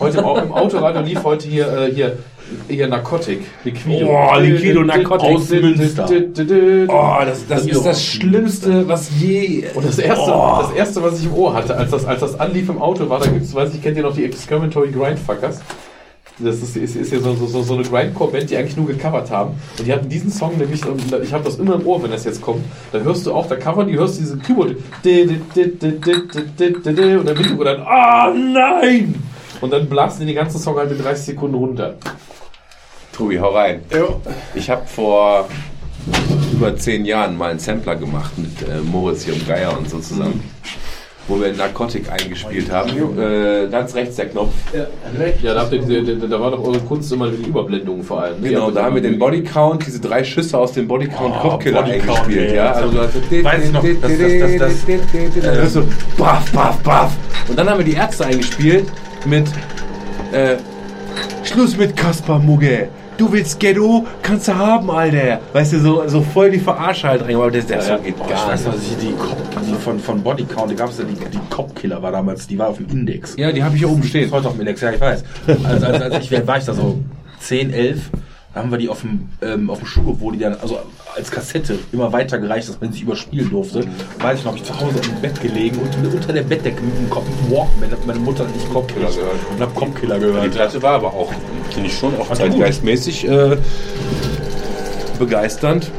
Heute 0.00 0.18
im, 0.18 0.24
im 0.24 0.52
Autoradio 0.52 1.02
lief 1.02 1.22
heute 1.22 1.46
hier, 1.46 1.68
äh, 1.72 1.92
hier, 1.92 2.18
hier 2.68 2.88
Narcotic, 2.88 3.40
Liquido. 3.64 4.08
Oh, 4.08 4.38
Liquido 4.38 4.82
Narcotic. 4.82 5.28
Aus 5.28 5.50
Münster. 5.50 6.08
Oh, 6.88 7.16
das, 7.24 7.46
das 7.46 7.66
ist 7.66 7.84
das 7.84 8.04
Schlimmste, 8.04 8.86
was 8.86 9.10
je. 9.20 9.64
Und 9.74 9.86
das 9.86 9.98
erste, 9.98 10.32
Oh. 10.32 10.58
das 10.60 10.72
erste, 10.72 11.02
was 11.02 11.20
ich 11.20 11.26
im 11.26 11.34
Ohr 11.34 11.54
hatte, 11.54 11.76
als 11.76 11.90
das, 11.90 12.04
als 12.04 12.20
das 12.20 12.38
anlief 12.38 12.68
im 12.68 12.80
Auto 12.80 13.08
war, 13.08 13.20
da 13.20 13.26
gibt's, 13.26 13.54
weiß 13.54 13.74
ich, 13.74 13.82
kennt 13.82 13.96
ihr 13.96 14.02
noch 14.02 14.14
die 14.14 14.24
Excrementory 14.24 14.90
Grindfuckers? 14.90 15.60
Das 16.40 16.56
ist, 16.56 16.76
ist, 16.76 16.96
ist 16.96 17.12
ja 17.12 17.20
so, 17.20 17.32
so, 17.34 17.62
so, 17.62 17.74
eine 17.74 17.84
Grindcore-Band, 17.84 18.50
die 18.50 18.56
eigentlich 18.56 18.76
nur 18.76 18.88
gecovert 18.88 19.30
haben. 19.30 19.54
Und 19.78 19.86
die 19.86 19.92
hatten 19.92 20.08
diesen 20.08 20.32
Song 20.32 20.58
nämlich, 20.58 20.84
und 20.84 21.00
ich 21.22 21.32
habe 21.32 21.44
das 21.44 21.56
immer 21.56 21.76
im 21.76 21.86
Ohr, 21.86 22.02
wenn 22.02 22.10
das 22.10 22.24
jetzt 22.24 22.42
kommt. 22.42 22.64
Da 22.90 22.98
hörst 22.98 23.24
du 23.24 23.32
auch, 23.32 23.46
da 23.46 23.54
covern 23.54 23.86
die, 23.86 23.96
hörst 23.96 24.16
du 24.16 24.22
diese 24.22 24.38
Keyboard. 24.38 24.70
Und 24.70 24.78
dann 27.28 27.38
Mikro 27.38 27.56
und 27.56 27.64
dann, 27.64 27.82
ah 27.82 28.32
nein! 28.34 29.14
Und 29.60 29.72
dann 29.72 29.88
blasen 29.88 30.20
die 30.20 30.26
den 30.26 30.34
ganzen 30.36 30.58
Song 30.60 30.76
halt 30.76 30.90
in 30.92 30.98
30 31.02 31.26
Sekunden 31.26 31.56
runter. 31.56 31.94
Tobi, 33.12 33.38
hau 33.38 33.50
rein. 33.50 33.82
Ja. 33.92 34.04
Ich 34.54 34.68
habe 34.68 34.86
vor 34.86 35.48
über 36.52 36.76
zehn 36.76 37.04
Jahren 37.04 37.36
mal 37.38 37.50
einen 37.50 37.58
Sampler 37.60 37.96
gemacht 37.96 38.32
mit 38.36 38.62
äh, 38.68 38.80
Moritz 38.82 39.24
hier 39.24 39.34
und 39.34 39.46
Geier 39.46 39.76
und 39.76 39.88
so 39.88 39.98
zusammen. 40.00 40.42
Wo 41.26 41.40
wir 41.40 41.54
Narcotic 41.54 42.12
eingespielt 42.12 42.70
haben. 42.70 42.90
Äh, 43.18 43.66
ganz 43.70 43.94
rechts 43.94 44.16
der 44.16 44.28
Knopf. 44.28 44.52
Ja, 45.42 45.54
da, 45.54 45.60
habt 45.62 45.72
ihr 45.72 45.78
diese, 45.80 46.16
da, 46.18 46.26
da 46.26 46.38
war 46.38 46.50
doch 46.50 46.62
eure 46.62 46.80
Kunst 46.80 47.10
immer 47.12 47.30
die 47.30 47.48
Überblendungen 47.48 48.02
vor 48.04 48.20
allem. 48.22 48.42
ne? 48.42 48.50
Genau, 48.50 48.70
da 48.70 48.84
haben 48.84 48.94
wir 48.96 49.00
den 49.00 49.18
Bodycount, 49.18 49.86
diese 49.86 50.00
drei 50.00 50.22
Schüsse 50.22 50.58
aus 50.58 50.72
dem 50.72 50.86
Bodycount 50.86 51.40
Kopfkiller 51.40 51.82
Bodycount, 51.82 52.10
eingespielt. 52.20 52.50
ey. 52.50 52.56
Ja, 52.56 52.72
also 52.72 52.90
du 52.90 52.98
hast 53.00 53.14
Weiß 53.42 53.64
ich 53.64 53.72
noch, 53.72 53.82
das- 53.82 54.00
das- 54.02 54.58
das- 54.58 54.84
das- 55.42 55.56
hörst 55.56 55.76
du 55.76 55.82
baff, 56.18 56.52
baff, 56.52 56.76
baff. 56.80 57.12
Und 57.48 57.58
dann 57.58 57.70
haben 57.70 57.78
wir 57.78 57.86
die 57.86 57.94
Ärzte 57.94 58.26
eingespielt 58.26 58.86
mit 59.26 59.46
äh, 60.32 60.56
Schluss 61.44 61.76
mit 61.76 61.96
Kaspar 61.96 62.38
Mugge. 62.38 62.88
Du 63.16 63.30
willst 63.32 63.60
Ghetto? 63.60 64.06
Kannst 64.22 64.48
du 64.48 64.54
haben, 64.56 64.90
Alter. 64.90 65.40
Weißt 65.52 65.74
du, 65.74 65.78
so, 65.78 66.08
so 66.08 66.20
voll 66.20 66.50
die 66.50 66.58
Verarsche 66.58 67.06
halt 67.08 67.22
drin. 67.22 67.36
Aber 67.36 67.50
der, 67.50 67.62
der 67.62 67.80
Song 67.80 68.02
geht 68.02 68.16
ich 68.20 68.28
gar 68.28 68.48
weiß 68.48 68.66
nicht. 68.66 68.74
noch, 68.74 68.82
die, 68.82 69.06
die, 69.06 69.12
Cop, 69.12 69.36
die 69.64 69.74
von, 69.74 70.00
von 70.00 70.22
Bodycount, 70.22 70.72
die 70.72 70.74
gab 70.74 70.90
es 70.90 70.98
ja, 70.98 71.04
die, 71.04 71.14
die 71.14 71.38
Cop-Killer 71.48 72.02
war 72.02 72.10
damals, 72.10 72.48
die 72.48 72.58
war 72.58 72.68
auf 72.68 72.78
dem 72.78 72.88
Index. 72.88 73.36
Ja, 73.36 73.52
die 73.52 73.62
habe 73.62 73.76
ich 73.76 73.82
hier 73.82 73.90
oben 73.90 74.02
stehen. 74.02 74.30
heute 74.32 74.48
auf 74.48 74.54
dem 74.54 74.60
Index, 74.62 74.80
ja, 74.80 74.90
ich 74.90 75.00
weiß. 75.00 75.22
Also, 75.62 75.86
als, 75.86 76.02
als 76.02 76.24
ich, 76.24 76.46
war 76.46 76.58
ich 76.58 76.64
da 76.64 76.74
so 76.74 76.98
10, 77.38 77.72
11, 77.72 78.10
da 78.52 78.60
haben 78.60 78.70
wir 78.72 78.78
die 78.78 78.88
auf 78.88 79.02
dem, 79.02 79.28
ähm, 79.42 79.70
auf 79.70 79.78
dem 79.78 79.86
Schulhof, 79.86 80.16
wo 80.20 80.32
die 80.32 80.38
dann, 80.38 80.56
also 80.60 80.80
als 81.16 81.30
Kassette 81.30 81.78
immer 81.92 82.12
weitergereicht, 82.12 82.68
dass 82.68 82.80
man 82.80 82.92
sich 82.92 83.02
überspielen 83.02 83.50
durfte. 83.50 83.84
Weiß 84.18 84.40
ich 84.40 84.44
noch, 84.44 84.56
ich 84.56 84.64
zu 84.64 84.78
Hause 84.78 85.00
im 85.08 85.20
Bett 85.20 85.40
gelegen 85.40 85.78
und 85.78 86.14
unter 86.14 86.32
der 86.32 86.42
Bettdecke 86.42 86.82
mit 86.82 86.96
dem 86.96 87.10
Kopf 87.10 87.24
mit 87.28 87.38
dem 87.38 87.56
Walkman, 87.56 87.90
hat 87.90 88.06
meine 88.06 88.18
Mutter 88.18 88.44
und 88.44 88.56
ich 88.56 88.68
Cop-Killer 88.72 89.10
gehört. 89.10 89.36
Und 89.50 89.60
hab 89.60 89.74
Cop-Killer 89.74 90.14
Die 90.18 90.24
gehört. 90.26 90.50
Platte 90.52 90.82
war 90.82 90.94
aber 90.94 91.08
auch, 91.08 91.32
finde 91.70 91.88
ich 91.88 91.96
schon, 91.96 92.18
auch 92.18 92.32
zeitgeistmäßig 92.32 93.28
äh, 93.28 93.56
begeisternd. 95.18 95.90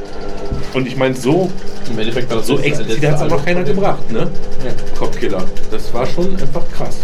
Und 0.74 0.86
ich 0.86 0.96
meine, 0.96 1.14
so, 1.14 1.50
Im 1.90 1.98
Endeffekt 1.98 2.28
war 2.30 2.38
das 2.38 2.46
so 2.46 2.56
das 2.56 2.66
explizit 2.66 3.06
hat 3.06 3.16
es 3.16 3.22
aber 3.22 3.38
keiner 3.38 3.64
gebracht, 3.64 4.10
ne? 4.12 4.30
Kopfkiller. 4.98 5.44
Das 5.70 5.92
war 5.94 6.06
schon 6.06 6.32
einfach 6.36 6.62
krass. 6.70 6.98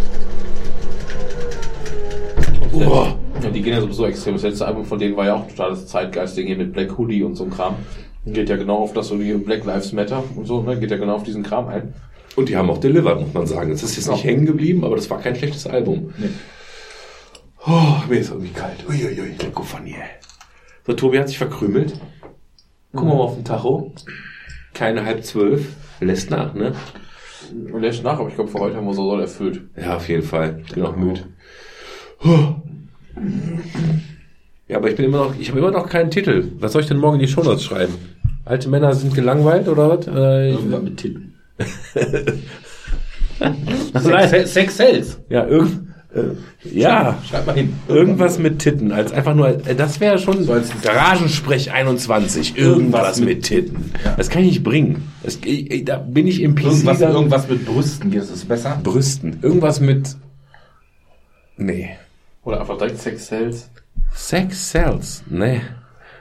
Oh. 2.73 3.15
Die 3.53 3.63
gehen 3.63 3.75
ja 3.75 3.81
sowieso 3.81 4.07
extrem. 4.07 4.35
Das 4.35 4.43
letzte 4.43 4.67
Album 4.67 4.85
von 4.85 4.99
denen 4.99 5.17
war 5.17 5.27
ja 5.27 5.35
auch 5.35 5.49
totales 5.49 5.87
Zeitgeist-Ding 5.87 6.47
hier 6.47 6.57
mit 6.57 6.73
Black 6.73 6.97
Hoodie 6.99 7.23
und 7.23 7.35
so 7.35 7.45
ein 7.45 7.51
Kram. 7.51 7.77
Geht 8.25 8.49
ja 8.49 8.57
genau 8.57 8.79
auf 8.79 8.93
das, 8.93 9.09
so 9.09 9.19
wie 9.21 9.33
Black 9.35 9.65
Lives 9.65 9.93
Matter 9.93 10.23
und 10.37 10.47
so, 10.47 10.63
ne? 10.63 10.79
Geht 10.79 10.91
ja 10.91 10.97
genau 10.97 11.17
auf 11.17 11.25
diesen 11.25 11.43
Kram 11.43 11.69
ein. 11.69 11.95
Und 12.37 12.49
die 12.49 12.57
haben 12.57 12.71
auch 12.71 12.79
delivered, 12.79 13.21
muss 13.21 13.35
man 13.35 13.47
sagen. 13.47 13.71
Das 13.71 13.83
ist 13.83 13.97
jetzt 13.97 14.11
nicht 14.11 14.25
hängen 14.25 14.47
geblieben, 14.47 14.85
aber 14.85 14.97
das 14.97 15.11
war 15.11 15.21
kein 15.21 15.35
schlechtes 15.37 15.67
Album. 15.67 16.15
Nee. 16.17 16.29
Oh, 17.67 17.97
mir 18.09 18.19
ist 18.19 18.31
irgendwie 18.31 18.53
kalt. 18.53 18.89
Uiuiui, 18.89 19.35
lecko 19.41 19.63
von 19.63 19.85
hier. 19.85 19.99
So, 20.87 20.95
Tobi 20.95 21.19
hat 21.19 21.29
sich 21.29 21.39
verkrümelt. 21.39 22.01
Guck 22.93 23.05
mal 23.05 23.15
auf 23.15 23.35
den 23.35 23.45
Tacho. 23.45 23.93
keine 24.75 25.05
halb 25.05 25.25
zwölf. 25.25 25.75
Lässt 26.01 26.31
nach, 26.31 26.55
ne? 26.55 26.75
Und 27.73 27.83
lässt 27.83 28.03
nach, 28.03 28.19
aber 28.19 28.29
ich 28.29 28.35
glaube, 28.35 28.51
für 28.51 28.59
heute 28.59 28.77
haben 28.77 28.85
wir 28.85 28.91
unsere 28.91 29.07
Rolle 29.07 29.23
erfüllt. 29.23 29.63
Ja, 29.77 29.97
auf 29.97 30.09
jeden 30.09 30.23
Fall. 30.23 30.63
Ich 30.67 30.75
bin 30.75 30.85
auch 30.85 30.97
müde. 30.97 31.25
Ja, 34.68 34.76
aber 34.78 34.89
ich 34.91 34.97
bin 34.97 35.05
immer 35.07 35.18
noch, 35.18 35.34
ich 35.39 35.49
habe 35.50 35.58
immer 35.58 35.70
noch 35.70 35.89
keinen 35.89 36.10
Titel. 36.10 36.49
Was 36.58 36.73
soll 36.73 36.82
ich 36.82 36.89
denn 36.89 36.97
morgen 36.99 37.16
in 37.20 37.26
die 37.26 37.32
Shownotes 37.32 37.65
schreiben? 37.65 37.94
Alte 38.44 38.68
Männer 38.68 38.94
sind 38.94 39.15
gelangweilt 39.15 39.68
oder 39.68 39.91
was? 39.99 40.07
Äh, 40.08 40.50
Irgendwas 40.52 40.82
mit 40.82 40.97
Titten. 40.97 41.34
Sex, 44.28 44.52
Sex 44.52 44.76
sells. 44.76 45.18
ja, 45.28 45.47
irgend, 45.47 45.89
äh, 46.15 46.23
ja, 46.70 47.18
Schreib 47.28 47.47
mal 47.47 47.55
hin. 47.55 47.74
irgendwas 47.89 48.39
mit 48.39 48.58
Titten. 48.60 48.92
Als 48.92 49.12
einfach 49.12 49.34
nur, 49.34 49.49
äh, 49.66 49.74
das 49.74 49.99
wäre 50.00 50.18
schon 50.18 50.44
So 50.44 50.52
als- 50.52 50.70
Garagensprech 50.82 51.73
21. 51.73 52.57
Irgendwas 52.57 53.20
mit 53.20 53.42
Titten. 53.44 53.91
Das 54.16 54.28
kann 54.28 54.42
ich 54.42 54.49
nicht 54.50 54.62
bringen. 54.62 55.08
Das, 55.23 55.39
ich, 55.44 55.70
ich, 55.70 55.84
da 55.84 55.97
bin 55.99 56.26
ich 56.26 56.41
im 56.42 56.55
PC. 56.55 56.65
Irgendwas, 56.65 57.00
irgendwas 57.00 57.49
mit 57.49 57.65
Brüsten, 57.65 58.10
geht 58.10 58.23
es 58.23 58.44
besser? 58.44 58.81
Brüsten. 58.82 59.39
Irgendwas 59.42 59.81
mit. 59.81 60.16
Nee. 61.57 61.91
Oder 62.45 62.61
einfach 62.61 62.79
direkt 62.79 62.99
Sex 62.99 63.27
Sales. 63.27 63.71
Sex 64.12 64.71
sells. 64.71 65.23
Nee. 65.29 65.61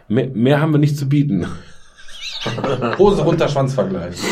Mehr, 0.08 0.27
mehr 0.27 0.61
haben 0.61 0.74
wir 0.74 0.77
nicht 0.77 0.98
zu 0.98 1.08
bieten. 1.08 1.48
Hose 2.98 3.24
runter, 3.24 3.48
Schwanzvergleich. 3.48 4.16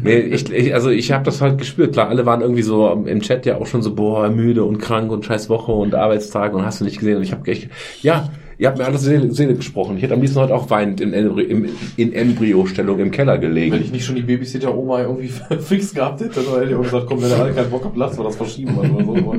Nee, 0.00 0.18
ich, 0.20 0.48
ich, 0.52 0.72
also 0.72 0.90
ich 0.90 1.10
habe 1.10 1.24
das 1.24 1.40
halt 1.40 1.58
gespürt. 1.58 1.92
Klar, 1.92 2.08
alle 2.08 2.24
waren 2.24 2.40
irgendwie 2.40 2.62
so 2.62 2.88
im 2.92 3.20
Chat 3.20 3.46
ja 3.46 3.56
auch 3.56 3.66
schon 3.66 3.82
so, 3.82 3.96
boah, 3.96 4.28
müde 4.30 4.62
und 4.62 4.78
krank 4.78 5.10
und 5.10 5.24
scheiß 5.24 5.48
Woche 5.48 5.72
und 5.72 5.96
Arbeitstag 5.96 6.54
und 6.54 6.64
hast 6.64 6.80
du 6.80 6.84
nicht 6.84 7.00
gesehen. 7.00 7.16
Und 7.16 7.24
ich 7.24 7.32
habe 7.32 7.50
echt, 7.50 7.68
ja, 8.00 8.30
ihr 8.58 8.68
habt 8.68 8.78
mir 8.78 8.84
alles 8.84 9.02
Seele, 9.02 9.30
Seele 9.32 9.54
gesprochen. 9.54 9.96
Ich 9.96 10.02
hätte 10.02 10.14
am 10.14 10.20
liebsten 10.20 10.40
heute 10.40 10.54
auch 10.54 10.68
weinend 10.70 11.00
in, 11.00 11.14
Embry- 11.14 11.46
im, 11.46 11.66
in 11.96 12.12
Embryo-Stellung 12.12 12.98
im 12.98 13.10
Keller 13.10 13.34
Wenn 13.34 13.40
gelegen. 13.40 13.76
ich 13.80 13.92
nicht 13.92 14.04
schon 14.04 14.16
die 14.16 14.22
Babysitter-Oma 14.22 15.02
irgendwie 15.02 15.28
fix 15.60 15.94
gehabt 15.94 16.20
hätte, 16.20 16.40
dann 16.42 16.54
hätte 16.60 16.70
ich 16.70 16.74
auch 16.76 16.82
gesagt, 16.82 17.06
komm, 17.06 17.22
wenn 17.22 17.28
der 17.30 17.38
alle 17.40 17.52
keinen 17.52 17.70
Bock 17.70 17.84
hat, 17.84 17.92
lass 17.96 18.16
mal 18.18 18.24
das 18.24 18.36
verschieben 18.36 18.76
oder 18.76 18.88
so. 19.04 19.34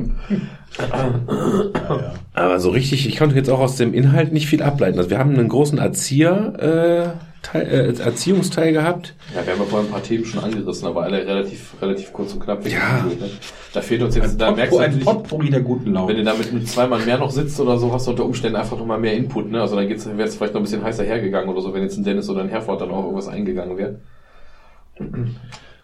Aber 2.34 2.60
so 2.60 2.70
richtig, 2.70 3.06
ich 3.06 3.16
konnte 3.16 3.36
jetzt 3.36 3.50
auch 3.50 3.60
aus 3.60 3.76
dem 3.76 3.92
Inhalt 3.94 4.32
nicht 4.32 4.46
viel 4.46 4.62
ableiten. 4.62 4.98
Also 4.98 5.10
wir 5.10 5.18
haben 5.18 5.34
einen 5.34 5.48
großen 5.48 5.78
Erzieher, 5.78 7.14
äh, 7.16 7.29
Teil, 7.42 7.66
äh, 7.66 8.02
Erziehungsteil 8.02 8.72
gehabt. 8.72 9.14
Ja, 9.34 9.44
wir 9.44 9.52
haben 9.52 9.60
ja 9.60 9.66
vorhin 9.66 9.88
ein 9.88 9.92
paar 9.92 10.02
Themen 10.02 10.24
schon 10.24 10.44
angerissen, 10.44 10.86
aber 10.86 11.04
alle 11.04 11.26
relativ, 11.26 11.74
relativ 11.80 12.12
kurz 12.12 12.34
und 12.34 12.40
knapp. 12.40 12.66
Ja. 12.66 13.04
Ne? 13.04 13.30
Da 13.72 13.80
fehlt 13.80 14.02
uns 14.02 14.14
jetzt, 14.14 14.40
da 14.40 14.50
merkst 14.50 14.74
du 14.74 14.78
ein 14.78 15.00
Potpourri 15.00 15.48
der 15.48 15.60
guten 15.60 15.86
wenn 15.86 15.92
Laune. 15.94 16.14
du 16.16 16.24
da 16.24 16.34
mit 16.34 16.68
zweimal 16.68 17.00
mehr 17.00 17.18
noch 17.18 17.30
sitzt 17.30 17.58
oder 17.60 17.78
so, 17.78 17.92
hast 17.92 18.06
du 18.06 18.10
unter 18.10 18.24
Umständen 18.24 18.56
einfach 18.56 18.76
noch 18.76 18.86
mal 18.86 18.98
mehr 18.98 19.14
Input, 19.14 19.50
ne? 19.50 19.60
Also 19.60 19.76
dann 19.76 19.88
geht's, 19.88 20.06
wäre 20.06 20.28
es 20.28 20.36
vielleicht 20.36 20.54
noch 20.54 20.60
ein 20.60 20.64
bisschen 20.64 20.84
heißer 20.84 21.04
hergegangen 21.04 21.48
oder 21.48 21.62
so, 21.62 21.72
wenn 21.72 21.82
jetzt 21.82 21.96
ein 21.96 22.04
Dennis 22.04 22.28
oder 22.28 22.42
ein 22.42 22.48
Herford 22.48 22.80
dann 22.80 22.90
auch 22.90 23.04
irgendwas 23.04 23.28
eingegangen 23.28 23.78
wäre. 23.78 24.00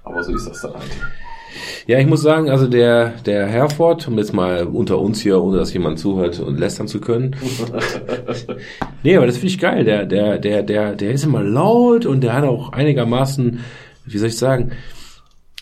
Aber 0.04 0.22
so 0.22 0.34
ist 0.34 0.46
das 0.46 0.60
dann 0.60 0.74
halt. 0.74 0.90
Ja, 1.86 1.98
ich 1.98 2.06
muss 2.06 2.22
sagen, 2.22 2.50
also 2.50 2.66
der, 2.66 3.14
der 3.24 3.46
Herford, 3.46 4.08
um 4.08 4.18
jetzt 4.18 4.32
mal 4.32 4.64
unter 4.64 4.98
uns 4.98 5.20
hier, 5.20 5.42
ohne 5.42 5.58
dass 5.58 5.72
jemand 5.72 5.98
zuhört 5.98 6.40
und 6.40 6.58
lästern 6.58 6.88
zu 6.88 7.00
können. 7.00 7.36
nee, 9.02 9.16
aber 9.16 9.26
das 9.26 9.36
finde 9.36 9.48
ich 9.48 9.58
geil. 9.58 9.84
Der, 9.84 10.04
der, 10.06 10.38
der, 10.38 10.62
der, 10.62 10.94
der 10.94 11.10
ist 11.10 11.24
immer 11.24 11.42
laut 11.42 12.06
und 12.06 12.22
der 12.22 12.34
hat 12.34 12.44
auch 12.44 12.72
einigermaßen, 12.72 13.60
wie 14.04 14.18
soll 14.18 14.28
ich 14.28 14.38
sagen, 14.38 14.72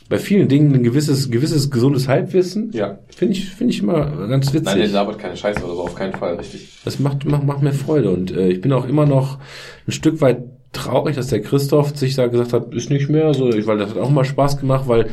bei 0.08 0.18
vielen 0.18 0.48
Dingen 0.48 0.74
ein 0.74 0.82
gewisses, 0.82 1.30
gewisses 1.30 1.70
gesundes 1.70 2.08
Halbwissen. 2.08 2.70
Ja. 2.72 2.98
Finde 3.08 3.34
ich, 3.34 3.50
finde 3.50 3.72
ich 3.72 3.80
immer 3.80 4.28
ganz 4.28 4.52
witzig. 4.52 4.66
Nein, 4.66 4.78
der 4.78 4.88
labert 4.88 5.18
keine 5.18 5.36
Scheiße 5.36 5.64
oder 5.64 5.74
so, 5.74 5.82
auf 5.82 5.94
keinen 5.94 6.12
Fall, 6.12 6.36
richtig. 6.36 6.78
Das 6.84 6.98
macht, 6.98 7.24
macht, 7.24 7.44
macht 7.44 7.62
mir 7.62 7.72
Freude 7.72 8.10
und 8.10 8.30
äh, 8.30 8.48
ich 8.48 8.60
bin 8.60 8.72
auch 8.72 8.86
immer 8.86 9.06
noch 9.06 9.38
ein 9.86 9.92
Stück 9.92 10.20
weit 10.20 10.42
traurig, 10.72 11.16
dass 11.16 11.28
der 11.28 11.40
Christoph 11.40 11.96
sich 11.96 12.14
da 12.16 12.26
gesagt 12.26 12.52
hat, 12.52 12.74
ist 12.74 12.90
nicht 12.90 13.08
mehr 13.08 13.32
so, 13.32 13.46
weil 13.66 13.78
das 13.78 13.90
hat 13.90 13.98
auch 13.98 14.10
mal 14.10 14.24
Spaß 14.24 14.58
gemacht, 14.58 14.84
weil 14.88 15.08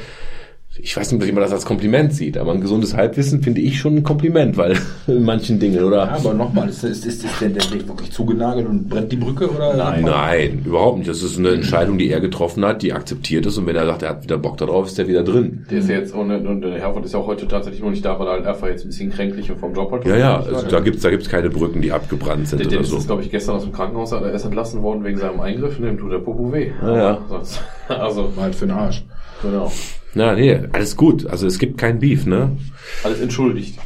ich 0.83 0.97
weiß 0.97 1.11
nicht, 1.11 1.21
ob 1.23 1.33
man 1.33 1.41
das 1.43 1.51
als 1.53 1.65
Kompliment 1.65 2.13
sieht, 2.13 2.37
aber 2.37 2.51
ein 2.53 2.61
gesundes 2.61 2.95
Halbwissen 2.95 3.41
finde 3.43 3.61
ich 3.61 3.79
schon 3.79 3.95
ein 3.97 4.03
Kompliment, 4.03 4.57
weil 4.57 4.77
in 5.07 5.23
manchen 5.23 5.59
Dingen, 5.59 5.83
oder? 5.83 5.97
Ja, 6.05 6.15
aber 6.15 6.33
nochmal, 6.33 6.69
ist, 6.69 6.83
ist, 6.83 7.05
ist, 7.05 7.23
ist 7.23 7.39
der, 7.41 7.49
der 7.49 7.63
Weg 7.71 7.87
wirklich 7.87 8.11
zugenagelt 8.11 8.67
und 8.67 8.89
brennt 8.89 9.11
die 9.11 9.15
Brücke 9.17 9.49
oder? 9.49 9.75
Nein. 9.75 10.03
Nein, 10.03 10.61
überhaupt 10.65 10.97
nicht. 10.97 11.09
Das 11.09 11.21
ist 11.21 11.37
eine 11.37 11.49
Entscheidung, 11.51 11.97
die 11.97 12.09
er 12.09 12.19
getroffen 12.19 12.65
hat, 12.65 12.81
die 12.81 12.93
akzeptiert 12.93 13.45
ist 13.45 13.57
und 13.57 13.67
wenn 13.67 13.75
er 13.75 13.85
sagt, 13.85 14.01
er 14.03 14.09
hat 14.09 14.23
wieder 14.23 14.37
Bock 14.37 14.57
darauf, 14.57 14.87
ist 14.87 14.97
er 14.97 15.07
wieder 15.07 15.23
drin. 15.23 15.65
Der 15.69 15.79
ist 15.79 15.89
ja 15.89 15.95
jetzt, 15.97 16.13
und, 16.15 16.31
und 16.31 16.61
der 16.61 16.79
Herford 16.79 17.05
ist 17.05 17.13
ja 17.13 17.19
auch 17.19 17.27
heute 17.27 17.47
tatsächlich 17.47 17.81
noch 17.83 17.91
nicht 17.91 18.03
da, 18.03 18.19
weil 18.19 18.27
er 18.27 18.33
halt 18.33 18.45
einfach 18.47 18.67
jetzt 18.67 18.83
ein 18.83 18.87
bisschen 18.89 19.11
kränklich 19.11 19.51
und 19.51 19.57
vom 19.59 19.73
Job 19.73 19.91
halt. 19.91 20.05
Ja, 20.05 20.17
ja, 20.17 20.37
also 20.39 20.67
da 20.67 20.79
gibt's 20.79 21.01
da 21.03 21.09
gibt's 21.09 21.29
keine 21.29 21.49
Brücken, 21.49 21.81
die 21.81 21.91
abgebrannt 21.91 22.47
sind 22.47 22.59
Der 22.59 22.67
oder 22.67 22.75
Dennis 22.77 22.89
so. 22.89 22.97
ist, 22.97 23.07
glaube 23.07 23.21
ich, 23.21 23.29
gestern 23.29 23.55
aus 23.57 23.63
dem 23.63 23.71
Krankenhaus, 23.71 24.11
er 24.11 24.31
ist 24.33 24.45
entlassen 24.45 24.81
worden 24.81 25.03
wegen 25.03 25.19
seinem 25.19 25.39
Eingriff, 25.41 25.77
und 25.77 25.85
dem 25.85 25.97
tut 25.97 26.11
der 26.11 26.19
Popo 26.19 26.51
weh. 26.51 26.71
Ah, 26.81 26.95
ja. 26.95 27.17
Sonst- 27.29 27.61
Also, 27.87 28.31
Mal 28.35 28.51
für 28.53 28.65
den 28.65 28.75
Arsch. 28.75 29.03
genau. 29.43 29.71
Na, 30.13 30.35
nee, 30.35 30.59
alles 30.73 30.95
gut. 30.95 31.25
Also 31.25 31.47
es 31.47 31.57
gibt 31.57 31.77
kein 31.77 31.99
Beef, 31.99 32.25
ne? 32.25 32.57
Alles 33.03 33.19
entschuldigt. 33.21 33.79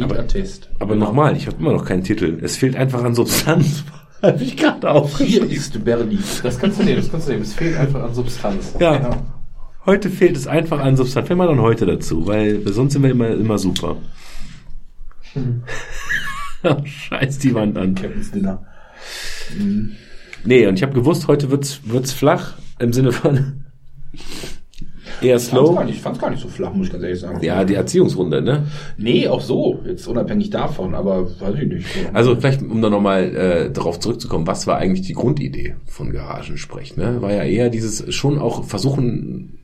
Aber 0.00 0.26
Test. 0.26 0.68
Aber 0.78 0.94
nochmal, 0.94 1.36
ich 1.36 1.46
habe 1.46 1.56
immer 1.58 1.72
noch 1.72 1.84
keinen 1.84 2.04
Titel. 2.04 2.38
Es 2.42 2.56
fehlt 2.56 2.76
einfach 2.76 3.02
an 3.02 3.14
Substanz. 3.14 3.84
Hab 4.22 4.40
ich 4.40 4.56
gerade 4.56 4.90
auf. 4.90 5.18
Hier 5.18 5.48
ist 5.48 5.82
Berlin. 5.84 6.22
Das 6.42 6.58
kannst 6.58 6.80
du 6.80 6.84
nehmen, 6.84 6.96
das 6.96 7.10
kannst 7.10 7.28
du 7.28 7.32
nehmen. 7.32 7.44
Es 7.44 7.54
fehlt 7.54 7.76
einfach 7.76 8.02
an 8.02 8.14
Substanz. 8.14 8.74
Ja. 8.80 9.22
Heute 9.84 10.10
fehlt 10.10 10.36
es 10.36 10.46
einfach 10.46 10.80
an 10.80 10.96
Substanz. 10.96 11.28
Wir 11.28 11.36
machen 11.36 11.56
dann 11.56 11.60
heute 11.60 11.86
dazu, 11.86 12.26
weil 12.26 12.66
sonst 12.72 12.94
sind 12.94 13.02
wir 13.02 13.10
immer, 13.10 13.28
immer 13.28 13.58
super. 13.58 13.96
Scheiß 16.84 17.38
die 17.38 17.54
Wand 17.54 17.78
an. 17.78 17.94
Captain's 17.94 18.32
Dinner. 18.32 18.66
Nee, 20.44 20.66
und 20.66 20.74
ich 20.74 20.82
habe 20.82 20.94
gewusst, 20.94 21.28
heute 21.28 21.50
wird's, 21.50 21.80
wird's 21.84 22.12
flach 22.12 22.54
im 22.78 22.92
Sinne 22.92 23.12
von 23.12 23.64
eher 25.20 25.38
slow. 25.38 25.82
ich 25.88 26.00
fand's 26.00 26.18
gar 26.18 26.30
nicht 26.30 26.42
so 26.42 26.48
flach, 26.48 26.72
muss 26.72 26.86
ich 26.86 26.92
ganz 26.92 27.04
ehrlich 27.04 27.20
sagen. 27.20 27.42
Ja, 27.42 27.64
die 27.64 27.74
Erziehungsrunde, 27.74 28.42
ne? 28.42 28.66
Nee, 28.96 29.28
auch 29.28 29.40
so. 29.40 29.80
Jetzt 29.86 30.06
unabhängig 30.06 30.50
davon, 30.50 30.94
aber 30.94 31.28
weiß 31.40 31.54
ich 31.60 31.68
nicht. 31.68 31.86
Also 32.12 32.36
vielleicht, 32.36 32.62
um 32.62 32.80
da 32.82 32.90
nochmal 32.90 33.34
äh, 33.34 33.70
darauf 33.70 34.00
zurückzukommen, 34.00 34.46
was 34.46 34.66
war 34.66 34.78
eigentlich 34.78 35.06
die 35.06 35.14
Grundidee 35.14 35.76
von 35.86 36.12
Garagensprech? 36.12 36.96
Ne? 36.96 37.22
War 37.22 37.32
ja 37.32 37.42
eher 37.42 37.70
dieses 37.70 38.14
schon 38.14 38.38
auch 38.38 38.64
versuchen, 38.64 39.58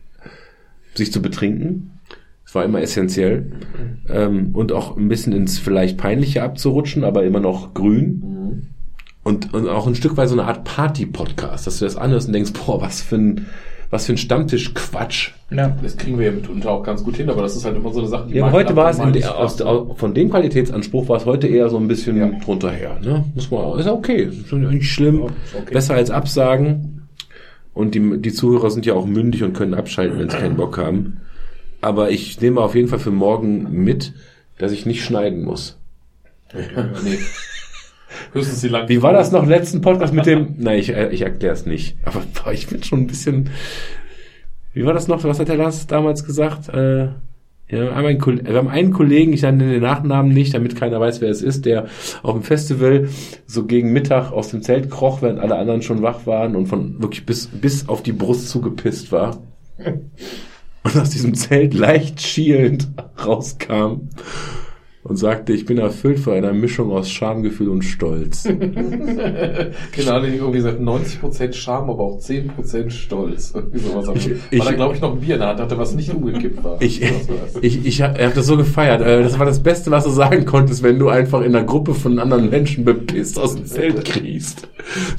sich 0.95 1.13
zu 1.13 1.23
betrinken. 1.23 1.99
Das 2.45 2.55
war 2.55 2.65
immer 2.65 2.83
essentiell. 2.83 3.53
Ähm, 4.09 4.51
und 4.55 4.73
auch 4.73 4.97
ein 4.97 5.09
bisschen 5.09 5.33
ins 5.33 5.59
vielleicht 5.59 5.97
Peinliche 5.97 6.43
abzurutschen, 6.43 7.05
aber 7.05 7.25
immer 7.25 7.41
noch 7.41 7.73
grün. 7.75 8.33
Und, 9.25 9.55
und 9.55 9.69
auch 9.69 9.87
ein 9.87 9.95
Stück 9.95 10.17
weit 10.17 10.29
so 10.29 10.35
eine 10.35 10.45
Art 10.45 10.65
Party-Podcast, 10.65 11.67
dass 11.67 11.79
du 11.79 11.85
das 11.85 11.97
anhörst 11.97 12.27
und 12.27 12.33
denkst, 12.33 12.53
boah, 12.53 12.81
was 12.81 13.01
für 13.01 13.17
ein, 13.17 13.47
was 13.93 14.07
für 14.07 14.15
ein 14.15 14.17
Stammtisch-Quatsch. 14.17 15.33
ja. 15.51 15.77
Das 15.83 15.99
kriegen 15.99 16.19
wir 16.19 16.27
ja 16.27 16.33
mitunter 16.33 16.71
auch 16.71 16.83
ganz 16.83 17.05
gut 17.05 17.17
hin, 17.19 17.29
aber 17.29 17.43
das 17.43 17.55
ist 17.55 17.67
halt 17.67 17.77
immer 17.77 17.93
so 17.93 17.99
eine 18.01 18.09
Sache, 18.09 18.27
die 18.27 18.37
Ja, 18.37 18.45
aber 18.47 18.53
heute 18.53 18.75
war 18.75 18.89
es 18.89 18.97
in 18.97 19.13
der, 19.13 19.13
nicht 19.13 19.29
aus, 19.29 19.63
von 19.97 20.15
dem 20.15 20.31
Qualitätsanspruch 20.31 21.11
war 21.11 21.19
es 21.19 21.27
heute 21.27 21.47
eher 21.47 21.69
so 21.69 21.77
ein 21.77 21.89
bisschen 21.89 22.17
Ja. 22.17 22.31
drunter 22.43 22.71
her. 22.71 22.99
Ne? 23.03 23.27
Muss 23.35 23.51
man, 23.51 23.79
ist 23.79 23.87
okay, 23.87 24.23
ist 24.23 24.51
nicht 24.51 24.91
schlimm, 24.91 25.21
okay. 25.21 25.75
besser 25.75 25.95
als 25.95 26.11
Absagen. 26.11 27.07
Und 27.75 27.95
die, 27.95 28.19
die 28.19 28.33
Zuhörer 28.33 28.71
sind 28.71 28.87
ja 28.87 28.95
auch 28.95 29.05
mündig 29.05 29.43
und 29.43 29.53
können 29.53 29.75
abschalten, 29.75 30.19
wenn 30.19 30.31
sie 30.31 30.39
keinen 30.39 30.57
Bock 30.57 30.79
haben. 30.79 31.21
Aber 31.83 32.11
ich 32.11 32.41
nehme 32.41 32.63
auf 32.63 32.75
jeden 32.75 32.89
Fall 32.89 32.99
für 32.99 33.11
morgen 33.11 33.85
mit, 33.85 34.15
dass 34.57 34.73
ich 34.73 34.87
nicht 34.87 35.05
schneiden 35.05 35.45
muss. 35.45 35.79
nee. 36.55 37.19
Höchstens 38.33 38.61
die 38.61 38.69
lang. 38.69 38.89
Wie 38.89 39.03
war 39.03 39.13
das 39.13 39.33
noch 39.33 39.47
letzten 39.47 39.81
Podcast 39.81 40.15
mit 40.15 40.27
dem? 40.27 40.55
Nein, 40.59 40.79
ich, 40.79 40.91
äh, 40.91 41.09
ich 41.11 41.23
erkläre 41.23 41.55
es 41.55 41.67
nicht. 41.67 41.97
Aber 42.05 42.23
boah, 42.35 42.53
ich 42.53 42.67
bin 42.69 42.83
schon 42.83 43.01
ein 43.01 43.07
bisschen. 43.07 43.51
Wie 44.75 44.85
war 44.85 44.95
das 44.95 45.09
noch? 45.09 45.23
Was 45.25 45.39
hat 45.39 45.49
der 45.49 45.57
Lars 45.57 45.87
damals 45.87 46.25
gesagt? 46.25 46.69
Äh, 46.69 47.05
ja, 47.69 47.79
wir, 47.85 47.95
haben 47.95 48.05
einen, 48.07 48.19
Koll- 48.19 48.45
wir 48.45 48.55
haben 48.55 48.69
einen 48.69 48.93
Kollegen, 48.93 49.33
ich 49.33 49.43
nenne 49.43 49.71
den 49.71 49.83
Nachnamen 49.83 50.33
nicht, 50.33 50.53
damit 50.55 50.77
keiner 50.77 51.01
weiß, 51.01 51.21
wer 51.23 51.31
es 51.31 51.43
ist, 51.43 51.65
der 51.65 51.87
auf 52.23 52.35
dem 52.35 52.43
Festival 52.43 53.09
so 53.47 53.65
gegen 53.65 53.93
Mittag 53.93 54.31
aus 54.31 54.51
dem 54.51 54.61
Zelt 54.63 54.91
kroch, 54.91 55.23
während 55.23 55.41
alle 55.41 55.57
anderen 55.57 55.81
schon 55.83 56.03
wach 56.03 56.27
waren 56.27 56.55
und 56.55 56.67
von 56.67 57.01
wirklich 57.03 57.25
bis, 57.25 57.47
bis 57.47 57.89
auf 57.89 58.03
die 58.03 58.13
Brust 58.13 58.49
zugepisst 58.51 59.11
war. 59.13 59.43
Und 60.85 60.97
aus 60.97 61.11
diesem 61.11 61.35
Zelt 61.35 61.75
leicht 61.75 62.21
schielend 62.21 62.89
rauskam 63.25 64.09
und 65.05 65.17
sagte, 65.17 65.53
ich 65.53 65.65
bin 65.67 65.79
erfüllt 65.79 66.21
von 66.21 66.33
einer 66.35 66.53
Mischung 66.53 66.93
aus 66.93 67.11
Schamgefühl 67.11 67.69
und 67.71 67.83
Stolz. 67.83 68.45
Genau, 69.95 70.21
der 70.21 70.33
irgendwie 70.33 70.53
gesagt 70.59 70.81
90% 70.81 71.53
Charme, 71.53 71.91
aber 71.91 72.03
auch 72.05 72.19
10% 72.21 72.91
Stolz. 72.91 73.53
Irgendwie 73.55 73.79
sowas. 73.81 74.09
Ich- 74.15 74.29
Weil 74.31 74.37
ich- 74.51 74.65
er, 74.65 74.73
glaube 74.75 74.95
ich, 74.95 75.01
noch 75.01 75.13
ein 75.15 75.21
Bier 75.21 75.35
in 75.35 75.41
der 75.41 75.49
Hand 75.51 75.61
hatte, 75.61 75.77
was 75.79 75.95
nicht 75.95 76.13
umgekippt 76.15 76.63
war. 76.65 76.81
Ich, 76.81 77.03
ich, 77.63 77.85
ich 77.87 78.03
habe 78.03 78.25
hab 78.25 78.35
das 78.35 78.47
so 78.47 78.57
gefeiert. 78.57 79.01
Äh, 79.03 79.23
Das 79.23 79.39
war 79.39 79.47
das 79.47 79.63
Beste, 79.63 79.91
was 79.91 80.05
du 80.05 80.11
sagen 80.11 80.45
konntest, 80.45 80.83
wenn 80.83 80.99
du 80.99 81.09
einfach 81.09 81.41
in 81.41 81.55
einer 81.55 81.65
Gruppe 81.65 81.95
von 81.95 82.19
anderen 82.19 82.49
Menschen 82.51 82.85
bepisst 82.85 83.39
aus 83.39 83.57
dem 83.57 83.67
Zelt 83.67 84.05
kriegst. 84.05 84.69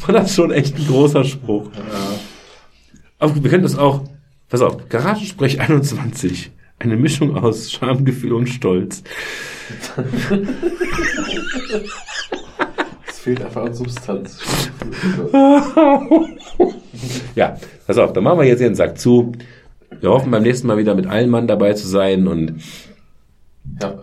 War 0.06 0.14
das 0.16 0.34
schon 0.34 0.52
echt 0.52 0.78
ein 0.78 0.88
großer 0.88 1.24
Spruch. 1.24 1.70
Aber 3.20 3.36
wir 3.42 3.50
können 3.50 3.64
das 3.64 3.78
auch, 3.78 4.02
pass 4.50 4.62
auf, 4.62 4.90
Garagensprech 4.90 5.60
21. 5.62 6.52
Eine 6.80 6.96
Mischung 6.98 7.36
aus 7.38 7.72
Schamgefühl 7.72 8.34
und 8.34 8.48
Stolz. 8.48 9.04
Es 13.08 13.20
fehlt 13.20 13.42
einfach 13.44 13.66
an 13.66 13.74
Substanz. 13.74 14.40
Ja, 17.36 17.58
pass 17.88 17.98
auf, 17.98 18.14
dann 18.14 18.24
machen 18.24 18.40
wir 18.40 18.46
jetzt 18.46 18.60
hier 18.60 18.70
den 18.70 18.76
Sack 18.76 18.98
zu. 18.98 19.34
Wir 20.00 20.10
hoffen 20.10 20.32
beim 20.32 20.44
nächsten 20.44 20.68
Mal 20.68 20.78
wieder 20.78 20.96
mit 20.96 21.08
allen 21.08 21.30
Mann 21.30 21.48
dabei 21.48 21.74
zu 21.74 21.88
sein 21.88 22.28
und 22.28 22.62
Ja, 23.82 23.96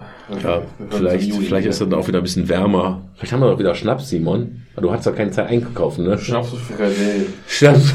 ja, 0.42 0.62
vielleicht, 0.90 1.34
vielleicht 1.34 1.66
ist 1.66 1.80
es 1.80 1.88
dann 1.88 1.98
auch 1.98 2.06
wieder 2.08 2.18
ein 2.18 2.22
bisschen 2.22 2.48
wärmer. 2.48 3.02
Vielleicht 3.14 3.32
haben 3.32 3.40
wir 3.40 3.50
doch 3.50 3.58
wieder 3.58 3.74
Schnaps, 3.74 4.08
Simon. 4.08 4.62
Du 4.80 4.90
hast 4.90 5.06
doch 5.06 5.14
keine 5.14 5.30
Zeit 5.30 5.48
einkaufen, 5.48 6.04
ne? 6.06 6.18
Schnaps 6.18 6.52
und 6.52 6.60
Frikadelle. 6.60 7.26
Schnaps, 7.46 7.94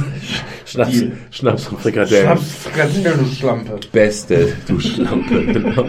Schnaps, 0.66 1.04
Schnaps 1.32 1.68
und 1.70 1.80
Frikadellen. 1.80 2.26
Schnaps, 2.26 2.52
Frikadelle, 2.52 3.18
du 3.18 3.26
Schlampe. 3.26 3.80
Beste, 3.92 4.54
du 4.68 4.80
Schlampe. 4.80 5.46
genau. 5.46 5.86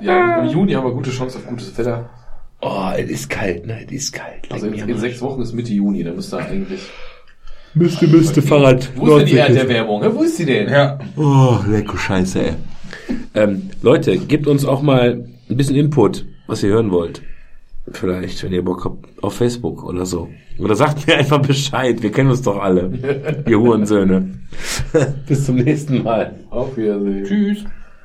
Ja, 0.00 0.42
im 0.42 0.48
Juni 0.50 0.72
haben 0.72 0.84
wir 0.86 0.92
gute 0.92 1.10
Chance 1.10 1.38
auf 1.38 1.46
gutes 1.46 1.76
Wetter. 1.76 2.08
Oh, 2.60 2.90
es 2.96 3.10
ist 3.10 3.30
kalt, 3.30 3.66
ne? 3.66 3.84
Es 3.84 3.92
ist 3.92 4.12
kalt. 4.12 4.50
Also 4.50 4.68
in, 4.68 4.88
in 4.88 4.98
sechs 4.98 5.20
Wochen 5.20 5.42
ist 5.42 5.52
Mitte 5.52 5.72
Juni, 5.72 6.04
dann 6.04 6.14
müsste 6.14 6.38
eigentlich. 6.38 6.80
Müsste, 7.74 8.06
müsste 8.06 8.42
Fahrrad. 8.42 8.90
Wo 8.96 9.16
ist 9.16 9.20
denn 9.20 9.26
die 9.26 9.36
Erdbeerwerbung? 9.36 10.02
Wo 10.14 10.22
ist 10.22 10.36
sie 10.36 10.44
denn? 10.46 10.68
Ja. 10.68 10.98
Oh, 11.16 11.58
lecker 11.66 11.98
Scheiße, 11.98 12.44
ey. 12.44 12.52
Ähm, 13.34 13.70
Leute, 13.82 14.18
gebt 14.18 14.46
uns 14.46 14.64
auch 14.64 14.82
mal 14.82 15.24
ein 15.48 15.56
bisschen 15.56 15.76
Input, 15.76 16.24
was 16.46 16.62
ihr 16.62 16.70
hören 16.70 16.90
wollt. 16.90 17.22
Vielleicht, 17.90 18.42
wenn 18.44 18.52
ihr 18.52 18.64
Bock 18.64 18.84
habt, 18.84 19.06
auf 19.22 19.34
Facebook 19.34 19.84
oder 19.84 20.06
so. 20.06 20.28
Oder 20.58 20.76
sagt 20.76 21.06
mir 21.06 21.16
einfach 21.16 21.42
Bescheid. 21.42 22.02
Wir 22.02 22.12
kennen 22.12 22.30
uns 22.30 22.42
doch 22.42 22.58
alle. 22.60 23.42
ihr 23.46 23.58
Hurensöhne. 23.58 24.30
Bis 25.26 25.46
zum 25.46 25.56
nächsten 25.56 26.02
Mal. 26.02 26.34
Auf 26.50 26.76
Wiedersehen. 26.76 27.24
Tschüss. 27.24 27.64